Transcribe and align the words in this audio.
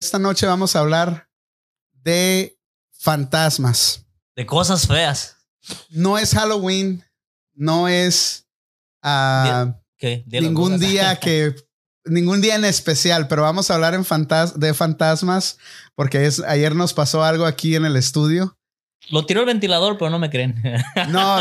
Esta 0.00 0.18
noche 0.18 0.46
vamos 0.46 0.76
a 0.76 0.80
hablar 0.80 1.28
de 1.92 2.58
fantasmas. 2.92 4.04
De 4.34 4.44
cosas 4.46 4.86
feas. 4.86 5.36
No 5.90 6.18
es 6.18 6.34
Halloween, 6.34 7.04
no 7.54 7.88
es 7.88 8.46
¿Qué? 9.98 10.22
Dilo, 10.26 10.42
ningún 10.48 10.78
día 10.78 11.16
que 11.16 11.54
ningún 12.04 12.40
día 12.40 12.54
en 12.56 12.64
especial, 12.64 13.26
pero 13.28 13.42
vamos 13.42 13.70
a 13.70 13.74
hablar 13.74 13.94
en 13.94 14.04
fantas- 14.04 14.54
de 14.54 14.74
fantasmas 14.74 15.58
porque 15.94 16.26
es, 16.26 16.40
ayer 16.40 16.74
nos 16.74 16.92
pasó 16.92 17.24
algo 17.24 17.46
aquí 17.46 17.74
en 17.74 17.84
el 17.84 17.96
estudio. 17.96 18.58
Lo 19.10 19.24
tiró 19.24 19.40
el 19.40 19.46
ventilador, 19.46 19.96
pero 19.98 20.10
no 20.10 20.18
me 20.18 20.30
creen. 20.30 20.62
No, 21.08 21.38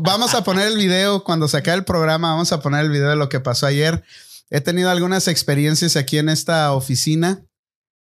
vamos 0.00 0.34
a 0.34 0.42
poner 0.44 0.66
el 0.68 0.76
video 0.78 1.22
cuando 1.24 1.46
se 1.48 1.58
acabe 1.58 1.78
el 1.78 1.84
programa. 1.84 2.32
Vamos 2.32 2.52
a 2.52 2.60
poner 2.60 2.80
el 2.84 2.90
video 2.90 3.10
de 3.10 3.16
lo 3.16 3.28
que 3.28 3.38
pasó 3.40 3.66
ayer. 3.66 4.02
He 4.50 4.60
tenido 4.60 4.90
algunas 4.90 5.28
experiencias 5.28 5.96
aquí 5.96 6.18
en 6.18 6.28
esta 6.28 6.72
oficina. 6.72 7.42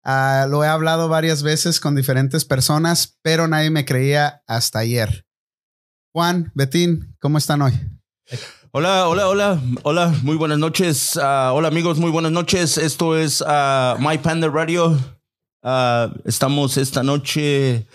Ah, 0.04 0.48
lo 0.50 0.64
he 0.64 0.68
hablado 0.68 1.08
varias 1.10 1.44
veces 1.44 1.80
con 1.80 1.96
diferentes 1.96 2.44
personas, 2.46 3.18
pero 3.22 3.48
nadie 3.48 3.70
me 3.70 3.86
creía 3.86 4.42
hasta 4.48 4.80
ayer. 4.80 5.26
Juan, 6.14 6.52
Betín, 6.56 7.16
¿cómo 7.20 7.38
están 7.38 7.62
hoy? 7.62 7.74
Hola, 8.72 9.08
hola, 9.08 9.28
hola, 9.28 9.62
hola, 9.84 10.14
muy 10.24 10.38
buenas 10.38 10.58
noches. 10.58 11.18
Ah, 11.22 11.52
hola 11.54 11.68
amigos, 11.68 11.98
muy 12.00 12.10
buenas 12.10 12.32
noches. 12.32 12.78
Esto 12.78 13.18
es 13.18 13.44
ah, 13.46 13.96
My 14.00 14.18
Panda 14.18 14.48
Radio. 14.50 14.98
Estamos 16.26 16.78
esta 16.78 17.04
noche 17.04 17.86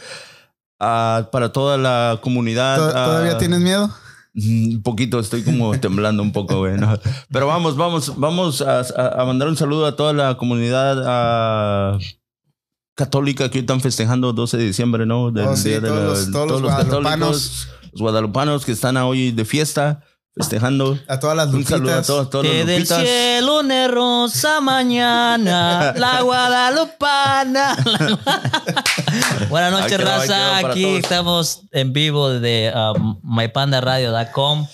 para 0.79 1.53
toda 1.53 1.77
la 1.77 2.19
comunidad. 2.23 2.77
¿To- 2.77 2.93
¿Todavía 2.93 3.39
tienes 3.39 3.61
miedo? 3.61 3.91
Un 4.37 4.83
poquito, 4.83 5.19
estoy 5.19 5.43
como 5.43 5.71
temblando 5.81 6.23
un 6.23 6.31
poco, 6.33 6.59
güey. 6.59 6.77
¿no? 6.77 6.99
Pero 7.33 7.47
vamos, 7.47 7.77
vamos, 7.77 8.13
vamos 8.19 8.61
a, 8.63 8.85
mandar 9.25 9.49
un 9.49 9.57
saludo 9.57 9.87
a 9.87 9.97
toda 9.97 10.13
la 10.13 10.37
comunidad 10.37 11.03
ah, 11.07 11.99
católica 12.95 13.51
que 13.51 13.59
hoy 13.59 13.61
están 13.63 13.81
festejando 13.81 14.33
12 14.33 14.57
de 14.59 14.65
diciembre, 14.67 15.07
¿no? 15.07 15.31
Del 15.31 15.47
Oh, 15.49 15.57
sí, 15.57 15.69
Día 15.71 15.81
de 15.81 15.89
todos 15.89 16.01
la- 16.03 16.09
los- 16.09 16.31
todos 16.33 16.51
los 16.51 16.63
guadalupanos. 16.63 17.03
católicos, 17.05 17.69
los 17.93 18.01
guadalupanos 18.03 18.65
que 18.65 18.73
están 18.73 18.97
hoy 18.99 19.33
de 19.33 19.45
fiesta, 19.45 20.01
festejando. 20.37 20.99
A 21.09 21.19
todas 21.19 21.35
las 21.37 21.49
Un 21.49 21.65
saludo 21.65 21.95
a 21.95 22.03
todos, 22.03 22.29
todos 22.29 22.45
que 22.45 22.59
los 22.59 22.67
del 22.67 22.81
lupitas. 22.81 23.03
cielo 23.03 23.61
una 23.61 23.89
rosa 23.89 24.61
mañana, 24.61 25.95
la 25.97 26.21
guadalupana. 26.21 27.77
Buenas 29.49 29.73
noches, 29.73 29.99
raza. 29.99 30.59
Aquí 30.59 30.83
todos. 30.83 30.99
estamos 30.99 31.61
en 31.73 31.93
vivo 31.95 32.29
de 32.29 32.73
um, 32.75 33.19
mypandaradio.com. 33.23 34.67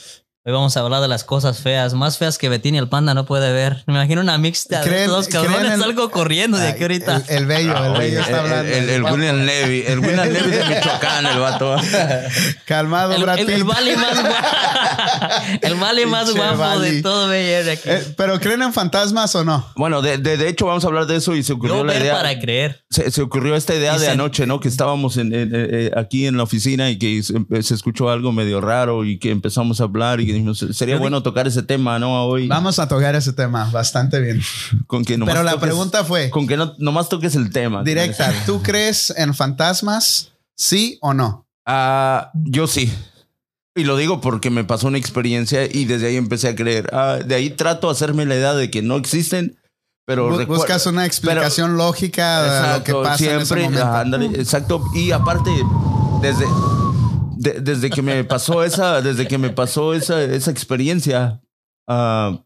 Hoy 0.44 0.52
vamos 0.52 0.76
a 0.76 0.80
hablar 0.80 1.00
de 1.00 1.06
las 1.06 1.22
cosas 1.22 1.60
feas, 1.60 1.94
más 1.94 2.18
feas 2.18 2.36
que 2.36 2.48
Betín 2.48 2.74
y 2.74 2.78
el 2.78 2.88
panda 2.88 3.14
no 3.14 3.26
puede 3.26 3.52
ver. 3.52 3.84
Me 3.86 3.94
imagino 3.94 4.20
una 4.22 4.38
mixta 4.38 4.80
de 4.82 4.90
¿Creen- 4.90 5.06
dos 5.06 5.28
cabrones, 5.28 5.74
en- 5.74 5.82
algo 5.84 6.10
corriendo 6.10 6.58
de 6.58 6.66
aquí 6.66 6.82
ahorita. 6.82 7.22
El, 7.28 7.36
el 7.36 7.46
bello, 7.46 7.76
el 7.84 7.92
Oye, 7.92 7.98
bello 8.00 8.20
está 8.22 8.30
el- 8.32 8.38
hablando. 8.40 8.72
El, 8.72 8.90
el 8.90 9.02
William 9.04 9.36
Levy, 9.46 9.84
el 9.86 9.98
William 10.00 10.28
Levy 10.32 10.50
de 10.50 10.64
Michoacán, 10.64 11.26
el 11.26 11.38
vato. 11.38 11.76
Calmado, 12.66 13.14
El, 13.14 13.22
Brad 13.22 13.38
el, 13.38 13.50
el 13.50 13.54
Pitt. 13.58 13.66
vale 13.66 13.96
más 13.96 14.20
guapo, 14.20 14.46
el 15.62 15.74
vale 15.76 16.06
más 16.06 16.34
guapo 16.34 16.80
de 16.80 17.02
todo 17.02 17.28
Bayer 17.28 17.70
aquí. 17.70 17.88
Eh, 17.88 18.12
¿Pero 18.16 18.40
creen 18.40 18.62
en 18.62 18.72
fantasmas 18.72 19.32
o 19.36 19.44
no? 19.44 19.64
Bueno, 19.76 20.02
de, 20.02 20.18
de, 20.18 20.36
de 20.36 20.48
hecho 20.48 20.66
vamos 20.66 20.82
a 20.82 20.88
hablar 20.88 21.06
de 21.06 21.18
eso 21.18 21.36
y 21.36 21.44
se 21.44 21.52
ocurrió 21.52 21.76
Yo 21.76 21.84
la 21.84 21.92
ver 21.92 22.02
idea. 22.02 22.14
para 22.16 22.36
creer. 22.40 22.82
Se, 22.90 23.08
se 23.12 23.22
ocurrió 23.22 23.54
esta 23.54 23.76
idea 23.76 23.94
Y 23.94 24.00
de 24.00 24.06
se- 24.06 24.10
anoche, 24.10 24.44
¿no? 24.48 24.58
Que 24.58 24.66
estábamos 24.66 25.18
en, 25.18 25.32
en- 25.32 25.52
eh, 25.54 25.92
aquí 25.96 26.26
en 26.26 26.36
la 26.36 26.42
oficina 26.42 26.90
y 26.90 26.98
que 26.98 27.22
se, 27.22 27.34
se 27.62 27.74
escuchó 27.74 28.10
algo 28.10 28.32
medio 28.32 28.60
raro 28.60 29.04
y 29.04 29.20
que 29.20 29.30
empezamos 29.30 29.80
a 29.80 29.84
hablar 29.84 30.20
y 30.20 30.31
dijimos, 30.32 30.64
sería 30.72 30.96
bueno 30.98 31.22
tocar 31.22 31.46
ese 31.46 31.62
tema, 31.62 31.98
¿no? 31.98 32.24
Hoy. 32.26 32.48
Vamos 32.48 32.78
a 32.78 32.88
tocar 32.88 33.14
ese 33.14 33.32
tema 33.32 33.68
bastante 33.70 34.20
bien. 34.20 34.40
Con 34.86 35.04
que 35.04 35.16
nomás 35.18 35.34
Pero 35.34 35.44
la 35.44 35.52
toques- 35.52 35.60
pregunta 35.60 36.04
fue 36.04 36.30
Con 36.30 36.46
que 36.46 36.56
no, 36.56 36.74
nomás 36.78 37.08
toques 37.08 37.34
el 37.36 37.50
tema. 37.50 37.82
directa. 37.82 38.32
¿Tú 38.46 38.62
crees 38.62 39.12
en 39.16 39.34
fantasmas? 39.34 40.32
¿Sí 40.56 40.98
o 41.00 41.14
no? 41.14 41.46
Ah, 41.66 42.30
yo 42.34 42.66
sí. 42.66 42.92
Y 43.74 43.84
lo 43.84 43.96
digo 43.96 44.20
porque 44.20 44.50
me 44.50 44.64
pasó 44.64 44.88
una 44.88 44.98
experiencia 44.98 45.64
y 45.64 45.86
desde 45.86 46.08
ahí 46.08 46.16
empecé 46.16 46.48
a 46.48 46.54
creer. 46.54 46.90
Ah, 46.92 47.18
de 47.24 47.34
ahí 47.34 47.48
trato 47.50 47.86
de 47.86 47.92
hacerme 47.92 48.26
la 48.26 48.34
idea 48.34 48.52
de 48.54 48.70
que 48.70 48.82
no 48.82 48.96
existen, 48.96 49.56
pero 50.04 50.28
Bu- 50.30 50.46
Buscas 50.46 50.84
una 50.86 51.06
explicación 51.06 51.78
lógica 51.78 52.42
de 52.42 52.48
lo 52.78 52.84
que 52.84 52.90
Exacto, 52.90 53.02
pasa 53.02 53.24
en 53.24 53.30
ese 53.30 53.46
siempre, 53.46 53.62
momento. 53.64 53.86
ajá, 53.86 54.00
ándale, 54.00 54.26
exacto. 54.38 54.84
Y 54.94 55.10
aparte, 55.12 55.50
desde, 56.20 56.44
de- 57.42 57.60
desde 57.60 57.90
que 57.90 58.02
me 58.02 58.24
pasó 58.24 58.62
esa, 58.64 59.00
desde 59.02 59.26
que 59.26 59.38
me 59.38 59.50
pasó 59.50 59.94
esa, 59.94 60.22
esa 60.22 60.50
experiencia, 60.50 61.40
ah, 61.88 62.42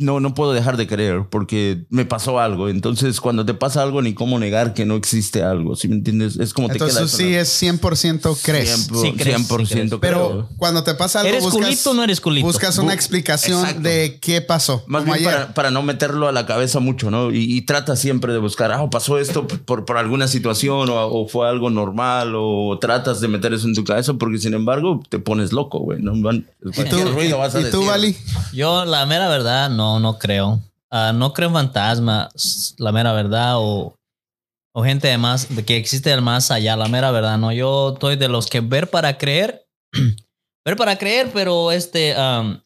no, 0.00 0.18
no 0.18 0.34
puedo 0.34 0.52
dejar 0.52 0.76
de 0.76 0.86
creer 0.86 1.26
porque 1.30 1.84
me 1.90 2.04
pasó 2.04 2.40
algo. 2.40 2.68
Entonces, 2.68 3.20
cuando 3.20 3.44
te 3.44 3.54
pasa 3.54 3.82
algo, 3.82 4.02
ni 4.02 4.14
cómo 4.14 4.38
negar 4.38 4.74
que 4.74 4.84
no 4.86 4.96
existe 4.96 5.42
algo. 5.42 5.76
¿Sí 5.76 5.88
me 5.88 5.96
entiendes? 5.96 6.38
Es 6.38 6.52
como 6.52 6.68
te 6.68 6.74
Entonces 6.74 6.96
queda 6.96 7.00
tú 7.02 7.06
eso, 7.06 7.16
sí 7.16 7.30
¿no? 7.32 7.38
es 7.38 7.80
100% 7.80 8.38
crees. 8.42 8.90
100%, 8.90 9.00
Sí 9.00 9.12
crees, 9.12 9.36
sí 9.36 9.44
100% 9.44 9.68
crees. 9.68 9.94
Pero 10.00 10.48
cuando 10.56 10.82
te 10.82 10.94
pasa 10.94 11.20
algo, 11.20 11.30
¿Eres 11.30 11.44
buscas, 11.44 11.62
culito 11.62 11.90
o 11.90 11.94
no 11.94 12.04
eres 12.04 12.20
culito? 12.20 12.46
buscas 12.46 12.78
una 12.78 12.94
explicación 12.94 13.60
Exacto. 13.60 13.82
de 13.82 14.18
qué 14.20 14.40
pasó. 14.40 14.82
Más 14.86 15.02
como 15.02 15.14
bien 15.14 15.26
ayer. 15.28 15.40
para, 15.40 15.54
para 15.54 15.70
no 15.70 15.82
meterlo 15.82 16.28
a 16.28 16.32
la 16.32 16.46
cabeza 16.46 16.80
mucho, 16.80 17.10
¿no? 17.10 17.30
Y, 17.30 17.44
y 17.56 17.62
trata 17.62 17.96
siempre 17.96 18.32
de 18.32 18.38
buscar, 18.38 18.72
ah, 18.72 18.88
pasó 18.90 19.18
esto 19.18 19.46
por, 19.46 19.84
por 19.84 19.98
alguna 19.98 20.28
situación 20.28 20.88
o, 20.88 21.06
o 21.06 21.28
fue 21.28 21.48
algo 21.48 21.70
normal 21.70 22.32
o 22.36 22.78
tratas 22.80 23.20
de 23.20 23.28
meter 23.28 23.52
eso 23.52 23.66
en 23.66 23.74
tu 23.74 23.84
cabeza 23.84 24.14
porque 24.14 24.38
sin 24.38 24.54
embargo 24.54 25.02
te 25.08 25.18
pones 25.18 25.52
loco, 25.52 25.80
güey. 25.80 26.00
¿no? 26.00 26.14
¿Y 26.14 26.84
tú, 26.88 26.96
ruido 27.12 27.38
vas 27.38 27.54
a 27.54 27.60
y 27.60 27.64
tú, 27.70 27.78
decir. 27.78 27.86
Vali? 27.90 28.16
Yo, 28.52 28.84
la 28.84 29.06
mera 29.06 29.28
verdad, 29.28 29.70
no, 29.70 29.89
no 29.98 30.18
creo. 30.18 30.60
Ah, 30.90 31.12
no 31.14 31.32
creo 31.32 31.48
en 31.48 31.54
fantasmas, 31.54 32.74
la 32.78 32.92
mera 32.92 33.12
verdad, 33.12 33.54
o, 33.58 33.96
o 34.74 34.84
gente 34.84 35.08
de 35.08 35.18
más, 35.18 35.54
de 35.54 35.64
que 35.64 35.76
existe 35.76 36.12
el 36.12 36.20
más 36.22 36.50
allá, 36.50 36.76
la 36.76 36.88
mera 36.88 37.10
verdad, 37.10 37.38
no. 37.38 37.52
Yo 37.52 37.92
estoy 37.94 38.16
de 38.16 38.28
los 38.28 38.46
que 38.48 38.60
ver 38.60 38.90
para 38.90 39.16
creer, 39.18 39.66
ver 40.64 40.76
para 40.76 40.96
creer, 40.98 41.30
pero 41.32 41.70
este, 41.72 42.14
um, 42.18 42.60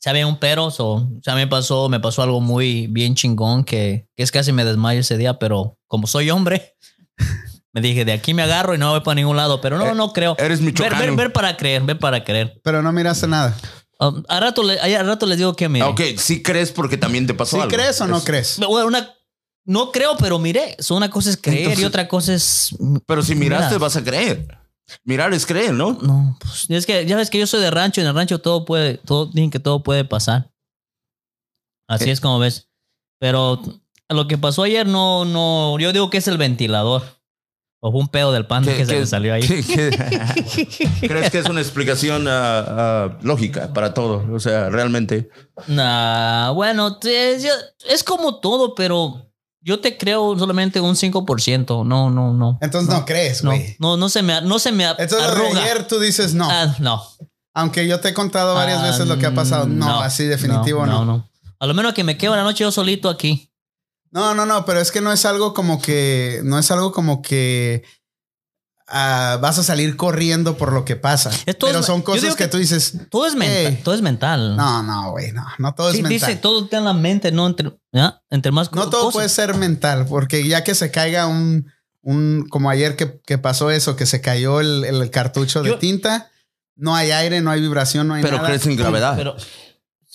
sabe 0.00 0.24
un 0.24 0.38
pero, 0.38 0.70
so, 0.70 0.92
o 0.94 1.20
sea, 1.22 1.34
me 1.34 1.46
pasó, 1.46 1.88
me 1.88 2.00
pasó 2.00 2.22
algo 2.22 2.40
muy 2.40 2.86
bien 2.86 3.14
chingón 3.14 3.64
que, 3.64 4.06
que 4.16 4.22
es 4.22 4.30
casi 4.30 4.52
me 4.52 4.64
desmayo 4.64 5.00
ese 5.00 5.16
día, 5.16 5.38
pero 5.38 5.76
como 5.88 6.06
soy 6.06 6.30
hombre, 6.30 6.74
me 7.72 7.80
dije, 7.80 8.04
de 8.04 8.12
aquí 8.12 8.32
me 8.32 8.42
agarro 8.42 8.74
y 8.74 8.78
no 8.78 8.90
voy 8.92 9.00
para 9.00 9.16
ningún 9.16 9.36
lado, 9.36 9.60
pero 9.60 9.76
no, 9.76 9.86
Eh, 9.88 9.94
no 9.94 10.12
creo. 10.12 10.36
Eres 10.38 10.60
Ver, 10.60 10.66
michoacano. 10.66 11.00
ver, 11.00 11.16
ver 11.16 11.32
para 11.32 11.56
creer, 11.56 11.82
ver 11.82 11.98
para 11.98 12.22
creer. 12.24 12.60
Pero 12.62 12.80
no 12.80 12.92
miraste 12.92 13.26
nada. 13.26 13.56
Um, 13.98 14.22
a, 14.28 14.40
rato 14.40 14.62
le- 14.62 14.78
a 14.80 15.02
rato 15.02 15.24
les 15.26 15.38
digo 15.38 15.54
que 15.56 15.68
me... 15.70 15.82
Ok, 15.82 16.00
sí 16.18 16.42
crees 16.42 16.70
porque 16.70 16.98
también 16.98 17.26
te 17.26 17.32
pasó 17.34 17.56
¿Sí 17.56 17.62
algo. 17.62 17.74
crees 17.74 18.00
o 18.00 18.06
no 18.06 18.18
Es- 18.18 18.24
crees? 18.24 18.58
Bueno, 18.58 18.86
una, 18.86 19.14
no 19.64 19.90
creo, 19.90 20.16
pero 20.18 20.38
miré. 20.38 20.76
So, 20.80 20.94
una 20.96 21.10
cosa 21.10 21.30
es 21.30 21.36
creer 21.38 21.78
y 21.78 21.84
otra 21.84 22.06
cosa 22.06 22.34
es. 22.34 22.76
Pero 23.06 23.22
si 23.22 23.34
miraste 23.34 23.68
Mira. 23.74 23.78
vas 23.78 23.96
a 23.96 24.04
creer. 24.04 24.46
Mirar 25.02 25.32
es 25.34 25.46
creer, 25.46 25.72
¿no? 25.74 25.94
No, 26.00 26.36
pues 26.40 26.66
es 26.68 26.86
que 26.86 27.06
ya 27.06 27.16
ves 27.16 27.28
que 27.30 27.38
yo 27.38 27.46
soy 27.46 27.60
de 27.60 27.70
rancho 27.72 28.00
y 28.00 28.04
en 28.04 28.08
el 28.08 28.14
rancho 28.14 28.38
todo 28.40 28.64
puede, 28.64 28.98
todo, 28.98 29.26
dicen 29.26 29.50
que 29.50 29.58
todo 29.58 29.82
puede 29.82 30.04
pasar. 30.04 30.52
Así 31.88 32.08
Eh. 32.08 32.12
es 32.12 32.20
como 32.20 32.38
ves. 32.38 32.68
Pero 33.18 33.60
lo 34.10 34.28
que 34.28 34.38
pasó 34.38 34.62
ayer 34.62 34.86
no, 34.86 35.24
no, 35.24 35.78
yo 35.80 35.92
digo 35.92 36.10
que 36.10 36.18
es 36.18 36.28
el 36.28 36.36
ventilador. 36.38 37.02
O 37.88 37.92
fue 37.92 38.00
un 38.00 38.08
pedo 38.08 38.32
del 38.32 38.46
pan 38.46 38.64
que, 38.64 38.84
se 38.84 38.98
le 38.98 39.06
salió 39.06 39.32
ahí. 39.32 39.42
qué- 39.46 39.62
qué- 39.62 40.88
¿Crees 41.08 41.30
que 41.30 41.38
es 41.38 41.48
una 41.48 41.60
explicación 41.60 42.26
ah, 42.26 42.64
ah, 42.68 43.18
lógica 43.22 43.72
para 43.72 43.94
todo? 43.94 44.24
O 44.34 44.40
sea, 44.40 44.70
realmente. 44.70 45.28
Nah, 45.68 46.50
bueno, 46.50 46.98
es 47.04 48.02
como 48.04 48.40
todo, 48.40 48.74
pero 48.74 49.30
yo 49.60 49.78
te 49.78 49.96
creo 49.96 50.36
solamente 50.36 50.80
un 50.80 50.96
5%. 50.96 51.86
No, 51.86 52.10
no, 52.10 52.32
no. 52.34 52.58
Entonces 52.60 52.92
no, 52.92 53.04
crees, 53.04 53.44
No, 53.44 53.50
güey. 53.50 53.76
no, 53.78 53.96
no 53.96 54.08
se 54.08 54.22
me, 54.22 54.40
no 54.42 54.58
se 54.58 54.72
me 54.72 54.84
Entonces 54.84 55.22
arruga. 55.22 55.62
ayer 55.62 55.86
tú 55.86 56.00
dices 56.00 56.34
no. 56.34 56.48
Ah, 56.50 56.74
no. 56.80 57.00
Aunque 57.54 57.86
yo 57.86 58.00
te 58.00 58.08
he 58.08 58.14
contado 58.14 58.56
varias 58.56 58.80
Ah, 58.80 58.86
veces 58.88 59.06
lo 59.06 59.16
que 59.16 59.26
ha 59.26 59.34
pasado. 59.34 59.66
No, 59.68 59.86
no, 59.86 60.00
así 60.00 60.24
definitivo 60.24 60.84
no. 60.86 61.04
No, 61.04 61.04
no. 61.04 61.30
A 61.60 61.66
lo 61.66 61.72
menos 61.72 61.94
que 61.94 62.02
me 62.02 62.18
quedo 62.18 62.34
la 62.34 62.42
noche 62.42 62.64
yo 62.64 62.72
solito 62.72 63.08
aquí. 63.08 63.48
No, 64.16 64.34
no, 64.34 64.46
no, 64.46 64.64
pero 64.64 64.80
es 64.80 64.90
que 64.90 65.00
no 65.02 65.12
es 65.12 65.24
algo 65.26 65.52
como 65.52 65.80
que, 65.80 66.40
no 66.44 66.58
es 66.58 66.70
algo 66.70 66.90
como 66.92 67.20
que 67.22 67.84
ah, 68.88 69.38
vas 69.42 69.58
a 69.58 69.62
salir 69.62 69.96
corriendo 69.96 70.56
por 70.56 70.72
lo 70.72 70.84
que 70.84 70.96
pasa. 70.96 71.30
Esto 71.46 71.66
pero 71.66 71.80
es- 71.80 71.86
son 71.86 72.02
cosas 72.02 72.34
que, 72.36 72.44
que- 72.44 72.48
tú 72.48 72.56
dices, 72.58 72.94
Todo 73.10 73.26
es 73.26 73.34
mental. 73.34 73.56
Ey. 73.74 73.80
Todo 73.82 73.94
es 73.94 74.02
mental. 74.02 74.56
no, 74.56 74.82
no, 74.82 75.10
güey, 75.10 75.32
no, 75.32 75.44
no 75.58 75.74
todo 75.74 75.90
es 75.90 75.96
Sí, 75.96 76.02
mental. 76.02 76.28
dice, 76.28 76.36
todo 76.40 76.64
está 76.64 76.78
en 76.78 76.84
la 76.84 76.92
mente, 76.94 77.30
no 77.32 77.46
entre, 77.46 77.76
¿ya? 77.92 78.22
entre 78.30 78.52
más 78.52 78.72
no 78.72 78.88
todo 78.88 79.02
cosas. 79.02 79.12
puede 79.14 79.28
ser 79.28 79.54
mental, 79.54 80.06
porque 80.08 80.46
ya 80.46 80.64
que 80.64 80.74
se 80.74 80.90
caiga 80.90 81.26
un, 81.26 81.70
un 82.02 82.46
como 82.48 82.70
ayer 82.70 82.96
que, 82.96 83.20
que 83.26 83.38
pasó 83.38 83.70
eso, 83.70 83.96
que 83.96 84.06
se 84.06 84.20
cayó 84.20 84.60
el, 84.60 84.84
el 84.84 85.10
cartucho 85.10 85.62
de 85.62 85.70
Yo- 85.70 85.78
tinta, 85.78 86.30
no 86.76 86.94
hay 86.94 87.10
aire, 87.10 87.40
no 87.40 87.50
hay 87.50 87.60
vibración, 87.60 88.06
no 88.08 88.14
hay 88.14 88.22
Pero 88.22 88.36
nada. 88.36 88.48
crees 88.48 88.66
en 88.66 88.76
gravedad. 88.76 89.14
Pero, 89.16 89.36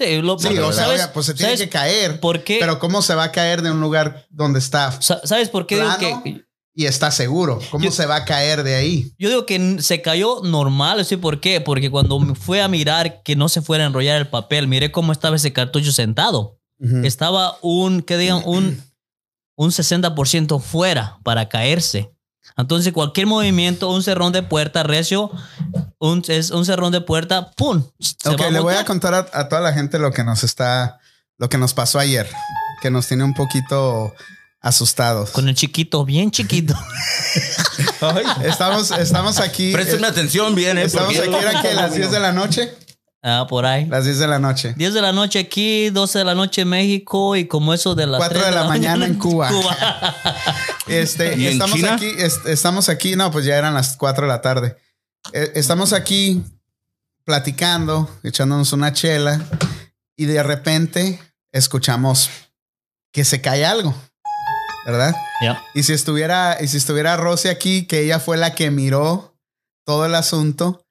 sí, 0.08 0.22
lo, 0.22 0.38
Sí, 0.40 0.48
pero 0.50 0.68
o 0.68 0.72
sea, 0.74 0.84
¿sabes, 0.86 1.02
oiga, 1.02 1.14
pues 1.14 1.26
se 1.26 1.34
tiene 1.34 1.52
sabes 1.52 1.62
que 1.62 1.70
caer. 1.70 2.20
por 2.20 2.44
qué? 2.44 2.58
Pero 2.60 2.80
cómo 2.80 3.02
se 3.02 3.16
va 3.16 3.26
a 3.26 3.32
caer 3.32 3.62
de 3.62 3.72
un 3.72 3.80
lugar 3.82 4.26
donde 4.30 4.60
está 4.60 4.92
Sa- 5.02 5.22
¿Sabes 5.26 5.50
por 5.50 5.66
qué 5.68 5.76
digo 5.76 5.88
plano 5.98 6.24
que 6.24 6.46
y 6.74 6.86
está 6.86 7.12
seguro? 7.12 7.60
¿Cómo 7.70 7.84
Yo- 7.86 7.92
se 7.92 8.06
va 8.06 8.16
a 8.16 8.26
caer 8.26 8.64
de 8.64 8.76
ahí? 8.76 9.14
Yo 9.20 9.28
digo 9.30 9.46
que 9.46 9.78
se 9.82 10.02
cayó 10.02 10.42
normal, 10.44 11.04
¿sí 11.06 11.18
por 11.18 11.40
qué? 11.42 11.60
Porque 11.62 11.92
cuando 11.92 12.18
me 12.20 12.34
fue 12.34 12.62
a 12.62 12.68
mirar 12.70 13.22
que 13.24 13.36
no 13.36 13.50
se 13.50 13.62
fuera 13.62 13.84
a 13.84 13.88
enrollar 13.88 14.18
el 14.22 14.28
papel, 14.30 14.68
miré 14.70 14.90
cómo 14.92 15.12
estaba 15.12 15.36
ese 15.36 15.52
cartucho 15.54 15.92
sentado. 15.92 16.58
Estaba 17.04 17.58
un, 17.62 18.02
que 18.02 18.18
digan, 18.18 18.42
un, 18.46 18.82
un 19.56 19.70
60% 19.72 20.60
fuera 20.62 21.20
para 21.24 21.48
caerse. 21.50 22.12
Entonces, 22.58 22.92
cualquier 22.94 23.28
movimiento, 23.28 23.90
un 23.90 24.04
cerrón 24.04 24.34
de 24.34 24.44
puerta 24.44 24.84
recio, 24.84 25.32
un, 26.00 26.24
es 26.28 26.52
un 26.52 26.66
cerrón 26.66 26.92
de 26.92 27.02
puerta, 27.02 27.52
¡pum! 27.52 27.84
se 28.00 28.30
Ok, 28.30 28.42
va 28.42 28.50
le 28.50 28.60
voy 28.60 28.76
a 28.76 28.86
contar 28.86 29.14
a, 29.14 29.28
a 29.34 29.50
toda 29.50 29.62
la 29.62 29.74
gente 29.74 30.00
lo 30.00 30.12
que 30.12 30.24
nos 30.24 30.44
está, 30.44 31.00
lo 31.38 31.50
que 31.50 31.58
nos 31.58 31.74
pasó 31.74 32.00
ayer, 32.00 32.30
que 32.82 32.92
nos 32.92 33.08
tiene 33.08 33.24
un 33.24 33.34
poquito 33.34 34.14
asustados. 34.62 35.32
Con 35.32 35.50
el 35.50 35.56
chiquito, 35.56 36.06
bien 36.06 36.32
chiquito. 36.32 36.76
Estamos, 38.44 38.92
estamos 38.92 39.40
aquí. 39.40 39.72
Préstenme 39.72 40.08
eh, 40.08 40.10
atención 40.10 40.54
bien, 40.56 40.78
¿eh? 40.78 40.84
estamos 40.84 41.18
aquí, 41.18 41.34
era 41.34 41.62
que 41.62 41.74
las 41.74 41.94
10 41.94 42.12
de 42.12 42.20
la 42.20 42.32
noche. 42.32 42.76
Ah, 43.24 43.46
por 43.48 43.66
ahí. 43.68 43.86
Las 43.86 44.06
10 44.06 44.18
de 44.20 44.28
la 44.28 44.40
noche. 44.40 44.74
10 44.76 44.94
de 44.96 45.02
la 45.02 45.12
noche 45.14 45.38
aquí, 45.40 45.90
12 45.92 46.20
de 46.20 46.26
la 46.26 46.34
noche 46.34 46.62
en 46.62 46.70
México 46.70 47.36
y 47.36 47.46
como 47.48 47.74
eso 47.74 47.94
de 47.94 48.08
las 48.08 48.18
Cuatro 48.18 48.40
3 48.40 48.50
de 48.50 48.56
la 48.60 48.68
mañana 48.68 49.06
en 49.06 49.16
Cuba. 49.20 49.50
Cuba. 49.50 49.78
Este, 50.88 51.38
¿Y 51.38 51.46
en 51.48 51.54
estamos 51.54 51.76
China? 51.76 51.94
aquí, 51.94 52.10
est- 52.18 52.46
estamos 52.48 52.90
aquí, 52.90 53.16
no, 53.16 53.32
pues 53.32 53.46
ya 53.46 53.56
eran 53.56 53.74
las 53.76 53.96
4 53.96 54.24
de 54.26 54.28
la 54.28 54.42
tarde. 54.42 54.76
Eh, 55.32 55.52
estamos 55.56 55.94
aquí 55.94 56.44
platicando, 57.24 58.10
echándonos 58.24 58.74
una 58.74 58.92
chela 58.92 59.40
y 60.18 60.26
de 60.26 60.42
repente 60.44 61.20
escuchamos 61.52 62.30
que 63.14 63.24
se 63.24 63.40
cae 63.42 63.66
algo, 63.66 63.96
¿verdad? 64.86 65.16
Ya. 65.42 65.64
Y 65.76 65.84
si 65.84 65.94
estuviera, 65.94 66.58
y 66.60 66.68
si 66.68 66.78
estuviera 66.78 67.16
Rosy 67.18 67.50
aquí, 67.50 67.86
que 67.86 68.02
ella 68.02 68.20
fue 68.20 68.38
la 68.38 68.56
que 68.56 68.72
miró 68.72 69.38
todo 69.86 70.06
el 70.06 70.16
asunto, 70.16 70.84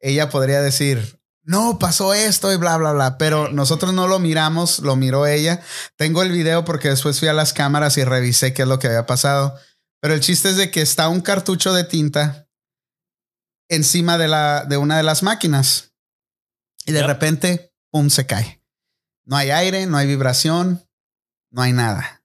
ella 0.00 0.30
podría 0.30 0.60
decir, 0.62 1.15
no, 1.46 1.78
pasó 1.78 2.12
esto 2.12 2.52
y 2.52 2.56
bla, 2.56 2.76
bla, 2.76 2.92
bla. 2.92 3.18
Pero 3.18 3.48
nosotros 3.52 3.94
no 3.94 4.08
lo 4.08 4.18
miramos, 4.18 4.80
lo 4.80 4.96
miró 4.96 5.28
ella. 5.28 5.62
Tengo 5.94 6.22
el 6.22 6.32
video 6.32 6.64
porque 6.64 6.88
después 6.88 7.20
fui 7.20 7.28
a 7.28 7.32
las 7.32 7.52
cámaras 7.52 7.96
y 7.98 8.04
revisé 8.04 8.52
qué 8.52 8.62
es 8.62 8.68
lo 8.68 8.80
que 8.80 8.88
había 8.88 9.06
pasado. 9.06 9.56
Pero 10.00 10.14
el 10.14 10.20
chiste 10.20 10.50
es 10.50 10.56
de 10.56 10.72
que 10.72 10.82
está 10.82 11.08
un 11.08 11.20
cartucho 11.20 11.72
de 11.72 11.84
tinta 11.84 12.48
encima 13.68 14.18
de, 14.18 14.26
la, 14.26 14.64
de 14.64 14.76
una 14.76 14.96
de 14.96 15.04
las 15.04 15.22
máquinas. 15.22 15.92
Y 16.84 16.90
de 16.90 17.04
repente, 17.04 17.72
pum, 17.92 18.10
se 18.10 18.26
cae. 18.26 18.60
No 19.24 19.36
hay 19.36 19.50
aire, 19.50 19.86
no 19.86 19.98
hay 19.98 20.08
vibración, 20.08 20.84
no 21.52 21.62
hay 21.62 21.72
nada. 21.72 22.24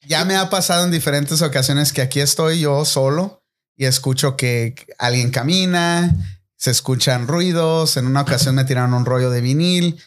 Ya 0.00 0.24
me 0.24 0.36
ha 0.36 0.48
pasado 0.48 0.84
en 0.84 0.90
diferentes 0.90 1.42
ocasiones 1.42 1.92
que 1.92 2.00
aquí 2.00 2.20
estoy 2.20 2.60
yo 2.60 2.86
solo 2.86 3.44
y 3.76 3.84
escucho 3.84 4.34
que 4.34 4.74
alguien 4.98 5.30
camina, 5.30 6.37
se 6.58 6.72
escuchan 6.72 7.26
ruidos. 7.26 7.96
En 7.96 8.06
una 8.06 8.20
ocasión 8.20 8.56
me 8.56 8.64
tiraron 8.64 8.92
un 8.92 9.06
rollo 9.06 9.30
de 9.30 9.40
vinil. 9.40 10.02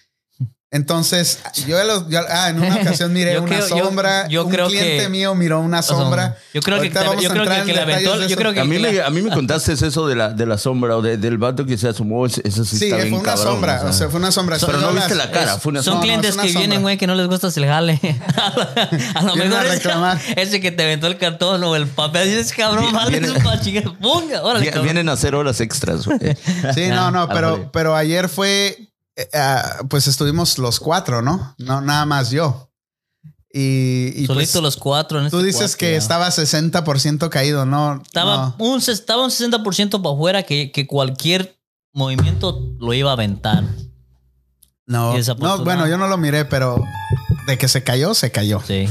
Entonces, 0.74 1.40
yo, 1.68 1.84
lo- 1.84 2.08
yo- 2.10 2.22
ah, 2.30 2.48
en 2.50 2.62
una 2.64 2.78
ocasión 2.78 3.12
miré 3.12 3.34
Yo 3.34 3.42
una 3.44 3.58
creo- 3.58 3.68
yo- 3.68 3.78
sombra. 3.86 4.26
yo 4.30 4.46
un 4.46 4.52
creo 4.54 4.68
cliente 4.68 5.04
que- 5.04 5.10
mío 5.10 5.36
miró 5.36 5.60
una 5.60 5.82
sombra. 5.82 6.38
Yo 6.54 6.62
creo 6.62 6.78
que, 6.78 6.84
Ahorita 6.88 7.02
te- 7.02 7.08
vamos 7.08 7.22
yo 7.24 7.30
a 7.30 7.34
creo 7.34 7.44
entrar 7.44 7.58
que, 7.58 7.62
en 7.72 7.76
que 7.76 7.80
detalles 7.82 7.94
aventó, 8.08 8.14
de 8.14 8.20
yo 8.22 8.26
eso. 8.28 8.36
creo 8.38 8.54
que, 8.54 8.60
A 8.62 8.64
mí, 8.64 8.76
que 8.78 8.82
me, 8.82 8.94
la- 8.94 9.06
a 9.06 9.10
mí 9.10 9.22
me 9.22 9.32
contaste 9.32 9.74
eso 9.74 10.08
de 10.08 10.16
la, 10.16 10.30
de 10.30 10.46
la 10.46 10.58
sombra 10.58 10.96
o 10.96 11.02
de- 11.02 11.18
del 11.18 11.38
vato 11.38 11.66
que 11.66 11.78
se 11.78 11.90
asomó. 11.90 12.26
Eso 12.26 12.40
sí, 12.64 12.78
Sí, 12.78 12.86
está 12.86 12.96
fue 12.96 13.04
bien 13.04 13.16
una 13.16 13.24
cabrón, 13.24 13.46
sombra. 13.48 13.84
O 13.84 13.92
sea, 13.92 14.08
fue 14.08 14.20
una 14.22 14.32
sombra. 14.32 14.58
Pero 14.66 14.80
no 14.80 14.94
viste 14.94 15.16
la 15.16 15.30
cara, 15.30 15.58
fue 15.58 15.72
una 15.72 15.84
son 15.84 15.96
No, 15.96 16.00
no, 16.00 16.04
clientes 16.04 16.30
es 16.30 16.36
una 16.36 16.44
que 16.44 16.50
sombra. 16.54 16.68
vienen, 16.68 16.82
güey, 16.84 16.98
que 16.98 17.08
no 17.08 17.16
les 17.16 17.28
gusta 17.28 17.48
el 17.54 17.66
jale. 17.66 18.00
a 19.16 19.24
lo 19.24 19.36
mejor 19.36 19.60
a 19.68 20.20
ese, 20.38 20.62
que 20.62 20.72
te 20.72 20.84
aventó 20.84 21.08
el 21.08 21.18
cartón 21.18 21.62
o 21.66 21.76
el 21.76 21.86
papel, 21.88 22.30
dices, 22.30 22.54
cabrón, 22.56 22.94
vale, 22.94 23.18
es 23.18 23.30
un 24.02 24.30
cabrón. 24.30 24.84
Vienen 24.84 25.10
a 25.10 25.12
hacer 25.12 25.36
horas 25.36 25.60
extras. 25.60 26.06
güey. 26.06 26.18
Sí, 26.74 26.88
no, 26.88 27.12
no, 27.12 27.24
Ah, 27.24 27.28
pero 27.74 27.94
ayer 27.94 28.30
fue, 28.30 28.88
eh, 29.22 29.30
ah, 29.34 29.84
pues 29.90 30.08
estuvimos 30.08 30.58
los 30.58 30.80
cuatro, 30.80 31.22
¿no? 31.22 31.56
No, 31.58 31.82
nada 31.82 32.06
más 32.06 32.32
yo. 32.32 32.70
Y, 33.54 34.14
y 34.16 34.26
Solito 34.28 34.54
pues, 34.54 34.64
los 34.64 34.78
cuatro 34.78 35.20
en 35.20 35.30
tú 35.30 35.40
este 35.40 35.48
dices 35.48 35.76
que 35.76 35.92
ya. 35.92 35.98
estaba 35.98 36.30
60% 36.30 37.30
caído, 37.30 37.66
¿no? 37.66 38.02
Estaba, 38.02 38.56
no. 38.58 38.66
un, 38.66 38.80
estaba 38.80 39.24
un 39.24 39.30
60% 39.30 40.02
para 40.02 40.16
afuera 40.16 40.44
que, 40.44 40.72
que 40.72 40.88
cualquier 40.88 41.60
movimiento 41.94 42.76
lo 42.80 42.94
iba 42.94 43.10
a 43.10 43.14
aventar. 43.14 43.64
No, 44.86 45.14
bueno, 45.64 45.88
yo 45.88 45.98
no 45.98 46.08
lo 46.08 46.18
miré, 46.18 46.44
pero 46.46 46.84
de 47.52 47.58
que 47.58 47.68
se 47.68 47.84
cayó, 47.84 48.14
se 48.14 48.32
cayó. 48.32 48.62
Sí. 48.66 48.88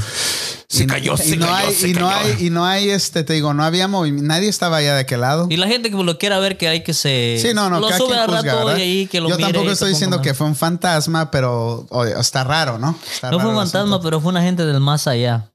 Se 0.67 0.87
cayó, 0.87 1.15
y 1.15 1.17
se 1.17 1.35
no 1.35 1.47
cayó, 1.47 1.67
hay, 1.67 1.73
se 1.75 1.89
y 1.89 1.93
no 1.93 2.07
cayó. 2.07 2.33
hay, 2.37 2.45
y 2.45 2.49
no 2.49 2.65
hay, 2.65 2.89
este, 2.91 3.23
te 3.25 3.33
digo, 3.33 3.53
no 3.53 3.65
había 3.65 3.89
movimiento, 3.89 4.25
nadie 4.27 4.47
estaba 4.47 4.77
allá 4.77 4.93
de 4.95 5.01
aquel 5.01 5.19
lado. 5.19 5.47
Y 5.49 5.57
la 5.57 5.67
gente 5.67 5.91
que 5.91 5.97
lo 6.01 6.17
quiera 6.17 6.39
ver, 6.39 6.57
que 6.57 6.69
hay 6.69 6.81
que 6.83 6.93
se. 6.93 7.37
Sí, 7.41 7.53
no, 7.53 7.69
no, 7.69 7.81
Lo 7.81 7.89
sube 7.89 7.99
juzga, 8.07 8.27
rato 8.27 8.65
¿verdad? 8.65 8.77
y 8.77 8.81
ahí 8.81 9.07
que 9.07 9.19
lo 9.19 9.27
Yo 9.27 9.35
mire 9.35 9.51
tampoco 9.51 9.71
estoy 9.73 9.89
diciendo 9.89 10.21
que 10.21 10.33
fue 10.33 10.47
un 10.47 10.55
fantasma, 10.55 11.29
pero 11.29 11.85
oye, 11.89 12.13
está 12.17 12.45
raro, 12.45 12.79
¿no? 12.79 12.97
Está 13.13 13.31
No 13.31 13.37
raro 13.37 13.49
fue 13.49 13.49
un 13.51 13.57
fantasma, 13.65 13.81
asunto. 13.95 14.01
pero 14.01 14.21
fue 14.21 14.29
una 14.29 14.41
gente 14.43 14.65
del 14.65 14.79
más 14.79 15.07
allá. 15.07 15.47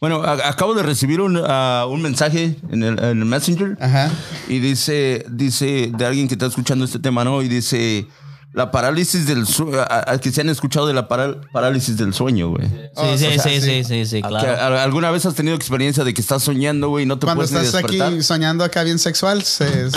Bueno, 0.00 0.22
a- 0.22 0.48
acabo 0.48 0.74
de 0.74 0.82
recibir 0.82 1.20
un, 1.22 1.42
ah, 1.46 1.86
un 1.88 2.02
mensaje 2.02 2.56
en 2.70 2.82
el, 2.82 2.98
en 2.98 3.04
el 3.20 3.24
Messenger 3.24 3.76
Ajá. 3.80 4.10
y 4.48 4.58
dice, 4.58 5.24
dice 5.30 5.90
de 5.96 6.04
alguien 6.06 6.28
que 6.28 6.34
está 6.34 6.46
escuchando 6.46 6.84
este 6.84 6.98
tema, 6.98 7.24
¿no? 7.24 7.40
Y 7.42 7.48
dice 7.48 8.06
la 8.52 8.70
parálisis 8.70 9.26
del 9.26 9.46
sueño, 9.46 9.78
que 10.22 10.32
se 10.32 10.40
han 10.40 10.48
escuchado 10.48 10.86
de 10.86 10.94
la 10.94 11.06
parálisis 11.06 11.96
del 11.96 12.12
sueño, 12.14 12.48
güey. 12.50 12.66
Sí, 12.66 12.74
Oh, 12.96 13.16
sí, 13.16 13.26
o 13.26 13.30
sea, 13.30 13.42
sí, 13.42 13.60
sí. 13.60 13.60
sí, 13.60 13.84
sí, 13.84 14.06
sí, 14.06 14.22
Que 14.22 14.28
claro. 14.28 14.80
¿Alguna 14.80 15.10
vez 15.10 15.24
has 15.26 15.34
tenido 15.34 15.54
experiencia 15.54 16.02
de 16.02 16.12
que 16.14 16.20
estás 16.20 16.42
soñando, 16.42 16.88
güey, 16.88 17.04
y 17.04 17.06
no 17.06 17.18
te 17.18 17.26
Cuando 17.26 17.44
puedes 17.44 17.52
ni 17.52 17.66
estás 17.66 17.84
aquí 17.84 18.22
soñando 18.22 18.64
acá 18.64 18.82
bien 18.82 18.98
sexual, 18.98 19.42
se, 19.44 19.66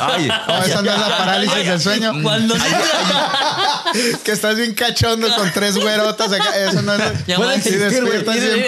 Ay, 0.00 0.28
esa 0.66 0.80
no 0.82 0.90
es 0.92 0.98
la 0.98 1.18
parálisis 1.18 1.66
del 1.66 1.80
sueño. 1.80 2.12
Cuando 2.22 2.54
que 4.24 4.32
estás 4.32 4.56
bien 4.56 4.74
cachondo 4.74 5.26
con 5.36 5.50
tres 5.52 5.76
güerotas 5.76 6.32
acá. 6.32 6.56
Eso 6.58 6.82
no 6.82 6.94
es. 6.94 7.26
Ya 7.26 7.36
Puede 7.36 7.48
va, 7.50 7.54
existir, 7.56 7.82
y- 7.92 8.00
güey. 8.00 8.12
despiertas 8.24 8.36
y- 8.36 8.40
bien. 8.40 8.66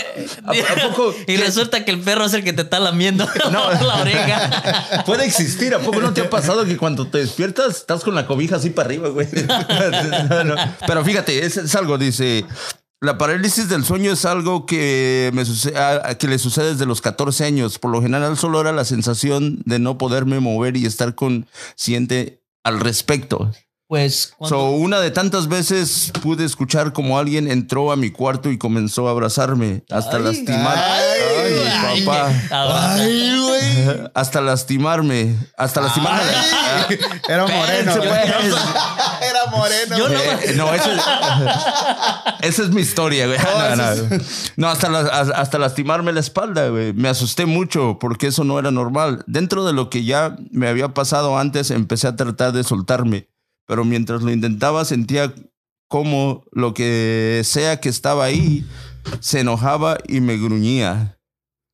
y- 0.55 0.59
¿A- 0.61 0.73
a 0.87 0.89
poco 0.91 1.15
Y 1.23 1.25
que- 1.25 1.37
resulta 1.39 1.85
que 1.85 1.91
el 1.93 2.01
perro 2.01 2.25
es 2.27 2.35
el 2.35 2.45
que 2.45 2.53
te 2.53 2.63
está 2.63 2.79
lamiendo 2.81 3.27
la 3.51 3.97
oreja. 4.01 5.03
Puede 5.07 5.25
existir. 5.25 5.75
¿A 5.75 5.79
poco 5.79 6.01
no 6.01 6.13
te 6.13 6.21
ha 6.23 6.31
pasado 6.31 6.65
que 6.65 6.77
cuando 6.77 7.07
te 7.07 7.19
despiertas 7.19 7.77
estás 7.77 8.03
con 8.03 8.15
la 8.15 8.27
cobija 8.27 8.57
así 8.57 8.71
para 8.71 8.87
arriba, 8.87 9.09
güey? 9.09 9.20
No, 10.31 10.45
no. 10.45 10.55
Pero 10.87 11.05
fíjate, 11.05 11.45
es, 11.45 11.57
es 11.57 11.75
algo, 11.75 11.99
dice. 11.99 12.45
La 13.03 13.17
parálisis 13.17 13.71
del 13.71 13.83
sueño 13.85 14.13
es 14.13 14.27
algo 14.27 14.67
que, 14.67 15.31
me 15.33 15.47
suce- 15.47 15.75
a- 15.75 16.11
a- 16.11 16.15
que 16.19 16.29
le 16.29 16.39
sucede 16.39 16.73
desde 16.73 16.85
los 16.85 17.01
14 17.01 17.45
años. 17.47 17.79
Por 17.79 17.91
lo 17.93 18.03
general 18.03 18.37
solo 18.37 18.61
era 18.61 18.73
la 18.73 18.85
sensación 18.85 19.63
de 19.65 19.79
no 19.79 19.97
poderme 19.97 20.39
mover 20.39 20.77
y 20.77 20.85
estar 20.85 21.15
consciente 21.15 22.43
al 22.63 22.79
respecto. 22.81 23.51
Pues 23.89 24.35
So, 24.47 24.71
una 24.71 25.01
de 25.01 25.11
tantas 25.11 25.49
veces 25.49 26.13
pude 26.23 26.45
escuchar 26.45 26.93
como 26.93 27.19
alguien 27.19 27.51
entró 27.51 27.91
a 27.91 27.97
mi 27.97 28.11
cuarto 28.13 28.49
y 28.53 28.57
comenzó 28.59 29.09
a 29.09 29.11
abrazarme 29.11 29.83
hasta 29.91 30.21
lastimar. 30.21 30.77
ay, 30.79 31.55
Ay, 31.87 32.03
papá. 32.05 32.33
Ah, 32.53 32.95
Ay, 32.99 33.37
güey. 33.41 34.01
Hasta 34.15 34.41
lastimarme. 34.43 35.35
Hasta 35.57 35.81
lastimarme. 35.81 36.31
Ay, 36.89 36.99
Era 37.29 37.47
moreno. 37.49 37.97
Güey. 37.97 38.11
pues. 38.11 38.55
Moreno. 39.51 39.99
Yo. 39.99 40.09
Eh, 40.09 40.55
no, 40.57 40.73
eso 40.75 40.91
es, 40.93 41.01
esa 42.43 42.63
es 42.63 42.71
mi 42.71 42.81
historia, 42.83 43.27
güey. 43.27 43.39
No, 44.57 44.69
hasta, 44.69 44.89
la- 44.89 45.01
hasta 45.01 45.59
lastimarme 45.59 46.13
la 46.13 46.21
espalda, 46.21 46.69
güey. 46.69 46.93
Me 46.93 47.09
asusté 47.09 47.47
mucho 47.47 47.99
porque 48.01 48.29
eso 48.29 48.45
no 48.45 48.59
era 48.59 48.71
normal. 48.71 49.25
Dentro 49.27 49.65
de 49.67 49.73
lo 49.73 49.91
que 49.91 50.05
ya 50.05 50.37
me 50.51 50.69
había 50.69 50.89
pasado 50.95 51.39
antes, 51.39 51.71
empecé 51.71 52.07
a 52.09 52.17
tratar 52.17 52.53
de 52.53 52.65
soltarme. 52.65 53.29
Pero 53.67 53.85
mientras 53.85 54.23
lo 54.23 54.31
intentaba, 54.31 54.85
sentía 54.85 55.33
como 55.89 56.45
lo 56.53 56.75
que 56.75 57.43
sea 57.45 57.81
que 57.81 57.89
estaba 57.89 58.25
ahí 58.25 58.65
se 59.21 59.41
enojaba 59.41 59.99
y 60.07 60.21
me 60.21 60.37
gruñía. 60.37 61.17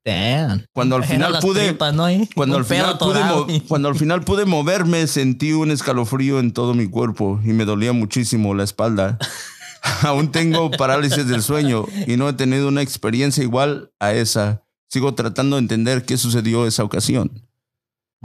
Damn. 0.06 0.64
Cuando 0.72 0.96
al 0.96 1.04
final 1.12 1.38
pude- 1.40 1.66
tripas, 1.68 1.92
¿no? 1.92 2.10
Y 2.10 2.26
Cuando 2.34 2.56
al, 2.56 2.64
final 2.64 2.96
pude 2.96 3.60
cuando 3.68 3.88
al 3.88 3.96
final 3.96 4.22
pude 4.22 4.46
moverme, 4.46 5.06
sentí 5.06 5.52
un 5.52 5.70
escalofrío 5.70 6.38
en 6.38 6.52
todo 6.52 6.72
mi 6.72 6.86
cuerpo 6.88 7.40
y 7.44 7.48
me 7.48 7.66
dolía 7.66 7.92
muchísimo 7.92 8.54
la 8.54 8.64
espalda. 8.64 9.18
Aún 10.02 10.32
tengo 10.32 10.70
parálisis 10.70 11.28
del 11.28 11.42
sueño 11.42 11.84
y 12.06 12.16
no 12.16 12.28
he 12.28 12.32
tenido 12.32 12.68
una 12.68 12.82
experiencia 12.82 13.42
igual 13.44 13.90
a 14.00 14.12
esa. 14.14 14.62
Sigo 14.88 15.14
tratando 15.14 15.56
de 15.56 15.60
entender 15.62 16.04
qué 16.04 16.16
sucedió 16.16 16.66
esa 16.66 16.82
ocasión. 16.84 17.46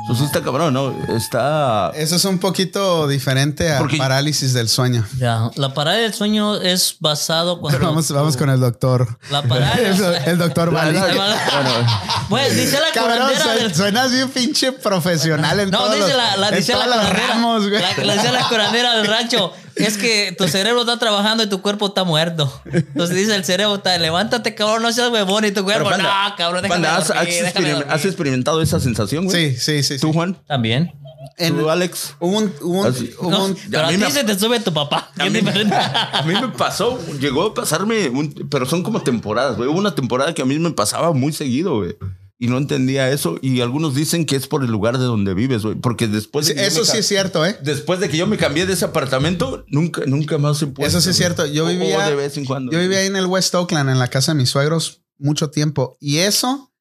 Eso 0.06 0.16
sí 0.16 0.24
está 0.24 0.42
cabrón, 0.42 0.74
¿no? 0.74 0.96
Está... 1.16 1.92
Eso 1.96 2.16
es 2.16 2.26
un 2.26 2.40
poquito 2.40 3.08
diferente 3.08 3.72
a 3.74 3.78
Porque- 3.80 3.98
parálisis 3.98 4.54
del 4.54 4.68
sueño. 4.70 5.06
Ya, 5.20 5.52
La 5.56 5.74
parálisis 5.74 6.04
del 6.12 6.14
sueño 6.14 6.56
es 6.56 6.96
basado 7.00 7.60
cuando. 7.60 7.86
Vamos, 7.86 8.10
vamos 8.12 8.36
con 8.38 8.50
el 8.50 8.60
doctor. 8.60 9.20
La 9.30 9.44
parálisis. 9.44 10.00
El, 10.02 10.16
el 10.30 10.38
doctor 10.38 10.72
Bali. 10.72 10.98
Pues 12.30 12.56
dice 12.56 12.80
la 12.80 12.92
Cabrón, 12.94 13.28
del. 13.60 13.76
suenas 13.76 14.12
bien 14.12 14.30
pinche 14.30 14.72
profesional 14.72 15.60
en 15.60 15.70
No, 15.70 15.80
todos 15.80 15.96
dice 15.96 16.08
los, 16.08 16.18
la, 16.18 16.38
la, 16.38 16.50
en 16.50 16.56
dice 16.56 16.74
la 16.76 16.86
curandera. 16.86 17.28
ramos, 17.28 17.70
güey. 17.70 17.82
la, 17.82 18.04
la 18.06 18.14
dice 18.14 18.32
la 18.32 18.48
curandera 18.48 18.96
del 18.96 19.08
rancho. 19.08 19.52
Es 19.86 19.98
que 19.98 20.34
tu 20.38 20.48
cerebro 20.48 20.82
está 20.82 20.98
trabajando 20.98 21.44
y 21.44 21.48
tu 21.50 21.62
cuerpo 21.62 21.88
está 21.88 22.04
muerto. 22.04 22.52
Entonces 22.72 23.16
dice 23.16 23.36
el 23.36 23.44
cerebro, 23.46 23.76
está, 23.76 23.98
levántate, 23.98 24.56
cabrón, 24.56 24.82
no 24.84 24.92
seas 24.92 25.10
huevón. 25.12 25.46
Y 25.46 25.52
tu 25.52 25.64
cuerpo, 25.64 25.90
panda, 25.90 26.30
no, 26.30 26.36
cabrón, 26.36 26.62
déjame 26.64 26.84
panda, 26.84 26.98
¿has, 26.98 27.08
dormir, 27.08 27.22
has 27.22 27.28
déjame 27.28 27.50
experim- 27.50 27.74
dormir". 27.80 27.94
has 27.94 28.06
experimentado 28.06 28.62
esa 28.62 28.80
sensación, 28.80 29.26
güey? 29.26 29.56
Sí, 29.56 29.60
sí, 29.60 29.84
sí. 29.84 30.00
¿Tú. 30.00 30.14
Juan? 30.14 30.38
También. 30.48 30.94
En- 31.38 31.58
¿Tú, 31.58 31.70
Alex? 31.70 32.16
Hubo 32.20 32.38
un, 32.38 32.54
hubo 32.62 32.82
un- 32.82 32.88
Así. 32.88 33.12
hubo 33.20 33.30
No, 33.32 33.46
un- 33.46 33.58
pero 33.70 33.84
a 33.84 33.88
a 33.88 33.92
mí 33.92 33.98
me- 33.98 34.12
se 34.12 34.24
te 34.24 34.38
sube 34.38 34.60
tu 34.60 34.74
papá. 34.74 35.12
A 35.18 35.26
mí, 35.30 35.40
a 35.40 36.22
mí 36.24 36.34
me 36.34 36.48
pasó, 36.50 37.00
llegó 37.20 37.44
a 37.44 37.54
pasarme, 37.54 38.10
un- 38.10 38.48
pero 38.50 38.66
son 38.66 38.84
como 38.84 39.02
temporadas, 39.02 39.56
güey. 39.58 39.70
Hubo 39.70 39.78
una 39.80 39.96
temporada 39.96 40.34
que 40.34 40.42
a 40.42 40.46
mí 40.46 40.58
me 40.60 40.72
pasaba 40.72 41.14
muy 41.14 41.32
seguido, 41.32 41.78
güey. 41.78 41.96
Y 42.44 42.48
no 42.48 42.58
entendía 42.58 43.08
eso. 43.12 43.38
Y 43.44 43.62
algunos 43.62 43.94
dicen 43.94 44.26
que 44.26 44.36
es 44.36 44.48
por 44.48 44.64
el 44.64 44.72
lugar 44.72 44.98
de 44.98 45.04
donde 45.04 45.36
vives, 45.36 45.62
güey. 45.62 45.76
Porque 45.76 46.08
después 46.08 46.48
de 46.48 46.66
eso 46.66 46.84
sí 46.84 46.98
es 46.98 47.08
cierto, 47.08 47.46
¿eh? 47.46 47.56
Después 47.62 48.00
de 48.00 48.10
que 48.10 48.18
yo 48.18 48.26
me 48.26 48.36
cambié 48.38 48.66
de 48.66 48.74
ese 48.74 48.84
apartamento, 48.84 49.64
nunca, 49.68 50.02
nunca 50.08 50.40
más 50.40 50.58
se 50.58 50.66
puede. 50.66 50.90
Eso 50.90 51.02
sí 51.02 51.12
es 51.12 51.18
cierto. 51.18 51.46
Yo 51.46 51.68
vivía- 51.68 52.10
de 52.10 52.16
vez 52.16 52.38
en 52.38 52.46
cuando. 52.46 52.72
Yo 52.72 52.80
vivía 52.80 52.98
ahí 52.98 53.06
en 53.06 53.16
el 53.16 53.28
West 53.28 53.54
Oakland, 53.54 53.92
en 53.92 54.00
la 54.00 54.08
casa 54.08 54.32
de 54.34 54.40
mis 54.40 54.50
suegros, 54.50 55.04
mucho 55.20 55.52
tiempo. 55.52 55.96
Y 56.00 56.18
eso 56.18 56.74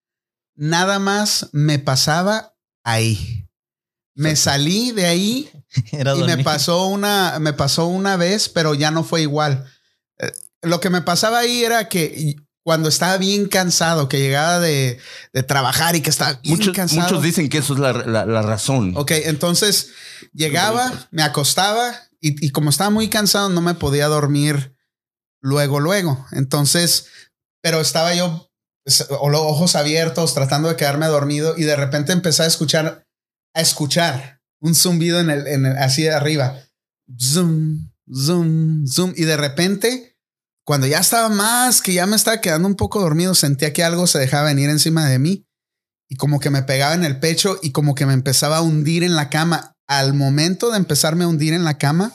nada 0.57 0.99
más 0.99 1.51
me 1.53 1.79
pasaba 1.79 2.57
ahí. 2.83 3.47
Me 4.15 4.37
salí 4.37 4.93
de 4.93 5.05
ahí 5.05 5.51
Era 5.93 6.17
y 6.17 6.23
me 6.23 6.43
pasó 6.43 6.87
una, 6.87 7.39
me 7.39 7.53
pasó 7.53 7.87
una 7.87 8.17
vez, 8.17 8.49
pero 8.49 8.73
ya 8.73 8.91
no 8.91 9.05
fue 9.05 9.21
igual. 9.21 9.67
Eh, 10.21 10.33
Lo 10.63 10.81
que 10.81 10.89
me 10.89 11.03
pasaba 11.03 11.41
ahí 11.41 11.63
era 11.65 11.91
que 11.91 12.35
cuando 12.71 12.89
estaba 12.89 13.17
bien 13.17 13.49
cansado, 13.49 14.09
que 14.09 14.21
llegaba 14.21 14.61
de, 14.61 15.01
de 15.33 15.43
trabajar 15.43 15.97
y 15.97 16.03
que 16.03 16.11
estaba 16.11 16.35
bien 16.41 16.57
Muchos, 16.57 16.73
cansado. 16.77 17.03
muchos 17.03 17.21
dicen 17.25 17.49
que 17.49 17.59
eso 17.59 17.75
es 17.75 17.81
la, 17.81 17.93
la- 17.93 18.27
la 18.27 18.43
razón. 18.43 18.93
Ok, 18.97 19.11
entonces 19.25 19.91
llegaba, 20.33 21.09
me 21.11 21.25
acostaba 21.25 21.93
y, 22.21 22.47
y 22.47 22.51
como 22.51 22.71
estaba 22.71 22.89
muy 22.91 23.09
cansado 23.09 23.49
no 23.49 23.61
me 23.61 23.75
podía 23.75 24.07
dormir 24.07 24.77
luego, 25.43 25.81
luego. 25.81 26.25
Entonces, 26.31 27.07
pero 27.61 27.81
estaba 27.81 28.15
yo 28.15 28.49
pues, 28.85 29.05
o 29.19 29.29
los 29.31 29.41
ojos 29.41 29.75
abiertos 29.75 30.33
tratando 30.33 30.69
de 30.69 30.77
quedarme 30.77 31.07
dormido 31.07 31.55
y 31.59 31.65
de 31.65 31.75
repente 31.75 32.13
empecé 32.13 32.45
a 32.45 32.47
escuchar, 32.47 33.05
a 33.53 33.61
escuchar 33.61 34.41
un 34.61 34.77
zumbido 34.77 35.19
en 35.19 35.31
el, 35.31 35.49
en 35.49 35.67
el 35.67 35.77
así 35.77 36.03
de 36.03 36.13
arriba. 36.13 36.57
Zoom, 37.21 37.91
zoom, 38.15 38.87
zoom. 38.87 39.13
Y 39.17 39.25
de 39.25 39.37
repente, 39.37 40.10
cuando 40.71 40.87
ya 40.87 41.01
estaba 41.01 41.29
más, 41.29 41.83
que 41.83 41.93
ya 41.95 42.07
me 42.07 42.15
estaba 42.15 42.41
quedando 42.41 42.69
un 42.69 42.77
poco 42.77 43.01
dormido, 43.01 43.35
sentía 43.35 43.73
que 43.73 43.83
algo 43.83 44.07
se 44.07 44.21
dejaba 44.21 44.45
venir 44.45 44.71
encima 44.71 45.05
de 45.05 45.19
mí 45.19 45.45
y 46.09 46.15
como 46.15 46.39
que 46.39 46.49
me 46.51 46.63
pegaba 46.63 46.95
en 46.95 47.03
el 47.03 47.19
pecho 47.19 47.59
y 47.61 47.73
como 47.73 47.97
que 47.97 48.07
me 48.07 48.13
empezaba 48.13 48.59
a 48.59 48.63
hundir 48.63 49.03
en 49.03 49.17
la 49.17 49.31
cama. 49.31 49.75
Al 49.89 50.15
momento 50.15 50.71
de 50.71 50.77
empezarme 50.77 51.25
a 51.25 51.27
hundir 51.27 51.55
en 51.55 51.65
la 51.65 51.77
cama, 51.77 52.13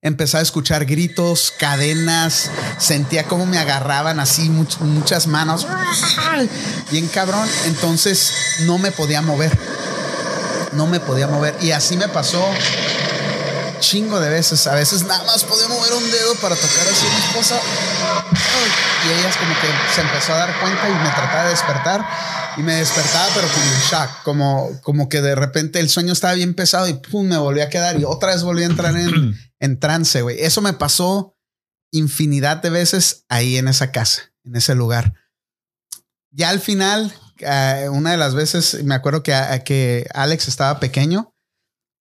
empecé 0.00 0.36
a 0.38 0.40
escuchar 0.40 0.84
gritos, 0.84 1.52
cadenas, 1.58 2.48
sentía 2.78 3.24
como 3.24 3.44
me 3.44 3.58
agarraban 3.58 4.20
así 4.20 4.48
much- 4.48 4.78
muchas 4.78 5.26
manos, 5.26 5.66
bien 6.92 7.08
cabrón. 7.08 7.48
Entonces 7.66 8.30
no 8.66 8.78
me 8.78 8.92
podía 8.92 9.20
mover, 9.20 9.50
no 10.74 10.86
me 10.86 11.00
podía 11.00 11.26
mover 11.26 11.56
y 11.60 11.72
así 11.72 11.96
me 11.96 12.06
pasó 12.08 12.48
chingo 13.80 14.20
de 14.20 14.28
veces. 14.30 14.66
A 14.66 14.74
veces 14.74 15.04
nada 15.04 15.24
más 15.24 15.44
podía 15.44 15.68
mover 15.68 15.92
un 15.94 16.10
dedo 16.10 16.34
para 16.36 16.54
tocar 16.56 16.86
así 16.90 17.06
a 17.06 17.10
mi 17.10 17.24
esposa. 17.26 17.60
Y 19.06 19.12
ella 19.12 19.30
como 19.38 19.54
que 19.60 19.68
se 19.94 20.00
empezó 20.00 20.32
a 20.34 20.38
dar 20.38 20.60
cuenta 20.60 20.88
y 20.88 20.92
me 20.92 21.10
trataba 21.10 21.44
de 21.44 21.50
despertar. 21.50 22.06
Y 22.58 22.62
me 22.62 22.74
despertaba, 22.76 23.28
pero 23.34 23.48
como 23.48 23.64
en 23.64 23.80
shock. 23.90 24.22
Como, 24.24 24.80
como 24.82 25.08
que 25.08 25.20
de 25.20 25.34
repente 25.34 25.78
el 25.80 25.88
sueño 25.90 26.12
estaba 26.12 26.32
bien 26.34 26.54
pesado 26.54 26.88
y 26.88 26.94
pum, 26.94 27.26
me 27.28 27.36
volví 27.38 27.60
a 27.60 27.68
quedar. 27.68 27.98
Y 28.00 28.04
otra 28.04 28.32
vez 28.32 28.42
volví 28.42 28.62
a 28.62 28.66
entrar 28.66 28.96
en, 28.96 29.34
en 29.60 29.78
trance, 29.80 30.22
güey. 30.22 30.40
Eso 30.40 30.60
me 30.62 30.72
pasó 30.72 31.36
infinidad 31.92 32.56
de 32.58 32.70
veces 32.70 33.24
ahí 33.28 33.56
en 33.58 33.68
esa 33.68 33.92
casa, 33.92 34.32
en 34.44 34.56
ese 34.56 34.74
lugar. 34.74 35.14
Ya 36.30 36.50
al 36.50 36.60
final, 36.60 37.14
eh, 37.38 37.88
una 37.90 38.10
de 38.10 38.16
las 38.16 38.34
veces, 38.34 38.82
me 38.84 38.94
acuerdo 38.94 39.22
que, 39.22 39.34
a- 39.34 39.62
que 39.64 40.06
Alex 40.14 40.48
estaba 40.48 40.80
pequeño 40.80 41.32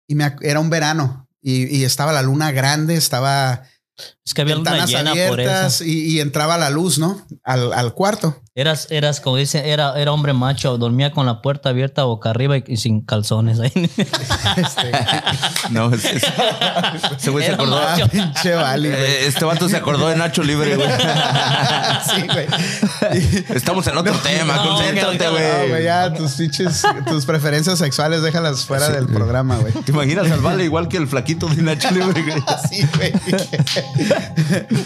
y 0.08 0.16
me, 0.16 0.36
era 0.42 0.60
un 0.60 0.70
verano 0.70 1.25
y, 1.46 1.78
y 1.78 1.84
estaba 1.84 2.12
la 2.12 2.24
luna 2.24 2.52
grande, 2.52 2.96
estaba 2.96 3.64
Es 4.26 4.34
que 4.34 4.42
había 4.42 4.56
luna 4.56 4.72
ventanas 4.72 4.90
llena 4.90 5.12
por 5.12 5.40
abiertas 5.40 5.76
eso. 5.76 5.84
y, 5.86 6.16
y 6.16 6.20
entraba 6.20 6.58
la 6.58 6.70
luz, 6.72 6.98
¿no? 6.98 7.26
Al, 7.44 7.72
al 7.74 7.94
cuarto. 7.94 8.42
Eras, 8.58 8.88
eras, 8.90 9.20
como 9.20 9.36
dicen, 9.36 9.66
era, 9.66 10.00
era 10.00 10.14
hombre 10.14 10.32
macho. 10.32 10.78
Dormía 10.78 11.12
con 11.12 11.26
la 11.26 11.42
puerta 11.42 11.68
abierta 11.68 12.06
boca 12.06 12.30
arriba 12.30 12.56
y, 12.58 12.64
y 12.68 12.78
sin 12.78 13.02
calzones. 13.02 13.60
ahí. 13.60 13.70
Este, 13.76 14.92
No, 15.72 15.94
es- 15.94 16.06
es- 16.06 16.24
ese 17.18 17.32
güey 17.32 17.46
se 17.46 17.52
acordó. 17.52 17.82
macho. 17.82 18.08
pinche 18.08 18.54
Vali, 18.56 18.88
güey. 18.92 19.02
Eh, 19.02 19.26
Este 19.28 19.44
vato 19.44 19.68
se 19.68 19.76
acordó 19.76 20.08
de 20.08 20.16
Nacho 20.16 20.42
Libre, 20.42 20.78
güey. 20.78 20.88
Sí, 22.16 22.22
güey. 22.32 22.48
Estamos 23.58 23.86
en 23.88 23.98
otro 23.98 24.14
tema, 24.20 24.56
no, 24.56 24.70
concéntrate, 24.70 25.28
güey. 25.30 25.44
No, 25.44 25.68
güey, 25.70 25.84
ya 25.84 26.14
tus 26.14 26.32
pinches, 26.34 26.84
tus 27.10 27.26
preferencias 27.26 27.78
sexuales, 27.80 28.22
déjalas 28.22 28.64
fuera 28.66 28.88
del 28.90 29.08
programa, 29.08 29.58
güey. 29.58 29.74
¿Te 29.74 29.92
imaginas 29.92 30.32
al 30.32 30.40
Vale 30.40 30.64
igual 30.64 30.88
que 30.88 30.96
el 30.96 31.08
flaquito 31.10 31.48
de 31.48 31.62
Nacho 31.62 31.92
Libre, 31.92 32.22
güey? 32.22 32.44
Sí, 32.70 32.88
güey. 32.96 33.12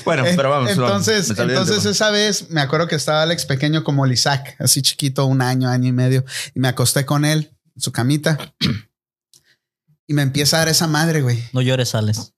Bueno, 0.05 0.23
pero 0.35 0.49
vamos. 0.49 0.71
Entonces, 0.71 1.35
del 1.35 1.51
entonces 1.51 1.85
esa 1.85 2.09
vez 2.09 2.49
me 2.49 2.61
acuerdo 2.61 2.87
que 2.87 2.95
estaba 2.95 3.21
Alex 3.21 3.45
pequeño 3.59 3.83
como 3.83 4.05
el 4.05 4.13
Isaac, 4.13 4.55
así 4.57 4.81
chiquito, 4.81 5.25
un 5.25 5.41
año, 5.41 5.69
año 5.69 5.89
y 5.89 5.91
medio, 5.91 6.23
y 6.55 6.59
me 6.61 6.69
acosté 6.69 7.05
con 7.05 7.25
él 7.25 7.51
en 7.75 7.81
su 7.81 7.91
camita 7.91 8.37
y 10.07 10.13
me 10.13 10.21
empieza 10.21 10.55
a 10.55 10.59
dar 10.59 10.69
esa 10.69 10.87
madre, 10.87 11.21
güey. 11.21 11.43
No 11.51 11.61
llores, 11.61 11.93
Alex. 11.93 12.33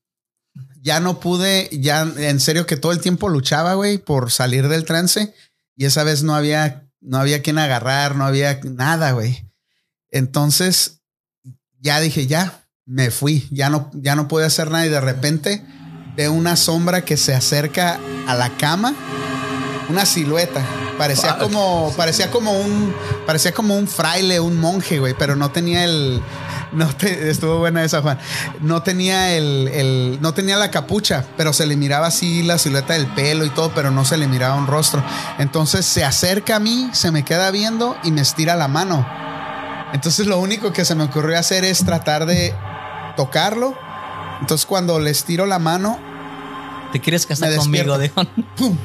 Ya 0.82 1.00
no 1.00 1.20
pude, 1.20 1.70
ya 1.72 2.02
en 2.02 2.40
serio 2.40 2.66
que 2.66 2.76
todo 2.76 2.92
el 2.92 3.00
tiempo 3.00 3.30
luchaba, 3.30 3.76
güey, 3.76 4.00
por 4.00 4.32
salir 4.32 4.68
del 4.68 4.84
trance 4.84 5.34
y 5.76 5.86
esa 5.86 6.04
vez 6.04 6.24
no 6.24 6.34
había, 6.34 6.90
no 7.02 7.20
había 7.20 7.44
quien 7.44 7.60
agarrar, 7.60 8.16
no 8.16 8.26
había 8.26 8.60
nada, 8.64 9.12
güey. 9.12 9.48
Entonces 10.10 11.02
ya 11.80 12.00
dije, 12.00 12.26
ya, 12.26 12.68
me 12.86 13.12
fui, 13.12 13.48
ya 13.52 13.70
no, 13.70 13.92
ya 13.94 14.16
no 14.16 14.28
pude 14.28 14.46
hacer 14.46 14.72
nada 14.72 14.88
y 14.88 14.90
de 14.90 15.02
repente 15.02 15.64
veo 16.16 16.34
una 16.34 16.56
sombra 16.56 17.06
que 17.06 17.16
se 17.16 17.36
acerca 17.36 18.00
a 18.28 18.36
la 18.36 18.58
cama, 18.58 18.96
una 19.92 20.06
silueta. 20.06 20.62
Parecía 20.98 21.38
como, 21.38 21.94
parecía 21.98 22.32
como 22.32 22.54
un, 22.54 22.94
parecía 23.26 23.54
como 23.54 23.76
un 23.76 23.88
fraile, 23.88 24.40
un 24.40 24.60
monje, 24.60 25.00
güey, 25.00 25.14
pero 25.18 25.36
no 25.36 25.52
tenía 25.52 25.84
el, 25.84 26.22
no 26.72 26.88
te, 26.96 27.30
estuvo 27.30 27.58
buena 27.58 27.84
esa, 27.84 28.02
Juan. 28.02 28.20
No 28.62 28.84
tenía 28.84 29.36
el, 29.36 29.68
el, 29.68 30.20
no 30.22 30.34
tenía 30.34 30.58
la 30.58 30.72
capucha, 30.72 31.26
pero 31.38 31.54
se 31.54 31.66
le 31.66 31.76
miraba 31.76 32.08
así 32.08 32.44
la 32.44 32.58
silueta 32.58 32.94
del 32.94 33.08
pelo 33.08 33.46
y 33.46 33.50
todo, 33.50 33.72
pero 33.74 33.92
no 33.92 34.06
se 34.06 34.18
le 34.18 34.28
miraba 34.28 34.56
un 34.56 34.68
rostro. 34.68 35.04
Entonces 35.40 35.86
se 35.86 36.04
acerca 36.04 36.56
a 36.56 36.60
mí, 36.60 36.90
se 36.94 37.12
me 37.12 37.24
queda 37.26 37.52
viendo 37.52 37.98
y 38.04 38.12
me 38.12 38.22
estira 38.22 38.56
la 38.56 38.68
mano. 38.68 39.06
Entonces 39.94 40.28
lo 40.28 40.40
único 40.40 40.72
que 40.72 40.86
se 40.86 40.96
me 40.96 41.04
ocurrió 41.04 41.38
hacer 41.38 41.66
es 41.66 41.84
tratar 41.84 42.26
de 42.26 42.56
tocarlo. 43.18 43.76
Entonces 44.40 44.66
cuando 44.66 45.00
le 45.00 45.10
estiro 45.10 45.46
la 45.46 45.60
mano, 45.60 46.00
¿Te 46.92 47.00
quieres 47.00 47.26
casar 47.26 47.56
conmigo? 47.56 47.98
Dijo. 47.98 48.22
¡pum! 48.58 48.78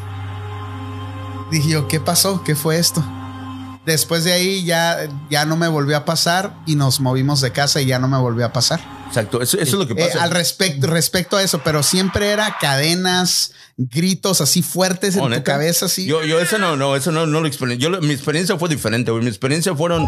Dije 1.51 1.69
yo, 1.71 1.89
¿qué 1.89 2.01
pasó? 2.01 2.43
¿Qué 2.43 2.55
fue 2.55 2.79
esto? 2.79 3.05
Después 3.85 4.25
de 4.25 4.33
ahí 4.33 4.65
ya, 4.65 5.09
ya 5.31 5.45
no 5.45 5.57
me 5.57 5.69
volvió 5.69 5.97
a 5.97 6.05
pasar 6.05 6.57
y 6.67 6.75
nos 6.75 6.99
movimos 6.99 7.41
de 7.41 7.53
casa 7.53 7.81
y 7.81 7.87
ya 7.87 8.01
no 8.01 8.09
me 8.09 8.19
volvió 8.19 8.45
a 8.45 8.53
pasar. 8.53 8.81
Exacto, 9.07 9.41
eso, 9.41 9.57
eso 9.59 9.81
es 9.81 9.89
lo 9.89 9.95
que 9.95 10.03
Eh, 10.03 10.07
pasa. 10.09 10.25
al 10.25 10.31
respecto, 10.33 10.89
respecto 10.89 11.37
a 11.37 11.43
eso, 11.43 11.61
pero 11.63 11.85
siempre 11.85 12.31
era 12.31 12.57
cadenas, 12.61 13.53
gritos 13.77 14.41
así 14.41 14.63
fuertes 14.63 15.17
en 15.17 15.23
Oh, 15.23 15.31
tu 15.31 15.43
cabeza, 15.43 15.87
así. 15.87 16.07
Yo, 16.07 16.25
yo 16.25 16.41
eso 16.41 16.59
no, 16.59 16.77
no, 16.77 16.97
eso 16.97 17.13
no, 17.13 17.27
no 17.27 17.41
lo 17.41 17.47
experiencié. 17.47 17.91
Yo, 17.91 18.01
mi 18.01 18.13
experiencia 18.15 18.57
fue 18.59 18.69
diferente, 18.69 19.11
güey. 19.11 19.23
Mi 19.23 19.29
experiencia 19.29 19.75
fueron. 19.75 20.07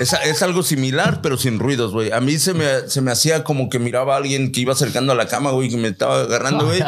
Es, 0.00 0.12
es 0.12 0.42
algo 0.44 0.62
similar, 0.62 1.22
pero 1.22 1.36
sin 1.36 1.58
ruidos, 1.58 1.90
güey. 1.92 2.12
A 2.12 2.20
mí 2.20 2.38
se 2.38 2.54
me, 2.54 2.88
se 2.88 3.00
me 3.00 3.10
hacía 3.10 3.42
como 3.42 3.68
que 3.68 3.80
miraba 3.80 4.14
a 4.14 4.18
alguien 4.18 4.52
que 4.52 4.60
iba 4.60 4.72
acercando 4.72 5.12
a 5.12 5.16
la 5.16 5.26
cama, 5.26 5.50
güey, 5.50 5.68
que 5.70 5.76
me 5.76 5.88
estaba 5.88 6.20
agarrando, 6.20 6.66
güey. 6.66 6.80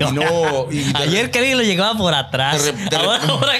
Y 0.00 0.12
no. 0.12 0.66
y 0.68 0.78
de- 0.82 0.98
Ayer 0.98 1.30
Karim 1.30 1.56
lo 1.58 1.62
llegaba 1.62 1.96
por 1.96 2.12
atrás. 2.12 2.64
De 2.64 2.72
re- 2.72 2.84
de 2.90 2.96
ahora, 2.96 3.18
re- 3.20 3.30
ahora 3.30 3.52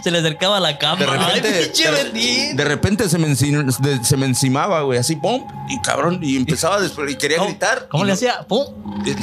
se 0.00 0.10
le 0.12 0.18
acercaba 0.18 0.58
a 0.58 0.60
la 0.60 0.78
cama. 0.78 1.00
de 1.00 1.06
repente, 1.06 1.72
Ay, 2.14 2.54
de, 2.54 2.64
repente 2.64 3.08
se 3.08 3.18
me, 3.18 3.26
encim- 3.26 3.76
de- 3.78 4.04
se 4.04 4.16
me 4.16 4.26
encimaba, 4.26 4.82
güey, 4.82 5.00
así, 5.00 5.16
pum, 5.16 5.44
y 5.68 5.80
cabrón, 5.80 6.20
y 6.22 6.36
empezaba 6.36 6.76
a 6.76 6.80
y 7.10 7.16
quería 7.16 7.38
¿Cómo- 7.38 7.50
gritar. 7.50 7.88
¿Cómo 7.88 8.04
y 8.04 8.06
le 8.06 8.10
no- 8.12 8.14
hacía? 8.14 8.46
¡Pum! 8.46 8.64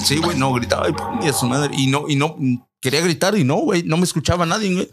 Sí, 0.03 0.17
güey, 0.17 0.37
no, 0.37 0.51
gritaba 0.51 0.89
y, 0.89 0.91
pum, 0.91 1.19
y 1.23 1.29
a 1.29 1.33
su 1.33 1.45
madre. 1.47 1.73
Y 1.77 1.87
no, 1.87 1.96
y 2.07 2.15
no, 2.15 2.35
quería 2.79 3.01
gritar 3.01 3.37
y 3.37 3.43
no, 3.43 3.55
güey, 3.57 3.83
no 3.83 3.97
me 3.97 4.03
escuchaba 4.03 4.45
nadie, 4.45 4.73
güey. 4.73 4.89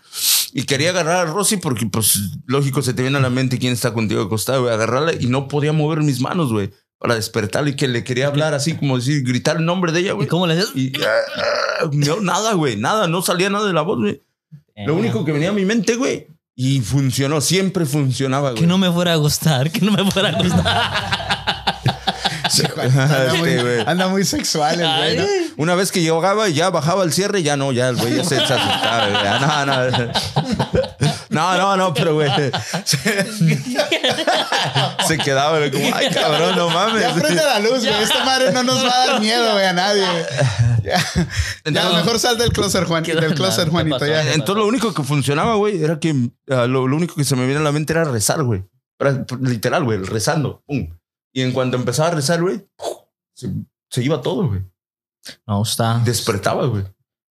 Y 0.52 0.64
quería 0.64 0.90
agarrar 0.90 1.26
a 1.26 1.30
Rosy 1.30 1.56
porque, 1.56 1.86
pues, 1.86 2.18
lógico, 2.46 2.80
se 2.82 2.94
te 2.94 3.02
viene 3.02 3.18
a 3.18 3.20
la 3.20 3.30
mente 3.30 3.58
quién 3.58 3.72
está 3.72 3.92
contigo 3.92 4.22
acostado, 4.22 4.62
güey, 4.62 4.74
agarrarla 4.74 5.14
y 5.18 5.26
no 5.26 5.48
podía 5.48 5.72
mover 5.72 6.00
mis 6.00 6.20
manos, 6.20 6.52
güey, 6.52 6.70
para 6.98 7.16
despertarla 7.16 7.70
y 7.70 7.76
que 7.76 7.88
le 7.88 8.04
quería 8.04 8.28
hablar 8.28 8.54
así, 8.54 8.74
como 8.74 8.96
decir, 8.96 9.24
gritar 9.24 9.56
el 9.56 9.64
nombre 9.64 9.92
de 9.92 10.00
ella, 10.00 10.12
¿Y 10.12 10.14
güey. 10.14 10.28
cómo 10.28 10.46
le 10.46 10.54
hacías? 10.54 10.70
Y 10.74 10.92
ah, 11.02 11.82
ah, 11.82 11.90
no, 11.92 12.20
nada, 12.20 12.54
güey, 12.54 12.76
nada, 12.76 13.08
no 13.08 13.20
salía 13.20 13.50
nada 13.50 13.66
de 13.66 13.72
la 13.72 13.82
voz, 13.82 13.98
güey. 13.98 14.22
Lo 14.86 14.94
único 14.94 15.24
que 15.24 15.32
venía 15.32 15.50
a 15.50 15.52
mi 15.52 15.64
mente, 15.64 15.96
güey, 15.96 16.28
y 16.56 16.80
funcionó, 16.80 17.40
siempre 17.40 17.84
funcionaba, 17.84 18.50
güey. 18.50 18.60
Que 18.60 18.66
no 18.66 18.78
me 18.78 18.90
fuera 18.92 19.12
a 19.12 19.16
gustar, 19.16 19.70
que 19.72 19.80
no 19.80 19.90
me 19.90 20.08
fuera 20.10 20.30
a 20.30 20.42
gustar. 20.42 21.33
anda, 22.80 23.34
muy, 23.38 23.48
Este, 23.50 23.62
güey. 23.62 23.80
anda 23.86 24.08
muy 24.08 24.24
sexual 24.24 24.80
el 24.80 25.16
güey. 25.16 25.44
Una 25.56 25.74
vez 25.74 25.90
que 25.92 26.00
llegaba 26.02 26.48
y 26.48 26.54
ya 26.54 26.70
bajaba 26.70 27.04
el 27.04 27.12
cierre, 27.12 27.42
ya 27.42 27.56
no, 27.56 27.72
ya 27.72 27.88
el 27.88 27.96
güey 27.96 28.16
ya 28.16 28.24
se, 28.24 28.36
se 28.36 28.52
asustaba, 28.54 29.08
güey. 29.08 29.22
Ya, 29.24 29.38
no, 29.66 29.90
no. 29.90 30.12
No, 31.30 31.56
no, 31.58 31.76
no, 31.76 31.94
pero 31.94 32.14
güey. 32.14 32.30
Se, 32.84 32.96
se 35.08 35.18
quedaba 35.18 35.58
güey, 35.58 35.70
como, 35.70 35.94
ay, 35.94 36.08
cabrón, 36.10 36.56
no 36.56 36.70
mames. 36.70 37.02
Ya 37.02 37.14
prende 37.14 37.42
la 37.42 37.58
luz, 37.60 37.80
güey. 37.80 38.02
Esta 38.02 38.24
madre 38.24 38.52
no 38.52 38.62
nos 38.62 38.84
va 38.84 38.92
a 39.02 39.06
dar 39.06 39.20
miedo, 39.20 39.52
güey, 39.52 39.64
a 39.66 39.72
nadie. 39.72 40.02
Ya, 40.82 40.98
ya 40.98 41.26
Entonces- 41.64 41.94
mejor 41.94 42.18
sal 42.18 42.38
del 42.38 42.52
closet, 42.52 42.84
Juan, 42.84 43.02
¿Qué 43.02 43.14
del 43.14 43.34
closet, 43.34 43.64
¿Qué 43.64 43.70
Juanito. 43.70 44.06
Ya. 44.06 44.32
Entonces 44.32 44.56
lo 44.56 44.66
único 44.66 44.92
que 44.94 45.02
funcionaba, 45.02 45.54
güey, 45.56 45.82
era 45.82 45.98
que 45.98 46.14
ah, 46.50 46.66
lo, 46.66 46.86
lo 46.86 46.96
único 46.96 47.14
que 47.14 47.24
se 47.24 47.36
me 47.36 47.46
viene 47.46 47.60
a 47.60 47.64
la 47.64 47.72
mente 47.72 47.92
era 47.92 48.04
rezar, 48.04 48.42
güey. 48.42 48.64
Era, 48.98 49.24
Literal, 49.40 49.82
güey, 49.84 49.98
rezando. 49.98 50.62
Pum. 50.66 50.88
Y 51.34 51.42
en 51.42 51.52
cuanto 51.52 51.76
empezaba 51.76 52.08
a 52.08 52.12
rezar, 52.12 52.40
güey, 52.40 52.66
se, 53.34 53.52
se 53.90 54.02
iba 54.02 54.22
todo, 54.22 54.48
güey. 54.48 54.62
No, 55.46 55.62
está. 55.62 55.98
Despertaba, 56.04 56.64
güey. 56.66 56.84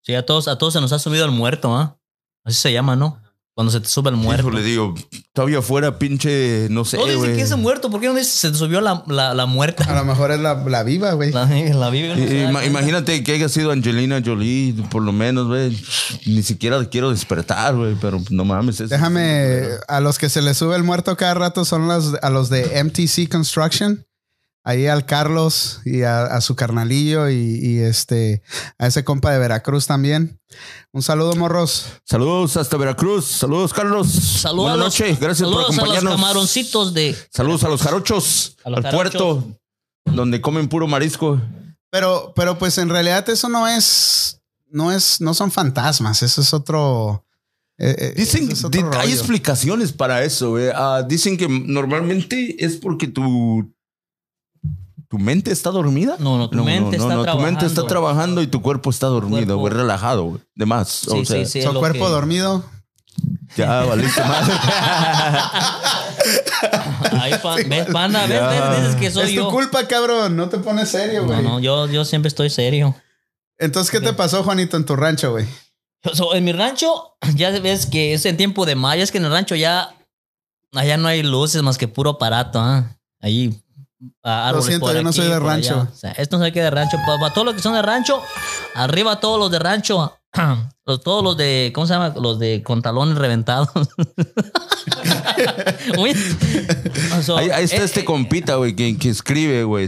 Sí, 0.01 0.15
a 0.15 0.25
todos, 0.25 0.47
a 0.47 0.57
todos 0.57 0.73
se 0.73 0.81
nos 0.81 0.91
ha 0.91 0.99
subido 0.99 1.23
el 1.23 1.31
muerto, 1.31 1.75
¿ah? 1.75 1.97
Así 2.43 2.57
se 2.57 2.73
llama, 2.73 2.95
¿no? 2.95 3.21
Cuando 3.61 3.71
se 3.71 3.79
te 3.79 3.87
sube 3.89 4.09
el 4.09 4.15
muerto. 4.15 4.49
le 4.49 4.63
digo, 4.63 4.95
todavía 5.33 5.59
afuera, 5.59 5.99
pinche, 5.99 6.65
no 6.71 6.83
sé, 6.83 6.97
No 6.97 7.03
dicen 7.05 7.19
güey. 7.19 7.35
que 7.35 7.43
es 7.43 7.55
muerto. 7.55 7.91
¿Por 7.91 8.01
qué 8.01 8.07
no 8.07 8.15
dice 8.15 8.31
se 8.31 8.49
te 8.49 8.57
subió 8.57 8.81
la, 8.81 9.03
la, 9.05 9.35
la 9.35 9.45
muerta? 9.45 9.83
A 9.83 9.95
lo 9.95 10.03
mejor 10.03 10.31
es 10.31 10.39
la, 10.39 10.55
la 10.55 10.81
viva, 10.81 11.11
güey. 11.13 11.31
La, 11.31 11.45
no 11.45 11.55
ima- 11.55 12.51
cuenta. 12.53 12.65
imagínate 12.65 13.23
que 13.23 13.33
haya 13.33 13.47
sido 13.49 13.69
Angelina 13.71 14.19
Jolie, 14.25 14.73
por 14.89 15.03
lo 15.03 15.11
menos, 15.11 15.45
güey. 15.47 15.79
Ni 16.25 16.41
siquiera 16.41 16.83
quiero 16.89 17.11
despertar, 17.11 17.75
güey, 17.75 17.95
pero 18.01 18.19
no 18.31 18.45
mames. 18.45 18.79
es- 18.81 18.89
Déjame, 18.89 19.61
a 19.87 19.99
los 19.99 20.17
que 20.17 20.27
se 20.29 20.41
les 20.41 20.57
sube 20.57 20.75
el 20.75 20.81
muerto 20.83 21.15
cada 21.15 21.35
rato 21.35 21.63
son 21.65 21.87
los, 21.87 22.15
a 22.23 22.31
los 22.31 22.49
de 22.49 22.83
MTC 22.83 23.29
Construction. 23.29 24.03
Ahí 24.63 24.87
al 24.87 25.05
Carlos 25.05 25.81
y 25.85 26.01
a, 26.01 26.23
a 26.23 26.41
su 26.41 26.55
carnalillo 26.55 27.29
y, 27.29 27.35
y 27.61 27.77
este 27.79 28.41
a 28.79 28.87
ese 28.87 29.03
compa 29.03 29.31
de 29.31 29.37
Veracruz 29.39 29.85
también. 29.87 30.39
Un 30.91 31.01
saludo, 31.01 31.35
morros. 31.35 31.85
Saludos 32.03 32.57
hasta 32.57 32.77
Veracruz. 32.77 33.25
Saludos, 33.25 33.73
Carlos. 33.73 34.07
Saludos 34.11 34.69
a 34.71 34.75
Buenas 34.75 34.77
los, 34.77 34.99
noches. 34.99 35.19
Gracias 35.19 35.49
por 35.49 35.55
saludos 35.57 35.63
a 35.63 35.67
los 35.67 35.77
acompañarnos. 35.77 36.15
camaroncitos 36.15 36.93
de. 36.93 37.15
Saludos 37.31 37.63
a 37.63 37.69
los 37.69 37.81
jarochos. 37.81 38.57
A 38.63 38.69
los 38.69 38.77
al 38.77 38.83
jarochos. 38.91 39.11
puerto, 39.21 39.57
donde 40.05 40.41
comen 40.41 40.67
puro 40.67 40.87
marisco. 40.87 41.39
Pero, 41.89 42.33
pero 42.35 42.57
pues 42.57 42.77
en 42.77 42.89
realidad 42.89 43.27
eso 43.29 43.49
no 43.49 43.67
es, 43.67 44.41
no 44.69 44.91
es, 44.91 45.19
no 45.21 45.33
son 45.33 45.51
fantasmas. 45.51 46.21
Eso 46.23 46.41
es 46.41 46.53
otro. 46.53 47.25
eh, 47.77 47.95
eh, 47.97 48.13
Dicen, 48.15 48.49
es 48.51 48.63
otro 48.63 48.81
di- 48.81 48.85
hay 48.97 49.03
rollo. 49.03 49.13
explicaciones 49.13 49.91
para 49.91 50.23
eso. 50.23 50.51
güey. 50.51 50.69
Ah, 50.73 51.03
dicen 51.07 51.37
que 51.37 51.47
normalmente 51.49 52.55
es 52.63 52.77
porque 52.77 53.07
tu, 53.07 53.69
tu 55.11 55.19
mente 55.19 55.51
está 55.51 55.71
dormida. 55.71 56.15
No, 56.19 56.37
no, 56.37 56.49
tu 56.49 56.63
mente 56.63 56.95
está 56.95 57.09
Tu 57.33 57.39
mente 57.39 57.65
está 57.65 57.85
trabajando. 57.85 57.87
trabajando 57.87 58.41
y 58.41 58.47
tu 58.47 58.61
cuerpo 58.61 58.89
está 58.89 59.07
dormido, 59.07 59.57
güey, 59.57 59.73
relajado, 59.73 60.23
güey. 60.23 60.41
De 60.55 60.65
más. 60.65 60.87
Sí, 60.87 61.09
o 61.21 61.25
sea, 61.25 61.45
sí, 61.45 61.61
sí. 61.61 61.67
lo 61.67 61.79
cuerpo 61.79 62.05
que- 62.05 62.11
dormido. 62.11 62.63
Ya 63.57 63.81
valiste 63.83 64.23
madre. 64.23 64.53
Ahí, 67.19 67.33
pa- 67.43 67.55
¿Ves, 67.55 67.87
panda? 67.91 68.21
¿Ves, 68.25 68.39
Ya. 68.39 68.69
ves? 68.69 68.81
Dices 68.83 68.95
que 68.95 69.11
soy 69.11 69.23
es 69.23 69.29
tu 69.31 69.35
yo. 69.35 69.49
culpa, 69.49 69.85
cabrón. 69.87 70.35
No 70.37 70.47
te 70.49 70.57
pones 70.59 70.89
serio, 70.89 71.25
güey. 71.25 71.43
No, 71.43 71.49
no, 71.51 71.59
yo, 71.59 71.87
yo 71.87 72.05
siempre 72.05 72.29
estoy 72.29 72.49
serio. 72.49 72.95
Entonces, 73.57 73.91
¿qué 73.91 73.99
te 73.99 74.13
pasó, 74.13 74.43
Juanito, 74.43 74.77
en 74.77 74.85
tu 74.85 74.95
rancho, 74.95 75.31
güey? 75.31 75.45
So, 76.13 76.33
en 76.33 76.45
mi 76.45 76.51
rancho, 76.53 77.17
ya 77.35 77.51
ves 77.59 77.85
que 77.85 78.13
es 78.13 78.25
en 78.25 78.37
tiempo 78.37 78.65
de 78.65 78.75
mayo, 78.75 79.03
es 79.03 79.11
que 79.11 79.17
en 79.17 79.25
el 79.25 79.31
rancho 79.31 79.55
ya, 79.55 79.93
allá 80.73 80.97
no 80.97 81.07
hay 81.09 81.21
luces 81.21 81.61
más 81.61 81.77
que 81.77 81.87
puro 81.87 82.11
aparato, 82.11 82.59
¿ah? 82.59 82.95
Ahí. 83.19 83.53
Árboles 84.23 84.65
siento, 84.65 84.85
por 84.87 84.95
yo 84.95 85.03
no 85.03 85.13
soy 85.13 85.27
de 85.27 85.39
rancho. 85.39 85.73
allá. 85.81 85.89
O 85.91 85.95
sea, 85.95 86.11
esto 86.11 86.37
no 86.37 86.45
sé 86.45 86.51
qué 86.51 86.61
de 86.61 86.71
rancho. 86.71 86.97
Para, 87.05 87.33
todos 87.33 87.45
los 87.45 87.55
que 87.55 87.61
son 87.61 87.73
de 87.73 87.81
rancho, 87.81 88.21
arriba 88.75 89.19
todos 89.19 89.39
los 89.39 89.51
de 89.51 89.59
rancho, 89.59 90.17
todos 91.03 91.23
los 91.23 91.37
de, 91.37 91.71
¿cómo 91.73 91.87
se 91.87 91.93
llama? 91.93 92.13
Los 92.19 92.39
de 92.39 92.63
con 92.63 92.81
talones 92.81 93.17
reventados. 93.17 93.69
Uy. 95.97 96.13
So, 97.23 97.37
Ahí, 97.37 97.49
ahí 97.49 97.65
está 97.65 97.77
eh, 97.81 97.85
este 97.85 98.01
eh, 98.01 98.05
compita, 98.05 98.55
güey, 98.55 98.75
que, 98.75 98.97
que 98.97 99.09
escribe, 99.09 99.63
güey. 99.63 99.87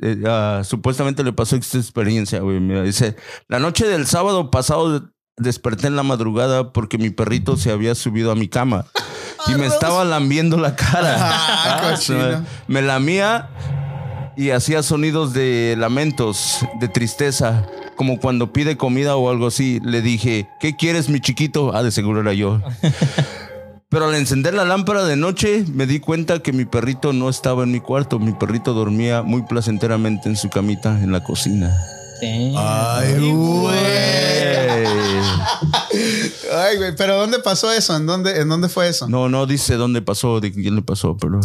Eh, 0.00 0.22
ah, 0.26 0.62
supuestamente 0.64 1.22
le 1.22 1.32
pasó 1.32 1.56
esta 1.56 1.78
experiencia, 1.78 2.40
güey. 2.40 2.60
Mira, 2.60 2.82
dice, 2.82 3.16
la 3.48 3.58
noche 3.58 3.86
del 3.86 4.06
sábado 4.06 4.50
pasado 4.50 5.10
desperté 5.36 5.88
en 5.88 5.96
la 5.96 6.02
madrugada 6.02 6.72
porque 6.72 6.98
mi 6.98 7.10
perrito 7.10 7.56
se 7.56 7.72
había 7.72 7.94
subido 7.94 8.30
a 8.30 8.34
mi 8.34 8.48
cama 8.48 8.86
y 9.46 9.54
me 9.54 9.66
estaba 9.66 10.04
lambiendo 10.04 10.56
la 10.56 10.74
cara. 10.76 11.16
Ah, 11.18 11.94
Ah, 12.10 12.42
me 12.66 12.82
lamía 12.82 13.48
y 14.36 14.50
hacía 14.50 14.82
sonidos 14.82 15.32
de 15.32 15.76
lamentos, 15.78 16.60
de 16.80 16.88
tristeza, 16.88 17.64
como 17.96 18.18
cuando 18.18 18.52
pide 18.52 18.76
comida 18.76 19.16
o 19.16 19.30
algo 19.30 19.46
así. 19.48 19.80
Le 19.84 20.02
dije, 20.02 20.48
¿qué 20.60 20.74
quieres, 20.76 21.08
mi 21.08 21.20
chiquito? 21.20 21.74
Ah, 21.74 21.82
de 21.82 21.90
seguro 21.90 22.20
era 22.20 22.32
yo. 22.32 22.60
Pero 23.90 24.06
al 24.08 24.14
encender 24.16 24.54
la 24.54 24.64
lámpara 24.64 25.04
de 25.04 25.14
noche, 25.14 25.64
me 25.72 25.86
di 25.86 26.00
cuenta 26.00 26.40
que 26.40 26.52
mi 26.52 26.64
perrito 26.64 27.12
no 27.12 27.28
estaba 27.28 27.62
en 27.62 27.70
mi 27.70 27.78
cuarto. 27.80 28.18
Mi 28.18 28.32
perrito 28.32 28.72
dormía 28.74 29.22
muy 29.22 29.42
placenteramente 29.42 30.28
en 30.28 30.34
su 30.36 30.48
camita 30.50 31.00
en 31.00 31.12
la 31.12 31.22
cocina. 31.22 31.70
sí. 32.18 32.52
Ay, 32.56 33.30
güey. 33.30 33.72
Ay, 36.52 36.76
güey. 36.78 36.94
Pero 36.96 37.16
¿dónde 37.16 37.38
pasó 37.38 37.72
eso? 37.72 37.96
¿En 37.96 38.06
dónde, 38.06 38.40
en 38.40 38.48
dónde 38.48 38.68
fue 38.68 38.88
eso? 38.88 39.08
No, 39.08 39.28
no 39.28 39.46
dice 39.46 39.74
dónde 39.76 40.02
pasó, 40.02 40.40
de 40.40 40.52
quién 40.52 40.74
le 40.76 40.82
pasó, 40.82 41.16
pero, 41.16 41.40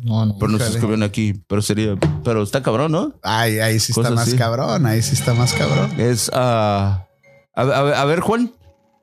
No, 0.00 0.26
no. 0.26 0.36
pero 0.38 0.52
no 0.52 0.58
se 0.58 0.68
escriben 0.70 1.02
aquí. 1.02 1.34
Pero 1.46 1.62
sería, 1.62 1.94
pero 2.24 2.42
está 2.42 2.62
cabrón, 2.62 2.92
¿no? 2.92 3.14
Ay, 3.22 3.58
ahí 3.58 3.78
sí 3.80 3.92
está 3.96 4.10
más 4.10 4.28
así. 4.28 4.36
cabrón. 4.36 4.86
Ahí 4.86 5.02
sí 5.02 5.14
está 5.14 5.34
más 5.34 5.52
cabrón. 5.52 5.92
Es, 5.98 6.30
ah, 6.34 7.06
a, 7.54 7.62
a- 7.62 8.00
a 8.02 8.04
ver, 8.04 8.20
Juan, 8.20 8.52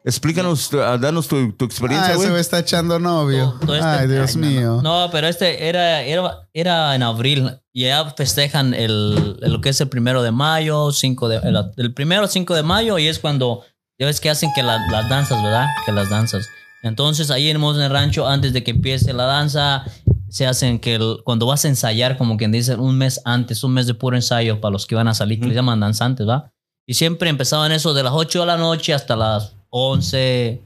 explícanos, 0.06 0.69
ah, 0.73 0.97
danos 0.99 1.27
tu, 1.27 1.51
tu 1.53 1.65
Ah, 1.65 1.67
experiencia, 1.67 2.08
ese 2.10 2.17
güey. 2.17 2.29
güey 2.29 2.41
está 2.41 2.60
echando 2.60 2.99
novio. 2.99 3.56
Todo 3.65 3.75
este- 3.75 3.88
Ay, 3.88 4.08
Dios 4.08 4.36
Ay, 4.36 4.41
no, 4.41 4.47
mío. 4.47 4.82
No, 4.84 5.10
pero 5.12 5.27
este 5.27 5.67
era, 5.67 6.01
era, 6.01 6.47
era 6.53 6.95
en 6.95 7.03
abril. 7.03 7.60
Y 7.75 7.86
ya 7.86 8.08
festejan 8.15 8.75
el, 8.75 9.38
el- 9.41 9.51
lo 9.51 9.60
que 9.62 9.69
es 9.69 9.82
el 9.82 9.89
primero 9.89 10.21
de 10.21 10.32
mayo, 10.32 10.91
5 10.91 11.27
de, 11.29 11.38
el, 11.38 11.58
el 11.77 11.93
primero 11.95 12.27
5 12.27 12.53
de 12.53 12.62
mayo, 12.62 12.99
y 12.99 13.08
es 13.08 13.17
cuando, 13.17 13.63
ya 13.99 14.08
ves 14.08 14.19
que 14.19 14.29
hacen 14.29 14.51
que 14.56 14.63
la- 14.63 14.79
las 14.91 15.10
danzas, 15.10 15.41
¿verdad? 15.43 15.67
Que 15.86 15.91
las 15.91 16.10
danzas. 16.10 16.45
Entonces 16.82 17.32
ahí 17.32 17.49
en 17.49 17.62
el 17.63 17.89
rancho, 17.89 18.27
antes 18.27 18.53
de 18.53 18.63
que 18.63 18.71
empiece 18.71 19.13
la 19.13 19.23
danza, 19.25 19.86
se 20.29 20.47
hacen 20.47 20.79
que 20.79 20.95
el- 20.95 21.17
cuando 21.23 21.45
vas 21.45 21.63
a 21.63 21.67
ensayar, 21.67 22.17
como 22.17 22.38
quien 22.38 22.51
dice, 22.51 22.75
un 22.75 22.97
mes 22.97 23.21
antes, 23.23 23.63
un 23.63 23.73
mes 23.73 23.88
de 23.88 23.93
puro 23.93 24.15
ensayo 24.15 24.60
para 24.60 24.71
los 24.71 24.86
que 24.86 24.95
van 24.95 25.08
a 25.08 25.13
salir, 25.13 25.39
que 25.39 25.45
les 25.45 25.56
llaman 25.56 25.79
danzantes, 25.79 26.27
¿va? 26.27 26.51
Y 26.86 26.95
siempre 26.95 27.29
empezaban 27.29 27.71
eso 27.71 27.93
de 27.93 28.03
las 28.03 28.13
8 28.13 28.41
de 28.41 28.45
la 28.47 28.58
noche 28.58 28.93
hasta 28.93 29.15
las 29.15 29.56
11 29.69 30.62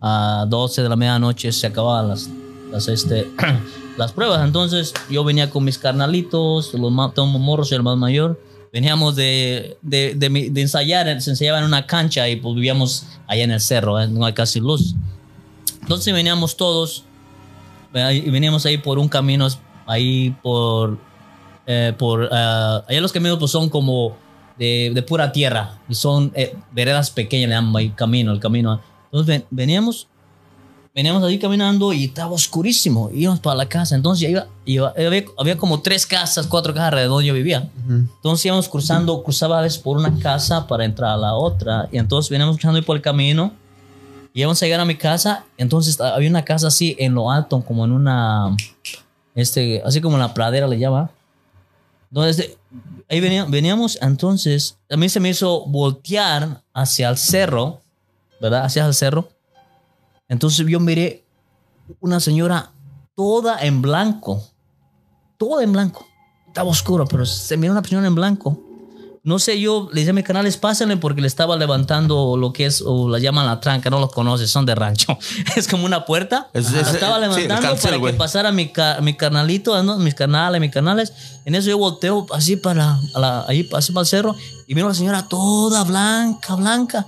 a 0.00 0.44
12 0.48 0.82
de 0.82 0.88
la 0.88 0.96
medianoche, 0.96 1.50
se 1.50 1.66
acababan 1.66 2.08
las, 2.08 2.28
las, 2.70 2.86
este, 2.88 3.26
las 3.96 4.12
pruebas. 4.12 4.44
Entonces 4.44 4.92
yo 5.10 5.24
venía 5.24 5.50
con 5.50 5.64
mis 5.64 5.78
carnalitos, 5.78 6.72
los 6.74 7.14
tengo 7.14 7.26
morros 7.38 7.72
el 7.72 7.82
más 7.82 7.96
mayor. 7.96 8.38
Veníamos 8.76 9.16
de, 9.16 9.78
de, 9.80 10.14
de, 10.16 10.28
de 10.50 10.60
ensayar, 10.60 11.06
se 11.22 11.30
ensayaba 11.30 11.60
en 11.60 11.64
una 11.64 11.86
cancha 11.86 12.28
y 12.28 12.36
pues 12.36 12.54
vivíamos 12.54 13.06
allá 13.26 13.44
en 13.44 13.50
el 13.52 13.60
cerro, 13.62 13.98
¿eh? 13.98 14.06
no 14.06 14.26
hay 14.26 14.34
casi 14.34 14.60
luz. 14.60 14.94
Entonces 15.80 16.12
veníamos 16.12 16.58
todos, 16.58 17.04
y 17.94 18.28
veníamos 18.28 18.66
ahí 18.66 18.76
por 18.76 18.98
un 18.98 19.08
camino, 19.08 19.48
ahí 19.86 20.36
por, 20.42 20.98
eh, 21.66 21.94
por, 21.96 22.28
ah, 22.30 22.84
allá 22.86 23.00
los 23.00 23.12
caminos 23.12 23.38
pues 23.38 23.50
son 23.50 23.70
como 23.70 24.14
de, 24.58 25.02
pura 25.08 25.32
tierra, 25.32 25.78
y 25.88 25.94
son 25.94 26.30
eh, 26.34 26.54
veredas 26.72 27.10
pequeñas, 27.10 27.48
le 27.48 27.54
llaman 27.54 27.76
ahí 27.76 27.88
camino, 27.90 28.30
el 28.30 28.40
camino. 28.40 28.78
Entonces 29.06 29.26
ven- 29.26 29.46
veníamos, 29.50 30.06
veníamos 30.96 31.22
ahí 31.22 31.38
caminando 31.38 31.92
y 31.92 32.04
estaba 32.06 32.32
oscurísimo, 32.32 33.10
íbamos 33.12 33.38
para 33.40 33.54
la 33.54 33.68
casa, 33.68 33.94
entonces 33.94 34.30
iba, 34.30 34.46
iba- 34.64 34.94
había, 34.96 35.24
había 35.36 35.56
como 35.58 35.80
tres 35.82 36.06
casas, 36.06 36.46
cuatro 36.46 36.72
casas 36.72 36.86
alrededor 36.88 37.10
donde 37.16 37.26
yo 37.26 37.34
vivía. 37.34 37.70
Ujú. 37.84 37.92
Entonces 38.16 38.46
íbamos 38.46 38.66
cruzando, 38.68 39.22
cruzaba 39.22 39.58
a 39.58 39.62
veces 39.62 39.78
por 39.78 39.98
una 39.98 40.18
casa 40.18 40.66
para 40.66 40.86
entrar 40.86 41.10
a 41.10 41.16
la 41.18 41.34
otra. 41.34 41.86
Y 41.92 41.98
entonces 41.98 42.30
veníamos 42.30 42.56
cruzando 42.56 42.82
por 42.82 42.96
el 42.96 43.02
camino. 43.02 43.52
Y 44.32 44.40
íbamos 44.40 44.60
a 44.62 44.64
llegar 44.66 44.80
a 44.80 44.84
mi 44.86 44.96
casa. 44.96 45.44
Entonces 45.58 46.00
había 46.00 46.30
una 46.30 46.44
casa 46.46 46.68
así 46.68 46.96
en 46.98 47.12
lo 47.14 47.30
alto, 47.30 47.60
como 47.60 47.84
en 47.84 47.92
una. 47.92 48.56
Este, 49.34 49.82
así 49.84 50.00
como 50.00 50.16
en 50.16 50.20
la 50.22 50.32
pradera 50.32 50.66
le 50.66 50.78
llama. 50.78 51.10
Entonces, 52.10 52.56
ahí 53.10 53.20
venía- 53.20 53.44
veníamos. 53.44 53.98
Entonces, 54.00 54.78
a 54.90 54.96
mí 54.96 55.08
se 55.10 55.20
me 55.20 55.28
hizo 55.28 55.66
voltear 55.66 56.62
hacia 56.72 57.10
el 57.10 57.18
cerro, 57.18 57.80
¿verdad? 58.40 58.64
Hacia 58.64 58.86
el 58.86 58.94
cerro. 58.94 59.28
Entonces 60.28 60.66
yo 60.66 60.80
miré 60.80 61.24
una 62.00 62.20
señora 62.20 62.70
toda 63.14 63.58
en 63.64 63.82
blanco. 63.82 64.42
Toda 65.38 65.62
en 65.62 65.72
blanco 65.72 66.06
estaba 66.48 66.70
oscuro, 66.70 67.04
pero 67.06 67.26
se 67.26 67.56
miró 67.56 67.72
una 67.72 67.82
señora 67.84 68.06
en 68.06 68.14
blanco. 68.14 68.62
No 69.22 69.40
sé, 69.40 69.60
yo 69.60 69.88
le 69.92 70.00
dije 70.00 70.10
a 70.10 70.12
mis 70.14 70.24
canales, 70.24 70.56
pásenle 70.56 70.96
porque 70.98 71.20
le 71.20 71.26
estaba 71.26 71.56
levantando 71.56 72.36
lo 72.36 72.52
que 72.52 72.64
es, 72.66 72.80
o 72.80 73.08
la 73.08 73.18
llaman 73.18 73.44
la 73.44 73.58
tranca, 73.60 73.90
no 73.90 73.98
los 73.98 74.12
conoces, 74.12 74.48
son 74.50 74.64
de 74.64 74.74
rancho. 74.76 75.18
Es 75.56 75.66
como 75.66 75.84
una 75.84 76.04
puerta. 76.04 76.48
Es- 76.54 76.72
es- 76.72 76.86
estaba 76.94 77.16
sí, 77.16 77.20
levantando 77.22 77.60
cancel, 77.68 77.90
para 77.90 77.96
güey. 77.96 78.12
que 78.12 78.18
pasara 78.18 78.52
mi, 78.52 78.72
mi 79.02 79.14
carnalito, 79.16 79.82
¿no? 79.82 79.98
mis 79.98 80.14
canales, 80.14 80.60
mis 80.60 80.70
canales. 80.70 81.12
En 81.44 81.56
eso 81.56 81.68
yo 81.68 81.76
volteo 81.76 82.24
así 82.32 82.56
para, 82.56 82.98
la- 83.16 83.40
así 83.74 83.92
para 83.92 84.02
el 84.02 84.06
cerro 84.06 84.36
y 84.68 84.74
miro 84.76 84.86
a 84.86 84.90
la 84.90 84.94
señora 84.94 85.26
toda 85.28 85.82
blanca, 85.84 86.54
blanca. 86.54 87.06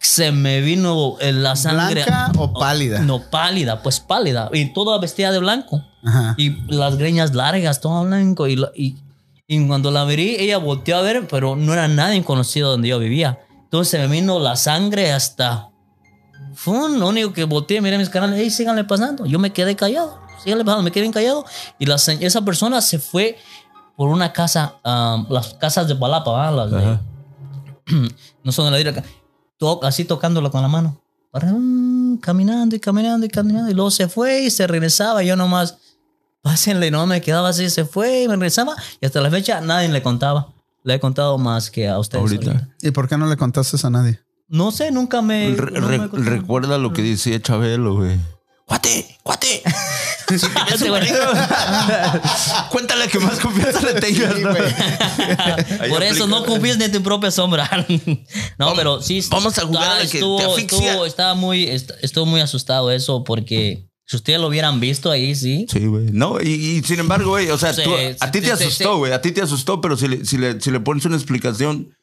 Se 0.00 0.32
me 0.32 0.60
vino 0.60 1.16
la 1.20 1.56
sangre. 1.56 2.04
¿Blanca 2.04 2.32
o 2.38 2.52
pálida? 2.52 3.00
No, 3.00 3.20
pálida, 3.30 3.82
pues 3.82 4.00
pálida. 4.00 4.50
Y 4.52 4.72
toda 4.72 4.98
vestida 4.98 5.30
de 5.32 5.38
blanco. 5.38 5.82
Ajá. 6.04 6.34
Y 6.36 6.50
las 6.72 6.96
greñas 6.96 7.34
largas, 7.34 7.80
todo 7.80 8.04
blanco. 8.04 8.46
Y, 8.48 8.62
y, 8.74 8.96
y 9.46 9.66
cuando 9.66 9.90
la 9.90 10.04
vi, 10.04 10.36
ella 10.38 10.58
volteó 10.58 10.96
a 10.96 11.02
ver, 11.02 11.26
pero 11.28 11.56
no 11.56 11.72
era 11.72 11.88
nadie 11.88 12.22
conocido 12.24 12.70
donde 12.70 12.88
yo 12.88 12.98
vivía. 12.98 13.38
Entonces 13.64 14.00
me 14.00 14.06
vino 14.08 14.38
la 14.38 14.56
sangre 14.56 15.12
hasta. 15.12 15.70
Fue 16.54 16.74
lo 16.90 17.08
único 17.08 17.32
que 17.32 17.44
volteé, 17.44 17.80
miré 17.80 17.98
mis 17.98 18.08
canales, 18.08 18.38
hey, 18.40 18.50
síganle 18.50 18.84
pasando. 18.84 19.26
Yo 19.26 19.38
me 19.40 19.52
quedé 19.52 19.74
callado, 19.74 20.20
síganle 20.42 20.64
pasando, 20.64 20.84
me 20.84 20.92
quedé 20.92 21.10
callado. 21.10 21.44
Y 21.80 21.86
la, 21.86 21.98
se- 21.98 22.24
esa 22.24 22.42
persona 22.44 22.80
se 22.80 22.98
fue 23.00 23.36
por 23.96 24.08
una 24.08 24.32
casa, 24.32 24.76
um, 24.84 25.26
las 25.30 25.54
casas 25.54 25.88
de 25.88 25.96
Palapa, 25.96 26.30
¿verdad? 26.52 26.70
Las 26.70 26.70
de- 26.70 28.08
no 28.44 28.52
son 28.52 28.66
de 28.66 28.70
la 28.70 28.76
directa, 28.76 29.02
to- 29.58 29.82
así 29.84 30.04
tocándola 30.04 30.50
con 30.50 30.62
la 30.62 30.68
mano. 30.68 31.00
Caminando 32.20 32.76
y 32.76 32.80
caminando 32.80 33.26
y 33.26 33.28
caminando. 33.28 33.70
Y 33.70 33.74
luego 33.74 33.90
se 33.90 34.08
fue 34.08 34.42
y 34.42 34.50
se 34.50 34.66
regresaba. 34.66 35.22
Y 35.22 35.26
yo 35.26 35.36
nomás, 35.36 35.78
pásenle, 36.42 36.90
no 36.90 37.06
me 37.06 37.20
quedaba 37.20 37.48
así, 37.48 37.68
se 37.70 37.84
fue 37.84 38.22
y 38.22 38.28
me 38.28 38.34
regresaba. 38.34 38.76
Y 39.00 39.06
hasta 39.06 39.20
la 39.20 39.30
fecha 39.30 39.60
nadie 39.60 39.88
le 39.88 40.02
contaba. 40.02 40.52
Le 40.84 40.94
he 40.94 41.00
contado 41.00 41.38
más 41.38 41.70
que 41.70 41.88
a 41.88 41.98
ustedes. 41.98 42.20
Ahorita. 42.22 42.50
ahorita. 42.52 42.68
¿Y 42.82 42.90
por 42.90 43.08
qué 43.08 43.16
no 43.16 43.26
le 43.26 43.36
contaste 43.36 43.76
a 43.86 43.90
nadie? 43.90 44.20
No 44.48 44.70
sé, 44.70 44.90
nunca 44.92 45.22
me. 45.22 45.54
Re- 45.56 45.80
no 45.80 45.86
me 45.88 45.98
re- 45.98 46.08
contaron. 46.08 46.26
recuerda 46.26 46.78
lo 46.78 46.92
que 46.92 47.02
decía 47.02 47.40
Chabelo, 47.40 47.96
güey. 47.96 48.18
Cuate, 48.66 49.18
cuate. 49.22 49.62
Este 50.30 50.88
güey. 50.88 51.02
Cuéntale 52.70 53.08
que 53.08 53.18
más 53.18 53.38
confianza 53.40 53.80
le 53.82 54.00
tengas. 54.00 54.38
¿no? 54.40 55.88
Por 55.88 56.02
eso 56.02 56.26
no 56.26 56.44
confíes 56.44 56.78
ni 56.78 56.84
en 56.84 56.92
tu 56.92 57.02
propia 57.02 57.30
sombra. 57.30 57.68
no, 58.58 58.74
pero 58.74 59.02
sí. 59.02 59.22
vamos 59.30 59.56
a 59.58 59.62
jugar 59.66 59.98
a 59.98 60.02
que 60.02 60.08
te 60.08 60.16
estuvo, 60.18 60.40
asfixia. 60.40 60.92
estuvo- 60.92 61.06
estaba 61.06 61.34
muy, 61.34 61.64
est- 61.64 61.92
estuvo 62.02 62.26
muy 62.26 62.40
asustado 62.40 62.90
eso 62.90 63.24
porque 63.24 63.86
si 64.06 64.16
ustedes 64.16 64.40
lo 64.40 64.48
hubieran 64.48 64.80
visto 64.80 65.10
ahí, 65.10 65.34
sí. 65.34 65.66
Sí, 65.70 65.86
güey. 65.86 66.06
No, 66.12 66.40
y, 66.40 66.48
y 66.48 66.82
sin 66.82 67.00
embargo, 67.00 67.30
güey, 67.30 67.50
o 67.50 67.58
sea, 67.58 67.72
Sí, 67.72 67.82
tú- 67.84 67.94
sí, 67.96 68.16
a 68.20 68.30
ti 68.30 68.40
te 68.40 68.52
asustó, 68.52 68.98
güey. 68.98 69.12
A 69.12 69.20
ti 69.20 69.32
te 69.32 69.42
asustó, 69.42 69.80
pero 69.80 69.96
si 69.96 70.08
le, 70.08 70.24
si 70.24 70.36
le, 70.38 70.60
si 70.60 70.70
le 70.70 70.80
pones 70.80 71.04
una 71.04 71.16
explicación 71.16 71.94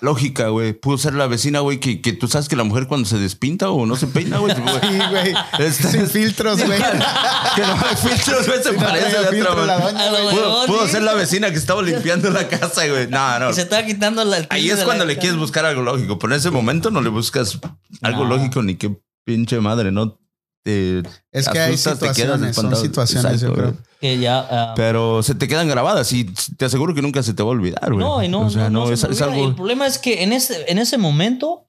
lógica, 0.00 0.48
güey, 0.48 0.72
pudo 0.72 0.98
ser 0.98 1.14
la 1.14 1.26
vecina, 1.26 1.60
güey, 1.60 1.80
que, 1.80 2.00
que 2.00 2.12
tú 2.12 2.28
sabes 2.28 2.48
que 2.48 2.56
la 2.56 2.64
mujer 2.64 2.86
cuando 2.86 3.08
se 3.08 3.18
despinta 3.18 3.70
o 3.70 3.84
no 3.86 3.96
se 3.96 4.06
peina, 4.06 4.38
güey. 4.38 4.54
Sí, 4.82 4.98
güey. 5.10 5.34
Este- 5.58 5.88
Sin 5.90 6.06
filtros, 6.08 6.64
güey. 6.64 6.78
que 6.80 7.62
no 7.62 7.72
hay 7.74 7.96
filtros, 7.96 8.46
güey, 8.46 8.62
se 8.62 8.70
Si 8.70 8.76
no 8.76 8.82
parece 8.82 9.26
filtro 9.30 9.52
otra 9.52 9.66
la 9.66 9.78
doña, 9.80 10.10
güey. 10.10 10.22
Pudo, 10.30 10.34
mejor, 10.48 10.66
pudo 10.66 10.86
sí. 10.86 10.92
ser 10.92 11.02
la 11.02 11.14
vecina 11.14 11.50
que 11.50 11.56
estaba 11.56 11.82
limpiando 11.82 12.30
la 12.30 12.48
casa, 12.48 12.86
güey. 12.86 13.06
No, 13.08 13.38
no. 13.38 13.50
Y 13.50 13.54
se 13.54 13.62
estaba 13.62 13.84
quitando 13.84 14.24
la, 14.24 14.46
Ahí 14.50 14.70
es 14.70 14.80
cuando 14.84 15.04
le 15.04 15.16
quieres 15.18 15.38
buscar 15.38 15.64
algo 15.64 15.82
lógico, 15.82 16.18
pero 16.18 16.32
en 16.34 16.38
ese 16.38 16.50
momento 16.50 16.90
no 16.90 17.00
le 17.00 17.08
buscas 17.10 17.58
algo 18.02 18.24
No. 18.24 18.36
lógico 18.36 18.62
ni 18.62 18.76
qué 18.76 18.96
pinche 19.24 19.60
madre, 19.60 19.92
¿no? 19.92 20.18
Te 20.64 21.02
Es 21.32 21.48
que 21.48 21.58
hay 21.58 21.74
asustas, 21.74 21.98
te 21.98 22.04
quedas 22.12 22.40
situaciones, 22.40 22.54
son 22.56 22.76
situaciones, 22.76 23.40
yo 23.40 23.48
Exacto, 23.48 23.54
creo. 23.54 23.72
güey. 23.72 23.84
Que 24.00 24.18
ya. 24.18 24.46
ah, 24.50 24.72
Pero 24.76 25.22
se 25.22 25.34
te 25.34 25.48
quedan 25.48 25.66
grabadas 25.68 26.12
y 26.12 26.24
te 26.56 26.64
aseguro 26.66 26.94
que 26.94 27.02
nunca 27.02 27.22
se 27.22 27.34
te 27.34 27.42
va 27.42 27.48
a 27.48 27.52
olvidar, 27.52 27.92
güey. 27.92 28.04
no, 28.04 28.22
y 28.22 28.28
no, 28.28 28.46
O 28.46 28.50
sea, 28.50 28.64
no, 28.70 28.80
no, 28.80 28.86
no 28.86 28.92
es, 28.92 29.02
es. 29.02 29.20
Y 29.20 29.22
El 29.24 29.30
algo. 29.30 29.56
problema 29.56 29.86
es 29.86 29.98
que 29.98 30.22
en 30.22 30.32
ese, 30.32 30.64
en 30.70 30.78
ese 30.78 30.98
momento 30.98 31.68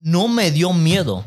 no 0.00 0.28
me 0.28 0.50
dio 0.52 0.72
miedo. 0.72 1.24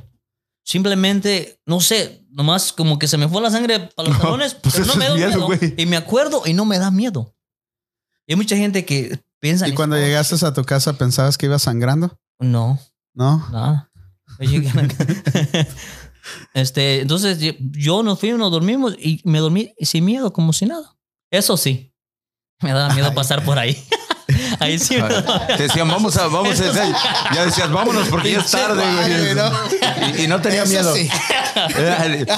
Simplemente, 0.64 1.60
no 1.66 1.82
sé, 1.82 2.26
nomás 2.30 2.72
como 2.72 3.00
que 3.00 3.08
se 3.08 3.18
me 3.18 3.28
fue 3.28 3.42
la 3.42 3.50
sangre 3.50 3.90
para 3.96 4.10
los 4.10 4.18
No, 4.20 4.24
talones, 4.24 4.54
pues 4.54 4.76
pero 4.76 4.86
no 4.86 4.96
me 4.96 5.06
dio 5.06 5.16
miedo, 5.16 5.30
miedo. 5.30 5.46
güey. 5.48 5.74
Y 5.78 5.86
me 5.88 5.98
acuerdo 5.98 6.44
y 6.46 6.54
no 6.54 6.64
me 6.66 6.78
da 6.80 6.92
miedo. 6.92 7.34
Y 8.28 8.34
hay 8.34 8.38
mucha 8.38 8.56
gente 8.56 8.86
que 8.86 9.20
piensa. 9.40 9.68
¿Y 9.68 9.74
cuando 9.74 9.96
eso. 9.98 10.06
llegaste 10.06 10.46
a 10.46 10.54
tu 10.54 10.64
casa 10.64 10.94
pensabas 10.94 11.38
que 11.38 11.48
ibas 11.48 11.64
sangrando? 11.64 12.18
No, 12.40 12.80
¿No? 13.14 13.46
nada. 13.52 13.90
Este, 16.54 17.02
entonces 17.02 17.40
yo- 17.40 17.54
yo 17.60 18.04
nos 18.04 18.20
fuimos, 18.20 18.40
nos 18.40 18.52
dormimos 18.52 18.96
y 19.00 19.22
me 19.24 19.40
dormí 19.40 19.74
sin 19.82 20.06
miedo, 20.06 20.32
como 20.34 20.54
si 20.54 20.66
nada. 20.66 20.96
Eso 21.32 21.58
sí, 21.58 21.94
me 22.62 22.72
daba 22.74 22.94
miedo 22.94 23.14
pasar 23.14 23.44
por 23.46 23.58
ahí. 23.60 23.78
Ahí 24.60 24.78
sí 24.80 24.98
Te 25.58 25.64
decían, 25.64 25.88
vamos 25.88 26.18
a, 26.18 26.28
vamos 26.28 26.60
a, 26.60 26.72
ya 27.34 27.46
decías, 27.46 27.72
vámonos 27.72 28.08
porque 28.10 28.32
ya 28.32 28.40
es 28.40 28.52
tarde, 28.52 28.84
güey. 28.84 29.36
¿no? 29.36 29.52
Y, 30.18 30.24
y 30.24 30.28
no 30.28 30.42
tenía 30.42 30.64
Eso 30.64 30.72
miedo. 30.72 30.96
sí. 30.96 31.10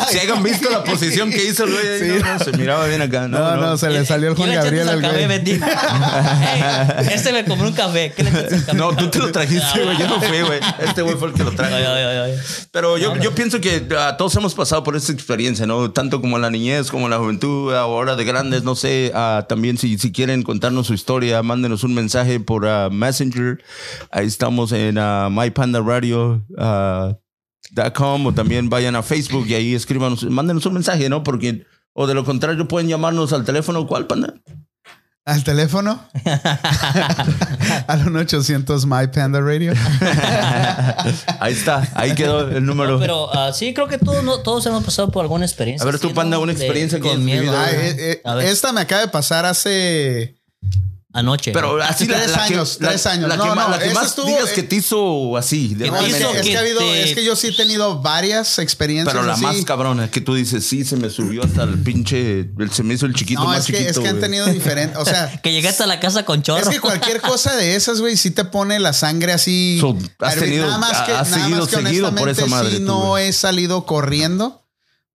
Si 0.09 0.19
hayan 0.19 0.41
visto 0.43 0.69
la 0.69 0.83
posición 0.83 1.29
que 1.31 1.43
hizo 1.45 1.63
el 1.65 1.71
güey, 1.71 1.87
ahí, 1.87 1.99
Sí. 2.01 2.23
no, 2.23 2.33
no, 2.33 2.39
se 2.43 2.51
miraba 2.53 2.85
bien 2.87 3.01
acá. 3.01 3.27
No, 3.27 3.39
No, 3.39 3.57
no, 3.57 3.77
se 3.77 3.89
le 3.89 4.05
salió 4.05 4.29
el 4.29 4.35
¿Qué 4.35 4.43
Juan 4.43 4.55
Gabriel 4.55 4.89
al 4.89 4.95
al 4.95 5.01
café, 5.01 5.13
güey. 5.13 5.27
bendito? 5.27 5.65
Ey, 5.65 7.07
este 7.13 7.31
me 7.33 7.45
compró 7.45 7.67
un 7.67 7.73
café. 7.73 8.13
¿Qué 8.15 8.23
le 8.23 8.31
café? 8.31 8.73
No, 8.73 8.95
tú 8.95 9.09
te 9.09 9.19
lo 9.19 9.31
trajiste, 9.31 9.83
güey. 9.83 9.97
Yo 9.97 10.07
no 10.07 10.21
fui, 10.21 10.41
güey. 10.41 10.59
Este 10.79 11.01
güey 11.01 11.15
fue 11.15 11.29
el 11.29 11.33
que 11.33 11.43
lo 11.43 11.51
trajo. 11.51 11.75
Ay, 11.75 11.83
ay, 11.83 12.03
ay, 12.03 12.17
ay. 12.31 12.33
Pero 12.71 12.97
yo, 12.97 13.15
yo 13.17 13.33
pienso 13.35 13.59
que 13.61 13.85
ah, 13.97 14.15
todos 14.17 14.35
hemos 14.35 14.53
pasado 14.53 14.83
por 14.83 14.95
esta 14.95 15.11
experiencia, 15.11 15.65
¿no? 15.65 15.91
Tanto 15.91 16.21
como 16.21 16.35
en 16.37 16.41
la 16.41 16.49
niñez, 16.49 16.89
como 16.89 17.05
en 17.05 17.11
la 17.11 17.17
juventud, 17.17 17.73
ahora 17.75 18.15
de 18.15 18.23
grandes, 18.23 18.63
no 18.63 18.75
sé. 18.75 19.11
ah, 19.13 19.45
también 19.47 19.77
si, 19.77 19.97
si 19.97 20.11
quieren 20.11 20.43
contarnos 20.43 20.87
su 20.87 20.93
historia, 20.93 21.41
mándenos 21.43 21.83
un 21.83 21.93
mensaje 21.93 22.10
por 22.45 22.67
ah, 22.67 22.89
Messenger. 22.91 23.63
Ahí 24.11 24.27
estamos 24.27 24.71
en 24.71 24.97
ah, 24.97 25.29
mypandaradio.com 25.31 28.25
o 28.25 28.33
también 28.33 28.69
vayan 28.69 28.95
a 28.95 29.03
Facebook 29.03 29.45
y 29.47 29.53
ahí 29.55 29.75
escríbanos, 29.75 30.23
mándenos 30.23 30.65
un 30.65 30.73
mensaje, 30.73 31.09
¿no? 31.09 31.23
Porque, 31.23 31.65
o 31.93 32.07
de 32.07 32.13
lo 32.13 32.23
contrario, 32.25 32.67
pueden 32.67 32.89
llamarnos 32.89 33.33
al 33.33 33.45
teléfono. 33.45 33.87
¿Cuál, 33.87 34.07
panda? 34.07 34.33
¿Al 35.23 35.43
teléfono? 35.43 36.03
Al 37.87 38.05
1-800 38.05 38.85
My 38.87 39.07
Panda 39.13 39.39
Radio. 39.39 39.71
Ahí 41.39 41.53
está, 41.53 41.87
ahí 41.93 42.15
quedó 42.15 42.49
el 42.49 42.65
número. 42.65 42.93
No, 42.93 42.99
pero 42.99 43.31
ah, 43.33 43.53
sí, 43.53 43.71
creo 43.73 43.87
que 43.87 43.99
todos, 43.99 44.23
no- 44.23 44.39
todos 44.39 44.65
hemos 44.65 44.83
pasado 44.83 45.11
por 45.11 45.21
alguna 45.21 45.45
experiencia. 45.45 45.87
A 45.87 45.91
ver, 45.91 45.99
tú, 45.99 46.11
Panda, 46.13 46.39
una 46.39 46.51
experiencia 46.53 46.99
que 46.99 47.09
de 47.09 47.13
has 47.13 47.19
miedo. 47.19 47.41
vivido. 47.41 47.57
Ah, 47.59 47.69
eh, 47.71 48.21
eh, 48.25 48.49
esta 48.49 48.71
me 48.73 48.81
acaba 48.81 49.01
de 49.01 49.07
pasar 49.09 49.45
hace 49.45 50.35
Anoche. 51.13 51.51
Pero 51.51 51.81
así 51.83 52.07
Tres 52.07 52.31
la 52.31 52.43
años, 52.45 52.77
la- 52.79 52.89
tres 52.89 53.05
años. 53.05 53.27
La 53.27 53.35
No, 53.35 53.43
que, 53.43 53.49
no, 53.49 53.55
más, 53.55 53.69
la 53.69 53.79
que 53.79 53.89
más 53.93 54.07
estuvo, 54.07 54.27
digas 54.27 54.49
eh, 54.49 54.53
que 54.55 54.63
te 54.63 54.77
hizo 54.77 55.35
así. 55.35 55.75
de 55.75 55.87
Es 55.87 55.91
que, 55.91 56.05
es 56.39 56.41
que 56.47 56.55
ha 56.57 56.59
habido, 56.61 56.79
te- 56.79 57.03
es 57.03 57.13
que 57.15 57.25
yo 57.25 57.35
sí 57.35 57.47
he 57.47 57.51
tenido 57.51 58.01
varias 58.01 58.59
experiencias. 58.59 59.13
Pero 59.13 59.25
la 59.25 59.33
así. 59.33 59.43
más 59.43 59.55
cabrona, 59.65 60.09
que 60.09 60.21
tú 60.21 60.35
dices, 60.35 60.65
sí, 60.65 60.85
se 60.85 60.95
me 60.95 61.09
subió 61.09 61.43
hasta 61.43 61.63
el 61.63 61.77
pinche. 61.79 62.49
el- 62.57 62.71
se 62.71 62.83
me 62.83 62.93
hizo 62.93 63.05
el 63.05 63.13
chiquito 63.13 63.41
No, 63.41 63.47
más 63.49 63.59
es 63.59 63.65
que, 63.65 63.73
chiquito. 63.73 63.89
es 63.91 63.99
que 63.99 64.07
han 64.07 64.19
tenido 64.21 64.45
diferentes. 64.47 64.97
O 64.97 65.03
sea, 65.05 65.29
que 65.43 65.51
llegaste 65.51 65.83
a 65.83 65.87
la 65.87 65.99
casa 65.99 66.23
con 66.23 66.43
chorro. 66.43 66.61
es 66.61 66.69
que 66.69 66.79
cualquier 66.79 67.19
cosa 67.19 67.55
de 67.57 67.75
esas, 67.75 67.99
güey, 67.99 68.15
sí 68.15 68.31
te 68.31 68.45
pone 68.45 68.79
la 68.79 68.93
sangre 68.93 69.33
así. 69.33 69.77
So, 69.81 69.97
has 70.19 70.35
tenido- 70.35 70.65
nada 70.65 70.77
más 70.77 71.01
que, 71.01 71.11
has 71.11 71.29
nada 71.29 71.43
seguido 71.43 71.59
más 71.65 71.67
que 71.69 71.75
seguido 71.75 72.09
por 72.15 72.29
esa 72.29 72.43
honestamente 72.45 72.49
madre 72.49 72.71
sí 72.71 72.77
tú, 72.77 72.83
no 72.85 73.17
he 73.17 73.33
salido 73.33 73.85
corriendo 73.85 74.60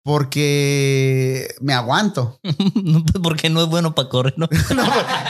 porque 0.05 1.49
me 1.61 1.75
aguanto. 1.75 2.41
Porque 3.23 3.49
no 3.51 3.63
es 3.63 3.69
bueno 3.69 3.95
para 3.95 4.09
correr, 4.09 4.35
¿no? 4.37 4.49
No, 4.75 4.85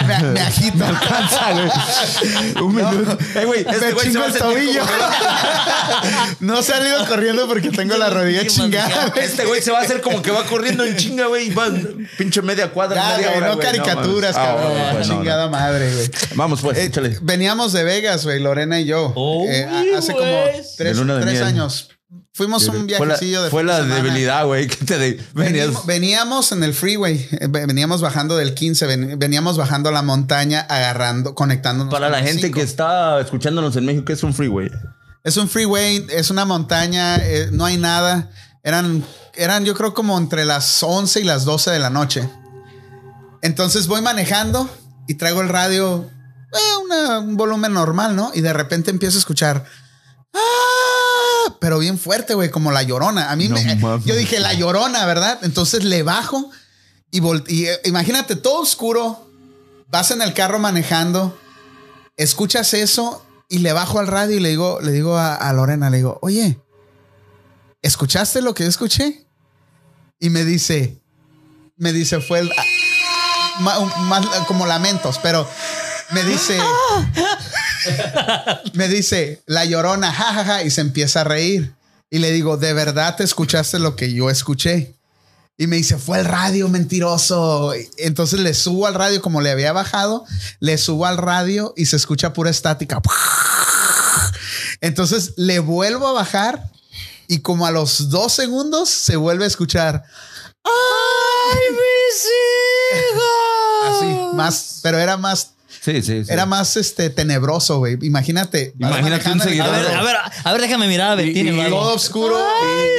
me, 0.07 0.19
me 0.33 0.41
agito. 0.41 0.85
Un 2.65 2.75
minuto. 2.75 3.19
Eh, 3.35 3.45
güey, 3.45 3.61
este 3.61 3.79
me 3.87 3.93
güey 3.93 4.07
chingo 4.07 4.25
el 4.25 4.33
tobillo. 4.33 4.81
como- 4.81 6.33
no 6.41 6.59
he 6.59 6.63
salido 6.63 7.07
corriendo 7.07 7.47
porque 7.47 7.71
tengo 7.71 7.97
la 7.97 8.09
rodilla 8.11 8.47
chingada. 8.47 9.09
güey. 9.09 9.25
Este 9.25 9.45
güey 9.45 9.61
se 9.63 9.71
va 9.71 9.81
a 9.81 9.83
hacer 9.83 10.01
como 10.01 10.23
que 10.23 10.31
va 10.31 10.45
corriendo 10.45 10.85
en 10.85 10.97
chinga, 10.97 11.27
güey. 11.27 11.49
y 11.49 11.55
va 11.55 11.69
pinche 12.17 12.41
media 12.43 12.71
cuadra. 12.71 12.97
Ya, 13.03 13.17
media 13.17 13.29
güey, 13.29 13.39
hora, 13.39 13.49
no 13.49 13.55
güey. 13.57 13.67
caricaturas. 13.67 14.37
Ah, 14.37 14.45
cabrón. 14.47 14.73
bueno, 14.73 14.93
pues, 14.93 15.09
no, 15.09 15.15
chingada 15.15 15.49
madre, 15.49 15.95
güey. 15.95 16.11
Vamos, 16.35 16.61
pues, 16.63 16.79
Eh, 16.79 16.85
échale. 16.85 17.19
veníamos 17.23 17.73
de 17.73 17.85
Vegas, 17.85 18.25
güey, 18.25 18.41
Lorena 18.41 18.81
y 18.81 18.87
yo. 18.87 19.13
Oh, 19.17 19.45
Eh, 19.49 19.67
hace 19.97 20.13
como 20.13 20.25
pues. 20.25 20.75
tres, 20.77 20.99
años. 21.43 21.91
Fuimos 22.35 22.67
un 22.69 22.75
Fue 22.77 22.85
viajecillo 22.85 23.43
de 23.43 23.51
fue 23.51 23.63
la 23.65 23.77
semana. 23.79 23.95
debilidad, 23.97 24.45
güey. 24.47 24.67
De-. 24.67 25.21
Veníamos, 25.35 25.87
veníamos 25.87 26.53
en 26.53 26.63
el 26.63 26.73
freeway, 26.75 27.29
eh, 27.33 27.47
veníamos 27.49 28.01
bajando 28.01 28.37
del 28.37 28.55
15, 28.55 28.87
ven- 28.87 29.19
veníamos 29.19 29.57
bajando 29.59 29.91
la 29.91 30.03
montaña, 30.03 30.61
agarrando, 30.61 31.35
conectándonos. 31.35 31.93
Para 31.93 32.07
con 32.07 32.13
la 32.13 32.27
gente 32.27 32.43
5. 32.49 32.55
que 32.57 32.63
está 32.63 33.21
escuchándonos 33.21 33.77
en 33.77 33.85
México, 33.87 34.13
es 34.13 34.23
un 34.23 34.33
freeway. 34.35 34.71
Es 35.25 35.37
un 35.37 35.49
freeway, 35.49 36.07
es 36.11 36.31
una 36.31 36.45
montaña, 36.45 37.17
eh, 37.17 37.49
no 37.53 37.65
hay 37.65 37.77
nada. 37.77 38.31
Eran, 38.65 39.05
eran 39.35 39.65
yo 39.65 39.75
creo 39.75 39.93
como 39.95 40.17
entre 40.19 40.45
las 40.45 40.83
11 40.83 41.21
y 41.21 41.25
las 41.25 41.45
12 41.45 41.71
de 41.71 41.79
la 41.79 41.91
noche. 41.91 42.29
Entonces 43.43 43.87
voy 43.89 44.01
manejando 44.03 44.69
y 45.09 45.15
traigo 45.15 45.41
el 45.43 45.49
radio, 45.49 46.09
eh, 46.53 46.83
una- 46.85 47.19
un 47.21 47.37
volumen 47.37 47.73
normal, 47.73 48.15
¿no? 48.17 48.31
Y 48.35 48.41
de 48.41 48.53
repente 48.53 48.91
empiezo 48.91 49.19
a 49.19 49.21
escuchar... 49.21 49.65
"Ah", 50.35 50.39
Pero 51.61 51.79
bien 51.79 51.99
fuerte, 51.99 52.35
güey, 52.35 52.51
como 52.51 52.71
la 52.73 52.83
llorona. 52.83 53.31
A 53.31 53.37
mí 53.37 53.49
No 53.49 53.55
me. 53.57 53.77
mames. 53.77 54.05
Yo 54.07 54.15
dije 54.17 54.41
la 54.41 54.53
llorona, 54.55 55.05
¿verdad? 55.07 55.39
Entonces 55.43 55.85
le 55.85 56.03
bajo 56.03 56.51
y, 57.11 57.21
y, 57.49 57.67
eh, 57.67 57.81
imagínate 57.85 58.37
todo 58.37 58.61
oscuro. 58.61 59.29
Vas 59.89 60.11
en 60.11 60.23
el 60.23 60.33
carro 60.33 60.59
manejando, 60.59 61.39
escuchas 62.17 62.73
eso 62.73 63.25
y 63.51 63.59
le 63.59 63.73
bajo 63.75 63.99
al 63.99 64.07
radio 64.07 64.37
y 64.37 64.41
le 64.41 64.49
digo, 64.49 64.81
le 64.81 64.91
digo 64.93 65.19
a, 65.19 65.35
a 65.35 65.53
Lorena, 65.53 65.91
le 65.91 65.99
digo, 65.99 66.19
oye, 66.23 66.59
¿escuchaste 67.83 68.41
lo 68.41 68.55
que 68.55 68.63
yo 68.65 68.71
escuché? 68.71 69.27
Y 70.19 70.31
me 70.31 70.45
dice, 70.45 71.03
me 71.77 71.93
dice, 71.93 72.21
fue 72.21 72.39
el, 72.39 72.51
ah, 72.51 72.63
ma- 73.61 73.79
un- 73.81 74.09
más 74.09 74.25
como 74.47 74.65
lamentos, 74.67 75.19
pero 75.23 75.47
me 76.13 76.23
dice, 76.25 76.59
me 78.75 78.89
dice, 78.89 79.43
la 79.47 79.65
llorona, 79.65 80.13
jajaja, 80.13 80.63
y 80.63 80.71
se 80.71 80.81
empieza 80.81 81.23
a 81.23 81.25
reír. 81.25 81.75
Y 82.11 82.19
le 82.19 82.31
digo, 82.31 82.57
¿de 82.57 82.73
verdad 82.73 83.17
te 83.17 83.25
escuchaste 83.25 83.79
lo 83.79 83.97
que 83.97 84.13
yo 84.13 84.31
escuché? 84.31 84.95
Y 85.57 85.67
me 85.67 85.77
dice, 85.77 85.97
fue 85.97 86.19
el 86.19 86.25
radio 86.25 86.69
mentiroso. 86.69 87.73
Entonces 87.99 88.41
le 88.41 88.55
subo 88.55 88.87
al 88.87 88.95
radio, 88.95 89.23
como 89.23 89.41
le 89.41 89.51
había 89.51 89.73
bajado, 89.73 90.25
le 90.61 90.77
subo 90.79 91.07
al 91.07 91.19
radio 91.19 91.73
y 91.77 91.87
se 91.87 91.97
escucha 91.97 92.33
pura 92.33 92.51
estática. 92.51 93.01
Entonces 94.81 95.35
le 95.37 95.59
vuelvo 95.61 96.09
a 96.09 96.13
bajar 96.13 96.71
y 97.29 97.39
como 97.39 97.67
a 97.67 97.71
los 97.71 98.11
dos 98.11 98.33
segundos 98.33 98.89
se 98.89 99.17
vuelve 99.17 99.45
a 99.45 99.49
escuchar. 99.49 100.05
¡Ay, 100.65 101.61
mis 101.71 102.27
hijos! 103.15 104.31
Así, 104.31 104.37
más, 104.37 104.81
pero 104.83 104.99
era 104.99 105.17
más 105.17 105.53
Sí, 105.85 106.01
sí, 106.03 106.25
sí. 106.25 106.33
era 106.33 106.47
más 106.47 106.77
este 106.77 107.11
tenebroso, 107.11 107.79
güey. 107.79 107.99
Imagínate. 108.03 108.73
Imagínate 108.79 109.31
un 109.33 109.41
seguidor 109.41 109.67
A 109.75 109.79
ver, 109.79 109.87
a 109.97 110.03
ver, 110.03 110.17
a 110.45 110.53
ver, 110.53 110.61
déjame 110.61 110.87
mirar 110.87 111.11
a 111.11 111.15
Betín. 111.17 111.37
Y- 111.47 111.51
y- 111.51 111.53
hermano. 111.61 111.71
todo 111.77 111.95
oscuro. 111.95 112.39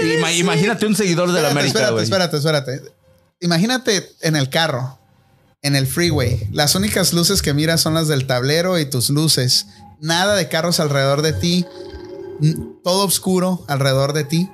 Y- 0.04 0.08
y 0.08 0.12
ima- 0.18 0.34
imagínate 0.36 0.86
un 0.86 0.96
seguidor 0.96 1.32
de 1.32 1.42
la 1.42 1.52
América, 1.52 1.68
espérate, 1.70 1.94
güey. 1.94 2.04
espérate, 2.04 2.38
espérate. 2.38 2.82
Imagínate 3.40 4.10
en 4.22 4.36
el 4.36 4.50
carro, 4.50 5.00
en 5.62 5.76
el 5.78 5.88
freeway. 5.88 6.50
Las 6.52 6.76
únicas 6.76 7.14
luces 7.14 7.42
que 7.42 7.54
miras 7.54 7.80
son 7.82 7.94
las 7.94 8.08
del 8.10 8.28
tablero 8.28 8.78
y 8.78 8.86
tus 8.86 9.10
luces. 9.10 9.68
Nada 10.02 10.36
de 10.36 10.50
carros 10.50 10.82
alrededor 10.82 11.22
de 11.22 11.32
ti. 11.34 11.66
Todo 12.84 13.06
oscuro 13.06 13.64
alrededor 13.70 14.12
de 14.14 14.26
ti. 14.26 14.50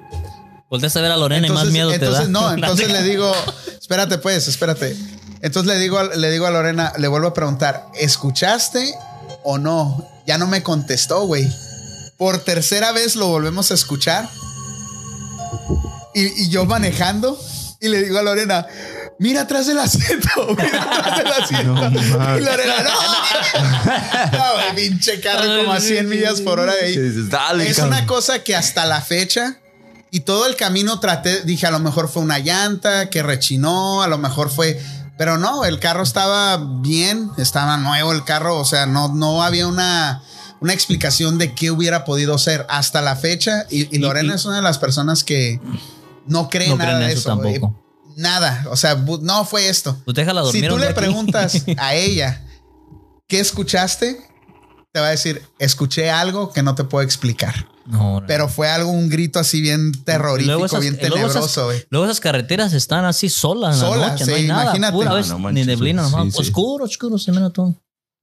Volteas 0.70 0.96
a 0.96 1.02
ver 1.02 1.12
a 1.12 1.18
Lorena 1.18 1.48
y 1.48 1.50
más 1.50 1.68
miedo 1.72 1.90
te 1.90 1.98
da. 1.98 2.06
entonces, 2.06 2.30
no, 2.30 2.54
entonces 2.54 2.92
le 2.92 3.02
digo, 3.02 3.34
espérate 3.82 4.20
pues, 4.20 4.48
espérate. 4.48 4.96
Entonces 5.42 5.72
le 5.74 5.80
digo, 5.80 5.98
a- 6.00 6.16
le 6.16 6.32
digo 6.32 6.46
a 6.46 6.52
Lorena, 6.52 6.94
le 6.98 7.08
vuelvo 7.08 7.28
a 7.30 7.34
preguntar, 7.34 7.88
¿escuchaste 7.96 8.94
o 9.44 9.58
no? 9.58 10.08
Ya 10.28 10.38
no 10.38 10.48
me 10.48 10.64
contestó, 10.64 11.22
güey. 11.26 11.48
Por 12.18 12.40
tercera 12.40 12.92
vez 12.92 13.16
lo 13.16 13.28
volvemos 13.28 13.72
a 13.72 13.74
escuchar. 13.76 14.28
Y, 16.14 16.44
y 16.44 16.50
yo 16.50 16.66
manejando 16.66 17.40
y 17.80 17.88
le 17.88 18.04
digo 18.04 18.18
a 18.20 18.24
Lorena, 18.24 18.66
mira 19.20 19.42
atrás 19.42 19.68
del 19.68 19.80
asiento, 19.80 20.30
mira 20.58 20.82
atrás 20.84 21.18
del 21.18 21.28
asiento. 21.32 21.88
y 22.38 22.42
Lorena, 22.42 22.84
no. 22.84 24.38
No, 24.38 24.76
pinche 24.76 25.22
carro 25.22 25.60
como 25.60 25.72
a 25.74 25.80
100 25.80 26.10
millas 26.10 26.42
por 26.42 26.60
hora 26.60 26.74
ahí. 26.82 26.96
Dale, 27.30 27.70
Es 27.70 27.78
cabrón. 27.78 27.98
una 27.98 28.06
cosa 28.06 28.44
que 28.44 28.56
hasta 28.56 28.86
la 28.86 29.02
fecha 29.02 29.58
y 30.12 30.22
todo 30.22 30.48
el 30.48 30.56
camino 30.56 31.00
traté, 31.00 31.42
dije, 31.44 31.68
a 31.68 31.72
lo 31.72 31.80
mejor 31.80 32.10
fue 32.10 32.22
una 32.24 32.40
llanta 32.40 33.10
que 33.10 33.22
rechinó, 33.24 34.02
a 34.04 34.08
lo 34.08 34.18
mejor 34.18 34.50
fue, 34.50 34.82
pero 35.20 35.38
no, 35.38 35.66
el 35.66 35.80
carro 35.82 36.02
estaba 36.02 36.56
bien, 36.80 37.30
estaba 37.36 37.76
nuevo 37.76 38.14
el 38.14 38.24
carro, 38.24 38.58
o 38.58 38.64
sea, 38.64 38.86
no, 38.86 39.10
no 39.10 39.44
había 39.44 39.68
una, 39.68 40.24
una 40.62 40.72
explicación 40.72 41.38
de 41.38 41.54
qué 41.54 41.72
hubiera 41.72 42.06
podido 42.06 42.38
ser 42.38 42.66
hasta 42.70 43.02
la 43.02 43.18
fecha. 43.18 43.66
Y, 43.70 43.94
y 43.94 44.00
Lorena 44.00 44.32
y- 44.32 44.36
es 44.38 44.46
una 44.46 44.56
de 44.56 44.62
las 44.62 44.78
personas 44.78 45.26
que 45.26 45.60
no 46.26 46.48
cree 46.50 46.70
No 46.70 46.78
nada 46.78 46.92
creen 46.96 47.10
de 47.10 47.14
eso 47.14 47.32
tampoco. 47.32 47.78
Nada, 48.16 48.66
o 48.72 48.78
sea, 48.78 48.96
no 48.96 49.44
fue 49.44 49.68
esto. 49.68 49.98
Pues 50.06 50.16
déjala 50.16 50.40
dormir. 50.40 50.64
Si 50.64 50.70
tú 50.70 50.78
le 50.78 50.86
aquí. 50.86 50.96
preguntas 50.96 51.64
a 51.78 51.96
ella 51.96 52.46
qué 53.28 53.42
escuchaste, 53.42 54.26
te 54.94 55.02
va 55.02 55.08
a 55.08 55.12
decir, 55.12 55.46
escuché 55.60 56.10
algo 56.12 56.54
que 56.54 56.64
no 56.64 56.76
te 56.76 56.86
puedo 56.86 57.04
explicar. 57.04 57.68
No, 57.90 58.22
no. 58.22 58.28
Pero 58.28 58.48
fue 58.48 58.70
algo, 58.70 58.92
un 58.92 59.10
grito 59.10 59.40
así 59.40 59.62
bien 59.62 59.92
terrorífico, 60.04 60.52
Luego 60.52 60.66
esas- 60.68 60.80
bien 60.82 60.94
luego 61.00 61.16
esas- 61.18 61.32
tenebroso, 61.34 61.66
güey. 61.66 61.86
Luego 61.90 62.06
esas 62.06 62.20
carreteras 62.20 62.74
están 62.74 63.04
así 63.06 63.30
solas 63.30 63.76
en 63.78 63.82
la 63.82 63.88
Solas, 63.90 64.20
no 64.20 64.26
sí, 64.28 64.32
hay 64.32 64.48
nada. 64.48 64.64
imagínate. 64.64 64.94
Pura 64.94 65.10
No, 65.10 65.16
vez, 65.16 65.28
no 65.28 65.52
ni 65.52 65.66
neblina, 65.66 66.06
sí, 66.06 66.12
nomás. 66.12 66.34
sí. 66.36 66.40
Oscuro, 66.42 66.86
oscuro, 66.86 67.18
se 67.18 67.32
mira 67.32 67.50
todo. 67.50 67.76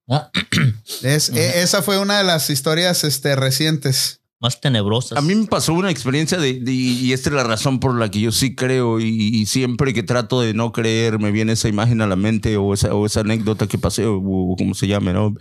Ah, 0.08 0.30
Es- 1.02 1.30
e- 1.30 1.62
esa 1.62 1.82
fue 1.82 1.98
una 1.98 2.18
de 2.18 2.24
las 2.24 2.48
historias 2.48 3.02
este, 3.04 3.34
recientes. 3.34 4.20
Más 4.40 4.60
tenebrosas. 4.60 5.16
A 5.16 5.22
mí 5.22 5.34
me 5.34 5.46
pasó 5.46 5.72
una 5.72 5.90
experiencia 5.90 6.36
de, 6.38 6.60
de- 6.60 6.72
y 6.72 7.12
esta 7.12 7.30
es 7.30 7.34
la 7.36 7.44
razón 7.44 7.80
por 7.80 7.98
la 7.98 8.10
que 8.10 8.20
yo 8.20 8.32
sí 8.32 8.54
creo 8.54 9.00
y, 9.00 9.06
y 9.06 9.46
siempre 9.46 9.94
que 9.94 10.02
trato 10.02 10.40
de 10.42 10.52
no 10.52 10.72
creer 10.72 11.18
me 11.18 11.30
viene 11.32 11.52
esa 11.52 11.68
imagen 11.68 12.00
a 12.02 12.06
la 12.06 12.16
mente 12.16 12.56
o 12.58 12.74
esa, 12.74 12.94
o 12.94 13.06
esa 13.06 13.20
anécdota 13.20 13.66
que 13.66 13.78
pasé 13.78 14.04
o, 14.06 14.18
o 14.22 14.56
como 14.56 14.74
se 14.74 14.88
llame, 14.88 15.12
¿no? 15.14 15.34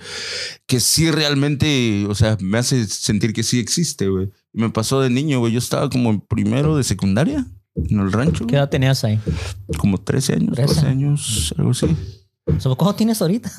Que 0.65 0.79
sí 0.79 1.11
realmente, 1.11 2.05
o 2.09 2.15
sea, 2.15 2.37
me 2.39 2.57
hace 2.57 2.85
sentir 2.87 3.33
que 3.33 3.43
sí 3.43 3.59
existe, 3.59 4.07
güey. 4.07 4.29
Me 4.53 4.69
pasó 4.69 5.01
de 5.01 5.09
niño, 5.09 5.39
güey. 5.39 5.51
Yo 5.51 5.59
estaba 5.59 5.89
como 5.89 6.09
en 6.11 6.21
primero 6.21 6.77
de 6.77 6.83
secundaria 6.85 7.45
en 7.75 7.99
el 7.99 8.11
rancho. 8.13 8.47
¿Qué 8.47 8.55
edad 8.55 8.69
tenías 8.69 9.03
ahí? 9.03 9.19
Como 9.77 9.97
13 9.97 10.33
años, 10.35 10.55
13. 10.55 10.73
12 10.75 10.87
años, 10.87 11.53
algo 11.57 11.71
así. 11.71 11.87
¿Cómo 12.77 12.95
tienes 12.95 13.21
ahorita? 13.21 13.51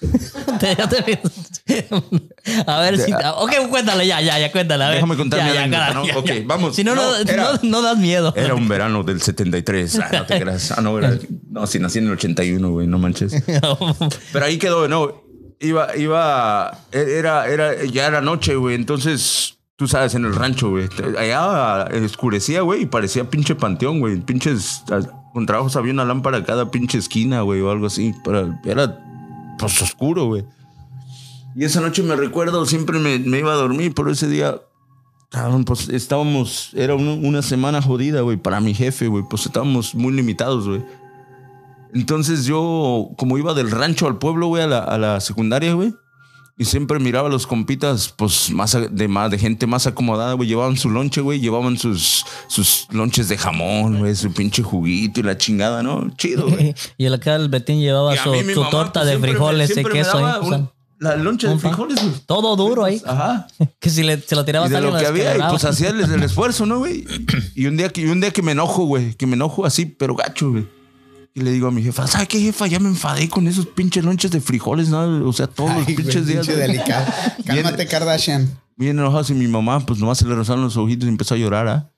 A 2.66 2.80
ver 2.80 2.98
si. 2.98 3.12
Ok, 3.12 3.52
cuéntale, 3.70 4.06
ya, 4.06 4.20
ya, 4.20 4.38
ya, 4.38 4.52
cuéntale. 4.52 4.84
A 4.84 4.88
ver. 4.88 4.96
Déjame 4.96 5.16
contar 5.16 5.38
Ya, 5.40 5.46
mi 5.46 5.52
ya, 5.54 5.62
anécdota, 5.64 5.94
¿no? 5.94 6.06
ya, 6.06 6.18
Ok, 6.18 6.30
vamos. 6.46 6.76
Si 6.76 6.84
no, 6.84 6.94
no, 6.94 7.02
No, 7.10 7.16
era- 7.16 7.52
no, 7.54 7.58
no 7.62 7.82
das 7.82 7.98
miedo. 7.98 8.32
Era 8.36 8.54
un 8.54 8.68
verano 8.68 9.02
del 9.02 9.20
73. 9.22 9.98
Ah, 10.00 10.08
no 10.12 10.26
te 10.26 10.40
creas. 10.40 10.70
Ah, 10.72 10.80
no, 10.80 10.98
era, 10.98 11.16
no, 11.50 11.66
si 11.66 11.78
nací 11.78 11.98
en 11.98 12.06
el 12.06 12.12
81, 12.12 12.70
güey, 12.70 12.86
no 12.86 12.98
manches. 12.98 13.42
Pero 14.32 14.44
ahí 14.44 14.58
quedó, 14.58 14.88
no. 14.88 15.22
Iba, 15.60 15.96
iba, 15.96 16.78
era, 16.92 17.46
era, 17.48 17.84
ya 17.84 18.06
era 18.06 18.20
noche, 18.20 18.56
güey. 18.56 18.74
Entonces, 18.74 19.56
tú 19.76 19.88
sabes, 19.88 20.14
en 20.14 20.24
el 20.24 20.34
rancho, 20.34 20.70
güey. 20.70 20.88
Allá 21.16 21.84
escurecía, 22.04 22.60
güey, 22.62 22.82
y 22.82 22.86
parecía 22.86 23.30
pinche 23.30 23.54
panteón, 23.54 24.00
güey. 24.00 24.20
Pinches, 24.20 24.82
con 25.32 25.46
trabajos 25.46 25.76
había 25.76 25.92
una 25.92 26.04
lámpara 26.04 26.44
cada 26.44 26.70
pinche 26.70 26.98
esquina, 26.98 27.40
güey, 27.42 27.60
o 27.62 27.70
algo 27.70 27.86
así. 27.86 28.12
Pero 28.24 28.54
era, 28.64 28.98
pues, 29.58 29.80
oscuro, 29.82 30.26
güey. 30.26 30.44
Y 31.56 31.64
esa 31.64 31.80
noche 31.80 32.02
me 32.02 32.16
recuerdo, 32.16 32.66
siempre 32.66 32.98
me, 32.98 33.16
iba 33.38 33.52
a 33.52 33.56
dormir, 33.56 33.92
pero 33.94 34.10
ese 34.10 34.28
día, 34.28 34.60
cabrón, 35.30 35.64
pues 35.64 35.88
estábamos, 35.88 36.70
era 36.74 36.94
un- 36.96 37.24
una 37.24 37.42
semana 37.42 37.80
jodida, 37.80 38.22
güey, 38.22 38.36
para 38.36 38.60
mi 38.60 38.74
jefe, 38.74 39.06
güey, 39.06 39.24
pues 39.30 39.46
estábamos 39.46 39.94
muy 39.94 40.12
limitados, 40.12 40.66
güey. 40.68 40.84
Entonces 41.92 42.44
yo, 42.44 43.10
como 43.16 43.38
iba 43.38 43.54
del 43.54 43.70
rancho 43.70 44.06
al 44.08 44.18
pueblo, 44.18 44.48
güey, 44.48 44.64
a 44.64 44.66
la, 44.66 44.78
a 44.80 44.98
la 44.98 45.20
secundaria, 45.20 45.74
güey, 45.74 45.94
y 46.56 46.64
siempre 46.66 46.98
miraba 47.00 47.28
a 47.28 47.30
los 47.32 47.46
compitas, 47.46 48.14
pues, 48.16 48.50
más 48.50 48.76
de, 48.90 49.08
más, 49.08 49.30
de 49.30 49.38
gente 49.38 49.66
más 49.66 49.86
acomodada, 49.88 50.34
güey, 50.34 50.48
llevaban 50.48 50.76
su 50.76 50.88
lonche, 50.88 51.20
güey, 51.20 51.40
llevaban 51.40 51.76
sus, 51.78 52.24
sus 52.46 52.86
lonches 52.90 53.28
de 53.28 53.36
jamón, 53.36 53.98
güey, 53.98 54.14
su 54.14 54.32
pinche 54.32 54.62
juguito 54.62 55.20
y 55.20 55.22
la 55.24 55.36
chingada, 55.36 55.82
¿no? 55.82 56.08
Chido, 56.16 56.48
güey. 56.48 56.74
y 56.96 57.06
el 57.06 57.14
acá 57.14 57.34
el 57.36 57.48
Betín 57.48 57.80
llevaba 57.80 58.16
su, 58.16 58.30
mí 58.30 58.54
su 58.54 58.60
mamá, 58.60 58.70
torta 58.70 59.00
pues, 59.00 59.12
de 59.12 59.18
frijoles 59.18 59.76
y 59.76 59.82
me 59.82 59.90
queso. 59.90 60.18
daba 60.18 60.34
ahí, 60.34 60.40
o 60.40 60.44
un- 60.44 60.50
sea, 60.50 60.70
la 61.00 61.16
loncha 61.16 61.48
de 61.48 61.58
frijoles, 61.58 62.00
güey. 62.00 62.14
todo 62.24 62.54
duro 62.56 62.84
ahí. 62.84 63.02
Ajá. 63.04 63.48
Que 63.80 63.90
si 63.90 64.02
le, 64.04 64.20
se 64.20 64.36
lo 64.36 64.44
tirabas 64.44 64.70
de 64.70 64.80
lo 64.80 64.96
que 64.96 65.04
había, 65.06 65.36
y 65.36 65.40
pues 65.50 65.64
hacía 65.64 65.90
el, 65.90 66.00
el 66.00 66.22
esfuerzo, 66.22 66.66
¿no, 66.66 66.78
güey? 66.78 67.04
Y 67.56 67.66
un 67.66 67.76
día 67.76 67.88
que, 67.90 68.02
y 68.02 68.06
un 68.06 68.20
día 68.20 68.30
que 68.30 68.42
me 68.42 68.52
enojo, 68.52 68.84
güey, 68.84 69.14
que 69.14 69.26
me 69.26 69.34
enojo 69.34 69.66
así, 69.66 69.86
pero 69.86 70.14
gacho, 70.14 70.52
güey. 70.52 70.66
Y 71.36 71.40
le 71.40 71.50
digo 71.50 71.66
a 71.66 71.70
mi 71.72 71.82
jefa, 71.82 72.06
¿sabes 72.06 72.28
qué, 72.28 72.38
jefa? 72.40 72.66
Ya 72.68 72.78
me 72.78 72.88
enfadé 72.88 73.28
con 73.28 73.48
esos 73.48 73.66
pinches 73.66 74.04
lonches 74.04 74.30
de 74.30 74.40
frijoles, 74.40 74.88
¿no? 74.88 75.26
O 75.28 75.32
sea, 75.32 75.48
todos 75.48 75.74
los 75.76 75.86
Ay, 75.88 75.96
pinches 75.96 76.26
días. 76.26 76.46
pinche. 76.46 76.80
Cálmate, 77.44 77.86
Kardashian. 77.86 78.56
Bien 78.76 78.98
enojados 78.98 79.30
y 79.30 79.34
mi 79.34 79.48
mamá, 79.48 79.80
pues 79.84 79.98
nomás 79.98 80.18
se 80.18 80.26
le 80.26 80.34
rozaron 80.34 80.62
los 80.62 80.76
ojitos 80.76 81.06
y 81.06 81.08
empezó 81.08 81.34
a 81.34 81.38
llorar, 81.38 81.66
¿ah? 81.68 81.90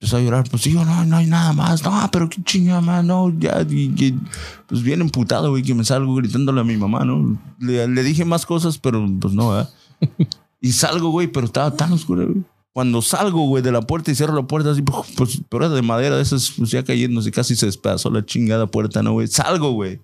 Empezó 0.00 0.16
a 0.16 0.20
llorar, 0.20 0.44
pues 0.50 0.64
digo, 0.64 0.84
no, 0.84 1.04
no 1.04 1.16
hay 1.16 1.26
nada 1.26 1.52
más. 1.52 1.82
No, 1.84 2.08
pero 2.12 2.28
qué 2.28 2.42
chingada 2.42 2.80
más, 2.80 3.04
no, 3.04 3.32
ya. 3.38 3.64
y- 3.68 3.94
y- 3.96 4.18
pues 4.66 4.82
bien 4.82 5.00
emputado, 5.00 5.50
güey, 5.50 5.62
que 5.62 5.74
me 5.74 5.84
salgo 5.84 6.14
gritándole 6.16 6.60
a 6.60 6.64
mi 6.64 6.76
mamá, 6.76 7.04
¿no? 7.04 7.38
Le, 7.60 7.86
le 7.86 8.02
dije 8.02 8.24
más 8.24 8.44
cosas, 8.44 8.78
pero 8.78 9.06
pues 9.20 9.34
no, 9.34 9.50
¿verdad? 9.50 9.70
y 10.60 10.72
salgo, 10.72 11.10
güey, 11.10 11.28
pero 11.28 11.46
estaba 11.46 11.70
tan 11.76 11.92
oscuro, 11.92 12.26
güey. 12.26 12.42
Cuando 12.74 13.02
salgo, 13.02 13.46
güey, 13.46 13.62
de 13.62 13.70
la 13.70 13.82
puerta 13.82 14.10
y 14.10 14.16
cierro 14.16 14.34
la 14.34 14.48
puerta 14.48 14.72
así, 14.72 14.82
pues, 14.82 15.40
pero 15.48 15.64
era 15.64 15.74
de 15.76 15.80
madera, 15.80 16.16
de 16.16 16.22
esas, 16.22 16.50
pues 16.58 16.72
ya 16.72 16.82
cayéndose, 16.82 17.30
casi 17.30 17.54
se 17.54 17.66
despedazó 17.66 18.10
la 18.10 18.26
chingada 18.26 18.66
puerta, 18.66 19.00
¿no, 19.00 19.12
güey? 19.12 19.28
Salgo, 19.28 19.70
güey, 19.70 20.00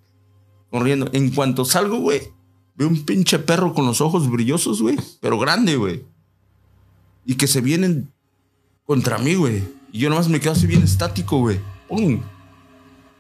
corriendo. 0.71 1.09
En 1.13 1.31
cuanto 1.31 1.65
salgo, 1.65 1.99
güey, 1.99 2.23
veo 2.77 2.87
un 2.87 3.05
pinche 3.05 3.41
perro 3.41 3.75
con 3.75 3.87
los 3.87 4.01
ojos 4.01 4.31
brillosos, 4.31 4.81
güey, 4.81 4.97
pero 5.21 5.37
grande, 5.37 5.75
güey. 5.75 6.05
Y 7.27 7.35
que 7.35 7.49
se 7.49 7.61
vienen 7.61 8.13
contra 8.87 9.19
mí, 9.19 9.35
güey. 9.35 9.65
Y 9.93 9.99
yo 9.99 10.09
nomás 10.09 10.29
me 10.29 10.39
quedo 10.39 10.53
así 10.53 10.69
bien 10.69 10.85
estático, 10.85 11.39
güey. 11.39 11.59
¡Pum! 11.89 12.21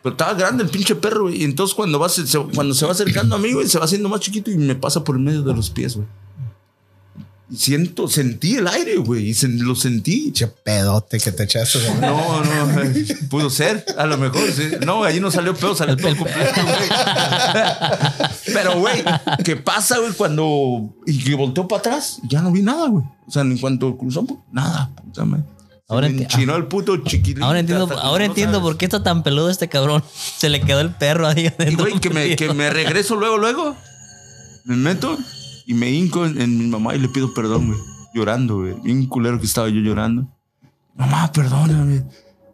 Pero 0.01 0.13
estaba 0.13 0.35
grande 0.35 0.63
el 0.63 0.71
pinche 0.71 0.95
perro, 0.95 1.23
güey. 1.23 1.43
Y 1.43 1.45
entonces 1.45 1.75
cuando, 1.75 1.99
va, 1.99 2.07
cuando 2.55 2.73
se 2.73 2.87
va 2.87 2.93
acercando 2.93 3.35
a 3.35 3.39
mí, 3.41 3.53
güey, 3.53 3.67
se 3.67 3.81
va 3.81 3.85
haciendo 3.85 4.09
más 4.09 4.21
chiquito 4.21 4.53
y 4.53 4.57
me 4.57 4.77
pasa 4.77 5.03
por 5.03 5.17
el 5.17 5.23
medio 5.23 5.43
de 5.43 5.55
los 5.55 5.71
pies, 5.71 5.97
güey. 5.97 6.07
Y 7.51 7.57
siento, 7.57 8.07
sentí 8.09 8.57
el 8.57 8.69
aire, 8.69 8.97
güey. 8.97 9.31
Y 9.31 9.35
se- 9.35 9.49
lo 9.49 9.75
sentí. 9.75 10.21
Pinche 10.27 10.47
pedote 10.47 11.19
que 11.19 11.33
te 11.33 11.43
echaste. 11.45 11.79
güey. 11.81 12.01
No, 12.01 12.45
no, 12.45 12.81
eh, 12.83 13.07
pudo 13.29 13.51
ser, 13.51 13.85
a 13.99 14.07
lo 14.07 14.17
mejor, 14.19 14.51
sí. 14.53 14.71
No, 14.87 15.03
allí 15.05 15.19
no 15.21 15.31
salió 15.31 15.55
pedo, 15.55 15.75
salió 15.75 15.97
todo 15.97 16.15
completo, 16.17 16.63
güey. 16.63 16.89
Pero, 18.53 18.79
güey, 18.79 19.03
¿qué 19.45 19.57
pasa, 19.57 19.99
güey, 19.99 20.13
cuando. 20.13 20.95
Y 21.07 21.19
que 21.25 21.35
volteó 21.35 21.67
para 21.67 21.81
atrás? 21.81 22.19
Ya 22.29 22.41
no 22.43 22.53
vi 22.53 22.63
nada, 22.63 22.89
güey. 22.89 23.05
O 23.27 23.31
sea, 23.31 23.43
en 23.43 23.59
cuanto 23.59 23.97
cruzó, 23.97 24.25
pues, 24.25 24.39
nada, 24.53 24.91
puta 24.95 25.25
madre. 25.25 25.45
Ahora 25.89 26.07
Ahora 26.07 26.09
enti- 26.09 26.23
enchinó 26.23 26.55
el 26.57 26.67
puto 26.67 26.97
chiquilín. 26.99 27.43
Ahora 27.43 27.59
entiendo, 27.59 27.89
ahora 28.01 28.25
no 28.25 28.31
entiendo 28.31 28.61
por 28.63 28.77
qué 28.77 28.85
está 28.85 29.03
tan 29.03 29.25
peludo 29.25 29.51
este 29.51 29.69
cabrón. 29.69 30.05
Se 30.39 30.49
le 30.49 30.61
quedó 30.61 30.79
el 30.81 30.91
perro 30.91 31.27
ahí 31.27 31.45
Y, 31.45 31.47
adentro. 31.49 31.85
güey, 31.85 31.99
que 31.99 32.11
me, 32.11 32.37
que 32.37 32.55
me 32.55 32.71
regreso 32.71 33.17
luego, 33.17 33.39
luego. 33.39 33.77
Me 34.65 34.77
meto 34.77 35.19
Y 35.66 35.75
me 35.75 35.90
hinco 35.90 36.27
en, 36.27 36.40
en 36.40 36.59
mi 36.59 36.66
mamá 36.66 36.94
y 36.94 36.99
le 36.99 37.09
pido 37.09 37.33
perdón, 37.35 37.68
güey. 37.68 37.79
Llorando, 38.14 38.59
güey. 38.59 38.75
Bien 38.83 39.07
culero 39.07 39.38
que 39.38 39.46
estaba 39.46 39.68
yo 39.68 39.81
llorando. 39.81 40.27
Mamá, 40.96 41.31
perdóname. 41.33 42.05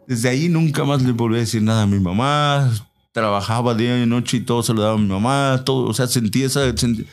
Desde 0.06 0.28
ahí 0.28 0.48
nunca 0.48 0.84
más 0.84 1.02
le 1.02 1.12
volví 1.12 1.36
a 1.36 1.40
decir 1.40 1.62
nada 1.62 1.82
a 1.82 1.86
mi 1.86 1.98
mamá. 1.98 2.70
Trabajaba 3.12 3.74
día 3.74 4.00
y 4.02 4.06
noche 4.06 4.36
y 4.36 4.40
todo 4.40 4.62
se 4.62 4.74
lo 4.74 4.82
daba 4.82 4.94
a 4.94 4.98
mi 4.98 5.06
mamá. 5.08 5.62
Todo, 5.64 5.84
o 5.88 5.94
sea, 5.94 6.06
sentí 6.06 6.42
esa... 6.42 6.60
sentí- 6.76 7.06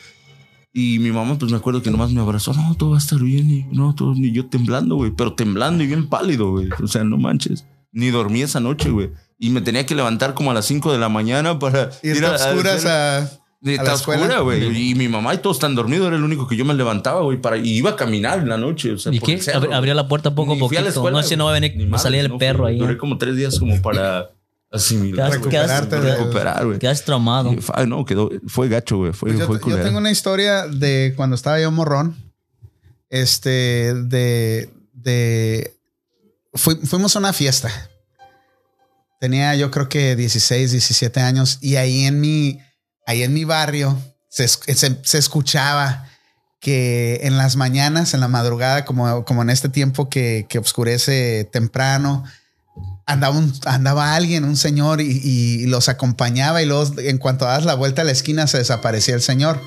y 0.76 0.98
mi 0.98 1.12
mamá, 1.12 1.38
pues 1.38 1.52
me 1.52 1.56
acuerdo 1.56 1.82
que 1.82 1.90
nomás 1.92 2.10
me 2.10 2.20
abrazó. 2.20 2.52
No, 2.52 2.74
todo 2.74 2.90
va 2.90 2.96
a 2.96 2.98
estar 2.98 3.20
bien. 3.20 3.48
Y 3.48 3.62
no, 3.70 3.94
todo, 3.94 4.12
ni 4.14 4.32
yo 4.32 4.46
temblando, 4.46 4.96
güey. 4.96 5.12
Pero 5.12 5.32
temblando 5.34 5.84
y 5.84 5.86
bien 5.86 6.08
pálido, 6.08 6.50
güey. 6.50 6.68
O 6.82 6.88
sea, 6.88 7.04
no 7.04 7.16
manches. 7.16 7.64
Ni 7.92 8.10
dormí 8.10 8.42
esa 8.42 8.58
noche, 8.60 8.90
güey. 8.90 9.10
Y 9.38 9.50
me 9.50 9.60
tenía 9.60 9.86
que 9.86 9.94
levantar 9.94 10.34
como 10.34 10.50
a 10.50 10.54
las 10.54 10.66
5 10.66 10.90
de 10.92 10.98
la 10.98 11.08
mañana 11.08 11.58
para 11.60 11.90
ir 12.02 12.24
a- 12.24 12.30
a 12.30 12.34
oscuras 12.34 12.84
hacer- 12.84 12.90
a, 12.90 13.43
de- 13.64 13.76
la 13.78 13.94
escuela. 13.94 14.22
oscura, 14.22 14.40
güey. 14.40 14.90
Y 14.90 14.94
mi 14.94 15.08
mamá 15.08 15.34
y 15.34 15.38
todos 15.38 15.56
están 15.56 15.74
dormidos. 15.74 16.06
Era 16.06 16.16
el 16.16 16.22
único 16.22 16.46
que 16.46 16.56
yo 16.56 16.64
me 16.64 16.74
levantaba, 16.74 17.22
güey. 17.22 17.40
Para, 17.40 17.56
y 17.56 17.70
iba 17.70 17.90
a 17.90 17.96
caminar 17.96 18.38
en 18.38 18.48
la 18.50 18.56
noche. 18.58 18.92
O 18.92 18.98
sea, 18.98 19.12
¿Y 19.12 19.18
qué? 19.18 19.34
el 19.34 19.42
cerro, 19.42 19.60
Ab- 19.60 19.66
güey. 19.66 19.76
Abrió 19.78 19.94
la 19.94 20.06
puerta 20.06 20.34
poco 20.34 20.52
a 20.52 20.54
escuela, 20.56 20.90
no 21.10 21.22
sé 21.22 21.28
si 21.30 21.36
no 21.36 21.46
va 21.46 21.50
a 21.50 21.54
venir, 21.60 21.74
madre, 21.88 22.02
salir 22.02 22.20
el 22.20 22.28
no 22.28 22.38
perro 22.38 22.64
fui. 22.64 22.72
ahí. 22.72 22.78
Duré 22.78 22.96
como 22.98 23.18
tres 23.18 23.34
días 23.36 23.58
como 23.58 23.80
para 23.82 24.30
asimilar. 24.70 25.30
Quedas- 25.30 25.38
quedas- 25.48 25.70
Recuperarte 25.80 26.00
de- 26.00 26.16
recuperar, 26.16 26.66
güey. 26.66 26.78
Quedas 26.78 27.04
traumado. 27.04 27.54
Ay, 27.74 27.86
no, 27.86 28.04
quedó, 28.04 28.30
fue 28.46 28.68
gacho, 28.68 28.98
güey. 28.98 29.12
Fue, 29.12 29.30
Pues 29.30 29.40
yo, 29.40 29.46
fue 29.46 29.56
yo 29.56 29.60
culero. 29.62 29.82
tengo 29.84 29.98
una 29.98 30.10
historia 30.10 30.66
de 30.68 31.12
cuando 31.16 31.34
estaba 31.36 31.60
yo 31.60 31.70
morrón. 31.70 32.16
Este, 33.10 33.94
de, 33.94 34.70
de, 34.92 35.74
fui- 36.52 36.76
fuimos 36.84 37.14
a 37.16 37.18
una 37.20 37.32
fiesta. 37.32 37.70
Tenía 39.20 39.54
yo 39.54 39.70
creo 39.70 39.88
que 39.88 40.16
16, 40.16 40.72
17 40.72 41.20
años 41.20 41.58
y 41.62 41.76
ahí 41.76 42.04
en 42.04 42.20
mi, 42.20 42.58
ahí 43.06 43.22
en 43.22 43.32
mi 43.34 43.44
barrio 43.44 43.98
se, 44.28 44.44
es- 44.44 44.60
se- 44.74 44.98
se 45.02 45.18
escuchaba 45.18 46.08
que 46.60 47.20
en 47.24 47.36
las 47.36 47.56
mañanas, 47.56 48.14
en 48.14 48.20
la 48.20 48.28
madrugada, 48.28 48.84
como, 48.84 49.24
como 49.24 49.42
en 49.42 49.50
este 49.50 49.68
tiempo 49.68 50.08
que, 50.08 50.46
que 50.48 50.58
oscurece 50.58 51.48
temprano, 51.52 52.24
andaba, 53.06 53.38
andaba 53.66 54.14
alguien, 54.14 54.44
un 54.44 54.56
señor, 54.56 55.00
y, 55.02 55.06
y 55.22 55.66
los 55.66 55.88
acompañaba 55.90 56.62
y 56.62 56.66
luego 56.66 56.98
en 57.00 57.18
cuanto 57.18 57.44
das 57.44 57.64
la 57.66 57.74
vuelta 57.74 58.00
a 58.02 58.04
la 58.06 58.12
esquina 58.12 58.46
se 58.46 58.58
desaparecía 58.58 59.14
el 59.14 59.20
señor. 59.22 59.60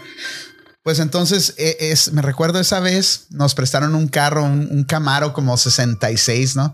Pues 0.82 0.98
entonces, 1.00 1.54
e- 1.58 1.78
es, 1.80 2.14
me 2.14 2.22
recuerdo 2.24 2.60
esa 2.60 2.80
vez, 2.80 3.28
nos 3.30 3.54
prestaron 3.54 3.94
un 3.94 4.08
carro, 4.08 4.44
un, 4.46 4.68
un 4.72 4.84
Camaro 4.84 5.34
como 5.34 5.56
66, 5.58 6.56
¿no? 6.56 6.74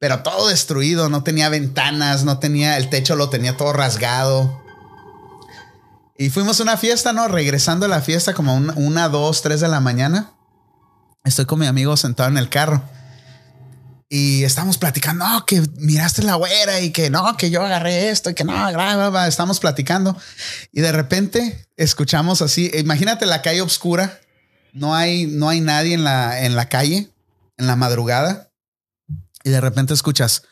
Pero 0.00 0.24
todo 0.24 0.48
destruido, 0.48 1.08
no 1.08 1.22
tenía 1.22 1.48
ventanas, 1.50 2.24
no 2.24 2.40
tenía, 2.40 2.76
el 2.78 2.90
techo 2.90 3.14
lo 3.14 3.28
tenía 3.30 3.56
todo 3.56 3.72
rasgado. 3.72 4.61
Y 6.16 6.30
fuimos 6.30 6.60
a 6.60 6.62
una 6.62 6.76
fiesta, 6.76 7.12
¿no? 7.12 7.28
Regresando 7.28 7.86
a 7.86 7.88
la 7.88 8.02
fiesta 8.02 8.34
como 8.34 8.54
una, 8.54 8.74
una, 8.74 9.08
dos, 9.08 9.42
tres 9.42 9.60
de 9.60 9.68
la 9.68 9.80
mañana. 9.80 10.32
Estoy 11.24 11.46
con 11.46 11.58
mi 11.58 11.66
amigo 11.66 11.96
sentado 11.96 12.28
en 12.28 12.38
el 12.38 12.48
carro. 12.48 12.82
Y 14.08 14.44
estamos 14.44 14.76
platicando, 14.76 15.26
no, 15.26 15.46
que 15.46 15.62
miraste 15.76 16.22
la 16.22 16.34
güera 16.34 16.80
y 16.80 16.90
que 16.90 17.08
no, 17.08 17.34
que 17.38 17.48
yo 17.48 17.62
agarré 17.62 18.10
esto 18.10 18.28
y 18.28 18.34
que 18.34 18.44
no, 18.44 18.52
bla, 18.52 18.96
bla, 18.96 19.08
bla". 19.08 19.26
estamos 19.26 19.58
platicando. 19.58 20.14
Y 20.70 20.82
de 20.82 20.92
repente 20.92 21.66
escuchamos 21.78 22.42
así, 22.42 22.70
imagínate 22.74 23.24
la 23.24 23.40
calle 23.40 23.62
oscura, 23.62 24.20
no 24.74 24.94
hay, 24.94 25.26
no 25.26 25.48
hay 25.48 25.62
nadie 25.62 25.94
en 25.94 26.04
la, 26.04 26.44
en 26.44 26.56
la 26.56 26.68
calle, 26.68 27.10
en 27.56 27.66
la 27.66 27.74
madrugada. 27.74 28.50
Y 29.44 29.48
de 29.48 29.62
repente 29.62 29.94
escuchas. 29.94 30.42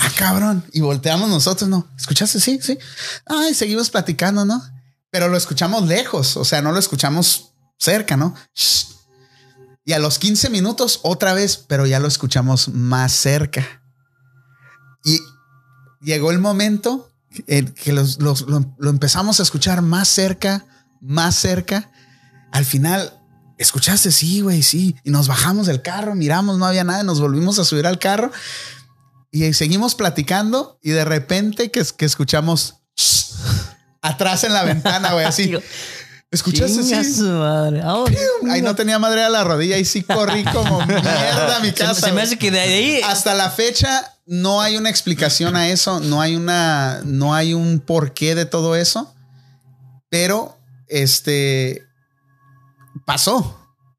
Ah, 0.00 0.12
cabrón. 0.16 0.64
Y 0.72 0.80
volteamos 0.80 1.28
nosotros, 1.28 1.68
¿no? 1.70 1.86
¿Escuchaste? 1.96 2.40
Sí, 2.40 2.58
sí. 2.62 2.78
Ay, 3.26 3.54
seguimos 3.54 3.90
platicando, 3.90 4.44
¿no? 4.44 4.62
Pero 5.10 5.28
lo 5.28 5.36
escuchamos 5.36 5.86
lejos, 5.86 6.36
o 6.36 6.44
sea, 6.44 6.60
no 6.62 6.72
lo 6.72 6.78
escuchamos 6.78 7.52
cerca, 7.78 8.16
¿no? 8.16 8.34
Shh. 8.54 8.86
Y 9.84 9.92
a 9.94 9.98
los 9.98 10.18
15 10.18 10.50
minutos 10.50 11.00
otra 11.02 11.32
vez, 11.32 11.56
pero 11.56 11.86
ya 11.86 11.98
lo 12.00 12.08
escuchamos 12.08 12.68
más 12.68 13.12
cerca. 13.12 13.64
Y 15.04 15.18
llegó 16.02 16.30
el 16.30 16.38
momento 16.40 17.10
en 17.46 17.72
que 17.72 17.92
los- 17.92 18.18
los- 18.20 18.42
lo, 18.42 18.74
lo 18.78 18.90
empezamos 18.90 19.40
a 19.40 19.42
escuchar 19.44 19.80
más 19.80 20.08
cerca, 20.08 20.66
más 21.00 21.36
cerca. 21.36 21.90
Al 22.52 22.64
final, 22.66 23.14
escuchaste, 23.58 24.10
sí, 24.12 24.40
güey, 24.40 24.62
sí. 24.62 24.96
Y 25.04 25.10
nos 25.10 25.28
bajamos 25.28 25.66
del 25.66 25.80
carro, 25.82 26.14
miramos, 26.14 26.58
no 26.58 26.66
había 26.66 26.84
nada, 26.84 27.02
nos 27.02 27.20
volvimos 27.20 27.58
a 27.58 27.64
subir 27.64 27.86
al 27.86 27.98
carro 27.98 28.30
y 29.30 29.52
seguimos 29.52 29.94
platicando 29.94 30.78
y 30.82 30.90
de 30.90 31.04
repente 31.04 31.70
que, 31.70 31.84
que 31.96 32.04
escuchamos 32.04 32.76
atrás 34.02 34.44
en 34.44 34.52
la 34.52 34.64
ventana, 34.64 35.12
güey, 35.12 35.24
así. 35.24 35.52
¿Escuchaste? 36.30 36.82
Sí. 37.04 37.22
madre. 37.22 37.80
Ah, 37.82 38.04
Ahí 38.50 38.60
no 38.60 38.74
tenía 38.74 38.98
madre 38.98 39.22
a 39.24 39.30
la 39.30 39.44
rodilla 39.44 39.78
y 39.78 39.86
sí 39.86 40.02
corrí 40.02 40.44
como 40.44 40.78
mierda 40.86 41.56
a 41.56 41.60
mi 41.60 41.72
casa. 41.72 42.06
se 42.08 42.12
me 42.12 42.20
hace 42.20 42.36
que 42.38 42.50
de 42.50 42.60
ahí. 42.60 43.00
Hasta 43.02 43.34
la 43.34 43.50
fecha 43.50 44.14
no 44.26 44.60
hay 44.60 44.76
una 44.76 44.90
explicación 44.90 45.56
a 45.56 45.68
eso, 45.70 46.00
no 46.00 46.20
hay 46.20 46.36
una, 46.36 47.00
no 47.04 47.34
hay 47.34 47.54
un 47.54 47.80
porqué 47.80 48.34
de 48.34 48.44
todo 48.44 48.76
eso, 48.76 49.14
pero 50.10 50.58
este 50.86 51.86
pasó 53.06 53.57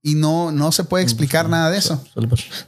y 0.09 0.15
no, 0.15 0.51
no 0.51 0.71
se 0.71 0.83
puede 0.83 1.03
explicar 1.03 1.49
nada 1.49 1.69
de 1.69 1.77
eso. 1.77 2.03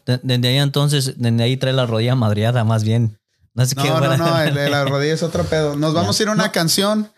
Desde 0.06 0.48
ahí 0.48 0.58
entonces, 0.58 1.14
desde 1.18 1.44
ahí 1.44 1.58
trae 1.58 1.74
la 1.74 1.86
rodilla 1.86 2.16
madreada 2.16 2.64
más 2.64 2.84
bien. 2.84 3.18
No 3.54 3.66
sé 3.66 3.76
qué 3.76 3.90
No, 3.90 4.00
no, 4.00 4.18
no, 4.18 4.40
el 4.42 4.54
de 4.54 4.70
la 4.70 4.86
rodilla 4.86 5.14
es 5.14 5.24
otro 5.24 5.44
pedo. 5.44 5.76
Nos 5.76 5.94
vamos 5.94 6.20
a 6.20 6.24
ir 6.24 6.30
a 6.30 6.34
una 6.34 6.52
canción. 6.52 7.12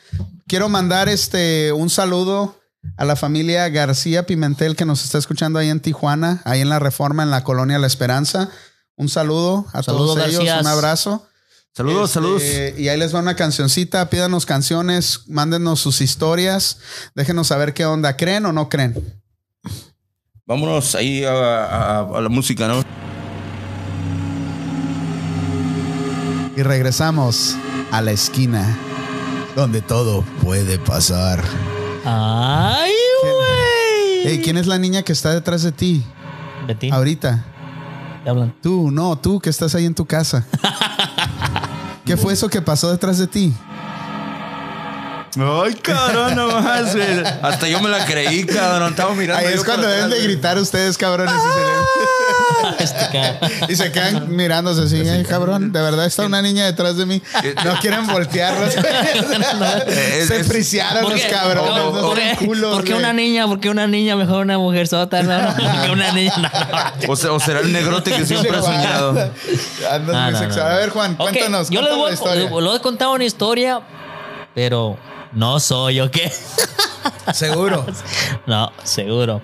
Quiero 0.47 0.69
mandar 0.69 1.09
este 1.09 1.71
un 1.73 1.89
saludo 1.89 2.59
a 2.97 3.05
la 3.05 3.15
familia 3.15 3.67
García 3.69 4.25
Pimentel 4.25 4.75
que 4.75 4.85
nos 4.85 5.03
está 5.03 5.17
escuchando 5.17 5.59
ahí 5.59 5.69
en 5.69 5.79
Tijuana, 5.79 6.41
ahí 6.45 6.61
en 6.61 6.69
la 6.69 6.79
Reforma, 6.79 7.23
en 7.23 7.31
la 7.31 7.43
colonia 7.43 7.79
La 7.79 7.87
Esperanza. 7.87 8.49
Un 8.95 9.09
saludo 9.09 9.65
a 9.73 9.81
todos 9.83 10.17
ellos, 10.17 10.37
Garcías. 10.37 10.61
un 10.61 10.67
abrazo. 10.67 11.27
Saludos, 11.75 12.09
Este, 12.09 12.13
saludos. 12.13 12.43
Y 12.77 12.89
ahí 12.89 12.97
les 12.99 13.13
va 13.15 13.19
una 13.19 13.35
cancioncita. 13.35 14.09
Pídanos 14.09 14.45
canciones, 14.45 15.21
mándenos 15.27 15.79
sus 15.79 16.01
historias. 16.01 16.77
Déjenos 17.15 17.47
saber 17.47 17.73
qué 17.73 17.85
onda. 17.85 18.15
¿Creen 18.15 18.45
o 18.45 18.53
no 18.53 18.69
creen? 18.69 19.22
Vámonos 20.45 20.93
ahí 20.95 21.23
a, 21.23 21.31
a- 21.31 22.17
a 22.17 22.21
la 22.21 22.27
música, 22.27 22.67
¿no? 22.67 22.83
Y 26.57 26.61
regresamos 26.61 27.55
a 27.91 28.01
la 28.01 28.11
esquina 28.11 28.77
donde 29.55 29.81
todo 29.81 30.23
puede 30.43 30.77
pasar. 30.79 31.41
Ay, 32.05 32.91
güey. 33.21 34.21
Hey, 34.25 34.41
¿quién 34.43 34.57
es 34.57 34.67
la 34.67 34.77
niña 34.77 35.03
que 35.03 35.13
está 35.13 35.33
detrás 35.33 35.63
de 35.63 35.71
ti 35.71 36.03
Betín, 36.67 36.93
ahorita? 36.93 37.45
te 38.25 38.29
hablan. 38.29 38.53
Tú, 38.61 38.91
no, 38.91 39.17
tú 39.17 39.39
que 39.39 39.49
estás 39.49 39.73
ahí 39.75 39.85
en 39.85 39.95
tu 39.95 40.05
casa. 40.05 40.45
¿Qué 42.05 42.17
fue 42.17 42.33
eso 42.33 42.49
que 42.49 42.61
pasó 42.61 42.91
detrás 42.91 43.17
de 43.17 43.27
ti? 43.27 43.53
Ay, 45.37 45.73
cabrón, 45.75 46.35
nomás, 46.35 46.95
güey. 46.95 47.23
Hasta 47.41 47.67
yo 47.67 47.79
me 47.81 47.89
la 47.89 48.05
creí, 48.05 48.45
cabrón. 48.45 48.89
Estaba 48.91 49.13
mirando. 49.15 49.45
Ahí 49.47 49.53
es 49.53 49.63
cuando 49.63 49.87
deben 49.87 50.09
de 50.09 50.21
gritar 50.21 50.57
ustedes, 50.57 50.97
cabrones. 50.97 51.33
Este. 52.79 52.83
Y 52.83 52.87
se, 52.87 53.37
y 53.73 53.75
se 53.75 53.91
quedan 53.91 54.35
mirándose 54.35 54.83
así, 54.83 55.07
"Ay, 55.09 55.23
cabrón. 55.23 55.71
De 55.71 55.81
verdad 55.81 56.05
está 56.05 56.25
una 56.25 56.41
niña 56.41 56.65
detrás 56.65 56.97
de 56.97 57.05
mí. 57.05 57.21
No 57.65 57.75
quieren 57.79 58.07
voltearlos. 58.07 58.73
Es- 59.87 60.27
se 60.27 60.43
friciaron 60.43 61.03
¿Por 61.03 61.11
los 61.13 61.21
qué? 61.21 61.27
cabrones. 61.29 61.71
¿Por 61.71 61.93
No 61.93 62.13
qué? 62.13 62.45
culos, 62.45 62.75
¿Por 62.75 62.83
qué 62.83 62.91
güey. 62.93 63.03
una 63.03 63.13
niña? 63.13 63.47
¿Por 63.47 63.59
qué 63.59 63.69
una 63.69 63.87
niña 63.87 64.15
mejor 64.15 64.41
una 64.43 64.57
mujer 64.57 64.87
sota? 64.87 65.21
No, 65.23 65.53
porque 65.55 65.91
una 65.91 66.11
niña. 66.13 66.33
no, 66.37 66.49
no. 67.07 67.13
O, 67.13 67.15
se- 67.15 67.27
o 67.29 67.39
será 67.39 67.59
el 67.59 67.71
negrote 67.71 68.11
que 68.11 68.25
siempre 68.25 68.55
has 68.57 68.65
soñado. 68.65 69.09
Andas 69.09 70.15
No, 70.15 70.21
muy 70.23 70.31
no, 70.33 70.39
sexual. 70.39 70.65
no. 70.69 70.71
A 70.71 70.77
ver, 70.77 70.89
Juan, 70.89 71.15
cuéntanos. 71.15 71.69
Yo 71.69 71.81
les 71.81 71.89
cuéntanos 71.89 72.49
voy, 72.51 72.63
les- 72.63 72.75
he 72.75 72.81
contado 72.81 73.11
una 73.13 73.25
historia, 73.25 73.81
pero 74.55 74.97
no 75.35 75.59
soy, 75.59 75.99
¿ok? 75.99 76.17
Seguro. 77.33 77.85
No, 78.45 78.71
seguro. 78.83 79.41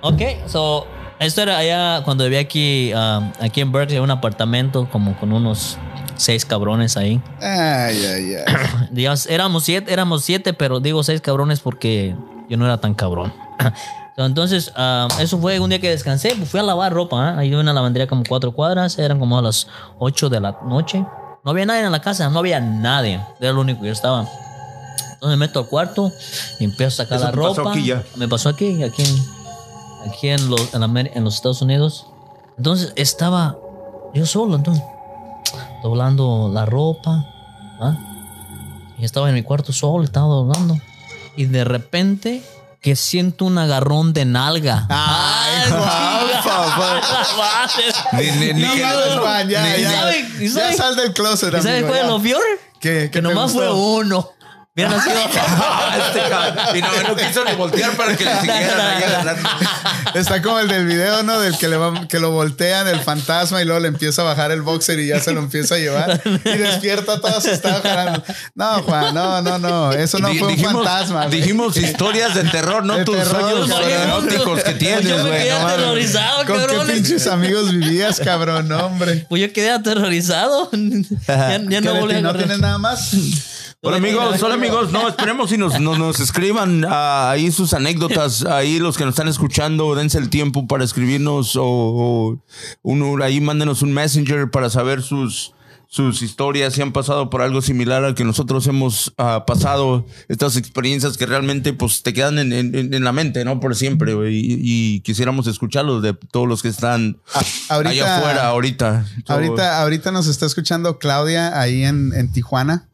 Ok, 0.00 0.20
so, 0.46 0.86
esto 1.18 1.42
era 1.42 1.58
allá 1.58 2.02
cuando 2.04 2.24
vivía 2.24 2.40
aquí, 2.40 2.92
um, 2.92 3.32
aquí 3.40 3.60
en 3.60 3.72
Berkeley, 3.72 4.00
un 4.00 4.10
apartamento 4.10 4.88
como 4.90 5.16
con 5.18 5.32
unos 5.32 5.78
seis 6.16 6.44
cabrones 6.44 6.96
ahí. 6.96 7.20
Ay, 7.40 8.04
ay, 8.04 8.34
ay. 8.34 8.54
Digamos, 8.90 9.26
éramos 9.26 9.64
siete, 9.64 9.92
éramos 9.92 10.24
siete, 10.24 10.52
pero 10.52 10.80
digo 10.80 11.02
seis 11.02 11.20
cabrones 11.20 11.60
porque 11.60 12.14
yo 12.48 12.56
no 12.56 12.66
era 12.66 12.78
tan 12.78 12.94
cabrón. 12.94 13.32
Entonces, 14.16 14.72
ah, 14.76 15.08
eso 15.18 15.38
fue 15.38 15.58
un 15.58 15.70
día 15.70 15.80
que 15.80 15.90
descansé, 15.90 16.30
fui 16.36 16.60
a 16.60 16.62
lavar 16.62 16.92
ropa. 16.92 17.30
¿ah? 17.30 17.38
Ahí 17.38 17.54
una 17.54 17.72
lavandería 17.72 18.06
como 18.06 18.22
cuatro 18.28 18.52
cuadras, 18.52 18.98
eran 18.98 19.18
como 19.18 19.38
a 19.38 19.42
las 19.42 19.66
ocho 19.98 20.28
de 20.28 20.40
la 20.40 20.58
noche. 20.66 21.04
No 21.44 21.50
había 21.50 21.66
nadie 21.66 21.82
en 21.82 21.92
la 21.92 22.00
casa, 22.00 22.30
no 22.30 22.38
había 22.38 22.60
nadie. 22.60 23.20
Era 23.40 23.52
lo 23.52 23.60
único 23.60 23.80
que 23.80 23.88
yo 23.88 23.92
estaba. 23.92 24.26
Entonces 25.24 25.38
me 25.38 25.46
meto 25.46 25.60
al 25.60 25.66
cuarto 25.66 26.12
y 26.60 26.64
empiezo 26.64 27.00
a 27.02 27.04
sacar 27.06 27.16
Eso 27.16 27.24
la 27.26 27.30
te 27.32 27.38
pasó 27.38 27.54
ropa. 27.54 27.70
aquí 27.70 27.84
ya. 27.86 28.02
Me 28.16 28.28
pasó 28.28 28.48
aquí, 28.50 28.82
aquí 28.82 29.02
en, 29.02 30.10
aquí 30.10 30.28
en, 30.28 30.50
los, 30.50 30.74
en, 30.74 30.82
Amer- 30.82 31.10
en 31.14 31.24
los 31.24 31.36
Estados 31.36 31.62
Unidos. 31.62 32.06
Entonces 32.58 32.92
estaba 32.96 33.56
yo 34.12 34.26
solo, 34.26 34.56
entonces, 34.56 34.84
doblando 35.82 36.50
la 36.52 36.66
ropa. 36.66 37.24
¿ah? 37.80 37.96
Y 38.98 39.04
estaba 39.06 39.30
en 39.30 39.34
mi 39.34 39.42
cuarto 39.42 39.72
solo, 39.72 40.04
estaba 40.04 40.26
doblando. 40.26 40.76
y 41.36 41.46
de 41.46 41.64
repente 41.64 42.42
que 42.82 42.94
siento 42.94 43.46
un 43.46 43.56
agarrón 43.56 44.12
de 44.12 44.26
nalga. 44.26 44.86
Ay. 44.90 45.72
Ni- 48.12 48.60
ya, 48.60 49.78
¿Y 49.78 49.82
ya. 49.82 49.90
sabe- 49.90 50.28
y 50.40 50.48
Ya 50.48 50.52
sabe- 50.60 50.76
sal 50.76 50.96
del 50.96 51.12
closet, 51.14 51.48
¿Y 51.48 51.56
sabes 51.62 51.66
amigo, 51.66 51.88
cuál 51.88 52.00
es 52.00 52.06
lo 52.08 52.20
peor? 52.20 52.42
¿Qué? 52.80 52.90
¿Qué 53.04 53.10
Que 53.10 53.22
nomás 53.22 53.52
fue 53.52 53.72
uno. 53.72 54.28
Hubiera 54.76 54.90
nacido. 54.90 55.16
Ah, 55.36 55.96
este 56.08 56.28
cabrón. 56.28 56.76
y 56.76 56.80
no, 56.82 57.08
no 57.08 57.16
quiso 57.16 57.44
ni 57.44 57.52
voltear 57.52 57.92
para 57.96 58.16
que 58.16 58.24
le 58.24 58.40
siguieran 58.40 58.80
ahí 58.80 59.02
agarrando. 59.04 59.48
Está 60.14 60.42
como 60.42 60.58
el 60.58 60.66
del 60.66 60.86
video, 60.86 61.22
¿no? 61.22 61.38
Del 61.38 61.56
que, 61.56 61.68
le 61.68 61.76
va- 61.76 62.08
que 62.08 62.18
lo 62.18 62.32
voltean 62.32 62.88
el 62.88 62.98
fantasma 63.00 63.62
y 63.62 63.66
luego 63.66 63.78
le 63.80 63.86
empieza 63.88 64.22
a 64.22 64.24
bajar 64.24 64.50
el 64.50 64.62
boxer 64.62 64.98
y 64.98 65.06
ya 65.08 65.20
se 65.20 65.30
lo 65.32 65.38
empieza 65.40 65.76
a 65.76 65.78
llevar. 65.78 66.20
Y 66.24 66.58
despierta 66.58 67.20
todo 67.20 67.36
asustado. 67.38 67.82
jalando. 67.82 68.24
No, 68.56 68.82
Juan, 68.82 69.14
no, 69.14 69.40
no, 69.42 69.58
no. 69.60 69.92
Eso 69.92 70.18
no 70.18 70.28
Di- 70.30 70.38
fue 70.40 70.48
un 70.48 70.58
fantasma. 70.58 71.26
güey. 71.26 71.40
dijimos 71.40 71.76
historias 71.76 72.34
de 72.34 72.42
terror, 72.44 72.84
no 72.84 72.96
De 72.96 73.04
tus 73.04 73.16
terror, 73.16 73.40
sueños 73.42 73.68
cabrón. 73.68 73.90
eróticos 73.92 74.56
que 74.58 74.70
Pues 74.72 74.78
tienes, 74.78 75.04
yo 75.06 75.16
me 75.18 75.22
güey. 75.22 75.42
quedé 75.42 75.50
no 75.52 75.58
mames. 75.60 75.72
aterrorizado, 75.74 76.46
¿Con 76.46 76.66
qué 76.86 76.92
pinches 76.94 77.26
amigos 77.28 77.70
vivías, 77.70 78.18
cabrón? 78.18 78.66
No, 78.68 78.86
hombre. 78.86 79.24
Pues 79.28 79.40
yo 79.40 79.52
quedé 79.52 79.70
aterrorizado. 79.70 80.68
ya, 81.28 81.58
ya 81.58 81.68
¿Qué, 81.68 81.80
no 81.80 81.94
volví 81.94 82.16
a 82.16 82.20
¿No 82.22 82.28
correr. 82.30 82.42
tienes 82.44 82.58
nada 82.60 82.78
más? 82.78 83.10
Hola 83.84 83.96
amigos, 83.98 84.42
hola 84.42 84.54
amigos. 84.54 84.92
No, 84.92 85.08
esperemos 85.08 85.50
si 85.50 85.58
nos, 85.58 85.78
nos, 85.80 85.98
nos 85.98 86.18
escriban 86.20 86.84
ah, 86.88 87.30
ahí 87.30 87.50
sus 87.52 87.74
anécdotas. 87.74 88.44
Ahí 88.46 88.78
los 88.78 88.96
que 88.96 89.04
nos 89.04 89.12
están 89.12 89.28
escuchando, 89.28 89.94
dense 89.94 90.18
el 90.18 90.30
tiempo 90.30 90.66
para 90.66 90.84
escribirnos 90.84 91.56
o, 91.56 91.62
o 91.64 92.38
un- 92.82 93.22
ahí 93.22 93.40
mándenos 93.40 93.82
un 93.82 93.92
messenger 93.92 94.50
para 94.50 94.70
saber 94.70 95.02
sus, 95.02 95.52
sus 95.86 96.22
historias, 96.22 96.72
si 96.72 96.80
han 96.82 96.92
pasado 96.92 97.28
por 97.28 97.42
algo 97.42 97.60
similar 97.60 98.04
al 98.04 98.14
que 98.14 98.24
nosotros 98.24 98.66
hemos 98.68 99.12
ah, 99.18 99.44
pasado. 99.46 100.06
Estas 100.28 100.56
experiencias 100.56 101.18
que 101.18 101.26
realmente 101.26 101.74
pues 101.74 102.02
te 102.02 102.14
quedan 102.14 102.38
en, 102.38 102.52
en- 102.54 102.94
en 102.94 103.04
la 103.04 103.12
mente, 103.12 103.44
¿no? 103.44 103.60
Por 103.60 103.76
siempre. 103.76 104.12
Y, 104.32 104.58
y 104.60 105.00
quisiéramos 105.00 105.46
escucharlos 105.46 106.02
de 106.02 106.14
todos 106.32 106.48
los 106.48 106.62
que 106.62 106.68
están 106.68 107.18
ahorita- 107.68 107.90
allá 107.90 108.16
afuera 108.18 108.46
ahorita. 108.48 109.04
Ahorita, 109.26 109.82
ahorita 109.82 110.10
nos 110.10 110.26
está 110.26 110.46
escuchando 110.46 110.98
Claudia 110.98 111.60
ahí 111.60 111.84
en, 111.84 112.12
en 112.14 112.32
Tijuana. 112.32 112.88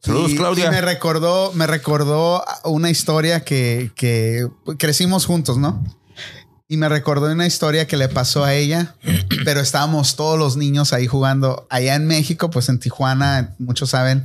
Saludos, 0.00 0.32
Y- 0.32 0.36
Claudia. 0.36 0.66
y 0.66 0.70
me 0.70 0.80
recordó, 0.80 1.52
me 1.54 1.66
recordó 1.66 2.44
una 2.64 2.90
historia 2.90 3.40
que, 3.44 3.90
que 3.94 4.46
crecimos 4.78 5.26
juntos, 5.26 5.58
¿no? 5.58 5.82
Y 6.68 6.78
me 6.78 6.88
recordó 6.88 7.30
una 7.30 7.46
historia 7.46 7.86
que 7.86 7.96
le 7.96 8.08
pasó 8.08 8.42
a 8.44 8.52
ella, 8.54 8.96
pero 9.44 9.60
estábamos 9.60 10.16
todos 10.16 10.36
los 10.38 10.56
niños 10.56 10.92
ahí 10.92 11.06
jugando. 11.06 11.66
Allá 11.70 11.94
en 11.94 12.06
México, 12.08 12.50
pues 12.50 12.68
en 12.68 12.80
Tijuana, 12.80 13.54
muchos 13.60 13.90
saben, 13.90 14.24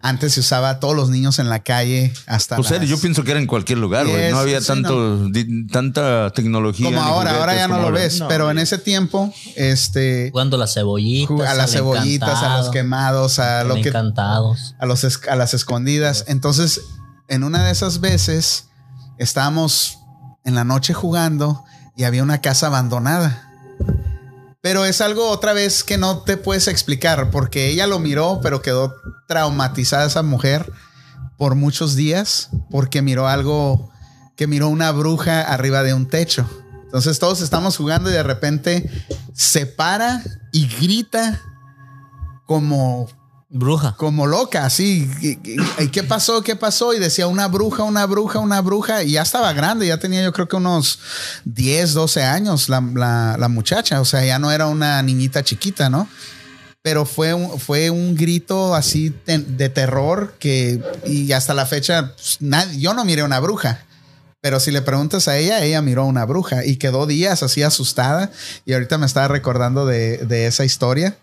antes 0.00 0.34
se 0.34 0.40
usaba 0.40 0.78
todos 0.80 0.94
los 0.94 1.10
niños 1.10 1.38
en 1.40 1.48
la 1.48 1.60
calle 1.64 2.12
hasta. 2.26 2.56
Pues 2.56 2.70
las- 2.70 2.88
yo 2.88 2.98
pienso 3.00 3.24
que 3.24 3.32
era 3.32 3.40
en 3.40 3.46
cualquier 3.46 3.78
lugar, 3.78 4.06
güey. 4.06 4.22
Yes, 4.24 4.30
no 4.32 4.38
había 4.38 4.60
sí, 4.60 4.66
tanto, 4.68 5.28
di- 5.28 5.66
tanta 5.66 6.30
tecnología. 6.32 6.86
como 6.86 7.00
ahora, 7.02 7.38
ahora 7.38 7.54
ya 7.56 7.66
no 7.68 7.78
lo 7.78 7.84
ahora. 7.84 8.00
ves, 8.00 8.20
No, 8.20 8.28
pero 8.28 8.50
en 8.50 8.58
ese 8.58 8.78
tiempo, 8.78 9.32
este, 9.56 10.30
Jugando 10.30 10.56
a 10.56 10.60
las 10.60 10.74
cebollitas. 10.74 11.48
a 11.48 11.54
las 11.54 11.72
cebollitas, 11.72 12.42
a 12.42 12.58
los 12.58 12.70
quemados, 12.70 13.38
a 13.40 13.64
lo 13.64 13.74
que 13.74 13.88
encantados. 13.88 14.74
a, 14.78 14.86
los, 14.86 15.04
a 15.28 15.36
las 15.36 15.54
escondidas. 15.54 16.24
Entonces, 16.28 16.80
en 17.28 17.42
una 17.44 17.64
de 17.64 17.72
esas 17.72 18.00
veces, 18.00 18.68
estábamos 19.18 19.98
en 20.44 20.54
la 20.54 20.64
noche 20.64 20.94
jugando 20.94 21.64
y 21.96 22.04
había 22.04 22.22
una 22.22 22.40
casa 22.40 22.68
abandonada. 22.68 23.44
Pero 24.60 24.84
es 24.84 25.00
algo 25.00 25.30
otra 25.30 25.52
vez 25.52 25.84
que 25.84 25.98
no 25.98 26.22
te 26.22 26.36
puedes 26.36 26.66
explicar 26.66 27.30
porque 27.30 27.68
ella 27.68 27.86
lo 27.86 27.98
miró, 27.98 28.40
pero 28.42 28.60
quedó 28.60 28.94
traumatizada 29.28 30.06
esa 30.06 30.22
mujer 30.22 30.72
por 31.36 31.54
muchos 31.54 31.94
días 31.94 32.50
porque 32.70 33.00
miró 33.00 33.28
algo 33.28 33.90
que 34.36 34.46
miró 34.46 34.68
una 34.68 34.90
bruja 34.90 35.42
arriba 35.42 35.82
de 35.82 35.94
un 35.94 36.08
techo. 36.08 36.48
Entonces 36.84 37.18
todos 37.18 37.40
estamos 37.40 37.76
jugando 37.76 38.10
y 38.10 38.14
de 38.14 38.22
repente 38.22 38.90
se 39.32 39.66
para 39.66 40.22
y 40.52 40.66
grita 40.66 41.40
como 42.46 43.08
Bruja. 43.50 43.94
como 43.96 44.26
loca, 44.26 44.66
así. 44.66 45.10
¿Y, 45.22 45.88
qué 45.88 46.02
pasó? 46.02 46.42
¿Qué 46.42 46.54
pasó? 46.54 46.92
Y 46.92 46.98
decía 46.98 47.26
una 47.28 47.48
bruja, 47.48 47.82
una 47.82 48.04
bruja, 48.04 48.40
una 48.40 48.60
bruja. 48.60 49.02
Y 49.02 49.12
ya 49.12 49.22
estaba 49.22 49.52
grande, 49.54 49.86
ya 49.86 49.98
tenía 49.98 50.22
yo 50.22 50.32
creo 50.34 50.48
que 50.48 50.56
unos 50.56 50.98
10, 51.46 51.94
12 51.94 52.22
años 52.24 52.68
la, 52.68 52.80
la- 53.38 53.48
muchacha. 53.48 54.00
O 54.02 54.04
sea, 54.04 54.24
ya 54.24 54.38
no 54.38 54.52
era 54.52 54.66
una 54.66 55.02
niñita 55.02 55.42
chiquita, 55.42 55.88
¿no? 55.88 56.06
Pero 56.82 57.06
fue 57.06 57.32
un, 57.32 57.58
fue 57.58 57.88
un 57.90 58.14
grito 58.14 58.74
así 58.74 59.14
de, 59.26 59.68
terror 59.70 60.34
que, 60.38 60.82
y 61.06 61.32
hasta 61.32 61.54
la 61.54 61.64
fecha, 61.66 62.12
pues, 62.14 62.36
nadie- 62.40 62.78
yo 62.78 62.92
no 62.92 63.04
miré 63.06 63.22
una 63.22 63.40
bruja. 63.40 63.84
Pero 64.40 64.60
si 64.60 64.70
le 64.70 64.82
preguntas 64.82 65.26
a 65.26 65.36
ella, 65.38 65.64
ella 65.64 65.82
miró 65.82 66.04
una 66.04 66.24
bruja 66.24 66.64
y 66.64 66.76
quedó 66.76 67.06
días 67.06 67.42
así 67.42 67.62
asustada. 67.62 68.30
Y 68.66 68.74
ahorita 68.74 68.98
me 68.98 69.06
estaba 69.06 69.26
recordando 69.26 69.86
de, 69.86 70.18
de 70.18 70.46
esa 70.46 70.64
historia. 70.64 71.16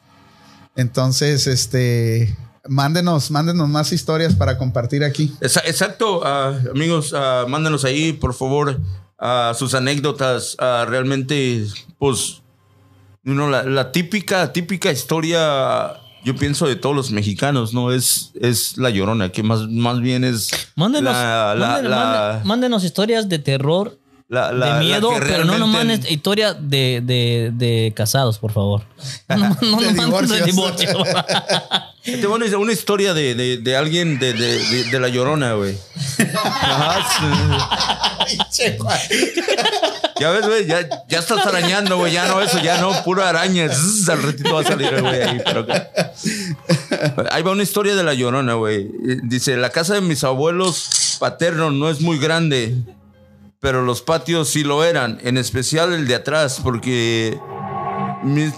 Entonces, 0.76 1.48
este, 1.48 2.36
mándenos, 2.68 3.32
mándenos 3.32 3.70
más 3.70 3.92
historias 3.92 4.36
para 4.36 4.58
compartir 4.58 5.04
aquí. 5.04 5.34
Exacto, 5.42 6.22
ah, 6.26 6.54
amigos, 6.74 7.14
ah, 7.16 7.46
mándenos 7.48 7.86
ahí, 7.86 8.14
por 8.14 8.34
favor, 8.34 8.80
ah, 9.20 9.54
sus 9.58 9.74
anécdotas. 9.74 10.56
realmente, 10.60 11.66
pues, 11.98 12.42
uno, 13.26 13.50
la, 13.50 13.64
la 13.64 13.92
típica, 13.92 14.52
típica 14.54 14.92
historia, 14.92 15.94
yo 16.24 16.36
pienso, 16.36 16.68
de 16.68 16.76
todos 16.76 16.96
los 16.96 17.12
mexicanos, 17.12 17.74
¿no? 17.74 17.92
Es, 17.92 18.32
es 18.40 18.78
la 18.78 18.90
llorona, 18.90 19.32
que 19.32 19.44
más, 19.44 19.62
más 19.68 20.00
bien 20.00 20.24
es. 20.24 20.50
Mándenos, 20.76 21.14
la- 21.14 21.56
la- 21.56 21.68
mándenos, 21.68 21.90
la- 21.92 21.98
mándenos- 22.42 22.46
mándenos 22.46 22.84
historias 22.84 23.30
de 23.30 23.40
terror, 23.40 23.98
la- 24.28 24.52
la- 24.52 24.66
la 24.68 24.80
de 24.80 24.86
miedo, 24.86 25.10
pero 25.20 25.46
no 25.46 25.58
nos 25.58 25.70
realmente- 25.72 25.78
manden 26.00 26.12
historia 26.12 26.54
de, 26.54 27.02
de, 27.04 27.52
de 27.54 27.94
casados, 27.96 28.40
por 28.40 28.52
favor. 28.52 28.84
No, 29.30 29.38
no, 29.62 29.82
no 29.82 30.22
De 30.22 30.40
de 30.40 30.46
divorcio. 30.46 30.90
Te 32.04 32.26
voy 32.28 32.40
a 32.40 32.44
decir 32.44 32.58
una 32.58 32.74
historia 32.74 33.14
de, 33.14 33.36
de, 33.36 33.58
de 33.58 33.78
alguien 33.78 34.18
de, 34.20 34.34
de, 34.34 34.60
de- 34.60 34.84
de 34.86 35.00
la 35.00 35.10
llorona, 35.10 35.54
güey. 35.54 35.76
Ajá, 36.44 37.06
sí. 38.50 38.64
Ya 40.18 40.30
ves, 40.30 40.48
güey, 40.48 40.66
ya, 40.66 40.88
ya 41.10 41.20
estás 41.20 41.46
arañando, 41.46 41.98
güey. 41.98 42.14
Ya 42.14 42.26
no, 42.30 42.42
eso, 42.42 42.58
ya 42.60 42.80
no, 42.80 43.04
pura 43.04 43.28
araña. 43.28 43.68
Zzz, 43.68 44.08
al 44.08 44.24
ratito 44.24 44.54
va 44.54 44.62
a 44.62 44.64
salir 44.64 44.94
el 44.94 45.02
güey 45.02 45.22
ahí, 45.22 45.42
pero. 45.44 45.68
Ahí 47.32 47.44
va 47.44 47.52
una 47.52 47.64
historia 47.64 47.96
de 47.96 48.04
la 48.06 48.14
llorona, 48.14 48.54
güey. 48.54 48.90
Dice: 49.24 49.58
La 49.58 49.72
casa 49.72 49.94
de 49.96 50.00
mis 50.02 50.24
abuelos 50.24 51.18
paternos 51.20 51.74
no 51.74 51.90
es 51.90 52.00
muy 52.00 52.18
grande, 52.18 52.78
pero 53.66 53.82
los 53.82 54.04
patios 54.04 54.50
sí 54.50 54.64
lo 54.64 54.84
eran, 54.84 55.18
en 55.24 55.40
especial 55.40 55.92
el 55.92 56.06
de 56.06 56.14
atrás, 56.14 56.62
porque 56.62 57.36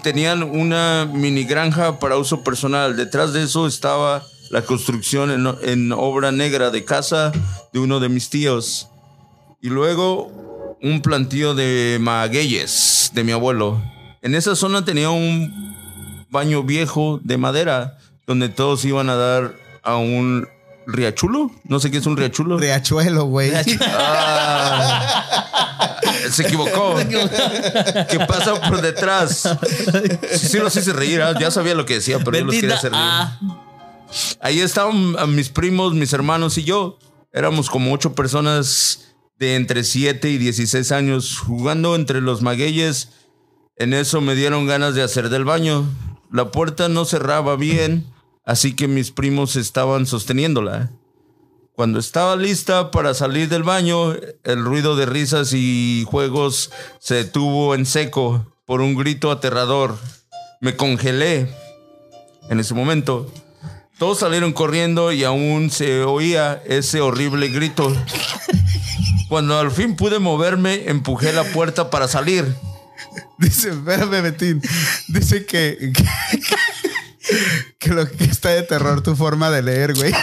tenían 0.04 0.44
una 0.44 1.10
mini 1.10 1.46
granja 1.46 1.98
para 1.98 2.18
uso 2.18 2.44
personal. 2.44 2.98
Detrás 2.98 3.32
de 3.32 3.44
eso 3.44 3.68
estaba 3.68 4.22
la 4.50 4.64
construcción 4.64 5.32
en, 5.32 5.48
en 5.62 5.94
obra 5.94 6.34
negra 6.34 6.72
de 6.72 6.84
casa 6.84 7.32
de 7.72 7.80
uno 7.80 8.02
de 8.02 8.10
mis 8.10 8.30
tíos. 8.30 8.90
Y 9.62 9.70
luego 9.70 10.78
un 10.84 11.02
plantío 11.02 11.56
de 11.56 12.00
magueyes 12.02 13.12
de 13.14 13.24
mi 13.24 13.32
abuelo. 13.32 13.82
En 14.22 14.36
esa 14.36 14.58
zona 14.58 14.84
tenía 14.84 15.10
un 15.10 15.74
baño 16.30 16.64
viejo 16.64 17.22
de 17.24 17.38
madera 17.38 17.98
donde 18.26 18.50
todos 18.50 18.84
iban 18.84 19.10
a 19.10 19.16
dar 19.16 19.56
a 19.84 19.96
un 19.96 20.50
riachulo. 20.88 21.52
No 21.66 21.80
sé 21.80 21.92
qué 21.92 21.98
es 21.98 22.06
un 22.08 22.18
riachulo. 22.18 22.58
Riachuelo, 22.58 23.26
güey. 23.26 23.52
Ah, 23.82 25.98
se 26.32 26.44
equivocó. 26.44 26.96
¿Qué 28.10 28.20
pasa 28.28 28.60
por 28.68 28.82
detrás? 28.82 29.48
Sí, 30.34 30.48
sí, 30.50 30.58
lo 30.60 30.68
hice 30.68 30.94
reír. 30.94 31.22
ah, 31.22 31.34
Ya 31.40 31.52
sabía 31.52 31.76
lo 31.76 31.86
que 31.86 31.96
decía, 31.96 32.20
pero 32.20 32.38
yo 32.40 32.46
los 32.46 32.56
quería 32.56 32.76
Bendita 32.76 32.78
hacer 32.78 32.92
reír. 32.92 33.04
ah, 33.04 33.40
Ahí 34.42 34.60
estaban 34.62 35.16
ah, 35.20 35.28
mis 35.28 35.50
primos, 35.50 35.94
mis 35.94 36.14
hermanos 36.14 36.58
y 36.58 36.64
yo. 36.64 36.98
Éramos 37.34 37.70
como 37.70 37.94
ocho 37.94 38.16
personas 38.16 39.14
de 39.38 39.56
entre 39.56 39.84
7 39.84 40.30
y 40.30 40.38
16 40.38 40.92
años 40.92 41.38
jugando 41.40 41.96
entre 41.96 42.22
los 42.22 42.42
magueyes. 42.42 43.10
En 43.76 43.94
eso 43.94 44.22
me 44.22 44.34
dieron 44.34 44.66
ganas 44.66 44.96
de 44.96 45.04
hacer 45.04 45.30
del 45.30 45.46
baño. 45.46 45.86
La 46.32 46.52
puerta 46.52 46.90
no 46.90 47.06
cerraba 47.06 47.56
bien, 47.58 48.08
así 48.48 48.76
que 48.76 48.88
mis 48.88 49.12
primos 49.12 49.56
estaban 49.56 50.08
sosteniéndola. 50.08 50.90
Cuando 51.76 52.00
estaba 52.00 52.36
lista 52.36 52.90
para 52.90 53.14
salir 53.14 53.50
del 53.50 53.62
baño, 53.62 54.16
el 54.44 54.64
ruido 54.64 54.96
de 54.96 55.06
risas 55.06 55.54
y 55.54 56.06
juegos 56.08 56.72
se 56.98 57.16
detuvo 57.16 57.76
en 57.76 57.86
seco 57.86 58.52
por 58.66 58.82
un 58.82 58.96
grito 58.96 59.30
aterrador. 59.30 60.00
Me 60.60 60.76
congelé 60.76 61.48
en 62.50 62.60
ese 62.60 62.74
momento. 62.74 63.32
Todos 64.00 64.20
salieron 64.20 64.54
corriendo 64.54 65.12
y 65.12 65.24
aún 65.24 65.70
se 65.70 66.04
oía 66.04 66.62
ese 66.66 67.02
horrible 67.02 67.50
grito. 67.50 67.94
Cuando 69.30 69.60
al 69.60 69.72
fin 69.72 69.96
pude 69.96 70.20
moverme, 70.20 70.90
empujé 70.90 71.34
la 71.34 71.44
puerta 71.44 71.90
para 71.90 72.08
salir. 72.08 72.56
Dice, 73.38 73.70
espérame, 73.70 74.24
Betín. 74.24 74.62
Dice 75.10 75.46
que, 75.46 75.92
que, 75.94 76.06
que 77.80 77.90
lo 77.90 78.10
que 78.10 78.24
está 78.26 78.50
de 78.50 78.64
terror 78.64 79.02
tu 79.02 79.16
forma 79.16 79.50
de 79.50 79.62
leer, 79.62 79.94
güey. 79.94 80.14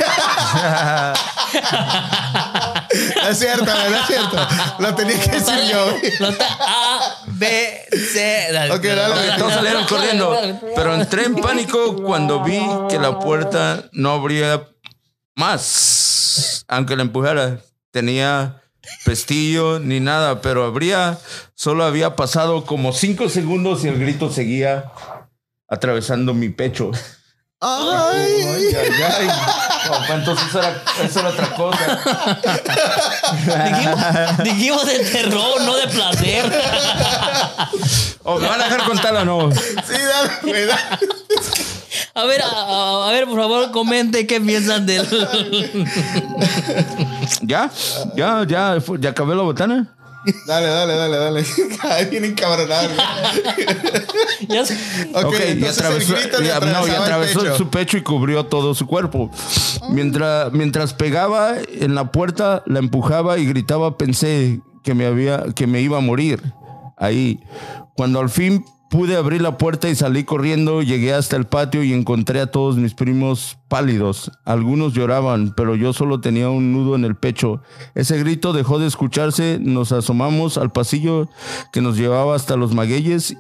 No 3.23 3.29
es 3.29 3.39
cierto, 3.39 3.65
güey, 3.65 3.91
no 3.91 3.97
es 3.97 4.07
cierto. 4.07 4.37
Lo 4.79 4.95
tenía 4.95 5.21
que 5.21 5.31
decir 5.31 5.55
yo. 5.71 5.85
güey. 5.91 6.37
A, 6.61 7.17
B, 7.27 7.81
C. 7.91 8.49
Ok, 8.71 8.83
dale, 8.85 9.15
güey. 9.15 9.39
Todos 9.39 9.55
salieron 9.55 9.85
corriendo. 9.87 10.37
Pero 10.77 10.95
entré 10.95 11.25
en 11.25 11.37
pánico 11.37 11.97
cuando 11.97 12.43
vi 12.43 12.61
que 12.89 12.99
la 12.99 13.19
puerta 13.19 13.85
no 13.93 14.13
abría 14.13 14.69
más. 15.35 16.65
Aunque 16.69 16.97
la 16.97 17.03
empujara. 17.03 17.59
Tenía 17.91 18.61
pestillo 19.05 19.79
ni 19.79 20.01
nada, 20.01 20.41
pero 20.41 20.65
abría. 20.65 21.19
Solo 21.55 21.85
había 21.85 22.17
pasado 22.17 22.65
como 22.65 22.93
cinco 22.93 23.29
segundos 23.29 23.85
y 23.85 23.89
el 23.89 23.99
grito 23.99 24.31
seguía 24.33 24.93
atravesando 25.75 26.33
mi 26.35 26.49
pecho. 26.49 26.91
Ay. 27.61 28.43
Ay, 28.43 28.67
ay, 28.77 28.91
ay. 29.01 29.29
No, 30.09 30.15
entonces 30.15 30.47
eso 30.49 30.59
era, 30.59 30.83
eso 31.03 31.21
era 31.21 31.29
otra 31.31 31.47
cosa. 31.55 31.99
Dijimos, 33.65 34.45
dijimos 34.45 34.87
de 34.87 34.99
terror, 35.01 35.61
no 35.63 35.75
de 35.77 35.89
placer. 35.89 36.45
¿O 38.25 38.39
me 38.39 38.49
van 38.49 38.61
a 38.61 38.65
dejar 38.65 38.85
contarla 38.85 39.23
o 39.23 39.25
no? 39.25 39.51
Sí, 39.53 39.95
dale. 40.43 40.73
A 42.17 42.25
ver, 42.25 42.43
a, 42.45 43.11
ver, 43.13 43.25
por 43.27 43.39
favor, 43.41 43.71
comente 43.73 44.27
qué 44.27 44.41
piensan 44.41 44.85
del. 44.87 45.07
¿Ya? 47.43 47.71
¿Ya? 48.17 48.45
¿Ya? 48.47 48.81
fue- 48.81 48.99
¿Ya 49.01 49.11
acabé 49.11 49.35
la 49.35 49.43
botana? 49.43 49.95
Dale, 50.47 50.67
dale, 50.67 50.95
dale, 50.95 51.17
dale. 51.17 51.45
Ay, 51.83 52.07
bien 52.07 52.25
encabronado. 52.25 52.89
güey. 52.89 54.47
Ya 54.49 54.65
sé. 54.65 54.75
Ok, 55.15 55.27
Ok, 55.27 55.35
y 55.59 55.65
atravesó, 55.65 56.17
el 56.17 56.73
no, 56.73 56.87
y 56.87 56.91
atravesó 56.91 57.41
pecho. 57.41 57.57
su 57.57 57.69
pecho 57.69 57.97
y 57.97 58.03
cubrió 58.03 58.45
todo 58.47 58.75
su 58.75 58.87
cuerpo. 58.87 59.31
Mientras, 59.91 60.53
mientras 60.53 60.95
pegaba 60.95 61.55
en 61.69 61.95
la 61.95 62.11
puerta, 62.11 62.63
la 62.67 62.79
empujaba 62.79 63.39
y 63.39 63.47
gritaba, 63.47 63.99
pensé 63.99 64.61
que 64.83 64.95
me, 64.95 65.07
había, 65.07 65.45
que 65.55 65.67
me 65.67 65.81
iba 65.81 65.99
a 65.99 66.01
morir. 66.01 66.43
Ahí. 66.97 67.41
Cuando 67.97 68.21
al 68.21 68.31
fin 68.31 68.65
pude 68.95 69.17
abrir 69.17 69.43
la 69.43 69.59
puerta 69.59 69.89
y 69.89 69.97
salí 69.97 70.23
corriendo, 70.23 70.81
llegué 70.81 71.15
hasta 71.15 71.35
el 71.35 71.47
patio 71.47 71.83
y 71.83 71.93
encontré 71.93 72.39
a 72.39 72.47
todos 72.53 72.77
mis 72.77 72.95
primos 72.95 73.59
pálidos. 73.67 74.31
Algunos 74.45 74.93
lloraban, 74.93 75.53
pero 75.57 75.75
yo 75.75 75.93
solo 75.93 76.21
tenía 76.21 76.49
un 76.49 76.73
nudo 76.73 76.95
en 76.95 77.05
el 77.05 77.17
pecho. 77.17 77.61
Ese 77.97 78.17
grito 78.21 78.53
dejó 78.53 78.79
de 78.79 78.87
escucharse, 78.87 79.59
nos 79.61 79.91
asomamos 79.91 80.59
al 80.59 80.71
pasillo 80.71 81.29
que 81.73 81.81
nos 81.81 81.97
llevaba 81.97 82.37
hasta 82.37 82.55
los 82.55 82.73
magueyes 82.73 83.37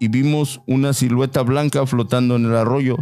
y 0.00 0.08
vimos 0.08 0.62
una 0.66 0.92
silueta 0.92 1.42
blanca 1.42 1.86
flotando 1.86 2.34
en 2.34 2.46
el 2.46 2.56
arroyo. 2.56 2.96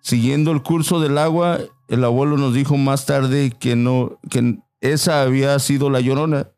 Siguiendo 0.00 0.50
el 0.50 0.64
curso 0.64 0.98
del 0.98 1.18
agua, 1.18 1.60
el 1.86 2.02
abuelo 2.02 2.36
nos 2.36 2.52
dijo 2.52 2.76
más 2.76 3.06
tarde 3.06 3.52
que 3.56 3.76
no, 3.76 4.18
que 4.28 4.58
esa 4.80 5.22
había 5.22 5.56
sido 5.60 5.88
la 5.88 6.00
llorona 6.00 6.48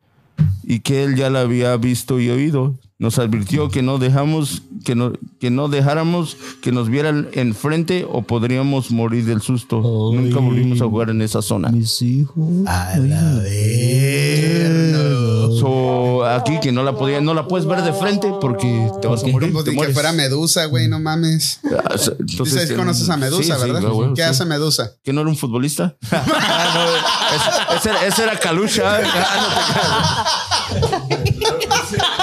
y 0.62 0.80
que 0.80 1.04
él 1.04 1.16
ya 1.16 1.28
la 1.28 1.42
había 1.42 1.76
visto 1.76 2.18
y 2.18 2.30
oído. 2.30 2.78
Nos 2.96 3.18
advirtió 3.18 3.70
que 3.70 3.82
no 3.82 3.98
dejamos, 3.98 4.62
que 4.84 4.94
no, 4.94 5.12
que 5.40 5.50
no 5.50 5.66
dejáramos 5.68 6.36
que 6.62 6.70
nos 6.70 6.88
vieran 6.88 7.28
enfrente 7.32 8.06
o 8.08 8.22
podríamos 8.22 8.92
morir 8.92 9.24
del 9.24 9.42
susto. 9.42 9.80
Nunca 9.82 10.38
volvimos 10.38 10.80
a 10.80 10.84
jugar 10.84 11.10
en 11.10 11.20
esa 11.20 11.42
zona. 11.42 11.70
Mis 11.70 12.00
hijos. 12.02 12.36
A 12.66 12.96
la 12.98 13.40
verga. 13.42 14.98
So, 15.58 16.24
aquí 16.24 16.60
que 16.60 16.70
no 16.70 16.84
la 16.84 16.94
podía, 16.94 17.20
no 17.20 17.34
la 17.34 17.48
puedes 17.48 17.66
ver 17.66 17.82
de 17.82 17.92
frente 17.92 18.32
porque 18.40 18.88
te 19.02 19.08
vas 19.08 19.24
a 19.24 19.26
morir. 19.26 19.52
Te 19.64 19.76
que 19.76 19.92
fuera 19.92 20.12
Medusa, 20.12 20.66
güey, 20.66 20.86
no 20.86 21.00
mames. 21.00 21.58
Ah, 21.64 21.96
entonces, 21.96 22.60
Dices, 22.60 22.72
conoces 22.76 23.08
a 23.10 23.16
Medusa, 23.16 23.56
sí, 23.56 23.60
sí, 23.60 23.70
¿verdad? 23.72 23.90
¿Qué 24.14 24.22
sí. 24.22 24.28
hace 24.28 24.44
Medusa? 24.44 24.92
¿Que 25.02 25.12
no 25.12 25.22
era 25.22 25.30
un 25.30 25.36
futbolista? 25.36 25.96
Ah, 26.56 26.72
no, 26.74 26.84
ese, 27.36 27.50
ese 27.76 27.90
era, 27.90 28.06
ese 28.06 28.22
era 28.22 28.38
Kalusha. 28.38 28.82
Ah, 28.86 29.00
no 30.72 30.88
te 31.18 31.24
creas. 31.36 32.04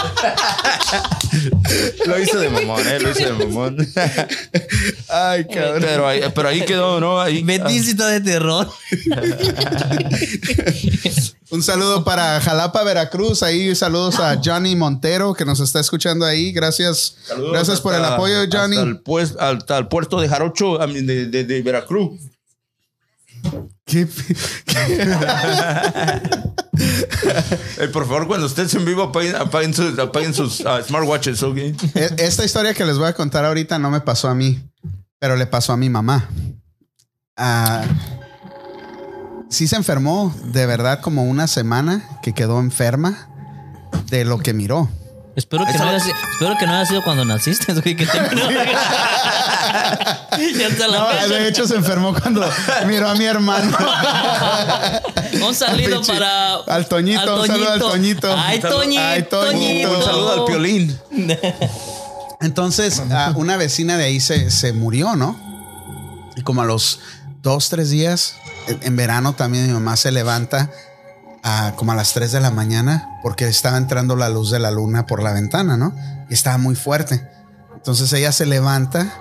Lo 2.06 2.20
hizo 2.20 2.40
de 2.40 2.50
mamón, 2.50 2.86
eh, 2.88 3.00
lo 3.00 3.12
hizo 3.12 3.26
de 3.26 3.46
mamón. 3.46 3.78
Ay, 5.10 5.46
cabrón. 5.46 5.82
Pero 5.82 6.08
ahí, 6.08 6.22
pero 6.34 6.50
ahí 6.50 6.66
quedó, 6.66 7.00
¿no? 7.00 7.22
Ahí, 7.22 7.44
de 8.08 8.22
terror. 8.22 8.70
Un 11.52 11.62
saludo 11.64 12.04
para 12.04 12.40
Jalapa, 12.42 12.84
Veracruz. 12.84 13.44
Ahí 13.44 13.76
saludos 13.76 14.20
a 14.20 14.40
Johnny 14.44 14.76
Montero 14.76 15.34
que 15.34 15.46
nos 15.46 15.60
está 15.60 15.80
escuchando 15.80 16.26
ahí. 16.26 16.52
Gracias. 16.52 17.16
Saludos 17.26 17.54
Gracias 17.54 17.82
por 17.82 17.94
el 17.94 18.04
apoyo, 18.06 18.36
Johnny. 18.52 18.78
Hasta 18.78 18.90
el, 18.90 19.00
pues- 19.00 19.36
hasta 19.40 19.78
el 19.78 19.88
puerto 19.88 20.20
de 20.22 20.30
Jarocho, 20.30 20.78
de 20.78 21.62
Veracruz. 21.62 22.20
¿Qué? 23.86 24.08
Eh, 27.78 27.88
por 27.90 28.06
favor, 28.08 28.28
cuando 28.28 28.48
estés 28.48 28.74
en 28.76 28.86
vivo, 28.86 29.04
apaguen, 29.04 29.36
apaguen 29.36 29.74
sus, 29.74 29.98
apaguen 30.00 30.34
sus 30.34 30.66
ah, 30.66 30.82
smartwatches, 30.82 31.44
¿ok? 31.44 31.58
E- 31.58 31.76
Esta 32.18 32.46
historia 32.46 32.74
que 32.74 32.86
les 32.86 32.98
voy 32.98 33.08
a 33.08 33.14
contar 33.14 33.46
ahorita 33.46 33.78
no 33.80 33.92
me 33.92 34.02
pasó 34.02 34.30
a 34.30 34.36
mí, 34.36 34.60
pero 35.20 35.36
le 35.36 35.46
pasó 35.46 35.74
a 35.74 35.78
mi 35.78 35.90
mamá. 35.90 36.30
Ah, 37.38 37.84
sí 39.50 39.68
se 39.68 39.76
enfermó 39.76 40.34
de 40.46 40.66
verdad 40.66 41.02
como 41.02 41.24
una 41.24 41.48
semana 41.48 42.04
que 42.24 42.34
quedó 42.34 42.60
enferma 42.60 43.28
de 44.10 44.26
lo 44.26 44.40
que 44.40 44.54
miró. 44.54 44.90
Espero 45.36 45.66
que, 45.66 45.74
no 45.78 45.88
haya, 45.88 46.00
sido- 46.00 46.16
espero 46.34 46.56
que 46.60 46.68
no 46.68 46.74
haya 46.74 46.86
sido 46.86 47.04
cuando 47.04 47.24
naciste. 47.24 47.74
güey, 47.74 47.96
que 47.96 48.06
te- 48.06 48.12
ya 50.58 50.68
está 50.68 50.88
la 50.88 51.00
No, 51.00 51.28
de 51.30 51.48
hecho 51.48 51.68
se 51.68 51.76
enfermó 51.76 52.14
cuando 52.14 52.48
miró 52.86 53.10
a 53.10 53.16
mi 53.16 53.26
hermano. 53.26 53.72
Un 55.48 55.56
saludo 55.56 56.02
para. 56.04 56.56
al 56.68 56.86
Toñito, 56.88 57.42
un 57.42 57.48
saludo 57.48 57.72
al 57.72 57.80
Toñito. 57.80 58.36
Ay, 58.38 58.60
Toñito. 58.60 59.02
Ay, 59.02 59.24
Toñito. 59.24 59.98
Un 59.98 60.04
saludo 60.04 60.34
al 60.34 60.46
piolín. 60.46 61.00
Entonces, 62.42 63.02
ah, 63.12 63.34
una 63.36 63.56
vecina 63.58 63.98
de 63.98 64.06
ahí 64.06 64.20
se, 64.20 64.52
se 64.52 64.74
murió, 64.74 65.16
¿no? 65.16 65.40
Y 66.36 66.42
como 66.42 66.62
a 66.62 66.66
los 66.66 67.00
dos, 67.42 67.70
tres 67.70 67.90
días, 67.90 68.36
en 68.68 68.96
verano 68.96 69.34
también 69.34 69.68
mi 69.68 69.74
mamá 69.74 69.96
se 69.96 70.12
levanta 70.12 70.70
a 71.44 71.74
como 71.76 71.92
a 71.92 71.96
las 71.96 72.14
3 72.14 72.32
de 72.32 72.40
la 72.40 72.52
mañana 72.52 73.10
porque 73.24 73.48
estaba 73.48 73.78
entrando 73.78 74.16
la 74.16 74.30
luz 74.30 74.52
de 74.52 74.60
la 74.60 74.72
luna 74.72 75.06
por 75.06 75.24
la 75.24 75.34
ventana, 75.34 75.78
¿no? 75.78 75.94
Y 76.30 76.34
estaba 76.34 76.58
muy 76.58 76.76
fuerte. 76.76 77.28
Entonces 77.76 78.12
ella 78.14 78.32
se 78.32 78.46
levanta, 78.46 79.12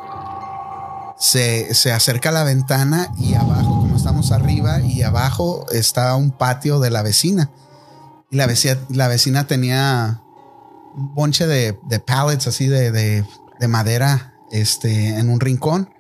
se, 1.19 1.75
se 1.75 1.93
acerca 1.93 2.31
a 2.31 2.33
la 2.33 2.45
ventana 2.45 3.09
y 3.19 3.35
abajo, 3.35 3.81
como 3.81 3.97
estamos 3.97 4.33
arriba, 4.33 4.81
y 4.81 5.03
abajo 5.03 5.67
está 5.73 6.15
un 6.17 6.31
patio 6.31 6.81
de 6.81 6.91
la 6.91 7.03
vecina. 7.03 7.51
Y 8.31 8.37
la 8.37 8.47
vecina, 8.47 8.77
la 8.91 9.09
vecina 9.09 9.47
tenía 9.47 10.21
un 10.95 11.15
bonche 11.15 11.47
de, 11.47 11.79
de 11.89 12.01
pallets 12.01 12.47
así 12.47 12.67
de, 12.67 12.91
de- 12.93 13.25
de 13.59 13.69
madera 13.69 14.35
este, 14.51 15.19
en 15.19 15.29
un 15.29 15.41
rincón. 15.41 15.91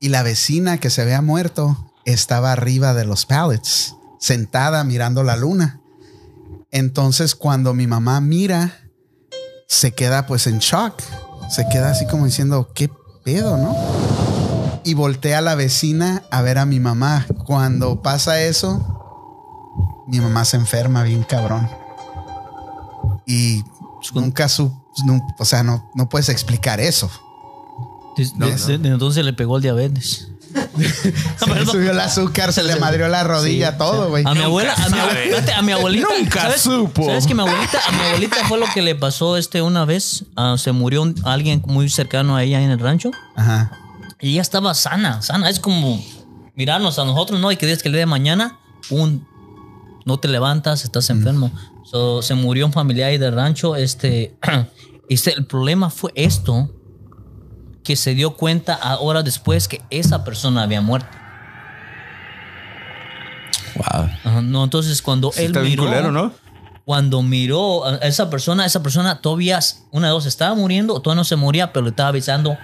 Y 0.00 0.08
la 0.08 0.22
vecina 0.22 0.78
que 0.78 0.88
se 0.90 1.02
había 1.02 1.20
muerto 1.20 1.90
estaba 2.04 2.52
arriba 2.52 2.94
de 2.94 3.04
los 3.04 3.26
pallets, 3.26 3.96
sentada 4.22 4.84
mirando 4.84 5.24
la 5.24 5.34
luna. 5.36 5.80
Entonces 6.70 7.34
cuando 7.34 7.74
mi 7.74 7.88
mamá 7.88 8.20
mira, 8.20 8.88
se 9.66 9.92
queda 9.92 10.26
pues 10.26 10.46
en 10.46 10.60
shock. 10.60 10.94
Se 11.50 11.68
queda 11.68 11.90
así 11.90 12.06
como 12.06 12.24
diciendo, 12.26 12.70
¿qué 12.72 12.88
pedo, 13.24 13.56
no? 13.58 13.76
Y 14.84 14.94
voltea 14.94 15.38
a 15.38 15.42
la 15.42 15.56
vecina 15.56 16.22
a 16.30 16.40
ver 16.40 16.58
a 16.58 16.66
mi 16.66 16.78
mamá. 16.78 17.26
Cuando 17.46 18.00
pasa 18.00 18.40
eso, 18.40 20.04
mi 20.06 20.20
mamá 20.20 20.44
se 20.44 20.56
enferma 20.56 21.02
bien 21.02 21.24
cabrón. 21.24 21.68
Y 23.26 23.62
nunca 24.14 24.48
su, 24.48 24.72
o 25.38 25.44
sea, 25.44 25.62
no, 25.64 25.90
no 25.94 26.08
puedes 26.08 26.28
explicar 26.28 26.80
eso. 26.80 27.10
Des- 28.16 28.32
desde- 28.38 28.78
desde 28.78 28.88
entonces 28.92 29.24
le 29.24 29.32
pegó 29.32 29.56
el 29.56 29.62
diabetes. 29.62 30.28
Se 31.38 31.46
le 31.54 31.66
subió 31.66 31.90
el 31.90 32.00
azúcar, 32.00 32.52
se 32.52 32.62
le 32.62 32.76
madrió 32.76 33.08
la 33.08 33.24
rodilla, 33.24 33.72
Sí, 33.72 33.78
todo, 33.78 34.08
güey. 34.08 34.24
A 34.26 34.34
mi 34.34 34.42
abuela, 34.42 34.74
a 34.74 34.88
mi, 34.88 34.96
fíjate, 35.24 35.52
a 35.52 35.62
mi 35.62 35.72
abuelita. 35.72 36.08
Nunca 36.18 36.40
¿sabes, 36.42 36.60
supo. 36.62 37.06
¿Sabes 37.06 37.26
que 37.26 37.34
mi 37.34 37.40
abuelita, 37.42 37.78
a 37.88 37.92
mi 37.92 38.00
abuelita 38.00 38.36
fue 38.48 38.58
lo 38.58 38.66
que 38.72 38.82
le 38.82 38.94
pasó 38.94 39.36
este 39.36 39.62
una 39.62 39.84
vez? 39.84 40.24
Ah, 40.36 40.56
se 40.58 40.72
murió 40.72 41.02
un- 41.02 41.14
alguien 41.24 41.62
muy 41.66 41.88
cercano 41.88 42.36
a 42.36 42.42
ella 42.42 42.60
en 42.62 42.70
el 42.70 42.78
rancho. 42.78 43.10
Ajá. 43.36 43.78
Y 44.20 44.32
ella 44.32 44.42
estaba 44.42 44.74
sana, 44.74 45.22
sana. 45.22 45.48
Es 45.50 45.58
como 45.60 46.02
mirarnos 46.54 46.98
a 46.98 47.04
nosotros, 47.04 47.40
¿no? 47.40 47.50
Y 47.50 47.56
que 47.56 47.66
dices 47.66 47.82
que 47.82 47.88
el 47.88 47.94
día 47.94 48.00
de 48.00 48.06
mañana, 48.06 48.58
un 48.90 49.26
no 50.04 50.18
te 50.18 50.28
levantas, 50.28 50.84
estás 50.84 51.10
enfermo. 51.10 51.50
So, 51.84 52.22
se 52.22 52.34
murió 52.34 52.66
un 52.66 52.72
familiar 52.72 53.10
ahí 53.10 53.18
del 53.18 53.34
rancho. 53.34 53.76
Este, 53.76 54.36
este, 55.08 55.32
el 55.34 55.46
problema 55.46 55.90
fue 55.90 56.12
esto, 56.14 56.70
que 57.84 57.96
se 57.96 58.14
dio 58.14 58.36
cuenta 58.36 58.74
ahora 58.74 59.22
después 59.22 59.68
que 59.68 59.82
esa 59.90 60.24
persona 60.24 60.62
había 60.62 60.80
muerto. 60.80 61.08
Wow. 63.76 64.08
Ajá, 64.24 64.40
no, 64.42 64.64
entonces 64.64 65.00
cuando 65.02 65.32
él 65.36 65.46
Está 65.46 65.60
bien 65.60 65.72
miró, 65.72 65.84
culero, 65.84 66.12
¿no? 66.12 66.32
cuando 66.84 67.22
miró 67.22 67.84
a 67.86 67.96
esa 67.96 68.28
persona, 68.28 68.66
esa 68.66 68.82
persona 68.82 69.20
todavía, 69.20 69.60
una 69.90 70.08
de 70.08 70.12
dos, 70.12 70.26
estaba 70.26 70.54
muriendo, 70.54 70.94
o 70.94 71.00
todavía 71.00 71.20
no 71.20 71.24
se 71.24 71.36
moría, 71.36 71.72
pero 71.72 71.84
le 71.84 71.90
estaba 71.90 72.08
avisando 72.08 72.58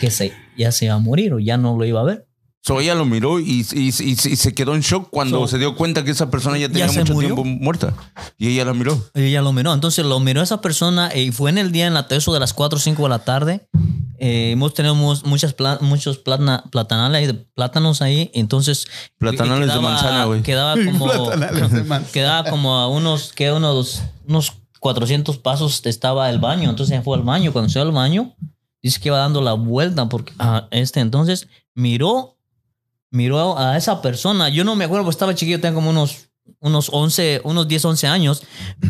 que 0.00 0.10
se, 0.10 0.32
ya 0.56 0.72
se 0.72 0.86
iba 0.86 0.94
a 0.94 0.98
morir 0.98 1.34
o 1.34 1.38
ya 1.38 1.56
no 1.56 1.76
lo 1.76 1.84
iba 1.84 2.00
a 2.00 2.04
ver. 2.04 2.27
So 2.68 2.80
ella 2.80 2.94
lo 2.94 3.04
miró 3.06 3.40
y, 3.40 3.66
y- 3.72 3.88
y- 3.88 4.12
y 4.12 4.14
se 4.36 4.54
quedó 4.54 4.74
en 4.74 4.82
shock 4.82 5.08
cuando 5.10 5.40
So, 5.40 5.48
se 5.48 5.58
dio 5.58 5.74
cuenta 5.74 6.04
que 6.04 6.10
esa 6.10 6.30
persona 6.30 6.58
ya 6.58 6.68
tenía 6.68 6.88
se 6.90 7.00
mucho 7.00 7.14
murió. 7.14 7.34
tiempo 7.34 7.44
muerta. 7.44 7.94
Y 8.36 8.48
ella 8.48 8.64
la 8.66 8.74
miró. 8.74 9.02
Ella 9.14 9.40
lo 9.40 9.52
miró. 9.54 9.72
Entonces 9.72 10.04
lo 10.04 10.20
miró 10.20 10.42
esa 10.42 10.60
persona 10.60 11.10
y 11.16 11.32
fue 11.32 11.48
en 11.50 11.56
el 11.58 11.72
día 11.72 11.86
en 11.86 11.94
la 11.94 12.06
eso 12.10 12.32
de 12.34 12.40
las 12.40 12.52
4 12.52 12.76
o 12.76 12.80
5 12.80 13.02
de 13.04 13.08
la 13.08 13.20
tarde. 13.20 13.66
Eh, 14.18 14.50
hemos 14.52 14.74
tenido 14.74 14.94
mu- 14.94 15.14
muchas 15.24 15.54
pla- 15.54 15.78
muchos 15.80 16.18
platana- 16.18 16.64
platanales, 16.70 17.34
plátanos 17.54 18.02
ahí. 18.02 18.30
Entonces. 18.34 18.86
Platanales 19.18 19.68
de 19.68 19.72
quedaba- 19.74 19.90
manzana, 19.90 20.24
güey. 20.26 20.42
Quedaba 20.42 20.74
como. 20.84 21.30
De 21.30 22.02
quedaba 22.12 22.50
como 22.50 22.74
a 22.76 22.88
unos, 22.88 23.32
que 23.32 23.50
unos, 23.52 24.02
unos 24.26 24.52
400 24.80 25.38
pasos 25.38 25.80
estaba 25.86 26.28
el 26.30 26.38
baño. 26.38 26.68
Entonces 26.68 26.92
ella 26.94 27.02
fue 27.02 27.16
al 27.16 27.22
baño. 27.22 27.52
Cuando 27.52 27.68
se 27.70 27.74
fue 27.78 27.82
al 27.82 27.92
baño, 27.92 28.34
dice 28.82 29.00
que 29.00 29.08
iba 29.08 29.18
dando 29.18 29.40
la 29.40 29.54
vuelta 29.54 30.08
porque 30.08 30.32
a 30.38 30.68
este 30.70 31.00
entonces 31.00 31.48
miró, 31.74 32.37
miró 33.10 33.58
a 33.58 33.76
esa 33.76 34.00
persona. 34.02 34.48
Yo 34.48 34.64
no 34.64 34.76
me 34.76 34.84
acuerdo, 34.84 35.04
porque 35.04 35.14
estaba 35.14 35.34
chiquillo, 35.34 35.60
tengo 35.60 35.76
como 35.76 35.90
unos, 35.90 36.28
unos 36.60 36.90
11, 36.92 37.42
unos 37.44 37.68
10, 37.68 37.84
11 37.84 38.06
años. 38.06 38.42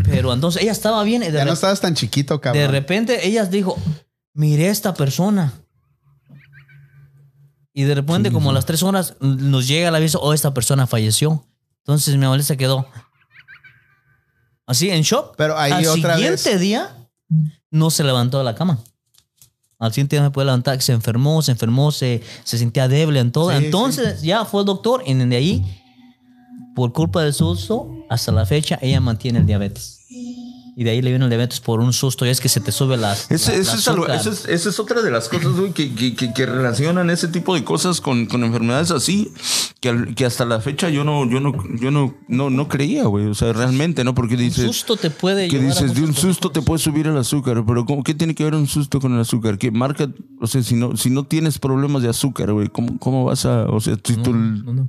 Pero 0.04 0.32
entonces 0.32 0.62
ella 0.62 0.72
estaba 0.72 1.02
bien. 1.04 1.22
de 1.22 1.32
Ya 1.32 1.44
no 1.44 1.52
estabas 1.52 1.80
tan 1.80 1.94
chiquito, 1.94 2.40
cabrón. 2.40 2.62
de 2.62 2.68
repente 2.68 3.26
ella 3.26 3.44
dijo, 3.44 3.76
miré 4.34 4.68
a 4.68 4.72
esta 4.72 4.94
persona. 4.94 5.52
Y 7.72 7.84
de 7.84 7.94
repente, 7.94 8.32
como 8.32 8.50
a 8.50 8.52
las 8.52 8.66
tres 8.66 8.82
horas, 8.82 9.14
nos 9.20 9.68
llega 9.68 9.88
el 9.88 9.94
aviso, 9.94 10.18
oh, 10.20 10.34
esta 10.34 10.52
persona 10.52 10.88
falleció. 10.88 11.46
Entonces 11.84 12.16
mi 12.16 12.24
abuela 12.24 12.42
se 12.42 12.56
quedó 12.56 12.88
así 14.66 14.90
en 14.90 15.02
shock. 15.02 15.34
Pero 15.36 15.56
ahí 15.56 15.70
Al 15.72 15.86
otra 15.86 16.16
siguiente 16.16 16.50
vez. 16.50 16.60
día, 16.60 16.96
no 17.70 17.90
se 17.90 18.02
levantó 18.02 18.38
de 18.38 18.44
la 18.44 18.54
cama. 18.56 18.78
Al 19.78 19.92
siguiente 19.92 20.16
día 20.16 20.24
se 20.24 20.30
puede 20.30 20.46
levantar, 20.46 20.82
se 20.82 20.92
enfermó, 20.92 21.40
se 21.40 21.52
enfermó, 21.52 21.92
se, 21.92 22.22
se 22.42 22.58
sentía 22.58 22.88
débil 22.88 23.16
en 23.16 23.30
todo. 23.30 23.50
Sí, 23.50 23.66
Entonces 23.66 24.22
ya 24.22 24.44
fue 24.44 24.62
el 24.62 24.66
doctor 24.66 25.02
y 25.06 25.14
de 25.14 25.36
ahí, 25.36 25.82
por 26.74 26.92
culpa 26.92 27.22
del 27.22 27.32
susto, 27.32 27.88
hasta 28.10 28.32
la 28.32 28.44
fecha, 28.44 28.78
ella 28.82 29.00
mantiene 29.00 29.38
el 29.38 29.46
diabetes. 29.46 29.97
Y 30.80 30.84
de 30.84 30.90
ahí 30.90 31.02
le 31.02 31.10
viene 31.10 31.24
el 31.24 31.28
diabetes 31.28 31.58
por 31.58 31.80
un 31.80 31.92
susto 31.92 32.24
y 32.24 32.28
es 32.28 32.40
que 32.40 32.48
se 32.48 32.60
te 32.60 32.70
sube 32.70 32.96
las. 32.96 33.28
Ese- 33.32 33.50
la- 33.50 33.58
eso 33.58 33.96
la 34.06 34.14
es 34.14 34.20
eso 34.20 34.30
es- 34.30 34.44
esa 34.48 34.68
es 34.68 34.78
otra 34.78 35.02
de 35.02 35.10
las 35.10 35.28
cosas, 35.28 35.50
güey, 35.56 35.72
que, 35.72 35.92
que, 35.92 36.14
que- 36.14 36.32
que 36.32 36.46
relacionan 36.46 37.10
ese 37.10 37.26
tipo 37.26 37.52
de 37.56 37.64
cosas 37.64 38.00
con, 38.00 38.26
con 38.26 38.44
enfermedades 38.44 38.92
así, 38.92 39.32
que, 39.80 40.14
que 40.14 40.24
hasta 40.24 40.44
la 40.44 40.60
fecha 40.60 40.88
yo 40.88 41.02
no, 41.02 41.28
yo 41.28 41.40
no, 41.40 41.52
yo 41.80 41.90
no, 41.90 42.14
no, 42.28 42.48
no 42.50 42.68
creía, 42.68 43.06
güey. 43.06 43.26
O 43.26 43.34
sea, 43.34 43.52
realmente, 43.52 44.04
¿no? 44.04 44.14
Porque 44.14 44.34
Un 44.34 44.40
dices, 44.40 44.66
susto 44.66 44.96
te 44.96 45.10
puede 45.10 45.48
que 45.48 45.58
dices, 45.58 45.96
de 45.96 46.02
un 46.04 46.14
susto 46.14 46.50
te 46.52 46.62
puede 46.62 46.78
subir 46.78 47.08
el 47.08 47.16
azúcar, 47.16 47.64
pero 47.66 47.84
¿cómo, 47.84 48.04
¿qué 48.04 48.14
tiene 48.14 48.36
que 48.36 48.44
ver 48.44 48.54
un 48.54 48.68
susto 48.68 49.00
con 49.00 49.12
el 49.14 49.20
azúcar? 49.20 49.58
Que 49.58 49.72
marca, 49.72 50.08
o 50.40 50.46
sea, 50.46 50.62
si 50.62 50.76
no, 50.76 50.96
si 50.96 51.10
no 51.10 51.24
tienes 51.24 51.58
problemas 51.58 52.02
de 52.02 52.08
azúcar, 52.10 52.52
güey, 52.52 52.68
¿cómo, 52.68 53.00
¿cómo 53.00 53.24
vas 53.24 53.44
a, 53.46 53.64
o 53.64 53.80
sea, 53.80 53.96
si 53.96 54.14
tus 54.14 54.14
sí. 54.24 54.32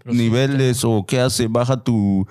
niveles 0.05 0.83
o 0.83 1.03
qué 1.07 1.19
hace, 1.19 1.47
baja 1.47 1.83
tu, 1.83 2.27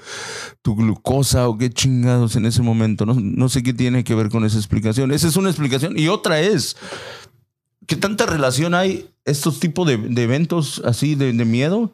tu 0.62 0.76
glucosa 0.76 1.48
o 1.48 1.58
qué 1.58 1.70
chingados 1.70 2.36
en 2.36 2.46
ese 2.46 2.62
momento? 2.62 3.04
No, 3.04 3.14
no 3.18 3.47
sé 3.48 3.62
qué 3.62 3.72
tiene 3.72 4.04
que 4.04 4.14
ver 4.14 4.28
con 4.28 4.44
esa 4.44 4.56
explicación. 4.58 5.12
Esa 5.12 5.28
es 5.28 5.36
una 5.36 5.50
explicación. 5.50 5.98
Y 5.98 6.08
otra 6.08 6.40
es, 6.40 6.76
¿qué 7.86 7.96
tanta 7.96 8.26
relación 8.26 8.74
hay 8.74 9.08
estos 9.24 9.60
tipos 9.60 9.86
de, 9.86 9.96
de 9.96 10.22
eventos 10.22 10.82
así 10.84 11.14
de, 11.14 11.32
de 11.32 11.44
miedo 11.44 11.92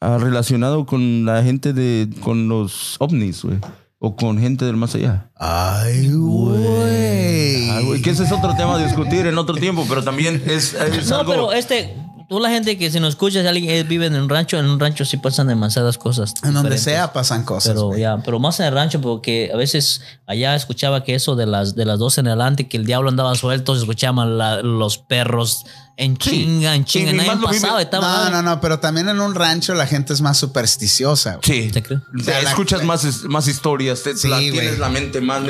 ah, 0.00 0.18
relacionado 0.18 0.86
con 0.86 1.24
la 1.24 1.42
gente 1.42 1.72
de, 1.72 2.08
con 2.20 2.48
los 2.48 2.96
ovnis, 2.98 3.42
güey? 3.42 3.58
O 4.04 4.16
con 4.16 4.40
gente 4.40 4.64
del 4.64 4.76
más 4.76 4.96
allá. 4.96 5.30
Ay, 5.36 6.10
güey. 6.10 7.70
Ah, 7.70 7.80
güey, 7.84 8.02
que 8.02 8.10
ese 8.10 8.24
es 8.24 8.32
otro 8.32 8.52
tema 8.56 8.74
a 8.74 8.84
discutir 8.84 9.26
en 9.26 9.38
otro 9.38 9.54
tiempo, 9.54 9.86
pero 9.88 10.02
también 10.02 10.42
es, 10.46 10.74
es 10.74 11.08
No, 11.08 11.18
algo... 11.18 11.30
pero 11.32 11.52
este, 11.52 11.94
tú 12.32 12.40
la 12.40 12.48
gente 12.50 12.78
que 12.78 12.90
si 12.90 12.98
nos 12.98 13.10
escuchas, 13.10 13.44
alguien 13.46 13.66
que 13.66 13.82
vive 13.84 14.06
en 14.06 14.14
un 14.16 14.28
rancho, 14.28 14.58
en 14.58 14.66
un 14.66 14.80
rancho 14.80 15.04
sí 15.04 15.16
pasan 15.18 15.48
demasiadas 15.48 15.98
cosas. 15.98 16.32
En 16.42 16.54
donde 16.54 16.78
sea 16.78 17.12
pasan 17.12 17.44
cosas. 17.44 17.72
Pero 17.74 17.96
ya, 17.96 18.18
pero 18.24 18.38
más 18.38 18.58
en 18.60 18.66
el 18.66 18.72
rancho, 18.74 19.00
porque 19.00 19.50
a 19.52 19.56
veces 19.56 20.00
allá 20.26 20.54
escuchaba 20.54 21.04
que 21.04 21.14
eso 21.14 21.36
de 21.36 21.46
las 21.46 21.74
de 21.74 21.84
las 21.84 21.98
dos 21.98 22.16
en 22.18 22.26
adelante, 22.28 22.68
que 22.68 22.76
el 22.78 22.86
diablo 22.86 23.10
andaba 23.10 23.34
suelto, 23.34 23.74
se 23.74 23.82
escuchaban 23.82 24.38
la- 24.38 24.62
los 24.62 24.98
perros 24.98 25.64
en 26.02 26.16
chinga, 26.16 26.74
en 26.74 26.84
chinga, 26.84 27.12
nadie 27.12 27.36
más 27.36 27.54
estaba 27.80 27.82
No, 28.00 28.30
no, 28.30 28.42
no, 28.42 28.60
pero 28.60 28.78
también 28.80 29.08
en 29.08 29.20
un 29.20 29.34
rancho 29.34 29.74
la 29.74 29.86
gente 29.86 30.12
es 30.12 30.20
más 30.20 30.36
supersticiosa. 30.38 31.36
güey. 31.44 31.62
Sí. 31.64 31.70
¿Te 31.72 31.82
crees? 31.82 32.00
O 32.02 32.04
sea, 32.04 32.20
O 32.20 32.24
sea, 32.24 32.42
la- 32.42 32.48
escuchas 32.50 32.84
más, 32.84 33.24
más 33.24 33.48
historias, 33.48 34.02
te, 34.02 34.16
Sí, 34.16 34.28
la- 34.28 34.36
güey. 34.36 34.50
tienes 34.52 34.78
la 34.78 34.88
mente 34.88 35.20
más. 35.20 35.42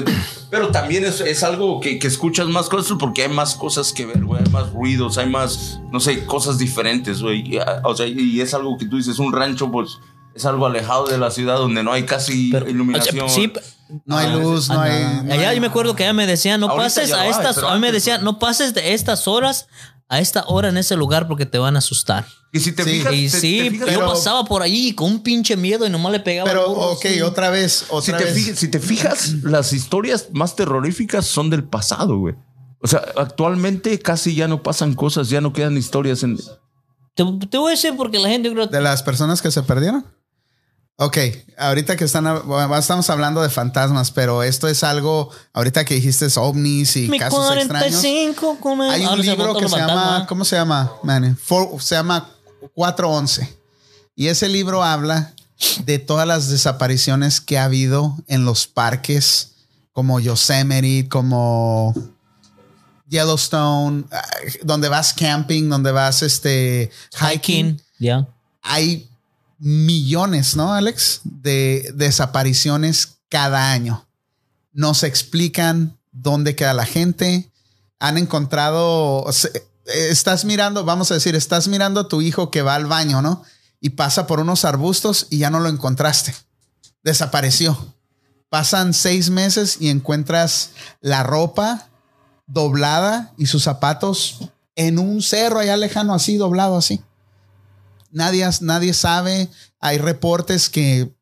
Pero 0.51 0.69
también 0.69 1.05
es, 1.05 1.21
es 1.21 1.43
algo 1.43 1.81
que, 1.81 1.99
que 1.99 2.07
escuchas 2.07 2.47
más 2.49 2.69
cosas 2.69 2.97
porque 2.99 3.23
hay 3.23 3.29
más 3.29 3.55
cosas 3.55 3.93
que 3.93 4.07
ver, 4.07 4.25
güey. 4.25 4.43
Hay 4.45 4.51
más 4.51 4.71
ruidos, 4.73 5.19
hay 5.19 5.29
más, 5.29 5.81
no 5.91 6.01
sé, 6.01 6.25
cosas 6.27 6.59
diferentes, 6.59 7.23
güey. 7.23 7.55
Y, 7.55 7.59
ah, 7.59 7.81
O 7.85 7.97
sea, 7.97 8.07
y 8.07 8.41
es 8.41 8.53
algo 8.55 8.77
que 8.79 8.87
tú 8.87 8.97
dices, 8.99 9.19
un 9.19 9.33
rancho, 9.33 9.71
pues 9.71 9.99
es 10.35 10.45
algo 10.47 10.67
alejado 10.67 11.07
de 11.07 11.19
la 11.19 11.31
ciudad 11.31 11.57
donde 11.59 11.83
no 11.83 11.93
hay 11.93 12.05
casi 12.05 12.51
Pero- 12.51 12.69
iluminación. 12.69 13.21
o 13.25 13.29
sea, 13.29 13.37
sí, 13.37 13.53
No 14.07 14.17
hay 14.17 14.27
Ah, 14.27 14.37
luz, 14.37 14.69
no 14.71 14.81
Ah, 14.81 14.85
hay. 14.85 15.05
no 15.27 15.35
Allá 15.35 15.51
hay- 15.51 15.57
yo 15.57 15.61
me 15.61 15.67
acuerdo 15.67 15.95
que 15.95 16.03
ella 16.05 16.15
me 16.15 16.27
decía, 16.27 16.57
no 16.57 16.67
Ahorita 16.69 16.85
pases 16.85 17.13
a 17.13 17.27
estas, 17.27 17.59
a 17.59 17.75
mí 17.75 17.81
me 17.81 17.89
antes 17.89 17.93
decía, 17.93 18.17
no. 18.17 18.25
no 18.33 18.39
pases 18.39 18.73
de 18.73 18.95
estas 18.95 19.29
horas 19.29 19.67
a 20.13 20.21
esta 20.21 20.45
hora 20.47 20.69
en 20.69 20.77
ese 20.77 20.95
lugar 20.95 21.27
porque 21.27 21.47
te 21.47 21.59
van 21.59 21.75
a 21.75 21.79
asustar. 21.79 22.27
Y 22.53 22.61
si 22.61 22.73
te 22.73 22.85
Sí. 22.85 22.91
fijas, 23.01 23.15
Y 23.15 23.29
te- 23.31 23.41
sí, 23.41 23.59
te 23.59 23.71
fijas- 23.71 23.89
yo 23.93 23.99
pero- 24.01 24.07
pasaba 24.13 24.45
por 24.45 24.63
allí 24.63 24.93
con 24.95 25.11
un 25.11 25.23
pinche 25.23 25.57
miedo 25.57 25.87
y 25.87 25.91
nomás 25.91 26.13
le 26.13 26.21
pegaba. 26.21 26.49
Pero, 26.51 26.69
burro, 26.69 26.93
ok, 26.93 27.07
sí. 27.07 27.21
otra 27.23 27.49
vez, 27.51 27.73
si 27.89 27.95
otra 27.95 28.19
te, 28.19 28.25
vez. 28.25 28.35
fijas, 28.35 28.59
si 28.59 28.69
te 28.69 28.79
fijas, 28.79 29.33
las 29.43 29.73
historias 29.73 30.29
más 30.33 30.55
terroríficas 30.55 31.25
son 31.27 31.49
del 31.49 31.65
pasado, 31.65 32.19
güey. 32.19 32.35
O 32.83 32.87
sea, 32.89 33.03
actualmente 33.17 33.99
casi 34.01 34.35
ya 34.35 34.49
no 34.49 34.63
pasan 34.63 34.95
cosas, 34.95 35.29
ya 35.31 35.41
no 35.41 35.53
quedan 35.53 35.77
historias 35.79 36.23
en... 36.25 36.37
Te, 37.15 37.25
te 37.49 37.57
voy 37.59 37.69
a 37.69 37.71
decir 37.75 37.95
porque 37.97 38.19
la 38.19 38.29
gente 38.29 38.51
creo 38.53 38.67
De 38.67 38.81
las 38.81 39.03
personas 39.03 39.41
que 39.41 39.51
se 39.51 39.63
perdieron. 39.63 40.05
Ok, 41.05 41.19
ahorita 41.59 41.97
que 41.97 42.05
están, 42.05 42.25
bueno, 42.47 42.77
estamos 42.77 43.11
hablando 43.11 43.43
de 43.43 43.49
fantasmas, 43.49 44.11
pero 44.13 44.43
esto 44.43 44.69
es 44.69 44.85
algo, 44.85 45.31
ahorita 45.53 45.85
que 45.85 45.95
dijiste 45.95 46.27
es 46.27 46.37
ovnis 46.37 46.97
y 46.97 47.09
Mi 47.09 47.19
casos 47.19 47.57
extraños. 47.57 48.01
45 48.01 48.59
come- 48.61 48.89
Hay 48.91 49.03
un 49.03 49.09
ahora 49.09 49.23
libro 49.23 49.57
que 49.57 49.69
se 49.69 49.77
llama. 49.77 50.27
¿cómo 50.29 50.45
se 50.45 50.55
llama? 50.57 50.93
For- 51.43 51.83
se 51.83 51.97
llama 51.97 52.31
411. 52.75 53.57
Y 54.15 54.29
ese 54.29 54.49
libro 54.49 54.85
habla 54.85 55.35
de 55.85 55.99
todas 55.99 56.27
las 56.27 56.49
desapariciones 56.49 57.41
que 57.41 57.59
ha 57.59 57.65
habido 57.65 58.17
en 58.29 58.45
los 58.45 58.67
parques 58.69 59.55
como 59.93 60.21
Yosemite, 60.21 61.09
como 61.09 61.95
Yellowstone, 63.09 64.05
ah, 64.11 64.23
donde 64.63 64.89
vas 64.89 65.13
camping, 65.13 65.69
donde 65.69 65.93
vas 65.93 66.23
este 66.23 66.91
hiking. 67.13 67.31
Hiking, 67.77 67.83
ya. 67.99 68.27
Hay 68.63 69.09
millones, 69.63 70.57
¿no, 70.57 70.75
Alex? 70.75 71.21
De 71.23 71.93
desapariciones 71.95 73.19
cada 73.29 73.71
año. 73.71 74.09
No 74.73 74.93
se 74.93 75.07
explican 75.07 75.97
dónde 76.11 76.57
queda 76.57 76.75
la 76.75 76.85
gente. 76.85 77.53
Han 78.01 78.19
encontrado, 78.19 79.25
estás 79.87 80.45
mirando, 80.45 80.85
vamos 80.85 81.13
a 81.13 81.15
decir, 81.15 81.37
estás 81.37 81.69
mirando 81.69 82.01
a 82.01 82.09
tu 82.09 82.23
hijo 82.23 82.51
que 82.51 82.63
va 82.63 82.75
al 82.75 82.87
baño, 82.87 83.23
¿no? 83.23 83.45
Y 83.81 83.91
pasa 83.91 84.27
por 84.27 84.41
unos 84.41 84.65
arbustos 84.65 85.29
y 85.31 85.39
ya 85.39 85.51
no 85.51 85.61
lo 85.61 85.69
encontraste. 85.69 86.35
Desapareció. 87.05 87.95
Pasan 88.49 88.93
seis 88.93 89.31
meses 89.31 89.77
y 89.79 89.91
encuentras 89.91 90.71
la 91.01 91.23
ropa 91.23 91.89
doblada 92.47 93.33
y 93.39 93.47
sus 93.47 93.63
zapatos 93.63 94.39
en 94.75 94.99
un 94.99 95.23
cerro 95.23 95.61
allá 95.61 95.77
lejano, 95.77 96.15
así 96.15 96.37
doblado, 96.37 96.77
así. 96.77 97.01
Nadie, 98.13 98.49
nadie 98.61 98.95
sabe. 98.95 99.49
Hay 99.81 99.99
reportes 99.99 100.69
que 100.71 101.13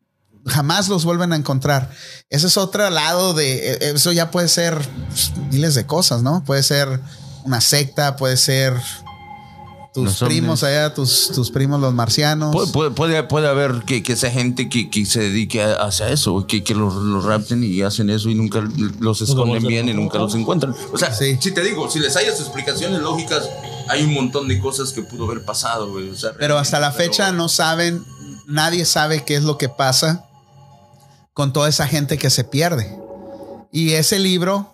jamás 0.46 0.88
los 0.88 1.04
vuelven 1.04 1.32
a 1.32 1.36
encontrar. 1.36 1.90
Ese 2.28 2.46
es 2.48 2.56
otro 2.56 2.88
lado 2.90 3.34
de 3.34 3.72
eh, 3.72 3.78
eso 3.94 4.12
ya 4.12 4.30
puede 4.30 4.48
ser 4.48 4.76
pues, 5.08 5.32
miles 5.50 5.74
de 5.74 5.86
cosas, 5.86 6.22
¿no? 6.22 6.44
Puede 6.44 6.62
ser 6.62 7.00
una 7.44 7.60
secta, 7.60 8.16
puede 8.16 8.36
ser 8.36 8.74
tus 9.92 10.04
Los 10.04 10.18
primos 10.28 10.62
allá, 10.62 10.94
tus, 10.94 11.32
tus 11.34 11.50
primos 11.50 11.80
los 11.80 11.92
marcianos. 11.92 12.52
Puede, 12.54 12.68
puede, 12.72 12.90
puede, 12.92 13.22
puede 13.24 13.48
haber 13.48 13.82
que, 13.84 14.02
que 14.04 14.14
sea 14.14 14.30
gente 14.30 14.68
que, 14.68 14.88
que 14.88 15.04
se 15.04 15.20
dedique 15.20 15.62
a, 15.62 15.74
hacia 15.82 16.08
eso, 16.10 16.46
que, 16.46 16.62
que 16.62 16.74
los, 16.74 16.94
los 16.94 17.24
rapten 17.24 17.64
y 17.64 17.82
hacen 17.82 18.08
eso 18.08 18.30
y 18.30 18.34
nunca 18.36 18.62
los 19.00 19.20
esconden 19.20 19.66
bien 19.66 19.88
y 19.88 19.92
nunca 19.94 20.18
los 20.18 20.34
encuentran. 20.34 20.74
O 20.92 20.96
sea, 20.98 21.12
Sí. 21.12 21.38
si 21.40 21.52
te 21.52 21.62
digo, 21.62 21.90
si 21.90 21.98
les 21.98 22.14
hayas 22.16 22.38
explicaciones 22.38 23.00
lógicas, 23.00 23.48
hay 23.90 24.04
un 24.04 24.14
montón 24.14 24.48
de 24.48 24.58
cosas 24.60 24.92
que 24.92 25.02
pudo 25.02 25.24
haber 25.26 25.44
pasado, 25.44 25.90
güey. 25.90 26.08
O 26.08 26.16
sea, 26.16 26.30
Pero 26.38 26.58
hasta 26.58 26.78
la 26.80 26.92
fecha 26.92 27.26
pero- 27.26 27.36
no 27.36 27.48
saben, 27.48 28.04
nadie 28.46 28.84
sabe 28.84 29.24
qué 29.24 29.34
es 29.36 29.42
lo 29.42 29.58
que 29.58 29.68
pasa 29.68 30.26
con 31.34 31.52
toda 31.52 31.68
esa 31.68 31.86
gente 31.86 32.18
que 32.18 32.30
se 32.30 32.44
pierde. 32.44 32.96
Y 33.72 33.92
ese 33.92 34.18
libro 34.18 34.72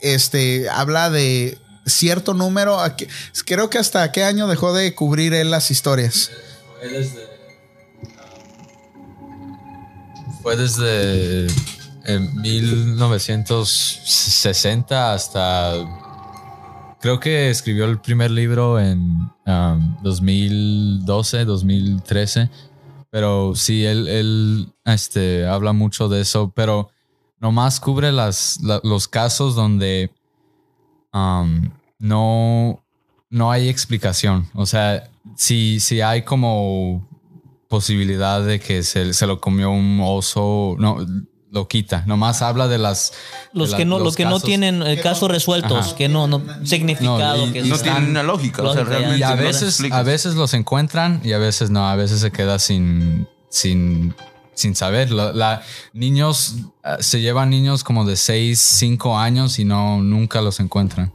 este, 0.00 0.68
habla 0.70 1.10
de 1.10 1.58
cierto 1.86 2.34
número, 2.34 2.78
creo 3.46 3.70
que 3.70 3.78
hasta 3.78 4.10
qué 4.12 4.24
año 4.24 4.46
dejó 4.48 4.72
de 4.74 4.94
cubrir 4.94 5.32
él 5.34 5.50
las 5.50 5.70
historias. 5.70 6.30
Fue 6.80 6.88
desde. 6.88 7.32
Fue 10.42 10.56
desde 10.56 11.46
en 12.04 12.34
1960 12.40 15.14
hasta 15.14 16.01
creo 17.02 17.20
que 17.20 17.50
escribió 17.50 17.84
el 17.84 18.00
primer 18.00 18.30
libro 18.30 18.80
en 18.80 19.28
um, 19.46 19.96
2012, 20.02 21.44
2013. 21.44 22.48
Pero 23.10 23.54
sí, 23.54 23.84
él, 23.84 24.72
este, 24.86 25.46
habla 25.46 25.74
mucho 25.74 26.08
de 26.08 26.22
eso, 26.22 26.50
pero 26.56 26.88
nomás 27.40 27.78
cubre 27.80 28.10
las, 28.10 28.58
la- 28.62 28.80
los 28.84 29.06
casos 29.06 29.54
donde 29.54 30.10
um, 31.12 31.68
no, 31.98 32.82
no 33.28 33.50
hay 33.50 33.68
explicación. 33.68 34.48
O 34.54 34.64
sea, 34.64 35.10
si, 35.36 35.78
si 35.80 36.00
hay 36.00 36.22
como 36.22 37.06
posibilidad 37.68 38.42
de 38.42 38.60
que 38.60 38.82
se, 38.82 39.12
se 39.12 39.26
lo 39.26 39.40
comió 39.40 39.70
un 39.70 40.00
oso, 40.02 40.76
no, 40.78 40.98
lo 41.52 41.68
quita. 41.68 42.02
Nomás 42.06 42.40
habla 42.42 42.66
de 42.66 42.78
las... 42.78 43.12
Los 43.52 43.70
de 43.70 43.76
que 43.76 43.84
la- 43.84 43.90
no, 43.90 43.98
los 43.98 44.06
los 44.06 44.16
que 44.16 44.24
no 44.24 44.40
tienen 44.40 44.82
eh, 44.82 44.98
casos 45.00 45.30
resueltos, 45.30 45.86
Ajá. 45.88 45.96
que 45.96 46.08
no, 46.08 46.26
no 46.26 46.42
significado. 46.64 47.36
No, 47.36 47.46
y- 47.46 47.52
que 47.52 47.58
y 47.60 47.68
No 47.68 47.74
están- 47.76 47.96
tiene 47.96 48.10
una 48.10 48.22
lógica. 48.22 48.62
O 48.62 48.72
sea, 48.72 48.84
realmente 48.84 49.18
Y 49.18 49.22
a 49.22 49.34
veces, 49.34 49.62
explica. 49.68 49.98
a 49.98 50.02
veces 50.02 50.34
los 50.34 50.54
encuentran 50.54 51.20
y 51.22 51.32
a 51.34 51.38
veces 51.38 51.68
no, 51.68 51.86
a 51.86 51.94
veces 51.94 52.20
se 52.20 52.32
queda 52.32 52.58
sin, 52.58 53.28
sin, 53.50 54.14
sin 54.54 54.74
saber. 54.74 55.10
La, 55.10 55.32
la- 55.34 55.62
niños, 55.92 56.54
eh, 56.84 56.96
se 57.00 57.20
llevan 57.20 57.50
niños 57.50 57.84
como 57.84 58.06
de 58.06 58.16
6, 58.16 58.58
5 58.58 59.18
años 59.18 59.58
y 59.58 59.66
no, 59.66 60.00
nunca 60.02 60.40
los 60.40 60.58
encuentran. 60.58 61.12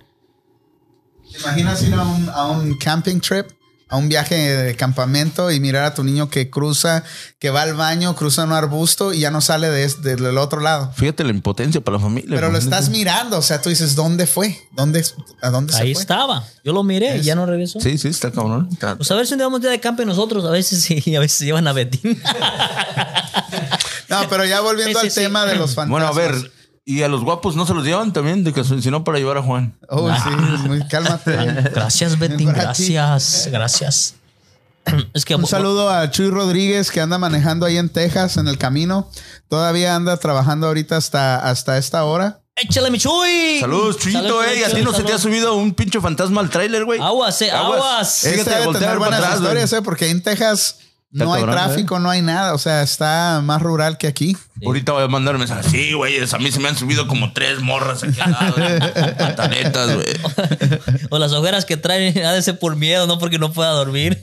¿Te 1.32 1.40
imaginas 1.40 1.82
ir 1.82 1.94
a 1.96 2.04
un, 2.04 2.30
a 2.30 2.46
un 2.46 2.78
camping 2.78 3.20
trip? 3.20 3.48
A 3.90 3.96
un 3.96 4.10
viaje 4.10 4.36
de 4.36 4.76
campamento 4.76 5.50
y 5.50 5.62
mirar 5.62 5.86
a 5.86 5.94
tu 5.94 6.04
niño 6.04 6.30
que 6.30 6.50
cruza, 6.50 7.04
que 7.40 7.50
va 7.52 7.62
al 7.62 7.74
baño, 7.74 8.16
cruza 8.18 8.44
un 8.44 8.52
arbusto 8.52 9.14
y 9.14 9.20
ya 9.22 9.32
no 9.32 9.40
sale 9.40 9.70
de, 9.70 9.86
este- 9.86 10.18
del 10.18 10.38
otro 10.38 10.60
lado. 10.60 10.92
Fíjate 10.94 11.24
la 11.24 11.30
impotencia 11.32 11.80
para 11.80 11.96
la 11.98 12.04
familia. 12.04 12.36
Pero 12.36 12.52
lo 12.52 12.58
estás 12.58 12.90
mirando, 12.90 13.38
o 13.38 13.42
sea, 13.42 13.62
tú 13.62 13.70
dices, 13.70 13.96
¿dónde 13.96 14.28
fue? 14.28 14.60
¿Dónde, 14.74 15.06
¿A 15.42 15.50
dónde 15.52 15.72
se 15.72 15.82
Ahí 15.84 15.94
fue? 15.94 16.02
estaba. 16.02 16.44
Yo 16.66 16.74
lo 16.74 16.84
miré 16.84 17.18
y 17.18 17.22
ya 17.22 17.36
no 17.36 17.46
regresó. 17.46 17.80
Sí, 17.80 17.98
sí, 17.98 18.10
está 18.10 18.30
cabrón. 18.32 18.68
Está- 18.74 18.98
Pues 18.98 19.10
a 19.10 19.16
ver 19.16 19.26
si 19.26 19.34
un 19.36 19.38
día 19.40 19.48
vamos 19.48 19.62
a 19.62 19.66
ir 19.68 19.72
de 19.72 19.80
camping 19.80 20.06
nosotros. 20.06 20.44
A 20.44 20.50
veces 20.52 20.82
sí, 20.82 21.16
a 21.16 21.20
veces 21.22 21.40
llevan 21.40 21.66
a 21.68 21.72
Betín. 21.74 22.22
No, 24.10 24.28
pero 24.30 24.46
ya 24.46 24.62
volviendo 24.62 25.00
Sí, 25.00 25.04
sí, 25.04 25.08
al 25.08 25.12
sí. 25.12 25.20
tema 25.22 25.46
de 25.46 25.56
los 25.56 25.76
fantasmas. 25.76 25.90
Bueno, 25.90 26.08
a 26.08 26.12
ver, 26.12 26.52
¿y 26.88 27.04
a 27.04 27.10
los 27.10 27.22
guapos 27.22 27.58
no 27.58 27.66
se 27.66 27.74
los 27.74 27.84
llevan 27.84 28.14
también? 28.14 28.46
De 28.46 28.54
que 28.54 28.64
si 28.64 28.90
no, 28.90 29.04
para 29.04 29.20
llevar 29.20 29.38
a 29.38 29.44
Juan. 29.44 29.78
Oh, 29.90 30.10
sí, 30.10 30.30
muy, 30.68 30.88
cálmate. 30.88 31.36
Gracias, 31.76 32.18
ti. 32.18 32.46
Gracias. 32.46 33.50
Gracias. 33.52 34.16
Es 35.14 35.26
que 35.26 35.36
Un 35.36 35.46
saludo 35.46 35.90
a 35.90 36.10
Chuy 36.10 36.30
Rodríguez 36.30 36.90
que 36.90 37.02
anda 37.02 37.18
manejando 37.18 37.66
ahí 37.66 37.78
en 37.78 37.90
Texas 37.90 38.38
en 38.38 38.48
el 38.48 38.58
camino. 38.58 39.12
Todavía 39.50 39.96
anda 39.96 40.16
trabajando 40.16 40.68
ahorita 40.68 40.96
hasta, 40.96 41.36
hasta 41.38 41.78
esta 41.78 42.06
hora. 42.06 42.40
Échale, 42.56 42.90
mi 42.90 42.98
Chuy. 42.98 43.60
Saludos, 43.60 43.98
Chuyito, 43.98 44.22
Saludos, 44.22 44.46
ey. 44.48 44.64
¿A 44.64 44.70
ti 44.70 44.82
no 44.82 44.94
se 44.94 45.04
te 45.04 45.12
ha 45.12 45.18
subido 45.18 45.56
un 45.56 45.74
pinche 45.74 46.00
fantasma 46.00 46.40
al 46.40 46.50
tráiler, 46.50 46.86
güey? 46.86 47.02
Aguas, 47.02 47.42
eh, 47.42 47.52
aguas. 47.52 48.22
Fíjate, 48.22 48.40
Este 48.40 48.50
debe 48.50 48.66
voltea 48.66 48.80
tener 48.80 48.98
buenas 48.98 49.20
atrás, 49.20 49.40
historias, 49.42 49.74
¿eh? 49.74 49.82
porque 49.82 50.06
ahí 50.06 50.12
en 50.12 50.24
Texas 50.24 50.78
no 51.26 51.34
hay 51.34 51.42
cabrón, 51.42 51.56
tráfico, 51.56 52.00
no 52.00 52.10
hay 52.10 52.22
nada. 52.22 52.54
O 52.54 52.58
sea, 52.58 52.84
está 52.84 53.42
más 53.44 53.62
rural 53.62 53.98
que 53.98 54.08
aquí. 54.08 54.38
Ahorita 54.66 54.92
voy 54.92 55.04
a 55.04 55.08
mandar 55.08 55.36
un 55.36 55.40
mensaje. 55.40 55.70
Sí, 55.70 55.94
güey, 55.94 56.18
a 56.20 56.38
mí 56.40 56.52
se 56.52 56.60
me 56.60 56.70
han 56.70 56.78
subido 56.78 57.08
como 57.08 57.34
tres 57.34 57.62
morras 57.62 58.04
aquí 58.04 58.20
al 58.20 58.32
lado. 58.32 58.56
Pantaletas, 59.18 59.96
güey. 59.96 60.08
O 61.10 61.20
las 61.20 61.32
ojeras 61.34 61.66
que 61.66 61.78
traen 61.78 62.18
ha 62.26 62.34
de 62.34 62.42
ser 62.42 62.58
por 62.60 62.76
miedo, 62.76 63.08
no 63.08 63.20
porque 63.20 63.40
no 63.40 63.52
pueda 63.54 63.72
dormir. 63.72 64.20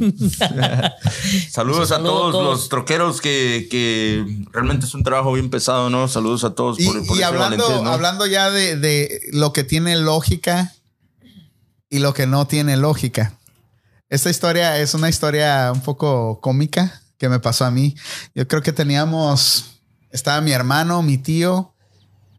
Saludos 1.50 1.92
a 1.92 1.98
todos, 1.98 2.32
los 2.32 2.68
troqueros 2.68 3.20
que, 3.20 3.68
que 3.70 4.24
realmente 4.52 4.86
es 4.86 4.94
un 4.94 5.02
trabajo 5.04 5.32
bien 5.32 5.50
pesado, 5.50 5.90
¿no? 5.90 6.08
Saludos 6.08 6.44
a 6.44 6.54
todos 6.54 6.80
Y, 6.80 6.86
por, 6.86 7.06
por 7.06 7.16
y 7.16 7.20
ese 7.20 7.24
hablando, 7.24 7.86
hablando 7.86 8.26
ya 8.26 8.50
de, 8.50 8.76
de 8.76 9.20
lo 9.32 9.52
que 9.52 9.64
tiene 9.64 9.96
lógica 9.96 10.72
y 11.90 12.00
lo 12.00 12.12
que 12.12 12.26
no 12.26 12.46
tiene 12.46 12.76
lógica. 12.76 13.38
Esta 14.14 14.30
historia 14.30 14.78
es 14.78 14.94
una 14.94 15.08
historia 15.08 15.72
un 15.74 15.80
poco 15.80 16.38
cómica 16.40 17.02
que 17.18 17.28
me 17.28 17.40
pasó 17.40 17.64
a 17.64 17.72
mí. 17.72 17.96
Yo 18.32 18.46
creo 18.46 18.62
que 18.62 18.72
teníamos, 18.72 19.80
estaba 20.08 20.40
mi 20.40 20.52
hermano, 20.52 21.02
mi 21.02 21.18
tío 21.18 21.74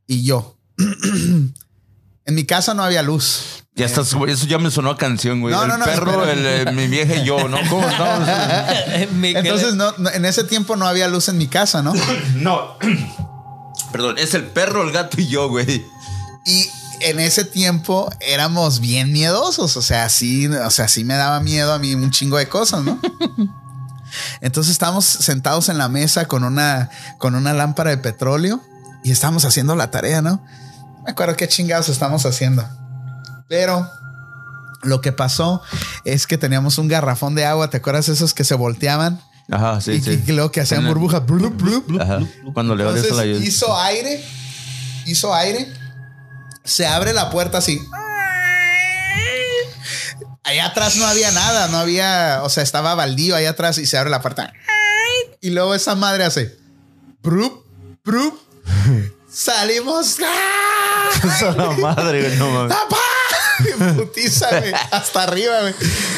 y 0.08 0.24
yo. 0.24 0.58
en 0.78 1.54
mi 2.28 2.46
casa 2.46 2.74
no 2.74 2.82
había 2.82 3.04
luz. 3.04 3.66
Ya 3.76 3.88
estás, 3.88 4.14
güey, 4.14 4.32
eso 4.32 4.46
ya 4.46 4.58
me 4.58 4.72
sonó 4.72 4.90
a 4.90 4.98
canción, 4.98 5.42
güey. 5.42 5.54
No, 5.54 5.64
el 5.64 5.68
no, 5.68 5.78
no, 5.78 5.84
perro, 5.84 6.24
el, 6.24 6.46
eh, 6.46 6.72
mi 6.72 6.88
vieja 6.88 7.16
y 7.16 7.26
yo, 7.26 7.50
¿no? 7.50 7.58
¿Cómo 7.70 7.86
no? 8.00 9.26
Entonces, 9.26 9.76
no, 9.76 9.94
no, 9.98 10.10
en 10.12 10.24
ese 10.24 10.46
tiempo 10.46 10.78
no 10.78 10.88
había 10.88 11.10
luz 11.10 11.28
en 11.28 11.38
mi 11.38 11.48
casa, 11.48 11.82
¿no? 11.82 11.94
No. 12.36 12.78
Perdón, 13.92 14.18
es 14.18 14.34
el 14.34 14.46
perro, 14.46 14.82
el 14.84 14.94
gato 14.94 15.20
y 15.20 15.28
yo, 15.28 15.50
güey. 15.50 15.86
Y 16.46 16.70
en 17.02 17.20
ese 17.20 17.46
tiempo 17.46 18.10
éramos 18.20 18.80
bien 18.80 19.12
miedosos. 19.12 19.78
O 19.78 19.82
sea, 19.82 20.10
sí, 20.10 20.48
o 20.48 20.70
sea, 20.70 20.88
sí 20.88 21.04
me 21.04 21.16
daba 21.16 21.40
miedo 21.40 21.74
a 21.74 21.80
mí 21.80 21.94
un 21.96 22.12
chingo 22.12 22.38
de 22.38 22.48
cosas, 22.48 22.84
¿no? 22.84 23.00
Entonces 24.42 24.72
estábamos 24.72 25.06
sentados 25.06 25.70
en 25.70 25.78
la 25.78 25.90
mesa 25.90 26.28
con 26.28 26.44
una, 26.44 26.90
con 27.18 27.36
una 27.36 27.54
lámpara 27.54 27.90
de 27.90 27.98
petróleo 27.98 28.62
y 29.04 29.12
estábamos 29.12 29.46
haciendo 29.46 29.76
la 29.76 29.92
tarea, 29.92 30.22
¿no? 30.22 30.44
Me 31.04 31.12
acuerdo 31.12 31.36
qué 31.36 31.48
chingados 31.48 31.90
estamos 31.90 32.26
haciendo. 32.26 32.68
Pero 33.48 33.88
lo 34.82 35.02
que 35.02 35.12
pasó 35.12 35.62
es 36.04 36.28
que 36.28 36.38
teníamos 36.38 36.78
un 36.78 36.88
garrafón 36.88 37.36
de 37.36 37.46
agua. 37.46 37.70
¿Te 37.70 37.78
acuerdas 37.78 38.10
esos 38.10 38.34
que 38.34 38.44
se 38.44 38.56
volteaban? 38.56 39.22
Ajá, 39.52 39.80
sí, 39.82 39.92
y, 39.92 40.02
sí. 40.02 40.24
y 40.26 40.32
luego 40.32 40.52
que 40.52 40.62
hacían 40.62 40.88
burbujas. 40.88 41.22
Cuando 42.54 42.76
le 42.76 42.84
Entonces 42.84 43.44
hizo 43.44 43.78
aire, 43.78 44.24
hizo 45.06 45.34
aire, 45.36 45.72
se 46.66 46.86
abre 46.86 47.14
la 47.14 47.30
puerta 47.30 47.60
así. 47.60 47.82
Allá 50.44 50.66
atrás 50.68 50.98
no 50.98 51.08
había 51.08 51.32
nada, 51.32 51.70
no 51.70 51.78
había, 51.78 52.42
o 52.44 52.50
sea, 52.50 52.62
estaba 52.62 52.94
baldío 52.94 53.36
allá 53.36 53.52
atrás 53.52 53.78
y 53.78 53.86
se 53.86 53.98
abre 53.98 54.10
la 54.12 54.22
puerta. 54.22 54.54
Y 55.42 55.52
luego 55.52 55.74
esa 55.74 55.96
madre 55.96 56.24
hace. 56.24 56.58
Brup, 57.24 57.66
brup. 58.04 58.40
Salimos. 59.32 60.18
La 61.42 61.72
madre, 61.72 62.22
güey, 62.22 62.38
no 62.38 62.50
mames. 62.52 62.76
Putiza, 63.96 64.50
güey. 64.60 64.74
Hasta 64.92 65.24
arriba, 65.24 65.62
güey. 65.62 65.74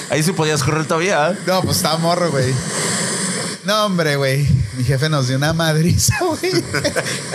Ahí 0.10 0.24
sí 0.24 0.32
podías 0.34 0.64
correr 0.64 0.86
todavía. 0.86 1.32
¿eh? 1.32 1.38
No, 1.46 1.62
pues 1.62 1.78
estaba 1.78 1.98
morro, 1.98 2.32
güey. 2.32 2.54
No, 3.64 3.86
hombre, 3.86 4.16
güey. 4.16 4.48
Mi 4.78 4.84
jefe 4.84 5.10
nos 5.10 5.28
dio 5.28 5.38
una 5.38 5.54
madriza, 5.54 6.14
güey. 6.22 6.54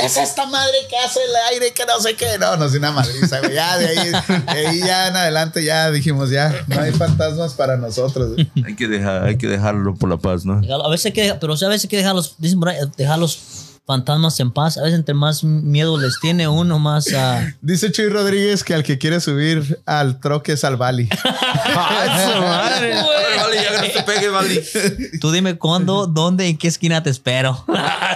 Es 0.02 0.16
esta 0.16 0.46
madre 0.46 0.74
que 0.88 0.96
hace 0.96 1.18
el 1.24 1.34
aire 1.50 1.72
que 1.72 1.84
no 1.84 2.00
sé 2.00 2.14
qué. 2.14 2.38
No, 2.38 2.56
nos 2.56 2.70
dio 2.70 2.78
una 2.78 2.92
madriza, 2.92 3.40
güey. 3.40 3.54
Ya 3.54 3.76
de 3.78 3.88
ahí, 3.88 4.10
de 4.10 4.66
ahí 4.68 4.78
ya 4.78 5.08
en 5.08 5.16
adelante 5.16 5.64
ya 5.64 5.90
dijimos, 5.90 6.30
ya, 6.30 6.64
no 6.68 6.80
hay 6.80 6.92
fantasmas 6.92 7.54
para 7.54 7.76
nosotros. 7.76 8.34
güey. 8.34 8.50
Hay 8.64 8.76
que, 8.76 8.86
dejar, 8.86 9.24
hay 9.24 9.36
que 9.36 9.48
dejarlo 9.48 9.94
por 9.96 10.08
la 10.08 10.18
paz, 10.18 10.44
¿no? 10.44 10.60
A 10.84 10.88
veces 10.88 11.06
hay 11.06 11.12
que, 11.12 11.34
pero 11.40 11.54
o 11.54 11.56
sea, 11.56 11.66
a 11.66 11.70
veces 11.70 11.84
hay 11.86 11.90
que 11.90 11.96
dejarlos, 11.96 12.36
dicen 12.38 12.60
por 12.60 12.68
ahí, 12.68 12.78
dejar 12.96 13.18
los 13.18 13.61
fantasmas 13.84 14.38
en 14.40 14.50
paz. 14.50 14.78
A 14.78 14.82
veces 14.82 14.98
entre 14.98 15.14
más 15.14 15.42
miedo 15.44 15.98
les 15.98 16.18
tiene 16.20 16.48
uno, 16.48 16.78
más 16.78 17.12
ah, 17.14 17.46
Dice 17.60 17.90
Chuy 17.90 18.08
Rodríguez 18.08 18.64
que 18.64 18.74
al 18.74 18.82
que 18.82 18.98
quiere 18.98 19.20
subir 19.20 19.80
al 19.86 20.20
troque 20.20 20.52
es 20.52 20.64
al 20.64 20.76
Bali. 20.76 21.08
¡Ay, 21.24 22.32
su 22.32 22.40
madre! 22.40 22.94
Vale, 22.94 23.56
ya 23.56 23.80
que 23.80 23.88
no 23.88 23.94
te 23.94 24.02
pegue, 24.02 24.28
vale. 24.28 24.64
Tú 25.20 25.30
dime 25.30 25.58
cuándo, 25.58 26.06
dónde, 26.06 26.48
en 26.48 26.56
qué 26.56 26.68
esquina 26.68 27.02
te 27.02 27.10
espero. 27.10 27.64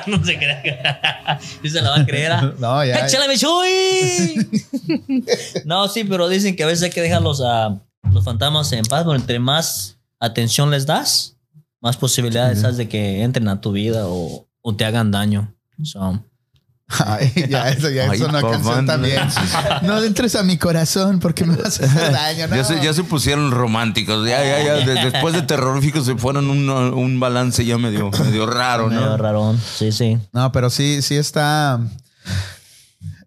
no 0.06 0.24
se 0.24 0.36
crea. 0.36 1.38
¿Sí 1.62 1.70
se 1.70 1.82
la 1.82 1.90
va 1.90 1.96
a 2.00 2.06
creer? 2.06 2.32
ah? 2.32 2.54
No, 2.58 2.84
ya. 2.84 3.06
¡Échale, 3.06 3.36
Chuy! 3.36 4.48
no, 5.64 5.88
sí, 5.88 6.04
pero 6.04 6.28
dicen 6.28 6.56
que 6.56 6.62
a 6.64 6.66
veces 6.66 6.84
hay 6.84 6.90
que 6.90 7.02
dejar 7.02 7.22
los, 7.22 7.42
ah, 7.44 7.76
los 8.12 8.24
fantasmas 8.24 8.70
en 8.72 8.84
paz, 8.84 9.02
pero 9.04 9.16
entre 9.16 9.38
más 9.38 9.98
atención 10.20 10.70
les 10.70 10.86
das, 10.86 11.36
más 11.80 11.96
posibilidades 11.96 12.64
has 12.64 12.76
de 12.76 12.88
que 12.88 13.22
entren 13.22 13.48
a 13.48 13.60
tu 13.60 13.72
vida 13.72 14.06
o, 14.06 14.46
o 14.62 14.74
te 14.74 14.84
hagan 14.84 15.10
daño. 15.10 15.55
So, 15.82 16.24
Ay, 16.88 17.32
ya, 17.48 17.68
eso 17.70 17.90
ya 17.90 18.04
Ay, 18.10 18.20
es 18.20 18.28
una 18.28 18.40
canción 18.40 18.86
no. 18.86 18.92
también. 18.92 19.20
No 19.82 20.00
entres 20.02 20.36
a 20.36 20.44
mi 20.44 20.56
corazón 20.56 21.18
porque 21.18 21.44
me 21.44 21.56
vas 21.56 21.80
a 21.80 21.84
hacer 21.86 22.12
daño. 22.12 22.46
No. 22.46 22.54
Ya, 22.56 22.64
se, 22.64 22.80
ya 22.82 22.92
se 22.94 23.02
pusieron 23.02 23.50
románticos. 23.50 24.24
Ya, 24.28 24.44
ya, 24.44 24.62
ya. 24.62 24.74
De- 24.86 25.10
después 25.10 25.34
de 25.34 25.42
terroríficos 25.42 26.06
se 26.06 26.14
fueron 26.14 26.48
un, 26.48 26.70
un 26.70 27.18
balance 27.20 27.64
ya 27.64 27.76
medio, 27.76 28.10
medio 28.24 28.46
raro, 28.46 28.86
medio 28.88 29.00
¿no? 29.00 29.16
rarón. 29.16 29.60
Sí, 29.76 29.90
sí. 29.90 30.16
No, 30.32 30.52
pero 30.52 30.70
sí, 30.70 31.02
sí 31.02 31.16
está. 31.16 31.80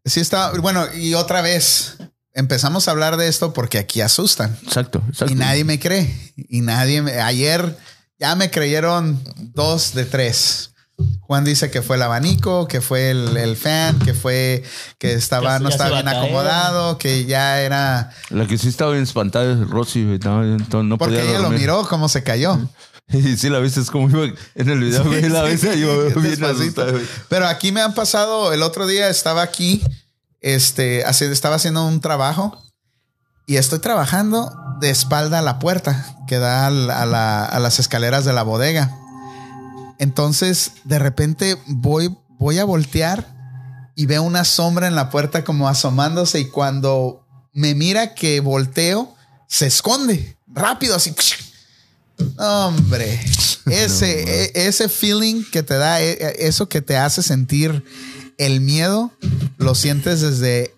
Sí 0.06 0.22
está. 0.22 0.52
Bueno, 0.62 0.86
y 0.98 1.14
otra 1.16 1.42
vez 1.42 1.98
empezamos 2.34 2.88
a 2.88 2.92
hablar 2.92 3.18
de 3.18 3.28
esto 3.28 3.52
porque 3.54 3.78
aquí 3.78 4.00
asustan 4.00 4.58
Exacto, 4.64 5.04
exacto. 5.10 5.34
y 5.34 5.36
nadie 5.36 5.66
me 5.66 5.80
cree. 5.80 6.10
Y 6.38 6.62
nadie 6.62 7.02
me. 7.02 7.20
Ayer 7.20 7.78
ya 8.18 8.36
me 8.36 8.50
creyeron 8.50 9.22
dos 9.54 9.94
de 9.94 10.06
tres. 10.06 10.69
Juan 11.22 11.44
dice 11.46 11.70
que 11.72 11.82
fue 11.82 11.96
el 11.98 12.02
abanico, 12.02 12.68
que 12.68 12.82
fue 12.82 13.12
el, 13.12 13.38
el 13.38 13.56
fan, 13.56 14.00
que 14.00 14.14
fue 14.14 14.64
que 14.98 15.14
estaba, 15.14 15.58
Que 15.58 15.64
no 15.64 15.70
estaba 15.70 15.92
bien 15.92 16.08
acomodado, 16.08 16.98
que 16.98 17.26
ya 17.26 17.62
era. 17.62 18.12
La 18.30 18.48
que 18.48 18.58
sí 18.58 18.68
estaba 18.68 18.92
bien 18.92 19.04
espantada 19.04 19.54
es 19.54 19.70
Rosy, 19.70 20.04
no, 20.24 20.44
no, 20.44 20.84
no 20.84 20.98
Porque 20.98 21.18
podía 21.18 21.30
ella 21.30 21.40
lo 21.40 21.50
miró 21.52 21.88
cómo 21.88 22.10
se 22.10 22.24
cayó. 22.24 22.60
Y 23.12 23.38
sí, 23.38 23.50
la 23.50 23.58
viste, 23.58 23.80
es 23.80 23.90
como 23.90 24.08
iba 24.08 24.24
en 24.54 24.70
el 24.70 24.80
video, 24.82 25.04
güey. 25.04 25.28
La 25.30 25.42
viste 25.44 25.76
y 25.76 25.80
iba 25.80 25.94
bien 26.22 26.44
asustada. 26.44 26.94
Pero 27.28 27.48
aquí 27.48 27.72
me 27.72 27.82
han 27.82 27.96
pasado, 27.96 28.54
el 28.54 28.62
otro 28.62 28.86
día 28.86 29.10
estaba 29.10 29.42
aquí, 29.42 29.82
este, 30.42 31.02
estaba 31.10 31.56
haciendo 31.56 31.88
un 31.88 32.02
trabajo 32.02 32.62
y 33.48 33.58
estoy 33.58 33.80
trabajando 33.80 34.52
de 34.80 34.92
espalda 34.92 35.40
a 35.40 35.42
la 35.42 35.58
puerta 35.58 36.06
que 36.28 36.38
da 36.38 36.68
al- 36.68 36.92
a, 36.92 37.08
la- 37.08 37.46
a 37.46 37.58
las 37.60 37.80
escaleras 37.80 38.26
de 38.26 38.34
la 38.34 38.44
bodega. 38.44 38.96
Entonces, 40.00 40.72
de 40.86 40.98
repente 40.98 41.58
voy, 41.68 42.16
voy 42.40 42.58
a 42.58 42.64
voltear 42.64 43.36
y 43.96 44.06
veo 44.06 44.24
una 44.24 44.46
sombra 44.46 44.88
en 44.88 44.96
la 44.96 45.10
puerta 45.10 45.44
como 45.44 45.68
asomándose 45.70 46.40
y 46.40 46.46
cuando 46.46 47.26
me 47.54 47.76
mira 47.76 48.16
que 48.16 48.40
volteo, 48.40 49.14
se 49.48 49.68
esconde 49.68 50.38
rápido 50.48 50.96
así. 50.96 51.14
Hombre, 52.38 53.20
ese, 53.66 54.46
e- 54.46 54.68
ese 54.68 54.90
feeling 54.90 55.44
que 55.52 55.64
te 55.64 55.76
da, 55.76 56.02
e- 56.02 56.12
e- 56.12 56.48
eso 56.48 56.70
que 56.70 56.82
te 56.82 56.98
hace 56.98 57.22
sentir 57.22 57.84
el 58.38 58.62
miedo, 58.62 59.12
lo 59.58 59.76
sientes 59.76 60.22
desde 60.22 60.74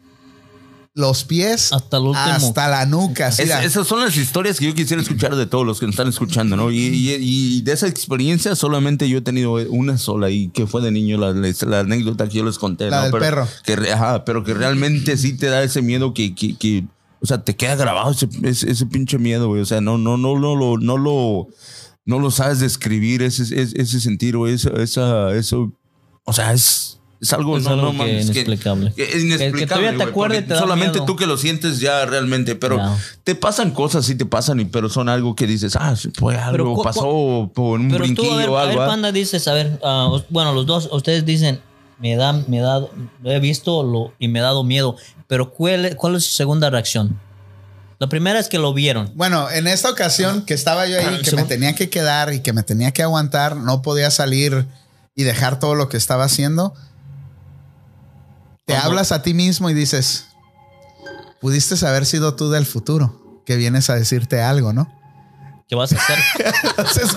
los 0.93 1.23
pies 1.23 1.71
Hasta 1.71 1.97
el 1.97 2.03
último. 2.03 2.25
hasta 2.25 2.67
la 2.67 2.85
nuca. 2.85 3.29
Es- 3.29 3.39
esas 3.39 3.87
son 3.87 4.01
las 4.01 4.17
historias 4.17 4.59
que 4.59 4.65
yo 4.65 4.73
quisiera 4.73 5.01
escuchar 5.01 5.35
de 5.35 5.45
todos 5.45 5.65
los 5.65 5.79
que 5.79 5.85
nos 5.85 5.93
están 5.93 6.09
escuchando, 6.09 6.57
¿no? 6.57 6.69
Y, 6.71 6.79
y- 6.79 7.15
y 7.19 7.61
de 7.61 7.71
esa 7.71 7.87
experiencia 7.87 8.55
solamente 8.55 9.07
yo 9.07 9.19
he 9.19 9.21
tenido 9.21 9.53
una 9.69 9.97
sola 9.97 10.29
y 10.29 10.49
que 10.49 10.67
fue 10.67 10.81
de 10.81 10.91
niño 10.91 11.17
la, 11.17 11.31
la- 11.31 11.53
la 11.67 11.79
anécdota 11.79 12.27
que 12.27 12.37
yo 12.39 12.43
les 12.45 12.57
conté. 12.59 12.89
La 12.89 12.97
¿no? 12.97 13.03
del 13.03 13.11
pero, 13.13 13.21
perro. 13.23 13.47
Que, 13.63 13.91
ajá, 13.91 14.25
pero 14.25 14.43
que 14.43 14.53
realmente 14.53 15.15
sí 15.17 15.37
te 15.37 15.47
da 15.47 15.63
ese 15.63 15.81
miedo 15.81 16.13
que, 16.13 16.35
que, 16.35 16.57
que, 16.57 16.83
o 17.21 17.25
sea, 17.25 17.41
te 17.43 17.55
queda 17.55 17.75
grabado 17.75 18.11
ese, 18.11 18.27
ese, 18.43 18.69
ese 18.71 18.85
pinche 18.85 19.17
miedo, 19.17 19.47
güey. 19.47 19.61
O 19.61 19.65
sea, 19.65 19.79
no, 19.79 19.97
no, 19.97 20.17
no, 20.17 20.37
no, 20.39 20.55
lo 20.55 20.77
no 20.77 20.97
lo, 20.97 21.47
no 22.03 22.19
lo 22.19 22.31
sabes 22.31 22.59
describir, 22.59 23.21
ese, 23.21 23.43
ese, 23.43 23.81
ese 23.81 23.99
sentir 24.01 24.35
o 24.35 24.45
esa, 24.47 24.71
esa, 24.71 25.31
eso. 25.35 25.71
O 26.25 26.33
sea, 26.33 26.51
es, 26.53 26.99
es 27.21 27.31
algo, 27.33 27.55
Es 27.57 27.63
no, 27.63 27.69
algo 27.69 27.81
no 27.83 27.91
que 27.91 27.97
mames, 27.99 28.15
que- 28.31 28.39
inexplicable. 28.41 28.93
que 28.95 29.03
es 29.03 29.09
Que- 29.09 29.17
que 29.17 29.21
inexplicable. 29.21 29.67
todavía 29.87 30.05
te 30.05 30.11
porque 30.11 30.41
te 30.41 30.55
Solamente 30.55 30.93
miedo. 30.99 31.05
tú 31.05 31.15
que 31.15 31.27
lo 31.27 31.37
sientes 31.37 31.79
ya 31.79 32.05
realmente, 32.05 32.55
pero 32.55 32.77
Ya. 32.77 32.97
te 33.23 33.35
pasan 33.35 33.71
cosas, 33.71 34.05
sí 34.05 34.15
te 34.15 34.25
pasan, 34.25 34.59
y, 34.59 34.65
pero 34.65 34.89
son 34.89 35.07
algo 35.07 35.35
que 35.35 35.45
dices, 35.47 35.75
ah, 35.75 35.95
fue 36.15 36.35
algo, 36.37 36.73
cu- 36.75 36.83
pasó 36.83 37.51
por 37.53 37.79
un 37.79 37.89
Pero 37.89 37.99
tú, 37.99 38.03
brinquillo 38.13 38.33
a 38.33 38.37
ver, 38.37 38.49
o 38.49 38.57
a 38.57 38.61
ver, 38.63 38.71
algo. 38.71 38.81
¿ah? 38.83 38.87
Panda, 38.87 39.11
dices, 39.11 39.47
a 39.47 39.53
ver, 39.53 39.79
ah, 39.83 40.07
os- 40.11 40.25
bueno, 40.29 40.51
los 40.53 40.65
dos, 40.65 40.89
ustedes 40.91 41.23
dicen, 41.25 41.61
me 41.99 42.15
da, 42.15 42.33
me 42.33 42.59
da, 42.59 42.79
lo 42.79 43.31
he 43.31 43.39
visto 43.39 43.83
lo, 43.83 44.13
y 44.17 44.27
me 44.27 44.39
ha 44.39 44.43
dado 44.43 44.63
miedo, 44.63 44.95
pero 45.27 45.51
¿cuál, 45.51 45.95
¿cuál 45.97 46.15
es 46.15 46.25
su 46.25 46.31
segunda 46.31 46.69
reacción? 46.71 47.19
La 47.99 48.09
primera 48.09 48.39
es 48.39 48.47
que 48.49 48.57
lo 48.57 48.73
vieron. 48.73 49.11
Bueno, 49.13 49.47
en 49.51 49.67
esta 49.67 49.91
ocasión 49.91 50.43
que 50.43 50.55
estaba 50.55 50.87
yo 50.87 50.97
ahí, 50.97 51.19
que 51.19 51.25
Según- 51.29 51.43
me 51.43 51.47
tenía 51.47 51.75
que 51.75 51.91
quedar 51.91 52.33
y 52.33 52.39
que 52.39 52.51
me 52.51 52.63
tenía 52.63 52.89
que 52.91 53.03
aguantar, 53.03 53.55
no 53.55 53.83
podía 53.83 54.09
salir 54.09 54.65
y 55.15 55.21
dejar 55.21 55.59
todo 55.59 55.75
lo 55.75 55.87
que 55.87 55.97
estaba 55.97 56.23
haciendo. 56.23 56.73
Te 58.65 58.75
hablas 58.75 59.11
a 59.11 59.21
ti 59.21 59.33
mismo 59.33 59.69
y 59.69 59.73
dices, 59.73 60.25
pudiste 61.39 61.83
haber 61.85 62.05
sido 62.05 62.35
tú 62.35 62.49
del 62.51 62.65
futuro, 62.65 63.41
que 63.45 63.55
vienes 63.55 63.89
a 63.89 63.95
decirte 63.95 64.41
algo, 64.41 64.73
¿no? 64.73 64.91
¿Qué 65.67 65.75
vas 65.75 65.93
a 65.93 65.95
hacer? 65.95 66.19
Entonces, 66.77 67.15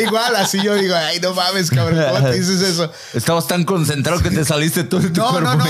igual 0.00 0.36
así 0.36 0.62
yo 0.62 0.74
digo, 0.76 0.94
ay, 0.94 1.18
no 1.20 1.34
mames, 1.34 1.68
cabrón, 1.70 2.00
¿cómo 2.14 2.28
te 2.30 2.38
dices 2.38 2.60
eso? 2.62 2.90
Estabas 3.12 3.48
tan 3.48 3.64
concentrado 3.64 4.22
que 4.22 4.30
te 4.30 4.44
saliste 4.44 4.84
tú 4.84 5.00
de 5.00 5.10
tu 5.10 5.20
No, 5.20 5.40
no, 5.40 5.56
no. 5.56 5.64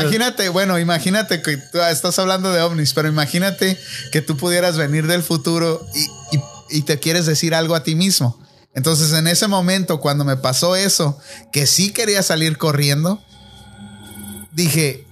Imagínate, 0.00 0.48
bueno, 0.48 0.78
imagínate 0.78 1.42
que 1.42 1.58
tú 1.58 1.78
estás 1.82 2.18
hablando 2.18 2.52
de 2.52 2.62
ovnis, 2.62 2.94
pero 2.94 3.06
imagínate 3.08 3.78
que 4.12 4.22
tú 4.22 4.36
pudieras 4.38 4.78
venir 4.78 5.06
del 5.06 5.22
futuro 5.22 5.86
y, 5.94 6.36
y- 6.36 6.42
y 6.70 6.82
te 6.82 6.98
quieres 6.98 7.26
decir 7.26 7.54
algo 7.54 7.74
a 7.74 7.82
ti 7.82 7.94
mismo. 7.94 8.38
Entonces, 8.74 9.12
en 9.12 9.26
ese 9.26 9.46
momento, 9.46 10.00
cuando 10.00 10.24
me 10.24 10.36
pasó 10.36 10.74
eso, 10.76 11.18
que 11.52 11.66
sí 11.66 11.92
quería 11.92 12.22
salir 12.22 12.56
corriendo, 12.58 13.22
dije, 14.58 15.06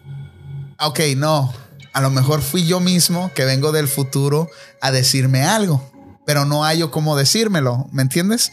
ok, 0.80 1.00
no, 1.16 1.54
a 1.92 2.00
lo 2.00 2.10
mejor 2.10 2.42
fui 2.42 2.66
yo 2.66 2.80
mismo 2.80 3.32
que 3.34 3.44
vengo 3.44 3.72
del 3.72 3.88
futuro 3.88 4.50
a 4.82 4.90
decirme 4.90 5.44
algo, 5.44 5.90
pero 6.26 6.44
no 6.44 6.64
hallo 6.64 6.90
cómo 6.90 7.16
decírmelo, 7.16 7.88
¿me 7.92 8.02
entiendes? 8.02 8.52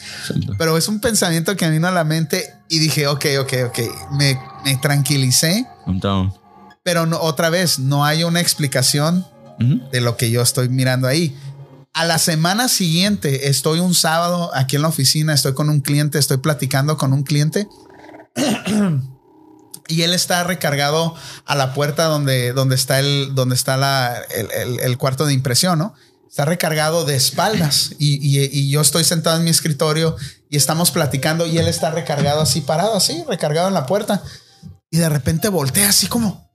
Pero 0.57 0.77
es 0.77 0.87
un 0.87 1.01
pensamiento 1.01 1.55
que 1.57 1.65
me 1.65 1.71
vino 1.71 1.87
a 1.87 1.91
la 1.91 2.03
mente 2.03 2.53
y 2.69 2.79
dije, 2.79 3.07
ok, 3.07 3.25
ok, 3.41 3.53
ok, 3.67 3.79
me, 4.11 4.39
me 4.63 4.77
tranquilicé, 4.77 5.65
pero 6.83 7.05
no, 7.05 7.19
otra 7.19 7.49
vez 7.49 7.79
no 7.79 8.05
hay 8.05 8.23
una 8.23 8.39
explicación 8.39 9.25
de 9.91 10.01
lo 10.01 10.17
que 10.17 10.29
yo 10.29 10.41
estoy 10.41 10.67
mirando 10.67 11.07
ahí. 11.07 11.35
A 11.93 12.05
la 12.05 12.17
semana 12.17 12.67
siguiente 12.67 13.47
estoy 13.49 13.79
un 13.79 13.93
sábado 13.93 14.51
aquí 14.53 14.75
en 14.75 14.81
la 14.81 14.89
oficina, 14.89 15.33
estoy 15.33 15.53
con 15.53 15.69
un 15.69 15.79
cliente, 15.79 16.19
estoy 16.19 16.37
platicando 16.37 16.97
con 16.97 17.13
un 17.13 17.23
cliente 17.23 17.67
y 19.93 20.03
él 20.03 20.13
está 20.13 20.43
recargado 20.43 21.15
a 21.45 21.55
la 21.55 21.73
puerta 21.73 22.05
donde, 22.05 22.53
donde 22.53 22.75
está, 22.75 22.99
el, 22.99 23.33
donde 23.35 23.55
está 23.55 23.77
la, 23.77 24.15
el, 24.35 24.51
el- 24.51 24.79
el 24.79 24.97
cuarto 24.97 25.25
de 25.25 25.33
impresión, 25.33 25.79
¿no? 25.79 25.93
Está 26.29 26.45
recargado 26.45 27.05
de 27.05 27.15
espaldas 27.15 27.91
y, 27.99 28.15
y- 28.15 28.49
y 28.51 28.69
yo 28.71 28.81
estoy 28.81 29.03
sentado 29.03 29.37
en 29.37 29.43
mi 29.43 29.51
escritorio 29.51 30.15
y 30.49 30.57
estamos 30.57 30.89
platicando 30.91 31.45
y 31.45 31.57
él 31.59 31.67
está 31.67 31.91
recargado 31.91 32.41
así, 32.41 32.61
parado 32.61 32.95
así, 32.95 33.23
recargado 33.29 33.67
en 33.67 33.73
la 33.75 33.85
puerta. 33.85 34.23
Y 34.89 34.97
de 34.97 35.09
repente 35.09 35.49
voltea 35.49 35.89
así 35.89 36.07
como, 36.07 36.51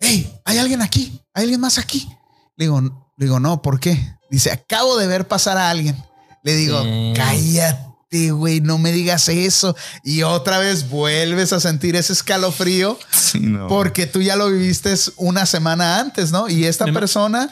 hey, 0.00 0.30
hay 0.44 0.58
alguien 0.58 0.82
aquí, 0.82 1.22
hay 1.34 1.44
alguien 1.44 1.60
más 1.60 1.78
aquí. 1.78 2.08
Le 2.56 2.66
digo, 2.66 2.80
le 2.80 3.26
digo, 3.26 3.40
no, 3.40 3.62
¿por 3.62 3.80
qué? 3.80 4.14
Dice, 4.30 4.50
acabo 4.50 4.96
de 4.98 5.06
ver 5.06 5.26
pasar 5.26 5.56
a 5.56 5.70
alguien. 5.70 5.96
Le 6.42 6.54
digo, 6.54 6.82
Sí. 6.82 7.12
cállate, 7.16 7.87
güey, 8.10 8.60
no 8.60 8.78
me 8.78 8.92
digas 8.92 9.28
eso. 9.28 9.76
Y 10.02 10.22
otra 10.22 10.58
vez 10.58 10.88
vuelves 10.88 11.52
a 11.52 11.60
sentir 11.60 11.94
ese 11.96 12.12
escalofrío 12.12 12.98
Sí, 13.10 13.40
no. 13.40 13.68
porque 13.68 14.06
tú 14.06 14.22
ya 14.22 14.36
lo 14.36 14.48
viviste 14.50 14.94
una 15.16 15.44
semana 15.46 16.00
antes, 16.00 16.32
¿no? 16.32 16.48
Y 16.48 16.64
esta 16.64 16.86
persona 16.86 17.50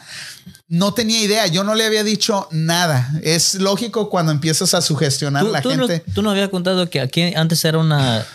no 0.69 0.95
tenía 0.95 1.21
idea, 1.23 1.47
yo 1.47 1.63
no 1.63 1.75
le 1.75 1.85
había 1.85 2.03
dicho 2.05 2.49
nada. 2.51 3.11
Es 3.23 3.55
lógico 3.57 4.09
cuando 4.11 4.33
empiezas 4.33 4.75
a 4.75 4.81
sugestionar 4.81 5.43
a 5.43 5.47
¿Tú, 5.47 5.53
la 5.53 5.61
tú 5.63 5.77
no, 5.77 5.87
gente. 5.89 6.05
tú 6.13 6.23
no 6.23 6.31
habías 6.31 6.49
contado 6.49 6.89
que 6.91 7.01
aquí 7.01 7.35
antes 7.35 7.65
era 7.65 7.79
una, 7.79 8.27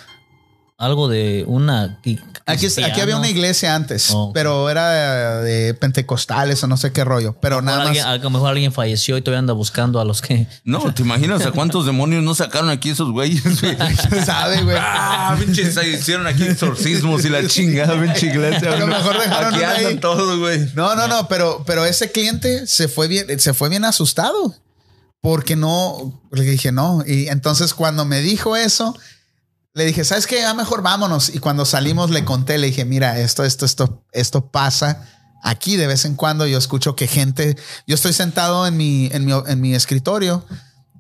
algo 0.82 1.08
de 1.08 1.44
una... 1.48 2.00
Aquí, 2.48 2.66
aquí 2.84 3.00
había 3.02 3.16
una 3.18 3.30
iglesia 3.30 3.76
antes, 3.76 4.10
Oh. 4.12 4.32
pero 4.34 4.70
era 4.70 5.42
de, 5.42 5.44
de 5.44 5.74
pentecostales 5.76 6.62
o 6.64 6.68
no 6.68 6.76
sé 6.76 6.92
qué 6.92 7.04
rollo. 7.06 7.36
Pero 7.40 7.62
nada 7.62 7.78
más. 7.78 7.88
Alguien, 7.90 8.06
a 8.06 8.18
lo 8.18 8.30
mejor 8.32 8.50
alguien 8.50 8.74
falleció 8.74 9.16
y 9.16 9.22
todavía 9.22 9.40
anda 9.40 9.54
buscando 9.54 10.00
a 10.00 10.06
los 10.06 10.22
que... 10.22 10.48
No, 10.64 10.92
¿te 10.94 11.04
imaginas 11.04 11.46
a 11.46 11.52
cuántos 11.52 11.86
demonios 11.86 12.24
no 12.24 12.34
sacaron 12.34 12.70
aquí 12.70 12.90
esos 12.90 13.12
güeyes? 13.12 13.62
güey? 13.62 13.78
sabe, 14.26 14.64
güey. 14.64 14.76
Ah, 14.80 15.38
pinches, 15.40 15.78
hicieron 15.86 16.26
aquí 16.26 16.44
exorcismos 16.44 17.24
y 17.26 17.30
la 17.30 17.48
chingada, 17.48 18.02
pinche 18.02 18.28
iglesia. 18.28 18.74
A 18.74 18.78
lo 18.78 18.88
mejor 18.88 19.20
dejaron 19.20 19.54
Aquí 19.54 19.64
ahí. 19.64 19.86
andan 19.86 20.00
todos, 20.00 20.40
güey. 20.40 20.68
No, 20.74 20.96
no, 20.96 21.08
no, 21.08 21.28
pero, 21.28 21.64
pero 21.66 21.86
ese 21.86 22.12
cliente 22.12 22.66
se 22.66 22.88
fue 22.88 23.08
bien, 23.08 23.40
se 23.40 23.54
fue 23.54 23.70
bien 23.70 23.86
asustado 23.86 24.56
porque 25.22 25.56
no, 25.56 26.20
le 26.32 26.44
dije 26.44 26.72
no. 26.72 27.04
Y 27.06 27.28
entonces 27.28 27.76
cuando 27.76 28.04
me 28.06 28.22
dijo 28.22 28.56
eso, 28.56 28.98
le 29.74 29.86
dije, 29.86 30.04
¿sabes 30.04 30.28
qué? 30.28 30.42
Ya 30.42 30.54
mejor 30.54 30.82
vámonos. 30.82 31.30
Y 31.34 31.40
cuando 31.40 31.66
salimos 31.66 32.10
le 32.10 32.26
conté, 32.26 32.58
le 32.58 32.68
dije, 32.68 32.86
mira, 32.86 33.20
esto, 33.20 33.44
esto, 33.44 33.66
esto, 33.66 34.04
esto 34.12 34.52
pasa 34.52 35.08
aquí 35.44 35.78
de 35.78 35.88
vez 35.88 36.06
en 36.06 36.16
cuando. 36.16 36.46
Yo 36.46 36.58
escucho 36.58 36.96
que 36.96 37.08
gente, 37.08 37.58
yo 37.88 37.96
estoy 37.96 38.14
sentado 38.14 38.68
en 38.68 38.76
mi, 38.76 39.10
en 39.12 39.26
mi, 39.26 39.32
en 39.32 39.62
mi 39.62 39.74
escritorio, 39.74 40.46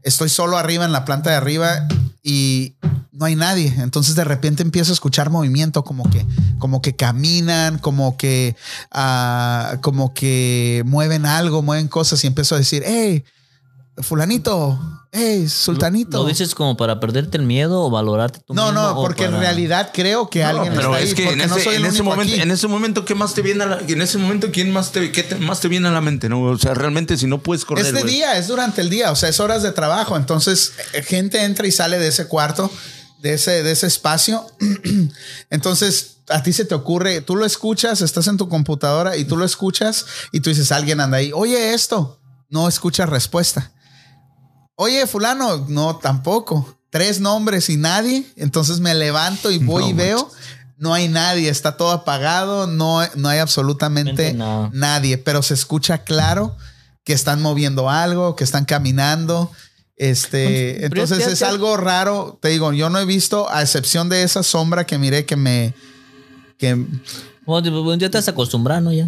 estoy 0.04 0.30
solo 0.30 0.58
arriba 0.58 0.86
en 0.86 0.92
la 0.92 1.06
planta 1.06 1.32
de 1.32 1.36
arriba 1.36 1.88
y 2.24 2.78
no 3.12 3.26
hay 3.26 3.36
nadie. 3.36 3.74
Entonces 3.80 4.16
de 4.16 4.24
repente 4.24 4.64
empiezo 4.64 4.92
a 4.92 4.94
escuchar 4.94 5.30
movimiento 5.30 5.84
como 5.84 6.10
que, 6.10 6.26
como 6.58 6.82
que 6.82 6.96
caminan, 6.96 7.78
como 7.78 8.16
que, 8.16 8.56
ah, 8.92 9.78
como 9.82 10.14
que 10.14 10.84
mueven 10.86 11.26
algo, 11.26 11.62
mueven 11.62 11.90
cosas 11.90 12.24
y 12.24 12.28
empiezo 12.28 12.56
a 12.56 12.60
decir, 12.60 12.84
hey, 12.86 13.26
fulanito, 13.98 14.80
hey, 15.12 15.47
sultanito. 15.49 16.20
¿Lo 16.20 16.26
dices 16.26 16.55
como 16.55 16.78
para 16.78 16.99
perderte 16.99 17.38
el 17.38 17.43
miedo 17.43 17.82
o 17.84 17.89
valorarte 17.89 18.39
tú 18.39 18.53
no, 18.53 18.68
mismo? 18.72 18.82
no, 18.82 18.95
porque 18.95 19.26
en 19.26 19.38
realidad 19.39 19.91
creo 19.93 20.30
que 20.30 20.43
alguien 20.43 20.74
pero 20.74 20.95
está 20.95 20.99
es 21.01 21.09
ahí, 21.09 21.16
que 21.16 21.24
en 21.24 21.28
porque 21.30 21.47
no 21.47 21.55
ese, 21.55 21.64
soy 21.66 21.76
el 21.76 21.82
en 21.82 21.88
ese 21.88 22.01
único 22.01 22.09
momento, 22.16 22.34
aquí. 22.34 22.41
en 22.41 22.51
ese 22.51 22.68
momento, 22.68 23.05
¿qué 23.05 23.16
más 23.16 23.34
te 23.34 23.41
viene 23.41 23.64
a 23.64 23.68
la, 23.68 23.80
en 23.86 24.01
ese 24.01 24.18
momento, 24.18 24.49
quién 24.51 24.72
más 24.72 24.91
te, 24.91 25.12
qué 25.12 25.24
te- 25.24 25.36
más 25.36 25.59
te 25.59 25.68
viene 25.68 25.88
a 25.88 25.91
la 25.91 26.01
mente, 26.01 26.30
no? 26.30 26.41
O 26.43 26.57
sea, 26.57 26.74
realmente 26.74 27.18
si 27.18 27.28
no 27.28 27.41
puedes 27.43 27.66
correr. 27.66 27.86
Es 27.86 27.93
de 27.93 28.01
güey. 28.01 28.14
día, 28.14 28.38
es 28.38 28.47
durante 28.47 28.82
el 28.82 28.89
día, 28.89 29.12
o 29.12 29.16
sea, 29.16 29.30
es 29.30 29.39
horas 29.39 29.64
de 29.64 29.72
trabajo. 29.72 30.16
Entonces, 30.18 30.74
eh, 30.93 31.03
gente 31.03 31.43
entra 31.43 31.68
y 31.68 31.72
sale 31.72 31.99
de 31.99 32.07
ese 32.07 32.28
cuarto, 32.28 32.72
de 33.22 33.34
ese, 33.34 33.64
de 33.64 33.72
ese 33.72 33.88
espacio. 33.88 34.45
Entonces, 35.49 36.18
a 36.30 36.43
ti 36.43 36.53
se 36.53 36.66
te 36.66 36.76
ocurre, 36.76 37.22
tú 37.22 37.36
lo 37.36 37.45
escuchas, 37.45 38.01
estás 38.01 38.28
en 38.28 38.38
tu 38.38 38.47
computadora 38.47 39.18
y 39.18 39.26
tú 39.26 39.36
lo 39.38 39.43
escuchas 39.45 40.05
y 40.32 40.39
tú 40.39 40.49
dices, 40.49 40.72
alguien 40.72 41.01
anda 41.01 41.18
ahí, 41.18 41.32
oye 41.34 41.74
esto, 41.74 42.20
no 42.49 42.68
escuchas 42.68 43.09
respuesta. 43.09 43.72
Oye, 44.76 45.06
fulano, 45.08 45.66
no, 45.68 45.98
tampoco. 45.98 46.78
Tres 46.90 47.20
nombres 47.20 47.70
y 47.70 47.78
nadie. 47.78 48.26
Entonces 48.36 48.80
me 48.80 48.94
levanto 48.94 49.52
y 49.52 49.60
voy 49.60 49.84
No 49.84 49.90
y 49.90 49.94
veo. 49.94 50.32
No 50.78 50.94
hay 50.96 51.08
nadie, 51.08 51.50
está 51.50 51.78
todo 51.78 51.92
apagado, 51.92 52.66
no, 52.66 53.02
no 53.16 53.30
hay 53.30 53.38
absolutamente 53.38 54.34
no. 54.34 54.72
nadie, 54.74 55.20
pero 55.20 55.44
se 55.44 55.54
escucha 55.54 56.00
claro 56.00 56.58
que 57.04 57.14
están 57.14 57.40
moviendo 57.40 57.88
algo, 57.88 58.36
que 58.36 58.44
están 58.44 58.66
caminando. 58.66 59.52
Este, 59.96 60.84
entonces 60.84 61.28
es 61.28 61.44
algo 61.44 61.78
raro. 61.78 62.40
Te 62.42 62.50
digo, 62.50 62.74
yo 62.74 62.90
no 62.90 62.98
he 62.98 63.06
visto, 63.06 63.48
a 63.52 63.62
excepción 63.62 64.10
de 64.10 64.24
esa 64.24 64.42
sombra 64.42 64.88
que 64.88 64.98
miré 64.98 65.28
que 65.28 65.36
me, 65.36 65.76
que 66.58 66.84
Bueno, 67.46 67.96
ya 67.96 68.10
te 68.10 68.18
has 68.18 68.28
acostumbrado, 68.28 68.82
¿no? 68.82 68.92
Ya. 68.92 69.08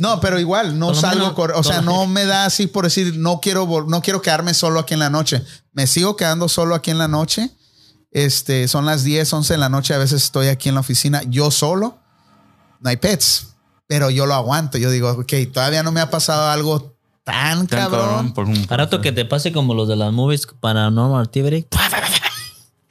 No, 0.00 0.20
pero 0.20 0.38
igual, 0.40 0.78
no 0.78 0.94
salgo, 0.94 1.20
menos- 1.20 1.34
cor- 1.34 1.52
o 1.56 1.62
sea, 1.62 1.80
no 1.82 2.06
me 2.06 2.24
da 2.24 2.44
así 2.46 2.66
por 2.66 2.84
decir, 2.84 3.16
no 3.18 3.40
quiero, 3.40 3.66
no 3.88 4.00
quiero 4.02 4.22
quedarme 4.22 4.54
solo 4.54 4.80
aquí 4.80 4.94
en 4.94 5.00
la 5.00 5.10
noche. 5.10 5.42
Me 5.72 5.86
sigo 5.86 6.16
quedando 6.16 6.48
solo 6.48 6.74
aquí 6.74 6.90
en 6.90 6.98
la 6.98 7.08
noche. 7.08 7.50
Este, 8.10 8.68
son 8.68 8.86
las 8.86 9.02
10, 9.02 9.32
11 9.32 9.54
de 9.54 9.58
la 9.58 9.68
noche, 9.68 9.92
a 9.94 9.98
veces 9.98 10.22
estoy 10.22 10.46
aquí 10.46 10.68
en 10.68 10.76
la 10.76 10.82
oficina, 10.82 11.22
yo 11.24 11.50
solo, 11.50 11.98
no 12.80 12.88
hay 12.90 12.96
pets, 12.96 13.54
pero 13.88 14.08
yo 14.10 14.26
lo 14.26 14.34
aguanto. 14.34 14.78
Yo 14.78 14.90
digo, 14.90 15.10
ok, 15.10 15.32
todavía 15.52 15.82
no 15.82 15.90
me 15.90 16.00
ha 16.00 16.10
pasado 16.10 16.48
algo 16.48 16.96
tan, 17.24 17.66
Tan 17.66 17.90
cabrón. 17.90 18.32
por 18.32 18.44
un- 18.44 18.66
Para 18.66 18.84
rato 18.84 19.00
que 19.00 19.10
te 19.10 19.24
pase 19.24 19.52
como 19.52 19.74
los 19.74 19.88
de 19.88 19.96
las 19.96 20.12
movies 20.12 20.46
Paranormal 20.60 21.22
Activity. 21.24 21.66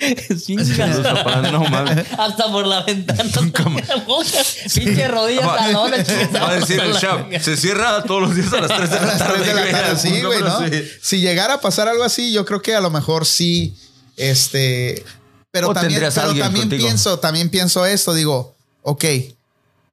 No, 1.52 1.64
mames. 1.70 2.06
Hasta 2.18 2.52
por 2.52 2.66
la 2.68 2.84
ventana. 2.84 3.24
Pinche 4.74 5.08
rodillas 5.08 5.48
Va- 5.48 5.58
talones. 5.58 6.08
Va 6.36 6.50
a 6.50 6.56
decir 6.56 6.80
el 6.80 6.98
chap, 6.98 7.32
se 7.42 7.58
cierra 7.58 8.04
todos 8.04 8.22
los 8.22 8.36
días 8.36 8.52
a 8.54 8.62
las 8.62 8.70
3 8.78 8.90
de 8.90 8.98
A 8.98 9.02
la 9.02 9.08
las 9.08 9.18
tarde. 9.20 9.34
3 9.36 9.48
de 9.48 9.54
la 9.54 9.62
güey. 9.62 9.72
tarde, 9.72 10.00
sí, 10.00 10.22
güey, 10.22 10.40
¿no? 10.42 10.60
Sí. 10.68 10.84
Si 11.02 11.22
llegara 11.22 11.56
a 11.56 11.62
pasar 11.62 11.88
algo 11.88 12.04
así, 12.04 12.32
yo 12.32 12.46
creo 12.46 12.62
que 12.62 12.76
a 12.76 12.82
lo 12.82 12.90
mejor 12.90 13.26
sí, 13.26 13.76
este, 14.18 15.04
pero 15.52 15.70
O 15.70 15.74
también, 15.74 16.00
pero 16.02 16.12
también 16.34 16.52
contigo. 16.70 16.86
pienso, 16.86 17.20
también 17.20 17.50
pienso 17.50 17.86
esto, 17.86 18.14
digo, 18.14 18.56
ok, 18.82 19.06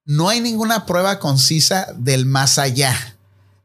no 0.06 0.28
hay 0.28 0.40
ninguna 0.40 0.86
prueba 0.86 1.18
concisa 1.18 1.86
del 1.96 2.26
más 2.26 2.58
allá. 2.58 3.16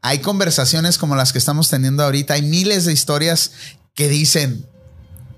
Hay 0.01 0.19
conversaciones 0.19 0.97
como 0.99 1.15
las 1.15 1.31
que 1.31 1.39
estamos 1.39 1.69
teniendo 1.69 2.03
ahorita, 2.03 2.35
hay 2.35 2.43
miles 2.43 2.85
de 2.85 2.93
historias 2.93 3.51
que 3.95 4.07
dicen, 4.09 4.67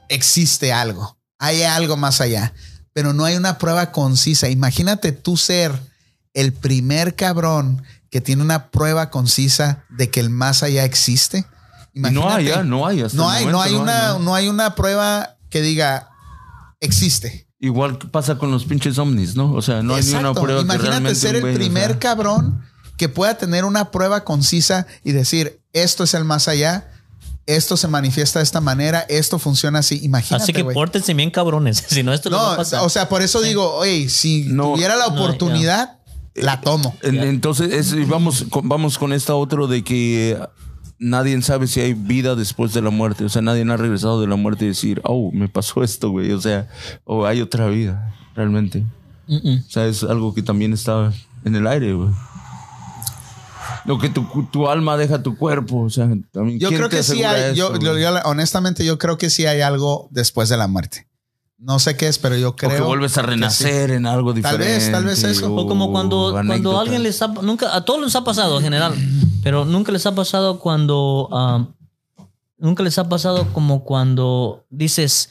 existe 0.10 0.74
algo, 0.74 1.18
hay 1.40 1.64
algo 1.64 1.98
más 1.98 2.22
allá, 2.22 2.54
pero 2.94 3.14
no 3.14 3.26
hay 3.26 3.36
una 3.36 3.58
prueba 3.58 3.92
concisa. 3.92 4.50
Imagínate 4.50 5.12
tú 5.12 5.38
ser 5.38 5.80
el 6.34 6.54
primer 6.54 7.16
cabrón 7.16 7.84
que 8.10 8.22
tiene 8.22 8.42
una 8.42 8.70
prueba 8.70 9.10
concisa 9.10 9.84
de 9.90 10.10
que 10.10 10.20
el 10.20 10.30
más 10.30 10.64
allá 10.64 10.84
existe. 10.86 11.46
Y 11.94 12.00
No 12.02 12.08
hay, 12.30 12.46
Imagínate. 12.46 12.46
ya, 12.46 12.64
no 12.64 12.86
hay. 12.88 13.02
hasta 13.02 13.18
No 13.18 13.32
el 13.32 13.38
hay, 13.38 13.46
no 13.46 13.52
momento 13.54 13.62
hay 13.64 13.82
una, 13.82 14.08
no. 14.10 14.20
no 14.20 14.36
hay 14.36 14.48
una 14.50 14.76
prueba 14.76 15.38
que 15.50 15.62
diga 15.62 16.10
existe. 16.80 17.48
Igual 17.60 17.98
pasa 17.98 18.38
con 18.38 18.52
los 18.52 18.66
pinches 18.66 18.98
ovnis, 19.00 19.36
¿no? 19.36 19.52
O 19.54 19.62
sea, 19.62 19.82
no 19.82 19.96
hay 19.96 20.04
ni 20.04 20.14
una 20.14 20.34
prueba 20.34 20.60
que 20.60 20.66
Imagínate 20.66 20.90
realmente 20.90 21.20
ser 21.20 21.36
el 21.36 21.42
güey, 21.42 21.54
o 21.56 21.58
primer 21.58 21.88
sea, 21.92 22.00
cabrón 22.00 22.64
que 22.98 23.10
pueda 23.10 23.38
tener 23.38 23.66
una 23.66 23.92
prueba 23.92 24.24
concisa 24.24 24.86
y 25.04 25.12
decir 25.12 25.62
esto 25.74 26.04
es 26.04 26.14
el 26.14 26.24
más 26.24 26.48
allá, 26.48 26.92
esto 27.48 27.76
se 27.78 27.88
manifiesta 27.88 28.40
de 28.40 28.44
esta 28.44 28.62
manera, 28.62 29.06
esto 29.10 29.40
funciona 29.40 29.80
así. 29.80 30.00
Imagínate. 30.04 30.44
Así 30.44 30.54
que 30.54 30.64
pórtense 30.64 31.14
bien 31.14 31.32
cabrones. 31.32 31.84
Si 31.88 32.04
no, 32.04 32.14
esto 32.14 32.30
no, 32.30 32.38
va 32.38 32.48
a 32.50 32.52
No, 32.52 32.58
pasar. 32.58 32.84
o 32.84 32.90
sea, 32.90 33.10
por 33.10 33.22
eso 33.24 33.42
digo, 33.42 33.74
oye, 33.76 34.10
si 34.10 34.44
No, 34.50 34.74
tuviera 34.74 34.96
la 34.96 35.08
no, 35.08 35.14
oportunidad, 35.16 35.98
la 36.36 36.62
tomo. 36.62 36.96
En- 37.02 37.16
Entonces, 37.18 37.72
es- 37.74 38.08
vamos, 38.08 38.46
con, 38.50 38.68
vamos 38.70 38.98
con 39.00 39.12
esta 39.14 39.34
otro 39.34 39.68
de 39.68 39.84
que 39.84 40.32
eh, 40.32 40.40
nadie 41.00 41.42
sabe 41.42 41.68
si 41.68 41.80
hay 41.80 41.94
vida 41.94 42.36
después 42.36 42.74
de 42.74 42.82
la 42.82 42.90
muerte. 42.92 43.24
O 43.26 43.30
sea, 43.30 43.42
nadie 43.42 43.64
ha 43.72 43.78
regresado 43.78 44.20
de 44.22 44.28
la 44.28 44.36
muerte 44.36 44.66
y 44.66 44.68
decir, 44.70 45.02
oh, 45.06 45.32
me 45.32 45.48
pasó 45.50 45.84
esto, 45.84 46.10
güey. 46.12 46.32
O 46.34 46.42
sea, 46.42 46.68
o 47.06 47.26
hay 47.26 47.42
otra 47.42 47.68
vida, 47.68 48.14
realmente. 48.36 48.84
O 49.30 49.70
sea, 49.70 49.88
es 49.88 50.04
algo 50.04 50.34
que 50.34 50.42
también 50.42 50.74
está 50.74 51.12
en 51.44 51.56
el 51.56 51.66
aire, 51.68 51.94
güey. 51.94 52.10
Lo 53.86 53.98
que 54.00 54.10
tu, 54.10 54.26
tu 54.52 54.68
alma 54.70 54.98
deja 54.98 55.22
tu 55.24 55.38
cuerpo, 55.38 55.82
o 55.82 55.90
sea, 55.90 56.08
también. 56.32 56.60
Yo 56.60 56.70
¿quién 56.70 56.80
creo 56.80 56.90
que 56.90 57.04
sí 57.04 57.24
hay, 57.24 57.56
yo, 57.56 57.68
eso, 57.74 57.80
yo- 57.80 57.92
güey? 57.92 58.02
yo- 58.04 58.16
honestamente, 58.26 58.86
yo 58.86 58.98
creo 58.98 59.18
que 59.18 59.30
sí 59.30 59.46
hay 59.46 59.62
algo 59.62 60.08
después 60.12 60.50
de 60.50 60.58
la 60.58 60.68
muerte. 60.68 61.08
No 61.60 61.80
sé 61.80 61.98
qué 61.98 62.08
es, 62.08 62.20
pero 62.20 62.36
yo 62.38 62.56
creo. 62.56 62.70
o 62.72 62.76
que 62.76 62.82
vuelves 62.82 63.18
a 63.18 63.22
sí. 63.22 63.28
renacer 63.28 63.90
en 63.92 64.06
algo 64.06 64.32
Tal 64.34 64.36
diferente. 64.44 64.68
vez, 64.68 64.92
tal 64.92 65.06
vez 65.06 65.24
eso. 65.24 65.54
O 65.56 65.68
como 65.68 65.92
cuando, 65.92 66.32
cuando 66.32 66.80
alguien 66.80 67.02
les 67.02 67.20
ha, 67.24 67.28
nunca, 67.30 67.76
a 67.76 67.84
todos 67.84 68.00
les 68.04 68.16
ha 68.16 68.24
pasado 68.24 68.58
en 68.58 68.64
general, 68.64 68.94
pero 69.42 69.66
nunca 69.66 69.92
les 69.92 70.06
ha 70.06 70.14
pasado 70.14 70.60
cuando, 70.60 71.28
um, 71.30 71.74
nunca 72.60 72.84
les 72.84 72.98
ha 73.00 73.10
pasado 73.10 73.48
como 73.54 73.84
cuando 73.84 74.66
dices, 74.70 75.30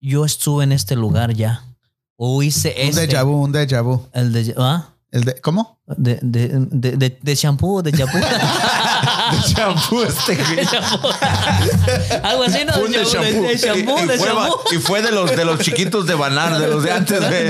yo 0.00 0.24
estuve 0.24 0.62
en 0.62 0.70
este 0.70 0.94
lugar 0.94 1.34
ya, 1.34 1.64
o 2.14 2.42
hice 2.44 2.72
Un 2.82 2.88
este. 2.90 3.08
déjà 3.08 3.24
vu, 3.24 3.42
un 3.42 3.52
déjà 3.52 3.82
vu. 3.82 4.06
El 4.12 4.32
de, 4.32 4.54
¿ah? 4.58 4.90
El 5.12 5.24
de, 5.24 5.40
¿Cómo? 5.40 5.78
De, 5.86 6.18
de, 6.20 6.48
de, 6.52 6.96
de, 6.96 7.18
de 7.22 7.34
shampoo 7.34 7.76
o 7.78 7.82
de 7.82 7.92
champú. 7.92 8.18
De 9.26 9.38
shampoo 9.54 10.04
este, 10.04 10.36
güey. 10.36 10.56
De. 10.56 12.16
Algo 12.22 12.42
así, 12.44 12.64
¿no? 12.64 12.72
Fue 12.74 12.88
de 12.88 13.04
shampoo. 13.04 13.42
De, 13.42 13.56
shampoo, 13.56 13.98
Y- 14.04 14.06
de 14.06 14.18
fue. 14.18 14.30
Y 14.72 14.78
fue 14.78 15.02
de 15.02 15.10
los, 15.10 15.34
de 15.34 15.44
los 15.44 15.58
chiquitos 15.60 16.06
de 16.06 16.14
Banar, 16.14 16.58
de 16.60 16.68
los 16.68 16.82
de 16.84 16.92
antes, 16.92 17.18
güey. 17.18 17.44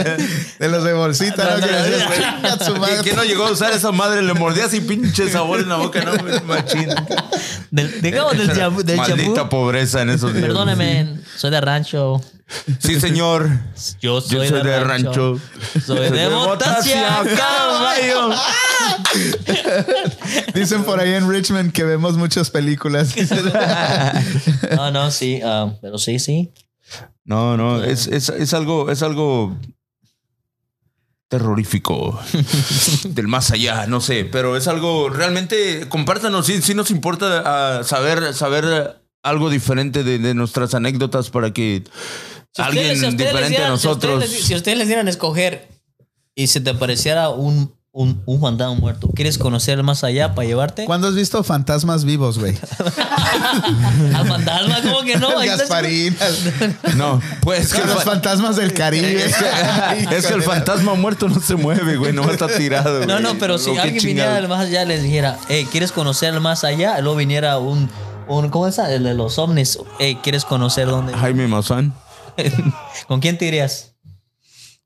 De 0.59 0.69
los 0.69 0.85
de 0.85 0.93
bolsita, 0.95 1.45
¿no? 1.45 1.67
Que 1.67 1.73
decías, 1.73 2.03
Ándale. 2.03 2.57
"Chinga 2.57 2.65
su 2.65 2.77
madre". 2.77 2.97
¿Y 2.97 3.03
quién 3.03 3.17
no 3.17 3.25
llegó 3.25 3.47
a 3.47 3.51
usar 3.53 3.73
esa 3.73 3.93
madre? 3.93 4.23
Le 4.23 4.33
mordía 4.35 4.65
así 4.67 4.81
pinche 4.81 5.29
sabor 5.31 5.61
en 5.61 5.69
la 5.69 5.77
boca, 5.77 6.01
no, 6.03 6.13
machín. 6.47 6.89
Del, 7.71 8.01
digamos 8.01 8.39
del 8.39 8.55
champú. 8.55 8.83
Del 8.83 8.97
Maldita 8.97 9.35
champú. 9.35 9.49
pobreza 9.51 10.01
en 10.03 10.11
esos 10.11 10.33
días. 10.33 10.47
Perdóneme, 10.47 11.17
soy 11.37 11.51
de 11.51 11.61
rancho. 11.61 12.21
Sí, 12.79 13.01
señor. 13.01 13.51
Yo 14.01 14.21
Yo 14.21 14.45
soy, 14.45 14.63
de 14.63 14.81
rancho. 14.85 15.41
Soy 15.85 16.11
de 16.11 16.29
botacia, 16.29 17.23
caballo. 17.37 18.31
Dicen 20.55 20.85
por 20.85 21.01
ahí 21.01 21.15
en 21.15 21.29
Richmond 21.29 21.73
que 21.73 21.85
vemos 21.85 22.17
muchas 22.17 22.51
películas. 22.51 23.15
No, 24.77 24.91
no, 24.91 25.11
sí, 25.11 25.41
ah, 25.45 25.73
pero 25.81 25.99
sí, 25.99 26.19
sí. 26.19 26.53
No, 27.25 27.57
no, 27.57 27.83
es, 27.83 28.07
es, 28.07 28.29
es 28.29 28.55
algo, 28.55 28.91
es 28.91 29.03
algo 29.03 29.57
terrorífico 31.29 32.19
del 33.09 33.27
más 33.27 33.51
allá, 33.51 33.87
no 33.87 34.01
sé, 34.01 34.25
pero 34.25 34.57
es 34.57 34.69
algo 34.69 35.09
realmente 35.09 35.89
compártanos, 35.89 36.47
sí, 36.47 36.63
sí 36.63 36.75
nos 36.75 36.91
importa 36.91 37.43
ah, 37.45 37.85
saber, 37.85 38.33
saber 38.35 39.01
algo 39.23 39.51
diferente 39.51 40.05
de, 40.05 40.19
de 40.19 40.35
nuestras 40.35 40.75
anécdotas 40.75 41.31
para 41.31 41.53
que 41.53 41.83
Si 42.57 42.63
alguien 42.63 42.85
ustedes- 42.93 43.11
si 43.11 43.17
diferente 43.17 43.49
dieran- 43.51 43.67
a 43.67 43.71
nosotros. 43.71 44.13
Si 44.13 44.17
ustedes, 44.25 44.33
les- 44.41 44.47
si 44.49 44.55
ustedes 44.55 44.79
les 44.79 44.87
dieran 44.87 45.07
a 45.07 45.11
escoger 45.11 45.69
y 46.35 46.47
se 46.49 46.61
te 46.61 46.71
apareciera 46.71 47.29
un, 47.31 47.75
un, 47.93 48.23
un 48.27 48.41
fantasma 48.41 48.75
muerto, 48.75 49.09
¿quieres 49.15 49.39
conocer 49.39 49.83
más 49.83 50.05
allá 50.05 50.35
para 50.35 50.47
llevarte? 50.47 50.85
¿Cuándo 50.85 51.09
has 51.09 51.15
visto 51.15 51.43
fantasmas 51.45 52.05
vivos, 52.05 52.39
güey? 52.39 52.55
Al 54.15 54.27
fantasma, 54.29 54.83
¿cómo 54.83 55.03
que 55.03 55.17
no? 55.17 55.29
Gasparín. 55.45 56.17
No, 56.97 57.21
pues 57.41 57.73
que, 57.73 57.81
Que 57.81 57.87
los 57.89 58.05
fantasmas 58.05 58.57
del 58.57 58.73
Caribe. 58.75 59.25
es 59.27 59.35
que, 59.37 60.17
es 60.17 60.27
que 60.27 60.35
el 60.35 60.43
fantasma 60.43 60.95
muerto 60.95 61.29
no 61.29 61.41
se 61.41 61.57
mueve, 61.57 61.97
güey, 61.97 62.13
no 62.13 62.31
está 62.31 62.49
tirado. 62.49 63.01
No, 63.01 63.07
güey. 63.15 63.23
no, 63.23 63.39
pero 63.39 63.59
si 63.59 63.71
alguien 63.71 63.95
viniera 64.03 64.25
chingado. 64.31 64.35
del 64.35 64.49
más 64.49 64.61
allá 64.67 64.83
y 64.83 64.87
les 64.87 65.03
dijera, 65.03 65.39
hey, 65.49 65.67
¿quieres 65.71 65.93
conocer 65.93 66.35
el 66.35 66.41
más 66.41 66.65
allá? 66.65 67.01
Luego 67.01 67.17
viniera 67.17 67.59
un, 67.59 67.89
un 68.29 68.49
¿cómo 68.51 68.67
es? 68.67 68.79
El 68.79 69.05
de 69.05 69.15
los 69.15 69.39
ovnis. 69.39 69.79
Hey, 69.99 70.19
¿quieres 70.23 70.45
conocer 70.45 70.87
dónde? 70.87 71.15
Jaime 71.15 71.47
Maussan. 71.49 71.95
¿Con 73.09 73.21
quién 73.21 73.39
te 73.39 73.47
irías? 73.47 73.95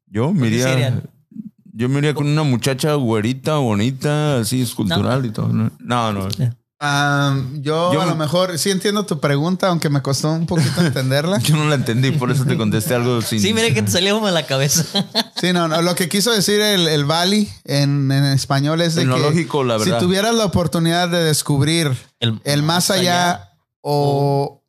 Yo 0.06 0.32
me 0.32 0.48
iría. 0.48 1.02
Yo 1.72 1.88
me 1.88 1.98
iría 1.98 2.14
con 2.14 2.26
una 2.26 2.42
muchacha 2.42 2.94
güerita, 2.94 3.56
bonita, 3.56 4.38
así 4.40 4.62
escultural 4.62 5.24
y 5.24 5.30
todo. 5.30 5.48
No, 5.48 5.70
no. 5.78 6.12
no. 6.12 6.28
Yo, 7.60 7.92
Yo- 7.92 8.00
a 8.02 8.06
lo 8.06 8.16
mejor 8.16 8.58
sí 8.58 8.70
entiendo 8.70 9.04
tu 9.04 9.20
pregunta, 9.20 9.68
aunque 9.68 9.88
me 9.90 10.00
costó 10.02 10.32
un 10.32 10.46
poquito 10.46 10.80
entenderla. 10.84 11.38
Yo 11.38 11.56
no 11.56 11.66
la 11.68 11.74
entendí, 11.74 12.10
por 12.10 12.30
eso 12.30 12.44
te 12.44 12.56
contesté 12.56 12.94
algo 12.94 13.20
sin. 13.22 13.38
Sí, 13.40 13.52
mire 13.54 13.72
que 13.74 13.82
te 13.82 13.90
salió 13.92 14.26
en 14.26 14.34
la 14.34 14.46
cabeza. 14.46 14.84
Sí, 15.40 15.52
no, 15.52 15.68
no. 15.68 15.80
Lo 15.82 15.94
que 15.94 16.08
quiso 16.08 16.32
decir 16.32 16.60
el, 16.60 16.88
el 16.88 17.04
Bali 17.04 17.48
en, 17.64 18.10
en 18.10 18.24
español 18.24 18.80
es 18.80 18.94
de 18.94 19.02
En 19.02 19.10
que 19.12 19.18
lógico, 19.18 19.62
la 19.62 19.76
verdad. 19.76 19.98
si 20.00 20.04
tuvieras 20.04 20.34
la 20.34 20.46
oportunidad 20.46 21.08
de 21.08 21.22
descubrir 21.22 21.92
El, 22.18 22.40
el 22.44 22.62
más 22.62 22.90
allá 22.90 23.50
o 23.82 24.59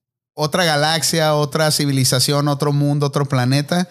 otra 0.42 0.66
galaxia, 0.66 1.36
otra 1.36 1.70
civilización, 1.70 2.48
otro 2.48 2.74
mundo, 2.74 3.06
otro 3.06 3.26
planeta, 3.26 3.88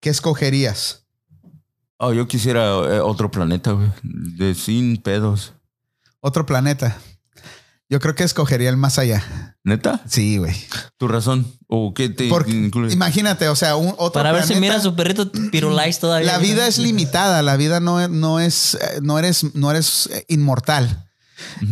¿qué 0.00 0.10
escogerías? 0.10 1.06
Oh, 1.96 2.12
yo 2.12 2.28
quisiera 2.28 2.62
eh, 2.62 3.00
otro 3.00 3.30
planeta, 3.30 3.72
güey. 3.72 3.88
De 4.02 4.54
sin 4.54 4.98
pedos. 4.98 5.54
Otro 6.20 6.44
planeta. 6.44 6.98
Yo 7.88 8.00
creo 8.00 8.14
que 8.14 8.22
escogería 8.24 8.68
el 8.68 8.76
más 8.76 8.98
allá. 8.98 9.56
¿Neta? 9.64 10.02
Sí, 10.06 10.36
güey. 10.36 10.54
¿Tu 10.98 11.08
razón? 11.08 11.46
¿O 11.68 11.94
qué 11.94 12.10
te 12.10 12.28
Porque 12.28 12.50
incluye? 12.50 12.92
imagínate, 12.92 13.48
o 13.48 13.56
sea, 13.56 13.76
un 13.76 13.94
otro 13.96 14.20
Para 14.20 14.32
ver 14.32 14.44
si 14.46 14.56
mira 14.56 14.76
a 14.76 14.80
su 14.80 14.94
perrito 14.94 15.32
Pirulais 15.50 16.00
todavía. 16.00 16.32
La 16.32 16.38
vida 16.38 16.66
es 16.66 16.78
limitada, 16.78 17.40
la 17.40 17.56
vida 17.56 17.80
no, 17.80 18.08
no 18.08 18.40
es, 18.40 18.74
eh, 18.74 19.00
no 19.00 19.18
eres, 19.18 19.54
no 19.54 19.70
eres 19.70 20.10
eh, 20.12 20.26
inmortal. 20.28 21.08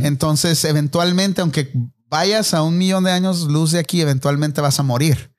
Entonces, 0.01 0.65
eventualmente, 0.65 1.43
aunque 1.43 1.71
vayas 2.13 2.53
a 2.53 2.63
un 2.63 2.77
millón 2.77 3.05
de 3.05 3.11
años 3.11 3.45
luz 3.45 3.73
de 3.73 3.79
aquí, 3.79 4.03
eventualmente 4.03 4.61
vas 4.61 4.79
a 4.79 4.83
morir. 4.83 5.33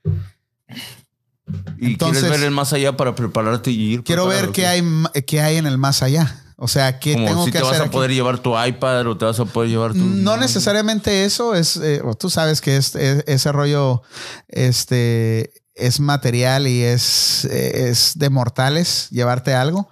¿Y 1.78 1.86
entonces- 1.92 2.22
quieres 2.24 2.40
ver 2.40 2.48
el 2.48 2.54
más 2.54 2.74
allá 2.74 2.98
para 2.98 3.14
prepararte 3.14 3.70
y 3.70 3.94
ir? 3.94 4.04
Quiero 4.04 4.26
ver 4.26 4.50
qué 4.50 4.66
hay, 4.66 4.84
qué 5.28 5.40
hay 5.42 5.58
en 5.58 5.68
el 5.68 5.78
más 5.78 6.02
allá. 6.02 6.40
O 6.56 6.68
sea, 6.68 7.00
qué 7.00 7.14
Como 7.14 7.26
tengo 7.28 7.46
si 7.46 7.52
que 7.52 7.58
te 7.60 7.64
vas 7.64 7.72
hacer. 7.74 7.82
a 7.84 7.86
aquí? 7.86 7.94
poder 7.94 8.12
llevar 8.12 8.40
tu 8.40 8.58
iPad 8.60 9.06
o 9.08 9.16
te 9.18 9.26
vas 9.26 9.40
a 9.40 9.46
poder 9.46 9.70
llevar 9.70 9.92
tu. 9.94 10.00
No 10.00 10.36
necesariamente 10.38 11.26
eso 11.26 11.54
es, 11.54 11.78
eh, 11.78 12.02
o 12.04 12.16
tú 12.16 12.30
sabes 12.32 12.60
que 12.62 12.78
es, 12.78 12.96
es- 12.96 13.24
ese 13.28 13.52
rollo, 13.52 14.02
este, 14.48 15.52
es 15.76 16.00
material 16.00 16.68
y 16.68 16.82
es, 16.82 17.46
eh, 17.46 17.90
es 17.90 18.14
de 18.18 18.30
mortales 18.30 19.10
llevarte 19.12 19.54
algo, 19.54 19.90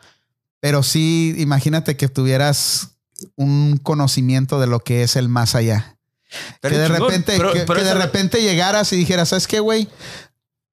pero 0.61 0.81
sí, 0.81 1.35
imagínate 1.37 1.95
que 1.97 2.07
tuvieras 2.07 2.95
un 3.35 3.77
conocimiento 3.77 4.59
de 4.59 4.67
lo 4.67 4.79
que 4.79 5.03
es 5.03 5.15
el 5.15 5.29
más 5.29 5.53
allá. 5.55 5.97
Que 6.31 6.37
Estaría 6.55 6.79
de 6.79 6.87
chingón, 6.87 7.09
repente, 7.09 7.33
pero- 7.37 7.53
que, 7.53 7.59
pero 7.61 7.79
que 7.79 7.85
de 7.85 7.93
repente 7.93 8.41
llegaras 8.41 8.91
y 8.93 8.95
dijeras, 8.95 9.29
¿sabes 9.29 9.47
qué, 9.47 9.59
güey? 9.59 9.87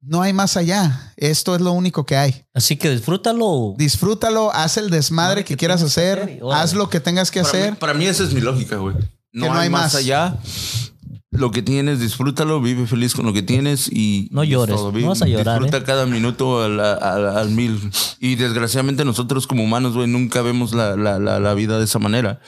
No 0.00 0.22
hay 0.22 0.32
más 0.32 0.56
allá. 0.56 1.12
Esto 1.16 1.56
es 1.56 1.60
lo 1.60 1.72
único 1.72 2.06
que 2.06 2.16
hay. 2.16 2.44
Así 2.54 2.76
que 2.76 2.88
disfrútalo. 2.90 3.74
Disfrútalo, 3.76 4.52
haz 4.54 4.76
el 4.76 4.90
desmadre 4.90 5.28
Madre 5.30 5.44
que 5.44 5.54
que 5.54 5.56
quieras 5.56 5.80
que 5.80 5.86
hacer, 5.86 6.40
haz 6.52 6.74
lo 6.74 6.88
que 6.88 7.00
tengas 7.00 7.30
que 7.32 7.40
Para 7.42 7.48
hacer. 7.50 7.70
mí, 7.72 7.76
para 7.80 7.94
mí 7.94 8.06
esa 8.06 8.22
es 8.22 8.32
mi 8.32 8.40
lógica, 8.40 8.76
güey. 8.76 8.94
No, 9.32 9.46
Que 9.46 9.48
no 9.50 9.54
hay, 9.56 9.64
hay 9.64 9.70
más 9.70 9.82
más. 9.82 9.94
allá. 9.96 10.36
Lo 11.30 11.50
que 11.50 11.60
tienes, 11.62 12.00
disfrútalo, 12.00 12.60
vive 12.62 12.86
feliz 12.86 13.12
con 13.14 13.26
lo 13.26 13.32
que 13.34 13.42
tienes 13.42 13.88
y 13.92 14.28
No 14.32 14.44
llores, 14.44 14.76
todo. 14.76 14.86
no 14.86 14.92
Vive- 14.92 15.08
vas 15.08 15.20
a 15.20 15.26
llorar, 15.26 15.58
Disfruta 15.60 15.76
¿eh? 15.78 15.82
cada 15.84 16.06
minuto 16.06 16.62
al, 16.62 16.80
al- 16.80 17.36
al 17.36 17.50
mil. 17.50 17.90
Y 18.20 18.36
desgraciadamente 18.36 19.04
nosotros 19.04 19.46
como 19.46 19.62
humanos, 19.64 19.92
güey, 19.94 20.06
nunca 20.08 20.40
vemos 20.42 20.72
la, 20.72 20.96
la, 20.96 21.18
la, 21.18 21.38
la 21.38 21.54
vida 21.54 21.78
de 21.78 21.84
esa 21.84 21.98
manera. 21.98 22.40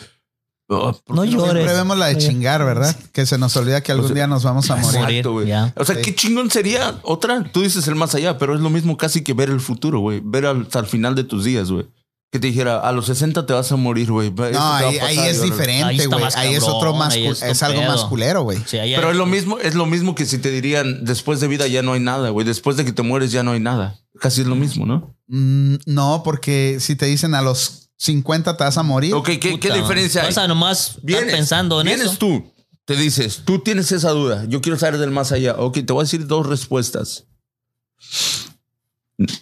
Oh, 0.73 0.93
¿por 1.05 1.17
No 1.17 1.25
llores. 1.25 1.53
Siempre 1.53 1.75
vemos 1.75 1.99
la 1.99 2.07
de 2.07 2.19
chingar, 2.19 2.65
¿verdad? 2.65 2.95
Que 3.13 3.27
se 3.27 3.39
nos 3.39 3.57
olvida 3.57 3.81
que 3.83 3.91
algún 3.91 4.07
sea, 4.07 4.15
día 4.15 4.27
nos 4.29 4.45
vamos 4.45 4.71
a 4.71 4.77
morir. 4.77 5.01
Exacto, 5.01 5.33
güey. 5.33 5.49
ya. 5.49 5.73
O 5.77 5.85
sea, 5.85 5.97
Sí. 5.97 6.03
qué 6.03 6.15
chingón 6.15 6.49
sería 6.49 6.95
otra. 7.03 7.43
Tú 7.53 7.63
dices 7.63 7.89
el 7.89 7.97
más 7.97 8.15
allá, 8.15 8.39
pero 8.39 8.55
es 8.55 8.61
lo 8.61 8.71
mismo 8.71 8.97
casi 8.97 9.23
que 9.25 9.35
ver 9.35 9.51
el 9.51 9.61
futuro, 9.61 9.99
güey. 9.99 10.21
Ver 10.25 10.47
al- 10.47 10.63
hasta 10.63 10.79
el 10.79 10.87
final 10.87 11.17
de 11.17 11.25
tus 11.25 11.45
días, 11.45 11.73
güey. 11.73 11.87
Que 12.33 12.39
te 12.39 12.47
dijera, 12.47 12.79
a 12.79 12.93
los 12.93 13.07
60 13.07 13.45
te 13.45 13.53
vas 13.53 13.73
a 13.73 13.75
morir, 13.77 14.13
güey. 14.13 14.31
No, 14.31 14.45
ahí, 14.45 14.53
pasar, 14.99 15.09
ahí 15.09 15.17
y 15.17 15.19
es 15.19 15.43
diferente, 15.43 16.07
güey. 16.07 16.25
Ahí 16.37 16.55
es 16.55 16.63
otro 16.63 16.95
más, 16.95 17.17
es 17.17 17.43
es, 17.43 17.63
algo 17.65 17.83
más 17.83 18.05
culero, 18.05 18.43
güey. 18.45 18.59
Sí, 18.67 18.79
ahí 18.79 18.95
Pero 18.95 19.09
hay- 19.09 19.13
es 19.15 19.19
lo 19.19 19.27
mismo, 19.27 19.59
es 19.59 19.75
lo 19.75 19.87
mismo 19.87 20.15
que 20.15 20.25
si 20.25 20.39
te 20.39 20.53
dirían 20.53 21.05
después 21.05 21.41
de 21.41 21.49
vida 21.49 21.67
ya 21.67 21.83
no 21.83 21.95
hay 21.95 22.01
nada, 22.01 22.29
güey. 22.31 22.47
Después 22.47 22.77
de 22.77 22.85
que 22.85 22.93
te 22.93 23.03
mueres 23.03 23.33
ya 23.33 23.43
no 23.43 23.51
hay 23.51 23.59
nada. 23.61 23.99
Casi 24.21 24.43
es 24.43 24.47
lo 24.47 24.55
mismo, 24.55 24.87
¿no? 24.87 25.17
Mm, 25.27 25.77
no, 25.87 26.23
porque 26.25 26.77
si 26.79 26.95
te 26.95 27.07
dicen 27.07 27.35
a 27.35 27.43
los 27.43 27.90
50 28.03 28.57
te 28.57 28.65
vas 28.65 28.79
a 28.79 28.83
morir. 28.83 29.13
Ok, 29.13 29.27
¿qué, 29.39 29.51
Puta, 29.53 29.69
qué 29.69 29.75
diferencia 29.75 30.23
hay? 30.23 30.29
Vas 30.29 30.39
a 30.39 30.49
nomás 30.49 30.97
Vienes, 31.03 31.35
pensando 31.35 31.81
en 31.83 31.87
vienes 31.87 32.07
eso. 32.07 32.17
tú, 32.17 32.51
te 32.87 32.97
dices, 32.97 33.43
tú 33.45 33.59
tienes 33.59 33.93
esa 33.93 34.11
duda. 34.11 34.47
Yo 34.49 34.63
quiero 34.63 34.79
saber 34.79 34.99
del 34.99 35.11
más 35.11 35.33
allá. 35.33 35.55
Ok, 35.59 35.75
te 35.87 35.93
voy 35.93 36.01
a 36.01 36.05
decir 36.05 36.27
dos 36.27 36.47
respuestas. 36.47 37.27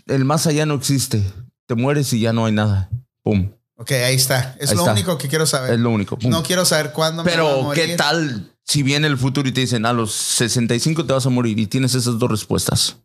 El 0.06 0.24
más 0.24 0.46
allá 0.48 0.66
no 0.66 0.74
existe. 0.74 1.22
Te 1.66 1.76
mueres 1.76 2.12
y 2.12 2.20
ya 2.20 2.32
no 2.32 2.46
hay 2.46 2.52
nada. 2.52 2.90
Pum. 3.22 3.52
Ok, 3.76 3.92
ahí 3.92 4.16
está. 4.16 4.56
Es 4.58 4.70
Ahí 4.70 4.74
lo 4.76 4.82
está. 4.82 4.92
único 4.92 5.18
que 5.18 5.28
quiero 5.28 5.46
saber. 5.46 5.74
Es 5.74 5.78
lo 5.78 5.90
único. 5.90 6.18
Pum. 6.18 6.28
No 6.30 6.42
quiero 6.42 6.64
saber 6.64 6.92
cuándo 6.92 7.22
me 7.22 7.30
voy 7.30 7.32
a 7.40 7.44
Pero, 7.52 7.62
morir. 7.62 7.84
¿qué 7.86 7.96
tal 7.96 8.52
si 8.64 8.82
viene 8.82 9.06
el 9.06 9.16
futuro 9.16 9.48
y 9.48 9.52
te 9.52 9.60
dicen 9.60 9.86
a 9.86 9.92
los 9.92 10.12
65 10.12 11.06
te 11.06 11.12
vas 11.12 11.24
a 11.26 11.30
morir 11.30 11.56
y 11.60 11.68
tienes 11.68 11.94
esas 11.94 12.18
dos 12.18 12.28
respuestas? 12.28 12.96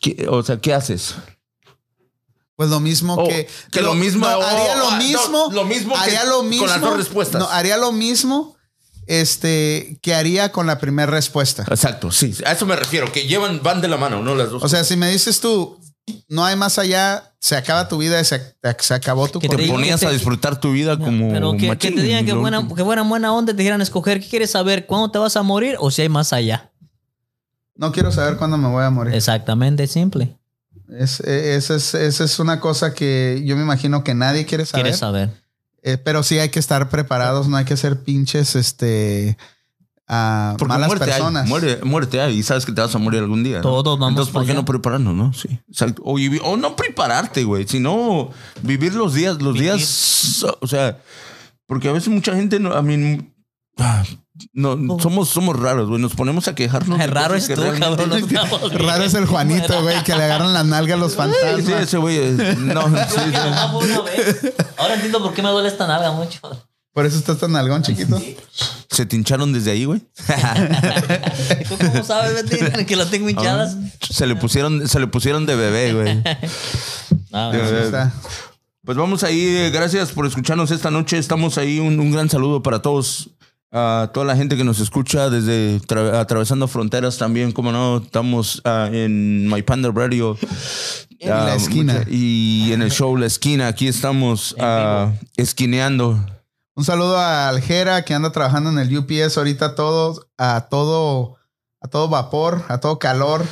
¿Qué- 0.00 0.26
o 0.28 0.42
sea, 0.42 0.60
¿qué 0.60 0.74
haces? 0.74 1.14
Pues 2.58 2.70
lo 2.70 2.80
mismo 2.80 3.14
Oh, 3.14 3.28
que, 3.28 3.48
que 3.70 3.82
lo 3.82 3.94
mismo- 3.94 4.26
no, 4.28 4.42
haría 4.42 4.72
oh, 4.74 4.78
lo 4.78 4.88
ah, 4.88 4.90
no, 4.90 4.98
mismo. 4.98 5.48
lo 5.52 5.64
mismo 5.64 5.94
que 5.94 6.00
haría 6.00 6.24
lo 6.24 6.38
con 6.38 6.48
mismo. 6.48 6.66
las 6.66 6.80
dos 6.80 6.96
respuestas. 6.96 7.40
No, 7.40 7.48
haría 7.48 7.76
lo 7.76 7.92
mismo 7.92 8.56
este, 9.06 9.96
que 10.02 10.12
haría 10.12 10.50
con 10.50 10.66
la 10.66 10.80
primera 10.80 11.08
respuesta. 11.08 11.64
Exacto, 11.68 12.10
sí. 12.10 12.34
A 12.44 12.50
eso 12.50 12.66
me 12.66 12.74
refiero, 12.74 13.12
que 13.12 13.28
llevan, 13.28 13.62
van 13.62 13.80
de 13.80 13.86
la 13.86 13.96
mano, 13.96 14.22
¿no? 14.24 14.34
Las 14.34 14.50
dos. 14.50 14.60
O 14.64 14.68
sea, 14.68 14.82
si 14.82 14.96
me 14.96 15.08
dices 15.08 15.38
tú, 15.38 15.78
no 16.28 16.44
hay 16.44 16.56
más 16.56 16.80
allá, 16.80 17.32
se 17.38 17.54
acaba 17.56 17.86
tu 17.86 17.98
vida, 17.98 18.22
se, 18.24 18.56
se 18.80 18.94
acabó 18.94 19.28
tu 19.28 19.38
Que 19.38 19.48
te 19.48 19.68
ponías 19.68 20.00
que 20.00 20.06
a 20.06 20.10
disfrutar 20.10 20.58
tu 20.58 20.72
vida 20.72 20.98
como 20.98 21.30
Pero 21.32 21.52
que, 21.52 21.58
que 21.58 21.68
machín, 21.68 21.94
te 21.94 22.02
digan 22.02 22.26
que, 22.26 22.32
lo 22.32 22.40
buena, 22.40 22.66
que 22.74 22.82
fueran 22.84 23.08
buena 23.08 23.32
onda, 23.32 23.52
te 23.52 23.58
dijeran 23.58 23.80
escoger 23.82 24.20
qué 24.20 24.28
quieres 24.28 24.50
saber, 24.50 24.86
cuándo 24.86 25.12
te 25.12 25.18
vas 25.20 25.36
a 25.36 25.42
morir 25.44 25.76
o 25.78 25.92
si 25.92 26.02
hay 26.02 26.08
más 26.08 26.32
allá. 26.32 26.72
No 27.76 27.92
quiero 27.92 28.10
saber 28.10 28.36
cuándo 28.36 28.58
me 28.58 28.66
voy 28.68 28.82
a 28.82 28.90
morir. 28.90 29.14
Exactamente, 29.14 29.86
simple. 29.86 30.36
Es, 30.96 31.20
eh, 31.20 31.56
esa 31.56 31.74
es, 31.74 31.94
esa 31.94 32.24
es 32.24 32.38
una 32.38 32.60
cosa 32.60 32.94
que 32.94 33.42
yo 33.44 33.56
me 33.56 33.62
imagino 33.62 34.04
que 34.04 34.14
nadie 34.14 34.46
quiere 34.46 34.64
saber. 34.64 34.84
Quieres 34.84 34.98
saber. 35.00 35.30
Eh, 35.82 35.98
pero 35.98 36.22
sí 36.22 36.38
hay 36.38 36.48
que 36.48 36.58
estar 36.58 36.88
preparados, 36.88 37.48
no 37.48 37.56
hay 37.56 37.64
que 37.64 37.76
ser 37.76 38.02
pinches, 38.02 38.56
este, 38.56 39.36
a 40.08 40.54
Porque 40.58 40.72
malas 40.74 40.88
muerte 40.88 41.04
personas. 41.04 41.44
hay, 41.44 41.48
muere, 41.48 41.78
muerte 41.84 42.20
hay 42.20 42.38
y 42.38 42.42
sabes 42.42 42.64
que 42.64 42.72
te 42.72 42.80
vas 42.80 42.94
a 42.94 42.98
morir 42.98 43.20
algún 43.20 43.44
día. 43.44 43.56
¿no? 43.56 43.62
Todos 43.62 43.98
vamos 43.98 44.10
Entonces, 44.10 44.32
¿por 44.32 44.44
qué 44.44 44.52
allá. 44.52 44.60
no 44.60 44.64
prepararnos, 44.64 45.14
no? 45.14 45.32
Sí. 45.34 45.60
O, 46.02 46.56
no 46.56 46.74
prepararte, 46.74 47.44
güey, 47.44 47.68
sino 47.68 48.30
vivir 48.62 48.94
los 48.94 49.14
días, 49.14 49.40
los 49.42 49.54
Vivir. 49.54 49.74
días, 49.74 50.44
o 50.60 50.66
sea, 50.66 50.98
porque 51.66 51.88
a 51.88 51.92
veces 51.92 52.08
mucha 52.08 52.34
gente, 52.34 52.58
no, 52.58 52.72
a 52.72 52.80
mí, 52.82 53.30
ah, 54.40 54.48
no, 54.52 54.98
somos, 55.00 55.28
somos 55.28 55.58
raros, 55.58 55.88
güey, 55.88 56.00
nos 56.00 56.14
ponemos 56.14 56.48
a 56.48 56.54
quejarnos. 56.54 56.98
raro 57.10 57.34
es 57.34 57.48
que 57.48 57.54
tú, 57.56 57.62
cabrón. 57.78 58.12
estamos. 58.12 58.72
Raro 58.72 59.04
es 59.04 59.14
el 59.14 59.26
Juanito, 59.26 59.82
güey, 59.82 60.02
que 60.04 60.14
le 60.14 60.24
agarran 60.24 60.52
las 60.52 60.64
nalgas 60.66 60.96
a 60.96 61.00
los 61.00 61.12
Sí, 61.12 61.18
fantasmas. 61.18 61.82
ese 61.82 61.98
güey, 61.98 62.16
eh, 62.18 62.56
no, 62.58 62.82
sí, 62.82 63.14
sí. 63.14 63.20
una 63.30 64.00
vez. 64.02 64.54
Ahora 64.76 64.94
entiendo 64.94 65.22
por 65.22 65.32
qué 65.34 65.42
me 65.42 65.50
duele 65.50 65.68
esta 65.68 65.86
nalga 65.86 66.12
mucho. 66.12 66.40
Por 66.92 67.06
eso 67.06 67.16
estás 67.18 67.38
tan 67.38 67.52
nalgón, 67.52 67.82
chiquito. 67.82 68.20
se 68.90 69.06
te 69.06 69.14
hincharon 69.14 69.52
desde 69.52 69.70
ahí, 69.70 69.84
güey. 69.84 70.00
¿Tú 71.68 71.76
cómo 71.78 72.02
sabes, 72.02 72.48
Betín, 72.48 72.84
que 72.86 72.96
las 72.96 73.10
tengo 73.10 73.28
hinchadas? 73.28 73.76
Se 74.10 74.26
le 74.26 74.34
pusieron, 74.36 74.88
se 74.88 74.98
le 74.98 75.06
pusieron 75.06 75.46
de 75.46 75.54
bebé, 75.54 75.92
güey. 75.94 76.14
No, 77.30 77.52
De 77.52 77.58
no. 77.58 77.64
Ahí 77.64 77.72
bebé. 77.72 77.84
está. 77.84 78.12
Pues 78.84 78.96
vamos 78.96 79.22
ahí, 79.22 79.40
eh, 79.46 79.70
gracias 79.70 80.10
por 80.12 80.26
escucharnos 80.26 80.70
esta 80.70 80.90
noche. 80.90 81.18
Estamos 81.18 81.58
ahí, 81.58 81.78
un, 81.78 82.00
un 82.00 82.10
gran 82.10 82.30
saludo 82.30 82.62
para 82.62 82.80
todos, 82.82 83.30
a 83.70 84.10
toda 84.14 84.24
la 84.26 84.36
gente 84.36 84.56
que 84.56 84.64
nos 84.64 84.80
escucha 84.80 85.28
desde 85.30 85.80
tra- 85.82 86.18
atravesando 86.18 86.68
fronteras 86.68 87.18
también, 87.18 87.52
como 87.52 87.70
no, 87.72 87.98
estamos 87.98 88.62
ah, 88.64 88.88
en 88.92 89.46
My 89.48 89.62
Panda 89.62 89.90
Radio. 89.94 90.36
En 91.20 91.30
la 91.30 91.56
esquina. 91.56 91.94
mucha- 91.94 92.06
y 92.10 92.70
en 92.72 92.80
el 92.80 92.92
show 92.92 93.16
La 93.16 93.26
Esquina, 93.26 93.66
aquí 93.66 93.88
estamos 93.88 94.54
ah, 94.60 95.10
esquineando. 95.36 96.24
Un 96.76 96.84
saludo 96.84 97.18
a 97.18 97.48
Aljera 97.48 98.04
que 98.04 98.14
anda 98.14 98.30
trabajando 98.30 98.70
en 98.70 98.78
el 98.78 98.96
UPS 98.96 99.36
ahorita 99.36 99.74
todo, 99.74 100.28
a 100.38 100.68
todo, 100.70 101.36
a 101.80 101.88
todo 101.88 102.08
vapor, 102.08 102.62
a 102.68 102.78
todo 102.78 103.00
calor, 103.00 103.44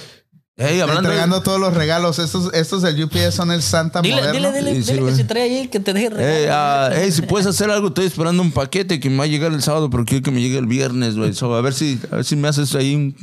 Hey, 0.58 0.80
hablando 0.80 1.02
de- 1.02 1.08
entregando 1.08 1.42
todos 1.42 1.60
los 1.60 1.74
regalos. 1.74 2.18
Estos, 2.18 2.52
estos 2.54 2.80
del 2.82 3.02
UPS 3.04 3.34
son 3.34 3.50
el 3.50 3.60
Santa 3.62 4.00
Dile, 4.00 4.16
moderno. 4.16 4.52
dile, 4.52 4.70
dile, 4.70 4.82
Sí, 4.82 4.92
dile 4.94 5.06
que 5.06 5.14
se 5.14 5.24
trae 5.24 5.42
ahí, 5.42 5.68
que 5.68 5.80
te 5.80 5.92
deje 5.92 6.06
Hey, 6.12 6.16
regalo. 6.46 6.52
ah, 6.54 6.90
hey, 6.94 7.12
si 7.12 7.22
puedes 7.22 7.46
hacer 7.46 7.70
algo, 7.70 7.88
estoy 7.88 8.06
esperando 8.06 8.42
un 8.42 8.52
paquete 8.52 8.98
que 8.98 9.10
me 9.10 9.18
va 9.18 9.24
a 9.24 9.26
llegar 9.26 9.52
el 9.52 9.62
sábado, 9.62 9.90
pero 9.90 10.04
quiero 10.06 10.22
que 10.24 10.30
me 10.30 10.40
llegue 10.40 10.56
el 10.56 10.66
viernes, 10.66 11.16
güey. 11.16 11.34
So, 11.34 11.54
a 11.54 11.60
ver 11.60 11.74
si, 11.74 12.00
a 12.10 12.16
ver 12.16 12.24
si 12.24 12.36
me 12.36 12.48
haces 12.48 12.74
ahí 12.74 12.94
un, 12.94 13.14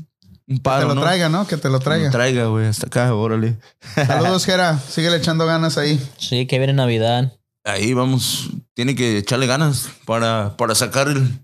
un 0.48 0.58
que 0.58 0.62
paro, 0.62 0.82
te 0.82 0.88
lo 0.90 0.96
¿no? 0.96 1.02
traiga, 1.02 1.30
¿no? 1.30 1.48
Que 1.48 1.58
te 1.58 1.70
lo 1.70 1.80
Que 1.80 1.86
traiga. 1.86 2.12
traiga, 2.12 2.46
güey, 2.46 2.68
hasta 2.68 2.86
acá, 2.86 3.16
órale. 3.16 3.58
Saludos, 3.96 4.46
Jera. 4.46 4.80
Síguele 4.88 5.18
echando 5.18 5.48
ganas 5.48 5.80
ahí. 5.80 6.00
Sí, 6.20 6.46
que 6.46 6.60
viene 6.60 6.74
Navidad. 6.74 7.34
Ahí 7.66 7.94
vamos, 7.94 8.50
tiene 8.76 8.94
que 8.94 9.18
echarle 9.18 9.48
ganas 9.48 9.88
para, 10.06 10.56
para 10.58 10.76
sacar 10.76 11.08
el, 11.08 11.40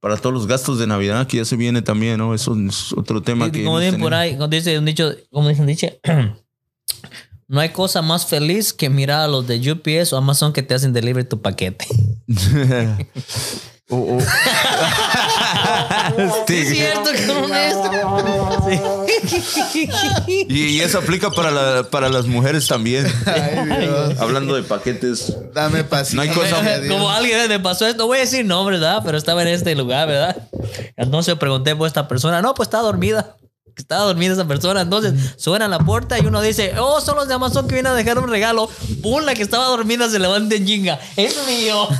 para 0.00 0.16
todos 0.16 0.32
los 0.34 0.46
gastos 0.46 0.78
de 0.78 0.86
Navidad, 0.86 1.26
que 1.26 1.36
ya 1.38 1.44
se 1.44 1.56
viene 1.56 1.82
también, 1.82 2.18
¿no? 2.18 2.34
Eso 2.34 2.56
es 2.68 2.92
otro 2.94 3.22
tema 3.22 3.46
Y 3.48 3.50
que. 3.52 3.64
como 3.64 3.78
dicen 3.78 4.00
por 4.00 4.14
ahí, 4.14 4.32
como 4.34 4.48
dice 4.48 4.78
un 4.78 4.84
dicho, 4.86 5.12
como 5.30 5.48
dicen, 5.48 5.66
dice, 5.66 6.00
no 7.48 7.60
hay 7.60 7.68
cosa 7.70 8.00
más 8.02 8.26
feliz 8.26 8.72
que 8.72 8.88
mirar 8.90 9.20
a 9.20 9.28
los 9.28 9.46
de 9.46 9.72
UPS 9.72 10.12
o 10.12 10.16
Amazon 10.16 10.52
que 10.52 10.62
te 10.62 10.74
hacen 10.74 10.92
delivery 10.92 11.28
tu 11.28 11.40
paquete. 11.40 11.86
O- 13.92 14.18
o- 14.18 14.22
Sí, 16.46 16.56
es 16.58 16.68
cierto, 16.70 17.10
cabrón. 17.26 17.50
Sí. 18.68 19.88
Y, 20.48 20.62
y 20.76 20.80
eso 20.80 20.98
aplica 20.98 21.30
para, 21.30 21.50
la- 21.50 21.82
para 21.90 22.08
las 22.08 22.26
mujeres 22.26 22.66
también. 22.66 23.06
Ay, 23.26 23.80
Dios. 23.80 24.18
Hablando 24.20 24.54
de 24.54 24.62
paquetes. 24.62 25.34
Dame 25.54 25.84
paciencia. 25.84 26.16
No 26.16 26.22
hay 26.22 26.50
cosa- 26.50 26.78
Dios. 26.78 26.92
Como 26.92 27.10
a 27.10 27.16
alguien 27.16 27.48
le 27.48 27.58
pasó 27.60 27.86
esto, 27.86 27.98
no 28.02 28.06
voy 28.08 28.18
a 28.18 28.20
decir 28.22 28.44
nombre, 28.44 28.78
¿verdad? 28.78 29.02
Pero 29.04 29.16
estaba 29.18 29.42
en 29.42 29.48
este 29.48 29.74
lugar, 29.74 30.08
¿verdad? 30.08 30.36
Entonces 30.96 31.34
pregunté 31.36 31.74
por 31.76 31.86
esta 31.86 32.06
persona, 32.08 32.42
no, 32.42 32.54
pues 32.54 32.66
estaba 32.68 32.82
dormida. 32.84 33.36
Estaba 33.76 34.04
dormida 34.04 34.32
esa 34.34 34.46
persona, 34.46 34.82
entonces 34.82 35.14
suena 35.38 35.66
la 35.66 35.78
puerta 35.78 36.18
y 36.18 36.26
uno 36.26 36.42
dice, 36.42 36.74
oh, 36.78 37.00
son 37.00 37.16
los 37.16 37.28
de 37.28 37.34
Amazon 37.34 37.66
que 37.66 37.74
vienen 37.74 37.92
a 37.92 37.94
dejar 37.94 38.18
un 38.18 38.28
regalo. 38.28 38.68
Pum, 39.02 39.22
la 39.22 39.32
que 39.34 39.42
estaba 39.42 39.64
dormida 39.66 40.10
se 40.10 40.18
levanta 40.18 40.54
en 40.56 40.66
chinga. 40.66 40.98
Es 41.16 41.34
mío. 41.46 41.88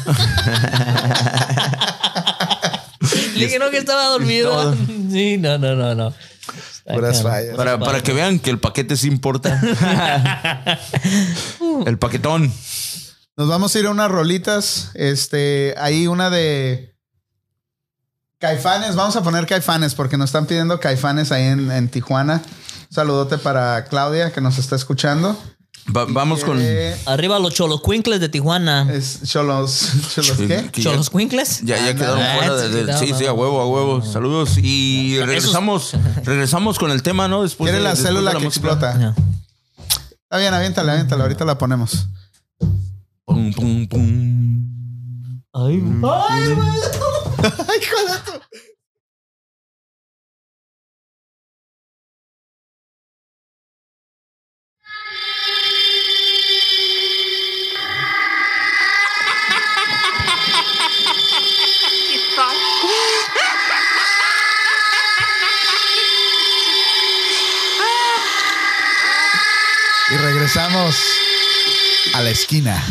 Le 3.35 3.40
dije, 3.47 3.59
no, 3.59 3.70
que 3.70 3.78
estaba 3.78 4.07
dormido. 4.07 4.74
Sí, 5.11 5.39
no, 5.39 5.59
no, 5.59 5.74
no, 5.74 5.94
no. 5.94 6.15
Puras 6.85 7.23
fallas. 7.23 7.57
Para, 7.57 7.78
para 7.78 8.01
que 8.01 8.12
vean 8.12 8.39
que 8.39 8.51
el 8.51 8.61
paquete 8.61 8.97
sí 8.97 9.09
importa. 9.09 9.61
el 11.86 11.98
paquetón. 11.98 12.52
Nos 13.36 13.48
vamos 13.48 13.74
a 13.74 13.78
ir 13.81 13.86
a 13.86 13.90
unas 13.90 14.09
rolitas. 14.11 14.90
Este, 14.94 15.74
ahí 15.78 16.07
una 16.07 16.31
de 16.31 16.94
Caifanes. 18.39 18.94
Vamos 18.94 19.16
a 19.16 19.23
poner 19.23 19.47
Caifanes 19.47 19.97
porque 19.97 20.16
nos 20.16 20.31
están 20.31 20.47
pidiendo 20.47 20.78
Caifanes 20.78 21.32
ahí 21.32 21.44
en, 21.47 21.70
en 21.73 21.89
Tijuana. 21.89 22.43
Un 22.89 22.94
saludote 22.94 23.39
para 23.39 23.85
Claudia 23.86 24.32
que 24.32 24.40
nos 24.40 24.59
está 24.59 24.77
escuchando. 24.77 25.36
Va- 25.97 26.07
vamos 26.09 26.45
con. 26.45 26.59
Eh, 26.61 26.97
Arriba 27.07 27.39
los 27.39 27.55
cholos 27.55 27.81
cuincles 27.81 28.21
de 28.21 28.29
Tijuana. 28.29 28.89
es 28.93 29.21
Cholos. 29.25 29.91
¿Cholos 30.15 30.37
qué? 30.39 30.71
¿Cholos 30.83 31.11
cuincles? 31.11 31.61
Ya, 31.62 31.79
ya 31.85 31.95
quedaron 31.95 32.21
Ah, 32.21 32.35
fuera 32.39 32.62
sí, 32.62 32.69
de, 32.73 32.85
de- 32.85 32.99
sí, 32.99 33.12
sí, 33.17 33.27
a 33.27 33.33
huevo, 33.33 33.61
a 33.61 33.67
huevo. 33.67 34.03
Saludos. 34.03 34.59
Y 34.59 35.19
regresamos, 35.21 35.93
regresamos 36.25 36.79
con 36.79 36.91
el 36.91 37.03
tema, 37.03 37.29
¿no? 37.29 37.43
Después 37.43 37.67
Quiere 37.71 37.79
de- 37.79 37.85
la 37.85 37.91
después 37.91 38.05
de 38.05 38.09
célula 38.15 38.33
la 38.33 38.39
que 38.39 38.45
música. 38.45 38.69
explota. 38.69 38.99
No. 38.99 39.15
Está 39.79 40.39
bien, 40.39 40.55
aviéntala, 40.55 40.93
aviéntala. 40.93 41.23
Ahorita 41.25 41.45
la 41.45 41.59
ponemos. 41.59 42.07
Pum, 43.25 43.53
pum, 43.53 43.89
pum. 43.89 44.71
Ay, 45.53 45.83
ay, 46.31 46.55
güey. 46.55 46.69
regresamos 70.52 70.97
a 72.14 72.22
la 72.22 72.31
esquina. 72.31 72.82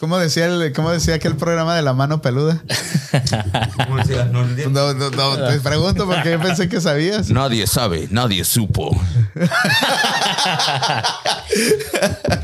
¿Cómo 0.00 0.18
decía, 0.18 0.46
el, 0.46 0.72
¿Cómo 0.72 0.90
decía 0.90 1.14
aquel 1.14 1.36
programa 1.36 1.76
de 1.76 1.82
la 1.82 1.92
mano 1.92 2.20
peluda? 2.20 2.60
No, 4.32 4.44
no, 4.70 4.94
no, 4.94 5.46
te 5.48 5.60
pregunto 5.60 6.06
porque 6.06 6.32
yo 6.32 6.40
pensé 6.40 6.68
que 6.68 6.80
sabías. 6.80 7.30
Nadie 7.30 7.66
sabe, 7.68 8.08
nadie 8.10 8.44
supo. 8.44 8.90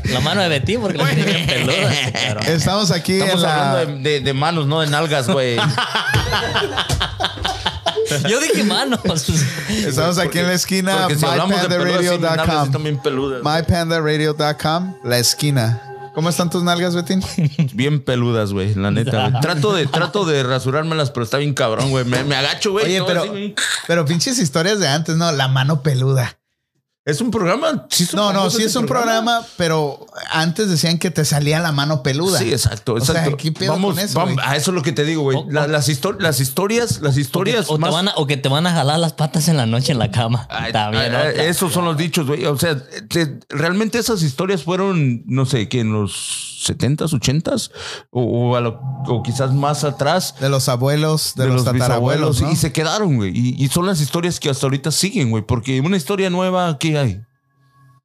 La 0.05 0.19
mano 0.21 0.41
de 0.41 0.47
Betty 0.49 0.77
porque 0.77 0.97
la 0.99 1.09
tiene 1.09 1.25
bien 1.33 1.45
peluda. 1.47 1.91
Estamos 2.47 2.91
aquí 2.91 3.13
Estamos 3.19 3.35
en 3.35 3.41
la... 3.41 3.71
hablando 3.71 3.97
de, 4.03 4.09
de- 4.09 4.19
de 4.21 4.33
manos, 4.33 4.65
no 4.67 4.79
de 4.79 4.87
nalgas, 4.87 5.27
güey. 5.27 5.57
Yo 8.29 8.39
dije 8.39 8.63
manos. 8.63 8.99
Estamos 9.69 10.17
aquí 10.17 10.39
en 10.39 10.47
la 10.47 10.53
esquina. 10.53 11.07
Mypandaradio.com. 11.09 12.83
mypandaradio.com. 13.43 14.95
La 15.03 15.17
esquina. 15.17 15.81
¿Cómo 16.17 16.29
están 16.29 16.49
tus 16.49 16.63
nalgas, 16.63 16.95
Betín? 16.95 17.21
Bien 17.73 18.03
peludas, 18.03 18.51
güey, 18.51 18.73
la 18.73 18.89
neta. 18.89 19.29
güey. 19.29 19.39
Trato 19.39 19.71
de, 19.73 19.85
trato 19.85 20.25
de 20.25 20.41
rasurármelas, 20.41 21.11
pero 21.11 21.23
está 21.23 21.37
bien 21.37 21.53
cabrón, 21.53 21.91
güey. 21.91 22.05
Me, 22.05 22.23
me 22.23 22.35
agacho, 22.35 22.71
güey. 22.71 22.85
Oye, 22.85 23.03
pero, 23.05 23.21
así, 23.21 23.53
pero 23.85 24.03
pinches 24.03 24.39
historias 24.39 24.79
de 24.79 24.87
antes, 24.87 25.15
¿no? 25.15 25.31
La 25.31 25.47
mano 25.47 25.83
peluda. 25.83 26.36
¿Es 27.07 27.21
un 27.21 27.31
programa? 27.31 27.87
¿Sí 27.89 28.05
No, 28.13 28.33
no, 28.33 28.49
sí 28.49 28.63
es 28.63 28.75
un 28.75 28.85
programa, 28.85 29.41
pero 29.55 30.05
antes 30.29 30.69
decían 30.69 30.97
que 30.97 31.09
te 31.09 31.23
salía 31.23 31.59
la 31.61 31.71
mano 31.71 32.03
peluda. 32.03 32.37
Sí, 32.37 32.51
exacto, 32.51 32.95
O 32.95 32.99
sea, 32.99 33.15
exacto. 33.15 33.37
¿qué 33.37 33.51
pedo 33.53 33.71
vamos, 33.71 33.95
con 33.95 34.03
eso, 34.03 34.19
vamos- 34.19 34.37
a 34.43 34.57
eso 34.57 34.71
es 34.71 34.75
lo 34.75 34.81
que 34.83 34.91
te 34.91 35.05
digo, 35.05 35.21
güey. 35.21 35.37
La- 35.49 35.67
las, 35.67 35.87
las 36.19 36.39
historias, 36.41 36.99
las 37.01 37.17
historias 37.17 37.65
o, 37.69 37.75
te 37.75 37.79
más- 37.79 37.91
van 37.93 38.09
a- 38.09 38.13
o 38.17 38.27
que 38.27 38.35
te 38.35 38.49
van 38.49 38.67
a 38.67 38.71
jalar 38.73 38.99
las 38.99 39.13
patas 39.13 39.47
en 39.47 39.55
la 39.55 39.65
noche 39.65 39.93
en 39.93 39.99
la 39.99 40.11
cama. 40.11 40.47
Ay, 40.49 40.73
También. 40.73 41.15
ay, 41.15 41.33
esos 41.45 41.71
son 41.71 41.85
los 41.85 41.95
dichos, 41.95 42.27
güey. 42.27 42.45
O 42.45 42.57
sea, 42.57 42.77
te- 43.07 43.39
realmente 43.49 43.99
esas 43.99 44.21
historias 44.21 44.63
fueron, 44.63 45.23
no 45.27 45.45
sé, 45.45 45.69
que 45.69 45.79
en 45.79 45.93
los 45.93 46.56
70s, 46.65 47.11
80s 47.13 47.71
o, 48.11 48.21
o, 48.21 48.55
a 48.55 48.61
lo- 48.61 48.79
o 49.07 49.21
quizás 49.23 49.53
más 49.53 49.83
atrás 49.83 50.35
De 50.39 50.49
los 50.49 50.67
abuelos, 50.69 51.33
de, 51.35 51.47
los, 51.47 51.63
tatarabuelos. 51.63 52.37
bisabuelos, 52.37 52.41
¿no? 52.41 52.51
y 52.51 52.55
se 52.55 52.71
quedaron, 52.73 53.15
güey. 53.17 53.31
Y, 53.35 53.55
y 53.63 53.67
son 53.67 53.85
las 53.85 54.01
historias 54.01 54.39
que 54.39 54.49
hasta 54.49 54.65
ahorita 54.65 54.91
siguen, 54.91 55.29
güey. 55.29 55.43
Porque 55.45 55.79
una 55.81 55.97
historia 55.97 56.29
nueva, 56.29 56.77
¿qué 56.79 56.97
hay? 56.97 57.21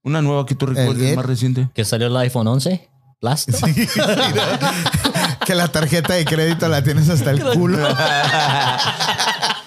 Una 0.05 0.21
nueva 0.21 0.45
que 0.47 0.55
tú 0.55 0.67
recuerdes 0.67 1.17
más 1.17 1.25
reciente. 1.27 1.69
Que 1.75 1.85
salió 1.85 2.09
el 2.09 2.17
iPhone 2.17 2.47
11. 2.49 2.89
Plástico. 3.21 3.59
que 5.47 5.55
la 5.55 5.69
tarjeta 5.69 6.15
de 6.15 6.25
crédito 6.25 6.69
la 6.69 6.83
tienes 6.83 7.09
hasta 7.09 7.31
el 7.31 7.41
culo. 7.55 7.79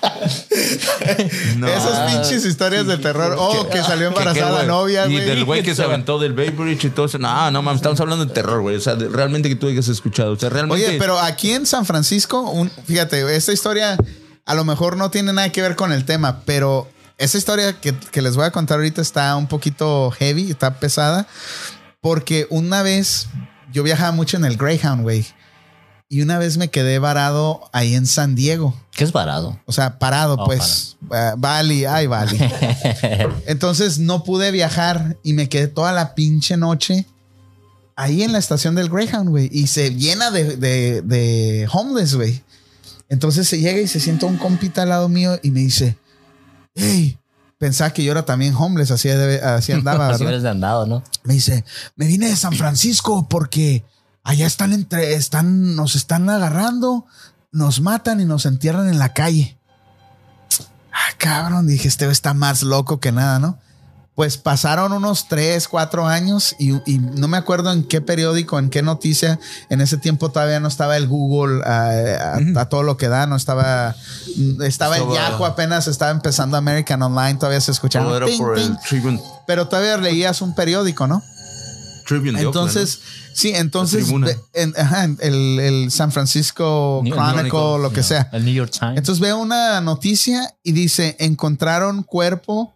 No. 1.57 1.67
Esas 1.67 2.11
pinches 2.11 2.45
historias 2.45 2.85
de 2.87 2.97
terror. 2.97 3.35
Oh, 3.37 3.67
que, 3.69 3.81
salió 3.83 4.09
¿Qué- 4.09 4.15
qué, 4.15 4.19
embarazada 4.21 4.59
la 4.61 4.67
novia, 4.67 5.05
Y 5.07 5.13
güey. 5.13 5.25
del 5.25 5.45
güey 5.45 5.63
que 5.63 5.75
se 5.75 5.83
aventó 5.83 6.19
del 6.19 6.33
Bay 6.33 6.49
Bridge 6.49 6.85
y 6.85 6.89
todo 6.89 7.05
eso. 7.05 7.17
No, 7.17 7.51
no 7.51 7.61
mames, 7.61 7.77
estamos 7.79 7.99
hablando 7.99 8.25
de 8.25 8.33
terror, 8.33 8.61
güey. 8.61 8.75
O 8.75 8.79
sea, 8.81 8.95
de- 8.95 9.09
realmente 9.09 9.49
que 9.49 9.55
tú 9.55 9.67
hayas 9.67 9.87
escuchado. 9.87 10.33
O 10.33 10.35
sea, 10.39 10.49
realmente. 10.49 10.85
Oye, 10.87 10.97
pero 10.99 11.19
aquí 11.19 11.51
en 11.51 11.65
San 11.65 11.85
Francisco, 11.85 12.41
un- 12.41 12.69
fíjate, 12.85 13.35
esta 13.35 13.53
historia 13.53 13.97
a 14.45 14.55
lo 14.55 14.63
mejor 14.65 14.97
no 14.97 15.09
tiene 15.11 15.33
nada 15.33 15.49
que 15.51 15.61
ver 15.61 15.75
con 15.75 15.91
el 15.91 16.05
tema, 16.05 16.41
pero 16.45 16.87
esa 17.17 17.37
historia 17.37 17.73
que, 17.79 17.95
que 18.11 18.21
les 18.21 18.35
voy 18.35 18.45
a 18.45 18.51
contar 18.51 18.77
ahorita 18.77 19.01
está 19.01 19.35
un 19.35 19.47
poquito 19.47 20.11
heavy, 20.11 20.51
está 20.51 20.75
pesada, 20.79 21.27
porque 22.01 22.45
una 22.49 22.81
vez 22.83 23.27
yo 23.71 23.83
viajaba 23.83 24.11
mucho 24.11 24.37
en 24.37 24.45
el 24.45 24.57
Greyhound, 24.57 25.01
güey, 25.03 25.25
y 26.07 26.21
una 26.21 26.37
vez 26.37 26.57
me 26.57 26.69
quedé 26.69 26.99
varado 26.99 27.69
ahí 27.73 27.95
en 27.95 28.05
San 28.05 28.35
Diego. 28.35 28.75
¿Qué 28.91 29.03
es 29.03 29.11
varado? 29.11 29.59
O 29.65 29.71
sea, 29.71 29.97
parado, 29.99 30.35
Oh, 30.39 30.45
pues. 30.45 30.97
Ah, 31.11 31.35
Bali, 31.37 31.85
ay, 31.85 32.07
Bali. 32.07 32.37
Entonces 33.47 33.99
no 33.99 34.23
pude 34.23 34.51
viajar 34.51 35.17
y 35.23 35.33
me 35.33 35.49
quedé 35.49 35.67
toda 35.67 35.91
la 35.91 36.15
pinche 36.15 36.57
noche 36.57 37.05
ahí 37.95 38.23
en 38.23 38.31
la 38.31 38.39
estación 38.39 38.75
del 38.75 38.89
Greyhound, 38.89 39.29
güey. 39.29 39.49
Y 39.51 39.67
se 39.67 39.95
llena 39.95 40.31
de, 40.31 40.57
de, 40.57 41.01
de 41.01 41.67
homeless, 41.71 42.15
güey. 42.15 42.43
Entonces 43.09 43.47
se 43.47 43.59
llega 43.59 43.79
y 43.79 43.87
se 43.87 43.99
sienta 43.99 44.25
un 44.25 44.37
compita 44.37 44.83
al 44.83 44.89
lado 44.89 45.09
mío 45.09 45.39
y 45.43 45.51
me 45.51 45.61
dice, 45.61 45.97
hey, 46.75 47.17
pensaba 47.57 47.93
que 47.93 48.03
yo 48.03 48.11
era 48.11 48.25
también 48.25 48.55
homeless, 48.55 48.91
así, 48.91 49.09
así 49.09 49.71
andaba, 49.71 50.09
Así 50.09 50.25
andado, 50.25 50.85
¿no? 50.85 51.03
Me 51.23 51.35
dice, 51.35 51.63
me 51.95 52.05
vine 52.07 52.29
de 52.29 52.35
San 52.35 52.53
Francisco 52.53 53.27
porque 53.29 53.83
allá 54.25 54.47
están 54.47 54.73
entre, 54.73 55.13
están, 55.13 55.75
nos 55.77 55.95
están 55.95 56.29
agarrando, 56.29 57.05
nos 57.51 57.79
matan 57.79 58.19
y 58.19 58.25
nos 58.25 58.45
entierran 58.45 58.89
en 58.89 58.99
la 58.99 59.13
calle. 59.13 59.57
Ah, 60.91 61.13
cabrón, 61.17 61.67
dije, 61.67 61.87
este 61.87 62.09
está 62.09 62.33
más 62.33 62.63
loco 62.63 62.99
que 62.99 63.13
nada, 63.13 63.39
¿no? 63.39 63.59
Pues 64.15 64.37
pasaron 64.37 64.93
unos 64.93 65.27
tres, 65.27 65.67
cuatro 65.67 66.07
años 66.07 66.55
y, 66.57 66.71
y 66.89 66.99
no 66.99 67.27
me 67.27 67.35
acuerdo 67.35 67.71
en 67.71 67.83
qué 67.83 67.99
periódico, 67.99 68.57
en 68.57 68.69
qué 68.69 68.81
noticia. 68.81 69.39
En 69.69 69.81
ese 69.81 69.97
tiempo 69.97 70.31
todavía 70.31 70.61
no 70.61 70.69
estaba 70.69 70.95
el 70.95 71.07
Google 71.07 71.61
a, 71.65 72.37
a 72.55 72.69
todo 72.69 72.81
lo 72.83 72.95
que 72.95 73.09
da, 73.09 73.27
no 73.27 73.35
estaba, 73.35 73.93
estaba 74.63 74.97
el 74.97 75.03
Yahoo 75.13 75.45
apenas, 75.45 75.87
estaba 75.87 76.11
empezando 76.11 76.55
American 76.55 77.01
Online, 77.03 77.35
todavía 77.35 77.59
se 77.59 77.71
escuchaba. 77.71 78.25
ting, 78.25 78.77
ting, 78.89 79.19
pero 79.45 79.67
todavía 79.67 79.97
leías 79.97 80.41
un 80.41 80.55
periódico, 80.55 81.07
¿no? 81.07 81.21
Tribune 82.05 82.33
de 82.37 82.43
Entonces, 82.45 82.99
sí, 83.33 83.51
entonces 83.55 84.07
en- 84.53 84.73
ajá, 84.77 85.05
el, 85.21 85.59
el 85.59 85.91
San 85.91 86.11
Francisco 86.11 87.01
New- 87.03 87.13
Chronicle, 87.13 87.49
Chronicle, 87.49 87.81
lo 87.83 87.91
que 87.91 88.03
sea. 88.03 88.29
El 88.31 88.45
New 88.45 88.53
York 88.53 88.71
Times. 88.71 88.97
Entonces 88.97 89.19
veo 89.19 89.37
una 89.39 89.81
noticia 89.81 90.53
y 90.63 90.71
dice, 90.73 91.15
encontraron 91.19 92.03
cuerpo 92.03 92.74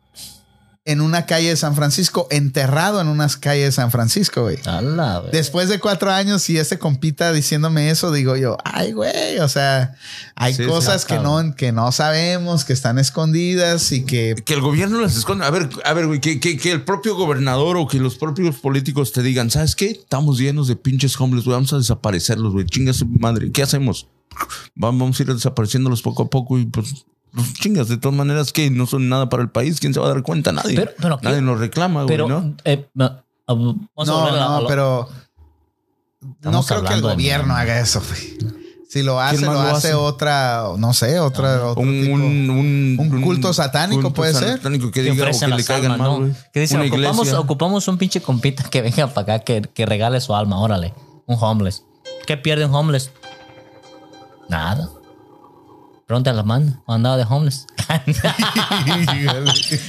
en 0.89 1.01
una 1.01 1.27
calle 1.27 1.49
de 1.49 1.55
San 1.55 1.75
Francisco, 1.75 2.27
enterrado 2.31 2.99
en 2.99 3.09
unas 3.09 3.37
calles 3.37 3.65
de 3.65 3.71
San 3.73 3.91
Francisco, 3.91 4.41
güey. 4.41 4.57
A 4.65 4.81
la 4.81 5.19
vez. 5.19 5.31
Después 5.31 5.69
de 5.69 5.79
cuatro 5.79 6.09
años 6.09 6.49
y 6.49 6.57
ese 6.57 6.79
compita 6.79 7.31
diciéndome 7.31 7.91
eso, 7.91 8.11
digo 8.11 8.35
yo, 8.35 8.57
ay, 8.63 8.93
güey, 8.93 9.37
o 9.37 9.47
sea, 9.47 9.93
hay 10.33 10.55
Sí, 10.55 10.65
cosas 10.65 11.05
que, 11.05 11.19
no, 11.19 11.55
que 11.55 11.71
no 11.71 11.91
sabemos, 11.91 12.65
que 12.65 12.73
están 12.73 12.97
escondidas 12.97 13.91
y 13.91 14.03
que 14.03 14.33
Que 14.43 14.55
el 14.55 14.61
gobierno 14.61 14.99
las 14.99 15.15
esconde. 15.15 15.45
A 15.45 15.51
ver, 15.51 15.69
a 15.85 15.93
ver, 15.93 16.07
güey, 16.07 16.19
que, 16.19 16.39
que, 16.39 16.57
que 16.57 16.71
el 16.71 16.83
propio 16.83 17.15
gobernador 17.15 17.77
o 17.77 17.87
que 17.87 17.99
los 17.99 18.15
propios 18.17 18.55
políticos 18.55 19.11
te 19.11 19.21
digan, 19.21 19.51
¿sabes 19.51 19.75
qué? 19.75 19.91
Estamos 19.91 20.39
llenos 20.39 20.67
de 20.67 20.75
pinches 20.75 21.19
homeless, 21.21 21.45
güey. 21.45 21.53
Vamos 21.53 21.71
a 21.73 21.77
desaparecerlos, 21.77 22.51
güey. 22.51 22.65
Chinga 22.65 22.93
su 22.93 23.05
madre. 23.05 23.51
¿Qué 23.51 23.61
hacemos? 23.61 24.07
Vamos 24.73 25.19
a 25.19 25.23
ir 25.23 25.33
desapareciéndolos 25.33 26.01
poco 26.01 26.23
a 26.23 26.29
poco 26.31 26.57
y 26.57 26.65
pues, 26.65 27.05
pues, 27.33 27.53
chingas. 27.53 27.87
De 27.87 27.97
todas 27.97 28.17
maneras, 28.17 28.51
que 28.53 28.69
no 28.69 28.85
son 28.85 29.09
nada 29.09 29.29
para 29.29 29.43
el 29.43 29.49
país. 29.49 29.79
¿Quién 29.79 29.93
se 29.93 29.99
va 29.99 30.07
a 30.07 30.09
dar 30.13 30.23
cuenta? 30.23 30.51
Nadie. 30.51 30.75
Pero- 30.75 30.91
pero 30.99 31.19
Nadie 31.21 31.41
nos 31.41 31.59
reclama, 31.59 32.03
güey, 32.03 32.13
Pero, 32.15 32.27
¿no? 32.27 32.55
eh, 32.65 32.87
no, 32.93 33.05
ah, 33.47 33.55
No, 33.55 33.75
no, 34.05 34.61
lo- 34.61 34.67
pero 34.67 35.09
no 36.41 36.63
creo 36.63 36.83
que 36.83 36.93
el 36.93 37.01
de- 37.01 37.07
gobierno 37.07 37.55
haga 37.55 37.79
eso. 37.79 38.01
güey. 38.07 38.37
Si 38.89 39.03
lo 39.03 39.19
hace, 39.21 39.45
lo, 39.45 39.53
lo 39.53 39.59
hace, 39.61 39.89
hace? 39.89 39.93
otra, 39.93 40.63
no 40.79 40.93
sé, 40.93 41.19
otra. 41.19 41.63
otro 41.67 41.81
Un, 41.83 42.01
tipo. 42.01 42.15
un, 42.15 42.21
un, 42.49 42.97
un 43.13 43.21
culto 43.21 43.53
satánico 43.53 44.01
culto 44.01 44.15
puede 44.15 44.33
ser. 44.33 44.57
satánico 44.57 44.87
que 44.89 45.03
que 45.03 45.11
diga 45.11 45.25
o 45.25 45.27
ofrecen 45.27 45.51
que 45.51 45.57
le 45.57 45.63
caigan 45.63 45.91
almas, 45.91 46.07
mal, 46.09 46.19
¿no? 46.21 46.25
güey. 46.25 46.35
Que 46.51 46.59
dicen, 46.61 46.81
ocupamos, 46.81 47.17
iglesia. 47.19 47.39
ocupamos 47.39 47.87
un 47.87 47.97
pinche 47.99 48.19
compita 48.19 48.63
que 48.63 48.81
venga 48.81 49.05
para 49.13 49.35
acá, 49.35 49.45
que, 49.45 49.61
que 49.61 49.85
regale 49.85 50.19
su 50.21 50.33
alma, 50.33 50.59
órale. 50.59 50.95
Un 51.27 51.37
homeless. 51.39 51.83
¿Qué 52.25 52.35
pierde 52.37 52.65
un 52.65 52.73
homeless? 52.73 53.11
Nada. 54.49 54.89
Pronto 56.09 56.31
a 56.31 56.33
la 56.33 56.41
mano, 56.41 56.83
andaba 56.87 57.17
de 57.17 57.23
homeless. 57.23 57.67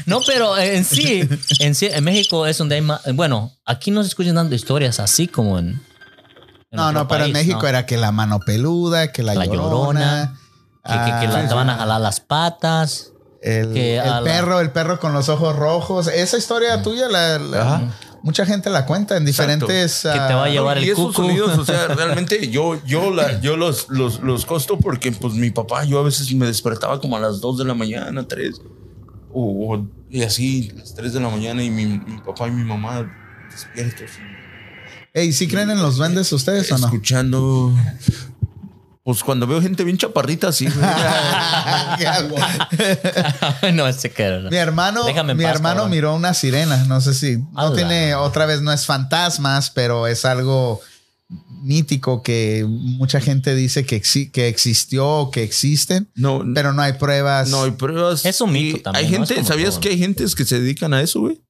no, 0.07 0.21
pero 0.27 0.59
en 0.59 0.85
sí, 0.85 1.27
en 1.61 1.75
sí, 1.75 1.87
en 1.91 2.05
México 2.05 2.47
es 2.47 2.59
donde 2.59 2.75
hay 2.75 2.83
más. 2.83 3.01
Bueno, 3.15 3.53
aquí 3.65 3.91
no 3.91 4.03
se 4.03 4.09
escuchan 4.09 4.35
dando 4.35 4.55
historias 4.55 5.01
así 5.01 5.29
como 5.29 5.59
en. 5.59 5.69
en 5.69 5.81
no, 6.73 6.93
no, 6.93 7.09
pero 7.09 7.25
en 7.25 7.33
México 7.33 7.61
¿no? 7.63 7.69
era 7.69 7.87
que 7.87 7.97
la 7.97 8.13
mano 8.13 8.39
peluda, 8.41 9.13
que 9.13 9.23
la, 9.23 9.35
La 9.35 9.47
llorona. 9.47 9.65
Llorona, 9.65 10.37
Que, 10.85 10.93
que- 10.93 11.27
que 11.27 11.33
la- 11.33 11.49
ah, 11.51 11.55
van 11.55 11.71
a 11.71 11.77
jalar 11.77 12.01
las 12.03 12.21
patas. 12.21 13.13
El, 13.43 13.73
que 13.73 13.97
el 13.97 14.01
a 14.07 14.21
la- 14.21 14.31
perro, 14.31 14.61
el 14.61 14.73
perro 14.73 15.01
con 15.01 15.15
los 15.15 15.31
ojos 15.31 15.57
rojos. 15.57 16.07
Esa 16.09 16.37
historia 16.37 16.83
tuya, 16.83 17.09
la, 17.09 17.39
la- 17.39 17.81
mucha 18.23 18.47
gente 18.47 18.71
la 18.71 18.87
cuenta 18.87 19.17
en 19.17 19.25
diferentes. 19.25 20.01
Que 20.03 20.11
te 20.11 20.19
va 20.19 20.43
a 20.43 20.45
ah, 20.45 20.49
llevar 20.49 20.79
y 20.79 20.85
el 20.85 20.91
esos 20.91 21.07
cucu. 21.09 21.23
sonidos, 21.23 21.59
o 21.59 21.65
sea, 21.65 21.87
realmente 21.95 22.49
yo, 22.51 22.83
yo, 22.85 23.11
la, 23.11 23.41
yo 23.41 23.57
los, 23.57 23.89
los, 23.89 24.21
los 24.21 24.47
costo 24.47 24.79
porque 24.79 25.13
pues 25.13 25.35
mi 25.35 25.51
papá, 25.51 25.85
yo 25.85 25.99
a 25.99 26.03
veces 26.03 26.33
me 26.35 26.47
despertaba 26.47 27.01
como 27.01 27.17
a 27.17 27.21
las 27.21 27.41
2 27.41 27.59
de 27.59 27.65
la 27.65 27.75
mañana, 27.75 28.27
3, 28.27 28.61
o, 29.33 29.75
o- 29.75 29.87
y 30.11 30.23
así, 30.23 30.73
las 30.77 30.95
3 30.95 31.13
de 31.13 31.21
la 31.21 31.29
mañana 31.29 31.63
y 31.63 31.71
mi, 31.71 31.87
mi 31.87 32.19
papá 32.25 32.49
y 32.49 32.51
mi 32.51 32.65
mamá 32.65 33.11
despiertos. 33.51 34.11
Ey, 35.13 35.33
¿sí 35.33 35.49
creen 35.49 35.71
en 35.71 35.83
los 35.83 35.97
duendes 35.97 36.33
ustedes 36.33 36.71
o 36.73 36.79
no? 36.79 36.87
Escuchando. 36.87 37.73
Pues 39.03 39.25
cuando 39.25 39.47
veo 39.47 39.63
gente 39.63 39.83
bien 39.83 39.97
chaparrita, 39.97 40.53
sí. 40.53 40.67
güey. 42.29 43.73
no, 43.75 43.87
ese 43.89 44.11
que 44.11 44.23
era. 44.23 44.51
Mi 44.51 44.57
hermano, 44.57 45.05
Déjame 45.05 45.35
mi 45.35 45.43
paz, 45.45 45.55
hermano 45.57 45.77
cabrón. 45.77 45.91
miró 45.91 46.15
una 46.15 46.35
sirena. 46.35 46.85
No 46.85 47.01
sé 47.01 47.15
si 47.15 47.39
no 47.53 47.73
tiene 47.73 48.15
otra 48.15 48.47
vez, 48.47 48.61
no 48.63 48.73
es 48.73 48.87
fantasmas, 48.87 49.71
pero 49.71 50.07
es 50.07 50.25
algo 50.25 50.81
mítico 51.63 52.23
que 52.23 52.65
mucha 52.69 53.21
gente 53.21 53.55
dice 53.55 53.85
que, 53.87 54.01
exi- 54.03 54.31
que 54.31 54.49
existió 54.49 55.07
o 55.09 55.31
que 55.31 55.43
existen, 55.45 56.11
No, 56.15 56.43
pero 56.55 56.73
no 56.73 56.83
hay 56.83 56.95
pruebas. 56.95 57.49
no 57.51 57.65
hay 57.65 57.71
pruebas. 57.73 58.25
Es 58.25 58.41
un 58.41 58.53
mito 58.53 58.79
Y 58.79 58.81
también, 58.81 59.05
Hay 59.07 59.11
gente, 59.13 59.45
¿sabías 59.45 59.71
todo. 59.73 59.81
que 59.83 59.89
hay 59.91 59.99
gentes 59.99 60.35
que 60.35 60.45
se 60.45 60.59
dedican 60.61 60.93
a 60.95 61.01
eso, 61.03 61.21
güey? 61.21 61.41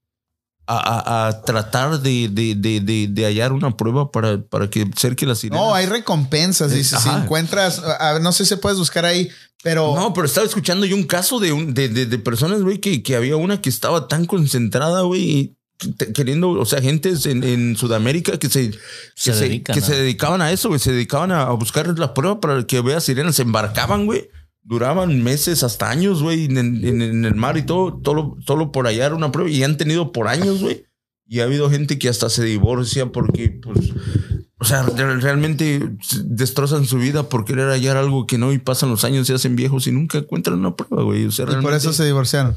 A, 0.67 0.77
a- 0.77 1.29
a 1.29 1.43
tratar 1.43 2.01
de, 2.01 2.29
de, 2.29 2.55
de, 2.55 2.81
de, 2.81 3.09
de 3.09 3.25
hallar 3.25 3.53
una 3.53 3.77
prueba 3.77 4.13
para, 4.13 4.41
para 4.41 4.71
que 4.71 4.89
cerque 4.97 5.27
la 5.27 5.35
sirena. 5.35 5.61
No, 5.61 5.75
hay 5.75 5.87
recompensas. 5.87 6.73
Dice, 6.73 6.97
si 6.99 7.09
encuentras, 7.09 7.81
a 7.81 8.21
no 8.21 8.31
sé 8.33 8.47
si 8.47 8.55
puedes 8.55 8.79
buscar 8.79 9.05
ahí, 9.05 9.29
pero 9.65 9.95
No, 9.97 10.13
pero 10.15 10.27
estaba 10.27 10.47
escuchando 10.47 10.87
yo 10.87 10.95
un 10.95 11.05
caso 11.05 11.41
de, 11.41 11.53
un, 11.53 11.75
de, 11.75 11.89
de, 11.89 12.07
de 12.07 12.19
personas, 12.19 12.63
güey, 12.63 12.79
que, 12.79 13.03
que 13.03 13.17
había 13.17 13.35
una 13.37 13.61
que 13.61 13.69
estaba 13.69 14.07
tan 14.07 14.27
concentrada, 14.27 15.01
güey, 15.03 15.57
queriendo, 16.15 16.51
o 16.51 16.65
sea, 16.67 16.81
gentes 16.81 17.27
en, 17.27 17.43
en 17.43 17.77
Sudamérica 17.77 18.39
que 18.39 18.49
se, 18.49 18.71
que 18.71 18.79
Se 19.33 19.63
que 19.63 19.73
a- 19.73 19.81
se 19.83 19.97
dedicaban 19.97 20.41
a 20.41 20.53
eso, 20.53 20.69
güey, 20.69 20.79
se 20.79 20.93
dedicaban 20.93 21.33
a, 21.33 21.43
a 21.43 21.51
buscar 21.53 21.99
la 21.99 22.15
prueba 22.15 22.39
para 22.39 22.65
que 22.67 22.81
vea 22.81 23.01
sirenas, 23.01 23.35
se 23.37 23.43
embarcaban, 23.43 24.07
güey. 24.07 24.29
Duraban 24.63 25.23
meses 25.23 25.63
hasta 25.63 25.89
años, 25.91 26.23
güey, 26.23 26.45
en, 26.45 26.59
en- 26.59 27.03
en 27.03 27.25
el 27.25 27.35
mar 27.35 27.57
y 27.57 27.63
todo, 27.63 27.99
todo, 28.03 28.37
solo 28.47 28.71
por 28.73 28.87
hallar 28.87 29.15
una 29.15 29.33
prueba. 29.33 29.51
Y 29.51 29.63
han 29.65 29.77
tenido 29.77 30.13
por 30.13 30.29
años, 30.29 30.61
güey. 30.61 30.85
Y 31.27 31.41
ha 31.41 31.45
habido 31.45 31.71
gente 31.71 31.99
que 31.99 32.09
hasta 32.09 32.29
se 32.29 32.45
divorcia 32.45 33.07
porque, 33.13 33.51
pues, 33.63 33.91
o 34.59 34.65
sea, 34.65 34.83
re- 34.83 35.17
realmente 35.21 35.91
destrozan 36.25 36.85
su 36.87 36.99
vida 36.99 37.29
por 37.29 37.45
querer 37.45 37.69
hallar 37.71 37.97
algo 37.97 38.27
que 38.27 38.37
no 38.37 38.53
y 38.53 38.59
pasan 38.59 38.91
los 38.91 39.05
años, 39.05 39.27
se 39.29 39.35
hacen 39.35 39.55
viejos 39.57 39.87
y 39.87 39.93
nunca 39.93 40.19
encuentran 40.19 40.59
una 40.59 40.75
prueba, 40.77 41.05
güey. 41.05 41.25
O 41.27 41.31
sea, 41.31 41.47
y 41.51 41.63
por 41.63 41.73
eso 41.73 41.93
se 41.93 42.05
divorciaron. 42.05 42.57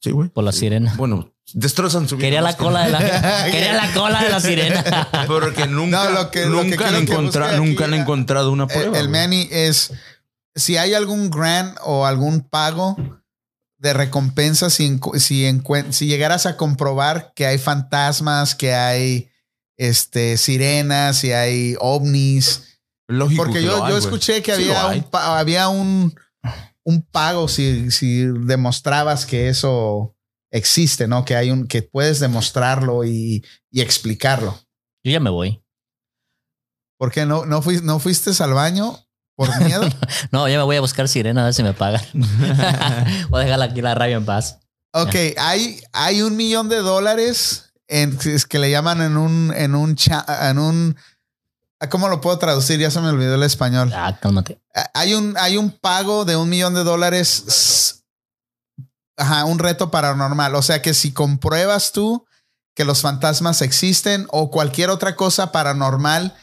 Sí, 0.00 0.10
güey. 0.10 0.28
Por 0.30 0.44
la 0.44 0.52
sirena. 0.52 0.94
Bueno, 0.96 1.34
destrozan 1.54 2.08
su 2.08 2.16
vida. 2.16 2.26
Quería 2.26 2.40
la 2.40 2.56
cola 2.56 2.84
de 2.86 2.92
la, 2.92 3.44
quería 3.50 3.74
la 3.74 3.92
cola 3.92 4.22
de 4.22 4.30
la 4.30 4.40
sirena. 4.40 5.08
Porque 5.26 5.66
nunca, 5.68 6.04
No, 6.04 6.10
lo 6.22 6.30
que- 6.30 6.46
lo 6.46 6.62
que 6.62 6.68
nunca, 6.70 6.88
han, 6.88 6.94
encontrado, 6.96 7.56
nunca 7.58 7.84
han 7.84 7.94
encontrado 7.94 8.50
una 8.52 8.64
El, 8.64 8.68
prueba. 8.70 8.98
el 8.98 9.08
güey. 9.08 9.20
Manny 9.20 9.48
es 9.50 9.92
si 10.58 10.76
hay 10.76 10.94
algún 10.94 11.30
grant 11.30 11.76
o 11.84 12.06
algún 12.06 12.40
pago 12.40 12.96
de 13.78 13.92
recompensa 13.92 14.70
si, 14.70 14.98
si, 15.18 15.60
si 15.90 16.06
llegaras 16.06 16.46
a 16.46 16.56
comprobar 16.56 17.32
que 17.34 17.46
hay 17.46 17.58
fantasmas, 17.58 18.54
que 18.54 18.74
hay 18.74 19.30
este, 19.76 20.36
sirenas, 20.36 21.22
y 21.24 21.32
hay 21.32 21.76
ovnis. 21.78 22.80
Lógico 23.06 23.44
Porque 23.44 23.60
que 23.60 23.64
yo, 23.64 23.84
hay, 23.84 23.92
yo 23.92 23.98
escuché 23.98 24.42
que 24.42 24.56
Sí 24.56 24.70
había, 24.70 24.86
un, 24.88 25.06
había 25.12 25.68
un, 25.68 26.14
un 26.84 27.02
pago 27.02 27.48
si, 27.48 27.90
si 27.90 28.24
demostrabas 28.24 29.24
que 29.24 29.48
eso 29.48 30.16
existe, 30.50 31.06
¿no? 31.06 31.24
Que 31.24 31.36
hay 31.36 31.50
un, 31.50 31.68
que 31.68 31.82
puedes 31.82 32.20
demostrarlo 32.20 33.04
y, 33.04 33.44
y 33.70 33.80
explicarlo. 33.80 34.58
Yo 35.04 35.12
ya 35.12 35.20
me 35.20 35.30
voy. 35.30 35.62
¿Por 36.98 37.12
qué 37.12 37.24
no, 37.24 37.46
no, 37.46 37.62
fuiste, 37.62 37.86
no 37.86 38.00
fuiste 38.00 38.30
al 38.42 38.54
baño 38.54 39.07
por 39.46 39.60
miedo? 39.62 39.88
No, 40.32 40.48
ya 40.48 40.58
me 40.58 40.64
voy 40.64 40.76
a 40.76 40.80
buscar 40.80 41.06
sirena 41.08 41.42
a 41.42 41.44
ver 41.44 41.54
si 41.54 41.62
me 41.62 41.72
pagan. 41.72 42.02
voy 43.30 43.40
a 43.42 43.44
dejar 43.44 43.62
aquí 43.62 43.80
la 43.80 43.94
radio 43.94 44.16
en 44.18 44.24
paz. 44.26 44.58
Ok, 44.92 45.14
hay, 45.38 45.80
hay 45.92 46.22
un 46.22 46.36
millón 46.36 46.68
de 46.68 46.78
dólares 46.78 47.72
en, 47.86 48.18
es 48.24 48.46
que 48.46 48.58
le 48.58 48.70
llaman 48.70 49.00
en 49.00 49.16
un, 49.16 49.52
en 49.54 49.74
un, 49.74 49.94
cha- 49.94 50.26
en 50.50 50.58
un, 50.58 50.96
¿cómo 51.88 52.08
lo 52.08 52.20
puedo 52.20 52.38
traducir? 52.38 52.80
Ya 52.80 52.90
se 52.90 53.00
me 53.00 53.08
olvidó 53.10 53.36
el 53.36 53.42
español. 53.44 53.92
Ah, 53.94 54.18
cálmate. 54.20 54.60
Hay 54.94 55.14
un, 55.14 55.36
hay 55.38 55.56
un 55.56 55.70
pago 55.70 56.24
de 56.24 56.36
un 56.36 56.48
millón 56.48 56.74
de 56.74 56.84
dólares, 56.84 58.02
ajá, 59.16 59.44
un 59.44 59.58
reto 59.58 59.90
paranormal. 59.90 60.54
O 60.56 60.62
sea 60.62 60.82
que 60.82 60.94
si 60.94 61.12
compruebas 61.12 61.92
tú 61.92 62.26
que 62.74 62.84
los 62.84 63.00
fantasmas 63.00 63.62
existen 63.62 64.26
o 64.30 64.50
cualquier 64.50 64.90
otra 64.90 65.16
cosa 65.16 65.52
paranormal 65.52 66.34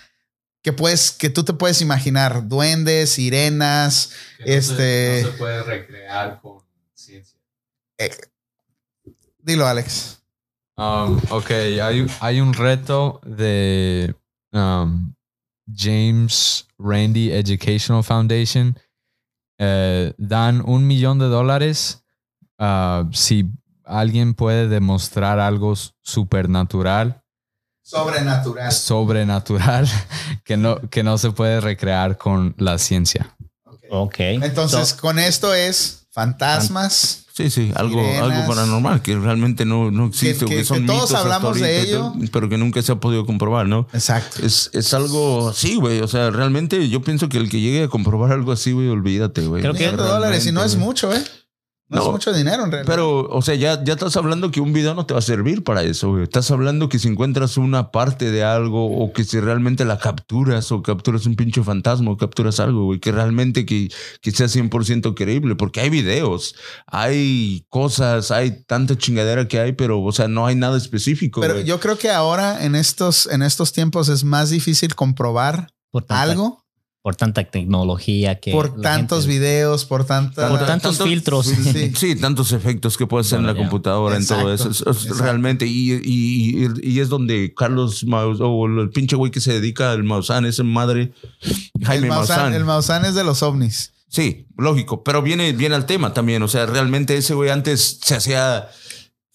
que 0.65 0.73
puedes, 0.73 1.11
que 1.11 1.29
tú 1.29 1.43
te 1.43 1.53
puedes 1.53 1.79
imaginar, 1.83 2.47
duendes, 2.49 3.11
sirenas, 3.11 4.09
no 4.39 4.45
se- 4.47 4.57
Este- 4.57 5.21
no 5.23 5.31
se 5.31 5.37
puede 5.37 5.61
recrear 5.63 6.41
con 6.41 6.57
ciencia. 6.95 7.37
dilo 9.37 9.67
Alex. 9.67 10.19
Um, 10.75 11.21
ok, 11.29 11.51
hay, 11.81 12.07
hay 12.19 12.41
un 12.41 12.53
reto 12.53 13.21
de 13.23 14.15
um, 14.53 15.13
James 15.71 16.67
Randi 16.79 17.31
Educational 17.31 18.03
Foundation. 18.03 18.75
Eh, 19.59 20.13
dan 20.17 20.61
un 20.65 20.85
millón 20.87 21.19
de 21.19 21.25
dólares 21.27 22.03
uh, 22.59 23.07
si 23.13 23.45
alguien 23.85 24.33
puede 24.33 24.67
demostrar 24.67 25.39
algo 25.39 25.75
supernatural, 26.01 27.23
Sobrenatural. 27.87 28.71
sobrenatural, 28.71 29.87
que 30.43 30.57
no, 30.57 30.79
que 30.89 31.03
no 31.03 31.17
se 31.19 31.31
puede 31.31 31.61
recrear 31.61 32.17
con 32.17 32.55
la 32.57 32.77
ciencia. 32.79 33.35
Ok. 33.91 34.15
Entonces, 34.19 34.89
So, 34.89 34.97
con 34.97 35.19
esto 35.19 35.53
es 35.53 36.07
fantasmas. 36.11 37.21
Sí, 37.35 37.49
sí, 37.51 37.71
algo, 37.75 37.99
Sirenas. 38.01 38.21
algo 38.31 38.47
paranormal 38.47 39.01
que 39.01 39.15
realmente 39.17 39.65
no, 39.65 39.91
no 39.91 40.07
existe, 40.07 40.45
Que- 40.45 40.51
que, 40.51 40.57
que- 40.59 40.63
son 40.65 40.79
que 40.81 40.85
todos 40.87 41.01
mitos 41.09 41.15
hablamos 41.21 41.59
de 41.59 41.81
ello. 41.81 42.13
pero 42.31 42.47
que 42.47 42.57
nunca 42.57 42.81
se 42.81 42.93
ha 42.93 42.95
podido 42.95 43.25
comprobar, 43.25 43.67
¿no? 43.67 43.87
Exacto. 43.93 44.43
Es, 44.43 44.69
es 44.73 44.93
algo 44.93 45.49
así, 45.49 45.75
güey. 45.75 45.99
O 45.99 46.07
sea, 46.07 46.31
realmente 46.31 46.87
yo 46.89 47.01
pienso 47.01 47.27
que 47.27 47.37
el 47.37 47.49
que 47.49 47.59
llegue 47.59 47.83
a 47.83 47.87
comprobar 47.89 48.31
algo 48.31 48.53
así, 48.53 48.71
güey, 48.71 48.87
olvídate, 48.87 49.45
güey. 49.47 49.61
Creo 49.61 49.73
que- 49.73 49.91
dólares 49.91 50.45
y 50.47 50.51
no 50.53 50.63
es 50.63 50.77
mucho, 50.77 51.13
¿eh? 51.13 51.21
No, 51.87 52.01
es 52.01 52.11
mucho 52.11 52.33
dinero 52.33 52.63
en 52.63 52.71
realidad. 52.71 52.91
Pero, 52.91 53.29
o 53.29 53.41
sea, 53.43 53.53
ya, 53.53 53.83
ya 53.83 53.93
estás 53.93 54.17
hablando 54.17 54.49
que 54.49 54.59
un 54.59 54.73
video 54.73 54.95
no 54.95 55.05
te 55.05 55.13
va 55.13 55.19
a 55.19 55.23
servir 55.23 55.63
para 55.63 55.83
eso, 55.83 56.09
güey. 56.09 56.23
Estás 56.23 56.49
hablando 56.49 56.89
que 56.89 56.97
si 56.97 57.07
encuentras 57.07 57.57
una 57.57 57.91
parte 57.91 58.31
de 58.31 58.43
algo 58.43 58.87
o 58.87 59.13
que 59.13 59.23
si 59.23 59.39
realmente 59.39 59.85
la 59.85 59.99
capturas 59.99 60.71
o 60.71 60.81
capturas 60.81 61.27
un 61.27 61.35
pinche 61.35 61.61
fantasma 61.63 62.09
o 62.09 62.17
capturas 62.17 62.59
algo, 62.59 62.85
güey, 62.85 62.99
que 62.99 63.11
realmente 63.11 63.67
que, 63.67 63.89
que 64.21 64.31
sea 64.31 64.47
100% 64.47 65.13
creíble, 65.13 65.55
porque 65.55 65.79
hay 65.81 65.91
videos, 65.91 66.55
hay 66.87 67.67
cosas, 67.69 68.31
hay 68.31 68.63
tanta 68.63 68.97
chingadera 68.97 69.47
que 69.47 69.59
hay, 69.59 69.73
pero, 69.73 70.01
o 70.01 70.11
sea, 70.11 70.27
no 70.27 70.47
hay 70.47 70.55
nada 70.55 70.77
específico. 70.77 71.41
Pero 71.41 71.53
güey. 71.53 71.65
yo 71.65 71.79
creo 71.79 71.99
que 71.99 72.09
ahora 72.09 72.65
en 72.65 72.73
estos, 72.73 73.27
en 73.27 73.43
estos 73.43 73.73
tiempos 73.73 74.09
es 74.09 74.23
más 74.23 74.49
difícil 74.49 74.95
comprobar 74.95 75.69
algo 76.09 76.64
Por 77.05 77.15
tanta 77.15 77.43
tecnología 77.43 78.39
que. 78.39 78.51
por 78.51 78.81
tantos 78.81 79.25
gente- 79.27 79.37
videos, 79.37 79.85
por 79.85 80.07
tanta. 80.07 80.49
Por 80.49 80.65
tantos 80.65 80.97
filtros. 81.03 81.45
Sí. 81.45 81.91
Sí, 81.95 82.15
tantos 82.15 82.51
efectos 82.51 82.97
que 82.97 83.05
puedes 83.05 83.27
hacer 83.27 83.41
en 83.41 83.45
la 83.45 83.53
ya. 83.53 83.59
computadora, 83.59 84.17
en 84.17 84.25
todo 84.25 84.51
eso. 84.51 84.71
Es- 84.71 84.81
es 84.81 84.87
exacto. 84.87 85.23
realmente, 85.23 85.67
y, 85.67 85.93
y, 85.93 86.65
y, 86.65 86.67
y 86.81 86.99
es 87.01 87.09
donde 87.09 87.53
Carlos 87.55 88.03
Maus, 88.05 88.39
o 88.41 88.65
el 88.65 88.89
pinche 88.89 89.15
güey 89.15 89.31
que 89.31 89.39
se 89.39 89.53
dedica 89.53 89.91
al 89.91 90.03
Maussan, 90.03 90.45
esa 90.47 90.63
madre, 90.63 91.13
Jaime 91.83 92.07
el 92.07 92.09
Maussan, 92.09 92.37
Maussan. 92.37 92.53
el 92.55 92.65
Maussan 92.65 93.05
es 93.05 93.13
de 93.13 93.23
los 93.23 93.43
ovnis. 93.43 93.93
Sí, 94.09 94.47
lógico, 94.57 95.03
pero 95.03 95.21
viene, 95.21 95.53
viene 95.53 95.75
al 95.75 95.85
tema 95.85 96.11
también. 96.11 96.41
O 96.41 96.47
sea, 96.47 96.65
realmente 96.65 97.15
ese 97.17 97.35
güey 97.35 97.51
antes 97.51 97.99
se 98.01 98.15
hacía 98.15 98.67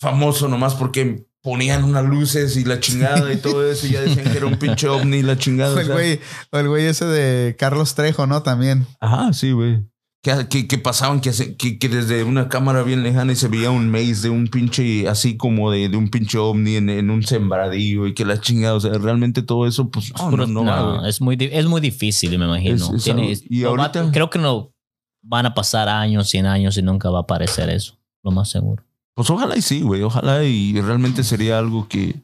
famoso 0.00 0.48
nomás 0.48 0.74
porque 0.74 1.24
ponían 1.42 1.84
unas 1.84 2.04
luces 2.04 2.56
y 2.56 2.64
la 2.64 2.80
chingada 2.80 3.32
y 3.32 3.36
todo 3.36 3.68
eso, 3.70 3.86
y 3.86 3.90
ya 3.90 4.00
decían 4.02 4.30
que 4.30 4.36
era 4.36 4.46
un 4.46 4.58
pinche 4.58 4.88
ovni 4.88 5.18
y 5.18 5.22
la 5.22 5.38
chingada. 5.38 5.74
O 5.76 5.80
el 5.80 5.88
güey, 5.88 6.20
o 6.52 6.58
el 6.58 6.68
güey 6.68 6.86
ese 6.86 7.04
de 7.06 7.56
Carlos 7.58 7.94
Trejo, 7.94 8.26
¿no? 8.26 8.42
También. 8.42 8.86
Ajá, 9.00 9.32
sí, 9.32 9.52
güey. 9.52 9.82
Que, 10.22 10.48
que, 10.50 10.68
que 10.68 10.76
pasaban 10.76 11.22
que, 11.22 11.30
hace- 11.30 11.56
que, 11.56 11.78
que 11.78 11.88
desde 11.88 12.24
una 12.24 12.50
cámara 12.50 12.82
bien 12.82 13.02
lejana 13.02 13.32
y 13.32 13.36
se 13.36 13.48
veía 13.48 13.70
un 13.70 13.88
maze 13.90 14.20
de 14.24 14.28
un 14.28 14.48
pinche, 14.48 15.08
así 15.08 15.38
como 15.38 15.70
de, 15.70 15.88
de 15.88 15.96
un 15.96 16.10
pinche 16.10 16.36
ovni 16.36 16.76
en, 16.76 16.90
en 16.90 17.08
un 17.08 17.22
sembradío 17.22 18.06
y 18.06 18.12
que 18.12 18.26
la 18.26 18.38
chingada, 18.38 18.74
o 18.74 18.80
sea, 18.80 18.92
realmente 18.98 19.40
todo 19.40 19.66
eso, 19.66 19.88
pues 19.90 20.12
no, 20.14 20.30
no, 20.46 20.62
no, 20.62 21.06
es 21.06 21.22
muy, 21.22 21.38
es 21.40 21.64
muy 21.64 21.80
difícil, 21.80 22.38
me 22.38 22.44
imagino. 22.44 22.74
Es- 22.74 22.90
es 22.96 23.04
Tiene- 23.04 23.32
y 23.48 23.62
va- 23.62 23.70
ahorita- 23.70 24.10
creo 24.12 24.28
que 24.28 24.38
no 24.38 24.74
van 25.22 25.46
a 25.46 25.54
pasar 25.54 25.88
años, 25.88 26.28
100 26.28 26.44
años 26.44 26.76
y 26.76 26.82
nunca 26.82 27.08
va 27.08 27.20
a 27.20 27.22
aparecer 27.22 27.70
eso. 27.70 27.98
Lo 28.22 28.30
más 28.30 28.50
seguro. 28.50 28.84
Pues 29.20 29.28
ojalá 29.28 29.54
y 29.54 29.60
sí, 29.60 29.82
güey, 29.82 30.00
ojalá 30.00 30.44
y 30.44 30.80
realmente 30.80 31.24
sería 31.24 31.58
algo 31.58 31.88
que... 31.88 32.22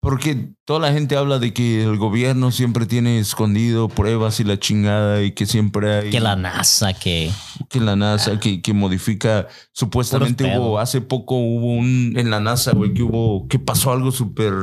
Porque 0.00 0.54
toda 0.64 0.80
la 0.80 0.90
gente 0.90 1.14
habla 1.14 1.38
de 1.38 1.52
que 1.52 1.84
el 1.84 1.98
gobierno 1.98 2.52
siempre 2.52 2.86
tiene 2.86 3.18
escondido 3.18 3.90
pruebas 3.90 4.40
y 4.40 4.44
la 4.44 4.58
chingada 4.58 5.22
y 5.22 5.32
que 5.32 5.44
siempre 5.44 5.94
hay... 5.94 6.10
Que 6.10 6.20
la 6.20 6.34
NASA, 6.34 6.94
que. 6.94 7.30
que 7.68 7.80
la 7.80 7.96
NASA 7.96 8.40
que, 8.40 8.62
que 8.62 8.72
modifica 8.72 9.48
supuestamente 9.72 10.56
hubo 10.56 10.78
hace 10.78 11.02
poco 11.02 11.34
hubo 11.36 11.74
un 11.74 12.14
en 12.16 12.30
la 12.30 12.40
NASA 12.40 12.72
güey 12.72 12.94
que 12.94 13.02
hubo 13.02 13.46
que 13.46 13.58
pasó 13.58 13.92
algo 13.92 14.10
súper 14.10 14.54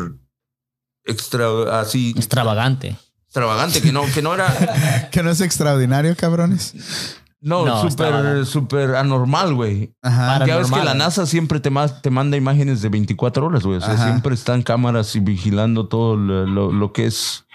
extra 1.06 1.80
así 1.80 2.16
Extravagante. 2.18 2.96
extravagante 3.28 3.80
que 3.84 3.92
no 3.92 4.06
que 4.12 4.24
no 4.24 4.34
era 4.34 5.08
Que 5.12 5.22
no 5.22 5.30
es 5.30 5.40
extraordinario, 5.40 6.16
cabrones. 6.16 6.74
No, 7.45 7.65
No, 7.65 7.82
súper, 7.90 8.45
súper 8.45 8.95
anormal, 8.95 9.53
güey. 9.53 9.94
Ajá. 10.02 10.45
Ya 10.45 10.56
ves 10.57 10.72
que 10.72 10.82
la. 10.84 10.94
NASA 10.94 11.26
siempre 11.26 11.60
te, 11.60 11.70
ma- 11.70 11.90
te 12.02 12.10
manda 12.10 12.38
imágenes 12.38 12.82
de 12.82 12.88
24 12.88 13.45
horas, 13.45 13.64
güey. 13.64 13.78
O 13.78 13.82
sea, 13.82 13.95
Ajá. 13.95 14.06
siempre 14.06 14.34
están 14.34 14.61
cámaras 14.64 15.14
y 15.18 15.20
vigilando 15.20 15.88
todo 15.88 16.15
lo, 16.15 16.45
lo- 16.48 16.72
lo 16.72 16.94
que 16.94 17.06
es. 17.06 17.44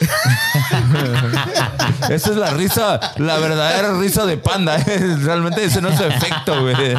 Esa 2.10 2.30
es 2.30 2.36
la 2.36 2.50
risa, 2.50 3.00
la 3.16 3.38
verdadera 3.38 3.98
risa 3.98 4.26
de 4.26 4.36
panda. 4.38 4.76
¿eh? 4.78 5.16
Realmente 5.22 5.64
ese 5.64 5.80
no 5.80 5.88
es 5.88 5.98
su 5.98 6.04
efecto, 6.04 6.60
güey. 6.62 6.74
Ese 6.74 6.92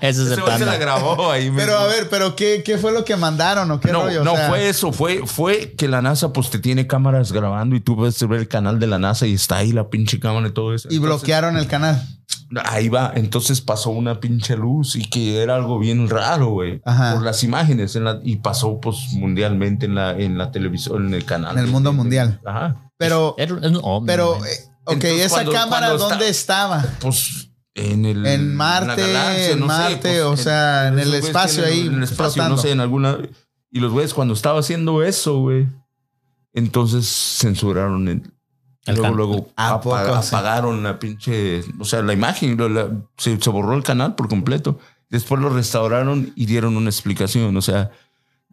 es 0.00 0.18
Ese 0.18 0.34
el 0.34 0.40
güey 0.40 0.58
se 0.58 0.64
la 0.64 0.72
panda. 0.72 0.76
grabó 0.76 1.30
ahí. 1.30 1.50
Pero 1.54 1.72
mismo. 1.72 1.84
a 1.84 1.86
ver, 1.86 2.08
pero 2.08 2.36
¿qué, 2.36 2.62
qué 2.64 2.78
fue 2.78 2.92
lo 2.92 3.04
que 3.04 3.16
mandaron 3.16 3.70
o 3.70 3.80
qué 3.80 3.92
No, 3.92 4.02
rollo? 4.04 4.22
O 4.22 4.24
no 4.24 4.34
sea, 4.36 4.48
fue 4.48 4.68
eso, 4.68 4.92
fue, 4.92 5.22
fue 5.26 5.74
que 5.76 5.88
la 5.88 6.02
NASA 6.02 6.32
pues 6.32 6.50
te 6.50 6.58
tiene 6.58 6.86
cámaras 6.86 7.32
grabando 7.32 7.76
y 7.76 7.80
tú 7.80 7.96
ves 7.96 8.26
ver 8.28 8.40
el 8.40 8.48
canal 8.48 8.78
de 8.78 8.86
la 8.86 8.98
NASA 8.98 9.26
y 9.26 9.34
está 9.34 9.56
ahí 9.58 9.72
la 9.72 9.88
pinche 9.88 10.18
cámara 10.20 10.48
y 10.48 10.52
todo 10.52 10.74
eso. 10.74 10.88
Y 10.90 10.96
Entonces, 10.96 11.20
bloquearon 11.20 11.56
el 11.56 11.66
canal. 11.66 12.02
Ahí 12.66 12.88
va, 12.88 13.10
entonces 13.16 13.60
pasó 13.60 13.90
una 13.90 14.20
pinche 14.20 14.56
luz 14.56 14.94
y 14.96 15.08
que 15.08 15.42
era 15.42 15.56
algo 15.56 15.78
bien 15.78 16.08
raro, 16.08 16.50
güey. 16.50 16.80
Ajá. 16.84 17.14
Por 17.14 17.22
las 17.24 17.42
imágenes 17.42 17.96
en 17.96 18.04
la- 18.04 18.20
y 18.22 18.36
pasó 18.36 18.78
pues 18.80 18.96
mundialmente 19.12 19.86
en 19.86 19.94
la, 19.96 20.12
en 20.12 20.38
la 20.38 20.52
televisión, 20.52 21.06
en 21.08 21.14
el 21.14 21.24
canal. 21.24 21.56
En 21.58 21.64
el 21.64 21.70
mundo 21.70 21.90
de- 21.90 21.96
mundial. 21.96 22.40
Ajá. 22.44 22.76
Pero, 22.96 23.34
Era- 23.38 23.56
era 23.58 23.68
un 23.68 23.80
ovni, 23.82 24.06
pero, 24.06 24.36
eh, 24.44 24.50
ok, 24.84 24.92
Entonces, 24.94 25.20
esa 25.20 25.34
cuando- 25.36 25.52
cámara, 25.52 25.86
cuando 25.88 26.08
¿dónde 26.08 26.28
estaba? 26.28 26.84
Pues 27.00 27.50
en 27.74 28.04
el 28.04 28.24
En 28.24 28.54
Marte, 28.54 29.02
galaxia, 29.02 29.50
en 29.50 29.60
no 29.60 29.66
sé, 29.66 29.72
Marte, 29.72 29.98
pues, 30.00 30.20
o 30.22 30.36
sea, 30.36 30.88
en 30.88 30.98
el 31.00 31.14
espacio 31.14 31.64
ahí, 31.64 31.86
En 31.88 31.94
el 31.94 32.02
espacio, 32.04 32.34
flotando. 32.34 32.56
no 32.56 32.62
sé, 32.62 32.70
en 32.70 32.80
alguna. 32.80 33.18
Y 33.72 33.80
los 33.80 33.90
güeyes 33.92 34.14
cuando 34.14 34.34
estaba 34.34 34.60
haciendo 34.60 35.02
eso, 35.02 35.38
güey. 35.40 35.66
Entonces 36.52 37.06
censuraron 37.06 38.06
el. 38.08 38.22
El 38.86 38.96
luego, 38.96 39.14
luego 39.16 39.48
apagaron 39.56 40.82
la 40.82 40.98
pinche. 40.98 41.62
O 41.80 41.84
sea, 41.84 42.02
la 42.02 42.12
imagen. 42.12 42.56
la- 42.74 42.90
se, 43.16 43.40
se 43.40 43.50
borró 43.50 43.74
el 43.74 43.82
canal 43.82 44.14
por 44.14 44.28
completo. 44.28 44.78
Después 45.08 45.40
lo 45.40 45.48
restauraron 45.48 46.32
y 46.36 46.46
dieron 46.46 46.76
una 46.76 46.90
explicación. 46.90 47.56
O 47.56 47.62
sea, 47.62 47.90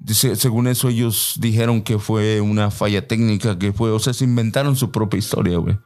según 0.08 0.68
eso, 0.68 0.90
ellos 0.90 1.36
dijeron 1.40 1.82
que 1.84 2.00
fue 2.00 2.42
una 2.42 2.72
falla 2.72 3.08
técnica, 3.08 3.58
que 3.60 3.72
fue. 3.74 3.92
O 3.92 4.00
sea, 4.00 4.14
se 4.14 4.24
inventaron 4.24 4.76
su 4.76 4.92
propia 4.92 5.18
historia, 5.20 5.58
güey. 5.58 5.78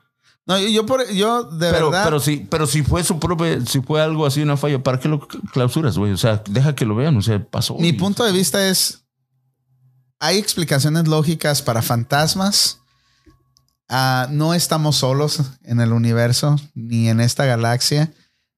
No, 0.48 0.60
yo, 0.60 0.86
por, 0.86 1.10
yo 1.12 1.44
de 1.44 1.72
Pero, 1.72 1.90
verdad. 1.90 2.04
pero 2.06 2.20
sí, 2.20 2.46
pero 2.52 2.68
si 2.68 2.84
fue 2.84 3.04
su 3.04 3.20
propia, 3.20 3.66
si 3.66 3.82
fue 3.82 4.00
algo 4.02 4.26
así, 4.28 4.42
una 4.44 4.58
falla, 4.58 4.82
¿para 4.84 5.00
qué 5.00 5.08
lo 5.10 5.28
clausuras, 5.28 5.98
güey? 5.98 6.12
O 6.12 6.18
sea, 6.18 6.44
deja 6.48 6.76
que 6.76 6.86
lo 6.86 6.96
vean, 6.96 7.18
o 7.18 7.22
sea, 7.24 7.44
pasó. 7.44 7.76
Mi 7.80 7.88
Y- 7.90 7.94
punto 7.94 8.24
de 8.24 8.32
vista 8.32 8.68
es, 8.70 9.06
hay 10.20 10.38
explicaciones 10.38 11.08
lógicas 11.08 11.62
para 11.64 11.82
fantasmas. 11.82 12.80
Ah, 13.90 14.28
no 14.32 14.54
estamos 14.54 14.98
solos 14.98 15.42
en 15.64 15.80
el 15.80 15.92
universo, 15.94 16.56
ni 16.76 17.10
en 17.10 17.22
esta 17.22 17.46
galaxia, 17.46 18.14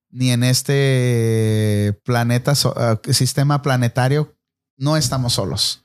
ni 0.10 0.32
en 0.32 0.44
este 0.44 1.98
planeta, 2.04 2.54
ah, 2.76 3.00
sistema 3.12 3.62
planetario. 3.62 4.37
No 4.78 4.96
estamos 4.98 5.34
solos. 5.34 5.82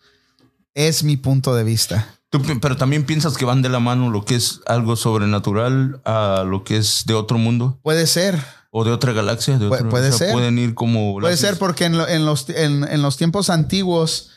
Es 0.75 1.03
mi 1.05 1.17
punto 1.17 1.55
de 1.55 1.65
vista. 1.65 2.15
Tú 2.31 2.41
pero 2.61 2.77
también 2.79 3.05
piensas 3.05 3.37
que 3.37 3.45
van 3.45 3.61
de 3.61 3.69
la 3.69 3.79
mano 3.81 4.09
lo 4.11 4.25
que 4.25 4.37
es 4.37 4.61
algo 4.67 4.97
sobrenatural 4.97 6.01
a 6.05 6.45
lo 6.47 6.65
que 6.65 6.79
es 6.79 7.03
de 7.05 7.13
otro 7.13 7.37
mundo 7.37 7.79
Puede 7.83 8.07
ser, 8.07 8.43
o 8.71 8.85
de 8.85 8.91
otra 8.91 9.13
galaxia. 9.13 9.59
De 9.59 9.69
Pu- 9.69 9.91
puede 9.91 10.13
ser. 10.13 10.33
Pueden 10.33 10.59
ir 10.59 10.75
como. 10.75 11.19
Puede 11.21 11.37
ser 11.37 11.59
porque 11.59 11.85
en, 11.85 11.99
lo- 11.99 12.09
en 12.09 12.25
los, 12.25 12.49
en- 12.49 12.85
en 12.85 13.03
los 13.03 13.19
tiempos 13.19 13.51
antiguos, 13.51 14.31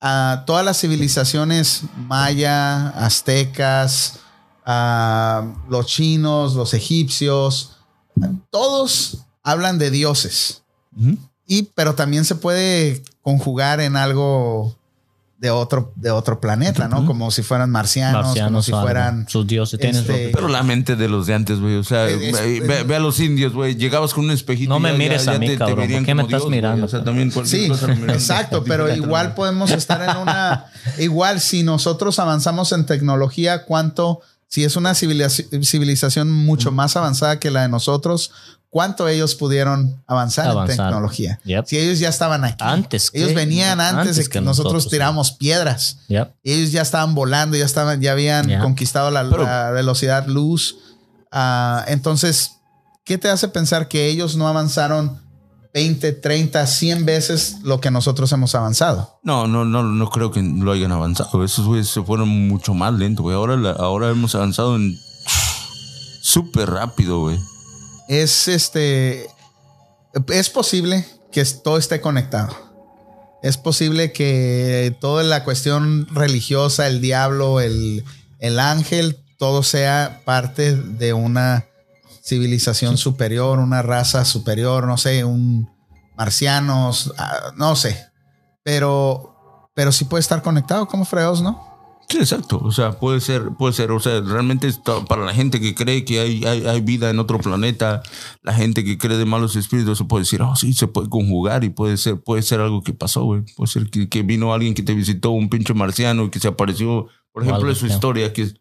todas 0.00 0.64
las 0.64 0.78
civilizaciones 0.80 1.82
maya, 2.06 2.90
aztecas, 2.90 4.20
los 5.68 5.86
chinos, 5.86 6.54
los 6.54 6.72
egipcios, 6.74 7.78
todos 8.50 9.18
hablan 9.42 9.78
de 9.78 9.90
dioses. 9.90 10.62
Y, 11.46 11.64
pero 11.74 11.94
también 11.96 12.24
se 12.24 12.36
puede 12.36 13.02
conjugar 13.22 13.80
en 13.80 13.96
algo 13.96 14.76
de 15.38 15.50
otro, 15.50 15.92
de 15.96 16.10
otro 16.10 16.38
planeta, 16.38 16.86
¿no? 16.86 17.06
Como 17.06 17.30
si 17.30 17.42
fueran 17.42 17.70
marcianos, 17.70 18.14
como 18.20 18.28
Marcianos 18.28 18.66
si 18.66 18.72
o 18.72 18.76
algo. 18.76 18.86
fueran... 18.86 19.26
sus 19.26 19.46
dioses 19.46 19.80
tienen 19.80 20.02
este, 20.02 20.28
Pero 20.34 20.48
la 20.48 20.62
mente 20.62 20.96
de 20.96 21.08
los 21.08 21.26
de 21.26 21.32
antes, 21.32 21.60
güey. 21.60 21.76
O 21.76 21.84
sea, 21.84 22.06
Es- 22.08 22.20
es- 22.38 22.66
ve, 22.66 22.82
ve- 22.84 22.96
a 22.96 22.98
los 22.98 23.18
indios, 23.20 23.54
güey. 23.54 23.74
Llegabas 23.74 24.12
con 24.12 24.26
un 24.26 24.32
espejito. 24.32 24.68
No 24.68 24.78
me 24.80 24.92
ya- 24.92 24.98
mires 24.98 25.24
ya- 25.24 25.32
a 25.32 25.38
mí, 25.38 25.46
te- 25.46 25.52
te 25.52 25.58
cabrón. 25.58 25.78
verían 25.78 26.02
¿Por 26.02 26.06
qué 26.06 26.14
me 26.14 26.22
como 26.24 26.28
estás 26.28 26.40
Dios, 26.42 26.50
mirando? 26.50 26.84
O 26.84 26.88
sea, 26.90 27.02
también 27.04 27.32
Sí, 27.46 27.68
cosa 27.68 27.90
exacto, 28.08 28.64
pero 28.64 28.94
igual 28.94 29.32
podemos 29.34 29.70
estar 29.70 30.02
en 30.10 30.14
una, 30.18 30.66
igual 30.98 31.40
si 31.40 31.62
nosotros 31.62 32.18
avanzamos 32.18 32.72
en 32.72 32.84
tecnología, 32.84 33.64
cuánto, 33.64 34.20
si 34.46 34.64
es 34.64 34.76
una 34.76 34.94
civilización, 34.94 35.64
civilización 35.64 36.30
mucho 36.30 36.70
más 36.70 36.96
avanzada 36.98 37.40
que 37.40 37.50
la 37.50 37.62
de 37.62 37.70
nosotros, 37.70 38.30
cuánto 38.70 39.08
ellos 39.08 39.34
pudieron 39.34 40.00
avanzar, 40.06 40.56
en 40.56 40.66
tecnología. 40.66 41.40
Yep. 41.44 41.66
Si 41.66 41.76
ellos 41.78 41.98
ya 41.98 42.08
estaban 42.08 42.44
aquí. 42.44 42.62
Antes 42.64 43.10
que- 43.10 43.18
Ellos 43.18 43.34
venían 43.34 43.80
antes, 43.80 43.98
antes 43.98 44.16
de 44.16 44.22
que, 44.24 44.28
que 44.30 44.40
nosotros, 44.40 44.72
nosotros, 44.74 44.90
tiramos 44.92 45.32
piedras. 45.32 45.98
Yep. 46.08 46.34
Ellos 46.44 46.72
ya 46.72 46.82
estaban 46.82 47.14
volando, 47.14 47.56
ya 47.56 47.64
estaban, 47.64 48.00
ya 48.00 48.12
habían 48.12 48.60
conquistado 48.60 49.10
la, 49.10 49.28
Pero- 49.28 49.42
la 49.42 49.70
velocidad 49.72 50.26
luz. 50.26 50.76
Ah, 51.32 51.84
entonces, 51.88 52.52
¿qué 53.04 53.18
te 53.18 53.28
hace 53.28 53.48
pensar 53.48 53.88
que 53.88 54.06
ellos 54.06 54.36
no 54.36 54.46
avanzaron 54.48 55.20
20, 55.74 56.12
30, 56.12 56.66
100 56.66 57.04
veces 57.06 57.56
lo 57.62 57.80
que 57.80 57.90
nosotros 57.90 58.30
hemos 58.32 58.54
avanzado? 58.54 59.18
No, 59.22 59.46
no, 59.48 59.64
no, 59.64 59.82
no 59.82 60.10
creo 60.10 60.30
que 60.30 60.42
lo 60.42 60.70
hayan 60.72 60.92
avanzado. 60.92 61.44
Esos 61.44 61.66
güeyes 61.66 61.88
se 61.88 62.02
fueron 62.02 62.28
mucho 62.48 62.72
más 62.74 62.92
lento, 62.94 63.22
güey. 63.22 63.34
Ahora, 63.36 63.56
la- 63.56 63.72
ahora 63.72 64.10
hemos 64.10 64.34
avanzado 64.36 64.76
en 64.76 64.96
súper 66.22 66.70
rápido, 66.70 67.20
güey. 67.20 67.38
Es 68.10 68.48
este. 68.48 69.30
Es 70.32 70.50
posible 70.50 71.06
que 71.30 71.44
todo 71.44 71.78
esté 71.78 72.00
conectado. 72.00 72.56
Es 73.40 73.56
posible 73.56 74.10
que 74.10 74.96
toda 75.00 75.22
la 75.22 75.44
cuestión 75.44 76.08
religiosa, 76.08 76.88
el 76.88 77.00
diablo, 77.00 77.60
el, 77.60 78.04
el 78.40 78.58
ángel, 78.58 79.24
todo 79.38 79.62
sea 79.62 80.22
parte 80.24 80.74
de 80.74 81.12
una 81.12 81.66
civilización 82.20 82.98
superior, 82.98 83.60
una 83.60 83.80
raza 83.80 84.24
superior, 84.24 84.88
no 84.88 84.98
sé, 84.98 85.22
un 85.24 85.70
marcianos, 86.16 87.14
ah, 87.16 87.52
no 87.56 87.76
sé. 87.76 88.08
Pero, 88.64 89.70
pero 89.72 89.92
sí 89.92 90.04
puede 90.04 90.22
estar 90.22 90.42
conectado 90.42 90.88
como 90.88 91.04
fregados, 91.04 91.42
¿no? 91.42 91.69
Sí, 92.10 92.18
exacto. 92.18 92.58
O 92.58 92.72
sea, 92.72 92.98
puede 92.98 93.20
ser, 93.20 93.50
puede 93.56 93.72
ser. 93.72 93.92
O 93.92 94.00
sea, 94.00 94.20
realmente 94.20 94.68
para 95.08 95.24
la 95.24 95.32
gente 95.32 95.60
que 95.60 95.76
cree 95.76 96.04
que 96.04 96.18
hay, 96.18 96.44
hay, 96.44 96.66
hay 96.66 96.80
vida 96.80 97.08
en 97.08 97.20
otro 97.20 97.38
planeta, 97.38 98.02
la 98.42 98.52
gente 98.52 98.84
que 98.84 98.98
cree 98.98 99.16
de 99.16 99.24
malos 99.24 99.54
espíritus, 99.54 99.98
se 99.98 100.04
puede 100.04 100.22
decir, 100.22 100.42
oh, 100.42 100.56
sí, 100.56 100.72
se 100.72 100.88
puede 100.88 101.08
conjugar 101.08 101.62
y 101.62 101.68
puede 101.68 101.96
ser, 101.96 102.20
puede 102.20 102.42
ser 102.42 102.60
algo 102.60 102.82
que 102.82 102.94
pasó, 102.94 103.22
güey. 103.22 103.42
Puede 103.56 103.70
ser 103.70 103.90
que, 103.90 104.08
que 104.08 104.24
vino 104.24 104.52
alguien 104.52 104.74
que 104.74 104.82
te 104.82 104.92
visitó, 104.92 105.30
un 105.30 105.48
pinche 105.48 105.72
marciano 105.72 106.24
y 106.24 106.30
que 106.30 106.40
se 106.40 106.48
apareció. 106.48 107.06
Por 107.30 107.44
ejemplo, 107.44 107.70
es 107.70 107.78
su 107.78 107.86
historia, 107.86 108.32
que, 108.32 108.52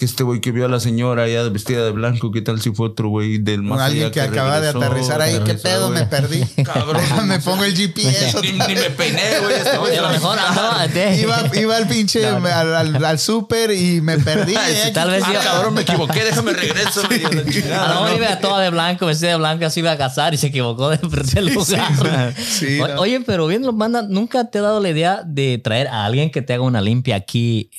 que 0.00 0.06
este 0.06 0.22
güey 0.22 0.40
que 0.40 0.50
vio 0.50 0.64
a 0.64 0.68
la 0.68 0.80
señora 0.80 1.24
allá 1.24 1.46
vestida 1.50 1.84
de 1.84 1.90
blanco, 1.90 2.32
¿qué 2.32 2.40
tal 2.40 2.58
si 2.62 2.70
fue 2.72 2.86
otro 2.86 3.10
güey 3.10 3.36
del 3.36 3.60
más 3.62 3.82
alguien 3.82 4.10
que 4.10 4.22
acaba 4.22 4.58
de 4.58 4.70
aterrizar 4.70 5.20
ahí, 5.20 5.38
¿qué 5.44 5.52
pedo? 5.52 5.90
Me 5.90 6.06
perdí. 6.06 6.42
Cabrón. 6.64 7.02
me 7.26 7.38
pongo 7.38 7.64
el 7.64 7.76
GPS. 7.76 8.40
Ni, 8.40 8.52
ni 8.52 8.74
me 8.76 8.90
peiné, 8.96 9.40
güey. 9.42 9.54
este 9.56 9.68
a 9.68 10.00
lo 10.00 10.08
mejor 10.08 10.38
andaba 10.38 10.88
de- 10.88 11.20
Iba, 11.20 11.42
iba 11.54 11.76
al 11.76 11.86
pinche 11.86 12.26
al, 12.26 12.46
al, 12.46 13.04
al 13.04 13.18
súper 13.18 13.72
y 13.72 14.00
me 14.00 14.18
perdí. 14.18 14.54
Ay, 14.56 14.72
eh. 14.72 14.82
sí, 14.86 14.92
tal 14.94 15.10
vez 15.10 15.22
ah, 15.22 15.34
yo- 15.34 15.40
cabrón, 15.40 15.74
me 15.74 15.82
equivoqué, 15.82 16.24
déjame 16.24 16.54
regreso. 16.54 17.02
a 17.02 17.34
la 17.34 17.44
chingada, 17.44 17.84
A 17.84 17.94
lo 17.94 18.04
mejor 18.04 18.22
iba 18.22 18.38
toda 18.40 18.62
de 18.62 18.70
blanco, 18.70 19.04
vestida 19.04 19.32
de 19.32 19.36
blanco, 19.36 19.66
así 19.66 19.80
iba 19.80 19.92
a 19.92 19.98
casar 19.98 20.32
y 20.32 20.38
se 20.38 20.46
equivocó 20.46 20.88
de 20.88 20.96
del 20.96 21.52
lugar. 21.52 22.34
Sí, 22.38 22.80
O- 22.80 22.88
no. 22.88 23.00
Oye, 23.02 23.20
pero 23.20 23.46
bien 23.46 23.66
lo 23.66 23.74
manda, 23.74 24.00
¿nunca 24.00 24.48
te 24.48 24.60
ha 24.60 24.62
dado 24.62 24.80
la 24.80 24.88
idea 24.88 25.20
de 25.26 25.58
traer 25.58 25.88
a 25.88 26.06
alguien 26.06 26.30
que 26.30 26.40
te 26.40 26.54
haga 26.54 26.62
una 26.62 26.80
limpia 26.80 27.16
aquí 27.16 27.70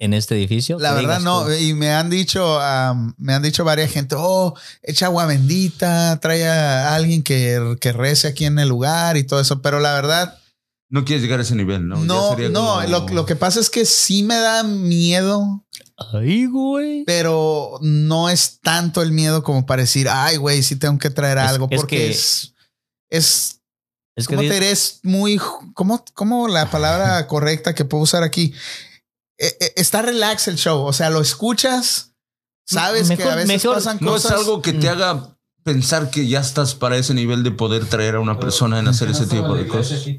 en 0.00 0.14
este 0.14 0.36
edificio? 0.36 0.78
La 0.78 0.94
verdad 0.94 1.20
no, 1.20 1.44
tú, 1.44 1.52
y 1.52 1.74
me 1.74 1.90
han 1.92 2.08
dicho, 2.10 2.58
me 3.16 3.34
han 3.34 3.42
dicho 3.42 3.64
varias 3.64 3.90
gente, 3.90 4.14
oh, 4.18 4.54
echa 4.82 5.06
agua 5.06 5.26
bendita, 5.26 6.18
trae 6.20 6.46
a 6.48 6.94
alguien 6.94 7.22
que, 7.22 7.76
que 7.80 7.92
rece 7.92 8.28
aquí 8.28 8.44
en 8.44 8.58
el 8.58 8.68
lugar 8.68 9.16
y 9.16 9.24
todo 9.24 9.40
eso, 9.40 9.60
pero 9.62 9.80
la 9.80 9.94
verdad, 9.94 10.38
No 10.90 11.04
quieres 11.04 11.22
llegar 11.22 11.38
a 11.40 11.42
ese 11.42 11.54
nivel, 11.54 11.86
¿no? 11.88 11.98
Ya 12.00 12.04
no, 12.06 12.30
sería 12.30 12.48
no, 12.48 12.74
como- 12.76 12.86
lo, 12.88 13.08
lo 13.08 13.26
que 13.26 13.36
pasa 13.36 13.60
es 13.60 13.68
que 13.70 13.84
sí 13.84 14.22
me 14.22 14.36
da 14.36 14.62
miedo, 14.62 15.64
Ay, 16.12 16.46
güey. 16.46 17.04
pero 17.04 17.78
no 17.82 18.28
es 18.30 18.60
tanto 18.62 19.02
el 19.02 19.10
miedo 19.12 19.42
como 19.42 19.66
para 19.66 19.82
decir, 19.82 20.08
ay, 20.08 20.36
güey, 20.36 20.62
sí 20.62 20.76
tengo 20.76 20.98
que 20.98 21.10
traer 21.10 21.38
Es- 21.38 21.44
algo, 21.44 21.66
es 21.70 21.76
porque 21.80 21.96
que- 21.96 22.10
es, 22.10 22.54
es, 23.10 23.60
Es 24.16 24.26
que 24.28 24.34
¿cómo 24.36 24.46
te 24.48 24.54
di- 24.54 24.60
diré? 24.60 24.70
Es 24.70 25.00
muy, 25.02 25.40
¿cómo, 25.74 26.04
cómo 26.14 26.48
la 26.48 26.70
palabra 26.70 27.26
correcta 27.26 27.74
que 27.74 27.84
puedo 27.84 28.04
usar 28.04 28.22
aquí? 28.22 28.54
Eh, 29.38 29.56
eh, 29.60 29.72
está 29.76 30.02
relax 30.02 30.48
el 30.48 30.56
show, 30.56 30.84
o 30.84 30.92
sea, 30.92 31.10
lo 31.10 31.20
escuchas, 31.20 32.12
sabes 32.66 33.08
que 33.08 33.16
Mejor- 33.16 33.32
a 33.32 33.36
veces 33.36 33.48
mejor- 33.48 33.74
pasan 33.76 33.98
No 34.00 34.16
es 34.16 34.22
cosas. 34.22 34.38
algo 34.38 34.60
que 34.62 34.72
te 34.72 34.88
haga 34.88 35.36
pensar 35.64 36.10
que 36.10 36.26
ya 36.26 36.40
estás 36.40 36.74
para 36.74 36.96
ese 36.96 37.14
nivel 37.14 37.42
de 37.42 37.50
poder 37.52 37.84
traer 37.86 38.16
a 38.16 38.20
una 38.20 38.38
persona 38.40 38.78
en 38.78 38.88
hacer 38.88 39.10
ese 39.10 39.26
tipo 39.26 39.54
de 39.54 39.66
cosas. 39.68 40.00
Sí, 40.00 40.18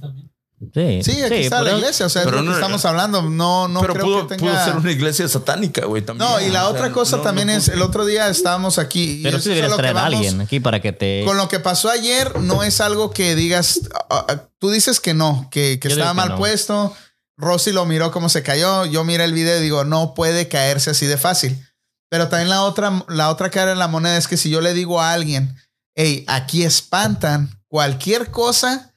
Sí, 1.04 1.24
aquí 1.24 1.36
está 1.36 1.60
por 1.60 1.68
la 1.68 1.78
iglesia, 1.78 2.06
o 2.06 2.10
sea, 2.10 2.24
Pero 2.26 2.40
es 2.40 2.44
lo 2.44 2.50
no- 2.52 2.52
que 2.58 2.62
estamos 2.62 2.84
hablando. 2.84 3.22
No, 3.22 3.70
no 3.70 3.80
pero 3.80 3.94
creo 3.94 4.06
pudo, 4.06 4.28
que 4.28 4.36
pudo 4.36 4.50
tenga. 4.50 4.66
ser 4.66 4.76
una 4.76 4.92
iglesia 4.92 5.26
satánica, 5.30 5.86
güey. 5.86 6.02
también. 6.02 6.30
No, 6.30 6.42
y 6.42 6.50
la 6.50 6.68
O 6.68 6.72
otra 6.72 6.86
sea, 6.86 6.92
cosa 6.92 7.18
no- 7.18 7.24
también 7.24 7.48
no 7.48 7.54
es, 7.54 7.66
pudo- 7.70 7.76
el 7.76 7.82
otro 7.82 8.06
día 8.06 8.28
estábamos 8.28 8.78
aquí. 8.78 9.20
y 9.22 9.24
Pero 9.24 9.40
sí 9.40 9.50
deberías 9.50 9.72
que 9.72 9.78
traer 9.78 9.98
a 9.98 10.06
alguien 10.06 10.42
aquí 10.42 10.60
para 10.60 10.82
que 10.82 10.92
te. 10.92 11.24
Con 11.26 11.38
lo 11.38 11.48
que 11.48 11.62
pasó 11.62 11.90
ayer, 11.90 12.40
no 12.42 12.64
es 12.64 12.82
algo 12.82 13.12
que 13.12 13.36
digas, 13.36 13.80
ah, 14.10 14.26
ah, 14.28 14.36
tú 14.60 14.70
dices 14.70 15.00
que 15.00 15.14
no, 15.14 15.48
que, 15.50 15.80
que 15.80 15.88
estaba 15.88 16.12
que 16.12 16.16
mal 16.18 16.30
no. 16.30 16.36
puesto. 16.38 16.94
Rosy 17.40 17.72
lo 17.72 17.86
miró 17.86 18.12
cómo 18.12 18.30
se 18.30 18.44
cayó. 18.44 18.86
Yo 18.86 19.04
miré 19.04 19.24
el 19.24 19.34
video 19.34 19.58
y 19.58 19.62
digo, 19.64 19.84
no 19.86 20.14
puede 20.14 20.48
caerse 20.48 20.92
así 20.92 21.06
de 21.06 21.18
fácil. 21.18 21.58
Pero 22.10 22.28
también 22.28 22.50
la 22.50 22.64
otra, 22.64 23.06
la 23.08 23.30
otra 23.30 23.50
cara 23.50 23.72
de 23.72 23.76
la 23.78 23.88
moneda 23.88 24.18
es 24.18 24.28
que 24.28 24.36
si 24.38 24.50
yo 24.50 24.62
le 24.62 24.74
digo 24.74 25.00
a 25.02 25.14
alguien, 25.14 25.56
hey, 25.96 26.26
aquí 26.28 26.64
espantan, 26.64 27.50
cualquier 27.68 28.30
cosa 28.30 28.94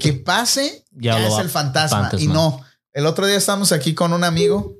que 0.00 0.12
pase, 0.14 0.84
Ya 0.92 1.14
ya, 1.14 1.20
lo 1.20 1.26
es 1.28 1.34
va- 1.34 1.40
el 1.42 1.50
fantasma. 1.50 2.00
fantasma. 2.02 2.24
Y 2.24 2.28
no, 2.28 2.64
el 2.92 3.06
otro 3.06 3.26
día 3.26 3.36
estábamos 3.36 3.72
aquí 3.72 3.94
con 3.94 4.12
un 4.12 4.22
amigo 4.24 4.74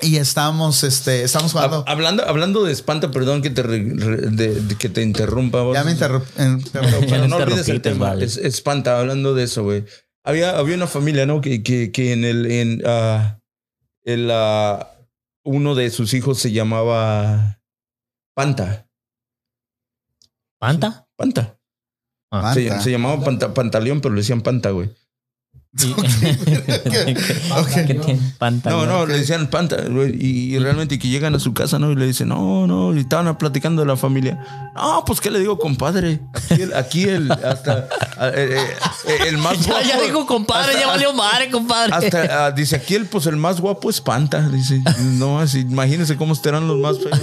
y 0.00 0.16
estamos, 0.16 0.82
este, 0.84 1.22
estamos 1.22 1.52
jugando. 1.52 1.84
Hab- 1.84 1.90
Hablando, 1.90 2.28
hablando 2.28 2.64
de 2.64 2.72
espanta, 2.72 3.10
perdón 3.10 3.40
que 3.40 3.50
te, 3.50 3.62
re- 3.62 3.92
re- 3.96 4.16
de- 4.30 4.60
de 4.60 4.74
que 4.76 4.88
te 4.90 5.02
interrumpa. 5.02 5.62
ya 5.72 5.84
me 5.84 5.96
interrum- 5.96 6.24
en- 6.36 6.62
Pero 6.62 7.00
Ya 7.06 7.26
no 7.28 7.36
olvides 7.36 7.68
el 7.68 7.80
tema. 7.80 8.08
vale. 8.08 8.24
Es- 8.26 8.36
espanta, 8.36 8.98
hablando 8.98 9.32
de 9.34 9.44
eso, 9.44 9.62
güey. 9.62 9.84
Había, 10.26 10.58
había 10.58 10.74
una 10.74 10.88
familia, 10.88 11.24
¿no? 11.24 11.40
Que, 11.40 11.62
que, 11.62 11.92
que 11.92 12.12
en 12.12 12.24
el. 12.24 12.50
En, 12.50 12.82
ah, 12.84 13.38
el, 14.02 14.28
ah, 14.32 14.92
uno 15.44 15.74
de 15.76 15.90
sus 15.90 16.12
hijos 16.14 16.38
se 16.40 16.50
llamaba 16.50 17.60
Panta. 18.34 18.88
¿Panta? 20.58 21.08
Panta. 21.16 21.60
Ah, 22.32 22.52
Se, 22.54 22.66
Panta. 22.66 22.82
se 22.82 22.90
llamaba 22.90 23.24
Panta- 23.24 23.54
Pantaleón, 23.54 24.00
pero 24.00 24.14
le 24.14 24.20
decían 24.22 24.42
Panta, 24.42 24.70
güey. 24.70 24.90
Y- 25.82 25.92
Ok. 27.52 27.68
¿Qué 27.86 27.94
tiene? 27.94 28.20
Panta. 28.38 28.70
No, 28.70 28.86
no, 28.86 29.04
le 29.06 29.18
decían 29.18 29.48
Panta, 29.48 29.76
güey. 29.88 30.16
Y, 30.18 30.54
y 30.54 30.58
realmente 30.58 30.98
que 30.98 31.08
llegan 31.08 31.34
a 31.34 31.38
su 31.38 31.52
casa, 31.54 31.78
¿no? 31.78 31.90
Y 31.92 31.96
le 31.96 32.06
dicen, 32.06 32.28
no, 32.28 32.66
no. 32.66 32.94
Y 32.94 33.00
estaban 33.00 33.36
platicando 33.38 33.82
de 33.82 33.88
la 33.88 33.96
familia. 33.96 34.70
No, 34.74 35.04
pues, 35.04 35.20
¿qué 35.20 35.30
le 35.30 35.38
digo, 35.40 35.58
compadre? 35.58 36.20
Aquí 36.32 36.62
el, 36.62 36.74
aquí 36.74 37.04
el 37.04 37.30
hasta. 37.32 37.88
ah, 38.18 38.28
eh, 38.34 38.58
eh, 39.06 39.18
el 39.28 39.38
más 39.38 39.58
Ya, 39.60 39.82
ya 39.82 39.94
guapo- 39.96 40.04
dijo 40.06 40.26
compadre, 40.26 40.68
hasta- 40.72 40.80
ya 40.80 40.86
valió 40.86 41.12
madre, 41.12 41.50
compadre. 41.50 41.92
Hasta 41.94 42.46
ah, 42.46 42.50
dice 42.50 42.76
aquí 42.76 42.94
el 42.94 43.06
pues 43.06 43.26
el 43.26 43.36
más 43.36 43.60
guapo 43.60 43.90
es 43.90 44.00
Panta. 44.00 44.48
Dice, 44.48 44.80
no, 45.02 45.40
así, 45.40 45.60
imagínense 45.60 46.16
cómo 46.16 46.32
estarán 46.32 46.66
los 46.68 46.78
más 46.78 46.96
feos, 46.98 47.20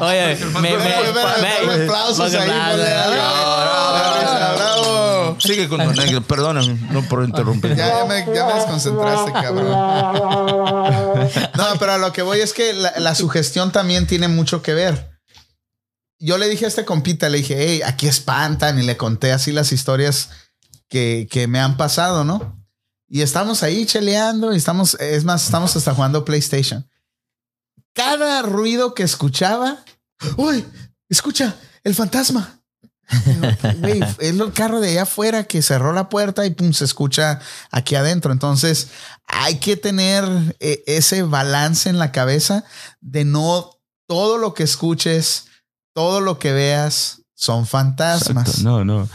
Oye, 0.00 0.36
me, 0.54 0.60
me, 0.60 0.76
me- 0.76 0.76
ponle 0.78 1.84
aplausos 1.84 2.32
me- 2.32 2.38
ahí, 2.38 2.48
me- 2.76 4.65
Sigue 5.38 5.68
con 5.68 5.82
tu 5.82 5.90
anécdota, 5.90 6.26
perdóname, 6.26 6.78
no 6.90 7.02
por 7.02 7.24
interrumpir. 7.24 7.74
Ya, 7.74 7.88
ya 7.88 8.04
me, 8.04 8.26
ya 8.34 8.46
me 8.46 8.54
desconcentraste, 8.54 9.32
cabrón. 9.32 9.70
No, 11.56 11.64
pero 11.78 11.92
a 11.92 11.98
lo 11.98 12.12
que 12.12 12.22
voy 12.22 12.40
es 12.40 12.52
que 12.52 12.72
la, 12.72 12.92
la 12.98 13.14
sugestión 13.14 13.72
también 13.72 14.06
tiene 14.06 14.28
mucho 14.28 14.62
que 14.62 14.74
ver. 14.74 15.18
Yo 16.18 16.38
le 16.38 16.48
dije 16.48 16.64
a 16.64 16.68
este 16.68 16.84
compita, 16.84 17.28
le 17.28 17.38
dije, 17.38 17.56
hey, 17.58 17.82
aquí 17.84 18.08
espantan, 18.08 18.78
y 18.78 18.82
le 18.82 18.96
conté 18.96 19.32
así 19.32 19.52
las 19.52 19.72
historias 19.72 20.30
que, 20.88 21.28
que 21.30 21.46
me 21.46 21.60
han 21.60 21.76
pasado, 21.76 22.24
¿no? 22.24 22.64
Y 23.08 23.22
estamos 23.22 23.62
ahí 23.62 23.84
cheleando, 23.86 24.54
y 24.54 24.56
estamos, 24.56 24.94
es 24.94 25.24
más, 25.24 25.44
estamos 25.44 25.76
hasta 25.76 25.94
jugando 25.94 26.24
PlayStation. 26.24 26.88
Cada 27.94 28.42
ruido 28.42 28.94
que 28.94 29.02
escuchaba, 29.02 29.84
uy, 30.36 30.64
escucha, 31.08 31.56
el 31.84 31.94
fantasma. 31.94 32.62
Güey, 33.78 34.02
es 34.02 34.18
el 34.18 34.52
carro 34.52 34.80
de 34.80 34.90
allá 34.90 35.02
afuera 35.02 35.44
que 35.44 35.62
cerró 35.62 35.92
la 35.92 36.08
puerta 36.08 36.44
y 36.46 36.50
pum, 36.50 36.72
se 36.72 36.84
escucha 36.84 37.40
aquí 37.70 37.94
adentro. 37.94 38.32
Entonces 38.32 38.88
hay 39.26 39.58
que 39.58 39.76
tener 39.76 40.24
eh, 40.60 40.82
ese 40.86 41.22
balance 41.22 41.88
en 41.88 41.98
la 41.98 42.12
cabeza 42.12 42.64
de 43.00 43.24
no 43.24 43.70
todo 44.06 44.38
lo 44.38 44.54
que 44.54 44.62
escuches, 44.62 45.46
todo 45.94 46.20
lo 46.20 46.38
que 46.38 46.52
veas 46.52 47.22
son 47.34 47.66
fantasmas. 47.66 48.48
Exacto, 48.48 48.62
No, 48.62 48.84
no. 48.84 49.08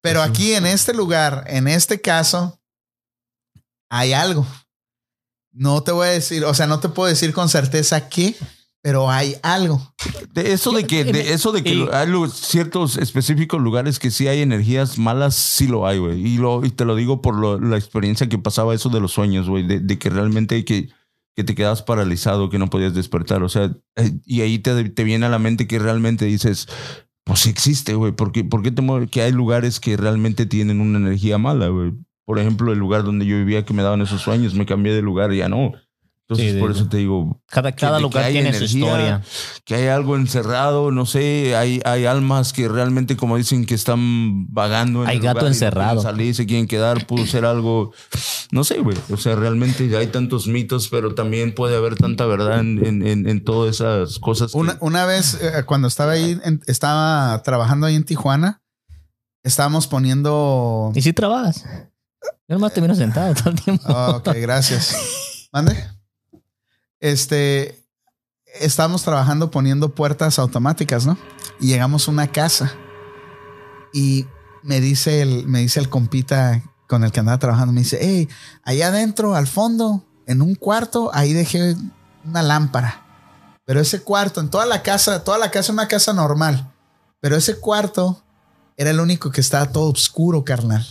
Pero 0.00 0.22
aquí 0.22 0.54
en 0.54 0.66
este 0.66 0.94
lugar, 0.94 1.44
en 1.46 1.68
este 1.68 2.00
caso, 2.00 2.58
hay 3.90 4.12
algo. 4.12 4.46
No 5.52 5.82
te 5.82 5.92
voy 5.92 6.08
a 6.08 6.12
decir, 6.12 6.44
o 6.44 6.54
sea, 6.54 6.66
no 6.66 6.80
te 6.80 6.88
puedo 6.88 7.08
decir 7.08 7.34
con 7.34 7.48
certeza 7.48 8.08
qué, 8.08 8.36
pero 8.82 9.10
hay 9.10 9.34
algo. 9.42 9.80
De 10.32 10.52
eso 10.52 10.72
de 10.72 10.86
que, 10.86 11.04
de 11.04 11.32
eso 11.32 11.52
de 11.52 11.62
que 11.62 11.74
Y- 11.74 11.88
hay 11.92 12.08
ciertos 12.32 12.96
específicos 12.96 13.60
lugares 13.60 13.98
que 13.98 14.10
sí 14.10 14.26
hay 14.28 14.40
energías 14.40 14.98
malas, 14.98 15.34
sí 15.34 15.66
lo 15.66 15.86
hay, 15.86 15.98
güey. 15.98 16.26
Y, 16.26 16.38
lo, 16.38 16.64
y 16.64 16.70
te 16.70 16.84
lo 16.84 16.96
digo 16.96 17.20
por 17.20 17.36
lo- 17.36 17.60
la 17.60 17.76
experiencia 17.76 18.28
que 18.28 18.38
pasaba 18.38 18.74
eso 18.74 18.88
de 18.88 19.00
los 19.00 19.12
sueños, 19.12 19.48
güey. 19.48 19.66
De, 19.66 19.80
de 19.80 19.98
que 19.98 20.08
realmente 20.10 20.64
que, 20.64 20.88
que 21.36 21.44
te 21.44 21.54
quedas 21.54 21.82
paralizado, 21.82 22.48
que 22.50 22.58
no 22.58 22.70
podías 22.70 22.94
despertar. 22.94 23.42
O 23.42 23.48
sea, 23.48 23.70
eh, 23.96 24.12
y 24.24 24.40
ahí 24.40 24.58
te, 24.58 24.88
te 24.88 25.04
viene 25.04 25.26
a 25.26 25.30
la 25.30 25.38
mente 25.38 25.66
que 25.66 25.78
realmente 25.78 26.24
dices, 26.24 26.66
pues 27.24 27.40
sí 27.40 27.50
existe, 27.50 27.94
güey. 27.94 28.12
¿Por 28.12 28.32
qué, 28.32 28.44
por 28.44 28.62
qué 28.62 28.70
te 28.70 28.82
mueve? 28.82 29.08
Que 29.08 29.22
hay 29.22 29.32
lugares 29.32 29.78
que 29.78 29.96
realmente 29.96 30.46
tienen 30.46 30.80
una 30.80 30.98
energía 30.98 31.36
mala, 31.38 31.68
güey. 31.68 31.92
Por 32.24 32.38
ejemplo, 32.38 32.72
el 32.72 32.78
lugar 32.78 33.02
donde 33.04 33.26
yo 33.26 33.36
vivía 33.36 33.64
que 33.64 33.74
me 33.74 33.82
daban 33.82 34.00
esos 34.00 34.22
sueños, 34.22 34.54
me 34.54 34.64
cambié 34.64 34.94
de 34.94 35.02
lugar 35.02 35.32
y 35.34 35.38
ya 35.38 35.48
no. 35.48 35.72
Entonces, 36.30 36.52
Sí, 36.54 36.60
por 36.60 36.70
eso 36.70 36.88
te 36.88 36.98
digo, 36.98 37.42
Cada, 37.48 37.72
cada 37.72 37.96
que 37.96 38.02
lugar 38.02 38.24
hay 38.26 38.34
tiene 38.34 38.52
su 38.52 38.58
energía, 38.58 38.78
historia. 38.86 39.22
que 39.64 39.74
hay 39.74 39.88
algo 39.88 40.14
encerrado, 40.14 40.92
no 40.92 41.04
sé, 41.04 41.56
hay, 41.56 41.80
hay 41.84 42.06
almas 42.06 42.52
que 42.52 42.68
realmente, 42.68 43.16
como 43.16 43.36
dicen, 43.36 43.66
que 43.66 43.74
están 43.74 44.46
vagando. 44.52 45.02
en 45.02 45.08
Hay 45.08 45.16
el 45.16 45.22
gato 45.22 45.34
lugar 45.40 45.42
no 45.42 45.48
encerrado. 45.48 46.00
quieren 46.00 46.02
salir, 46.16 46.34
se 46.36 46.46
quieren 46.46 46.68
quedar, 46.68 47.04
pudo 47.08 47.26
ser 47.26 47.44
algo, 47.44 47.92
no 48.52 48.62
sé, 48.62 48.78
güey. 48.78 48.96
O 49.10 49.16
sea, 49.16 49.34
realmente 49.34 49.96
hay 49.96 50.06
tantos 50.06 50.46
mitos, 50.46 50.88
pero 50.88 51.16
también 51.16 51.52
puede 51.52 51.76
haber 51.76 51.96
tanta 51.96 52.26
verdad 52.26 52.60
en, 52.60 52.86
en, 52.86 53.04
en- 53.04 53.28
en 53.28 53.42
todas 53.44 53.74
esas 53.74 54.20
cosas. 54.20 54.52
que- 54.52 54.58
Una, 54.58 54.78
una 54.80 55.06
vez, 55.06 55.34
eh, 55.42 55.64
cuando 55.66 55.88
estaba 55.88 56.12
ahí, 56.12 56.38
en- 56.44 56.60
estaba 56.68 57.42
trabajando 57.42 57.86
ahí 57.88 57.96
en 57.96 58.04
Tijuana, 58.04 58.62
estábamos 59.42 59.88
poniendo. 59.88 60.92
¿Y 60.94 61.02
si 61.02 61.12
trabajas? 61.12 61.64
Yo 62.48 62.54
nomás 62.54 62.72
te 62.72 62.80
miro 62.80 62.94
sentado 62.94 63.34
todo 63.34 63.50
el 63.50 63.60
tiempo. 63.60 63.84
Oh, 63.88 64.16
ok, 64.18 64.28
gracias. 64.36 64.94
¿Mande? 65.52 65.74
Este, 67.00 67.84
estábamos 68.58 69.02
trabajando 69.02 69.50
poniendo 69.50 69.94
puertas 69.94 70.38
automáticas, 70.38 71.06
¿no? 71.06 71.16
Y 71.58 71.68
llegamos 71.68 72.06
a 72.06 72.10
una 72.10 72.30
casa 72.30 72.72
y 73.92 74.26
me 74.62 74.80
dice 74.80 75.22
el, 75.22 75.46
me 75.46 75.60
dice 75.60 75.80
el 75.80 75.88
compita 75.88 76.62
con 76.88 77.04
el 77.04 77.12
que 77.12 77.20
andaba 77.20 77.38
trabajando, 77.38 77.72
me 77.72 77.80
dice, 77.80 77.98
hey, 78.00 78.28
allá 78.64 78.88
adentro, 78.88 79.34
al 79.34 79.46
fondo, 79.46 80.04
en 80.26 80.42
un 80.42 80.54
cuarto, 80.54 81.10
ahí 81.14 81.32
dejé 81.32 81.76
una 82.24 82.42
lámpara. 82.42 83.06
Pero 83.64 83.80
ese 83.80 84.02
cuarto, 84.02 84.40
en 84.40 84.50
toda 84.50 84.66
la 84.66 84.82
casa, 84.82 85.22
toda 85.22 85.38
la 85.38 85.50
casa 85.50 85.60
es 85.60 85.70
una 85.70 85.88
casa 85.88 86.12
normal, 86.12 86.72
pero 87.20 87.36
ese 87.36 87.58
cuarto 87.60 88.22
era 88.76 88.90
el 88.90 89.00
único 89.00 89.30
que 89.30 89.40
estaba 89.40 89.70
todo 89.70 89.90
oscuro, 89.90 90.44
carnal. 90.44 90.86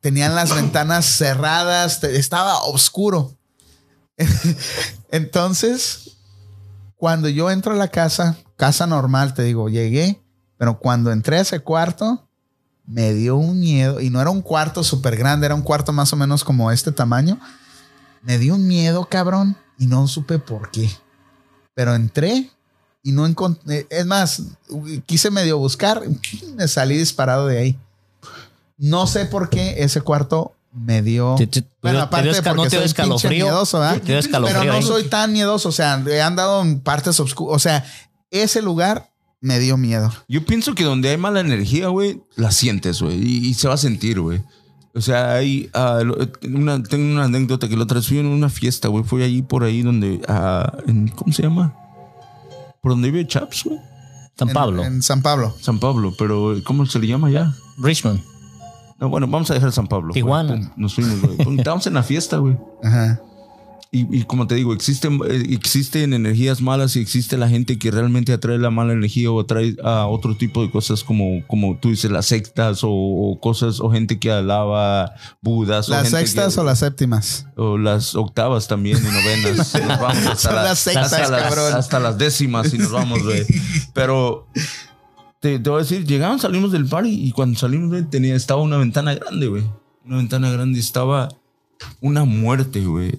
Tenían 0.00 0.34
las 0.34 0.54
ventanas 0.54 1.04
cerradas, 1.04 2.02
estaba 2.04 2.62
oscuro. 2.62 3.35
Entonces, 5.10 6.16
cuando 6.96 7.28
yo 7.28 7.50
entro 7.50 7.72
a 7.72 7.76
la 7.76 7.88
casa, 7.88 8.36
casa 8.56 8.86
normal, 8.86 9.34
te 9.34 9.42
digo, 9.42 9.68
llegué, 9.68 10.22
pero 10.58 10.78
cuando 10.78 11.12
entré 11.12 11.38
a 11.38 11.42
ese 11.42 11.60
cuarto, 11.60 12.26
me 12.86 13.12
dio 13.12 13.36
un 13.36 13.60
miedo, 13.60 14.00
y 14.00 14.10
no 14.10 14.20
era 14.20 14.30
un 14.30 14.42
cuarto 14.42 14.82
súper 14.82 15.16
grande, 15.16 15.46
era 15.46 15.54
un 15.54 15.62
cuarto 15.62 15.92
más 15.92 16.12
o 16.12 16.16
menos 16.16 16.44
como 16.44 16.70
este 16.70 16.92
tamaño. 16.92 17.38
Me 18.22 18.38
dio 18.38 18.54
un 18.54 18.66
miedo, 18.66 19.06
cabrón, 19.08 19.56
y 19.78 19.86
no 19.86 20.06
supe 20.08 20.38
por 20.38 20.70
qué. 20.70 20.90
Pero 21.74 21.94
entré 21.94 22.50
y 23.02 23.12
no 23.12 23.26
encontré, 23.26 23.86
es 23.90 24.06
más, 24.06 24.42
quise 25.04 25.30
medio 25.30 25.58
buscar, 25.58 26.02
me 26.56 26.66
salí 26.66 26.96
disparado 26.96 27.46
de 27.46 27.58
ahí. 27.58 27.78
No 28.78 29.06
sé 29.06 29.26
por 29.26 29.48
qué 29.48 29.76
ese 29.78 30.00
cuarto 30.00 30.55
me 30.76 31.02
dio. 31.02 31.34
Te- 31.38 31.46
te- 31.46 31.64
Bueno, 31.82 31.98
te 31.98 32.04
aparte 32.04 32.28
porque 32.42 32.54
¿No 32.54 32.62
te 32.64 32.76
soy 32.76 32.84
escalofrío? 32.84 33.46
miedoso, 33.46 33.80
¿verdad? 33.80 34.00
Te 34.00 34.06
dio 34.12 34.18
escalofrío 34.18 34.60
Pero 34.60 34.72
no 34.74 34.82
soy 34.82 35.04
tan 35.04 35.32
miedoso. 35.32 35.68
O 35.70 35.72
sea, 35.72 36.02
he 36.06 36.20
andado 36.20 36.62
en 36.62 36.80
partes 36.80 37.18
obscuras. 37.20 37.56
O 37.56 37.58
sea, 37.58 37.84
ese 38.30 38.60
lugar 38.62 39.10
me 39.40 39.58
dio 39.58 39.76
miedo. 39.76 40.12
Yo 40.28 40.44
pienso 40.44 40.74
que 40.74 40.84
donde 40.84 41.08
hay 41.10 41.16
mala 41.16 41.40
energía, 41.40 41.88
güey, 41.88 42.20
la 42.36 42.50
sientes, 42.50 43.00
güey, 43.02 43.16
y, 43.22 43.46
y 43.48 43.54
se 43.54 43.68
va 43.68 43.74
a 43.74 43.78
sentir, 43.78 44.20
güey. 44.20 44.42
O 44.94 45.00
sea, 45.00 45.34
hay 45.34 45.70
lo- 45.74 46.16
una, 46.54 46.82
tengo 46.82 47.12
una 47.12 47.24
anécdota 47.24 47.68
que 47.68 47.76
la 47.76 47.84
otra 47.84 47.96
vez 47.98 48.08
fui 48.08 48.18
en 48.18 48.26
una 48.26 48.48
fiesta, 48.48 48.88
güey. 48.88 49.04
Fui 49.04 49.22
allí 49.22 49.42
por 49.42 49.62
ahí 49.64 49.82
donde, 49.82 50.20
ah, 50.28 50.72
en- 50.86 51.08
¿cómo 51.08 51.32
se 51.32 51.42
llama? 51.42 51.74
Por 52.82 52.92
donde 52.92 53.10
vive 53.10 53.26
Chaps, 53.26 53.64
güey. 53.64 53.78
San 54.38 54.48
En- 54.48 54.54
Pablo. 54.54 54.84
En, 54.84 55.02
San 55.02 55.22
Pablo. 55.22 55.54
San 55.60 55.78
Pablo, 55.80 56.14
pero 56.18 56.54
¿cómo 56.64 56.84
se 56.86 56.98
le 56.98 57.06
llama 57.06 57.30
ya? 57.30 57.54
Richmond. 57.78 58.20
No, 58.98 59.08
bueno, 59.10 59.26
vamos 59.26 59.50
a 59.50 59.54
dejar 59.54 59.72
San 59.72 59.86
Pablo. 59.86 60.08
güey. 60.08 60.14
Tijuana. 60.14 60.54
Pum, 60.54 60.70
Nos 60.76 60.94
fuimos, 60.94 61.20
güey. 61.20 61.58
Estábamos 61.58 61.86
en 61.86 61.94
la 61.94 62.02
fiesta, 62.02 62.38
güey. 62.38 62.56
Ajá. 62.82 63.20
y, 63.92 64.18
y 64.18 64.24
como 64.24 64.46
te 64.46 64.54
digo, 64.56 64.74
existen, 64.74 65.20
eh, 65.28 65.46
existen 65.50 66.12
energías 66.12 66.60
malas 66.60 66.96
y 66.96 67.00
existe 67.00 67.36
la 67.38 67.48
gente 67.48 67.78
que 67.78 67.90
realmente 67.90 68.32
atrae 68.32 68.58
la 68.58 68.68
mala 68.70 68.92
energía 68.92 69.30
o 69.30 69.40
atrae 69.40 69.76
a 69.82 70.06
otro 70.06 70.36
tipo 70.36 70.60
de 70.62 70.70
cosas 70.70 71.02
como, 71.04 71.46
como 71.46 71.78
tú 71.78 71.90
dices, 71.90 72.10
las 72.10 72.26
sectas 72.26 72.82
o, 72.84 72.90
o 72.90 73.38
cosas, 73.40 73.80
o 73.80 73.90
gente 73.90 74.18
que 74.18 74.30
alaba 74.30 75.12
budas. 75.40 75.88
o 75.88 75.92
¿Las 75.92 76.02
gente 76.04 76.18
sextas 76.18 76.54
que- 76.54 76.60
o 76.60 76.64
las 76.64 76.78
séptimas? 76.80 77.46
o 77.56 77.78
las 77.78 78.14
octavas 78.16 78.66
también 78.66 78.98
y 78.98 79.02
novenas. 79.02 79.74
Nos 79.86 80.00
vamos 80.00 80.26
hasta, 80.26 80.36
Son 80.36 80.54
la- 80.56 80.62
las 80.64 80.78
sectas, 80.78 81.12
hasta 81.12 81.30
las, 81.30 81.74
hasta 81.74 82.00
las 82.00 82.18
décimas 82.18 82.74
y 82.74 82.78
nos 82.78 82.90
vamos, 82.90 83.22
güey. 83.22 83.44
Pero 83.94 84.48
te, 85.40 85.58
te 85.58 85.70
voy 85.70 85.80
a 85.80 85.82
decir, 85.82 86.04
llegamos, 86.06 86.42
salimos 86.42 86.72
del 86.72 86.86
party 86.86 87.08
y 87.26 87.32
cuando 87.32 87.58
salimos, 87.58 87.88
güey, 87.90 88.04
tenía, 88.04 88.34
estaba 88.34 88.62
una 88.62 88.76
ventana 88.78 89.14
grande, 89.14 89.46
güey. 89.48 89.64
Una 90.04 90.16
ventana 90.18 90.50
grande 90.50 90.78
estaba 90.80 91.28
una 92.00 92.24
muerte, 92.24 92.84
güey. 92.84 93.18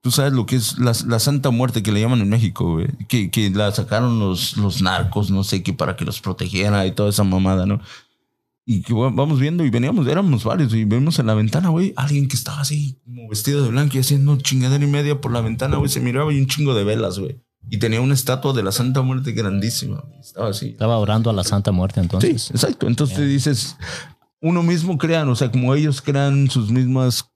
Tú 0.00 0.10
sabes 0.12 0.32
lo 0.32 0.46
que 0.46 0.56
es 0.56 0.78
la, 0.78 0.92
la 1.08 1.18
Santa 1.18 1.50
Muerte 1.50 1.82
que 1.82 1.90
le 1.90 2.00
llaman 2.00 2.20
en 2.20 2.28
México, 2.28 2.74
güey. 2.74 2.86
Que, 3.08 3.30
que 3.30 3.50
la 3.50 3.72
sacaron 3.72 4.20
los, 4.20 4.56
los 4.56 4.80
narcos, 4.80 5.30
no 5.30 5.42
sé 5.42 5.62
qué, 5.64 5.72
para 5.72 5.96
que 5.96 6.04
los 6.04 6.20
protegiera 6.20 6.86
y 6.86 6.92
toda 6.92 7.08
esa 7.10 7.24
mamada, 7.24 7.66
¿no? 7.66 7.80
Y 8.64 8.82
que 8.82 8.94
va- 8.94 9.10
vamos 9.10 9.40
viendo 9.40 9.64
y 9.64 9.70
veníamos, 9.70 10.06
éramos 10.06 10.44
varios 10.44 10.72
y 10.74 10.84
vemos 10.84 11.18
en 11.18 11.26
la 11.26 11.34
ventana, 11.34 11.70
güey, 11.70 11.92
alguien 11.96 12.28
que 12.28 12.36
estaba 12.36 12.60
así, 12.60 12.98
como 13.04 13.28
vestido 13.28 13.62
de 13.64 13.70
blanco 13.70 13.96
y 13.96 14.00
haciendo 14.00 14.36
chingadera 14.36 14.84
y 14.84 14.88
media 14.88 15.20
por 15.20 15.32
la 15.32 15.40
ventana, 15.40 15.76
güey. 15.76 15.88
Se 15.90 16.00
miraba 16.00 16.32
y 16.32 16.38
un 16.38 16.46
chingo 16.46 16.74
de 16.74 16.84
velas, 16.84 17.18
güey. 17.18 17.40
Y 17.68 17.78
tenía 17.78 18.00
una 18.00 18.14
estatua 18.14 18.52
de 18.52 18.62
la 18.62 18.70
Santa 18.72 19.02
Muerte 19.02 19.32
grandísima. 19.32 20.04
Estaba 20.20 20.50
así. 20.50 20.68
Estaba 20.68 20.98
orando 20.98 21.30
a 21.30 21.32
la 21.32 21.42
Santa 21.44 21.72
Muerte 21.72 22.00
Sí, 22.00 22.04
entonces. 22.04 22.50
exacto. 22.52 22.86
Entonces 22.86 23.28
dices, 23.28 23.76
uno 24.40 24.62
mismo 24.62 24.96
crean, 24.98 25.28
o 25.28 25.34
sea, 25.36 25.50
como 25.50 25.74
ellos 25.74 26.00
crean 26.00 26.48
sus 26.50 26.70
mismas 26.70 27.28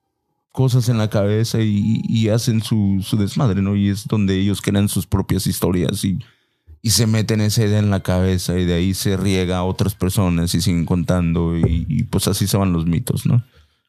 cosas 0.53 0.89
en 0.89 0.99
la 0.99 1.09
cabeza 1.11 1.61
y, 1.61 2.03
y 2.09 2.29
hacen 2.29 2.63
su, 2.63 3.05
su 3.07 3.17
desmadre, 3.17 3.61
¿no? 3.63 3.75
Y 3.77 3.89
es 3.89 4.07
donde 4.07 4.39
ellos 4.39 4.61
crean 4.61 4.89
sus 4.89 5.07
propias 5.07 5.47
historias 5.47 6.05
y, 6.05 6.19
y 6.83 6.91
se 6.91 7.07
meten 7.07 7.41
esa 7.41 7.65
idea 7.65 7.79
en 7.79 7.91
la 7.91 8.01
cabeza 8.01 8.59
y 8.59 8.65
de 8.65 8.75
ahí 8.75 8.95
se 8.95 9.17
riega 9.17 9.59
a 9.59 9.65
otras 9.65 9.95
personas 9.95 10.55
y 10.55 10.61
siguen 10.61 10.85
contando 10.87 11.57
y, 11.57 11.87
y 11.89 12.03
pues 12.05 12.27
así 12.29 12.47
se 12.47 12.57
van 12.57 12.73
los 12.73 12.87
mitos, 12.87 13.27
¿no? 13.27 13.43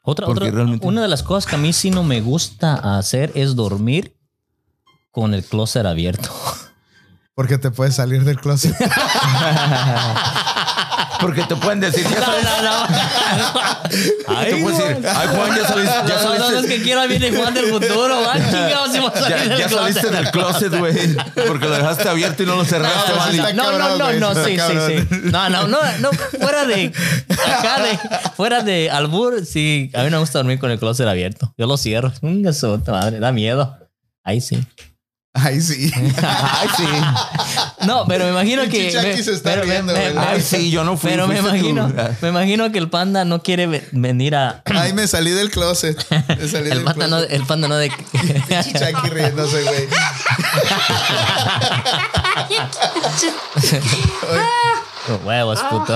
Otra, 0.03 0.27
otra- 0.27 0.49
realmente- 0.49 0.85
una 0.88 1.01
de 1.03 1.07
las 1.07 1.22
cosas 1.22 1.45
que 1.47 1.55
a 1.55 1.59
mí 1.59 1.73
sí 1.73 1.91
no 1.91 2.03
me 2.03 2.22
gusta 2.22 2.97
hacer 2.97 3.31
es 3.35 3.55
dormir 3.55 4.15
con 5.12 5.34
el 5.34 5.44
closet 5.44 5.86
abierto. 5.86 6.30
Porque 7.34 7.58
te 7.58 7.72
puedes 7.72 7.96
salir 7.96 8.24
del 8.24 8.40
closet. 8.40 8.76
Porque 11.22 11.44
te 11.44 11.56
pueden 11.56 11.80
decir, 11.80 12.04
ya 12.04 12.20
No, 12.20 12.26
sabes, 12.26 12.44
no, 12.44 12.62
no. 12.64 14.38
Ay, 14.40 14.52
te 14.52 14.62
puedes 14.64 14.78
decir, 14.80 15.08
ay 15.08 15.28
Juan, 15.28 15.56
ya 15.56 15.68
saliste, 15.68 15.96
ya 16.08 16.24
No, 16.24 16.38
no, 16.38 16.52
no, 16.52 16.60
es 16.60 16.66
que 16.66 16.82
quiero 16.82 17.08
viene 17.08 17.32
Juan 17.32 17.54
del 17.54 17.66
futuro. 17.68 18.30
Ay, 18.30 18.42
chingados, 18.42 18.92
si 18.92 19.00
voy 19.00 19.12
a 19.14 19.20
salir 19.20 19.38
ya, 19.38 19.44
del 19.44 19.58
ya 19.60 19.70
saliste 19.70 20.10
del 20.10 20.32
closet, 20.32 20.78
güey, 20.78 20.94
porque 21.48 21.68
lo 21.68 21.76
dejaste 21.76 22.10
abierto 22.10 22.42
y 22.42 22.46
no 22.48 22.56
lo 22.56 22.66
cerraste, 22.66 23.54
No, 23.54 23.72
No, 23.72 23.78
no, 23.78 23.98
no, 23.98 24.14
no, 24.14 24.44
sí, 24.44 24.58
sí, 24.58 24.74
sí. 24.88 25.20
No, 25.26 25.50
no, 25.50 25.68
no, 25.68 25.80
no, 26.00 26.10
fuera 26.12 26.66
de 26.66 26.92
acá 27.58 27.84
de, 27.84 28.00
fuera 28.36 28.64
de 28.64 28.90
albur, 28.90 29.46
sí, 29.46 29.92
a 29.94 30.00
mí 30.00 30.06
no 30.06 30.18
me 30.18 30.22
gusta 30.22 30.40
dormir 30.40 30.58
con 30.58 30.72
el 30.72 30.80
closet 30.80 31.08
abierto. 31.08 31.54
Yo 31.58 31.68
lo 31.68 31.78
cierro. 31.78 32.12
Puta 32.20 32.92
madre, 32.92 33.20
da 33.20 33.32
miedo. 33.32 33.78
Ahí 34.24 34.42
sí. 34.42 34.60
Ay, 35.34 35.62
sí. 35.62 35.90
Ay, 36.22 36.68
sí. 36.76 36.84
No, 37.88 38.03
pero 38.06 38.26
me 38.26 38.32
imagino 38.32 38.64
que. 38.70 38.91
Me- 39.02 39.24
se 39.24 39.32
está 39.32 39.52
pero 39.52 39.64
riendo, 39.64 39.94
me- 39.94 40.20
Ay, 40.20 40.41
sí, 40.41 40.70
yo 40.70 40.84
no 40.84 40.98
fui. 40.98 41.10
Pero 41.12 41.26
me 41.26 41.36
tú. 41.36 41.48
imagino, 41.48 41.91
me 42.22 42.30
imagino 42.30 42.70
que 42.72 42.78
el 42.80 42.90
panda 42.90 43.24
no 43.24 43.41
quiere 43.41 43.66
ve- 43.66 43.88
venir 43.94 44.36
a. 44.36 44.62
Ay, 44.66 44.91
me 44.91 45.08
salí 45.08 45.32
del 45.32 45.49
closet. 45.49 45.98
Me 46.28 46.48
salí 46.49 46.70
El 46.70 46.80
del 46.80 46.84
panda 46.84 47.08
no, 47.08 47.16
closet. 47.18 47.32
el 47.34 47.45
panda 47.45 47.68
no 47.70 47.78
de. 47.78 47.90
Chucky 47.90 49.10
riéndose, 49.10 49.64
güey. 49.64 49.88
Huevos, 55.26 55.60
puto. 55.70 55.95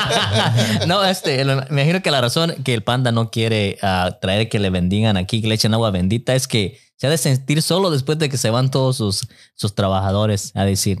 no, 0.86 1.04
este, 1.04 1.44
me 1.44 1.62
imagino 1.70 2.02
que 2.02 2.10
la 2.10 2.20
razón 2.20 2.54
que 2.64 2.74
el 2.74 2.82
panda 2.82 3.12
no 3.12 3.30
quiere 3.30 3.78
ah, 3.82 4.18
traer 4.20 4.48
que 4.48 4.58
le 4.58 4.70
bendigan 4.70 5.16
aquí, 5.16 5.40
que 5.40 5.48
le 5.48 5.54
echen 5.54 5.72
agua 5.74 5.90
bendita, 5.90 6.34
es 6.34 6.48
que 6.48 6.78
se 6.96 7.06
ha 7.06 7.10
de 7.10 7.18
sentir 7.18 7.62
solo 7.62 7.90
después 7.90 8.18
de 8.18 8.28
que 8.28 8.38
se 8.38 8.50
van 8.50 8.70
todos 8.70 8.96
sus, 8.96 9.26
sus 9.54 9.74
trabajadores 9.74 10.52
a 10.54 10.64
decir, 10.64 10.98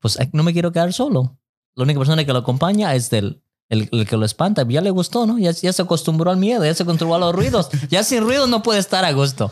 pues 0.00 0.18
no 0.32 0.42
me 0.42 0.52
quiero 0.52 0.72
quedar 0.72 0.92
solo. 0.92 1.36
La 1.74 1.84
única 1.84 1.98
persona 2.00 2.24
que 2.24 2.32
lo 2.32 2.38
acompaña 2.40 2.94
es 2.94 3.10
del, 3.10 3.42
el, 3.68 3.88
el 3.92 4.06
que 4.06 4.16
lo 4.16 4.24
espanta. 4.24 4.64
Ya 4.68 4.80
le 4.80 4.90
gustó, 4.90 5.26
¿no? 5.26 5.38
Ya, 5.38 5.50
ya 5.52 5.72
se 5.72 5.82
acostumbró 5.82 6.30
al 6.30 6.36
miedo, 6.36 6.64
ya 6.64 6.74
se 6.74 6.82
acostumbró 6.82 7.14
a 7.16 7.18
los 7.18 7.34
ruidos. 7.34 7.68
Ya 7.88 8.02
sin 8.02 8.22
ruidos 8.22 8.48
no 8.48 8.62
puede 8.62 8.80
estar 8.80 9.04
a 9.04 9.12
gusto. 9.12 9.50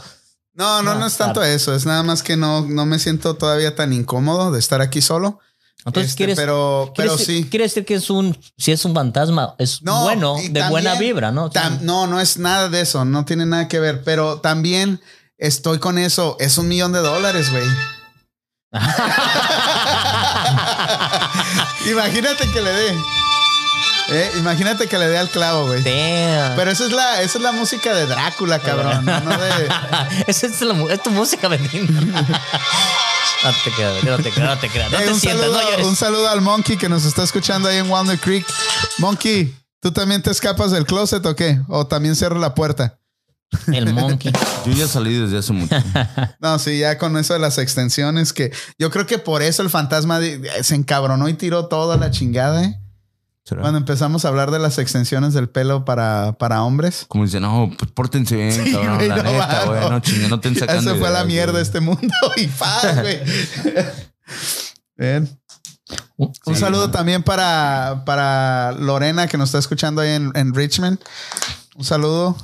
No, 0.54 0.82
no, 0.82 0.94
no 0.96 1.06
es 1.06 1.16
tanto 1.16 1.42
eso. 1.42 1.74
Es 1.74 1.86
nada 1.86 2.02
más 2.02 2.22
que 2.22 2.36
no, 2.36 2.62
no 2.66 2.84
me 2.86 2.98
siento 2.98 3.34
todavía 3.36 3.76
tan 3.76 3.92
incómodo 3.92 4.50
de 4.50 4.58
estar 4.58 4.80
aquí 4.80 5.00
solo. 5.00 5.38
Entonces, 5.86 6.10
Este, 6.10 6.16
¿quieres, 6.18 6.36
pero, 6.36 6.92
pero 6.96 7.16
sí. 7.16 7.46
Quiere 7.48 7.64
decir 7.66 7.84
que 7.84 7.94
es 7.94 8.10
un, 8.10 8.36
si 8.58 8.72
es 8.72 8.84
un 8.84 8.92
fantasma, 8.92 9.54
es 9.58 9.80
No, 9.82 10.02
bueno, 10.02 10.34
de 10.36 10.68
buena 10.68 10.90
también- 10.90 10.98
vibra, 10.98 11.30
¿no? 11.30 11.48
Tam- 11.50 11.80
no, 11.82 12.06
no 12.08 12.20
es 12.20 12.36
nada 12.38 12.68
de 12.68 12.80
eso. 12.80 13.04
No 13.04 13.24
tiene 13.24 13.46
nada 13.46 13.68
que 13.68 13.78
ver. 13.78 14.02
Pero 14.02 14.40
también 14.40 15.00
estoy 15.38 15.78
con 15.78 15.98
eso. 15.98 16.36
Es 16.40 16.58
un 16.58 16.68
millón 16.68 16.92
de 16.92 17.00
dólares, 17.00 17.50
güey. 17.50 17.64
Imagínate 21.90 22.50
que 22.52 22.60
le 22.60 22.70
dé. 22.70 22.94
Eh, 24.10 24.30
imagínate 24.38 24.86
que 24.86 24.98
le 24.98 25.06
dé 25.06 25.18
al 25.18 25.28
clavo, 25.28 25.66
güey. 25.66 25.82
Pero 25.82 26.70
esa 26.70 26.86
es 26.86 26.92
la, 26.92 27.20
esa 27.20 27.36
es 27.38 27.44
la 27.44 27.52
música 27.52 27.92
de 27.92 28.06
Drácula, 28.06 28.58
cabrón. 28.58 29.04
No 29.04 29.38
de. 29.38 29.68
Esa 30.26 30.46
es, 30.46 30.60
la 30.62 30.74
es 30.90 31.02
tu 31.02 31.10
música, 31.10 31.48
Belinda. 31.48 32.22
No 33.44 33.52
te 33.62 33.70
creas, 33.70 34.02
no 34.02 34.16
te 34.16 34.30
creas, 34.32 34.48
no 34.48 34.58
te 34.58 34.68
creas. 34.68 34.90
No 34.90 34.98
Eh, 34.98 35.04
te 35.04 35.12
un, 35.12 35.20
sientas, 35.20 35.46
saludo, 35.46 35.78
no 35.78 35.88
un 35.88 35.94
saludo 35.96 36.28
al 36.28 36.40
Monkey 36.40 36.76
que 36.76 36.88
nos 36.88 37.04
está 37.04 37.22
escuchando 37.22 37.68
ahí 37.68 37.76
en 37.76 37.88
Walnut 37.88 38.18
Creek. 38.20 38.44
Monkey, 38.98 39.54
¿tú 39.80 39.92
también 39.92 40.22
te 40.22 40.32
escapas 40.32 40.72
del 40.72 40.84
closet 40.86 41.24
o 41.24 41.36
qué? 41.36 41.60
¿O 41.68 41.86
también 41.86 42.16
cierro 42.16 42.40
la 42.40 42.56
puerta? 42.56 42.98
El 43.72 43.92
monkey. 43.94 44.32
Yo 44.66 44.72
ya 44.72 44.86
salí 44.88 45.14
desde 45.14 45.38
hace 45.38 45.52
mucho. 45.52 45.74
No, 46.40 46.58
sí, 46.58 46.78
ya 46.78 46.98
con 46.98 47.16
eso 47.16 47.32
de 47.34 47.40
las 47.40 47.58
extensiones 47.58 48.32
que 48.32 48.52
yo 48.78 48.90
creo 48.90 49.06
que 49.06 49.18
por 49.18 49.42
eso 49.42 49.62
el 49.62 49.70
fantasma 49.70 50.18
de- 50.20 50.40
se 50.62 50.74
encabronó 50.74 51.28
y 51.28 51.34
tiró 51.34 51.66
toda 51.66 51.96
la 51.96 52.10
chingada, 52.10 52.62
¿eh? 52.64 52.78
¿Será? 53.44 53.62
Cuando 53.62 53.78
empezamos 53.78 54.24
a 54.24 54.28
hablar 54.28 54.50
de 54.50 54.58
las 54.58 54.76
extensiones 54.78 55.32
del 55.32 55.48
pelo 55.48 55.84
para, 55.86 56.34
para 56.38 56.62
hombres. 56.62 57.06
Como 57.08 57.24
dicen, 57.24 57.40
no, 57.42 57.70
pues 57.78 57.90
pórtense 57.92 58.36
bien, 58.36 58.52
Sí, 58.52 58.72
cabrón. 58.72 58.96
güey, 58.96 59.08
la 59.08 59.16
no, 59.16 59.22
neta, 59.32 59.64
güey. 59.64 59.90
no. 59.90 60.00
Chingue, 60.00 60.28
no 60.28 60.40
Ya 60.42 60.54
sacando. 60.60 60.92
se 60.92 60.98
fue 60.98 61.08
a 61.08 61.12
la 61.12 61.24
mierda 61.24 61.52
güey. 61.52 61.62
este 61.62 61.80
mundo 61.80 62.14
y 62.36 62.46
paz, 62.48 63.00
güey. 63.00 63.20
Bien. 64.96 65.40
Un 66.16 66.32
Sí, 66.44 66.54
saludo 66.56 66.90
también 66.90 67.22
para, 67.22 68.02
para 68.04 68.72
Lorena 68.72 69.26
que 69.28 69.38
nos 69.38 69.48
está 69.48 69.58
escuchando 69.58 70.02
ahí 70.02 70.10
en, 70.10 70.30
en 70.34 70.54
Richmond. 70.54 70.98
Un 71.78 71.84
saludo. 71.84 72.36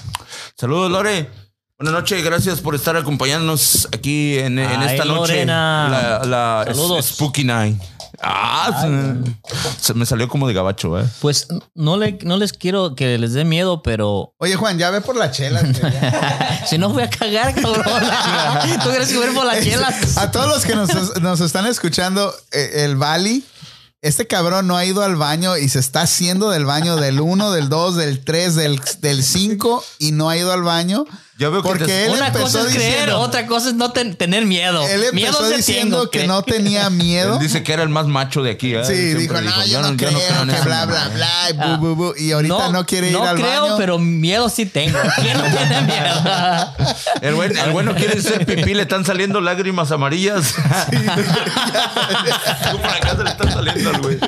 Saludos, 0.56 0.92
Lore. 0.92 1.28
Buenas 1.76 1.92
noches, 2.00 2.24
gracias 2.24 2.60
por 2.60 2.76
estar 2.76 2.96
acompañándonos 2.96 3.88
aquí 3.92 4.38
en, 4.38 4.60
en 4.60 4.80
Ay, 4.80 4.92
esta 4.94 5.04
noche. 5.04 5.32
Lorena. 5.32 5.88
La, 5.90 6.24
la 6.24 6.64
Saludos. 6.72 7.06
Spooky 7.06 7.42
Night. 7.42 7.82
Ah, 8.22 8.80
se, 8.80 9.86
se 9.86 9.94
me 9.94 10.06
salió 10.06 10.28
como 10.28 10.46
de 10.46 10.54
gabacho, 10.54 11.00
¿eh? 11.00 11.04
Pues 11.20 11.48
no, 11.74 11.96
le, 11.96 12.16
no 12.22 12.36
les 12.36 12.52
quiero 12.52 12.94
que 12.94 13.18
les 13.18 13.32
dé 13.32 13.44
miedo, 13.44 13.82
pero 13.82 14.34
Oye, 14.38 14.54
Juan, 14.54 14.78
ya 14.78 14.90
ve 14.90 15.00
por 15.00 15.16
la 15.16 15.32
chela. 15.32 15.62
si 16.68 16.78
no 16.78 16.90
voy 16.90 17.02
a 17.02 17.10
cagar, 17.10 17.56
cabrón. 17.60 17.84
¿Tú 18.84 18.90
crees 18.90 19.08
que 19.08 19.18
ir 19.18 19.34
por 19.34 19.44
las 19.44 19.64
chelas? 19.64 20.16
A 20.16 20.30
todos 20.30 20.46
los 20.46 20.64
que 20.64 20.76
nos, 20.76 21.20
nos 21.20 21.40
están 21.40 21.66
escuchando, 21.66 22.32
eh, 22.52 22.84
el 22.84 22.94
Bali, 22.94 23.44
este 24.04 24.26
cabrón 24.26 24.66
no 24.66 24.76
ha 24.76 24.84
ido 24.84 25.02
al 25.02 25.16
baño 25.16 25.56
y 25.56 25.66
se 25.70 25.78
está 25.78 26.02
haciendo 26.02 26.50
del 26.50 26.66
baño 26.66 26.96
del 26.96 27.20
1, 27.20 27.52
del 27.52 27.70
2, 27.70 27.96
del 27.96 28.22
3, 28.22 28.54
del, 28.54 28.80
del 29.00 29.24
5 29.24 29.82
y 29.98 30.12
no 30.12 30.28
ha 30.28 30.36
ido 30.36 30.52
al 30.52 30.62
baño. 30.62 31.06
Ya 31.36 31.48
veo 31.48 31.62
que 31.62 31.68
Porque 31.68 31.84
te- 31.86 32.06
él 32.06 32.12
Una 32.12 32.28
empezó 32.28 32.44
cosa 32.44 32.60
es 32.68 32.74
creer, 32.74 33.10
otra 33.10 33.44
cosa 33.46 33.70
es 33.70 33.74
no 33.74 33.90
ten- 33.90 34.14
tener 34.14 34.44
miedo. 34.46 34.86
Él 34.86 35.00
miedo 35.12 35.30
empezó 35.32 35.48
sí 35.50 35.56
diciendo 35.56 36.08
tengo, 36.08 36.10
que 36.10 36.26
no 36.28 36.42
tenía 36.44 36.88
miedo. 36.90 37.34
Él 37.34 37.40
dice 37.40 37.64
que 37.64 37.72
era 37.72 37.82
el 37.82 37.88
más 37.88 38.06
macho 38.06 38.44
de 38.44 38.52
aquí, 38.52 38.72
¿eh? 38.74 38.84
Sí, 38.84 39.14
dijo, 39.14 39.34
no, 39.40 39.66
yo 39.66 39.82
no 39.82 39.96
creo, 39.96 40.10
en 40.10 40.48
que 40.48 40.60
bla, 40.60 40.86
bla, 40.86 40.86
mamada". 40.86 41.08
bla, 41.08 41.50
y 41.50 41.52
bu, 41.54 41.76
bu, 41.78 41.94
bu. 41.96 42.14
Y 42.16 42.30
ahorita 42.30 42.68
no, 42.68 42.86
quiere 42.86 43.08
ir 43.08 43.14
no 43.14 43.24
al 43.26 43.36
creo, 43.36 43.62
baño. 43.62 43.76
pero 43.78 43.98
miedo 43.98 44.48
sí 44.48 44.64
tengo. 44.66 44.96
¿Quién 45.20 45.36
no 45.36 45.42
tiene 45.44 45.80
miedo? 45.82 46.14
El 47.20 47.34
buen, 47.34 47.56
el 47.56 47.70
bueno 47.72 47.94
quiere 47.94 48.20
ser 48.20 48.44
pipí, 48.44 48.74
le 48.74 48.82
están 48.82 49.04
saliendo 49.04 49.40
lágrimas 49.40 49.90
amarillas. 49.92 50.54
Por 52.80 52.90
acá 52.90 53.16
se 53.16 53.24
le 53.24 53.30
están 53.30 53.52
saliendo 53.52 53.90
al 53.90 54.00
güey. 54.02 54.18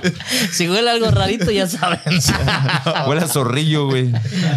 si 0.53 0.69
huele 0.69 0.91
algo 0.91 1.11
rarito, 1.11 1.51
ya 1.51 1.67
saben. 1.67 2.01
Huele 3.07 3.23
a 3.23 3.29
zorrillo, 3.29 3.87
güey. 3.87 4.07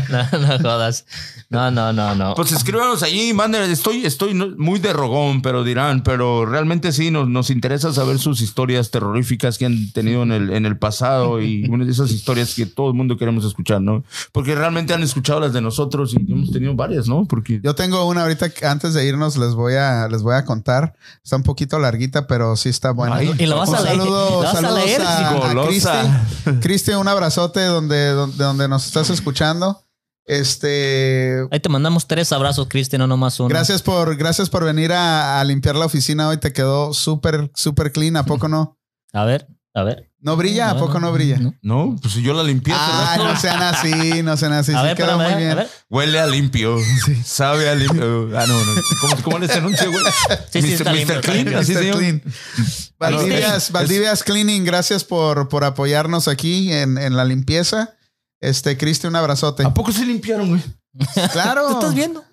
no, 0.09 0.27
no 0.39 0.59
jodas. 0.59 1.05
No, 1.49 1.71
no, 1.71 1.91
no, 1.91 2.13
no. 2.15 2.35
Pues 2.39 2.53
escríbanos 2.53 3.03
allí, 3.03 3.33
manden. 3.33 3.69
Estoy, 3.69 4.05
estoy 4.05 4.33
muy 4.33 4.79
de 4.79 4.93
rogón, 4.93 5.41
pero 5.41 5.65
dirán, 5.65 6.03
pero 6.03 6.45
realmente 6.45 6.93
sí 6.93 7.11
nos, 7.11 7.27
nos 7.27 7.49
interesa 7.49 7.91
saber 7.91 8.17
sus 8.17 8.39
historias 8.39 8.91
terroríficas 8.91 9.57
que 9.57 9.65
han 9.65 9.91
tenido 9.91 10.23
en 10.23 10.31
el, 10.31 10.49
en 10.53 10.65
el 10.65 10.77
pasado 10.77 11.41
y 11.41 11.65
una 11.69 11.83
de 11.83 11.91
esas 11.91 12.11
historias 12.11 12.55
que 12.55 12.65
todo 12.65 12.87
el 12.87 12.93
mundo 12.93 13.17
queremos 13.17 13.43
escuchar, 13.43 13.81
¿no? 13.81 14.05
Porque 14.31 14.55
realmente 14.55 14.93
han 14.93 15.03
escuchado 15.03 15.41
las 15.41 15.51
de 15.51 15.59
nosotros 15.59 16.13
y 16.13 16.31
hemos 16.31 16.49
tenido 16.51 16.73
varias, 16.75 17.09
¿no? 17.09 17.25
Porque 17.25 17.59
Yo 17.61 17.75
tengo 17.75 18.05
una 18.07 18.21
ahorita 18.21 18.49
que 18.51 18.65
antes 18.65 18.93
de 18.93 19.05
irnos 19.05 19.35
les 19.35 19.53
voy 19.53 19.73
a 19.73 20.07
les 20.07 20.21
voy 20.23 20.35
a 20.35 20.45
contar. 20.45 20.93
Está 21.21 21.35
un 21.35 21.43
poquito 21.43 21.77
larguita, 21.77 22.25
pero 22.25 22.55
sí 22.55 22.69
está 22.69 22.91
buena. 22.91 23.17
Ay, 23.17 23.33
Y 23.37 23.47
lo 23.47 23.57
vas 23.57 23.67
Un 23.67 23.75
a 23.75 23.81
leer. 23.81 23.97
saludo, 23.97 24.29
Lo 24.29 24.39
vas 24.39 24.55
a 24.55 24.61
saludos 24.61 24.85
leer. 24.85 25.01
a, 25.01 25.29
a 25.29 25.33
Golosa. 25.53 26.25
Cristi. 26.45 26.59
Cristi, 26.61 26.91
un 26.91 27.09
abrazote 27.09 27.65
donde, 27.65 28.11
donde, 28.11 28.41
donde 28.41 28.67
nos 28.69 28.85
estás 28.85 29.09
escuchando. 29.09 29.83
Este, 30.29 31.47
Ahí 31.49 31.59
te 31.59 31.69
mandamos 31.69 32.07
tres 32.07 32.31
abrazos, 32.31 32.67
Cristian, 32.69 32.99
no 32.99 33.07
nomás 33.07 33.39
uno. 33.39 33.49
gracias 33.49 33.81
por, 33.81 34.15
gracias 34.15 34.47
por 34.47 34.63
venir 34.63 34.93
a, 34.93 35.39
a 35.39 35.43
limpiar 35.43 35.75
la 35.75 35.85
oficina 35.87 36.29
hoy. 36.29 36.37
Te 36.37 36.53
quedó 36.53 36.93
súper, 36.93 37.49
súper 37.55 37.91
clean. 37.91 38.15
¿A 38.15 38.25
poco 38.25 38.47
no? 38.47 38.77
A 39.13 39.25
ver, 39.25 39.47
a 39.73 39.81
ver. 39.81 40.11
¿No 40.21 40.35
brilla? 40.37 40.69
¿A 40.69 40.77
poco 40.77 40.99
no 40.99 41.11
brilla? 41.11 41.39
no, 41.63 41.95
pues 41.99 42.13
yo 42.15 42.33
la 42.33 42.43
limpié. 42.43 42.75
Ah, 42.77 43.15
no 43.17 43.35
sean 43.39 43.63
así, 43.63 44.21
no 44.21 44.37
sean 44.37 44.53
así. 44.53 44.71
a 44.75 44.81
sí 44.81 44.83
ver, 44.85 44.95
quedó 44.97 45.11
espérame, 45.13 45.31
muy 45.31 45.39
bien. 45.39 45.51
a 45.51 45.55
ver. 45.55 45.69
Huele 45.89 46.19
a 46.19 46.27
limpio. 46.27 46.77
Sabe 47.25 47.67
a 47.69 47.73
limpio. 47.73 48.29
Ah, 48.37 48.45
no, 48.47 48.53
no. 48.63 48.81
¿Cómo, 49.01 49.15
cómo 49.23 49.39
les 49.39 49.49
anuncio, 49.51 49.89
güey? 49.91 50.03
Sí, 50.51 50.61
sí, 50.61 50.73
está 50.73 50.91
Mr. 50.91 50.95
limpio, 50.97 51.21
Clean, 51.21 51.55
así 51.55 51.73
Mr. 51.73 51.91
Clean. 51.97 52.21
Valdivias, 52.99 53.71
Valdivias 53.71 54.23
Cleaning, 54.23 54.63
gracias 54.63 55.03
por, 55.03 55.49
por 55.49 55.63
apoyarnos 55.63 56.27
aquí 56.27 56.71
en, 56.71 56.99
en 56.99 57.15
la 57.15 57.25
limpieza. 57.25 57.95
Este, 58.41 58.77
Cristi, 58.77 59.07
un 59.07 59.15
abrazote. 59.15 59.63
¿A 59.63 59.73
poco 59.73 59.91
se 59.91 60.05
limpiaron, 60.05 60.49
güey? 60.49 60.61
Claro. 61.31 61.67
¿Tú 61.67 61.73
estás 61.73 61.93
viendo? 61.95 62.23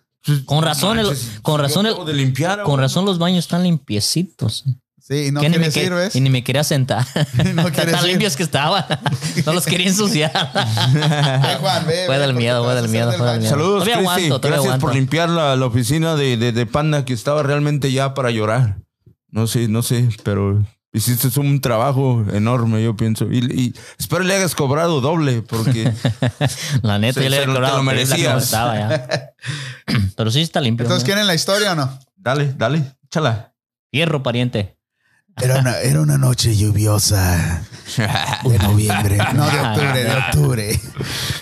Con 0.44 0.62
razón, 0.64 0.98
el- 0.98 1.16
con 1.42 1.60
razón, 1.60 1.84
yo 1.84 1.88
el- 1.90 1.94
acabo 1.94 2.04
de 2.08 2.14
limpiar. 2.14 2.62
con 2.64 2.80
razón 2.80 3.04
los 3.04 3.18
baños 3.18 3.40
están 3.44 3.62
limpiecitos. 3.62 4.64
Sí, 5.00 5.26
y 5.26 5.30
no 5.30 5.40
Que 5.40 5.48
ni 5.48 5.58
me 5.58 5.70
quieres 5.70 5.86
ir, 5.90 5.94
¿ves? 5.94 6.16
Y 6.16 6.20
ni 6.20 6.30
me 6.30 6.42
quería 6.42 6.64
sentar. 6.64 7.06
No 7.54 7.70
quieres 7.70 7.94
Tan 7.94 8.06
limpios 8.08 8.34
que 8.34 8.42
estaban. 8.42 8.84
No 9.46 9.52
los 9.52 9.64
quería 9.64 9.86
ensuciar. 9.86 10.32
Ve, 10.92 11.56
Juan, 11.60 11.86
ve, 11.86 12.02
Fue 12.06 12.18
del 12.18 12.34
miedo, 12.34 12.60
te 12.62 12.64
fue 12.66 12.74
del 12.74 12.88
miedo, 12.90 13.10
del 13.10 13.18
fue 13.18 13.26
del 13.26 13.34
baño. 13.36 13.40
miedo. 13.42 13.50
Saludos, 13.50 13.84
Todavía 13.84 13.94
Cristi. 13.94 14.10
aguanto, 14.26 14.40
todavía 14.40 14.62
Gracias 14.62 14.80
por 14.80 14.94
limpiar 14.94 15.28
la, 15.28 15.54
la 15.54 15.66
oficina 15.66 16.16
de, 16.16 16.36
de, 16.36 16.50
de 16.50 16.66
Panda 16.66 17.04
que 17.04 17.12
estaba 17.12 17.44
realmente 17.44 17.92
ya 17.92 18.14
para 18.14 18.32
llorar. 18.32 18.78
No 19.30 19.46
sé, 19.46 19.68
no 19.68 19.82
sé, 19.84 20.08
pero 20.24 20.64
hiciste 20.92 21.38
un 21.40 21.60
trabajo 21.60 22.24
enorme, 22.32 22.82
yo 22.82 22.96
pienso. 22.96 23.26
Y, 23.30 23.38
y 23.38 23.74
espero 23.98 24.24
le 24.24 24.34
hayas 24.34 24.54
cobrado 24.54 25.00
doble 25.00 25.42
porque 25.42 25.92
La 26.82 26.98
neta, 26.98 27.20
Se- 27.20 27.24
yo 27.24 27.30
le 27.30 27.36
he 27.36 27.40
lo- 27.46 27.46
te 27.46 27.52
cobrado 27.54 27.76
lo 27.78 27.82
merecías. 27.82 28.50
ya. 28.50 29.30
Pero 30.16 30.30
sí 30.30 30.40
está 30.40 30.60
limpio. 30.60 30.84
Entonces. 30.84 31.04
¿quieren 31.04 31.26
la 31.26 31.34
historia 31.34 31.72
o 31.72 31.74
no? 31.76 31.98
dale, 32.16 32.52
dale, 32.56 32.96
échala. 33.04 33.52
Fierro, 33.92 34.22
pariente. 34.22 34.76
Era 35.40 35.58
una, 35.60 35.78
era 35.80 36.00
una 36.00 36.16
noche 36.16 36.56
lluviosa 36.56 37.62
de 38.44 38.58
noviembre. 38.62 39.18
No, 39.34 39.44
de 39.50 39.60
octubre, 39.60 40.02
de 40.04 40.16
octubre. 40.16 40.80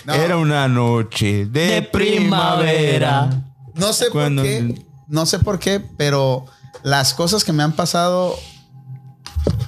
No, 0.03 0.13
Era 0.13 0.37
una 0.37 0.67
noche 0.67 1.45
de, 1.45 1.67
De 1.67 1.81
primavera. 1.83 3.29
no 3.73 3.93
sé 3.93 4.09
Cuando- 4.09 4.41
por 4.41 4.51
qué. 4.51 4.85
No 5.07 5.25
sé 5.25 5.39
por 5.39 5.59
qué, 5.59 5.79
pero 5.97 6.45
las 6.83 7.13
cosas 7.13 7.43
que 7.45 7.53
me 7.53 7.63
han 7.63 7.71
pasado 7.73 8.37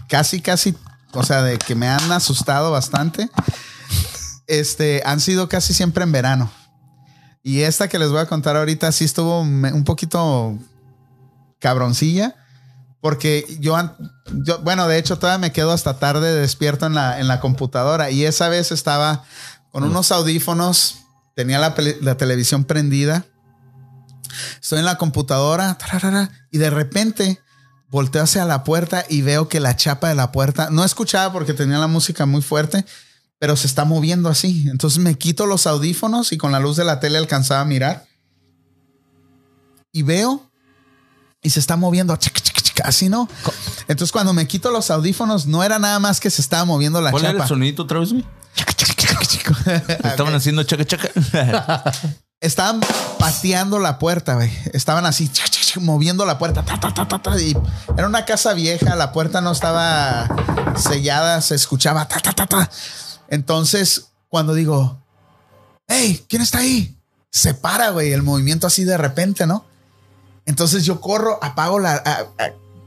casi, 0.08 0.42
casi, 0.42 0.76
o 1.14 1.24
sea, 1.24 1.42
de 1.44 1.58
que 1.58 1.76
me 1.76 1.88
han 1.88 2.12
asustado 2.12 2.72
bastante, 2.72 3.30
este, 4.48 5.04
han 5.06 5.20
sido 5.20 5.50
casi 5.50 5.74
siempre 5.74 6.04
en 6.04 6.12
verano. 6.12 6.52
Y 7.44 7.62
esta 7.62 7.88
que 7.88 8.00
les 8.00 8.10
voy 8.10 8.20
a 8.20 8.26
contar 8.26 8.58
ahorita 8.58 8.92
sí 8.92 9.06
estuvo 9.06 9.40
un 9.42 9.84
poquito 9.86 10.58
cabroncilla. 11.60 12.36
Porque 13.00 13.46
yo, 13.60 13.78
bueno, 14.64 14.88
de 14.88 14.98
hecho 14.98 15.20
todavía 15.20 15.38
me 15.38 15.54
quedo 15.54 15.72
hasta 15.72 16.00
tarde 16.00 16.34
despierto 16.34 16.88
en 16.88 16.96
la, 16.96 17.20
en 17.20 17.28
la 17.28 17.40
computadora. 17.40 18.10
Y 18.10 18.26
esa 18.26 18.50
vez 18.50 18.72
estaba 18.72 19.24
con 19.72 19.84
unos 19.84 20.12
audífonos, 20.12 20.98
tenía 21.36 21.60
la, 21.60 21.76
la 22.02 22.18
televisión 22.18 22.66
prendida. 22.66 23.26
Estoy 24.60 24.80
en 24.80 24.86
la 24.86 24.98
computadora 24.98 25.78
tararara, 25.78 26.32
y 26.52 26.58
de 26.58 26.70
repente 26.70 27.40
volteo 27.90 28.24
hacia 28.24 28.46
la 28.46 28.64
puerta 28.64 29.06
y 29.10 29.22
veo 29.22 29.48
que 29.48 29.60
la 29.60 29.76
chapa 29.76 30.10
de 30.10 30.16
la 30.16 30.32
puerta, 30.32 30.70
no 30.72 30.84
escuchaba 30.84 31.32
porque 31.32 31.54
tenía 31.54 31.78
la 31.78 31.88
música 31.88 32.26
muy 32.26 32.42
fuerte, 32.42 32.86
pero 33.40 33.56
se 33.56 33.68
está 33.68 33.86
moviendo 33.86 34.30
así. 34.30 34.68
Entonces 34.70 35.00
me 35.00 35.16
quito 35.16 35.46
los 35.46 35.68
audífonos 35.68 36.32
y 36.32 36.38
con 36.38 36.52
la 36.52 36.60
luz 36.60 36.78
de 36.78 36.86
la 36.86 37.00
tele 37.00 37.18
alcanzaba 37.18 37.62
a 37.62 37.66
mirar. 37.66 38.06
Y 39.92 40.04
veo 40.04 40.44
y 41.42 41.50
se 41.50 41.60
está 41.60 41.78
moviendo 41.78 42.18
así, 42.84 43.10
¿no? 43.10 43.30
Entonces 43.88 44.12
cuando 44.12 44.34
me 44.34 44.48
quito 44.48 44.72
los 44.72 44.92
audífonos 44.92 45.48
no 45.48 45.64
era 45.64 45.80
nada 45.80 46.00
más 46.00 46.20
que 46.20 46.30
se 46.30 46.42
estaba 46.42 46.66
moviendo 46.66 47.02
la 47.02 47.12
¿Cuál 47.12 47.24
era 47.24 47.32
el 47.32 47.38
chapa. 47.38 47.48
sonidito 47.48 47.84
otra 47.84 48.00
vez, 48.00 48.12
güey? 48.12 48.26
Estaban 50.04 50.34
haciendo 50.34 50.64
chaca 50.64 50.86
chaca. 50.86 51.10
Estaban 52.40 52.82
pateando 53.18 53.80
la 53.80 53.98
puerta, 53.98 54.36
güey. 54.36 54.52
Estaban 54.74 55.06
así, 55.06 55.28
chac, 55.30 55.50
chac, 55.50 55.57
chac, 55.57 55.57
moviendo 55.80 56.26
la 56.26 56.38
puerta. 56.38 56.64
ta, 56.64 56.80
ta, 56.80 56.94
ta, 56.94 57.08
ta, 57.08 57.40
y 57.40 57.56
era 57.98 58.08
una 58.08 58.26
casa 58.26 58.54
vieja, 58.54 58.96
la 58.96 59.12
puerta 59.12 59.42
no 59.42 59.52
estaba 59.52 60.28
sellada, 60.76 61.42
se 61.42 61.56
escuchaba. 61.56 62.08
ta, 62.08 62.20
ta, 62.20 62.34
ta, 62.34 62.46
ta. 62.46 62.70
Entonces, 63.30 64.10
cuando 64.30 64.54
digo, 64.54 65.02
hey, 65.88 66.26
¿quién 66.30 66.42
está 66.42 66.60
ahí? 66.60 66.98
Se 67.32 67.54
para, 67.54 67.90
güey, 67.92 68.14
el 68.14 68.24
movimiento 68.24 68.68
así 68.68 68.84
de 68.84 68.98
repente, 68.98 69.46
¿no? 69.46 69.66
Entonces 70.46 70.86
yo 70.86 71.02
corro, 71.02 71.40
apago 71.44 71.78
la... 71.80 72.02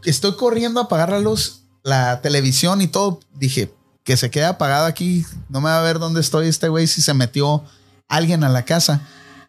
estoy 0.04 0.34
corriendo 0.36 0.80
a 0.80 0.84
apagar 0.84 1.10
la 1.10 1.20
luz, 1.20 1.64
la 1.82 2.20
televisión 2.22 2.80
y 2.80 2.88
todo. 2.88 3.20
Dije, 3.34 3.74
que 4.04 4.16
se 4.16 4.30
quede 4.30 4.46
apagado 4.46 4.86
aquí. 4.86 5.26
No 5.48 5.60
me 5.60 5.70
va 5.70 5.78
a 5.78 5.82
ver 5.82 5.98
dónde 5.98 6.20
estoy 6.20 6.48
este 6.48 6.68
güey 6.68 6.86
si 6.86 7.02
se 7.02 7.14
metió 7.14 7.62
alguien 8.08 8.44
a 8.44 8.48
la 8.48 8.64
casa. 8.64 9.02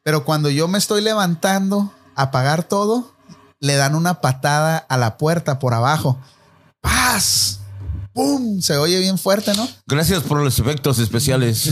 Pero 0.03 0.25
cuando 0.25 0.49
yo 0.49 0.67
me 0.67 0.77
estoy 0.77 1.01
levantando 1.01 1.93
a 2.15 2.23
apagar 2.23 2.63
todo, 2.63 3.13
le 3.61 3.75
dan 3.75 3.95
una 3.95 4.19
patada 4.21 4.77
a 4.77 4.97
la 4.97 5.17
puerta 5.17 5.57
por 5.59 5.73
abajo. 5.73 6.19
¡Paz! 6.81 7.59
¡Pum! 8.13 8.59
Se 8.61 8.75
oye 8.75 8.99
bien 8.99 9.17
fuerte, 9.17 9.53
¿no? 9.55 9.65
Gracias 9.87 10.23
por 10.23 10.41
los 10.41 10.59
efectos 10.59 10.99
especiales. 10.99 11.69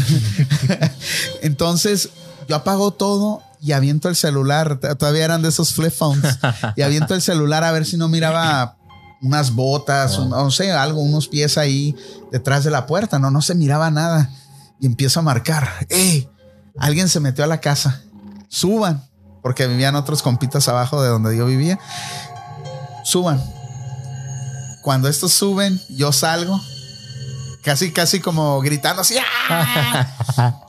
Entonces 1.42 2.10
yo 2.48 2.56
apago 2.56 2.92
todo 2.92 3.42
y 3.62 3.74
aviento 3.74 4.08
el 4.10 4.16
celular. 4.16 4.80
Todavía 4.98 5.26
eran 5.26 5.42
de 5.42 5.50
esos 5.50 5.74
flip 5.74 5.92
phones. 5.92 6.38
Y 6.76 6.82
aviento 6.82 7.14
el 7.16 7.22
celular 7.22 7.64
a 7.64 7.72
ver 7.72 7.86
si 7.86 7.98
no 7.98 8.08
miraba 8.08 8.78
unas 9.22 9.52
botas, 9.54 10.18
un- 10.18 10.30
no 10.30 10.50
sé, 10.52 10.72
algo, 10.72 11.02
unos 11.02 11.28
pies 11.28 11.58
ahí 11.58 11.96
detrás 12.32 12.64
de 12.64 12.72
la 12.72 12.86
puerta. 12.86 13.20
No, 13.20 13.32
no 13.32 13.42
se 13.42 13.56
miraba 13.56 13.92
nada. 13.92 14.30
Y 14.80 14.86
empiezo 14.86 15.20
a 15.20 15.24
marcar. 15.24 15.68
¡Eh! 15.90 16.30
Alguien 16.78 17.10
se 17.10 17.20
metió 17.20 17.44
a 17.44 17.48
la 17.48 17.60
casa. 17.60 18.02
Suban. 18.48 19.04
Porque 19.42 19.68
vivían 19.68 19.96
otros 19.96 20.22
compitas 20.22 20.68
abajo 20.68 21.02
de 21.02 21.10
donde 21.10 21.36
yo 21.38 21.46
vivía. 21.46 21.80
Suban. 23.04 23.42
Cuando 24.82 25.08
estos 25.08 25.34
suben, 25.34 25.80
yo 25.90 26.12
salgo. 26.12 26.60
Casi, 27.64 27.92
casi 27.92 28.20
como 28.20 28.60
gritando 28.62 29.02
así. 29.02 29.16
¡ah! 29.50 30.66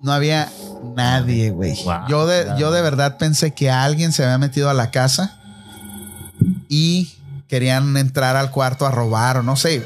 No 0.00 0.12
había 0.12 0.52
nadie, 0.94 1.50
güey. 1.50 1.82
Wow. 1.82 2.06
yo, 2.08 2.26
de, 2.26 2.46
yo 2.58 2.70
de 2.70 2.82
verdad 2.82 3.16
pensé 3.16 3.54
que 3.54 3.70
alguien 3.70 4.12
se 4.12 4.22
había 4.22 4.36
metido 4.36 4.68
a 4.68 4.74
la 4.74 4.90
casa 4.90 5.38
y 6.68 7.14
querían 7.48 7.96
entrar 7.96 8.36
al 8.36 8.50
cuarto 8.50 8.86
a 8.86 8.90
robar 8.90 9.38
o 9.38 9.42
no 9.42 9.56
sé. 9.56 9.82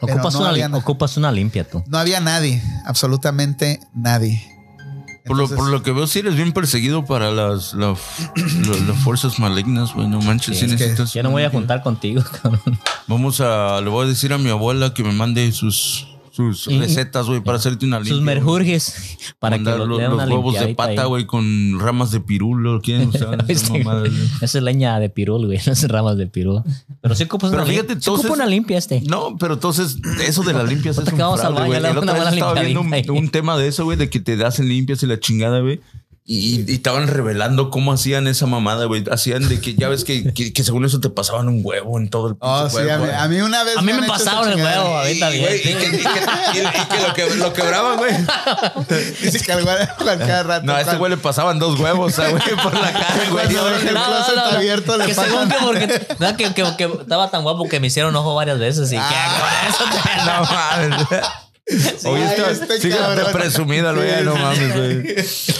Ocupas, 0.00 0.34
no 0.34 0.40
una, 0.40 0.48
había 0.50 0.68
ocupas 0.68 1.16
una 1.16 1.30
limpia 1.30 1.68
tú. 1.68 1.84
No 1.86 1.98
había 1.98 2.20
nadie, 2.20 2.62
absolutamente 2.86 3.80
nadie. 3.94 4.57
Por 5.28 5.36
lo, 5.36 5.44
Entonces, 5.44 5.56
por 5.58 5.68
lo 5.70 5.82
que 5.82 5.92
veo, 5.92 6.06
sí 6.06 6.18
eres 6.20 6.34
bien 6.34 6.52
perseguido 6.52 7.04
para 7.04 7.30
las, 7.30 7.74
la- 7.74 7.94
la- 8.36 8.86
las 8.86 8.96
fuerzas 9.04 9.38
malignas, 9.38 9.94
güey. 9.94 10.08
No 10.08 10.20
manches, 10.20 10.58
sí 10.58 10.66
necesitas. 10.66 11.12
Ya 11.12 11.22
no 11.22 11.30
voy 11.30 11.44
a 11.44 11.50
juntar 11.50 11.82
contigo, 11.82 12.22
cabrón. 12.42 12.78
Vamos 13.06 13.40
a. 13.40 13.80
Le 13.80 13.88
voy 13.90 14.06
a 14.06 14.08
decir 14.08 14.32
a 14.32 14.38
mi 14.38 14.50
abuela 14.50 14.92
que 14.94 15.04
me 15.04 15.12
mande 15.12 15.50
sus, 15.52 16.08
sus 16.38 16.68
Y- 16.68 16.78
recetas, 16.78 17.26
güey, 17.26 17.40
para 17.40 17.58
hacerte 17.58 17.84
una 17.84 17.98
limpia. 17.98 18.14
Sus 18.14 18.22
merjurjes 18.22 19.18
para 19.38 19.56
que 19.58 19.64
Mandar 19.64 19.78
lo, 19.80 19.86
los, 19.86 20.00
los 20.00 20.12
una 20.14 20.24
huevos 20.26 20.54
de 20.58 20.74
pata, 20.74 21.04
güey, 21.04 21.26
con 21.26 21.78
ramas 21.80 22.10
de 22.10 22.20
pirulo. 22.20 22.80
¿Quieren 22.80 23.08
usar 23.14 23.44
esas 23.48 23.64
Este, 23.64 23.78
mamadas, 23.84 24.10
güey? 24.10 24.22
Esa 24.40 24.58
es 24.58 24.64
leña 24.64 24.98
de 25.00 25.10
pirul, 25.10 25.46
güey. 25.46 25.58
No 25.66 25.72
es 25.72 25.88
ramas 25.88 26.16
de 26.16 26.26
pirul. 26.26 26.62
Pero 27.00 27.14
sí 27.14 27.24
ocupas 27.24 27.50
Pero 27.50 27.62
una, 27.62 27.70
fíjate, 27.70 27.94
lim- 27.94 28.00
sí 28.00 28.10
entonces- 28.10 28.30
una 28.30 28.46
limpia 28.46 28.78
este. 28.78 29.00
No, 29.02 29.36
pero 29.38 29.54
entonces, 29.54 29.98
eso 30.26 30.42
de 30.42 30.52
las 30.52 30.68
limpias 30.68 30.96
es 30.98 31.04
un 31.04 31.10
que 31.10 31.16
fraude, 31.16 31.66
güey. 31.66 31.76
El 31.76 31.82
vez 31.82 31.94
buena 32.04 32.30
estaba 32.30 32.54
viendo 32.60 32.80
un, 32.80 32.94
un 33.16 33.28
tema 33.30 33.56
de 33.58 33.68
eso, 33.68 33.84
güey, 33.84 33.96
de 33.98 34.08
que 34.08 34.20
te 34.20 34.42
hacen 34.44 34.68
limpias 34.68 35.02
y 35.02 35.06
la 35.06 35.18
chingada, 35.20 35.60
güey. 35.60 35.80
Y, 36.30 36.70
y 36.70 36.74
estaban 36.74 37.06
revelando 37.08 37.70
cómo 37.70 37.90
hacían 37.94 38.26
esa 38.26 38.44
mamada, 38.44 38.84
güey. 38.84 39.02
Hacían 39.10 39.48
de 39.48 39.62
que 39.62 39.74
ya 39.76 39.88
ves 39.88 40.04
que, 40.04 40.34
que, 40.34 40.52
que 40.52 40.62
según 40.62 40.84
eso 40.84 41.00
te 41.00 41.08
pasaban 41.08 41.48
un 41.48 41.62
huevo 41.64 41.98
en 41.98 42.10
todo 42.10 42.28
el 42.28 42.34
Oh, 42.40 42.68
pinche 42.68 42.84
sí, 42.84 42.90
a 42.90 42.98
mí, 42.98 43.04
güey. 43.06 43.16
a 43.16 43.28
mí 43.28 43.40
una 43.40 43.64
vez 43.64 43.78
A 43.78 43.80
mí 43.80 43.92
me 43.94 44.00
esa 44.00 44.06
pasaron 44.08 44.52
el 44.52 44.56
huevo, 44.62 44.98
ahorita 44.98 45.30
bien. 45.30 45.44
güey, 45.46 45.56
y 45.58 45.62
que, 45.62 45.70
y 45.70 45.74
que- 45.78 45.96
y- 45.96 46.58
y 46.58 46.84
que 46.86 47.00
lo 47.08 47.14
que 47.14 47.34
lo 47.36 47.52
quebraban, 47.54 47.96
güey. 47.96 48.12
Dice 49.22 49.40
que 49.40 49.52
al 49.52 49.64
güey 49.64 49.76
cada 50.18 50.42
rato. 50.42 50.66
No, 50.66 50.74
a 50.74 50.82
este 50.82 50.96
güey 50.96 51.10
le 51.12 51.16
pasaban 51.16 51.58
dos 51.58 51.80
huevos, 51.80 52.14
güey, 52.14 52.32
por 52.62 52.74
la 52.74 52.92
cara, 52.92 53.14
güey. 53.30 53.46
Cuando 53.46 53.68
el 53.78 53.94
No, 53.94 54.04
closet 54.04 54.34
no, 54.36 54.50
no. 54.50 54.56
abierto, 54.58 54.96
le 54.98 55.06
que 55.06 55.14
pasan- 55.14 55.30
según 55.30 55.48
que 55.48 55.56
porque 55.64 56.06
no, 56.18 56.36
que, 56.36 56.52
que, 56.52 56.76
que 56.76 56.84
estaba 57.00 57.30
tan 57.30 57.42
guapo 57.42 57.66
que 57.70 57.80
me 57.80 57.86
hicieron 57.86 58.14
ojo 58.14 58.34
varias 58.34 58.58
veces 58.58 58.92
y 58.92 58.96
que 58.96 59.00
Ah. 59.02 59.38
con 59.40 59.72
eso 59.72 60.02
te- 60.02 60.18
No 60.26 60.42
mames. 60.42 61.26
Está, 61.68 62.50
este 62.50 62.88
cabrón. 62.90 63.26
presumida, 63.32 63.92
güey. 63.92 64.08
Sí, 64.08 64.24
no 64.24 64.32
sí. 64.34 64.38
mames, 64.40 64.76
güey. 64.76 65.18
Así 65.18 65.54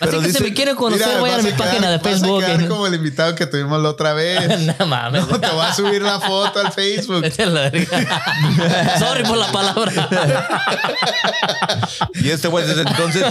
Pero 0.00 0.20
que 0.20 0.26
dice- 0.26 0.38
si 0.38 0.44
me 0.44 0.52
quieren 0.54 0.76
conocer, 0.76 1.06
Mira, 1.06 1.20
vayan 1.20 1.34
a 1.34 1.42
vas 1.42 1.44
mi 1.44 1.50
quedar- 1.52 1.66
página 1.68 1.90
de 1.90 1.96
vas 1.96 2.06
a 2.06 2.10
Facebook. 2.10 2.44
quedar 2.44 2.68
como 2.68 2.86
el 2.86 2.94
invitado 2.94 3.34
que 3.34 3.46
tuvimos 3.46 3.82
la 3.82 3.88
otra 3.90 4.12
vez. 4.12 4.60
no 4.78 4.86
mames. 4.86 5.26
No, 5.26 5.40
te 5.40 5.48
voy 5.48 5.64
a 5.64 5.72
subir 5.74 6.02
la 6.02 6.20
foto 6.20 6.60
al 6.60 6.72
Facebook. 6.72 7.24
A. 7.24 7.30
Sorry 8.98 9.22
por 9.24 9.38
la 9.38 9.46
palabra. 9.52 9.92
Y 12.14 12.30
este 12.30 12.48
güey 12.48 12.66
desde 12.66 12.82
entonces, 12.82 13.24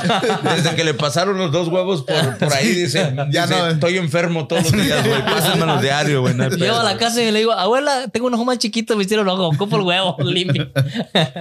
desde 0.43 0.75
que 0.75 0.83
le 0.83 0.93
pasaron 0.93 1.37
los 1.37 1.51
dos 1.51 1.67
huevos 1.67 2.03
por, 2.03 2.37
por 2.37 2.53
ahí, 2.53 2.69
dice, 2.69 3.13
Ya 3.31 3.45
dice, 3.45 3.59
no. 3.59 3.67
estoy 3.67 3.97
enfermo 3.97 4.47
todos 4.47 4.71
los 4.71 4.83
días, 4.83 5.05
güey. 5.07 5.23
Pásenmelo 5.25 5.77
diario, 5.81 6.21
güey. 6.21 6.33
no 6.33 6.49
Llego 6.49 6.75
a 6.75 6.79
pedo". 6.79 6.83
la 6.83 6.97
casa 6.97 7.21
y 7.21 7.31
le 7.31 7.39
digo, 7.39 7.51
abuela, 7.53 8.07
tengo 8.11 8.27
un 8.27 8.33
ojo 8.33 8.45
más 8.45 8.57
chiquito, 8.57 8.95
me 8.95 9.03
hicieron 9.03 9.27
ojo, 9.29 9.47
ocupo 9.47 9.75
el 9.77 9.83
huevo, 9.83 10.15
limpio. 10.23 10.69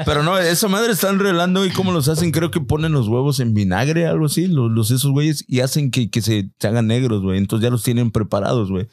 Pero 0.05 0.23
no, 0.23 0.39
esa 0.39 0.69
están 0.91 1.19
revelando 1.19 1.65
y 1.65 1.71
cómo 1.71 1.93
los 1.93 2.09
hacen. 2.09 2.31
Creo 2.31 2.51
que 2.51 2.61
ponen 2.61 2.93
los 2.93 3.09
huevos 3.09 3.41
en 3.41 3.55
vinagre, 3.55 4.07
algo 4.07 4.27
así, 4.27 4.47
los, 4.47 4.71
los 4.71 4.91
esos 4.91 5.11
güeyes, 5.11 5.45
y 5.49 5.61
hacen 5.61 5.91
que, 5.91 6.11
que 6.11 6.23
se, 6.23 6.51
se 6.59 6.69
hagan 6.69 6.87
negros, 6.87 7.23
güey. 7.23 7.39
Entonces 7.39 7.65
ya 7.65 7.71
los 7.71 7.83
tienen 7.83 8.11
preparados, 8.11 8.71
güey. 8.71 8.89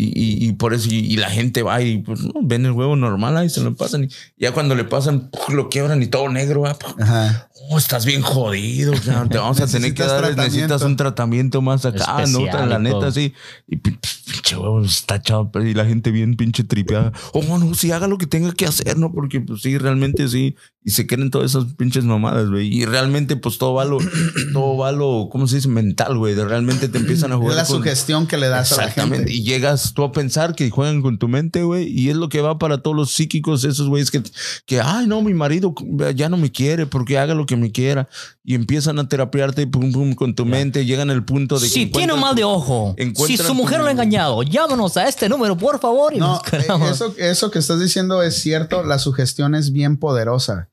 Y, 0.00 0.12
y, 0.14 0.48
y 0.48 0.52
por 0.52 0.74
eso, 0.74 0.88
y, 0.92 0.98
y 0.98 1.16
la 1.16 1.28
gente 1.28 1.64
va 1.64 1.82
y 1.82 1.98
pues, 1.98 2.20
no, 2.20 2.32
ven 2.40 2.64
el 2.64 2.70
huevo 2.70 2.94
normal 2.94 3.36
ahí, 3.36 3.48
se 3.50 3.60
lo 3.62 3.74
pasan. 3.74 4.04
Y 4.04 4.08
ya 4.38 4.52
cuando 4.52 4.76
le 4.76 4.84
pasan, 4.84 5.28
¡puf! 5.30 5.48
lo 5.52 5.68
quiebran 5.68 6.00
y 6.04 6.06
todo 6.06 6.28
negro, 6.28 6.66
ah. 6.66 6.78
Ajá. 7.00 7.48
Oh, 7.70 7.76
estás 7.78 8.06
bien 8.06 8.22
jodido. 8.22 8.92
cabrón. 9.04 9.28
Te 9.28 9.38
vamos 9.38 9.60
a 9.60 9.66
tener 9.70 9.92
que 9.94 10.04
dar, 10.04 10.36
necesitas 10.36 10.82
un 10.82 10.94
tratamiento 10.96 11.60
más 11.62 11.84
acá, 11.84 12.24
¿no? 12.28 12.38
Especial 12.38 12.68
La 12.68 12.76
y 12.78 12.82
neta, 12.82 13.10
sí. 13.10 13.34
Y 13.66 13.78
pi- 13.78 13.98
pinche 14.24 14.56
huevo 14.56 14.84
está 14.84 15.16
echado, 15.16 15.50
y 15.66 15.74
la 15.74 15.84
gente 15.84 16.12
bien 16.12 16.36
pinche 16.36 16.62
tripeada. 16.62 17.12
Oh, 17.32 17.58
no, 17.58 17.74
sí, 17.74 17.90
haga 17.90 18.06
lo 18.06 18.18
que 18.18 18.26
tenga 18.28 18.52
que 18.52 18.66
hacer, 18.66 18.96
¿no? 18.98 19.12
Porque, 19.12 19.40
pues 19.40 19.62
sí, 19.62 19.76
realmente 19.78 20.28
sí. 20.28 20.54
Y 20.84 20.90
se 20.92 21.06
creen 21.06 21.30
todas 21.30 21.50
esas 21.50 21.74
pinches 21.74 22.04
mamadas, 22.04 22.48
güey. 22.48 22.72
Y 22.72 22.86
realmente, 22.86 23.36
pues 23.36 23.58
todo 23.58 23.74
va 23.74 23.84
lo, 23.84 23.98
todo 24.54 24.76
va 24.78 24.92
lo, 24.92 25.28
¿cómo 25.30 25.46
se 25.48 25.56
dice? 25.56 25.68
Mental, 25.68 26.16
güey. 26.16 26.34
De 26.34 26.44
realmente 26.44 26.88
te 26.88 26.98
empiezan 26.98 27.32
a 27.32 27.34
Es 27.34 27.40
jugar. 27.40 27.56
la 27.56 27.64
con- 27.66 27.78
sugestión 27.78 28.26
que 28.28 28.38
le 28.38 28.48
das 28.48 28.72
a 28.72 28.76
la 28.76 28.82
Exactamente. 28.84 29.16
gente. 29.30 29.32
Y 29.34 29.42
llegas 29.42 29.87
tú 29.94 30.02
a 30.04 30.12
pensar 30.12 30.54
que 30.54 30.70
juegan 30.70 31.02
con 31.02 31.18
tu 31.18 31.28
mente, 31.28 31.62
güey. 31.62 31.86
Y 31.88 32.10
es 32.10 32.16
lo 32.16 32.28
que 32.28 32.40
va 32.40 32.58
para 32.58 32.82
todos 32.82 32.96
los 32.96 33.12
psíquicos, 33.12 33.64
esos 33.64 33.88
güeyes 33.88 34.10
que, 34.10 34.22
que, 34.66 34.80
ay, 34.80 35.06
no, 35.06 35.22
mi 35.22 35.34
marido 35.34 35.74
ya 36.14 36.28
no 36.28 36.36
me 36.36 36.50
quiere 36.52 36.86
porque 36.86 37.18
haga 37.18 37.34
lo 37.34 37.46
que 37.46 37.56
me 37.56 37.72
quiera. 37.72 38.08
Y 38.44 38.54
empiezan 38.54 38.98
a 38.98 39.08
terapiarte 39.08 39.66
pum, 39.66 39.92
pum, 39.92 40.14
con 40.14 40.34
tu 40.34 40.44
mente. 40.46 40.84
Llegan 40.86 41.10
al 41.10 41.24
punto 41.24 41.58
de 41.58 41.66
que. 41.66 41.72
Si 41.72 41.86
tiene 41.86 42.12
un 42.12 42.20
mal 42.20 42.34
de 42.34 42.44
ojo, 42.44 42.94
si 43.26 43.36
su 43.36 43.54
mujer 43.54 43.78
tu- 43.78 43.82
lo 43.84 43.88
ha 43.88 43.92
engañado, 43.92 44.42
llámanos 44.42 44.96
a 44.96 45.08
este 45.08 45.28
número, 45.28 45.56
por 45.56 45.78
favor. 45.80 46.14
Y 46.14 46.18
No, 46.18 46.40
nos 46.42 46.52
eh, 46.52 46.90
eso, 46.90 47.14
eso 47.18 47.50
que 47.50 47.58
estás 47.58 47.80
diciendo 47.80 48.22
es 48.22 48.36
cierto. 48.40 48.82
La 48.82 48.98
sugestión 48.98 49.54
es 49.54 49.72
bien 49.72 49.96
poderosa. 49.98 50.70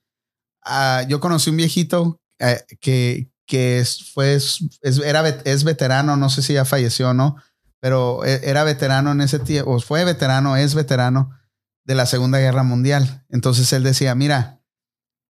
Ah, 0.63 1.03
yo 1.07 1.19
conocí 1.19 1.49
un 1.49 1.57
viejito 1.57 2.19
eh, 2.39 2.61
que, 2.81 3.29
que 3.45 3.79
es, 3.79 4.11
fue, 4.13 4.33
es, 4.35 4.59
era, 5.03 5.23
vet- 5.23 5.41
es 5.45 5.63
veterano, 5.63 6.17
no 6.17 6.29
sé 6.29 6.41
si 6.41 6.53
ya 6.53 6.65
falleció 6.65 7.09
o 7.09 7.13
no, 7.13 7.35
pero 7.85 8.25
e- 8.25 8.41
era 8.49 8.63
veterano 8.63 9.11
en 9.11 9.21
ese 9.21 9.37
tiempo, 9.37 9.69
o 9.75 9.79
fue 9.79 10.03
veterano, 10.05 10.57
es 10.57 10.73
veterano 10.73 11.29
de 11.85 11.93
la 11.93 12.07
Segunda 12.07 12.39
Guerra 12.39 12.63
Mundial. 12.63 13.23
Entonces 13.29 13.71
él 13.73 13.83
decía, 13.83 14.15
mira, 14.15 14.59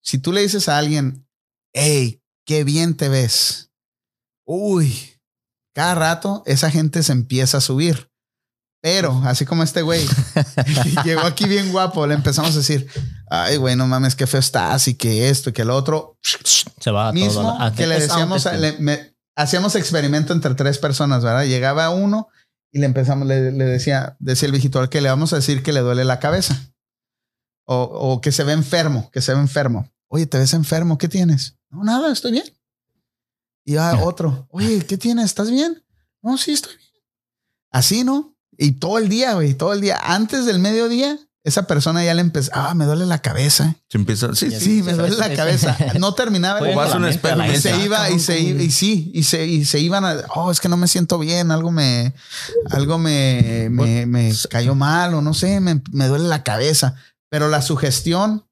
si 0.04 0.20
tú 0.20 0.32
le 0.32 0.42
dices 0.42 0.70
a 0.70 0.78
alguien, 0.78 1.28
hey, 1.74 2.22
qué 2.46 2.64
bien 2.64 2.96
te 2.96 3.10
ves, 3.10 3.72
uy, 4.46 5.20
cada 5.74 5.96
rato 5.96 6.44
esa 6.46 6.70
gente 6.70 7.02
se 7.02 7.14
empieza 7.14 7.58
a 7.58 7.62
subir. 7.62 8.12
Pero, 8.84 9.20
así 9.26 9.46
como 9.46 9.64
este 9.64 9.82
güey, 9.82 10.06
llegó 11.04 11.22
aquí 11.22 11.46
bien 11.46 11.72
guapo, 11.72 12.06
le 12.06 12.14
empezamos 12.14 12.54
a 12.54 12.58
decir, 12.60 12.88
ay, 13.32 13.58
güey, 13.58 13.76
no 13.76 13.88
mames, 13.88 14.14
qué 14.14 14.28
feo 14.28 14.40
estás 14.42 14.88
y 14.88 14.94
que 14.94 15.30
esto 15.30 15.50
y 15.50 15.54
que 15.54 15.66
lo 15.66 15.76
otro. 15.76 16.20
Se 16.22 16.92
va 16.92 17.12
Mismo 17.14 17.42
todo. 17.58 17.74
que 17.76 17.88
le 17.88 18.00
decíamos, 18.00 18.46
le- 18.46 18.78
me- 18.78 19.16
hacíamos 19.36 19.74
experimento 19.74 20.34
entre 20.34 20.54
tres 20.54 20.78
personas, 20.78 21.24
¿verdad? 21.24 21.46
Llegaba 21.46 21.90
uno 21.90 22.28
y 22.74 22.80
le 22.80 22.88
empezamos, 22.88 23.28
le, 23.28 23.52
le 23.52 23.66
decía, 23.66 24.18
decía 24.20 24.48
el 24.48 24.52
viejito, 24.52 24.90
que 24.90 25.00
le 25.00 25.08
vamos 25.08 25.32
a 25.32 25.38
decir 25.38 25.62
que 25.62 25.72
le 25.72 25.82
duele 25.82 26.04
la 26.04 26.20
cabeza 26.20 26.74
o, 27.66 27.84
o 27.84 28.20
que 28.20 28.32
se 28.32 28.44
ve 28.44 28.52
enfermo, 28.52 29.10
que 29.12 29.22
se 29.22 29.34
ve 29.34 29.40
enfermo. 29.40 29.90
Oye, 30.08 30.26
¿te 30.26 30.40
ves 30.40 30.54
enfermo? 30.54 30.98
¿Qué 30.98 31.08
tienes? 31.08 31.56
No, 31.70 31.84
nada, 31.84 32.12
estoy 32.12 32.32
bien. 32.32 32.46
Y 33.64 33.78
a 33.78 34.04
otro, 34.04 34.48
oye, 34.50 34.86
¿qué 34.86 34.98
tienes? 34.98 35.26
¿Estás 35.26 35.52
bien? 35.52 35.84
No, 36.24 36.38
sí, 36.38 36.52
estoy 36.52 36.76
bien. 36.76 36.90
Así, 37.70 38.04
¿no? 38.04 38.36
Y 38.58 38.74
todo 38.74 38.98
el 38.98 39.08
día, 39.08 39.36
güey, 39.36 39.54
todo 39.54 39.74
el 39.74 39.82
día. 39.82 40.00
Antes 40.02 40.46
del 40.46 40.58
mediodía, 40.58 41.18
esa 41.46 41.68
persona 41.68 42.04
ya 42.06 42.14
le 42.14 42.22
empezó, 42.22 42.52
ah, 42.54 42.74
me 42.74 42.86
duele 42.86 43.06
la 43.06 43.22
cabeza. 43.22 43.76
Se 43.90 43.98
empieza. 43.98 44.34
Sí, 44.34 44.50
sí. 44.50 44.60
Sí, 44.60 44.84
me 44.84 44.94
duele 44.94 45.18
la 45.18 45.34
cabeza. 45.36 45.78
No 46.00 46.14
terminaba. 46.14 46.62
O 46.62 46.76
vas 46.76 46.94
a 46.94 46.98
un 46.98 47.06
espejo 47.06 47.44
y 47.44 47.52
y 47.52 47.58
se 47.58 47.74
Ah, 47.74 47.84
iba 47.84 47.98
y 47.98 48.02
cabrón, 48.02 48.20
se 48.20 48.40
iba 48.40 48.62
y 48.64 48.72
sí 48.72 49.12
y 49.14 49.24
se 49.24 49.46
y 49.46 49.66
se 49.66 49.80
iban 49.80 50.06
a 50.06 50.16
oh 50.36 50.52
es 50.52 50.60
que 50.60 50.70
no 50.70 50.78
me 50.78 50.88
siento 50.88 51.20
bien 51.20 51.52
algo 51.52 51.72
me 51.72 52.14
algo 52.72 52.98
me 52.98 53.68
me, 53.70 54.06
me 54.06 54.34
cayó 54.50 54.74
mal 54.76 55.14
o 55.16 55.22
no 55.22 55.34
sé 55.34 55.60
me, 55.60 55.82
me 55.92 56.08
duele 56.08 56.28
la 56.30 56.44
cabeza 56.44 56.96
pero 57.30 57.50
la 57.50 57.62
sugestión 57.62 58.46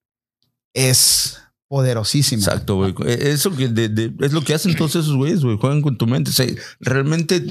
es 0.73 1.37
poderosísima 1.71 2.43
Exacto, 2.43 2.75
güey. 2.75 2.93
Eh, 3.05 3.31
Eso 3.31 3.55
que 3.55 3.69
de- 3.69 3.87
de- 3.87 4.11
es 4.19 4.33
lo 4.33 4.43
que 4.43 4.53
hacen 4.53 4.75
todos 4.75 4.91
esos 4.97 5.15
güeyes, 5.15 5.41
güey. 5.41 5.55
Juegan 5.57 5.81
con 5.81 5.97
tu 5.97 6.05
mente. 6.05 6.29
O 6.29 6.33
sea, 6.33 6.45
realmente 6.81 7.45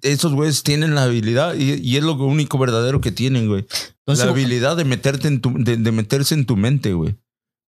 esos 0.00 0.32
güeyes 0.32 0.62
tienen 0.62 0.94
la 0.94 1.02
habilidad 1.04 1.54
y, 1.54 1.74
y 1.74 1.98
es 1.98 2.02
lo 2.02 2.14
único 2.14 2.56
verdadero 2.56 3.02
que 3.02 3.12
tienen, 3.12 3.48
güey. 3.48 3.66
Entonces, 3.98 4.24
la 4.24 4.30
habilidad 4.32 4.76
de 4.78 4.86
meterte 4.86 5.28
en 5.28 5.42
tu, 5.42 5.52
de, 5.54 5.76
de 5.76 5.92
meterse 5.92 6.34
en 6.34 6.46
tu 6.46 6.56
mente, 6.56 6.94
güey. 6.94 7.14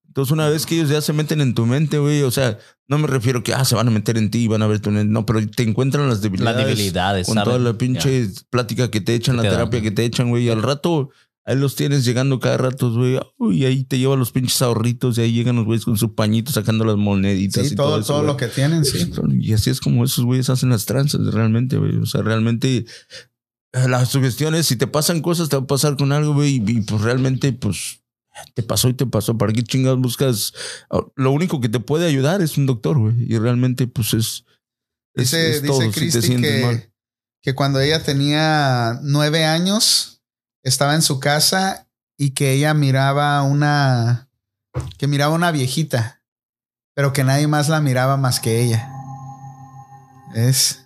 Entonces, 0.06 0.32
una 0.32 0.48
vez 0.48 0.65
que 0.65 0.77
ellos 0.77 0.89
ya 0.89 1.02
se 1.02 1.12
meten 1.12 1.43
en 1.43 1.55
tu 1.55 1.66
mente, 1.66 1.98
güey, 1.98 2.23
o 2.23 2.31
sea, 2.31 2.56
no 2.89 2.97
me 2.98 3.06
refiero 3.06 3.43
que 3.43 3.52
ah, 3.52 3.65
se 3.66 3.74
van 3.74 3.89
a 3.89 3.90
meter 3.90 4.16
en 4.16 4.31
ti 4.31 4.44
y 4.44 4.48
van 4.48 4.62
a 4.62 4.66
ver 4.66 4.81
tu 4.81 4.90
no, 4.90 5.27
pero 5.27 5.47
te 5.47 5.65
encuentran 5.65 6.09
las 6.09 6.23
debilidades. 6.23 6.56
Las 6.56 6.66
debilidades, 6.66 7.27
Con 7.27 7.35
¿saben? 7.35 7.44
toda 7.52 7.59
la 7.59 7.77
pinche 7.77 8.28
plática 8.48 8.90
que 8.90 9.02
te 9.02 9.15
echan, 9.15 9.35
Que 9.35 9.36
la 9.36 9.43
te 9.43 9.48
dan. 9.48 9.56
terapia 9.59 9.82
que 9.82 9.90
te 9.90 10.05
echan, 10.06 10.31
güey. 10.31 10.44
Y 10.44 10.51
al 10.51 10.62
rato, 10.62 11.11
ahí 11.44 11.56
los 11.56 11.76
tienes 11.76 12.04
llegando 12.04 12.40
cada 12.40 12.56
rato, 12.56 12.92
güey. 12.92 13.18
Y 13.52 13.64
ahí 13.64 13.84
te 13.84 13.98
llevan 13.98 14.18
los 14.18 14.32
pinches 14.32 14.62
ahorritos 14.62 15.18
y 15.18 15.22
ahí 15.22 15.32
llegan 15.32 15.56
los 15.56 15.64
güeyes 15.64 15.84
con 15.84 15.96
su 15.98 16.14
pañito 16.14 16.52
sacando 16.52 16.84
las 16.84 16.96
moneditas 16.96 17.66
sí 17.66 17.74
y 17.74 17.76
todo 17.76 17.86
todo, 17.86 17.92
todo, 17.96 18.00
eso, 18.02 18.14
güey. 18.16 18.26
lo 18.26 18.36
que 18.36 18.46
tienen 18.48 18.84
sí 18.84 19.10
Y 19.40 19.52
así 19.52 19.70
es 19.70 19.80
como 19.80 20.04
esos 20.04 20.24
güeyes 20.24 20.50
hacen 20.50 20.70
las 20.70 20.86
tranzas, 20.86 21.20
realmente, 21.32 21.76
güey. 21.76 21.96
O 21.98 22.06
sea, 22.06 22.22
realmente 22.22 22.86
eh, 23.72 23.88
las 23.88 24.08
sugestiones, 24.10 24.66
si 24.66 24.76
te 24.76 24.86
pasan 24.86 25.20
cosas, 25.20 25.48
te 25.48 25.56
va 25.56 25.62
a 25.62 25.66
pasar 25.66 25.96
con 25.96 26.12
algo, 26.12 26.34
güey. 26.34 26.62
Y, 26.66 26.78
y, 26.78 26.80
pues 26.82 27.02
realmente, 27.02 27.52
pues 27.52 28.00
te 28.54 28.62
pasó 28.62 28.88
y 28.88 28.94
te 28.94 29.06
pasó. 29.06 29.36
¿Para 29.38 29.52
qué 29.52 29.62
chingados 29.62 30.00
buscas? 30.00 30.52
Ah, 30.90 31.02
Lo 31.16 31.30
único 31.30 31.60
que 31.60 31.68
te 31.68 31.80
puede 31.80 32.06
ayudar 32.06 32.40
es 32.42 32.56
un 32.56 32.66
doctor, 32.66 32.98
güey. 32.98 33.14
Y 33.32 33.38
realmente, 33.38 33.86
pues 33.86 34.14
es. 34.14 34.44
es- 35.14 35.24
dice 35.30 35.50
es 35.56 35.62
todo, 35.62 35.80
si 35.92 36.10
te 36.10 36.22
sientes 36.22 36.64
mal. 36.64 36.80
que 36.80 36.94
que 37.42 37.54
cuando 37.54 37.78
ella 37.78 38.02
tenía 38.02 39.00
nueve 39.02 39.44
años 39.44 40.13
estaba 40.64 40.94
en 40.96 41.02
su 41.02 41.20
casa 41.20 41.86
y 42.18 42.30
que 42.30 42.52
ella 42.52 42.74
miraba 42.74 43.42
una 43.42 44.28
que 44.98 45.06
miraba 45.06 45.32
una 45.34 45.52
viejita 45.52 46.22
pero 46.94 47.12
que 47.12 47.22
nadie 47.24 47.46
más 47.46 47.68
la 47.68 47.80
miraba 47.80 48.16
más 48.16 48.40
que 48.40 48.60
ella 48.62 48.88
es 50.34 50.80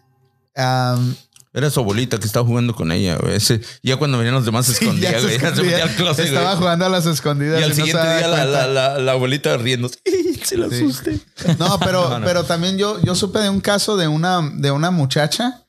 Era 0.55 1.70
su 1.70 1.80
abuelita 1.80 2.18
que 2.18 2.26
estaba 2.26 2.46
jugando 2.46 2.74
con 2.74 2.92
ella, 2.92 3.16
güey. 3.16 3.36
Ese- 3.36 3.60
ya 3.82 3.96
cuando 3.96 4.18
venían 4.18 4.34
los 4.34 4.44
demás 4.44 4.66
se 4.66 4.72
escondía, 4.72 5.10
se 5.20 5.34
escondía. 5.36 5.62
metía 5.64 5.84
al 5.84 5.94
closet, 5.94 6.26
güey. 6.26 6.36
estaba 6.36 6.56
jugando 6.56 6.86
a 6.86 6.88
las 6.88 7.06
escondidas 7.06 7.60
Y 7.60 7.62
al 7.62 7.70
no 7.70 7.74
siguiente 7.74 7.98
daba 8.02 8.18
día 8.18 8.28
la, 8.28 8.44
la, 8.44 8.66
la, 8.66 8.98
la 8.98 9.12
abuelita 9.12 9.56
riendo. 9.56 9.88
Se 10.44 10.56
la 10.56 10.68
Sí. 10.68 10.84
asusté. 10.84 11.20
No, 11.59 11.78
pero, 11.80 12.09
No, 12.10 12.18
no. 12.20 12.26
pero 12.26 12.44
también 12.44 12.78
yo, 12.78 13.00
yo 13.02 13.14
supe 13.14 13.38
de 13.40 13.50
un 13.50 13.60
caso 13.60 13.96
de 13.96 14.09
una, 14.09 14.40
de 14.55 14.70
una 14.70 14.90
muchacha 14.90 15.66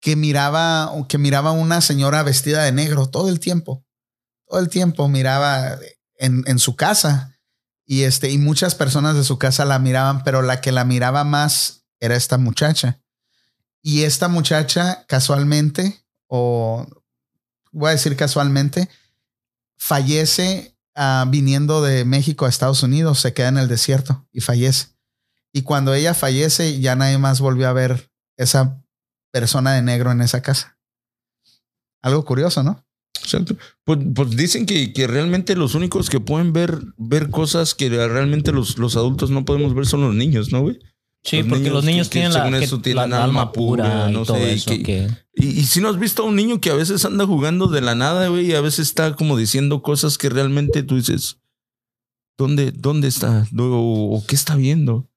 que 0.00 0.16
miraba, 0.16 0.92
que 1.08 1.18
miraba 1.18 1.52
una 1.52 1.80
señora 1.80 2.22
vestida 2.22 2.62
de 2.62 2.72
negro 2.72 3.08
todo 3.08 3.28
el 3.28 3.40
tiempo. 3.40 3.84
Todo 4.46 4.60
el 4.60 4.68
tiempo 4.68 5.08
miraba 5.08 5.78
en, 6.16 6.44
en 6.46 6.58
su 6.58 6.76
casa. 6.76 7.38
Y 7.84 8.02
este, 8.02 8.30
y 8.30 8.38
muchas 8.38 8.74
personas 8.74 9.16
de 9.16 9.24
su 9.24 9.38
casa 9.38 9.64
la 9.64 9.78
miraban, 9.78 10.22
pero 10.22 10.42
la 10.42 10.60
que 10.60 10.72
la 10.72 10.84
miraba 10.84 11.24
más 11.24 11.84
era 12.00 12.16
esta 12.16 12.38
muchacha. 12.38 13.00
Y 13.82 14.02
esta 14.02 14.28
muchacha 14.28 15.04
casualmente, 15.06 16.04
o 16.26 16.86
voy 17.72 17.88
a 17.88 17.92
decir 17.92 18.16
casualmente, 18.16 18.88
fallece 19.76 20.76
ah, 20.94 21.24
viniendo 21.28 21.82
de 21.82 22.04
México 22.04 22.44
a 22.44 22.48
Estados 22.48 22.82
Unidos, 22.82 23.20
se 23.20 23.32
queda 23.32 23.48
en 23.48 23.58
el 23.58 23.68
desierto 23.68 24.26
y 24.32 24.40
fallece. 24.40 24.88
Y 25.52 25.62
cuando 25.62 25.94
ella 25.94 26.14
fallece, 26.14 26.80
ya 26.80 26.94
nadie 26.94 27.18
más 27.18 27.40
volvió 27.40 27.68
a 27.68 27.72
ver 27.72 28.10
esa 28.36 28.82
persona 29.40 29.72
de 29.74 29.82
negro 29.82 30.10
en 30.12 30.20
esa 30.20 30.42
casa. 30.42 30.78
Algo 32.02 32.24
curioso, 32.24 32.62
¿no? 32.62 32.84
Exacto. 33.22 33.56
Pues, 33.84 33.98
pues 34.14 34.30
dicen 34.30 34.64
que, 34.66 34.92
que 34.92 35.06
realmente 35.06 35.56
los 35.56 35.74
únicos 35.74 36.08
que 36.08 36.20
pueden 36.20 36.52
ver, 36.52 36.78
ver 36.96 37.30
cosas 37.30 37.74
que 37.74 37.88
realmente 37.88 38.52
los, 38.52 38.78
los 38.78 38.96
adultos 38.96 39.30
no 39.30 39.44
podemos 39.44 39.74
ver 39.74 39.86
son 39.86 40.02
los 40.02 40.14
niños, 40.14 40.52
¿no, 40.52 40.62
güey? 40.62 40.78
Sí, 41.24 41.38
Los 41.38 41.46
porque 41.48 41.58
niños 41.64 41.74
los 41.74 41.84
niños 41.84 42.08
que- 42.08 42.10
que 42.10 42.18
tienen 42.20 42.32
la, 42.32 42.40
según 42.44 42.54
eso 42.62 42.80
tienen 42.80 43.10
la 43.10 43.24
alma 43.24 43.52
pura, 43.52 44.08
y 44.08 44.12
no 44.12 44.24
todo 44.24 44.36
sé, 44.36 44.52
eso. 44.52 44.70
que- 44.70 45.08
Y, 45.34 45.46
y 45.60 45.64
si 45.64 45.80
no 45.80 45.88
has 45.88 45.98
visto 45.98 46.22
a 46.22 46.26
un 46.26 46.36
niño 46.36 46.60
que 46.60 46.70
a 46.70 46.74
veces 46.74 47.04
anda 47.04 47.26
jugando 47.26 47.66
de 47.66 47.80
la 47.80 47.94
nada, 47.96 48.28
güey, 48.28 48.46
y 48.50 48.54
a 48.54 48.60
veces 48.60 48.86
está 48.88 49.14
como 49.16 49.36
diciendo 49.36 49.82
cosas 49.82 50.16
que 50.16 50.28
realmente 50.30 50.84
tú 50.84 50.94
dices, 50.96 51.38
¿dónde, 52.38 52.70
dónde 52.70 53.08
está? 53.08 53.46
O, 53.58 54.16
o 54.16 54.24
qué 54.26 54.36
está 54.36 54.54
viendo? 54.54 55.07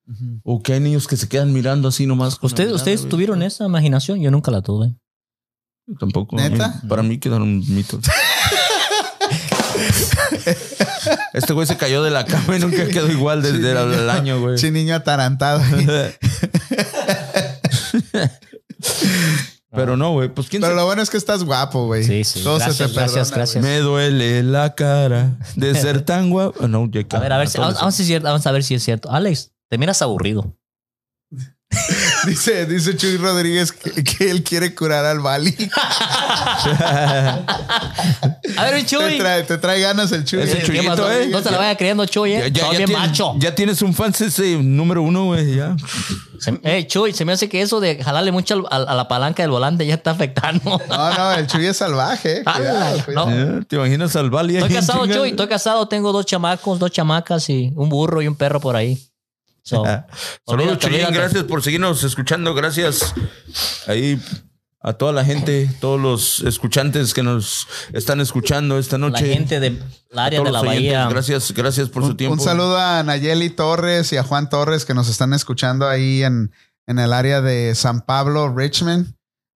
O 0.43 0.61
que 0.61 0.73
hay 0.73 0.79
niños 0.79 1.07
que 1.07 1.17
se 1.17 1.27
quedan 1.27 1.53
mirando 1.53 1.87
así 1.87 2.05
nomás. 2.05 2.37
¿Ustedes, 2.41 2.69
mirada, 2.69 2.75
¿Ustedes 2.75 3.07
tuvieron 3.09 3.41
esa 3.43 3.65
imaginación? 3.65 4.21
Yo 4.21 4.31
nunca 4.31 4.51
la 4.51 4.61
tuve. 4.61 4.95
Tampoco. 5.99 6.35
¿Neta? 6.35 6.81
Para 6.87 7.03
mí 7.03 7.17
quedaron 7.19 7.59
mitos. 7.67 8.01
Este 11.33 11.53
güey 11.53 11.65
se 11.65 11.77
cayó 11.77 12.03
de 12.03 12.11
la 12.11 12.25
cama 12.25 12.57
y 12.57 12.59
nunca 12.59 12.85
quedó 12.87 13.09
igual 13.09 13.41
desde 13.41 13.71
el, 13.71 13.93
el 13.93 14.09
año, 14.09 14.39
güey. 14.39 14.57
Sí, 14.57 14.69
niño 14.71 14.95
atarantado. 14.95 15.61
Pero 19.73 19.95
no, 19.95 20.11
güey. 20.11 20.27
Pues 20.29 20.49
quién 20.49 20.61
Pero 20.61 20.75
lo 20.75 20.85
bueno 20.85 21.01
es 21.01 21.09
que 21.09 21.15
estás 21.17 21.43
guapo, 21.45 21.85
güey. 21.85 22.03
Sí, 22.03 22.23
sí. 22.25 22.43
Todo 22.43 22.59
se 22.59 22.65
Gracias, 22.65 22.89
te 22.89 22.95
gracias, 22.95 23.29
perdona, 23.29 23.35
gracias. 23.37 23.63
Me 23.63 23.79
duele 23.79 24.43
la 24.43 24.75
cara 24.75 25.37
de 25.55 25.73
ser 25.75 26.01
tan 26.01 26.29
guapo. 26.29 26.67
No, 26.67 26.89
ya 26.91 27.05
A 27.11 27.19
ver, 27.19 27.31
a 27.31 27.37
ver, 27.37 27.47
si, 27.47 27.57
vamos, 27.57 27.75
vamos 27.75 27.95
a 27.95 27.97
ver 27.97 28.05
si- 28.07 28.19
vamos 28.19 28.45
a 28.47 28.51
ver 28.51 28.63
si 28.63 28.75
es 28.75 28.83
cierto. 28.83 29.09
Alex, 29.11 29.50
te 29.71 29.77
miras 29.77 30.01
aburrido. 30.01 30.57
Dice, 32.27 32.65
dice 32.65 32.97
Chuy 32.97 33.15
Rodríguez 33.15 33.71
que, 33.71 34.03
que 34.03 34.29
él 34.29 34.43
quiere 34.43 34.75
curar 34.75 35.05
al 35.05 35.21
Bali. 35.21 35.55
A 38.57 38.63
ver, 38.65 38.73
Te 38.75 38.85
Chuy. 38.85 39.17
trae, 39.17 39.43
te 39.43 39.57
trae 39.57 39.79
ganas 39.79 40.11
el 40.11 40.25
Chuy. 40.25 40.41
Ese 40.41 40.59
¿Qué 40.59 40.65
Chuyito, 40.65 41.09
eh. 41.11 41.27
No 41.27 41.41
te 41.41 41.49
la 41.49 41.57
vaya 41.57 41.75
creyendo, 41.77 42.05
Chuy, 42.05 42.31
Ya, 42.31 42.45
eh. 42.45 42.51
ya, 42.51 42.69
bien 42.71 42.85
tienes, 42.85 42.97
macho. 43.07 43.33
ya 43.37 43.55
tienes 43.55 43.81
un 43.81 43.93
fan 43.93 44.13
ese 44.19 44.57
número 44.61 45.01
uno, 45.01 45.25
güey. 45.27 45.55
Ya. 45.55 45.75
Se- 46.39 46.59
eh, 46.63 46.85
Chuy, 46.87 47.13
se 47.13 47.23
me 47.25 47.31
hace 47.33 47.47
que 47.47 47.61
eso 47.61 47.79
de 47.79 48.03
jalarle 48.03 48.31
mucho 48.33 48.53
al- 48.55 48.67
al- 48.69 48.89
a, 48.89 48.93
la 48.95 49.07
palanca 49.07 49.41
del 49.41 49.51
volante 49.51 49.85
ya 49.85 49.95
está 49.95 50.11
afectando. 50.11 50.79
No, 50.89 51.13
no, 51.17 51.31
el 51.33 51.47
Chuy 51.47 51.65
es 51.67 51.77
salvaje. 51.77 52.39
eh. 52.39 52.43
Cuidado, 52.43 53.05
cuidado. 53.05 53.29
no. 53.31 53.65
¿Te 53.65 53.77
imaginas 53.77 54.15
al 54.17 54.29
Bali? 54.29 54.57
Estoy 54.57 54.73
casado? 54.75 55.07
Chuy. 55.07 55.29
Estoy 55.29 55.47
casado. 55.47 55.87
Tengo 55.87 56.11
dos 56.11 56.25
chamacos, 56.25 56.77
dos 56.79 56.91
chamacas 56.91 57.49
y 57.49 57.71
un 57.75 57.87
burro 57.89 58.21
y 58.21 58.27
un 58.27 58.35
perro 58.35 58.59
por 58.59 58.75
ahí. 58.75 58.99
So, 59.63 59.83
Saludos, 60.47 60.79
Chuyín. 60.79 61.05
Gracias 61.11 61.43
por 61.43 61.61
seguirnos 61.61 62.03
escuchando. 62.03 62.53
Gracias 62.53 63.13
ahí 63.87 64.19
a 64.83 64.93
toda 64.93 65.13
la 65.13 65.23
gente, 65.23 65.69
todos 65.79 65.99
los 65.99 66.41
escuchantes 66.41 67.13
que 67.13 67.21
nos 67.21 67.67
están 67.93 68.19
escuchando 68.19 68.79
esta 68.79 68.97
la 68.97 69.09
noche. 69.09 69.31
gente 69.31 69.59
del 69.59 69.81
área 70.15 70.41
de 70.41 70.51
la 70.51 70.61
bahía. 70.63 71.07
Gracias, 71.07 71.51
gracias 71.51 71.89
por 71.89 72.03
su 72.03 72.15
tiempo. 72.15 72.33
Un 72.33 72.39
saludo 72.39 72.77
a 72.77 73.03
Nayeli 73.03 73.51
Torres 73.51 74.11
y 74.11 74.17
a 74.17 74.23
Juan 74.23 74.49
Torres 74.49 74.85
que 74.85 74.95
nos 74.95 75.07
están 75.07 75.33
escuchando 75.33 75.87
ahí 75.87 76.23
en, 76.23 76.51
en 76.87 76.97
el 76.97 77.13
área 77.13 77.41
de 77.41 77.75
San 77.75 78.01
Pablo, 78.01 78.53
Richmond. 78.55 79.13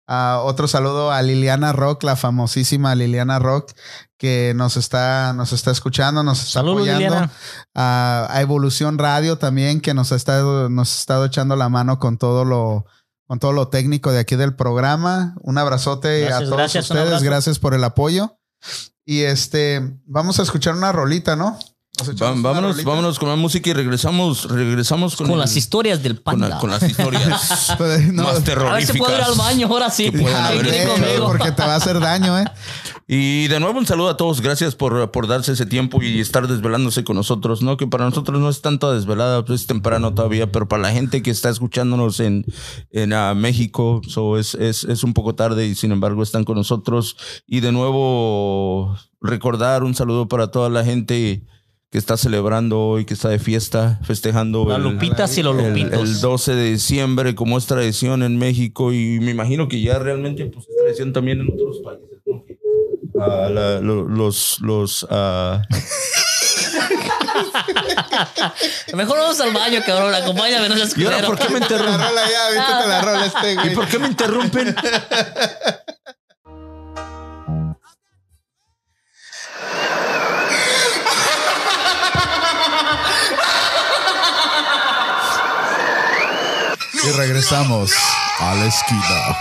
Ah, 0.07 0.43
otro 0.45 0.69
saludo 0.69 1.11
a 1.11 1.23
Liliana 1.23 1.73
Rock, 1.73 2.03
la 2.03 2.17
famosísima 2.17 2.95
Liliana 2.95 3.39
Rock, 3.39 3.73
que 4.19 4.53
nos 4.55 4.77
está, 4.77 5.33
nos 5.33 5.53
está 5.53 5.71
escuchando, 5.71 6.23
nos 6.23 6.43
está 6.43 6.61
apoyando. 6.61 7.05
Liliana. 7.05 7.31
A, 7.75 8.39
Evolución 8.41 8.99
Radio 8.99 9.39
también, 9.39 9.81
que 9.81 9.95
nos 9.95 10.13
ha 10.13 10.17
estado, 10.17 10.69
nos 10.69 10.93
ha 10.93 10.99
estado 11.01 11.25
echando 11.25 11.57
la 11.57 11.71
mano 11.71 11.99
con 11.99 12.19
todo 12.19 12.45
lo, 12.45 12.85
con 13.27 13.39
todo 13.39 13.53
lo 13.53 13.69
técnico 13.69 14.13
de 14.13 14.21
aquí 14.21 14.37
del 14.37 14.55
programa. 14.55 15.35
Un 15.41 15.57
abrazote 15.57 16.31
a 16.33 16.41
todos 16.41 16.51
gracias, 16.51 16.91
ustedes. 16.91 17.23
Gracias 17.23 17.59
por 17.59 17.73
el 17.73 17.85
apoyo. 17.85 18.39
Y 19.07 19.23
este, 19.23 19.99
vamos 20.05 20.39
a 20.39 20.43
escuchar 20.43 20.75
una 20.75 20.93
rolita, 20.93 21.37
¿no? 21.37 21.59
Vámonos, 22.43 22.83
vámonos 22.83 23.19
con 23.21 23.29
la 23.29 23.37
música 23.37 23.71
y 23.71 23.73
regresamos, 23.73 24.51
regresamos 24.51 25.15
con, 25.15 25.27
Con 25.29 25.35
el- 25.35 25.41
las 25.41 25.57
historias 25.57 26.03
del 26.03 26.17
con, 26.17 26.25
panda. 26.25 26.49
la- 26.49 26.59
con 26.59 26.71
las 26.71 26.83
historias 26.83 27.73
Pues, 27.79 28.13
no, 28.13 28.25
más 28.25 28.33
a 28.33 28.35
ver 28.35 28.43
terroríficas. 28.45 28.93
si 28.93 28.99
puedo 28.99 29.17
ir 29.17 29.23
al 29.23 29.35
baño 29.37 29.67
ahora 29.69 29.91
sí. 29.91 30.07
Ay, 30.13 30.59
conmigo. 30.89 31.27
porque 31.29 31.53
te 31.53 31.63
va 31.63 31.75
a 31.75 31.77
hacer 31.77 32.01
daño, 32.01 32.37
¿eh? 32.37 32.45
Y 33.07 33.47
de 33.47 33.61
nuevo 33.61 33.79
un 33.79 33.87
saludo 33.87 34.09
a 34.09 34.17
todos, 34.17 34.41
gracias 34.41 34.75
por, 34.75 35.11
por 35.13 35.29
darse 35.29 35.53
ese 35.53 35.67
tiempo 35.67 36.03
y 36.03 36.21
estar 36.21 36.49
desvelándose 36.49 37.05
con 37.05 37.15
nosotros, 37.17 37.63
¿no? 37.63 37.77
Que 37.77 37.87
para 37.87 38.05
nosotros 38.07 38.41
no 38.41 38.49
es 38.49 38.61
tanto 38.61 38.93
desvelada, 38.93 39.45
pues 39.45 39.61
es 39.61 39.67
temprano 39.69 40.15
todavía, 40.15 40.51
pero 40.51 40.67
para 40.67 40.83
la 40.83 40.91
gente 40.91 41.23
que 41.23 41.31
está 41.31 41.49
escuchándonos 41.51 42.19
en, 42.19 42.45
en 42.91 43.13
ah, 43.13 43.35
México, 43.35 44.01
so 44.09 44.37
es, 44.37 44.55
es, 44.57 44.83
es 44.85 45.05
un 45.05 45.15
poco 45.15 45.35
tarde 45.37 45.67
y 45.67 45.75
sin 45.77 45.93
embargo 45.93 46.23
están 46.25 46.43
con 46.45 46.57
nosotros. 46.57 47.17
Y 47.47 47.61
de 47.61 47.71
nuevo 47.73 48.97
recordar 49.21 49.85
un 49.85 49.95
saludo 49.95 50.27
para 50.27 50.49
toda 50.51 50.69
la 50.71 50.83
gente 50.85 51.45
que 51.95 51.99
está 51.99 52.17
celebrando 52.17 52.81
hoy, 52.81 53.05
que 53.05 53.15
está 53.15 53.29
de 53.29 53.39
fiesta, 53.39 54.01
festejando 54.03 54.65
Las 54.67 54.79
el- 54.79 54.83
lupitas 54.83 55.39
y 55.39 55.45
los 55.45 55.57
el, 55.57 55.69
lupitos. 55.69 56.01
el 56.01 56.21
12 56.21 56.55
de 56.57 56.71
diciembre, 56.73 57.37
como 57.37 57.57
es 57.57 57.67
tradición 57.67 58.25
en 58.25 58.37
México, 58.37 58.93
y 58.93 59.21
me 59.21 59.31
imagino 59.31 59.69
que 59.69 59.81
ya 59.81 60.01
realmente 60.01 60.45
pues, 60.47 60.67
es 60.69 60.75
tradición 60.77 61.13
también 61.13 61.41
en 61.43 61.53
otros 61.53 61.79
países. 61.85 62.09
la- 63.15 63.79
lo- 63.81 64.09
los 64.09 64.59
los 64.61 65.07
ah, 65.09 65.63
Mejor 68.93 69.19
vamos 69.19 69.39
al 69.41 69.53
baño, 69.53 69.81
cabrón. 69.87 70.13
Acompáñame, 70.15 70.69
no 70.71 70.75
seas 70.75 70.99
¿Y 70.99 71.05
ahora 71.05 71.25
por 71.27 71.39
qué 71.39 71.49
me 71.49 71.61
La 71.61 71.67
interrumpen? 71.67 72.01
rola 72.01 72.23
ya, 72.29 72.49
viste 72.51 72.89
la 72.89 73.01
rola 73.03 73.27
este, 73.27 73.53
¿Y 73.71 73.75
por 73.75 73.87
qué 73.87 73.99
me 74.01 74.09
interrumpen? 74.09 74.75
Y 87.07 87.11
regresamos 87.13 87.93
a 88.41 88.55
la 88.55 88.67
esquina. 88.67 89.37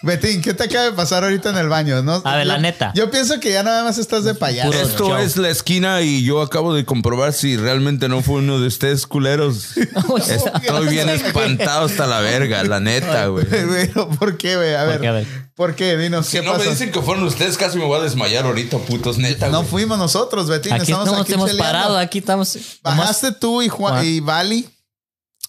Betín, 0.00 0.40
¿qué 0.42 0.54
te 0.54 0.62
acaba 0.64 0.84
de 0.84 0.92
pasar 0.92 1.24
ahorita 1.24 1.50
en 1.50 1.56
el 1.56 1.68
baño? 1.68 2.02
¿No? 2.02 2.22
A 2.24 2.36
ver, 2.36 2.46
la 2.46 2.58
neta. 2.58 2.92
Yo 2.94 3.10
pienso 3.10 3.40
que 3.40 3.50
ya 3.52 3.64
nada 3.64 3.82
más 3.82 3.98
estás 3.98 4.22
de 4.24 4.34
payaso. 4.34 4.72
Esto 4.72 5.18
es 5.18 5.36
la 5.36 5.48
esquina 5.50 6.02
y 6.02 6.22
yo 6.22 6.40
acabo 6.40 6.72
de 6.72 6.84
comprobar 6.84 7.32
si 7.32 7.56
realmente 7.56 8.08
no 8.08 8.22
fue 8.22 8.36
uno 8.36 8.60
de 8.60 8.68
ustedes 8.68 9.06
culeros. 9.06 9.76
Estoy 9.76 10.88
bien 10.88 11.08
espantado 11.08 11.86
hasta 11.86 12.06
la 12.06 12.20
verga, 12.20 12.62
la 12.62 12.78
neta, 12.78 13.26
güey. 13.26 13.44
Güey, 13.44 13.88
¿Por 14.18 14.38
qué, 14.38 14.56
güey? 14.56 14.74
A 14.76 14.80
¿Por 14.80 14.88
ver, 14.88 15.00
qué? 15.00 15.08
A 15.08 15.12
ver. 15.12 15.26
¿por 15.56 15.74
qué? 15.74 15.96
Dinos, 15.96 16.26
Si 16.26 16.38
¿qué 16.38 16.44
no 16.46 16.54
me 16.54 16.64
dicen 16.64 16.92
que 16.92 17.02
fueron 17.02 17.24
ustedes, 17.24 17.58
casi 17.58 17.76
me 17.76 17.84
voy 17.84 17.98
a 17.98 18.02
desmayar 18.02 18.44
ahorita, 18.46 18.78
putos, 18.78 19.18
neta. 19.18 19.48
No 19.48 19.58
güey. 19.58 19.70
fuimos 19.70 19.98
nosotros, 19.98 20.48
Betín. 20.48 20.72
Aquí 20.74 20.82
estamos 20.92 21.06
estamos, 21.06 21.24
aquí 21.24 21.32
hemos 21.34 21.52
parado, 21.54 21.98
aquí 21.98 22.18
estamos. 22.18 22.56
Bajaste 22.82 23.32
tú 23.32 23.62
y 23.62 23.68
Juan 23.68 23.94
Juan. 23.94 24.06
y 24.06 24.20
Bali. 24.20 24.70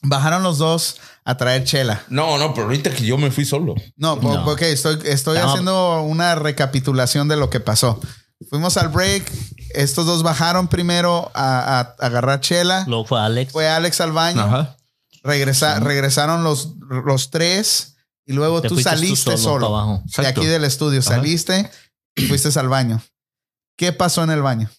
Bajaron 0.01 0.43
los 0.43 0.57
dos 0.57 0.95
a 1.29 1.37
traer 1.37 1.63
chela. 1.63 2.03
No, 2.09 2.37
no, 2.37 2.53
pero 2.53 2.65
ahorita 2.65 2.89
que 2.91 3.05
yo 3.05 3.17
me 3.17 3.29
fui 3.31 3.45
solo. 3.45 3.75
No, 3.97 4.15
No. 4.17 4.45
ok, 4.51 4.61
estoy, 4.63 4.99
estoy 5.05 5.37
No. 5.37 5.49
haciendo 5.49 6.01
una 6.03 6.35
recapitulación 6.35 7.27
de 7.27 7.35
lo 7.37 7.49
que 7.49 7.59
pasó. 7.59 7.99
Fuimos 8.49 8.77
al 8.77 8.87
break. 8.89 9.29
Estos 9.75 10.05
dos 10.05 10.23
bajaron 10.23 10.67
primero 10.67 11.29
a, 11.35 11.79
a- 11.79 11.79
a 11.81 12.05
agarrar 12.05 12.39
chela. 12.41 12.85
Luego 12.87 13.05
fue 13.05 13.19
Alex. 13.19 13.51
Fue 13.51 13.67
Alex 13.69 14.01
al 14.01 14.11
baño. 14.11 14.41
Ajá. 14.41 14.77
Regresa- 15.23 15.79
Regresaron 15.79 16.43
los, 16.43 16.69
los 17.05 17.29
tres. 17.29 17.95
Y 18.25 18.33
luego 18.33 18.61
Te 18.61 18.69
tú 18.69 18.79
saliste 18.79 19.37
solo 19.37 20.01
de 20.17 20.27
aquí 20.27 20.45
del 20.45 20.63
estudio. 20.63 20.99
Ajá. 21.01 21.09
Saliste 21.15 21.69
y 22.15 22.25
fuiste 22.27 22.57
al 22.59 22.69
baño. 22.69 23.01
¿Qué 23.77 23.91
pasó 23.93 24.23
en 24.23 24.29
el 24.31 24.41
baño? 24.41 24.69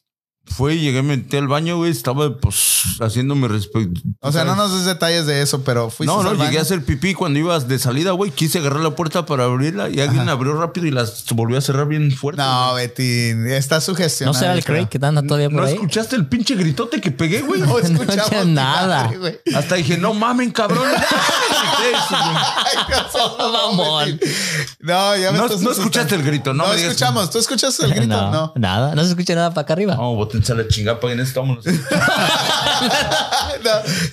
Fui, 0.52 0.78
llegué, 0.80 1.02
me 1.02 1.16
metí 1.16 1.36
al 1.36 1.46
baño, 1.48 1.76
güey. 1.76 1.90
Estaba, 1.90 2.36
pues, 2.36 2.82
haciendo 3.00 3.34
mi 3.34 3.46
respeto. 3.48 4.00
O 4.20 4.32
sea, 4.32 4.44
no 4.44 4.56
nos 4.56 4.72
des 4.74 4.84
detalles 4.84 5.24
de 5.26 5.42
eso, 5.42 5.62
pero 5.62 5.90
fuiste 5.90 6.12
No, 6.14 6.22
no, 6.22 6.30
al 6.30 6.36
baño. 6.36 6.48
llegué 6.50 6.58
a 6.58 6.62
hacer 6.62 6.84
pipí 6.84 7.14
cuando 7.14 7.38
ibas 7.38 7.68
de 7.68 7.78
salida, 7.78 8.10
güey. 8.12 8.30
Quise 8.30 8.58
agarrar 8.58 8.80
la 8.80 8.90
puerta 8.96 9.24
para 9.26 9.44
abrirla 9.44 9.88
y 9.88 10.00
alguien 10.00 10.28
abrió 10.28 10.54
rápido 10.60 10.86
y 10.86 10.90
las 10.90 11.24
volvió 11.34 11.56
a 11.56 11.60
cerrar 11.60 11.86
bien 11.86 12.10
fuerte. 12.10 12.42
No, 12.42 12.72
güey. 12.72 12.88
Betín, 12.88 13.46
está 13.46 13.76
¿No 13.76 13.80
sugestionado. 13.80 14.38
será 14.38 14.52
el 14.54 14.64
Craig 14.64 14.86
que 14.88 14.98
anda 15.00 15.22
todavía 15.22 15.48
por 15.50 15.60
¿No 15.60 15.66
ahí? 15.66 15.74
escuchaste 15.74 16.16
el 16.16 16.26
pinche 16.26 16.54
gritote 16.56 17.00
que 17.00 17.10
pegué, 17.10 17.42
güey? 17.42 17.60
No 17.70 17.78
escuchamos 17.78 18.16
escuché 18.16 18.44
ni 18.44 18.52
nada. 18.52 19.04
madre, 19.04 19.18
güey. 19.18 19.38
Hasta 19.54 19.76
dije, 19.76 19.98
no 19.98 20.14
mamen, 20.14 20.50
cabrón. 20.50 20.84
Ay, 21.82 22.76
no. 23.20 24.00
No, 24.80 25.16
ya 25.16 25.32
me 25.32 25.38
No- 25.38 25.48
no 25.48 25.70
escuchaste 25.70 26.14
el 26.14 26.22
grito, 26.22 26.52
no 26.54 26.66
No 26.66 26.72
me 26.74 26.80
escuchamos. 26.82 27.30
¿Tú 27.30 27.38
escuchaste 27.38 27.84
el 27.86 27.94
grito? 27.94 28.06
no, 28.08 28.30
No. 28.30 28.52
nada. 28.56 28.94
No 28.94 29.02
se 29.04 29.10
escucha 29.10 29.34
nada 29.34 29.50
para 29.50 29.62
acá 29.62 29.72
arriba. 29.74 29.94
No, 29.94 30.12
bótense 30.40 30.52
a 30.52 30.56
la 30.56 30.68
chingada, 30.68 31.00
paguen 31.00 31.20
esto, 31.20 31.40
vámonos. 31.40 31.64
No, 31.64 31.72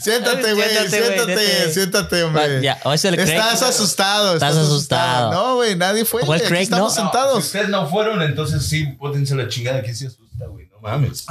Siéntate, 0.02 0.54
güey. 0.54 0.70
Siéntate, 0.90 1.74
Siéntate, 1.74 2.24
hombre. 2.24 2.62
Ya, 2.62 2.80
o 2.84 2.94
es 2.94 3.04
el 3.06 3.16
Craig. 3.16 3.30
Estás 3.30 3.62
asustado. 3.64 4.34
Estás 4.34 4.56
asustado. 4.58 5.32
No, 5.32 5.56
güey, 5.56 5.76
nadie 5.76 6.06
fue. 6.06 6.22
O 6.24 6.34
el 6.34 6.41
Aquí 6.41 6.49
Craig, 6.49 6.64
estamos 6.64 6.95
¿no? 6.95 7.02
sentados. 7.04 7.44
Si 7.44 7.48
ustedes 7.48 7.70
no 7.70 7.88
fueron, 7.90 8.22
entonces 8.22 8.66
sí, 8.66 8.86
bótense 8.98 9.34
a 9.34 9.38
la 9.38 9.48
chingada 9.48 9.82
que 9.82 9.94
se 9.95 10.08
asusta, 10.08 10.45
güey. 10.48 10.68
No 10.70 10.80
mames. 10.82 11.26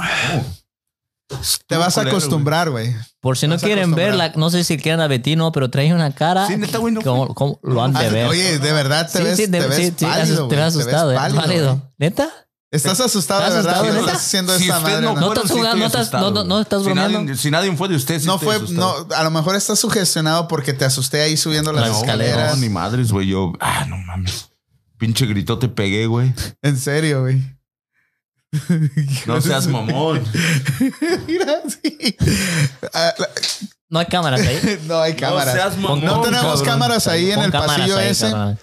Te 1.67 1.75
vas 1.75 1.97
a 1.97 2.01
acostumbrar, 2.01 2.69
güey. 2.69 2.95
Por 3.19 3.37
si 3.37 3.47
no 3.47 3.57
quieren 3.57 3.93
verla, 3.93 4.31
no 4.35 4.49
sé 4.49 4.63
si 4.63 4.77
quieren 4.77 5.01
a 5.01 5.07
Betino, 5.07 5.51
pero 5.51 5.69
trae 5.69 5.93
una 5.93 6.13
cara. 6.15 6.47
Sí, 6.47 6.55
neta, 6.57 6.77
güey, 6.77 6.93
no 6.93 7.01
como, 7.01 7.33
como 7.35 7.59
lo 7.63 7.83
han 7.83 7.93
de 7.93 8.05
Ah, 8.05 8.09
ver. 8.09 8.27
Oye, 8.27 8.59
de 8.59 8.71
verdad 8.71 9.09
te 9.11 9.17
Sí, 9.19 9.23
ves, 9.25 9.37
sí, 9.37 9.51
te 9.51 9.59
ves 9.59 9.75
sí, 9.75 9.91
pálido, 10.05 10.47
te 10.47 10.55
ves 10.55 10.65
asustado, 10.65 11.11
¿eh? 11.11 11.15
pálido, 11.15 11.41
Pálido. 11.41 11.75
güey. 11.75 11.81
¿Neta? 11.97 12.29
Estás 12.77 12.99
asustado 13.01 13.41
de 13.41 13.59
¿Estás 13.59 13.81
verdad. 13.83 13.99
estás 13.99 14.15
haciendo 14.17 14.57
Si 14.57 14.63
esta 14.63 14.77
usted 14.77 14.91
madre? 14.91 15.05
no, 15.05 15.15
no? 15.15 15.33
Estás 15.33 15.51
jugando, 15.51 15.77
no 15.77 15.85
estás- 15.85 16.13
no- 16.13 16.31
no- 16.31 16.43
no 16.43 16.61
estás 16.61 16.83
si 16.83 16.93
nadie, 16.93 17.35
si 17.35 17.51
nadie 17.51 17.75
fue 17.75 17.87
de 17.89 17.95
ustedes, 17.95 18.21
sí 18.23 18.27
No 18.27 18.39
fue, 18.39 18.55
asustado. 18.55 19.05
no, 19.09 19.15
a 19.15 19.23
lo 19.23 19.31
mejor 19.31 19.55
estás 19.55 19.79
sugestionado 19.79 20.47
porque 20.47 20.73
te 20.73 20.85
asusté 20.85 21.21
ahí 21.21 21.35
subiendo 21.37 21.71
las, 21.73 21.89
escaleras. 21.97 22.55
No, 22.55 22.61
ni 22.61 22.69
madres, 22.69 23.11
güey. 23.11 23.27
Yo, 23.27 23.53
ah, 23.59 23.85
no 23.87 23.97
mames. 23.97 24.49
Pinche 24.97 25.25
grito 25.25 25.59
te 25.59 25.67
pegué, 25.69 26.07
güey. 26.07 26.33
En 26.61 26.77
serio, 26.79 27.21
güey. 27.21 27.41
No 29.25 29.41
seas 29.41 29.67
mamón. 29.67 30.23
Mira, 31.27 31.61
sí. 31.67 32.15
Ah, 32.93 33.13
la- 33.17 33.29
No 33.89 33.99
hay 33.99 34.05
cámaras 34.05 34.41
ahí. 34.41 34.79
no 34.87 34.99
hay 35.01 35.13
cámaras. 35.15 35.47
No 35.55 35.61
seas 35.61 35.77
mamón. 35.77 36.03
No 36.05 36.21
tenemos 36.21 36.45
cabrón. 36.45 36.65
cámaras 36.65 37.07
ahí 37.07 37.31
en 37.31 37.39
el 37.41 37.51
cámaras 37.51 37.77
pasillo 37.77 37.97
ahí, 37.97 38.07
ese. 38.09 38.31
cabrón. 38.31 38.59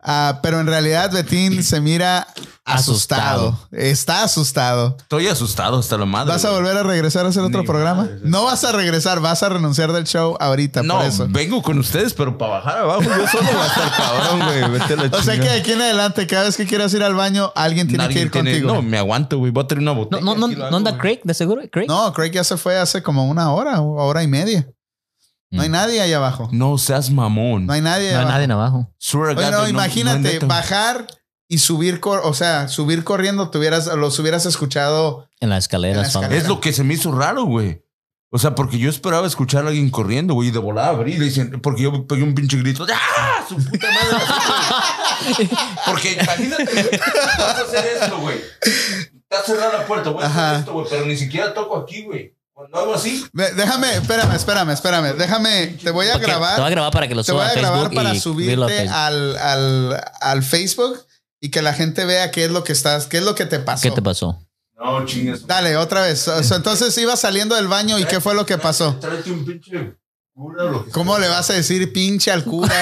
Ah, 0.00 0.38
pero 0.42 0.60
en 0.60 0.66
realidad 0.68 1.10
Betín 1.12 1.62
se 1.64 1.80
mira 1.80 2.26
asustado. 2.64 3.48
Asustado. 3.48 3.68
Está 3.72 4.22
asustado. 4.22 4.96
Estoy 4.98 5.26
asustado 5.26 5.78
hasta 5.78 5.96
la 5.98 6.04
madre. 6.06 6.32
¿Vas 6.32 6.44
a 6.44 6.50
volver 6.50 6.76
a 6.76 6.82
regresar 6.84 7.26
a 7.26 7.30
hacer 7.30 7.42
otro 7.42 7.62
Ni 7.62 7.66
programa? 7.66 8.08
No 8.22 8.44
vas 8.44 8.62
a 8.64 8.72
regresar, 8.72 9.20
vas 9.20 9.42
a 9.42 9.48
renunciar 9.48 9.92
del 9.92 10.04
show 10.04 10.36
ahorita 10.38 10.82
No, 10.84 10.98
por 10.98 11.06
eso. 11.06 11.26
vengo 11.28 11.62
con 11.62 11.78
ustedes, 11.78 12.14
pero 12.14 12.38
para 12.38 12.52
bajar 12.52 12.78
abajo 12.78 13.02
yo 13.02 13.26
solo 13.28 13.48
voy 13.50 13.60
a 13.62 13.66
estar 13.66 13.96
cabrón, 13.96 14.46
güey. 14.46 14.70
Vete 14.78 14.92
a 14.94 14.96
la 14.96 15.18
O 15.18 15.22
sea 15.22 15.34
que 15.34 15.48
de 15.48 15.60
aquí 15.60 15.72
en 15.72 15.82
adelante, 15.82 16.26
cada 16.26 16.44
vez 16.44 16.56
que 16.56 16.66
quieras 16.66 16.94
ir 16.94 17.02
al 17.02 17.14
baño, 17.14 17.52
alguien 17.56 17.88
tiene 17.88 18.04
Nadie 18.04 18.14
que 18.16 18.22
ir 18.22 18.30
tiene- 18.30 18.50
contigo. 18.52 18.74
No, 18.74 18.82
me 18.82 18.98
aguanto, 18.98 19.38
güey. 19.38 19.50
Voy 19.50 19.64
a 19.64 19.66
tener 19.66 19.82
una 19.82 19.92
No, 19.94 19.98
botella. 19.98 20.22
no, 20.22 20.34
no, 20.36 20.46
lo 20.46 20.56
¿no 20.56 20.64
hago, 20.66 20.76
anda 20.76 20.90
güey. 20.92 21.00
Craig, 21.00 21.20
de 21.24 21.34
seguro. 21.34 21.62
Craig. 21.72 21.86
No, 21.88 22.12
Craig 22.12 22.30
ya 22.32 22.44
se 22.44 22.56
fue 22.56 22.78
hace 22.78 23.02
como 23.02 23.28
una 23.28 23.52
hora 23.52 23.80
o 23.80 23.94
hora 24.06 24.22
y 24.22 24.28
media. 24.28 24.68
No 25.50 25.62
hay 25.62 25.68
Mm. 25.68 25.72
nadie 25.72 26.00
ahí 26.02 26.12
abajo. 26.12 26.48
No 26.52 26.76
seas 26.78 27.10
mamón. 27.10 27.66
No 27.66 27.72
hay 27.72 27.80
nadie. 27.80 28.08
No 28.12 28.16
hay 28.18 28.22
abajo. 28.22 28.32
nadie 28.32 28.44
en 28.44 28.50
abajo. 28.52 28.92
Swear 28.98 29.36
Oye, 29.38 29.50
no, 29.50 29.62
no- 29.62 29.68
imagínate, 29.68 30.40
no 30.40 30.46
bajar 30.46 31.06
y 31.48 31.58
subir, 31.58 32.00
cor- 32.00 32.20
o 32.24 32.34
sea, 32.34 32.68
subir 32.68 33.02
corriendo, 33.04 33.48
tuvieras, 33.50 33.86
los 33.86 34.18
hubieras 34.18 34.44
escuchado. 34.46 35.26
En 35.40 35.48
las 35.50 35.64
escaleras. 35.64 36.12
Solo. 36.12 36.24
escaleras. 36.24 36.42
Es 36.44 36.48
lo 36.48 36.60
que 36.60 36.72
se 36.72 36.84
me 36.84 36.94
hizo 36.94 37.12
raro, 37.12 37.44
güey. 37.44 37.82
O 38.30 38.38
sea, 38.38 38.54
porque 38.54 38.78
yo 38.78 38.90
esperaba 38.90 39.26
escuchar 39.26 39.64
a 39.64 39.68
alguien 39.68 39.88
corriendo, 39.88 40.34
güey, 40.34 40.48
y 40.48 40.50
de 40.50 40.58
volada 40.58 40.88
abrir. 40.88 41.16
y 41.16 41.18
dicen, 41.24 41.60
porque 41.62 41.80
yo 41.84 42.06
pegué 42.06 42.22
un 42.24 42.34
pinche 42.34 42.58
grito. 42.58 42.84
¡Ah! 42.92 43.42
Su 43.48 43.56
puta 43.56 43.86
madre. 43.90 45.48
porque 45.86 46.12
imagínate, 46.12 47.00
vas 47.38 47.58
a 47.58 47.60
hacer 47.62 47.86
esto, 48.02 48.18
güey. 48.18 48.36
Está 49.30 49.42
cerrada 49.46 49.78
la 49.78 49.86
puerta, 49.86 50.10
güey, 50.10 50.26
pero 50.90 51.06
ni 51.06 51.16
siquiera 51.16 51.54
toco 51.54 51.78
aquí, 51.78 52.04
güey. 52.04 52.34
Cuando 52.58 52.76
hago 52.76 52.94
así, 52.94 53.24
Déjame, 53.32 53.94
espérame, 53.94 54.34
espérame, 54.34 54.70
espérame. 54.72 55.16
Déjame, 55.16 55.78
te 55.80 55.92
voy 55.92 56.08
a 56.08 56.14
Porque 56.14 56.26
Te 56.26 56.34
voy 56.34 56.44
a 56.44 56.48
grabar. 56.48 56.70
grabar 56.72 56.92
para 56.92 57.06
que 57.06 57.14
lo 57.14 57.22
Te 57.22 57.30
voy 57.30 57.40
suba 57.42 57.50
a 57.52 57.54
grabar 57.54 57.90
para 57.92 58.14
subirte 58.16 58.88
al, 58.88 59.36
al, 59.36 60.04
al 60.20 60.42
Facebook 60.42 60.98
y 61.40 61.50
que 61.52 61.62
la 61.62 61.72
gente 61.72 62.04
vea 62.04 62.32
qué 62.32 62.46
es 62.46 62.50
lo 62.50 62.64
que 62.64 62.72
estás, 62.72 63.06
qué 63.06 63.18
es 63.18 63.22
lo 63.22 63.36
que 63.36 63.46
te 63.46 63.60
pasó. 63.60 63.82
¿Qué 63.82 63.92
te 63.92 64.02
pasó? 64.02 64.42
no 64.76 65.06
chingas. 65.06 65.46
Dale, 65.46 65.76
otra 65.76 66.00
vez. 66.00 66.26
O 66.26 66.42
sea, 66.42 66.56
entonces 66.56 66.98
iba 66.98 67.14
saliendo 67.14 67.54
del 67.54 67.68
baño 67.68 67.96
y 67.96 68.04
qué 68.06 68.20
fue 68.20 68.34
lo 68.34 68.44
que 68.44 68.58
pasó. 68.58 68.96
Tráete 69.00 69.30
un 69.30 69.44
pinche 69.44 69.94
¿Cómo 70.92 71.16
le 71.16 71.28
vas 71.28 71.50
a 71.50 71.52
decir 71.52 71.92
pinche 71.92 72.32
al 72.32 72.42
cura? 72.42 72.74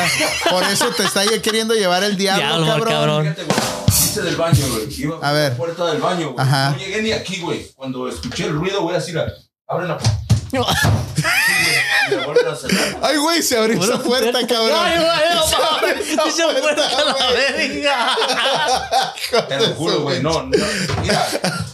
Por 0.51 0.62
eso 0.65 0.89
te 0.97 1.05
está 1.05 1.23
queriendo 1.43 1.74
llevar 1.74 2.03
el 2.03 2.16
diablo, 2.16 2.65
Diablo, 2.65 2.66
cabrón. 2.66 2.86
cabrón. 2.86 3.23
Fíjate, 3.24 3.44
güey. 3.44 3.59
Hice 3.89 4.23
del 4.23 4.36
baño, 4.36 4.66
güey. 4.70 5.01
Iba 5.03 5.19
A 5.23 5.32
ver. 5.32 5.51
la 5.53 5.57
puerta 5.59 5.86
del 5.86 6.01
baño, 6.01 6.32
güey. 6.32 6.47
Ajá. 6.47 6.70
No 6.70 6.78
llegué 6.78 7.03
ni 7.03 7.12
aquí, 7.12 7.40
güey. 7.40 7.70
Cuando 7.74 8.09
escuché 8.09 8.44
el 8.47 8.53
ruido, 8.55 8.81
voy 8.81 8.94
a 8.94 8.98
decir, 8.98 9.19
abre 9.69 9.89
la 9.89 9.99
puerta. 9.99 10.23
Ay, 13.03 13.17
güey, 13.19 13.43
se 13.43 13.59
abrió 13.59 13.83
esa 13.83 13.99
puerta, 13.99 14.39
cabrón. 14.47 14.79
Ay, 14.81 14.99
güey, 14.99 15.35
no 15.35 15.43
Se 16.31 16.43
abrió 16.43 16.59
esa 16.61 16.61
puerta, 16.61 16.87
a 16.87 17.05
la 17.05 17.15
verga. 17.33 18.17
Te 19.49 19.57
lo 19.59 19.67
juro, 19.75 20.01
güey. 20.03 20.23
No, 20.23 20.43
no. 20.45 20.51
Mira, 21.03 21.27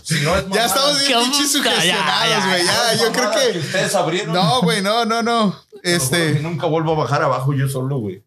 si 0.02 0.20
no 0.20 0.36
es 0.36 0.48
Ya 0.50 0.64
estamos 0.66 1.06
bien 1.06 1.18
pinches 1.20 1.52
sugestionados, 1.52 2.28
ya, 2.28 2.46
güey. 2.48 2.64
Ya, 2.64 2.94
no 2.94 3.02
yo 3.04 3.12
creo 3.12 3.30
que. 3.30 3.58
Ustedes 3.58 3.94
abrieron. 3.94 4.34
No, 4.34 4.62
güey, 4.62 4.82
no, 4.82 5.04
no, 5.04 5.22
no. 5.22 5.54
Este, 5.82 6.40
nunca 6.40 6.66
vuelvo 6.66 6.92
a 6.92 6.96
bajar 7.04 7.22
abajo 7.22 7.52
yo 7.52 7.68
solo, 7.68 7.98
güey. 7.98 8.24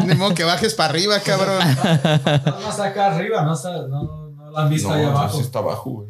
ni 0.00 0.14
modo 0.14 0.34
que 0.34 0.42
bajes 0.44 0.74
para 0.74 0.90
arriba, 0.90 1.20
cabrón. 1.20 1.60
Está 1.70 2.58
más 2.64 2.80
acá 2.80 3.14
arriba, 3.14 3.42
no, 3.42 3.54
está, 3.54 3.70
no, 3.86 4.30
no 4.30 4.50
la 4.50 4.62
han 4.62 4.70
visto 4.70 4.88
No, 4.88 4.94
ahí 4.94 5.02
eso 5.02 5.10
abajo. 5.10 5.36
sí 5.38 5.42
está 5.44 5.58
abajo, 5.60 5.90
güey. 5.90 6.08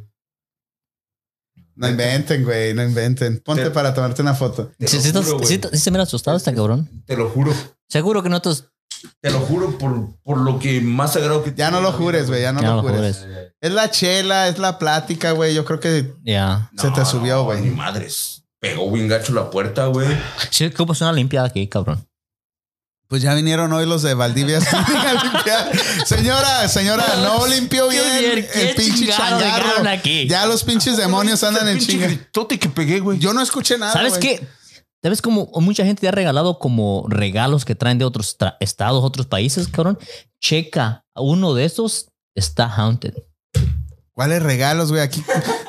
No 1.76 1.88
inventen, 1.88 2.44
güey, 2.44 2.72
no 2.74 2.82
inventen. 2.84 3.40
Ponte 3.44 3.64
Te- 3.64 3.70
para 3.70 3.92
tomarte 3.94 4.22
una 4.22 4.34
foto. 4.34 4.70
Estás- 4.78 5.02
sí 5.72 5.78
se 5.78 5.90
mira 5.90 6.04
asustado 6.04 6.36
este 6.36 6.54
cabrón. 6.54 6.88
Te 7.06 7.16
lo 7.16 7.28
juro. 7.30 7.52
Seguro 7.88 8.22
que 8.22 8.28
no 8.28 8.40
te... 8.40 8.50
Te 9.20 9.30
lo 9.30 9.40
juro 9.40 9.76
por, 9.76 10.16
por 10.22 10.38
lo 10.38 10.58
que 10.58 10.80
más 10.80 11.12
sagrado 11.12 11.42
que 11.44 11.52
Ya 11.54 11.70
no 11.70 11.80
lo 11.82 11.92
jures, 11.92 12.28
güey, 12.28 12.40
ya 12.42 12.52
no 12.52 12.62
Ya 12.62 12.74
lo 12.74 12.80
jures. 12.82 13.18
jures. 13.18 13.26
Es 13.60 13.72
la 13.72 13.90
chela, 13.90 14.48
es 14.48 14.58
la 14.58 14.78
plática, 14.78 15.32
güey. 15.32 15.54
Yo 15.54 15.64
creo 15.64 15.78
que 15.80 16.14
Ya. 16.24 16.70
se 16.78 16.90
te 16.90 17.04
subió, 17.04 17.44
güey. 17.44 17.60
Ni 17.60 17.70
madres. 17.70 18.44
Pegó 18.60 18.90
bien 18.90 19.08
gacho 19.08 19.34
la 19.34 19.50
puerta, 19.50 19.86
güey. 19.86 20.08
Sí, 20.50 20.64
ocupas 20.66 21.00
una 21.02 21.12
limpiada 21.12 21.48
aquí, 21.48 21.68
cabrón. 21.68 22.06
Pues 23.08 23.22
ya 23.22 23.34
vinieron 23.34 23.72
hoy 23.72 23.86
los 23.86 24.02
de 24.02 24.14
Valdivia 24.14 24.58
a 24.72 25.24
limpiar. 25.24 25.70
Señora, 26.06 26.66
señora, 26.68 27.04
no 27.22 27.46
limpió 27.46 27.88
bien 27.88 28.46
el 28.54 28.74
pinche 28.74 29.08
changarro. 29.08 29.88
aquí. 29.88 30.26
Ya 30.26 30.46
los 30.46 30.64
pinches 30.64 30.96
demonios 30.96 31.42
andan 31.44 31.68
en 31.68 31.78
chinga. 31.78 32.06
gritote 32.06 32.58
que 32.58 32.68
pegué, 32.68 33.00
güey. 33.00 33.18
Yo 33.18 33.32
no 33.32 33.42
escuché 33.42 33.78
nada. 33.78 33.92
¿Sabes 33.92 34.18
güey. 34.18 34.20
qué? 34.38 34.48
¿Sabes 35.02 35.20
cómo 35.20 35.50
mucha 35.56 35.84
gente 35.84 36.00
te 36.00 36.08
ha 36.08 36.12
regalado 36.12 36.58
como 36.58 37.04
regalos 37.08 37.66
que 37.66 37.74
traen 37.74 37.98
de 37.98 38.06
otros 38.06 38.38
tra- 38.38 38.56
estados, 38.60 39.04
otros 39.04 39.26
países, 39.26 39.68
cabrón? 39.68 39.98
Checa, 40.40 41.04
uno 41.14 41.52
de 41.52 41.66
esos 41.66 42.08
está 42.34 42.64
haunted. 42.74 43.12
¿Cuáles 44.12 44.42
regalos, 44.42 44.90
güey? 44.90 45.02
Aquí, 45.02 45.22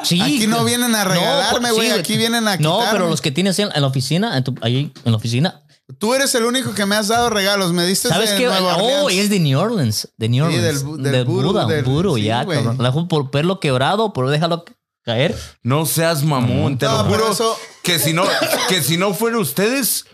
Sí. 0.03 0.21
aquí 0.21 0.47
no 0.47 0.63
vienen 0.63 0.95
a 0.95 1.03
No, 1.03 1.09
regalarme, 1.11 1.69
sí, 1.69 1.75
güey. 1.75 1.91
aquí 1.91 2.15
vienen 2.15 2.47
a 2.47 2.57
No, 2.57 2.77
quitarme. 2.77 2.91
pero 2.91 3.09
los 3.09 3.19
que 3.19 3.31
tienes 3.31 3.57
en, 3.59 3.69
en 3.73 3.81
la 3.81 3.87
oficina, 3.87 4.37
en 4.37 4.43
tu- 4.43 4.55
ahí 4.61 4.93
en 5.03 5.11
la 5.11 5.17
oficina. 5.17 5.63
Tú 5.99 6.13
eres 6.15 6.33
el 6.35 6.43
único 6.45 6.73
que 6.73 6.85
me 6.85 6.95
has 6.95 7.07
dado 7.09 7.29
regalos. 7.29 7.71
Me 7.71 7.85
diste 7.85 8.09
¿Sabes 8.09 8.31
de 8.31 8.37
qué? 8.37 8.45
Nueva 8.45 8.77
Oh, 8.79 9.09
es 9.09 9.29
de 9.29 9.39
New 9.39 9.59
Orleans. 9.59 10.09
De 10.17 10.27
New 10.29 10.49
Sí, 10.49 10.55
Orleans. 10.55 10.79
del 10.79 10.87
bu- 10.87 10.97
del 10.97 11.25
Voodoo, 11.25 11.51
Buda, 11.53 11.65
del- 11.67 11.85
sí, 12.15 12.23
ya, 12.23 12.45
cabrón. 12.45 13.07
Por 13.07 13.29
verlo 13.31 13.59
quebrado, 13.59 14.11
por 14.11 14.27
dejarlo 14.29 14.65
caer. 15.03 15.37
No 15.61 15.85
seas 15.85 16.23
mamón, 16.23 16.79
te 16.79 16.87
No, 16.87 17.03
lo 17.03 17.09
pero 17.09 17.19
juro. 17.25 17.31
eso- 17.33 17.57
Que 17.83 17.99
si 17.99 18.13
no, 18.13 18.23
que 18.67 18.81
si 18.81 18.97
no 18.97 19.13
fueran 19.13 19.39
ustedes, 19.39 20.05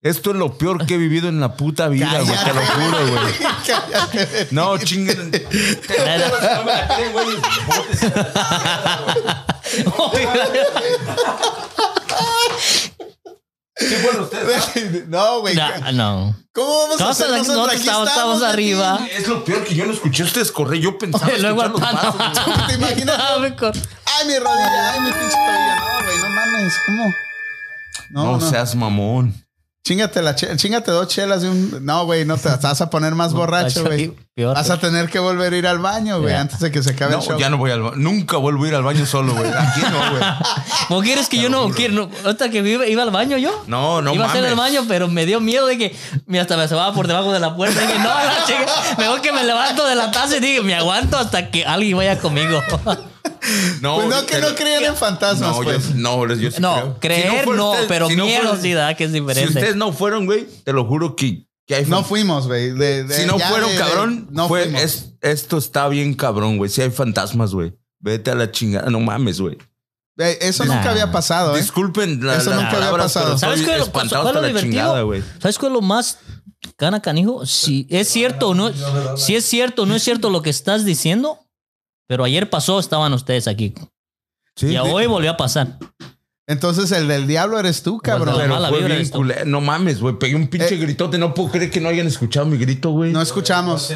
esto 0.00 0.30
es 0.30 0.36
lo 0.36 0.56
peor 0.56 0.86
que 0.86 0.94
he 0.94 0.98
vivido 0.98 1.28
en 1.28 1.40
la 1.40 1.56
puta 1.56 1.88
vida, 1.88 2.20
güey. 2.20 2.38
Te 2.44 2.54
lo 2.54 2.64
juro, 2.64 2.98
güey. 3.08 3.34
No, 4.52 4.78
chinguen. 4.78 5.32
¿Sí 13.78 13.94
fueron 13.96 14.22
ustedes? 14.22 15.06
No, 15.08 15.40
güey. 15.40 15.54
No, 15.54 15.92
no. 15.92 16.36
¿Cómo 16.52 16.78
vamos 16.78 17.00
a 17.00 17.04
No, 17.04 17.10
hacer? 17.10 17.28
nosotros 17.30 17.74
estamos- 17.74 18.42
arriba. 18.42 18.98
Es 19.12 19.28
lo 19.28 19.44
peor 19.44 19.64
que 19.64 19.74
yo 19.74 19.84
no 19.84 19.92
escuché 19.92 20.22
ustedes 20.24 20.50
correr. 20.50 20.80
Yo 20.80 20.96
pensaba 20.96 21.26
Oye, 21.26 21.38
luego 21.38 21.62
al 21.62 21.72
los 21.72 21.80
pana. 21.80 22.00
pasos, 22.12 22.16
güey. 22.46 22.66
¿Te 22.68 22.74
imaginas? 22.74 23.18
Ay, 23.18 23.40
mi 24.26 24.38
rodilla. 24.38 24.92
Ay, 24.92 25.00
mi 25.00 25.10
pinche 25.12 25.36
rodilla. 25.36 25.76
No, 25.76 26.04
güey, 26.04 26.18
no 26.18 26.28
mames. 26.30 26.74
¿Cómo? 26.86 27.04
No, 28.10 28.24
No, 28.24 28.38
no. 28.38 28.50
seas 28.50 28.74
mamón. 28.74 29.34
Chingate, 29.86 30.20
la 30.20 30.34
che- 30.34 30.56
chingate 30.56 30.90
dos 30.90 31.06
chelas 31.06 31.42
de 31.42 31.48
un. 31.48 31.84
No, 31.86 32.04
güey, 32.06 32.24
no 32.24 32.36
te 32.36 32.48
vas 32.48 32.80
a 32.80 32.90
poner 32.90 33.14
más 33.14 33.32
borracho, 33.32 33.84
güey. 33.84 34.12
Vas 34.36 34.68
a 34.68 34.80
tener 34.80 35.08
que 35.08 35.20
volver 35.20 35.52
a 35.52 35.56
ir 35.56 35.66
al 35.68 35.78
baño, 35.78 36.20
güey, 36.20 36.34
antes 36.34 36.58
de 36.58 36.72
que 36.72 36.82
se 36.82 36.90
acabe 36.90 37.12
No, 37.12 37.18
el 37.20 37.24
show. 37.24 37.38
ya 37.38 37.48
no 37.50 37.56
voy 37.56 37.70
al 37.70 37.82
baño. 37.82 37.94
Nunca 37.96 38.36
vuelvo 38.36 38.64
a 38.64 38.68
ir 38.68 38.74
al 38.74 38.82
baño 38.82 39.06
solo, 39.06 39.32
güey. 39.36 39.48
Aquí 39.48 39.82
no, 39.82 40.10
güey. 40.10 40.22
¿Cómo 40.88 41.02
quieres 41.02 41.28
que 41.28 41.38
yo 41.38 41.48
no 41.50 41.68
quiero? 41.70 41.94
No, 41.94 42.10
ahorita 42.24 42.50
que 42.50 42.58
iba, 42.68 42.84
iba 42.84 43.04
al 43.04 43.12
baño 43.12 43.38
yo. 43.38 43.62
No, 43.68 44.02
no 44.02 44.12
iba 44.12 44.24
a 44.24 44.28
hacer 44.28 44.44
el 44.44 44.56
mames. 44.56 44.74
baño, 44.74 44.86
pero 44.88 45.06
me 45.06 45.24
dio 45.24 45.40
miedo 45.40 45.68
de 45.68 45.78
que 45.78 45.96
mira, 46.26 46.42
hasta 46.42 46.56
me 46.56 46.64
asomaba 46.64 46.92
por 46.92 47.06
debajo 47.06 47.32
de 47.32 47.38
la 47.38 47.54
puerta. 47.54 47.80
Y 47.80 47.86
dije, 47.86 47.98
no, 48.00 48.08
la 48.08 48.44
chica, 48.44 48.66
mejor 48.98 49.20
que 49.20 49.30
me 49.30 49.44
levanto 49.44 49.86
de 49.86 49.94
la 49.94 50.10
taza 50.10 50.36
y 50.38 50.40
dije, 50.40 50.62
me 50.62 50.74
aguanto 50.74 51.16
hasta 51.16 51.48
que 51.52 51.64
alguien 51.64 51.96
vaya 51.96 52.18
conmigo. 52.18 52.60
No, 53.80 53.96
Pues 53.96 54.08
no, 54.08 54.26
que 54.26 54.38
no 54.40 54.54
creían 54.54 54.84
en 54.84 54.96
fantasmas, 54.96 55.56
No, 55.56 55.62
pues. 55.62 55.88
yo, 55.90 55.94
no, 55.96 56.26
yo 56.34 56.50
sí 56.50 56.60
No, 56.60 56.74
creo. 56.74 56.98
creer 57.00 57.48
no, 57.48 57.74
pero 57.88 58.08
si 58.08 58.16
miedo 58.16 58.56
sí 58.60 58.72
da, 58.72 58.94
que 58.94 59.04
es 59.04 59.10
Si 59.12 59.20
diferente. 59.20 59.48
ustedes 59.52 59.76
no 59.76 59.92
fueron, 59.92 60.26
güey, 60.26 60.46
te 60.64 60.72
lo 60.72 60.84
juro 60.86 61.14
que, 61.16 61.46
que 61.66 61.74
hay 61.76 61.84
No 61.86 62.04
fuimos, 62.04 62.46
güey. 62.46 62.70
Si 63.08 63.26
no 63.26 63.38
fueron, 63.38 63.68
de- 63.68 63.72
de- 63.74 63.78
cabrón, 63.78 64.28
no 64.30 64.48
fue, 64.48 64.64
fuimos. 64.64 64.82
es, 64.82 65.12
esto 65.20 65.58
está 65.58 65.88
bien 65.88 66.14
cabrón, 66.14 66.56
güey. 66.58 66.70
Si 66.70 66.82
hay 66.82 66.90
fantasmas, 66.90 67.52
güey. 67.52 67.74
Vete 67.98 68.30
a 68.30 68.34
la 68.34 68.50
chingada. 68.52 68.88
No 68.90 69.00
mames, 69.00 69.40
güey. 69.40 69.56
Güey, 70.16 70.36
Eso 70.40 70.64
Nah. 70.64 70.76
nunca 70.76 70.90
había 70.92 71.10
pasado, 71.12 71.56
¿eh? 71.56 71.60
Disculpen 71.60 72.24
la, 72.24 72.36
Eso 72.36 72.50
nunca 72.50 72.68
había 72.68 72.78
palabras, 72.80 73.12
pasado. 73.12 73.36
¿Sabes 73.38 73.62
qué? 73.62 73.76
espantado 73.76 73.92
¿Cuál 73.92 74.06
es 74.08 74.12
lo 74.12 74.28
hasta 74.28 74.40
la 74.40 74.46
divertido? 74.48 74.72
chingada, 74.72 75.02
güey. 75.02 75.22
¿Sabes 75.40 75.58
cuál 75.58 75.72
es 75.72 75.74
lo 75.74 75.82
más 75.82 76.18
cana 76.76 77.02
canijo? 77.02 77.44
Si 77.46 77.86
es 77.90 78.08
cierto 78.08 78.48
o 78.50 78.54
no, 78.54 78.70
si 79.16 79.34
es 79.36 79.44
cierto 79.44 79.82
o 79.82 79.86
no 79.86 79.94
es 79.94 80.02
cierto 80.02 80.30
lo 80.30 80.42
que 80.42 80.50
estás 80.50 80.84
diciendo, 80.84 81.40
pero 82.06 82.24
ayer 82.24 82.48
pasó, 82.50 82.78
estaban 82.78 83.12
ustedes 83.12 83.48
aquí. 83.48 83.74
Sí, 84.56 84.68
y 84.68 84.76
hoy 84.78 85.06
volvió 85.06 85.30
a 85.32 85.36
pasar. 85.36 85.78
Entonces 86.48 86.92
el 86.92 87.08
del 87.08 87.26
diablo 87.26 87.58
eres 87.58 87.82
tú, 87.82 87.98
cabrón. 87.98 88.28
Pero- 88.28 88.38
Pero 88.38 88.54
mala 88.54 88.68
fue 88.68 88.78
vibra 88.78 88.88
bien 88.88 88.98
eres 89.00 89.10
tú. 89.10 89.18
culero. 89.18 89.44
No 89.46 89.60
mames, 89.60 90.00
güey. 90.00 90.16
Pegué 90.18 90.36
un 90.36 90.46
pinche 90.48 90.76
Eh. 90.76 90.78
gritote. 90.78 91.18
No 91.18 91.34
puedo 91.34 91.50
creer 91.50 91.70
que 91.70 91.80
no 91.80 91.88
hayan 91.88 92.06
escuchado 92.06 92.46
mi 92.46 92.56
grito, 92.56 92.90
güey. 92.90 93.12
No 93.12 93.20
escuchamos. 93.20 93.88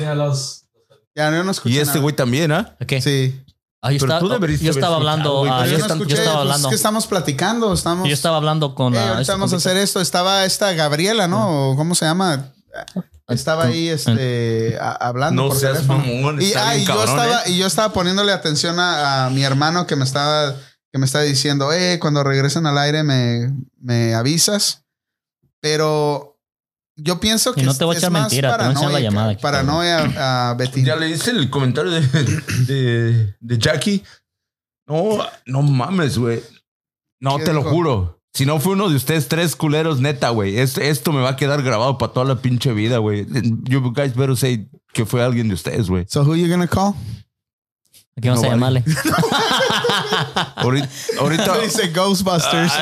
Ya 1.14 1.30
no 1.30 1.50
escuché 1.50 1.74
y 1.74 1.78
este 1.78 1.98
güey 1.98 2.14
también, 2.14 2.52
¿ah? 2.52 2.76
¿Qué? 2.86 3.00
Sí. 3.00 3.40
Ah, 3.82 3.92
yo 3.92 3.98
Pero 4.00 4.12
estaba, 4.14 4.20
tú 4.20 4.26
yo 4.28 4.34
estaba 4.34 4.68
escuchado, 4.68 4.94
hablando. 4.96 5.44
ah, 5.44 5.64
yo 5.64 5.72
yo, 5.72 5.78
no 5.78 5.84
esta- 5.84 5.88
yo 5.88 5.94
escuché. 5.94 6.14
estaba 6.14 6.36
pues, 6.36 6.40
hablando. 6.42 6.68
es 6.68 6.70
que 6.70 6.76
estamos 6.76 7.06
platicando. 7.06 7.72
Estamos. 7.72 8.08
Yo 8.08 8.14
estaba 8.14 8.36
hablando 8.36 8.74
con. 8.74 8.94
Eh, 8.94 8.98
ah, 8.98 9.12
ahorita 9.14 9.32
vamos 9.32 9.52
a 9.52 9.56
hacer 9.56 9.76
esto. 9.78 10.00
Estaba 10.00 10.44
esta 10.44 10.72
Gabriela, 10.74 11.28
¿no? 11.28 11.70
¿O 11.70 11.76
¿Cómo 11.76 11.94
se 11.94 12.04
llama? 12.04 12.52
Estaba 13.28 13.64
ahí 13.64 13.88
este, 13.88 14.76
a- 14.80 14.92
hablando 14.92 15.42
No 15.44 15.48
por 15.50 15.58
seas 15.58 15.86
mamón. 15.86 16.40
Y, 16.42 16.52
ah, 16.54 16.76
y 16.76 16.84
yo 16.84 17.04
estaba, 17.04 17.42
¿eh? 17.44 17.50
y 17.50 17.58
yo 17.58 17.66
estaba 17.66 17.92
poniéndole 17.92 18.32
atención 18.32 18.78
a, 18.80 19.26
a 19.26 19.30
mi 19.30 19.44
hermano 19.44 19.86
que 19.86 19.94
me 19.96 20.04
estaba, 20.04 20.56
que 20.92 20.98
me 20.98 21.06
estaba 21.06 21.24
diciendo, 21.24 21.72
eh, 21.72 21.98
cuando 22.00 22.24
regresen 22.24 22.66
al 22.66 22.76
aire 22.78 23.02
me, 23.04 23.52
me 23.80 24.14
avisas. 24.14 24.84
Pero 25.60 26.38
yo 26.96 27.20
pienso 27.20 27.52
que 27.54 27.60
Y 27.62 27.64
no 27.64 27.74
te 27.74 27.84
voy 27.84 27.94
a 27.94 27.98
es 27.98 28.02
echar 28.02 28.10
más 28.12 28.22
mentira, 28.22 28.56
te 28.56 28.64
voy 28.64 28.74
a 28.74 28.78
echar 28.78 28.90
la 28.92 29.00
llamada 29.00 29.30
aquí, 29.32 29.42
Paranoia 29.42 30.48
a 30.50 30.54
Betty. 30.54 30.82
Ya 30.84 30.96
leíste 30.96 31.30
el 31.30 31.50
comentario 31.50 31.92
de, 31.92 32.00
de, 32.66 33.36
de 33.38 33.58
Jackie. 33.58 34.02
No, 34.86 35.18
no 35.46 35.62
mames, 35.62 36.18
güey. 36.18 36.42
No, 37.20 37.38
¿Qué 37.38 37.44
te 37.44 37.52
lo 37.52 37.62
juro. 37.62 38.19
Si 38.32 38.46
no 38.46 38.60
fue 38.60 38.74
uno 38.74 38.88
de 38.88 38.96
ustedes 38.96 39.26
tres 39.28 39.56
culeros, 39.56 40.00
neta, 40.00 40.28
güey. 40.30 40.58
Es- 40.58 40.78
Esto 40.78 41.12
me 41.12 41.20
va 41.20 41.30
a 41.30 41.36
quedar 41.36 41.62
grabado 41.62 41.98
para 41.98 42.12
toda 42.12 42.26
la 42.26 42.36
pinche 42.40 42.72
vida, 42.72 42.98
güey. 42.98 43.26
You 43.64 43.92
guys 43.92 44.14
better 44.14 44.36
say 44.36 44.68
que 44.92 45.04
fue 45.04 45.22
alguien 45.22 45.48
de 45.48 45.54
ustedes, 45.54 45.88
güey. 45.88 46.04
So 46.08 46.22
who 46.22 46.36
you 46.36 46.48
gonna 46.48 46.68
call? 46.68 46.94
Aquí 48.16 48.28
vamos 48.28 48.42
No 48.42 48.50
a 48.52 48.56
vale. 48.56 48.82
llamarle. 48.84 48.84
Ahorita, 50.56 50.88
ahorita 51.18 51.58
Dice 51.62 51.88
Ghostbusters. 51.88 52.72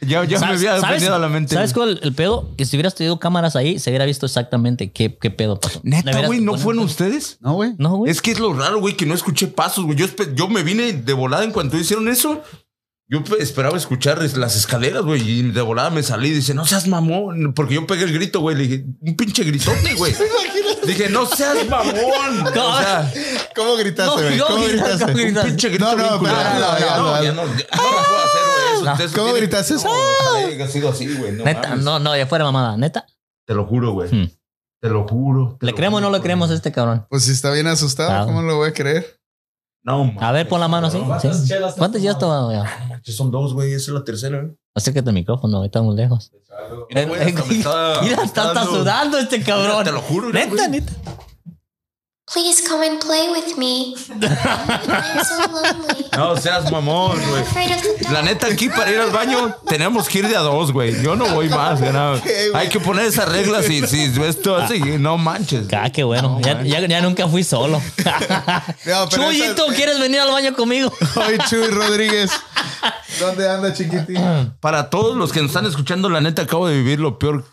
ya, 0.00 0.24
ya 0.24 0.40
me 0.40 0.46
había 0.46 0.80
venido 0.80 1.14
a 1.14 1.18
la 1.18 1.28
mente. 1.28 1.54
¿Sabes 1.54 1.72
cuál 1.72 1.98
el 2.02 2.12
pedo? 2.14 2.54
Que 2.56 2.64
si 2.64 2.76
hubieras 2.76 2.94
tenido 2.94 3.18
cámaras 3.18 3.54
ahí, 3.56 3.78
se 3.78 3.90
hubiera 3.90 4.04
visto 4.04 4.26
exactamente 4.26 4.92
qué, 4.92 5.16
qué 5.16 5.30
pedo 5.30 5.58
pasó. 5.60 5.80
Neta, 5.82 6.26
güey, 6.26 6.40
¿no 6.40 6.58
fueron 6.58 6.84
ustedes? 6.84 7.38
no, 7.40 7.54
güey. 7.54 7.74
No, 7.78 7.96
güey. 7.96 8.10
Es 8.10 8.20
que 8.20 8.32
es 8.32 8.38
lo 8.40 8.52
raro, 8.52 8.80
güey, 8.80 8.96
que 8.96 9.06
no 9.06 9.14
escuché 9.14 9.46
pasos, 9.46 9.84
güey. 9.84 9.96
Yo, 9.96 10.06
yo 10.34 10.48
me 10.48 10.62
vine 10.62 10.92
de 10.92 11.12
volada 11.12 11.44
en 11.44 11.52
cuanto 11.52 11.76
hicieron 11.78 12.08
eso. 12.08 12.42
Yo 13.08 13.22
pe- 13.22 13.40
esperaba 13.40 13.76
escuchar 13.76 14.20
es- 14.24 14.36
las 14.36 14.56
escaleras, 14.56 15.02
güey, 15.02 15.22
y 15.22 15.42
de 15.52 15.60
volada 15.62 15.90
me 15.90 16.02
salí 16.02 16.28
y 16.28 16.32
dice, 16.32 16.54
no 16.54 16.66
seas 16.66 16.88
mamón, 16.88 17.52
porque 17.54 17.74
yo 17.74 17.86
pegué 17.86 18.02
el 18.04 18.12
grito, 18.12 18.40
güey. 18.40 18.56
Le 18.56 18.62
dije, 18.66 18.84
un 19.00 19.16
pinche 19.16 19.44
gritote, 19.44 19.94
güey. 19.94 20.12
dije, 20.86 21.08
no 21.08 21.24
seas 21.26 21.68
mamón. 21.68 21.94
O 22.56 22.78
sea, 22.78 23.12
¿Cómo 23.54 23.76
gritaste, 23.76 24.16
No, 24.16 24.22
güey? 24.22 24.38
¿cómo 24.38 24.50
¿Cómo 24.56 24.66
gritas? 24.66 24.98
gritaste? 24.98 25.12
¿Cómo 25.12 25.40
un 25.40 25.46
pinche 25.46 25.68
grito 25.68 25.84
No, 25.84 25.96
no, 25.96 26.20
pero- 26.20 26.34
no, 26.34 26.42
no, 26.42 26.60
No, 26.60 26.66
no, 26.70 26.78
ya 26.78 26.96
no, 26.96 27.22
ya 27.22 27.32
no 27.32 27.32
puedo 27.32 27.46
hacer, 27.48 28.42
güey. 28.80 28.94
eso. 28.96 29.04
Eso 29.04 29.16
¿Cómo 29.16 29.32
gritaste? 29.34 29.74
No, 29.74 29.80
ojalá 29.82 30.46
haya 30.48 30.68
sido 30.68 30.88
así, 30.88 31.14
güey. 31.16 31.32
No 31.32 31.44
Neta, 31.44 31.76
no, 31.76 31.98
no, 32.00 32.16
ya 32.16 32.26
fuera 32.26 32.44
mamada. 32.44 32.76
Neta. 32.76 33.06
Te 33.46 33.54
lo 33.54 33.66
juro, 33.66 33.92
güey. 33.92 34.10
Hmm. 34.10 34.30
Te 34.80 34.88
lo 34.90 35.06
juro. 35.06 35.56
te 35.60 35.66
¿Le 35.66 35.72
lo 35.72 35.76
creemos 35.76 35.98
o 35.98 36.00
no 36.02 36.10
le 36.10 36.20
creemos 36.20 36.50
a 36.50 36.54
este 36.54 36.72
cabrón? 36.72 37.06
Pues 37.08 37.24
si 37.24 37.30
está 37.32 37.52
bien 37.52 37.66
asustado. 37.68 38.26
¿cómo 38.26 38.42
lo 38.42 38.56
voy 38.56 38.68
a 38.70 38.72
creer? 38.72 39.18
No. 39.86 40.12
A 40.20 40.32
ver, 40.32 40.48
pon 40.48 40.58
la 40.60 40.66
mano 40.68 40.88
así. 40.88 40.98
¿Cuántas 40.98 41.46
¿sí? 41.46 41.54
¿Cuántas 41.78 42.02
ya 42.02 42.10
has 42.10 42.18
tomado? 42.18 42.52
No 42.52 42.86
manches, 42.88 43.16
Son 43.16 43.30
dos, 43.30 43.54
güey. 43.54 43.72
Esa 43.72 43.92
es 43.92 43.94
la 43.94 44.04
tercera, 44.04 44.40
güey. 44.42 44.52
Acércate 44.74 45.08
al 45.08 45.14
micrófono, 45.14 45.64
muy 45.80 45.96
lejos. 45.96 46.32
Mira, 46.90 47.04
güey, 47.06 47.20
hasta 47.22 47.44
me 47.44 47.54
está- 47.58 48.00
Mira, 48.02 48.16
me 48.16 48.24
está, 48.24 48.42
está 48.48 48.52
dando- 48.54 48.78
sudando 48.78 49.18
este 49.18 49.42
cabrón. 49.42 49.84
Te 49.84 49.92
lo 49.92 50.00
juro, 50.02 50.26
mira, 50.26 50.40
Neta, 50.40 50.54
güey. 50.56 50.68
neta. 50.68 50.92
Please 52.32 52.60
come 52.68 52.82
and 52.82 52.98
play 53.00 53.28
with 53.30 53.56
me. 53.56 53.94
I'm 54.10 55.24
so 55.24 55.46
lonely. 55.46 56.06
No 56.16 56.36
seas 56.36 56.72
mamón, 56.72 57.16
güey. 57.30 57.42
afraid 57.42 57.70
of 57.70 57.82
the 58.00 58.12
La 58.12 58.20
neta, 58.22 58.48
aquí 58.48 58.68
para 58.68 58.90
ir 58.90 58.98
al 58.98 59.10
baño 59.10 59.54
tenemos 59.68 60.08
que 60.08 60.18
ir 60.18 60.28
de 60.28 60.36
a 60.36 60.40
dos, 60.40 60.72
güey. 60.72 61.00
Yo 61.02 61.14
no 61.14 61.26
voy 61.26 61.48
más, 61.48 61.80
güey? 61.80 61.92
Hay 62.54 62.68
que 62.68 62.80
poner 62.80 63.04
esas 63.06 63.28
reglas 63.28 63.70
y 63.70 63.86
si 63.86 64.08
ves 64.08 64.42
todo 64.42 64.56
así, 64.56 64.80
no 64.98 65.16
manches. 65.18 65.68
Ah, 65.72 65.88
qué 65.90 66.02
bueno. 66.02 66.40
No, 66.40 66.40
ya, 66.40 66.54
man. 66.56 66.66
ya, 66.66 66.80
ya 66.84 67.00
nunca 67.00 67.28
fui 67.28 67.44
solo. 67.44 67.80
No, 68.86 69.08
pero 69.08 69.30
Chuyito, 69.30 69.66
esa- 69.66 69.74
¿quieres 69.76 69.98
venir 70.00 70.20
al 70.20 70.30
baño 70.30 70.54
conmigo? 70.54 70.92
Ay, 71.16 71.38
Chuy 71.48 71.68
Rodríguez. 71.68 72.30
¿Dónde 73.20 73.48
anda, 73.48 73.72
chiquitín? 73.72 74.52
Para 74.60 74.90
todos 74.90 75.16
los 75.16 75.32
que 75.32 75.40
nos 75.40 75.50
están 75.50 75.66
escuchando, 75.66 76.08
la 76.08 76.20
neta, 76.20 76.42
acabo 76.42 76.66
de 76.68 76.74
vivir 76.76 76.98
lo 77.00 77.18
peor 77.18 77.44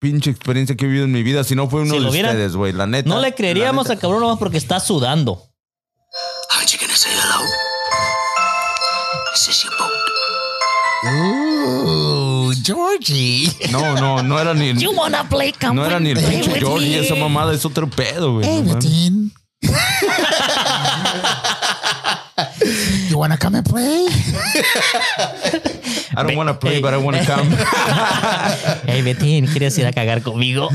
pinche 0.00 0.30
experiencia 0.30 0.74
que 0.74 0.86
he 0.86 0.88
vivido 0.88 1.04
en 1.04 1.12
mi 1.12 1.22
vida. 1.22 1.44
Si 1.44 1.54
no 1.54 1.68
fue 1.68 1.82
uno 1.82 1.94
Si 1.94 2.00
de 2.00 2.10
vieran, 2.10 2.32
ustedes, 2.32 2.56
güey. 2.56 2.72
La 2.72 2.86
neta. 2.86 3.08
No 3.08 3.20
le 3.20 3.34
creeríamos 3.34 3.88
al 3.90 3.98
cabrón 3.98 4.22
nomás 4.22 4.38
porque 4.38 4.56
está 4.56 4.80
sudando. 4.80 5.46
Ooh, 11.02 12.52
Georgie. 12.64 13.50
No, 13.70 13.94
no, 13.94 14.22
no 14.22 14.40
era 14.40 14.54
ni. 14.54 14.74
You 14.74 14.92
wanna 14.92 15.28
play 15.28 15.52
come 15.52 15.74
No 15.74 15.86
era 15.86 16.00
ni 16.00 16.10
el 16.10 16.18
pinche 16.18 16.58
Georgie. 16.58 16.98
Esa 16.98 17.14
mamada 17.14 17.54
es 17.54 17.64
otro 17.64 17.88
pedo, 17.88 18.34
güey. 18.34 18.48
Everything. 18.48 19.30
you 23.08 23.18
wanna 23.18 23.36
come 23.38 23.56
and 23.58 23.68
play? 23.68 24.06
I 26.16 26.22
don't 26.22 26.36
wanna 26.36 26.58
play, 26.58 26.74
Hey. 26.76 26.80
but 26.80 26.92
I 26.92 26.96
wanna 26.98 27.24
come. 27.24 27.48
Hey, 28.86 29.02
Betín, 29.02 29.46
¿quieres 29.46 29.76
ir 29.78 29.86
a 29.86 29.92
cagar 29.92 30.22
conmigo? 30.22 30.68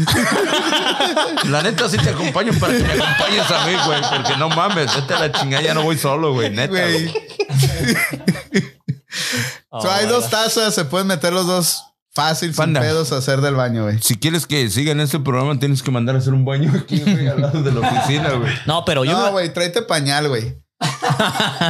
La 1.45 1.62
neta 1.62 1.88
sí 1.90 1.98
te 1.98 2.10
acompaño 2.10 2.53
para 2.60 2.74
que 2.78 2.84
me 2.84 2.94
acompañes 2.94 3.52
a 3.52 3.66
mí, 3.68 3.74
güey. 3.86 4.02
Porque 4.10 4.38
no 4.38 4.49
mames, 4.49 4.95
vete 4.95 5.14
a 5.14 5.20
la 5.20 5.32
chingada, 5.32 5.64
ya 5.64 5.74
no 5.74 5.84
voy 5.84 5.98
solo, 5.98 6.34
güey. 6.34 6.49
Neta. 6.49 6.68
Güey. 6.72 7.14
So, 9.82 9.91
hay 9.91 10.07
dos 10.07 10.30
tazas, 10.30 10.74
se 10.74 10.86
pueden 10.86 11.07
meter 11.07 11.34
los 11.34 11.48
dos 11.48 11.84
fácil, 12.14 12.49
sin 12.49 12.56
Panda. 12.57 12.80
pedos, 12.82 13.12
a 13.12 13.18
hacer 13.18 13.41
del 13.41 13.56
baño, 13.56 13.84
güey. 13.84 13.98
Si 14.02 14.16
quieres 14.18 14.45
que 14.45 14.70
sigan 14.70 14.99
este 15.02 15.20
programa, 15.20 15.57
tienes 15.60 15.84
que 15.84 15.91
mandar 15.91 16.16
a 16.16 16.20
hacer 16.20 16.34
un 16.34 16.45
baño 16.45 16.72
aquí, 16.76 16.99
güey, 17.02 17.28
al 17.28 17.41
lado 17.41 17.62
de 17.62 17.72
la 17.74 17.80
oficina, 17.88 18.30
güey. 18.32 18.53
No, 18.66 18.86
pero 18.86 19.03
yo. 19.03 19.12
No, 19.14 19.26
me- 19.26 19.32
güey, 19.32 19.53
tráete 19.53 19.82
pañal, 19.82 20.28
güey. 20.30 20.57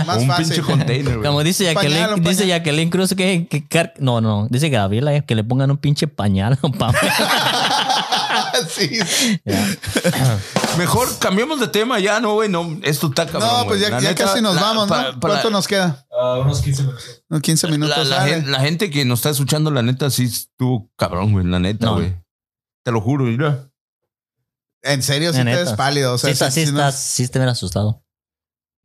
Más 0.05 0.17
un 0.17 0.27
fácil. 0.27 0.45
pinche 0.47 0.61
container, 0.61 1.17
güey. 1.17 1.27
como 1.27 1.43
dice 1.43 1.65
Jacqueline, 1.65 2.03
Pañal, 2.05 2.21
dice 2.21 2.43
pañal. 2.43 2.47
Jacqueline 2.59 2.89
Cruz 2.89 3.13
que, 3.15 3.47
que 3.47 3.67
car- 3.67 3.93
no, 3.99 4.21
no, 4.21 4.47
dice 4.49 4.69
Gabriela 4.69 5.13
eh, 5.13 5.25
que 5.25 5.35
le 5.35 5.43
pongan 5.43 5.71
un 5.71 5.77
pinche 5.77 6.07
pañal. 6.07 6.57
sí. 8.69 8.99
Mejor 10.77 11.07
cambiemos 11.19 11.59
de 11.59 11.67
tema 11.67 11.99
ya, 11.99 12.19
no, 12.19 12.33
güey. 12.33 12.49
No, 12.49 12.77
esto 12.83 13.07
está 13.07 13.25
cabrón. 13.25 13.49
No, 13.49 13.65
pues 13.65 13.79
ya, 13.81 13.89
La 13.89 13.99
ya 14.01 14.09
neta, 14.09 14.25
casi 14.25 14.41
nos 14.41 14.55
la- 14.55 14.61
vamos, 14.61 14.89
para- 14.89 15.11
¿no? 15.13 15.19
para- 15.19 15.33
¿Cuánto 15.35 15.49
nos 15.49 15.67
queda? 15.67 16.05
Ah, 16.11 16.39
unos 16.41 16.61
15 16.61 16.81
minutos. 16.83 17.23
Unos 17.29 17.41
15 17.41 17.67
minutos. 17.69 18.07
La, 18.09 18.59
gente 18.59 18.89
que 18.89 19.05
nos 19.05 19.19
está 19.19 19.29
escuchando, 19.29 19.71
la 19.71 19.81
neta, 19.81 20.09
sí 20.09 20.25
estuvo 20.25 20.89
cabrón, 20.97 21.31
güey. 21.31 21.45
La 21.45 21.59
neta, 21.59 21.87
No. 21.87 21.93
güey. 21.95 22.15
Te 22.83 22.91
lo 22.91 23.01
juro, 23.01 23.25
mira. 23.25 23.69
En 24.83 25.01
serio, 25.01 25.31
sí 25.33 25.39
La 25.39 25.45
te 25.45 25.55
ves 25.63 25.73
pálido. 25.73 26.13
O 26.13 26.17
sea, 26.17 26.29
sí, 26.29 26.33
está- 26.33 26.51
sí, 26.51 26.65
si 26.65 26.71
no- 26.71 26.79
estás, 26.79 26.99
sí 26.99 27.27
te 27.27 27.39
hubiera 27.39 27.53
asustado. 27.53 28.03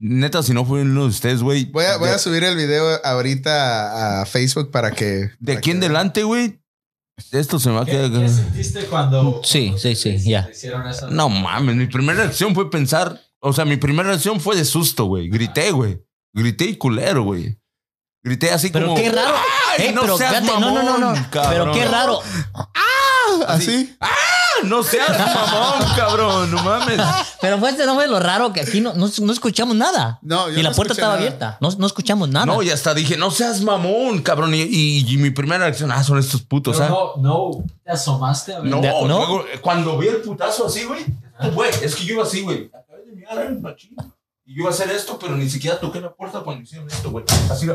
Neta, 0.01 0.43
si 0.43 0.55
no 0.55 0.65
fue 0.65 0.81
uno 0.83 1.03
de 1.03 1.09
ustedes, 1.09 1.43
güey. 1.43 1.67
Voy 1.67 1.85
a, 1.85 1.99
voy 1.99 2.09
a 2.09 2.19
subir 2.19 2.43
el 2.43 2.57
video 2.57 2.99
ahorita 3.05 4.21
a, 4.21 4.23
a 4.23 4.27
Facebook 4.27 4.71
para 4.71 4.91
que. 4.93 5.05
de 5.05 5.31
para 5.45 5.59
aquí 5.59 5.71
en 5.71 5.81
que- 5.81 5.87
adelante, 5.87 6.23
güey. 6.23 6.59
Esto 7.33 7.59
se 7.59 7.69
me 7.69 7.75
va 7.75 7.83
a 7.83 7.85
¿Qué, 7.85 7.93
quedar. 7.93 8.11
qué 8.11 8.29
sentiste 8.31 8.85
cuando, 8.87 9.43
Sí, 9.45 9.65
cuando 9.67 9.79
sí, 9.79 9.95
sí, 9.95 10.19
ya. 10.31 10.49
No 11.11 11.29
mames, 11.29 11.77
mi 11.77 11.87
primera 11.87 12.19
reacción 12.23 12.55
fue 12.55 12.71
pensar, 12.71 13.21
o 13.41 13.53
sea, 13.53 13.67
mi 13.67 13.77
primera 13.77 14.09
reacción 14.09 14.41
fue 14.41 14.57
de 14.57 14.65
susto, 14.65 15.05
güey. 15.05 15.29
Grité, 15.29 15.71
güey. 15.71 16.03
Grité 16.33 16.65
y 16.65 16.77
culero, 16.77 17.25
güey. 17.25 17.60
Grité 18.23 18.51
así 18.51 18.69
Pero 18.71 18.89
como. 18.89 18.99
qué 19.01 19.11
raro. 19.11 19.35
¡Ay, 19.79 19.87
Eh, 19.87 19.93
no 19.93 20.03
pero 20.03 20.19
seas 20.19 20.31
fíjate, 20.41 20.61
no, 20.61 20.83
no, 20.83 20.99
no, 20.99 21.15
Pero 21.31 21.73
qué 21.73 21.85
raro. 21.87 22.21
¿Así? 23.47 23.97
¡Ah, 24.01 24.09
no 24.65 24.83
seas 24.83 25.09
mamón, 25.19 25.89
cabrón! 25.97 26.51
No 26.51 26.63
mames. 26.63 27.01
Pero 27.41 27.59
fue, 27.59 27.73
no 27.73 27.95
fue 27.95 28.07
lo 28.09 28.19
raro 28.21 28.53
que 28.53 28.61
aquí 28.61 28.81
no, 28.81 28.93
no, 28.95 29.09
no 29.23 29.33
escuchamos 29.33 29.75
nada. 29.77 30.19
No, 30.23 30.51
yo 30.51 30.59
y 30.59 30.63
la 30.63 30.73
puerta 30.73 30.93
estaba 30.93 31.15
nada. 31.15 31.19
abierta. 31.27 31.57
No, 31.61 31.71
no 31.79 31.87
escuchamos 31.87 32.29
nada. 32.29 32.45
No, 32.47 32.63
y 32.63 32.71
hasta 32.71 32.93
dije, 32.93 33.17
no 33.17 33.31
seas 33.31 33.63
mamón, 33.63 34.21
cabrón. 34.23 34.53
Y, 34.55 34.63
y- 34.63 35.07
y 35.09 35.17
mi 35.17 35.31
primera 35.31 35.65
reacción, 35.65 35.91
ah, 35.93 36.03
son 36.03 36.19
estos 36.19 36.43
putos, 36.43 36.77
Pero 36.79 37.15
¿ah? 37.17 37.19
no, 37.19 37.23
no 37.23 37.65
te 37.85 37.91
asomaste 37.93 38.55
a 38.55 38.61
ver. 38.61 38.71
No, 38.71 38.81
De- 38.81 38.89
no. 38.89 39.07
luego, 39.07 39.45
cuando 39.63 39.97
vi 39.97 40.09
el 40.09 40.17
putazo 40.17 40.67
así, 40.67 40.85
güey, 40.85 41.07
güey, 41.55 41.71
es 41.83 41.95
que 41.95 42.05
yo 42.05 42.15
iba 42.15 42.25
así, 42.25 42.43
güey. 42.43 42.71
Acabé 42.75 43.05
de 43.07 43.13
mirar, 43.13 43.39
eh, 43.47 43.51
machín. 43.61 43.97
Y 44.45 44.57
yo 44.57 44.63
iba 44.63 44.71
a 44.71 44.73
hacer 44.75 44.91
esto, 44.91 45.19
pero 45.19 45.37
ni 45.37 45.49
siquiera 45.49 45.79
toqué 45.79 46.01
la 46.01 46.13
puerta 46.13 46.41
cuando 46.41 46.63
hicieron 46.63 46.89
esto, 46.91 47.11
güey. 47.11 47.25
Así 47.51 47.67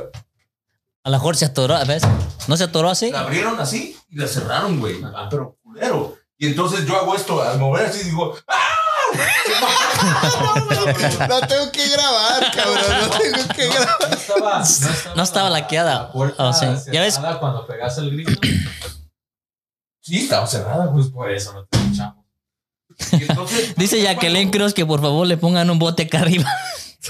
A 1.06 1.10
lo 1.12 1.18
mejor 1.18 1.38
se 1.38 1.46
atoró, 1.46 1.78
¿ves? 1.86 2.02
¿No 2.48 2.58
se 2.58 2.64
atoró 2.64 2.90
así? 2.90 3.12
la 3.12 3.20
abrieron 3.22 3.60
así 3.60 3.96
y 4.10 4.18
la 4.18 4.28
cerraron, 4.28 4.80
güey. 4.80 5.02
Ah, 5.16 5.28
pero 5.30 5.56
culero. 5.64 6.18
Y 6.38 6.48
entonces 6.48 6.86
yo 6.86 6.96
hago 6.98 7.16
esto, 7.16 7.42
al 7.42 7.60
mover 7.60 7.86
así, 7.86 8.04
digo, 8.04 8.36
No 11.30 11.40
tengo 11.48 11.72
que 11.72 11.88
grabar, 11.90 12.52
cabrón. 12.54 12.84
No 13.02 13.10
tengo 13.18 13.48
que 13.56 13.68
grabar. 13.68 13.98
No 14.10 14.16
estaba, 14.16 14.58
no 14.58 14.64
estaba, 14.64 15.16
No 15.16 15.24
estaba 15.24 15.50
laqueada. 15.50 15.94
La 15.94 16.12
puerta 16.12 16.44
Oh, 16.50 16.54
sí. 16.54 16.66
¿Ya 16.92 17.02
ves? 17.02 17.20
cuando 17.40 17.66
pegaste 17.68 18.02
el 18.02 18.12
grito. 18.12 18.32
sí, 20.02 20.18
estaba 20.24 20.48
cerrada. 20.48 20.92
Pues 20.92 21.08
por 21.08 21.32
eso 21.32 21.54
no 21.54 21.66
te 21.66 21.78
escuchamos. 21.78 22.26
Y 23.12 23.24
entonces, 23.24 23.76
Dice 23.78 24.02
Jacqueline 24.02 24.50
Cruz 24.52 24.74
que 24.74 24.86
por 24.86 25.02
favor 25.02 25.28
le 25.28 25.38
pongan 25.38 25.70
un 25.70 25.80
bote 25.80 26.04
acá 26.04 26.20
arriba. 26.22 26.50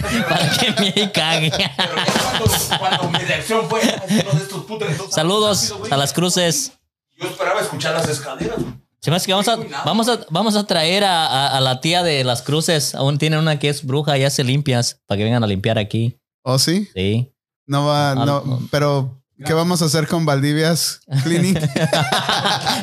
para 0.30 0.50
que 0.58 0.72
me 0.82 1.12
cague. 1.12 1.52
Cuando, 1.52 2.80
cuando 2.80 3.10
mi 3.20 3.26
reacción 3.26 3.70
fue 3.70 3.82
uno 3.82 4.32
de 4.32 4.44
estos 4.44 4.66
putos. 4.66 4.88
Saludos 5.12 5.70
rápido, 5.72 5.94
a 5.94 5.98
las 5.98 6.14
cruces. 6.14 6.72
Yo 7.18 7.28
esperaba 7.28 7.62
escuchar 7.62 7.94
las 7.94 8.08
escaleras. 8.10 8.58
Se 9.02 9.12
me 9.12 9.18
hace 9.18 9.28
que 9.28 9.34
vamos 9.34 9.48
a, 9.48 9.58
vamos 9.86 10.10
a, 10.10 10.20
vamos 10.32 10.56
a 10.56 10.66
traer 10.66 11.04
a, 11.04 11.26
a- 11.28 11.58
a 11.58 11.62
la 11.62 11.80
tía 11.80 12.02
de 12.04 12.24
las 12.24 12.42
cruces. 12.42 12.96
Aún 12.96 13.18
tienen 13.20 13.40
una 13.40 13.60
que 13.60 13.70
es 13.70 13.86
bruja 13.86 14.18
y 14.18 14.24
hace 14.24 14.44
limpias 14.44 15.00
para 15.06 15.18
que 15.20 15.24
vengan 15.26 15.44
a 15.44 15.48
limpiar 15.48 15.78
aquí. 15.78 16.20
¿Oh, 16.44 16.58
sí? 16.60 16.90
Sí. 16.96 17.32
No 17.68 17.86
va, 17.86 18.12
Ah, 18.12 18.16
no. 18.16 18.26
no. 18.46 18.68
Pero, 18.72 19.22
¿qué 19.46 19.54
vamos 19.54 19.82
a 19.82 19.86
hacer 19.86 20.08
con 20.08 20.26
Valdivia's 20.26 21.02
Clinic? 21.24 21.60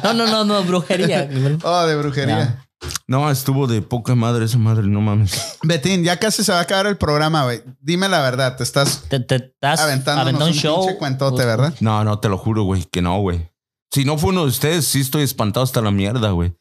No, 0.04 0.14
no, 0.14 0.26
no, 0.26 0.44
no, 0.44 0.62
brujería. 0.64 1.28
Oh, 1.64 1.86
de 1.86 1.96
brujería. 1.96 2.64
No, 3.06 3.30
estuvo 3.30 3.66
de 3.66 3.82
poca 3.82 4.14
madre 4.14 4.44
esa 4.46 4.58
madre, 4.58 4.84
no 4.86 5.00
mames. 5.00 5.58
Betín, 5.62 6.02
ya 6.04 6.18
casi 6.18 6.42
se 6.44 6.52
va 6.52 6.58
a 6.58 6.62
acabar 6.62 6.86
el 6.86 6.96
programa, 6.96 7.44
güey. 7.44 7.62
Dime 7.80 8.08
la 8.08 8.20
verdad, 8.22 8.56
te 8.56 8.62
estás 8.62 9.04
Te, 9.08 9.20
te 9.20 9.36
estás 9.36 9.80
aventando 9.80 10.30
un 10.30 10.42
un 10.42 10.52
show. 10.52 10.80
pinche 10.84 10.98
cuentote, 10.98 11.44
¿verdad? 11.44 11.74
No, 11.80 12.02
no, 12.04 12.18
te 12.18 12.28
lo 12.28 12.38
juro, 12.38 12.64
güey, 12.64 12.84
que 12.84 13.02
no, 13.02 13.20
güey. 13.20 13.50
Si 13.90 14.04
no 14.04 14.16
fue 14.18 14.30
uno 14.30 14.42
de 14.42 14.48
ustedes, 14.48 14.86
sí 14.86 15.00
estoy 15.00 15.22
espantado 15.22 15.64
hasta 15.64 15.80
la 15.82 15.90
mierda, 15.90 16.30
güey. 16.30 16.56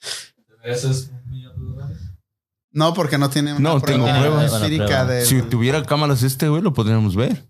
Eso 0.63 0.91
es 0.91 1.09
un 1.13 1.29
millón 1.31 1.55
de 1.57 1.65
dólares. 1.73 1.97
No, 2.71 2.93
porque 2.93 3.17
no 3.17 3.29
tiene 3.29 3.53
una 3.53 3.61
No, 3.73 3.79
prueba 3.79 4.05
tengo 4.05 4.19
pruebas. 4.19 4.53
empírica 4.53 5.05
de- 5.05 5.25
Si 5.25 5.41
tuviera 5.43 5.81
cámaras 5.83 6.23
este, 6.23 6.49
güey, 6.49 6.61
lo 6.61 6.73
podríamos 6.73 7.15
ver. 7.15 7.49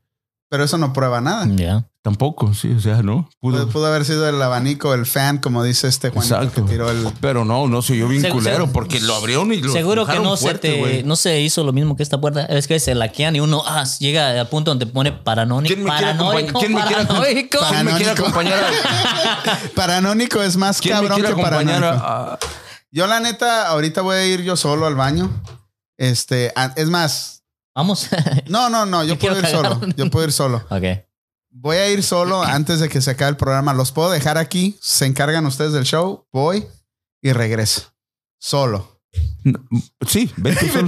Pero 0.50 0.64
eso 0.64 0.78
no 0.78 0.94
prueba 0.94 1.20
nada. 1.22 1.48
Ya. 1.56 1.88
Tampoco, 2.04 2.52
sí, 2.56 2.74
o 2.74 2.80
sea, 2.80 3.04
no. 3.04 3.30
Pudo. 3.40 3.70
Pudo, 3.70 3.86
haber 3.86 4.06
sido 4.06 4.28
el 4.28 4.42
abanico, 4.42 4.96
el 4.96 5.06
fan, 5.06 5.38
como 5.38 5.64
dice 5.64 5.88
este 5.88 6.10
Juanito 6.10 6.36
Exacto. 6.36 6.66
que 6.66 6.72
tiró 6.72 6.90
el. 6.90 7.08
Pero 7.22 7.46
no, 7.46 7.68
no 7.68 7.84
se 7.84 7.94
oyó 7.94 8.08
bien 8.08 8.24
Segu- 8.24 8.32
culero 8.32 8.72
porque 8.74 9.00
lo 9.00 9.14
abrieron 9.14 9.54
y 9.54 9.58
lo 9.62 9.72
Seguro 9.72 10.08
que 10.08 10.20
no 10.20 10.36
se 10.36 10.56
te 10.56 11.04
no 11.04 11.16
se 11.16 11.40
hizo 11.42 11.64
lo 11.64 11.74
mismo 11.74 11.96
que 11.96 12.02
esta 12.02 12.20
puerta. 12.20 12.46
Es 12.46 12.68
que 12.68 12.80
se 12.80 12.96
laquean 12.96 13.36
y 13.36 13.40
uno 13.40 13.62
ah, 13.68 13.84
llega 14.00 14.32
al 14.42 14.50
punto 14.50 14.72
donde 14.72 14.88
pone 14.88 15.12
paranoico. 15.12 15.68
¿Quién 15.68 15.84
me 15.84 15.92
quiere 15.92 16.14
Paranoico. 16.16 16.50
acompañar? 16.58 16.60
¿Quién 16.60 16.74
me 16.74 16.82
quiere 16.88 17.04
acom- 17.04 17.08
paranoico. 17.08 17.60
¿Quién 17.70 17.86
me 17.86 17.92
quiere 17.94 18.16
Paranoico. 18.16 18.24
acompañar? 18.24 18.64
a- 19.46 19.60
Paranónico 19.76 20.42
es 20.42 20.58
más 20.58 20.82
¿Quién 20.82 20.96
me 20.96 21.02
cabrón 21.02 21.20
quiere 21.20 21.36
que 21.36 21.42
acompañar 21.42 21.82
paranoico. 21.82 22.06
a- 22.08 22.40
Yo, 22.90 23.06
la 23.06 23.20
neta, 23.20 23.68
ahorita 23.68 24.02
voy 24.02 24.16
a 24.16 24.26
ir 24.26 24.42
yo 24.42 24.56
solo 24.58 24.88
al 24.88 24.96
baño. 24.96 25.30
Este, 26.00 26.52
a- 26.56 26.74
es 26.76 26.90
más, 26.90 27.44
Vamos. 27.76 28.08
no, 28.48 28.70
no, 28.70 28.88
no, 28.88 29.04
yo 29.04 29.14
Yo 29.14 29.20
puedo 29.20 29.36
ir 29.38 29.44
cagar. 29.44 29.74
solo. 29.76 29.82
Yo 29.96 30.10
puedo 30.10 30.26
ir 30.26 30.32
solo. 30.32 30.58
ok. 30.72 30.84
Voy 31.54 31.78
a 31.78 31.90
ir 31.90 32.02
solo 32.04 32.42
antes 32.42 32.80
de 32.80 32.88
que 32.90 33.02
se 33.02 33.12
acabe 33.12 33.32
el 33.32 33.38
programa. 33.38 33.74
Los 33.74 33.92
puedo 33.92 34.10
dejar 34.10 34.38
aquí. 34.38 34.78
Se 34.82 35.06
encargan 35.06 35.46
ustedes 35.46 35.74
del 35.74 35.84
show. 35.84 36.26
Voy 36.32 36.66
y 37.22 37.34
regreso. 37.34 37.94
Solo. 38.40 39.02
Sí, 40.08 40.32
vete 40.38 40.72
solo. 40.72 40.88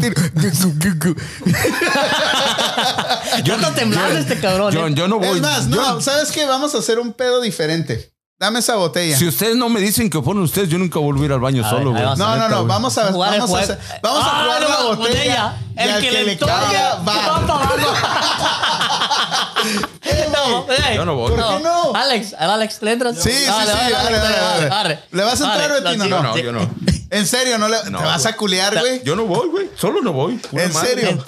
Yo 3.43 3.57
no 3.57 3.71
temblando 3.73 4.19
este 4.19 4.39
cabrón. 4.39 4.73
Yo, 4.73 4.87
eh. 4.87 4.93
yo 4.93 5.07
no 5.07 5.19
voy. 5.19 5.27
Es 5.37 5.41
más, 5.41 5.67
yo- 5.69 5.75
no, 5.75 6.01
¿sabes 6.01 6.31
qué? 6.31 6.45
Vamos 6.45 6.73
a 6.75 6.77
hacer 6.79 6.99
un 6.99 7.13
pedo 7.13 7.41
diferente. 7.41 8.12
Dame 8.43 8.59
esa 8.59 8.75
botella. 8.75 9.17
Si 9.17 9.25
ustedes 9.25 9.55
no 9.55 9.69
me 9.69 9.79
dicen 9.79 10.09
que 10.09 10.21
fueron 10.21 10.43
ustedes, 10.43 10.67
yo 10.67 10.77
nunca 10.77 10.99
volví 10.99 11.21
a 11.21 11.25
ir 11.27 11.31
al 11.31 11.39
baño 11.39 11.65
A 11.65 11.69
solo, 11.69 11.91
güey. 11.91 12.03
No, 12.03 12.35
no, 12.35 12.49
no. 12.49 12.65
Vamos 12.65 12.97
a, 12.97 13.09
Jugar 13.13 13.35
el 13.35 13.39
vamos 13.39 13.57
a, 13.57 13.61
hacer- 13.63 13.79
vamos 14.01 14.21
a 14.21 14.29
jugar 14.29 14.61
no, 14.61 14.67
la 14.67 14.79
la 14.79 14.83
botella. 14.83 15.57
El 15.77 15.89
al 15.91 16.01
que 16.01 16.11
le 16.11 16.35
toque, 16.35 16.51
va. 17.07 17.41
No. 17.47 17.61
Yo 20.93 21.05
no 21.05 21.15
voy. 21.15 21.31
¿Por 21.31 21.39
qué 21.57 21.63
no? 21.63 21.95
Alex, 21.95 22.33
al 22.37 22.51
Alex, 22.51 22.81
¿le 22.81 22.91
entras? 22.91 23.15
Sí, 23.17 23.31
sí, 23.31 23.45
Dale, 23.45 23.71
sí, 23.71 23.77
dale, 23.93 24.17
dale, 24.17 24.67
dale. 24.67 24.99
¿Le 25.11 25.23
vas 25.23 25.39
a 25.41 25.53
entrar, 25.53 25.77
sí, 25.93 25.97
no? 25.97 26.05
Yo 26.05 26.21
no, 26.21 26.37
yo 26.37 26.51
no. 26.67 26.69
En 27.11 27.25
serio, 27.25 27.57
no 27.57 27.69
le, 27.69 27.77
No, 27.91 27.99
te 27.99 28.03
vas 28.03 28.25
a 28.25 28.29
güey. 28.31 28.35
culiar, 28.37 28.77
güey. 28.77 29.01
Yo 29.05 29.15
no 29.15 29.23
voy, 29.25 29.47
güey. 29.47 29.69
Solo 29.77 30.01
no 30.01 30.11
voy. 30.11 30.37
¿En 30.51 30.73
madre. 30.73 30.89
serio? 30.89 31.25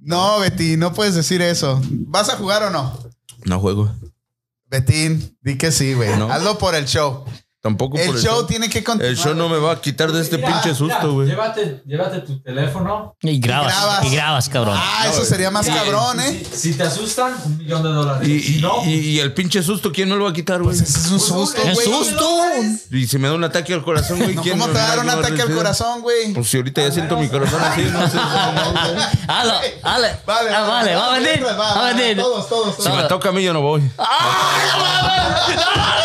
No, 0.00 0.38
Betín, 0.40 0.80
no 0.80 0.92
puedes 0.92 1.14
decir 1.14 1.40
eso. 1.40 1.80
¿Vas 1.88 2.28
a 2.28 2.36
jugar 2.36 2.62
o 2.64 2.68
no? 2.70 2.92
No 3.46 3.58
juego. 3.58 3.90
Betín, 4.72 5.36
di 5.42 5.58
que 5.58 5.70
sí, 5.70 5.92
güey. 5.92 6.16
No. 6.16 6.32
Hazlo 6.32 6.56
por 6.56 6.74
el 6.74 6.86
show. 6.86 7.26
Tampoco 7.62 7.96
por 7.96 8.16
El 8.16 8.20
show 8.20 8.44
tiene 8.44 8.68
que 8.68 8.82
continuar. 8.82 9.08
El 9.12 9.16
show 9.16 9.34
no 9.34 9.48
me 9.48 9.56
va 9.56 9.70
a 9.72 9.80
quitar 9.80 10.10
de 10.10 10.20
este 10.20 10.36
Mira, 10.36 10.48
pinche 10.50 10.74
susto, 10.74 11.12
güey. 11.12 11.28
Llévate, 11.28 11.80
llévate 11.86 12.18
tu 12.22 12.42
teléfono. 12.42 13.14
Y 13.22 13.38
grabas, 13.38 13.72
grabas. 13.72 14.04
y 14.04 14.10
grabas, 14.10 14.48
cabrón. 14.48 14.76
Ah, 14.76 15.06
eso 15.08 15.24
sería 15.24 15.48
más 15.52 15.68
cabrón, 15.68 16.18
¿eh? 16.18 16.44
Si, 16.52 16.72
si 16.72 16.74
te 16.76 16.82
asustan, 16.82 17.34
un 17.46 17.58
millón 17.58 17.84
de 17.84 17.88
dólares. 17.90 18.28
Y, 18.28 18.40
si 18.40 18.58
y, 18.58 18.60
no, 18.62 18.84
y- 18.84 18.90
y 18.94 19.20
el 19.20 19.32
pinche 19.32 19.62
susto, 19.62 19.92
¿quién 19.92 20.08
me 20.08 20.16
lo 20.16 20.24
va 20.24 20.30
a 20.30 20.32
quitar, 20.32 20.60
güey? 20.60 20.74
Ese 20.74 20.82
es 20.82 21.06
un 21.12 21.20
susto, 21.20 21.62
¡Qué 21.62 21.72
güey. 21.72 21.86
susto! 21.86 22.28
Y 22.90 23.06
si 23.06 23.18
me 23.18 23.28
da 23.28 23.34
un 23.34 23.44
ataque 23.44 23.72
al 23.74 23.84
corazón, 23.84 24.18
güey, 24.18 24.34
No, 24.34 24.42
¿quién 24.42 24.58
¿Cómo 24.58 24.72
te 24.72 24.78
va 24.80 24.84
a 24.84 24.88
dar 24.96 24.98
un 25.04 25.10
ataque 25.10 25.42
al 25.42 25.54
corazón, 25.54 26.02
güey? 26.02 26.32
Pues 26.34 26.48
si 26.48 26.56
ahorita 26.56 26.82
ya 26.82 26.90
siento 26.90 27.16
mi 27.16 27.28
corazón 27.28 27.62
así, 27.62 27.82
no 27.82 28.08
sé. 28.10 28.18
Halo, 29.28 29.52
dale. 29.84 30.16
Vale, 30.26 30.48
Ah, 30.52 30.62
vale, 30.66 30.96
va 30.96 31.14
a 31.14 31.18
venir. 31.20 31.44
Va, 31.46 31.52
Va 31.56 31.88
a 31.90 31.92
venir. 31.92 32.16
Todos, 32.16 32.48
todos, 32.48 32.74
Si 32.82 32.88
me 32.90 33.04
toca 33.04 33.28
a 33.28 33.32
mí, 33.32 33.44
yo 33.44 33.52
no 33.52 33.60
voy. 33.62 33.82
¡Ah, 33.98 35.38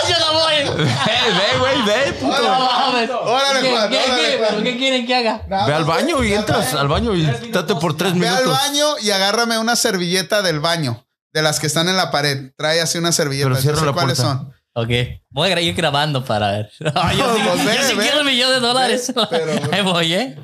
no! 0.10 0.20
¡No 0.20 0.34
no 0.34 0.40
voy! 0.40 0.56
Ve, 0.78 0.84
ve, 0.86 1.60
güey, 1.60 1.82
ve, 1.86 2.14
puto. 2.14 2.42
¡No 2.42 2.60
mames! 2.60 3.10
Órale, 3.10 3.62
¿Qué, 3.62 3.70
Juan, 3.72 3.90
qué, 3.90 3.98
órale, 3.98 4.22
qué? 4.22 4.38
Juan. 4.38 4.50
¿Pero 4.52 4.64
qué 4.64 4.78
quieren 4.78 5.06
que 5.08 5.16
haga? 5.16 5.42
Ve 5.66 5.74
al 5.74 5.84
baño 5.86 6.24
y 6.24 6.34
entras 6.34 6.74
al 6.74 6.88
baño 6.88 7.16
y 7.16 7.24
date 7.52 7.76
por 7.76 7.96
tres 7.98 8.18
Ve 8.18 8.28
al 8.28 8.36
minutos. 8.44 8.60
baño 8.62 8.86
y 9.02 9.12
agárrame 9.12 9.58
una 9.60 9.76
servilleta 9.76 10.42
del 10.42 10.60
baño. 10.60 11.04
De 11.34 11.42
las 11.42 11.60
que 11.60 11.68
están 11.68 11.88
en 11.90 11.98
la 11.98 12.10
pared. 12.10 12.52
Trae 12.58 12.82
así 12.82 12.98
una 12.98 13.12
servilleta. 13.12 13.46
Pero 13.50 13.56
Yo 13.58 13.62
cierra 13.62 13.80
sé 13.80 13.86
la 13.86 13.94
cuáles 13.94 14.20
puerta. 14.20 14.38
son. 14.40 14.54
Ok. 14.74 14.90
Voy 15.30 15.52
a 15.52 15.60
ir 15.62 15.76
grabando 15.76 16.24
para 16.24 16.52
ver. 16.52 16.72
Ay, 16.96 17.18
yo 17.18 17.36
sí, 17.36 17.42
pues 17.46 17.66
ve, 17.66 17.76
yo 17.76 17.84
sí 17.84 17.96
ve. 17.96 18.02
quiero 18.04 18.20
un 18.22 18.26
millón 18.26 18.50
de 18.52 18.60
dólares. 18.60 19.14
Pero- 19.30 19.62
Ahí 19.74 19.82
voy, 19.82 20.14
¿eh? 20.14 20.36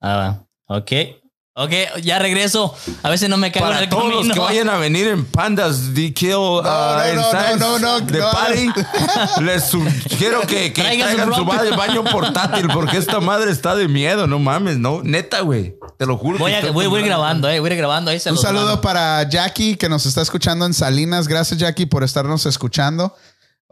Ah, 0.00 0.16
va. 0.68 0.76
Ok. 0.78 0.90
Ok, 1.62 1.72
ya 2.02 2.18
regreso. 2.18 2.74
A 3.02 3.10
veces 3.10 3.28
no 3.28 3.36
me 3.36 3.52
cago 3.52 3.66
en 3.66 3.72
Para 3.72 3.84
el 3.84 3.90
todos 3.90 4.04
los 4.04 4.14
camino. 4.20 4.34
que 4.34 4.40
vayan 4.40 4.68
a 4.70 4.76
venir 4.78 5.08
en 5.08 5.26
Pandas, 5.26 5.94
DQ, 5.94 6.22
uh, 6.38 6.62
no, 6.62 7.04
en 7.04 7.16
no, 7.16 7.56
no, 7.58 7.78
no, 7.78 8.00
de 8.00 8.18
no. 8.18 8.30
party, 8.30 8.68
les 9.42 9.64
sugiero 9.68 10.40
que, 10.42 10.72
que 10.72 10.80
Traigan 10.82 11.34
su 11.34 11.44
baño 11.44 12.02
portátil 12.04 12.66
porque 12.72 12.96
esta 12.96 13.20
madre 13.20 13.50
está 13.50 13.76
de 13.76 13.88
miedo, 13.88 14.26
no 14.26 14.38
mames, 14.38 14.78
no, 14.78 15.02
neta, 15.02 15.40
güey, 15.40 15.76
te 15.98 16.06
lo 16.06 16.16
juro. 16.16 16.38
Voy 16.38 16.54
a, 16.54 16.70
voy, 16.70 16.86
voy 16.86 17.02
grabando, 17.02 17.48
eh. 17.50 17.60
Voy 17.60 17.68
grabando. 17.76 18.10
Ahí 18.10 18.18
se 18.18 18.30
Un 18.30 18.38
saludo 18.38 18.64
mando. 18.66 18.80
para 18.80 19.28
Jackie 19.28 19.76
que 19.76 19.88
nos 19.90 20.06
está 20.06 20.22
escuchando 20.22 20.64
en 20.64 20.72
Salinas. 20.72 21.28
Gracias, 21.28 21.60
Jackie, 21.60 21.84
por 21.84 22.04
estarnos 22.04 22.46
escuchando. 22.46 23.14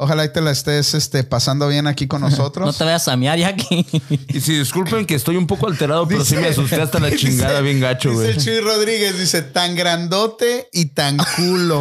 Ojalá 0.01 0.25
y 0.25 0.33
te 0.33 0.41
la 0.41 0.53
estés 0.53 0.95
este, 0.95 1.25
pasando 1.25 1.67
bien 1.67 1.89
aquí 1.89 2.07
con 2.07 2.21
nosotros. 2.29 2.65
No 2.67 2.73
te 2.73 2.85
vayas 2.85 3.07
a 3.09 3.17
ya 3.37 3.49
aquí. 3.49 3.85
Y 4.29 4.41
si 4.41 4.57
disculpen 4.59 5.05
que 5.07 5.15
estoy 5.17 5.37
un 5.37 5.47
poco 5.47 5.67
alterado, 5.67 6.07
pero 6.07 6.25
sí 6.25 6.37
me 6.37 6.49
asusté 6.49 6.81
hasta 6.81 7.01
la 7.01 7.11
chingada 7.17 7.51
dice- 7.55 7.63
bien 7.63 7.81
gacho, 7.81 8.11
Dice 8.11 8.23
güey. 8.23 8.31
el 8.37 8.45
Chuy 8.45 8.61
Rodríguez, 8.61 9.19
dice, 9.19 9.43
tan 9.43 9.75
grandote 9.75 10.69
y 10.73 10.87
tan 10.87 11.17
culo. 11.37 11.81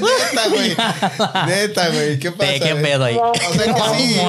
Neta, 0.00 0.48
güey. 0.48 0.76
Neta, 1.46 1.88
güey. 1.88 2.18
¿Qué 2.18 2.32
pasa? 2.32 2.52
¿Qué 2.60 2.74
pedo 2.74 3.04
ahí? 3.04 3.16
O 3.16 3.32
sea 3.34 3.74
que 3.74 3.80
sí. 3.98 4.20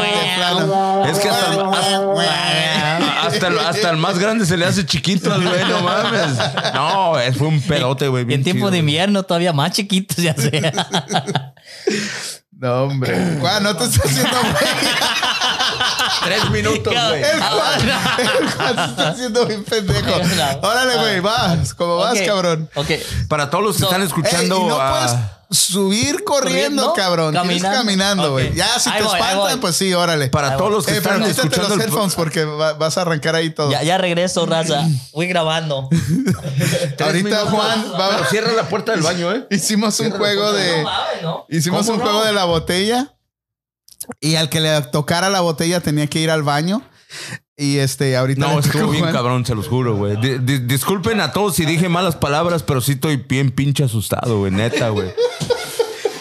Es 1.12 1.20
que 1.20 1.30
hasta, 1.30 1.52
hasta, 1.70 3.28
hasta 3.28 3.48
el, 3.48 3.60
hasta 3.60 3.90
el 3.90 3.98
más 3.98 4.18
grande 4.20 4.46
se 4.46 4.56
le 4.58 4.66
hace 4.66 4.86
chiquito, 4.86 5.30
güey, 5.30 5.66
no 5.70 5.82
mames. 5.82 6.38
No, 6.74 7.20
es- 7.20 7.38
fue 7.38 7.48
un 7.48 7.62
pedote, 7.62 8.08
güey. 8.08 8.24
En 8.34 8.44
tiempo 8.44 8.60
chido, 8.68 8.72
de 8.72 8.78
invierno 8.80 9.24
todavía 9.24 9.54
más 9.58 9.72
chiquitos 9.72 10.18
ya 10.18 10.34
sea. 10.36 11.54
No, 12.60 12.84
hombre. 12.86 13.38
Juan, 13.40 13.62
no 13.62 13.76
te 13.76 13.84
estás 13.84 14.06
haciendo 14.06 14.36
güey. 14.42 14.54
Tres 16.24 16.50
minutos, 16.50 16.92
güey. 16.92 17.24
El 17.24 17.40
Juan, 17.44 17.82
el 18.40 18.50
Juan 18.52 18.76
se 18.76 18.86
está 18.86 19.10
haciendo 19.10 19.46
bien 19.46 19.64
pendejo. 19.64 20.12
Órale, 20.62 20.98
güey, 20.98 21.20
vas. 21.20 21.74
Como 21.76 21.98
vas, 21.98 22.20
cabrón. 22.26 22.68
Ok. 22.74 22.92
Para 23.28 23.50
todos 23.52 23.64
los 23.64 23.76
que 23.76 23.82
So- 23.82 23.86
están 23.88 24.02
escuchando, 24.02 24.62
y 24.62 24.66
no 24.66 24.82
ah, 24.82 24.92
puedes 24.92 25.37
subir 25.50 26.24
corriendo, 26.24 26.92
¿Corriendo? 26.92 26.94
cabrón. 26.94 27.32
Tienes 27.34 27.62
Caminando. 27.64 27.78
caminando, 27.80 28.32
güey. 28.32 28.54
Ya, 28.54 28.80
si 28.80 28.90
Ahí 28.90 28.98
te 28.98 29.04
voy, 29.04 29.18
espantan, 29.20 29.60
pues 29.62 29.76
sí, 29.76 29.94
órale. 29.94 30.28
para 30.30 30.58
todos 30.58 30.72
los 30.72 30.86
que 30.86 30.98
Eh, 30.98 31.02
pero 31.02 31.16
están 31.16 31.30
escuchando 31.30 31.70
los 31.70 31.78
el 31.78 31.84
headphones 31.90 32.16
porque 32.16 32.44
va- 32.46 32.74
vas 32.74 32.98
a 32.98 33.02
arrancar 33.02 33.36
ahí 33.36 33.50
todo. 33.52 33.72
Ya, 33.72 33.82
ya 33.84 33.98
regreso, 33.98 34.46
raza. 34.46 34.86
Voy 35.14 35.28
grabando. 35.28 35.90
Ahorita, 37.00 37.46
Juan, 37.46 37.92
va- 38.00 38.26
cierra 38.30 38.52
la 38.54 38.68
puerta 38.70 38.92
del 38.92 39.02
baño, 39.02 39.32
¿eh? 39.32 39.48
hicimos 39.50 40.00
un 40.00 40.12
juego 40.12 40.52
de... 40.54 40.86
Hicimos 41.50 41.86
¿Cómo 41.86 41.94
un 41.94 42.00
no? 42.00 42.04
juego 42.06 42.26
de 42.26 42.34
la 42.34 42.46
botella 42.46 43.14
y 44.20 44.36
al 44.36 44.50
que 44.50 44.60
le 44.62 44.82
tocara 44.84 45.30
la 45.30 45.42
botella 45.42 45.80
tenía 45.82 46.08
que 46.08 46.20
ir 46.20 46.30
al 46.32 46.44
baño. 46.44 46.82
Y 47.60 47.80
este, 47.80 48.16
ahorita 48.16 48.40
No, 48.40 48.60
estuvo 48.60 48.92
bien 48.92 49.02
Juan. 49.06 49.14
cabrón, 49.16 49.44
se 49.46 49.56
los 49.56 49.68
juro, 49.68 49.96
güey. 49.96 50.16
Di- 50.18 50.38
di- 50.38 50.60
disculpen 50.60 51.20
a 51.22 51.32
todos 51.32 51.56
si 51.56 51.66
dije 51.66 51.90
malas 51.90 52.16
palabras, 52.16 52.62
pero 52.62 52.82
sí 52.82 52.92
estoy 52.92 53.16
bien 53.18 53.50
pinche 53.50 53.84
asustado, 53.84 54.38
güey. 54.38 54.52
Neta, 54.52 54.90
güey. 54.90 55.12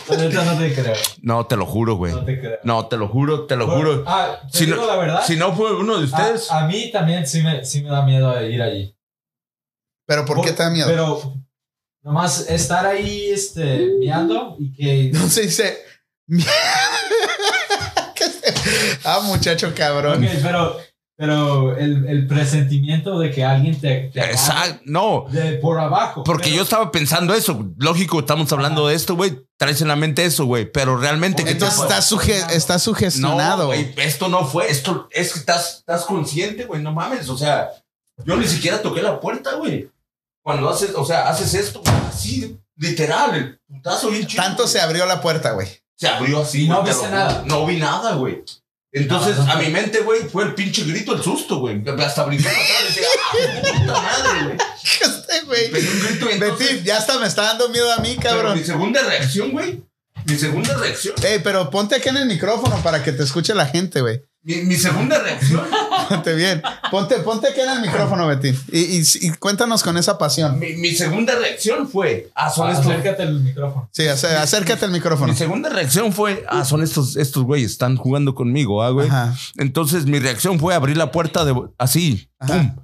neta 0.08 0.44
no 0.44 0.56
te 0.58 0.72
creo. 0.74 0.94
No, 1.20 1.44
te 1.46 1.56
lo 1.56 1.66
juro, 1.66 1.96
güey. 1.96 2.14
No 2.14 2.24
te 2.24 2.40
creo. 2.40 2.58
No, 2.64 2.86
te 2.86 2.96
lo 2.96 3.08
juro, 3.08 3.44
te 3.44 3.54
lo 3.54 3.68
juro. 3.68 4.02
Ah, 4.06 4.38
te 4.50 4.58
Si 4.58 4.64
digo 4.64 4.78
no, 4.78 4.86
la 4.86 4.96
verdad. 4.96 5.22
si 5.26 5.36
no 5.36 5.54
fue 5.54 5.76
uno 5.76 5.98
de 5.98 6.04
ustedes, 6.06 6.50
A, 6.50 6.60
a 6.60 6.66
mí 6.68 6.90
también 6.90 7.26
sí 7.26 7.42
me, 7.42 7.62
sí 7.66 7.82
me 7.82 7.90
da 7.90 8.00
miedo 8.02 8.42
ir 8.48 8.62
allí. 8.62 8.96
Pero 10.06 10.24
¿por 10.24 10.40
qué 10.40 10.52
te 10.52 10.62
da 10.62 10.70
miedo? 10.70 10.86
Pero 10.88 11.34
nomás 12.02 12.48
estar 12.48 12.86
ahí 12.86 13.28
este, 13.30 13.90
miando 13.98 14.56
y 14.58 14.72
que 14.72 15.10
No 15.18 15.28
se 15.28 15.42
dice... 15.42 15.76
ah, 19.04 19.20
muchacho 19.24 19.72
cabrón. 19.76 20.24
Ok, 20.24 20.30
pero 20.42 20.78
Pero 21.18 21.74
el, 21.78 22.06
el 22.08 22.26
presentimiento 22.26 23.18
de 23.18 23.30
que 23.30 23.42
alguien 23.42 23.80
te, 23.80 24.10
te 24.12 24.20
Exacto. 24.20 24.82
No. 24.84 25.24
de 25.30 25.52
por 25.54 25.80
abajo. 25.80 26.22
Porque 26.24 26.44
Pero- 26.44 26.56
yo 26.56 26.62
estaba 26.64 26.92
pensando 26.92 27.32
eso. 27.32 27.66
Lógico, 27.78 28.20
estamos 28.20 28.52
hablando 28.52 28.86
de 28.88 28.94
esto, 28.94 29.16
güey. 29.16 29.38
Traes 29.56 29.80
en 29.80 29.88
la 29.88 29.96
mente 29.96 30.26
eso, 30.26 30.44
güey. 30.44 30.70
Pero 30.70 30.98
realmente. 30.98 31.42
¿qué 31.42 31.50
te 31.50 31.52
Entonces 31.52 31.80
pasa? 31.80 31.98
está, 32.00 32.16
suge- 32.16 32.50
está 32.52 32.74
No, 32.74 32.78
sugestionado. 32.80 33.66
güey, 33.66 33.94
esto 33.96 34.28
no 34.28 34.44
fue. 34.44 34.70
Esto 34.70 35.08
es 35.10 35.32
que 35.32 35.38
estás, 35.38 35.76
estás 35.78 36.04
consciente, 36.04 36.66
güey. 36.66 36.82
No 36.82 36.92
mames. 36.92 37.30
O 37.30 37.38
sea, 37.38 37.70
yo 38.26 38.36
ni 38.36 38.46
siquiera 38.46 38.82
toqué 38.82 39.00
la 39.00 39.18
puerta, 39.18 39.54
güey. 39.54 39.90
Cuando 40.42 40.68
haces, 40.68 40.92
o 40.94 41.04
sea, 41.06 41.28
haces 41.28 41.54
esto, 41.54 41.80
güey, 41.80 41.94
así, 42.08 42.58
literal, 42.76 43.34
el 43.34 43.58
putazo 43.66 44.10
bien 44.10 44.26
chido. 44.26 44.42
Tanto 44.42 44.66
se 44.68 44.80
abrió 44.80 45.06
la 45.06 45.20
puerta, 45.22 45.52
güey. 45.52 45.66
se 45.96 46.06
abrió 46.08 46.42
así. 46.42 46.66
Y 46.66 46.68
no 46.68 46.82
te 46.84 46.90
viste 46.90 47.08
nada. 47.10 47.42
No 47.46 47.64
vi 47.66 47.78
nada, 47.78 48.14
güey. 48.16 48.44
Entonces, 49.02 49.36
no. 49.36 49.50
a 49.52 49.56
mi 49.56 49.68
mente, 49.68 50.00
güey, 50.00 50.22
fue 50.22 50.44
el 50.44 50.54
pinche 50.54 50.84
grito, 50.84 51.14
el 51.14 51.22
susto, 51.22 51.58
güey. 51.58 51.82
Hasta 51.98 52.24
brinqué 52.24 52.44
para 52.44 52.56
atrás 52.56 52.80
y 52.82 52.86
decía, 52.86 53.08
¡ah, 53.22 53.78
puta 53.78 54.02
madre, 54.02 54.44
güey! 54.44 54.56
Este, 54.86 55.44
güey. 55.46 55.70
Pegué 55.70 55.90
un 55.90 56.00
grito 56.06 56.30
y 56.30 56.32
entonces- 56.34 56.84
ya 56.84 56.96
hasta 56.98 57.18
me 57.18 57.26
está 57.26 57.42
dando 57.42 57.68
miedo 57.68 57.92
a 57.92 57.98
mí, 57.98 58.16
Pero 58.20 58.30
cabrón. 58.36 58.58
mi 58.58 58.64
segunda 58.64 59.02
reacción, 59.02 59.50
güey. 59.50 59.82
Mi 60.24 60.36
segunda 60.36 60.74
reacción. 60.76 61.14
Ey, 61.22 61.40
pero 61.42 61.68
ponte 61.70 61.94
aquí 61.96 62.08
en 62.08 62.16
el 62.16 62.26
micrófono 62.26 62.76
para 62.82 63.02
que 63.02 63.12
te 63.12 63.22
escuche 63.22 63.54
la 63.54 63.66
gente, 63.66 64.00
güey. 64.00 64.22
Mi, 64.46 64.62
mi 64.62 64.76
segunda 64.76 65.18
reacción. 65.18 65.64
Ponte 66.08 66.34
bien. 66.36 66.62
Ponte, 66.88 67.16
ponte 67.16 67.48
aquí 67.48 67.58
en 67.60 67.68
el 67.68 67.80
micrófono, 67.80 68.28
Betín. 68.28 68.56
Y, 68.70 68.78
y- 69.00 69.02
y 69.22 69.30
cuéntanos 69.32 69.82
con 69.82 69.96
esa 69.96 70.16
pasión. 70.18 70.56
mi, 70.60 70.74
mi 70.76 70.92
segunda 70.92 71.34
reacción 71.36 71.88
fue. 71.88 72.30
Ah, 72.32 72.48
son 72.48 72.68
Ah, 72.68 72.72
estos. 72.72 72.86
Acércate 72.86 73.24
al 73.24 73.40
micrófono. 73.40 73.88
Sí, 73.90 74.06
acércate 74.06 74.84
al 74.84 74.92
micrófono. 74.92 75.32
Mi 75.32 75.36
segunda 75.36 75.68
reacción 75.68 76.12
fue. 76.12 76.44
Ah, 76.48 76.64
son 76.64 76.80
estos, 76.84 77.16
estos 77.16 77.42
güeyes, 77.42 77.72
están 77.72 77.96
jugando 77.96 78.36
conmigo, 78.36 78.84
ah, 78.84 78.90
güey. 78.90 79.08
Ajá. 79.08 79.34
Entonces 79.56 80.06
mi 80.06 80.20
reacción 80.20 80.60
fue 80.60 80.74
abrir 80.74 80.96
la 80.96 81.10
puerta 81.10 81.44
de 81.44 81.52
así, 81.76 82.28
Ajá. 82.38 82.54
pum. 82.54 82.76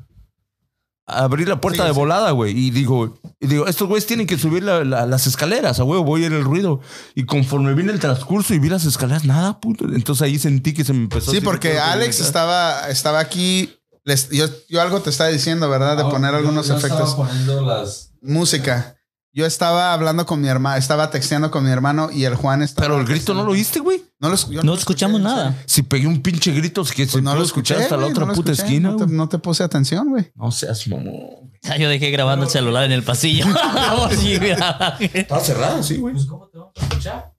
Abrir 1.07 1.49
la 1.49 1.61
puerta 1.61 1.83
Sí, 1.83 1.89
de 1.89 1.95
sí. 1.95 1.99
volada, 1.99 2.31
güey. 2.31 2.57
Y 2.57 2.71
digo, 2.71 3.19
y 3.41 3.49
digo, 3.49 3.67
estos 3.67 3.89
güeyes 3.89 4.07
tienen 4.07 4.27
que 4.27 4.39
subir 4.39 4.63
la- 4.63 4.85
la- 4.85 5.05
las 5.05 5.27
escaleras, 5.27 5.81
a 5.81 5.85
huevo, 5.85 6.05
voy 6.05 6.25
en 6.25 6.33
el 6.33 6.45
ruido. 6.45 6.81
Y 7.17 7.25
conforme 7.25 7.75
vine 7.75 7.93
el 7.93 7.99
transcurso 7.99 8.55
y 8.55 8.61
vi 8.61 8.69
las 8.69 8.85
escaleras, 8.85 9.25
nada, 9.25 9.59
puto. 9.61 9.85
Entonces 9.87 10.23
ahí 10.23 10.39
sentí 10.39 10.73
que 10.73 10.85
se 10.85 10.93
me 10.93 11.01
empezó 11.05 11.31
a 11.33 11.35
Sí, 11.35 11.41
porque 11.41 11.79
Alex 11.81 12.21
estaba, 12.21 12.89
estaba 12.89 13.19
aquí. 13.19 13.75
Les- 14.05 14.31
yo, 14.31 14.47
yo 14.69 14.81
algo 14.81 15.01
te 15.01 15.11
estaba 15.11 15.31
diciendo, 15.31 15.69
¿verdad? 15.69 15.97
De 15.97 16.05
Ah, 16.05 16.09
poner 16.09 16.31
yo- 16.33 16.37
algunos 16.39 16.69
yo 16.69 16.77
estaba 16.77 16.95
efectos. 16.95 17.15
poniendo 17.17 17.63
las. 17.63 18.13
Música. 18.23 18.97
Yo 19.35 19.47
estaba 19.47 19.95
hablando 19.95 20.27
con 20.27 20.41
mi 20.41 20.49
hermano, 20.49 20.77
estaba 20.77 21.11
texteando 21.11 21.51
con 21.51 21.65
mi 21.65 21.71
hermano 21.71 22.11
y 22.13 22.25
el 22.25 22.35
Juan 22.37 22.63
estaba. 22.63 22.87
Pero 22.89 23.01
el 23.01 23.07
grito 23.07 23.33
no 23.33 23.45
lo 23.45 23.53
oíste, 23.53 23.81
güey. 23.81 24.03
No, 24.23 24.29
lo, 24.29 24.63
No 24.63 24.75
escuchamos 24.75 25.21
escuché, 25.21 25.35
nada. 25.35 25.63
Si 25.67 25.83
pegué 25.83 26.07
un 26.07 26.23
pinche 26.23 26.53
grito, 26.53 26.83
es 26.83 26.93
que 26.93 27.07
se 27.07 27.13
Pues 27.13 27.25
no 27.25 27.33
pudo 27.33 27.41
lo 27.41 27.45
escuché 27.45 27.75
hasta 27.75 27.97
la 27.97 28.03
güey, 28.05 28.13
otra 28.13 28.27
no 28.27 28.35
puta 28.35 28.53
escuché, 28.53 28.69
esquina, 28.69 28.91
No 28.91 28.97
te, 28.97 29.05
güey. 29.05 29.17
no 29.17 29.29
te 29.29 29.39
puse 29.39 29.65
atención, 29.65 30.11
güey. 30.11 30.31
No 30.37 30.53
seas 30.53 30.87
mamón. 30.87 31.53
Ya 31.61 31.77
yo 31.79 31.89
dejé 31.89 32.13
grabando 32.13 32.45
el 32.45 32.51
celular 32.53 32.85
en 32.85 32.93
el 32.93 33.03
pasillo. 33.03 33.47
Estaba 35.01 35.41
cerrada, 35.41 35.83
sí, 35.83 35.97
güey. 35.97 36.15
Pues, 36.15 36.27
¿cómo 36.27 36.47
te 36.47 36.57
vamos 36.57 36.73
a 36.77 36.83
escuchar? 36.85 37.35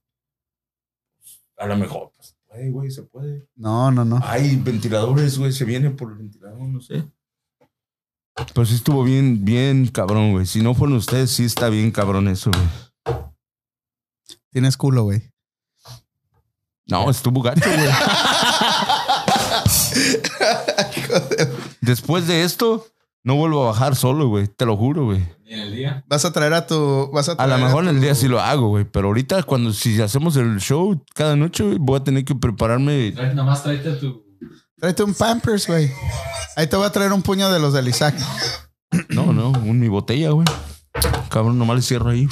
A 1.56 1.66
lo 1.66 1.76
mejor, 1.78 2.12
pues, 2.14 2.36
puede, 2.46 2.70
güey, 2.70 2.90
se 2.90 3.02
puede. 3.04 3.48
No, 3.56 3.90
no, 3.90 4.04
no. 4.04 4.20
Hay 4.22 4.54
ventiladores, 4.56 5.38
güey, 5.38 5.52
se 5.52 5.64
viene 5.64 5.88
por 5.88 6.12
el 6.12 6.18
ventilador, 6.18 6.60
no 6.60 6.82
sé. 6.82 7.02
Pero 8.52 8.66
sí 8.66 8.74
estuvo 8.74 9.04
bien, 9.04 9.42
bien 9.42 9.86
cabrón, 9.86 10.32
güey. 10.32 10.44
Si 10.44 10.60
no 10.60 10.74
fueron 10.74 10.98
ustedes, 10.98 11.30
sí 11.30 11.44
está 11.44 11.70
bien 11.70 11.90
cabrón 11.90 12.28
eso, 12.28 12.50
güey. 12.50 13.16
Tienes 14.50 14.76
culo, 14.76 15.04
güey. 15.04 15.30
No, 16.86 17.08
estuvo 17.10 17.40
gacho, 17.42 17.62
güey. 17.64 17.88
Después 21.80 22.26
de 22.26 22.42
esto, 22.44 22.86
no 23.22 23.36
vuelvo 23.36 23.64
a 23.64 23.66
bajar 23.68 23.96
solo, 23.96 24.28
güey. 24.28 24.48
Te 24.48 24.66
lo 24.66 24.76
juro, 24.76 25.06
güey. 25.06 25.26
Ni 25.44 25.52
en 25.54 25.60
el 25.60 25.74
día. 25.74 26.04
Vas 26.08 26.24
a 26.24 26.32
traer 26.32 26.52
a 26.54 26.66
tu. 26.66 27.10
Vas 27.12 27.28
a, 27.28 27.46
lo 27.46 27.58
mejor 27.58 27.84
en 27.84 27.90
el 27.90 27.96
tu- 27.96 28.02
día 28.02 28.14
sí 28.14 28.28
lo 28.28 28.40
hago, 28.40 28.68
güey. 28.68 28.84
Pero 28.84 29.08
ahorita, 29.08 29.42
cuando 29.44 29.72
si 29.72 30.00
hacemos 30.00 30.36
el 30.36 30.58
show 30.60 31.02
cada 31.14 31.36
noche, 31.36 31.64
güey, 31.64 31.78
voy 31.80 32.00
a 32.00 32.04
tener 32.04 32.24
que 32.24 32.34
prepararme. 32.34 33.14
Trae- 33.14 33.34
Nomás 33.34 33.62
tráete 33.62 33.92
tu. 33.92 34.22
Tráete 34.76 35.02
un 35.04 35.14
Pampers, 35.14 35.66
güey. 35.66 35.90
Ahí 36.56 36.66
te 36.66 36.76
voy 36.76 36.86
a 36.86 36.90
traer 36.92 37.12
un 37.12 37.22
puño 37.22 37.50
de 37.50 37.58
los 37.60 37.72
del 37.72 37.88
Isaac. 37.88 38.14
No, 39.08 39.32
no, 39.32 39.50
un, 39.50 39.80
mi 39.80 39.88
botella, 39.88 40.30
güey. 40.30 40.46
Cabrón, 41.28 41.58
nomás 41.58 41.76
le 41.76 41.82
cierro 41.82 42.10
ahí. 42.10 42.28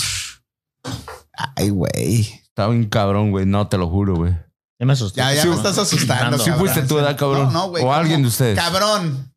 Ay, 1.57 1.71
güey. 1.71 2.42
Está 2.53 2.69
bien 2.69 2.85
cabrón, 2.89 3.31
güey. 3.31 3.47
No, 3.47 3.67
te 3.69 3.79
lo 3.79 3.89
juro, 3.89 4.15
güey. 4.17 4.33
Ya 4.79 4.87
me 4.87 4.93
asusté. 4.93 5.21
Ya, 5.21 5.33
ya 5.35 5.43
Sí, 5.43 5.49
me 5.49 5.55
estás 5.55 5.79
asustando. 5.79 6.39
Sí 6.39 6.51
cabrón. 6.51 6.59
fuiste 6.69 6.83
tú, 6.89 6.97
¿verdad, 6.97 7.17
cabrón? 7.17 7.47
No, 7.47 7.51
no, 7.53 7.69
güey. 7.71 7.83
O 7.83 7.87
¿cómo? 7.87 7.95
alguien 7.97 8.23
de 8.23 8.29
ustedes. 8.29 8.59
Cabrón. 8.59 9.33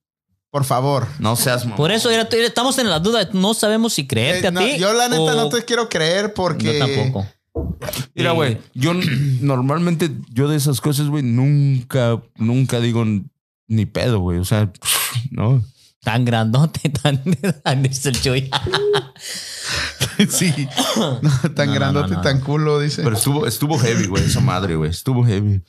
Por 0.52 0.64
favor. 0.64 1.08
No 1.20 1.36
seas 1.36 1.64
mamón. 1.66 1.78
Por 1.78 1.92
eso 1.92 2.10
era- 2.10 2.28
estamos 2.32 2.78
en 2.78 2.90
la 2.90 3.00
duda. 3.00 3.30
No 3.34 3.54
sabemos 3.54 3.94
si 3.94 4.08
creerte 4.08 4.48
Eh, 4.48 4.50
a 4.50 4.60
ti. 4.76 4.78
yo 4.80 4.94
la 4.94 5.08
neta 5.10 5.22
o- 5.22 5.36
no 5.36 5.50
te 5.50 5.64
quiero 5.66 5.88
creer 5.90 6.34
porque. 6.34 6.78
Yo 6.80 6.86
tampoco. 6.86 7.28
Mira, 8.16 8.32
Eh, 8.32 8.34
güey, 8.34 8.58
yo 8.74 8.92
n- 8.92 9.06
normalmente, 9.42 10.12
yo 10.30 10.48
de 10.50 10.58
esas 10.58 10.82
cosas, 10.82 11.08
güey, 11.08 11.24
nunca, 11.24 12.22
nunca 12.38 12.80
digo 12.80 13.06
ni 13.68 13.86
pedo, 13.86 14.20
güey. 14.20 14.40
O 14.40 14.46
sea, 14.46 14.72
no. 15.32 15.62
Tan 16.06 16.24
grandote, 16.24 16.88
tan, 17.04 17.20
tan 17.64 17.82
dice 17.84 18.10
el 18.10 18.22
Chuy. 18.22 18.50
sí. 20.30 20.68
No, 20.98 21.20
tan 21.20 21.56
No, 21.56 21.66
no, 21.66 21.74
grandote 21.74 22.14
no, 22.14 22.20
y 22.20 22.24
tan 22.24 22.40
culo, 22.42 22.80
dice. 22.80 23.02
Pero 23.04 23.18
estuvo, 23.18 23.48
estuvo 23.48 23.78
heavy, 23.80 24.06
güey, 24.06 24.24
esa 24.24 24.40
madre, 24.40 24.76
güey. 24.76 24.92
Estuvo 24.92 25.26
heavy. 25.26 25.64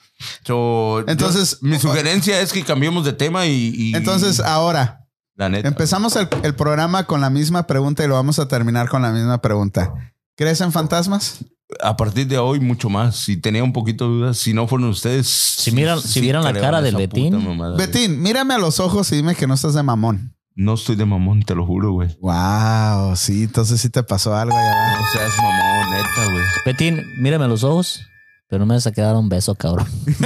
So, 0.45 1.03
Entonces- 1.09 1.59
yo- 1.63 1.69
mi 1.69 1.79
sugerencia 1.79 2.39
es 2.41 2.53
que 2.53 2.63
cambiemos 2.65 3.05
de 3.07 3.15
tema 3.15 3.47
y. 3.47 3.73
y- 3.75 3.95
Entonces, 3.97 4.41
ahora, 4.41 5.07
la 5.37 5.49
neta. 5.49 5.69
empezamos 5.69 6.15
el, 6.17 6.29
el 6.43 6.55
programa 6.55 7.05
con 7.05 7.21
la 7.23 7.31
misma 7.31 7.67
pregunta 7.67 8.05
y 8.05 8.09
lo 8.09 8.15
vamos 8.15 8.39
a 8.39 8.47
terminar 8.47 8.89
con 8.91 9.01
la 9.03 9.13
misma 9.13 9.41
pregunta. 9.41 10.13
¿Crees 10.37 10.61
en 10.61 10.71
fantasmas? 10.71 11.39
A 11.83 11.97
partir 11.97 12.27
de 12.29 12.39
hoy, 12.39 12.61
mucho 12.61 12.89
más. 12.89 13.17
Si 13.17 13.37
tenía 13.37 13.65
un 13.65 13.73
poquito 13.73 14.05
de 14.09 14.15
dudas, 14.15 14.39
si 14.39 14.53
no 14.55 14.69
fueron 14.69 14.89
ustedes. 14.89 15.27
Si 15.27 15.73
miran- 15.73 16.01
si 16.01 16.21
vieran 16.21 16.45
la 16.45 16.53
cara 16.53 16.81
del 16.81 16.95
Betín. 16.97 17.37
Betín, 17.77 18.23
mírame 18.23 18.55
a 18.55 18.59
los 18.59 18.79
ojos 18.81 19.11
y 19.13 19.17
dime 19.17 19.35
que 19.35 19.47
no 19.47 19.55
estás 19.55 19.75
de 19.75 19.83
mamón. 19.83 20.33
No 20.55 20.75
estoy 20.75 20.97
de 20.97 21.05
mamón, 21.05 21.43
te 21.43 21.55
lo 21.55 21.67
juro, 21.67 21.93
güey. 21.93 22.17
Wow, 22.21 23.15
sí, 23.17 23.43
entonces 23.45 23.81
sí 23.81 23.91
te 23.91 24.03
pasó 24.03 24.35
algo 24.35 24.57
allá. 24.57 24.97
No 24.99 25.05
seas 25.13 25.33
mamón, 25.37 25.91
neta, 25.91 26.31
güey. 26.33 26.45
Betín, 26.65 27.03
mírame 27.19 27.45
a 27.45 27.49
los 27.49 27.63
ojos. 27.65 28.01
Pero 28.49 28.61
no 28.61 28.67
me 28.67 28.75
vas 28.75 28.87
a 28.87 28.93
quedar 28.93 29.17
un 29.17 29.29
beso, 29.29 29.55
cabrón. 29.57 29.89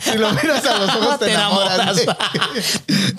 Si 0.00 0.18
lo 0.18 0.32
miras 0.32 0.64
a 0.66 0.78
los 0.78 0.88
ojos 0.96 1.18
te, 1.18 1.26
Te 1.26 1.32
enamoras. 1.34 2.00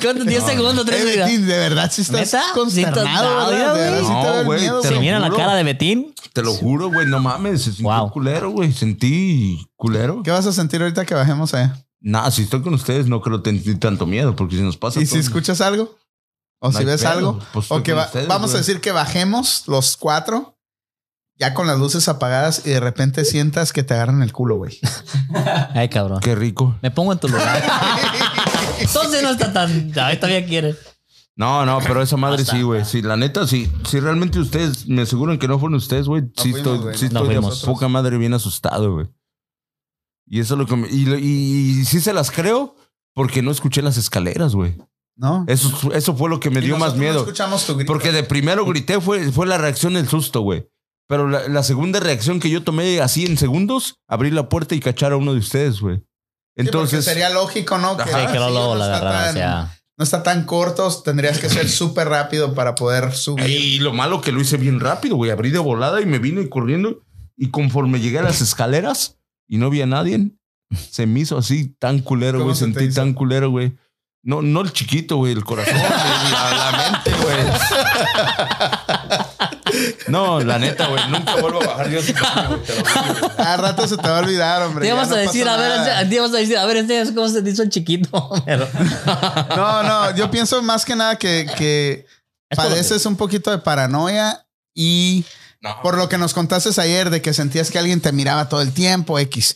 ¿Cuántos? 0.02 0.26
¿10 0.26 0.46
segundos? 0.46 0.88
Eh, 0.88 0.92
¿3 0.92 1.06
Betín, 1.26 1.48
de 1.48 1.58
verdad 1.58 1.92
sí 1.92 2.02
estás 2.02 2.20
¿Neta? 2.34 2.44
consternado. 2.54 3.50
De 3.52 3.58
verdad 3.58 4.02
No, 4.02 4.24
te 4.40 4.44
güey, 4.44 4.62
miedo, 4.62 4.82
te 4.82 4.88
¿Se 4.88 4.94
lo 4.94 5.00
güey. 5.00 5.08
mira 5.08 5.20
la 5.20 5.30
cara 5.32 5.56
de 5.56 5.64
Betín? 5.64 6.14
Te 6.34 6.44
lo 6.44 6.54
juro, 6.54 6.90
güey, 6.92 7.08
no 7.08 7.20
mames. 7.20 7.62
Se 7.64 7.72
sintió 7.72 7.86
Wow. 7.90 8.12
culero, 8.12 8.52
güey. 8.52 8.72
Sentí 8.72 9.68
culero. 9.76 10.22
¿Qué 10.24 10.32
vas 10.32 10.46
a 10.46 10.52
sentir 10.54 10.82
ahorita 10.82 11.06
que 11.06 11.16
bajemos 11.16 11.54
allá? 11.54 11.78
Nada, 12.02 12.32
si 12.32 12.44
estoy 12.44 12.62
con 12.62 12.74
ustedes, 12.74 13.08
no 13.08 13.22
creo 13.22 13.42
tener 13.42 13.62
tanto 13.80 14.06
miedo, 14.06 14.36
porque 14.36 14.56
si 14.56 14.62
nos 14.62 14.78
pasa. 14.78 15.02
¿Y 15.02 15.06
si 15.06 15.18
escuchas 15.18 15.60
algo? 15.62 15.98
¿O 16.62 16.72
No 16.72 16.78
si 16.80 16.86
ves 16.86 17.02
pedo, 17.02 17.12
algo? 17.12 17.40
pues 17.54 17.66
o 17.72 17.82
que 17.84 17.94
va- 17.94 18.06
ustedes, 18.06 18.28
vamos 18.28 18.54
a 18.54 18.58
decir 18.58 18.80
que 18.82 18.92
bajemos 18.92 19.64
los 19.68 19.98
cuatro, 19.98 20.58
ya 21.40 21.54
con 21.54 21.66
las 21.68 21.80
luces 21.80 22.08
apagadas 22.10 22.64
y 22.66 22.70
de 22.72 22.80
repente 22.80 23.24
sientas 23.26 23.72
que 23.74 23.82
te 23.84 23.94
agarran 23.94 24.22
el 24.22 24.34
culo, 24.34 24.58
güey. 24.58 24.78
Ay, 25.74 25.88
cabrón. 25.90 26.20
Qué 26.20 26.36
rico. 26.36 26.76
Me 26.82 26.92
pongo 26.92 27.14
en 27.14 27.20
tu 27.20 27.30
lugar. 27.30 27.64
Entonces 28.80 29.24
no 29.24 29.30
está 29.30 29.52
tan. 29.54 29.92
Ay, 30.00 30.18
todavía 30.18 30.46
quiere. 30.46 30.76
No, 31.36 31.66
no, 31.66 31.80
pero 31.80 32.02
esa 32.02 32.18
madre 32.18 32.40
Basta. 32.44 32.56
sí, 32.58 32.62
güey. 32.64 32.84
Sí, 32.84 33.02
la 33.02 33.16
neta, 33.16 33.48
sí. 33.48 33.72
Si 33.88 34.00
realmente 34.02 34.40
ustedes 34.40 34.88
me 34.88 35.04
aseguran 35.04 35.38
que 35.40 35.48
no 35.48 35.58
fueron 35.58 35.76
ustedes, 35.76 36.06
güey. 36.08 36.24
sí 36.36 36.52
fuimos, 36.52 36.58
estoy, 36.58 36.78
güey. 36.80 36.98
sí 36.98 37.06
No 37.12 37.20
estoy 37.22 37.36
de 37.36 37.42
fuimos. 37.42 37.64
poca 37.64 37.88
madre 37.88 38.18
bien 38.18 38.34
asustado, 38.34 38.94
güey. 38.94 39.08
Y 40.28 40.42
eso 40.42 40.56
es 40.56 40.60
lo 40.60 40.66
que 40.66 40.76
me, 40.76 40.88
y, 40.90 41.06
lo- 41.06 41.18
y, 41.18 41.80
y 41.80 41.86
sí 41.86 42.02
se 42.02 42.14
las 42.14 42.30
creo 42.30 42.76
porque 43.16 43.42
no 43.42 43.52
escuché 43.52 43.82
las 43.82 43.96
escaleras, 43.98 44.54
güey. 44.54 44.76
¿No? 45.16 45.44
Eso, 45.48 45.92
eso 45.94 46.16
fue 46.16 46.30
lo 46.30 46.40
que 46.40 46.50
me 46.50 46.60
Y 46.60 46.64
dio 46.66 46.74
más 46.78 46.90
nosotros 46.94 46.98
no 46.98 47.02
miedo. 47.04 47.20
escuchamos 47.22 47.66
tu 47.66 47.76
grito. 47.76 47.92
Porque 47.92 48.12
de 48.12 48.24
primero 48.24 48.66
grité, 48.66 49.00
fue, 49.02 49.32
fue 49.32 49.48
la 49.48 49.58
reacción 49.58 49.94
del 49.94 50.08
susto, 50.10 50.42
güey. 50.42 50.70
Pero 51.10 51.28
la, 51.28 51.48
la 51.48 51.64
segunda 51.64 52.00
reacción 52.00 52.40
que 52.40 52.52
yo 52.52 52.64
tomé 52.64 53.02
así 53.02 53.26
en 53.26 53.36
segundos, 53.38 53.96
abrir 54.08 54.32
la 54.34 54.48
puerta 54.48 54.76
y 54.76 54.80
cachar 54.80 55.12
a 55.12 55.18
uno 55.18 55.34
de 55.34 55.40
ustedes, 55.40 55.82
güey. 55.82 55.98
Sí, 55.98 56.04
Entonces, 56.56 57.04
sería 57.04 57.30
lógico, 57.32 57.80
¿no? 57.80 57.92
Ajá. 58.00 58.06
Sí, 58.06 58.32
que 58.32 58.38
luego 58.38 58.48
sí, 58.50 58.54
luego 58.54 58.76
la 58.76 59.02
tan- 59.02 59.34
sea, 59.34 59.76
No 59.98 60.04
está 60.04 60.22
tan 60.22 60.46
corto, 60.46 60.88
tendrías 61.04 61.40
que 61.40 61.50
ser 61.50 61.68
súper 61.68 62.10
rápido 62.10 62.54
para 62.54 62.76
poder 62.76 63.12
subir. 63.14 63.50
y 63.50 63.80
lo 63.80 63.92
malo 63.92 64.22
que 64.22 64.32
lo 64.32 64.40
hice 64.40 64.58
bien 64.58 64.80
rápido, 64.80 65.16
güey. 65.16 65.32
Abrí 65.32 65.50
de 65.50 65.58
volada 65.60 66.00
y 66.00 66.06
me 66.06 66.20
vine 66.20 66.48
corriendo. 66.48 67.02
Y 67.36 67.50
conforme 67.50 68.00
llegué 68.00 68.20
a 68.20 68.24
las 68.24 68.42
escaleras 68.42 69.18
y 69.48 69.58
no 69.58 69.70
vi 69.72 69.82
a 69.82 69.88
nadie, 69.88 70.32
se 70.92 71.08
me 71.08 71.22
hizo 71.22 71.38
así 71.40 71.76
tan 71.80 72.00
culero, 72.00 72.38
¿Cómo 72.40 72.52
güey. 72.52 72.56
Sentí 72.58 72.84
hizo? 72.84 73.02
tan 73.02 73.14
culero, 73.14 73.50
güey. 73.50 73.76
No, 74.22 74.42
no 74.44 74.62
el 74.62 74.74
chiquito, 74.74 75.16
güey, 75.16 75.32
el 75.32 75.44
corazón, 75.46 75.74
la, 75.76 76.72
la 76.72 77.02
mente, 77.04 77.12
güey. 77.24 78.99
No, 80.08 80.40
la 80.42 80.60
neta, 80.60 80.88
güey. 80.88 81.02
Nunca 81.10 81.36
vuelvo 81.36 81.62
a 81.64 81.68
bajar 81.68 81.90
güey. 81.90 82.04
A 83.38 83.58
rato 83.58 83.88
se 83.88 83.98
te 83.98 84.08
va 84.08 84.18
a 84.18 84.22
olvidar, 84.22 84.62
hombre. 84.64 84.86
Te 84.86 84.92
ibas 84.94 85.10
no 85.10 85.16
a 85.16 85.20
decir, 85.20 85.48
a 85.48 85.58
ver, 85.58 86.10
te 86.10 86.20
a 86.20 86.28
decir, 86.28 86.58
a 86.58 86.66
ver, 86.66 86.78
enséñanos 86.78 87.14
cómo 87.14 87.28
se 87.30 87.42
te 87.42 87.50
hizo 87.50 87.64
el 87.64 87.70
chiquito. 87.70 88.32
Pero, 88.46 88.68
No, 89.56 89.84
no, 89.84 90.16
yo 90.16 90.30
pienso 90.32 90.62
más 90.62 90.86
que 90.86 90.96
nada 90.96 91.18
que, 91.18 91.48
que 91.58 92.06
padeces 92.56 93.06
un 93.06 93.16
poquito 93.16 93.52
de 93.52 93.60
paranoia 93.60 94.46
y 94.76 95.26
No. 95.62 95.82
por 95.82 95.98
lo 95.98 96.10
que 96.10 96.18
nos 96.18 96.34
contaste 96.34 96.70
ayer 96.82 97.10
de 97.10 97.22
que 97.22 97.34
sentías 97.34 97.70
que 97.72 97.80
alguien 97.80 98.02
te 98.02 98.12
miraba 98.12 98.50
todo 98.50 98.62
el 98.62 98.74
tiempo, 98.74 99.20
X. 99.20 99.56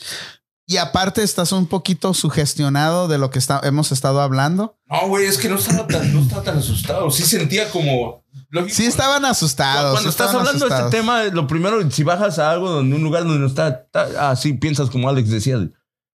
Y 0.66 0.78
aparte 0.78 1.24
estás 1.24 1.52
un 1.52 1.68
poquito 1.68 2.14
sugestionado 2.14 3.10
de 3.10 3.18
lo 3.18 3.30
que 3.32 3.38
está- 3.40 3.60
hemos 3.64 3.92
estado 3.92 4.22
hablando. 4.22 4.78
No, 4.90 5.08
güey, 5.08 5.26
es 5.26 5.38
que 5.38 5.50
no 5.50 5.58
estaba 5.58 5.86
tan, 5.88 6.14
no 6.14 6.22
estaba 6.22 6.42
tan 6.42 6.58
asustado. 6.58 7.12
Sí 7.12 7.24
sentía 7.24 7.70
como. 7.70 8.23
Lógico, 8.54 8.76
Sí 8.76 8.86
estaban 8.86 9.26
asustados. 9.26 9.92
Cuando 9.92 10.02
sí 10.04 10.10
estás 10.10 10.28
estaban 10.28 10.48
hablando 10.48 10.66
de 10.68 10.74
asustados. 10.74 10.94
este 10.94 10.98
tema, 11.02 11.24
lo 11.26 11.48
primero, 11.48 11.92
si 11.92 12.04
bajas 12.04 12.40
a 12.40 12.52
algo 12.52 12.70
donde 12.70 12.96
un 12.96 13.04
lugar 13.04 13.24
donde 13.24 13.40
no 13.40 13.48
está, 13.48 13.68
está- 13.70 14.30
así 14.32 14.54
piensas 14.54 14.90
como 14.90 15.10
Alex 15.10 15.30
decía, 15.30 15.58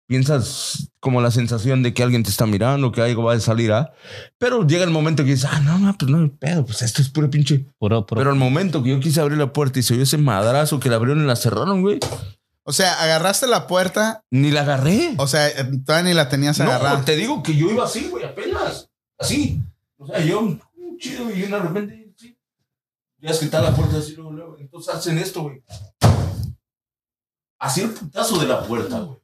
piensas 0.08 0.90
como 1.02 1.22
la 1.22 1.32
sensación 1.32 1.84
de 1.84 1.94
que 1.94 2.02
alguien 2.04 2.24
te 2.24 2.30
está 2.30 2.46
mirando, 2.46 2.92
que 2.92 3.02
algo 3.02 3.24
va 3.24 3.34
a 3.34 3.40
salir, 3.40 3.74
¿ah? 3.74 3.92
Pero 4.38 4.66
llega 4.66 4.84
el 4.86 4.90
momento 4.92 5.24
que 5.26 5.32
dices, 5.32 5.50
ah, 5.52 5.60
no, 5.60 5.78
no, 5.80 5.98
pues 5.98 6.10
no 6.10 6.20
hay 6.20 6.30
pedo, 6.30 6.66
pues 6.66 6.82
esto 6.82 7.02
es 7.02 7.10
puro 7.10 7.30
pinche. 7.30 7.66
puro, 7.78 8.06
puro. 8.06 8.20
Pero 8.20 8.32
al 8.32 8.38
momento 8.38 8.82
que 8.84 8.92
yo 8.92 9.00
quise 9.00 9.20
abrir 9.20 9.38
la 9.38 9.52
puerta 9.52 9.80
y 9.80 9.84
se 9.84 9.94
oyó 9.96 10.04
ese 10.04 10.18
madrazo 10.18 10.80
que 10.80 10.90
la 10.90 10.96
abrieron 10.96 11.24
y 11.24 11.28
la 11.28 11.36
cerraron, 11.36 11.82
güey, 11.82 12.00
O 12.64 12.74
sea, 12.74 13.02
agarraste 13.02 13.48
la 13.48 13.66
puerta, 13.68 14.24
ni 14.32 14.52
la 14.52 14.62
agarré. 14.62 15.14
o 15.18 15.28
sea, 15.28 15.50
todavía 15.86 16.10
ni 16.10 16.14
la 16.14 16.28
tenías 16.30 16.60
agarrada. 16.60 17.00
No, 17.00 17.06
te 17.06 17.16
digo 17.16 17.42
que 17.44 17.56
yo 17.56 17.70
iba 17.70 17.86
así, 17.86 18.08
güey, 18.10 18.26
apenas. 18.26 18.90
Así. 19.20 19.62
O 19.98 20.06
sea, 20.08 20.20
yo, 20.20 20.58
chido, 21.00 21.30
y 21.32 21.42
de 21.42 21.60
repente. 21.60 22.07
Ya 23.20 23.32
es 23.32 23.40
que 23.40 23.46
está 23.46 23.62
la 23.62 23.76
puerta 23.76 23.98
así, 23.98 24.14
luego, 24.16 24.32
luego. 24.32 24.58
Entonces 24.60 24.94
hacen 24.94 25.18
esto, 25.18 25.44
güey. 25.44 25.64
Así 27.60 27.82
el 27.82 27.90
putazo 27.90 28.40
de 28.40 28.48
la 28.48 28.64
puerta, 28.64 29.00
güey. 29.00 29.20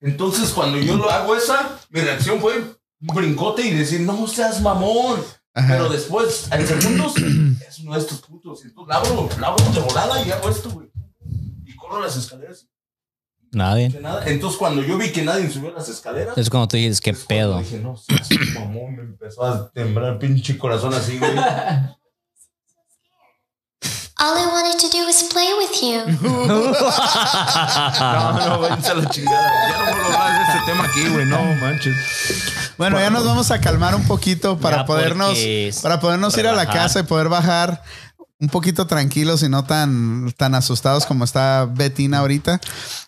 Entonces, 0.00 0.50
cuando 0.50 0.78
yo 0.78 0.96
lo 0.96 1.10
hago 1.10 1.34
esa, 1.34 1.80
mi 1.90 2.00
reacción 2.00 2.40
fue 2.40 2.58
un 2.58 3.14
brincote 3.14 3.62
y 3.66 3.74
decir, 3.74 4.00
no 4.00 4.26
seas 4.28 4.60
mamón. 4.60 5.20
Ajá. 5.54 5.68
Pero 5.68 5.88
después, 5.88 6.48
en 6.52 6.66
segundos, 6.66 7.14
es 7.68 7.78
uno 7.80 7.94
de 7.94 8.00
estos 8.00 8.20
putos. 8.20 8.64
Entonces, 8.64 8.88
la 8.88 8.96
abro, 9.00 9.28
la 9.40 9.48
abro 9.48 9.64
de 9.72 9.80
volada 9.80 10.22
y 10.22 10.30
hago 10.30 10.48
esto, 10.48 10.70
güey. 10.70 10.88
Y 11.64 11.74
corro 11.74 12.00
las 12.00 12.16
escaleras. 12.16 12.68
Nadie. 13.50 13.86
Entonces, 14.26 14.58
cuando 14.58 14.82
yo 14.82 14.98
vi 14.98 15.10
que 15.10 15.22
nadie 15.22 15.50
subió 15.50 15.70
las 15.72 15.88
escaleras, 15.88 16.36
Es 16.36 16.50
cuando 16.50 16.68
tú 16.68 16.76
dices, 16.76 17.00
qué 17.00 17.14
pedo. 17.14 17.58
Dije, 17.58 17.78
no, 17.78 17.96
seas 17.96 18.28
mamón, 18.54 18.96
me 18.96 19.02
empezó 19.02 19.44
a 19.44 19.70
temblar 19.70 20.12
el 20.12 20.18
pinche 20.18 20.58
corazón 20.58 20.92
así, 20.92 21.18
güey. 21.18 21.32
All 24.18 24.34
I 24.34 24.46
wanted 24.46 24.78
to 24.80 24.88
do 24.88 25.04
was 25.04 25.22
play 25.24 25.50
with 25.58 25.82
you. 25.82 26.00
No, 26.46 28.32
no, 28.32 28.60
váyanse 28.60 28.90
a 28.90 28.94
la 28.94 29.08
chingada. 29.10 29.50
Ya 29.68 29.78
no 29.78 29.84
vuelvo 29.84 30.18
a 30.18 30.26
hablar 30.28 30.38
de 30.38 30.52
este 30.58 30.66
tema 30.72 30.84
aquí, 30.84 31.08
güey. 31.08 31.26
No 31.26 31.38
manches. 31.60 31.94
Bueno, 32.78 32.98
ya 32.98 33.10
nos 33.10 33.24
vamos 33.26 33.50
a 33.50 33.60
calmar 33.60 33.94
un 33.94 34.06
poquito 34.06 34.58
para 34.58 34.78
Ya, 34.78 34.86
podernos, 34.86 35.28
porque 35.28 35.68
es 35.68 35.80
para 35.80 36.00
podernos 36.00 36.36
ir 36.38 36.46
a 36.46 36.52
la 36.52 36.62
relajar. 36.62 36.82
casa 36.82 37.00
y 37.00 37.02
poder 37.02 37.28
bajar 37.28 37.82
un 38.38 38.48
poquito 38.48 38.86
tranquilos 38.86 39.42
y 39.42 39.48
no 39.48 39.64
tan, 39.64 40.32
tan 40.36 40.54
asustados 40.54 41.04
como 41.06 41.24
está 41.24 41.66
Betina 41.70 42.18
ahorita. 42.18 42.60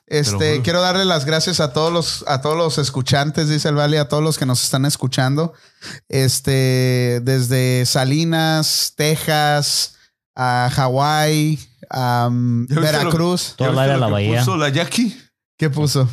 Este, 0.07 0.53
juro. 0.53 0.63
quiero 0.63 0.81
darle 0.83 1.05
las 1.05 1.25
gracias 1.27 1.61
a 1.61 1.73
todos 1.73 1.93
los, 1.93 2.25
a 2.27 2.41
todos 2.41 2.57
los 2.57 2.79
escuchantes, 2.79 3.49
dice 3.49 3.69
el 3.69 3.75
Vale, 3.75 3.99
a 3.99 4.09
todos 4.09 4.23
los 4.23 4.37
que 4.39 4.47
nos 4.47 4.63
están 4.65 4.85
escuchando. 4.87 5.53
Este, 6.09 7.21
desde 7.23 7.85
Salinas, 7.87 8.95
Texas, 8.97 9.95
a 10.41 10.71
Hawái, 10.73 11.59
a 11.91 12.29
um, 12.31 12.67
¿Ya 12.69 12.77
viste 12.81 12.93
lo- 12.93 12.99
Veracruz. 12.99 13.55
Todo 13.57 13.71
el 13.71 13.75
¿Ya 13.75 13.83
área 13.83 13.95
de 13.95 14.01
la 14.01 14.07
lo 14.09 14.17
que 14.17 14.23
bahía. 14.29 14.39
puso 14.41 14.57
la 14.57 14.69
Jackie? 14.69 15.17
¿Qué 15.59 15.69
puso? 15.69 16.09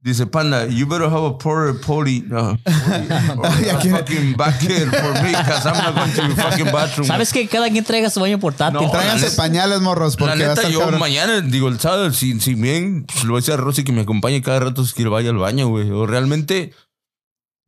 Dice, 0.00 0.24
panda, 0.24 0.66
you 0.68 0.86
better 0.86 1.08
have 1.08 1.26
a 1.26 1.36
porter 1.36 1.80
potty. 1.80 2.22
No, 2.28 2.56
potty, 2.64 2.68
or 3.38 3.46
a 3.46 3.80
fucking 3.98 4.34
bucket 4.36 4.88
for 4.94 5.12
me, 5.20 5.30
because 5.30 5.66
I'm 5.66 5.74
not 5.78 5.96
going 5.96 6.12
to 6.12 6.28
the 6.34 6.40
fucking 6.42 6.66
bathroom. 6.70 7.08
¿Sabes 7.08 7.32
que 7.32 7.48
cada 7.48 7.68
quien 7.70 7.82
traiga 7.84 8.08
su 8.08 8.20
baño 8.20 8.38
portátil? 8.38 8.80
No, 8.82 8.88
Tráiganse 8.92 9.24
la 9.24 9.30
neta- 9.30 9.36
pañales, 9.36 9.80
morros, 9.80 10.12
La 10.14 10.18
porque 10.18 10.28
va 10.28 10.34
a 10.34 10.48
neta, 10.50 10.52
estar 10.60 10.70
yo 10.70 10.78
cabrón. 10.78 11.00
mañana, 11.00 11.40
digo, 11.40 11.66
el 11.66 11.80
sábado, 11.80 12.12
si, 12.12 12.38
si 12.38 12.54
bien, 12.54 13.04
pues, 13.06 13.24
le 13.24 13.30
voy 13.30 13.38
a 13.38 13.40
decir 13.40 13.54
a 13.54 13.56
Rosy 13.56 13.82
que 13.82 13.90
me 13.90 14.02
acompañe 14.02 14.40
cada 14.42 14.60
rato 14.60 14.82
es 14.82 14.94
que 14.94 15.04
vaya 15.08 15.30
al 15.30 15.38
baño, 15.38 15.66
güey. 15.66 15.90
O 15.90 16.06
realmente, 16.06 16.72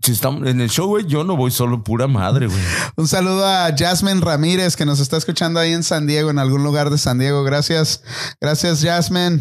si 0.00 0.12
estamos 0.12 0.46
en 0.46 0.60
el 0.60 0.70
show, 0.70 0.86
güey, 0.86 1.06
yo 1.06 1.24
no 1.24 1.36
voy 1.36 1.50
solo 1.50 1.82
pura 1.82 2.06
madre, 2.06 2.46
güey. 2.46 2.60
Un 2.96 3.08
saludo 3.08 3.44
a 3.44 3.74
Jasmine 3.76 4.20
Ramírez 4.20 4.76
que 4.76 4.86
nos 4.86 5.00
está 5.00 5.16
escuchando 5.16 5.58
ahí 5.58 5.72
en 5.72 5.82
San 5.82 6.06
Diego, 6.06 6.30
en 6.30 6.38
algún 6.38 6.62
lugar 6.62 6.90
de 6.90 6.98
San 6.98 7.18
Diego. 7.18 7.42
Gracias. 7.42 8.02
Gracias, 8.40 8.82
Jasmine. 8.82 9.40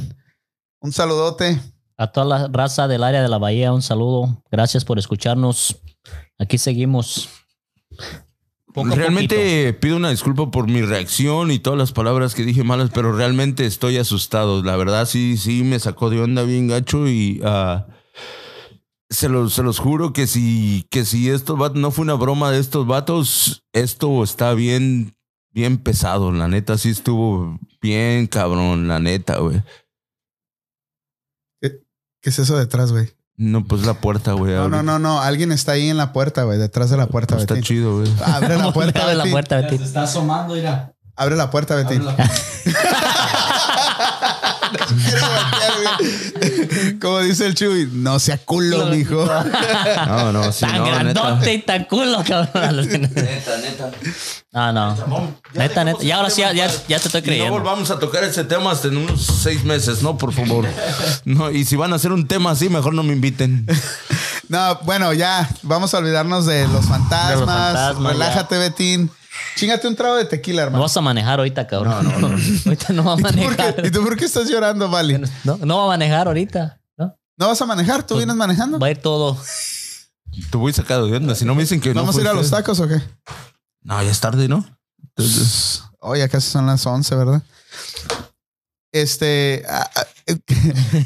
Un 0.79 0.91
saludote. 0.91 1.59
A 1.97 2.11
toda 2.11 2.25
la 2.25 2.47
raza 2.51 2.87
del 2.87 3.03
área 3.03 3.21
de 3.21 3.29
la 3.29 3.37
bahía, 3.37 3.71
un 3.73 3.81
saludo. 3.81 4.43
Gracias 4.51 4.83
por 4.83 4.97
escucharnos. 4.99 5.77
Aquí 6.39 6.57
seguimos. 6.57 7.29
Poco 8.73 8.93
realmente 8.93 9.73
pido 9.73 9.97
una 9.97 10.11
disculpa 10.11 10.51
por 10.51 10.67
mi 10.67 10.81
reacción 10.83 11.49
y 11.49 11.57
todas 11.57 11.79
las 11.79 11.91
palabras 11.91 12.35
que 12.35 12.43
dije 12.43 12.63
malas, 12.63 12.91
pero 12.93 13.11
realmente 13.11 13.65
estoy 13.65 13.97
asustado. 13.97 14.61
La 14.63 14.75
verdad, 14.75 15.05
sí, 15.05 15.37
sí, 15.37 15.63
me 15.63 15.79
sacó 15.79 16.11
de 16.11 16.21
onda 16.21 16.43
bien 16.43 16.67
gacho 16.67 17.07
y 17.07 17.41
ah, 17.43 17.87
se, 19.09 19.29
los, 19.29 19.53
se 19.53 19.63
los 19.63 19.79
juro 19.79 20.13
que 20.13 20.27
si, 20.27 20.85
que 20.91 21.05
si 21.05 21.29
esto 21.29 21.55
no 21.75 21.91
fue 21.91 22.03
una 22.03 22.13
broma 22.15 22.51
de 22.51 22.59
estos 22.59 22.85
vatos, 22.87 23.63
esto 23.73 24.23
está 24.23 24.53
bien, 24.53 25.15
bien 25.51 25.77
pesado. 25.77 26.31
La 26.31 26.47
neta, 26.47 26.77
sí 26.77 26.89
estuvo 26.89 27.59
bien 27.81 28.27
cabrón, 28.27 28.87
la 28.87 28.99
neta, 28.99 29.37
güey. 29.39 29.61
¿Qué 31.61 32.29
es 32.31 32.39
eso 32.39 32.57
detrás, 32.57 32.91
güey? 32.91 33.09
No, 33.37 33.63
pues 33.63 33.85
la 33.85 33.93
puerta, 33.93 34.33
güey. 34.33 34.53
No, 34.55 34.67
no, 34.67 34.81
no, 34.81 34.97
no. 34.97 35.21
Alguien 35.21 35.51
está 35.51 35.73
ahí 35.73 35.89
en 35.89 35.97
la 35.97 36.11
puerta, 36.11 36.43
güey. 36.43 36.57
Detrás 36.57 36.89
de 36.89 36.97
la 36.97 37.05
puerta, 37.07 37.37
Está 37.37 37.53
Betín. 37.53 37.63
chido, 37.63 37.99
güey. 37.99 38.11
Abre 38.25 38.57
la 38.57 38.73
puerta, 38.73 39.03
Abre 39.03 39.15
la 39.15 39.25
puerta, 39.25 39.57
Betty. 39.57 39.77
se 39.77 39.83
está 39.83 40.03
asomando, 40.03 40.55
mira. 40.55 40.95
Abre 41.15 41.35
la 41.35 41.51
puerta, 41.51 41.75
Betín. 41.75 42.01
Abre 42.01 42.15
la- 42.17 42.25
güey. 42.25 42.75
Como 47.01 47.19
dice 47.19 47.45
el 47.47 47.55
Chuy, 47.55 47.89
no 47.91 48.19
sea 48.19 48.37
culo, 48.37 48.87
mijo. 48.87 49.25
No, 50.07 50.31
no, 50.31 50.51
sí, 50.51 50.61
Tan 50.61 50.77
no, 50.77 50.85
neta. 50.85 51.03
grandote 51.21 51.53
y 51.53 51.61
tan 51.61 51.83
culo, 51.85 52.23
cabrón. 52.27 52.87
Neta, 53.15 53.57
neta. 53.57 53.91
No, 54.51 54.73
no. 54.73 55.35
Neta, 55.53 55.83
neta. 55.83 56.03
Y 56.03 56.11
ahora 56.11 56.29
sí, 56.29 56.41
ya, 56.41 56.53
ya, 56.53 56.67
ya 56.87 56.99
te 56.99 57.07
estoy 57.07 57.19
Y 57.19 57.21
no 57.21 57.25
creyendo. 57.27 57.51
volvamos 57.53 57.91
a 57.91 57.99
tocar 57.99 58.23
ese 58.23 58.43
tema 58.43 58.71
hasta 58.71 58.87
en 58.87 58.97
unos 58.97 59.25
seis 59.25 59.63
meses, 59.63 60.01
¿no? 60.01 60.17
Por 60.17 60.33
favor. 60.33 60.65
No, 61.25 61.51
y 61.51 61.65
si 61.65 61.75
van 61.75 61.93
a 61.93 61.97
hacer 61.97 62.11
un 62.11 62.27
tema 62.27 62.51
así, 62.51 62.69
mejor 62.69 62.93
no 62.93 63.03
me 63.03 63.13
inviten. 63.13 63.65
No, 64.49 64.79
bueno, 64.85 65.11
ya. 65.11 65.49
Vamos 65.63 65.93
a 65.93 65.97
olvidarnos 65.97 66.45
de 66.45 66.65
los 66.69 66.85
fantasmas. 66.85 67.29
De 67.31 67.35
los 67.35 67.45
fantasmas, 67.45 68.13
Relájate, 68.13 68.57
Betín. 68.57 69.11
Chingate 69.57 69.87
un 69.87 69.95
trago 69.95 70.15
de 70.15 70.25
tequila, 70.25 70.61
No 70.61 70.65
hermano. 70.67 70.83
vas 70.83 70.95
a 70.95 71.01
manejar 71.01 71.39
ahorita, 71.39 71.65
cabrón. 71.67 71.93
ahorita 72.65 72.93
no 72.93 73.03
va 73.03 73.13
a 73.13 73.15
¿Y 73.17 73.23
tú, 73.23 73.23
por 73.23 73.33
manejar. 73.57 73.75
qué, 73.75 73.87
¿Y 73.87 73.91
tú 73.91 74.03
por 74.03 74.15
qué 74.15 74.25
estás 74.25 74.47
llorando, 74.49 74.89
Vali? 74.89 75.19
No, 75.43 75.57
no 75.57 75.77
va 75.79 75.83
a 75.85 75.87
manejar 75.87 76.27
ahorita. 76.27 76.79
¿no? 76.97 77.17
¿No 77.37 77.47
vas 77.47 77.61
a 77.61 77.65
manejar? 77.65 78.03
¿Tú 78.05 78.17
vienes 78.17 78.35
manejando? 78.35 78.77
Va 78.79 78.87
a 78.87 78.91
ir 78.91 78.99
todo. 79.01 79.37
Te 80.51 80.57
voy 80.57 80.71
sacado 80.73 81.07
de 81.07 81.17
onda. 81.17 81.33
Si 81.35 81.43
no 81.43 81.55
me 81.55 81.61
dicen 81.63 81.81
que 81.81 81.89
no. 81.93 82.01
¿Vamos 82.01 82.15
a 82.15 82.17
fue 82.17 82.21
ir 82.21 82.27
a 82.29 82.33
los 82.33 82.49
tacos 82.51 82.79
o 82.79 82.87
qué? 82.87 83.01
No, 83.81 84.01
ya 84.03 84.11
es 84.11 84.19
tarde, 84.19 84.47
¿no? 84.47 84.65
Entonces, 85.01 85.83
Oh, 85.99 86.15
ya 86.15 86.27
casi 86.29 86.49
son 86.51 86.67
las 86.67 86.85
11, 86.85 87.15
¿verdad? 87.15 87.41
Este. 88.91 89.65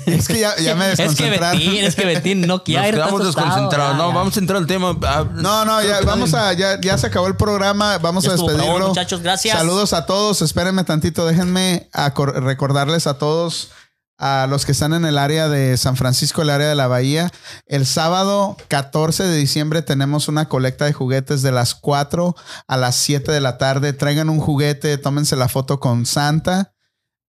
Es 0.05 0.27
que 0.27 0.39
ya, 0.39 0.57
ya 0.57 0.75
me 0.75 0.91
Es 0.91 0.97
que 0.97 1.03
desconcentraron. 1.03 1.59
Betín, 1.59 1.83
es 1.85 1.95
que 1.95 2.05
Betín 2.05 2.41
no 2.41 2.47
nos 2.47 2.61
quiere. 2.63 2.89
está 2.89 2.97
quedamos 3.03 3.25
desconcentrados. 3.25 3.97
No, 3.97 4.09
ya. 4.09 4.15
vamos 4.15 4.35
a 4.35 4.39
entrar 4.39 4.57
al 4.57 4.67
tema. 4.67 4.97
Ah, 5.03 5.25
No, 5.33 5.65
no, 5.65 5.81
ya 5.83 6.01
vamos 6.01 6.33
a, 6.33 6.53
ya, 6.53 6.79
ya 6.81 6.97
se 6.97 7.07
acabó 7.07 7.27
el 7.27 7.35
programa, 7.35 7.97
vamos 7.99 8.23
Ya 8.23 8.31
a 8.31 8.33
despedirlo. 8.33 8.65
favor, 8.65 8.87
muchachos, 8.87 9.21
gracias. 9.21 9.57
Saludos 9.57 9.93
a 9.93 10.05
todos, 10.05 10.41
espérenme 10.41 10.83
tantito, 10.83 11.25
déjenme 11.25 11.89
recordarles 12.35 13.07
a 13.07 13.17
todos, 13.17 13.69
a 14.17 14.45
los 14.47 14.65
que 14.65 14.71
están 14.71 14.93
en 14.93 15.05
el 15.05 15.17
área 15.17 15.49
de 15.49 15.75
San 15.77 15.95
Francisco, 15.97 16.41
el 16.43 16.49
área 16.51 16.67
de 16.67 16.75
la 16.75 16.87
Bahía. 16.87 17.31
El 17.65 17.85
sábado 17.87 18.55
14 18.67 19.23
de 19.23 19.35
diciembre 19.35 19.81
tenemos 19.81 20.27
una 20.27 20.47
colecta 20.47 20.85
de 20.85 20.93
juguetes 20.93 21.41
de 21.41 21.51
las 21.51 21.73
4 21.73 22.35
a 22.67 22.77
las 22.77 22.95
7 22.97 23.31
de 23.31 23.41
la 23.41 23.57
tarde. 23.57 23.93
Traigan 23.93 24.29
un 24.29 24.39
juguete, 24.39 24.97
tómense 24.99 25.35
la 25.35 25.47
foto 25.49 25.79
con 25.79 26.05
Santa. 26.05 26.70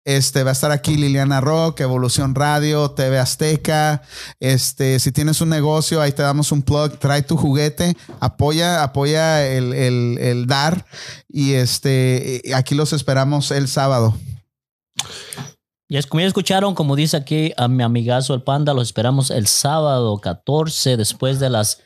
Este 0.08 0.44
va 0.44 0.52
a 0.52 0.54
estar 0.54 0.72
aquí 0.72 0.96
Liliana 0.96 1.42
Rock, 1.42 1.82
Evolución 1.82 2.34
Radio, 2.34 2.92
TV 2.92 3.20
Azteca. 3.20 4.02
Este, 4.40 5.00
si 5.00 5.12
tienes 5.12 5.42
un 5.42 5.50
negocio, 5.50 6.00
ahí 6.02 6.14
te 6.14 6.22
damos 6.22 6.54
un 6.54 6.62
plug, 6.62 6.98
trae 6.98 7.24
tu 7.24 7.36
juguete, 7.36 7.98
apoya, 8.22 8.84
apoya 8.84 9.46
el, 9.46 9.74
el- 9.74 10.18
el 10.18 10.48
dar. 10.48 10.86
Y 11.28 11.56
este, 11.56 12.42
aquí 12.56 12.74
los 12.74 12.94
esperamos 12.94 13.52
el 13.52 13.68
sábado. 13.68 14.14
Y 15.90 15.98
es 15.98 16.08
como 16.08 16.22
ya 16.22 16.28
escucharon, 16.28 16.74
como 16.74 16.96
dice 16.96 17.18
aquí 17.18 17.52
a 17.58 17.68
mi 17.68 17.84
amigazo 17.84 18.34
el 18.34 18.44
panda, 18.44 18.74
los 18.74 18.88
esperamos 18.88 19.30
el 19.30 19.46
sábado 19.48 20.20
14 20.20 20.96
después 20.96 21.40
de 21.42 21.50
las 21.50 21.82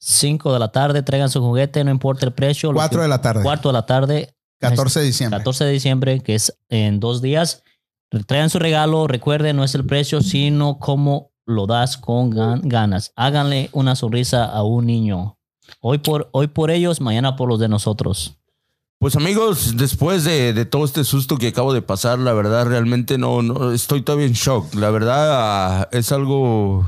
5 0.00 0.52
de 0.52 0.58
la 0.58 0.68
tarde. 0.70 1.02
Traigan 1.02 1.30
su 1.30 1.40
juguete, 1.40 1.82
no 1.82 1.90
importa 1.90 2.26
el 2.26 2.34
precio. 2.34 2.72
lo 2.72 2.76
4 2.76 2.98
que- 2.98 3.02
de 3.04 3.08
la 3.08 3.22
tarde. 3.22 3.42
4 3.42 3.70
de 3.70 3.72
la 3.72 3.86
tarde. 3.86 4.34
14 4.70 5.00
de 5.00 5.06
diciembre. 5.06 5.38
14 5.38 5.64
de 5.64 5.70
diciembre, 5.72 6.20
que 6.20 6.34
es 6.34 6.58
en 6.68 7.00
dos 7.00 7.22
días. 7.22 7.62
Traigan 8.26 8.50
su 8.50 8.58
regalo, 8.58 9.06
recuerden, 9.08 9.56
no 9.56 9.64
es 9.64 9.74
el 9.74 9.84
precio, 9.84 10.20
sino 10.22 10.78
cómo 10.78 11.32
lo 11.46 11.66
das 11.66 11.96
con 11.96 12.30
gan- 12.32 12.60
ganas. 12.62 13.12
Háganle 13.16 13.70
una 13.72 13.96
sonrisa 13.96 14.44
a 14.44 14.62
un 14.62 14.86
niño. 14.86 15.36
Hoy 15.80 15.98
por, 15.98 16.28
hoy 16.32 16.46
por 16.46 16.70
ellos, 16.70 17.00
mañana 17.00 17.36
por 17.36 17.48
los 17.48 17.58
de 17.58 17.68
nosotros. 17.68 18.38
Pues 19.04 19.16
amigos, 19.16 19.76
después 19.76 20.24
de, 20.24 20.64
todo 20.64 20.86
este 20.86 21.04
susto 21.04 21.36
que 21.36 21.48
acabo 21.48 21.74
de 21.74 21.82
pasar, 21.82 22.18
la 22.18 22.32
verdad 22.32 22.64
realmente 22.64 23.18
no, 23.18 23.42
no 23.42 23.70
estoy 23.70 24.00
todavía 24.00 24.26
en 24.26 24.32
shock. 24.32 24.74
La 24.74 24.88
verdad 24.88 25.90
es 25.92 26.10
algo 26.10 26.86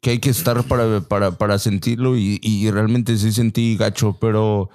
que 0.00 0.10
hay 0.10 0.18
que 0.18 0.30
estar 0.30 0.64
para, 0.64 1.02
para, 1.02 1.30
para 1.30 1.60
sentirlo 1.60 2.16
y, 2.16 2.40
y 2.42 2.68
realmente 2.72 3.16
sí 3.16 3.30
sentí 3.30 3.76
gacho, 3.76 4.16
pero 4.20 4.70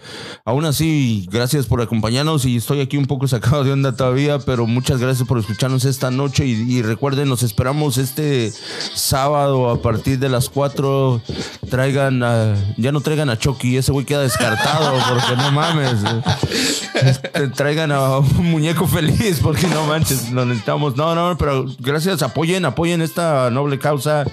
aún 0.46 0.64
así, 0.64 1.28
gracias 1.30 1.66
por 1.66 1.82
acompañarnos 1.82 2.46
y 2.46 2.56
estoy 2.56 2.80
aquí 2.80 2.96
un 2.96 3.06
poco 3.06 3.28
sacado 3.28 3.66
de 3.66 3.74
onda 3.74 3.94
todavía, 3.94 4.40
pero 4.40 4.66
muchas 4.66 5.02
gracias 5.02 5.28
por 5.28 5.40
escucharnos 5.40 5.84
esta 5.84 6.10
noche 6.10 6.46
y, 6.46 6.52
y 6.54 6.84
recuerden, 6.84 7.28
nos 7.28 7.44
esperamos 7.44 7.98
este 7.98 8.54
sábado 8.96 9.70
a 9.72 9.82
partir 9.82 10.20
de 10.20 10.30
las 10.30 10.48
4. 10.48 11.22
Traigan, 11.70 12.24
a- 12.24 12.56
ya 12.78 12.94
no 12.94 13.02
traigan 13.02 13.30
a 13.30 13.38
Chucky, 13.38 13.76
ese 13.76 13.92
güey 13.92 14.06
queda 14.06 14.22
descartado 14.22 14.98
porque 15.10 15.36
no 15.36 15.52
mames. 15.52 15.98
Este, 16.94 17.48
traigan 17.50 17.92
a 17.92 18.20
un 18.20 18.52
muñeco 18.52 18.88
feliz 18.88 19.40
porque 19.42 19.68
no 19.68 19.86
manches, 19.86 20.32
lo 20.32 20.46
necesitamos. 20.46 20.96
No, 20.96 21.14
no, 21.16 21.38
pero 21.38 21.66
gracias, 21.80 22.22
apoyen, 22.24 22.66
apoyen 22.66 23.02
esta 23.02 23.50
noble 23.52 23.80
causa, 23.80 24.26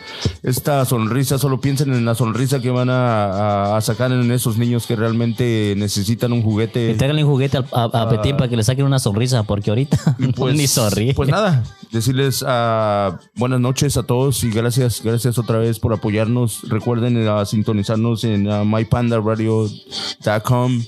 esta 0.42 0.84
sonrisa. 0.84 1.38
Solo 1.38 1.60
piensen 1.60 1.92
en 1.92 2.04
la 2.04 2.14
sonrisa 2.14 2.60
que 2.60 2.70
van 2.70 2.90
a, 2.90 3.24
a- 3.24 3.76
a 3.76 3.80
sacar 3.80 4.12
en 4.12 4.30
esos 4.30 4.56
niños 4.58 4.86
que 4.86 4.94
realmente 4.96 5.74
necesitan 5.76 6.32
un 6.32 6.40
Y 6.40 6.42
juguete. 6.42 6.94
tráiganle 6.94 7.24
un 7.24 7.30
juguete 7.30 7.58
a, 7.58 7.64
a, 7.72 7.84
a 8.02 8.08
Petín 8.08 8.36
para 8.36 8.48
que 8.48 8.56
le 8.56 8.64
saquen 8.64 8.84
una 8.86 8.98
sonrisa, 8.98 9.42
porque 9.42 9.70
ahorita 9.70 10.16
Pues, 10.36 10.54
ni 10.56 10.66
sonríe. 10.66 11.14
Pues 11.14 11.28
nada, 11.28 11.62
decirles 11.92 12.44
ah, 12.46 13.18
buenas 13.36 13.60
noches 13.60 13.96
a 13.96 14.02
todos 14.04 14.42
y 14.44 14.50
gracias, 14.50 15.00
gracias 15.02 15.38
otra 15.38 15.58
vez 15.58 15.78
por 15.78 15.92
apoyarnos. 15.92 16.60
Recuerden 16.68 17.26
ah, 17.28 17.44
sintonizarnos 17.44 18.24
en 18.24 18.50
ah, 18.50 18.64
mypandaradio.com 18.64 20.82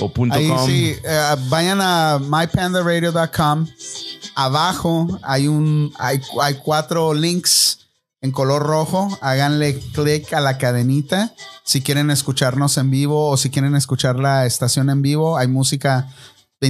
o 0.00 0.08
punto 0.08 0.34
Ahí 0.34 0.48
com. 0.48 0.66
sí, 0.66 0.91
eh, 1.04 1.36
vayan 1.48 1.80
a 1.80 2.18
mypandaradio.com. 2.20 3.66
Abajo 4.34 5.06
hay 5.22 5.48
un 5.48 5.92
hay, 5.98 6.20
hay 6.40 6.54
cuatro 6.54 7.14
links 7.14 7.86
en 8.20 8.32
color 8.32 8.62
rojo. 8.62 9.18
Háganle 9.20 9.78
clic 9.92 10.32
a 10.32 10.40
la 10.40 10.58
cadenita 10.58 11.32
si 11.64 11.80
quieren 11.80 12.10
escucharnos 12.10 12.76
en 12.78 12.90
vivo 12.90 13.28
o 13.28 13.36
si 13.36 13.50
quieren 13.50 13.74
escuchar 13.76 14.18
la 14.18 14.46
estación 14.46 14.90
en 14.90 15.02
vivo. 15.02 15.36
Hay 15.36 15.48
música 15.48 16.08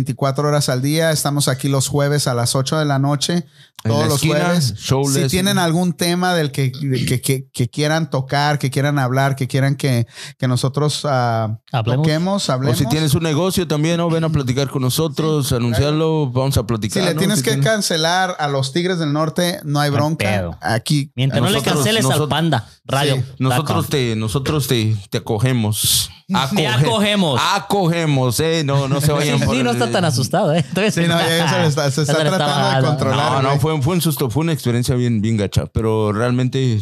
24 0.03 0.49
horas 0.49 0.69
al 0.71 0.81
día. 0.83 1.11
Estamos 1.13 1.47
aquí 1.49 1.69
los 1.69 1.87
jueves 1.87 2.27
a 2.27 2.33
las 2.35 2.57
8 2.57 2.79
de 2.79 2.85
la 2.87 2.99
noche. 2.99 3.45
Todos 3.85 3.99
la 4.03 4.07
los 4.07 4.15
esquina, 4.23 4.45
jueves. 4.45 4.75
Si 5.13 5.27
tienen 5.29 5.59
algún 5.59 5.93
tema 5.93 6.35
del 6.35 6.53
que, 6.53 6.71
que, 6.71 7.21
que- 7.21 7.49
que 7.53 7.69
quieran 7.69 8.11
tocar, 8.11 8.59
que 8.61 8.71
quieran 8.71 8.97
hablar, 8.99 9.35
que 9.35 9.49
quieran 9.49 9.75
que, 9.75 10.07
que 10.39 10.47
nosotros 10.49 11.05
Hablemos. 11.05 11.59
toquemos, 11.97 12.49
O 12.49 12.53
hablemos. 12.53 12.79
si 12.79 12.87
tienes 12.87 13.15
un 13.15 13.25
negocio 13.25 13.67
también, 13.67 13.97
¿no? 13.97 14.09
Ven 14.09 14.23
a 14.23 14.29
platicar 14.31 14.69
con 14.71 14.83
nosotros, 14.83 15.53
anunciarlo, 15.53 16.31
vamos 16.31 16.57
a 16.57 16.61
Si 16.61 16.67
platicar. 16.67 17.03
le 17.03 17.15
¿no? 17.15 17.19
tienes 17.19 17.39
Si 17.39 17.45
que 17.45 17.51
tienes- 17.51 17.67
cancelar 17.67 18.37
a 18.39 18.47
los 18.49 18.73
Tigres 18.73 18.99
del 19.01 19.13
Norte, 19.13 19.61
no 19.65 19.81
hay 19.81 19.91
bronca. 19.91 20.57
Aquí. 20.63 21.11
Mientras 21.17 21.43
no 21.43 21.49
le 21.49 21.55
nosotros- 21.55 21.75
canceles 21.85 22.07
al 22.07 22.29
Panda 22.29 22.69
Radio. 22.85 23.17
Sí, 23.17 23.23
Nosotros 23.41 23.89
te, 23.89 24.15
nosotros 24.17 24.69
te, 24.69 24.97
te 25.11 25.19
acogemos. 25.19 26.09
Te 26.55 26.67
acogemos. 26.67 27.41
Acogemos, 27.55 28.41
eh. 28.41 28.63
No, 28.65 28.89
no 28.89 29.01
se 29.01 29.13
vayan 29.13 29.39
Sí, 29.39 29.45
por- 29.45 29.57
no 29.57 29.71
está 29.71 29.91
tan 29.91 30.05
asustado, 30.05 30.53
¿eh? 30.55 30.63
Todavía 30.63 30.91
Sí, 30.91 31.01
no, 31.03 31.19
ya 31.19 31.49
se 31.51 31.59
le 31.61 31.67
está- 31.67 31.91
se 31.91 32.03
está 32.03 32.15
tratando 32.19 32.81
de 32.81 32.87
controlar. 32.89 33.43
No, 33.43 33.51
no, 33.55 33.61
fue, 33.61 33.81
fue 33.83 33.95
un 33.95 34.01
susto, 34.01 34.31
fue 34.31 34.43
una 34.43 34.53
experiencia 34.53 34.95
bien, 34.95 35.21
bien 35.21 35.37
gacha, 35.37 35.67
pero 35.67 36.13
realmente 36.13 36.81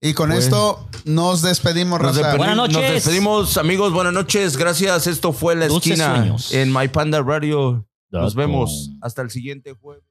Y 0.00 0.14
con 0.14 0.30
Fue- 0.30 0.38
esto 0.38 0.88
nos 1.04 1.42
despedimos, 1.42 2.00
nos, 2.00 2.16
raza. 2.16 2.36
Buenas 2.36 2.56
noches. 2.56 2.74
nos 2.76 2.90
despedimos, 2.92 3.56
amigos. 3.56 3.92
Buenas 3.92 4.12
noches, 4.12 4.56
gracias. 4.56 5.06
Esto 5.06 5.32
fue 5.32 5.54
La 5.54 5.66
Esquina 5.66 6.16
sueños. 6.16 6.52
en 6.52 6.72
My 6.72 6.88
Panda 6.88 7.22
Radio. 7.22 7.86
Nos 8.10 8.34
vemos 8.34 8.90
hasta 9.00 9.22
el 9.22 9.30
siguiente 9.30 9.74
jueves. 9.80 10.04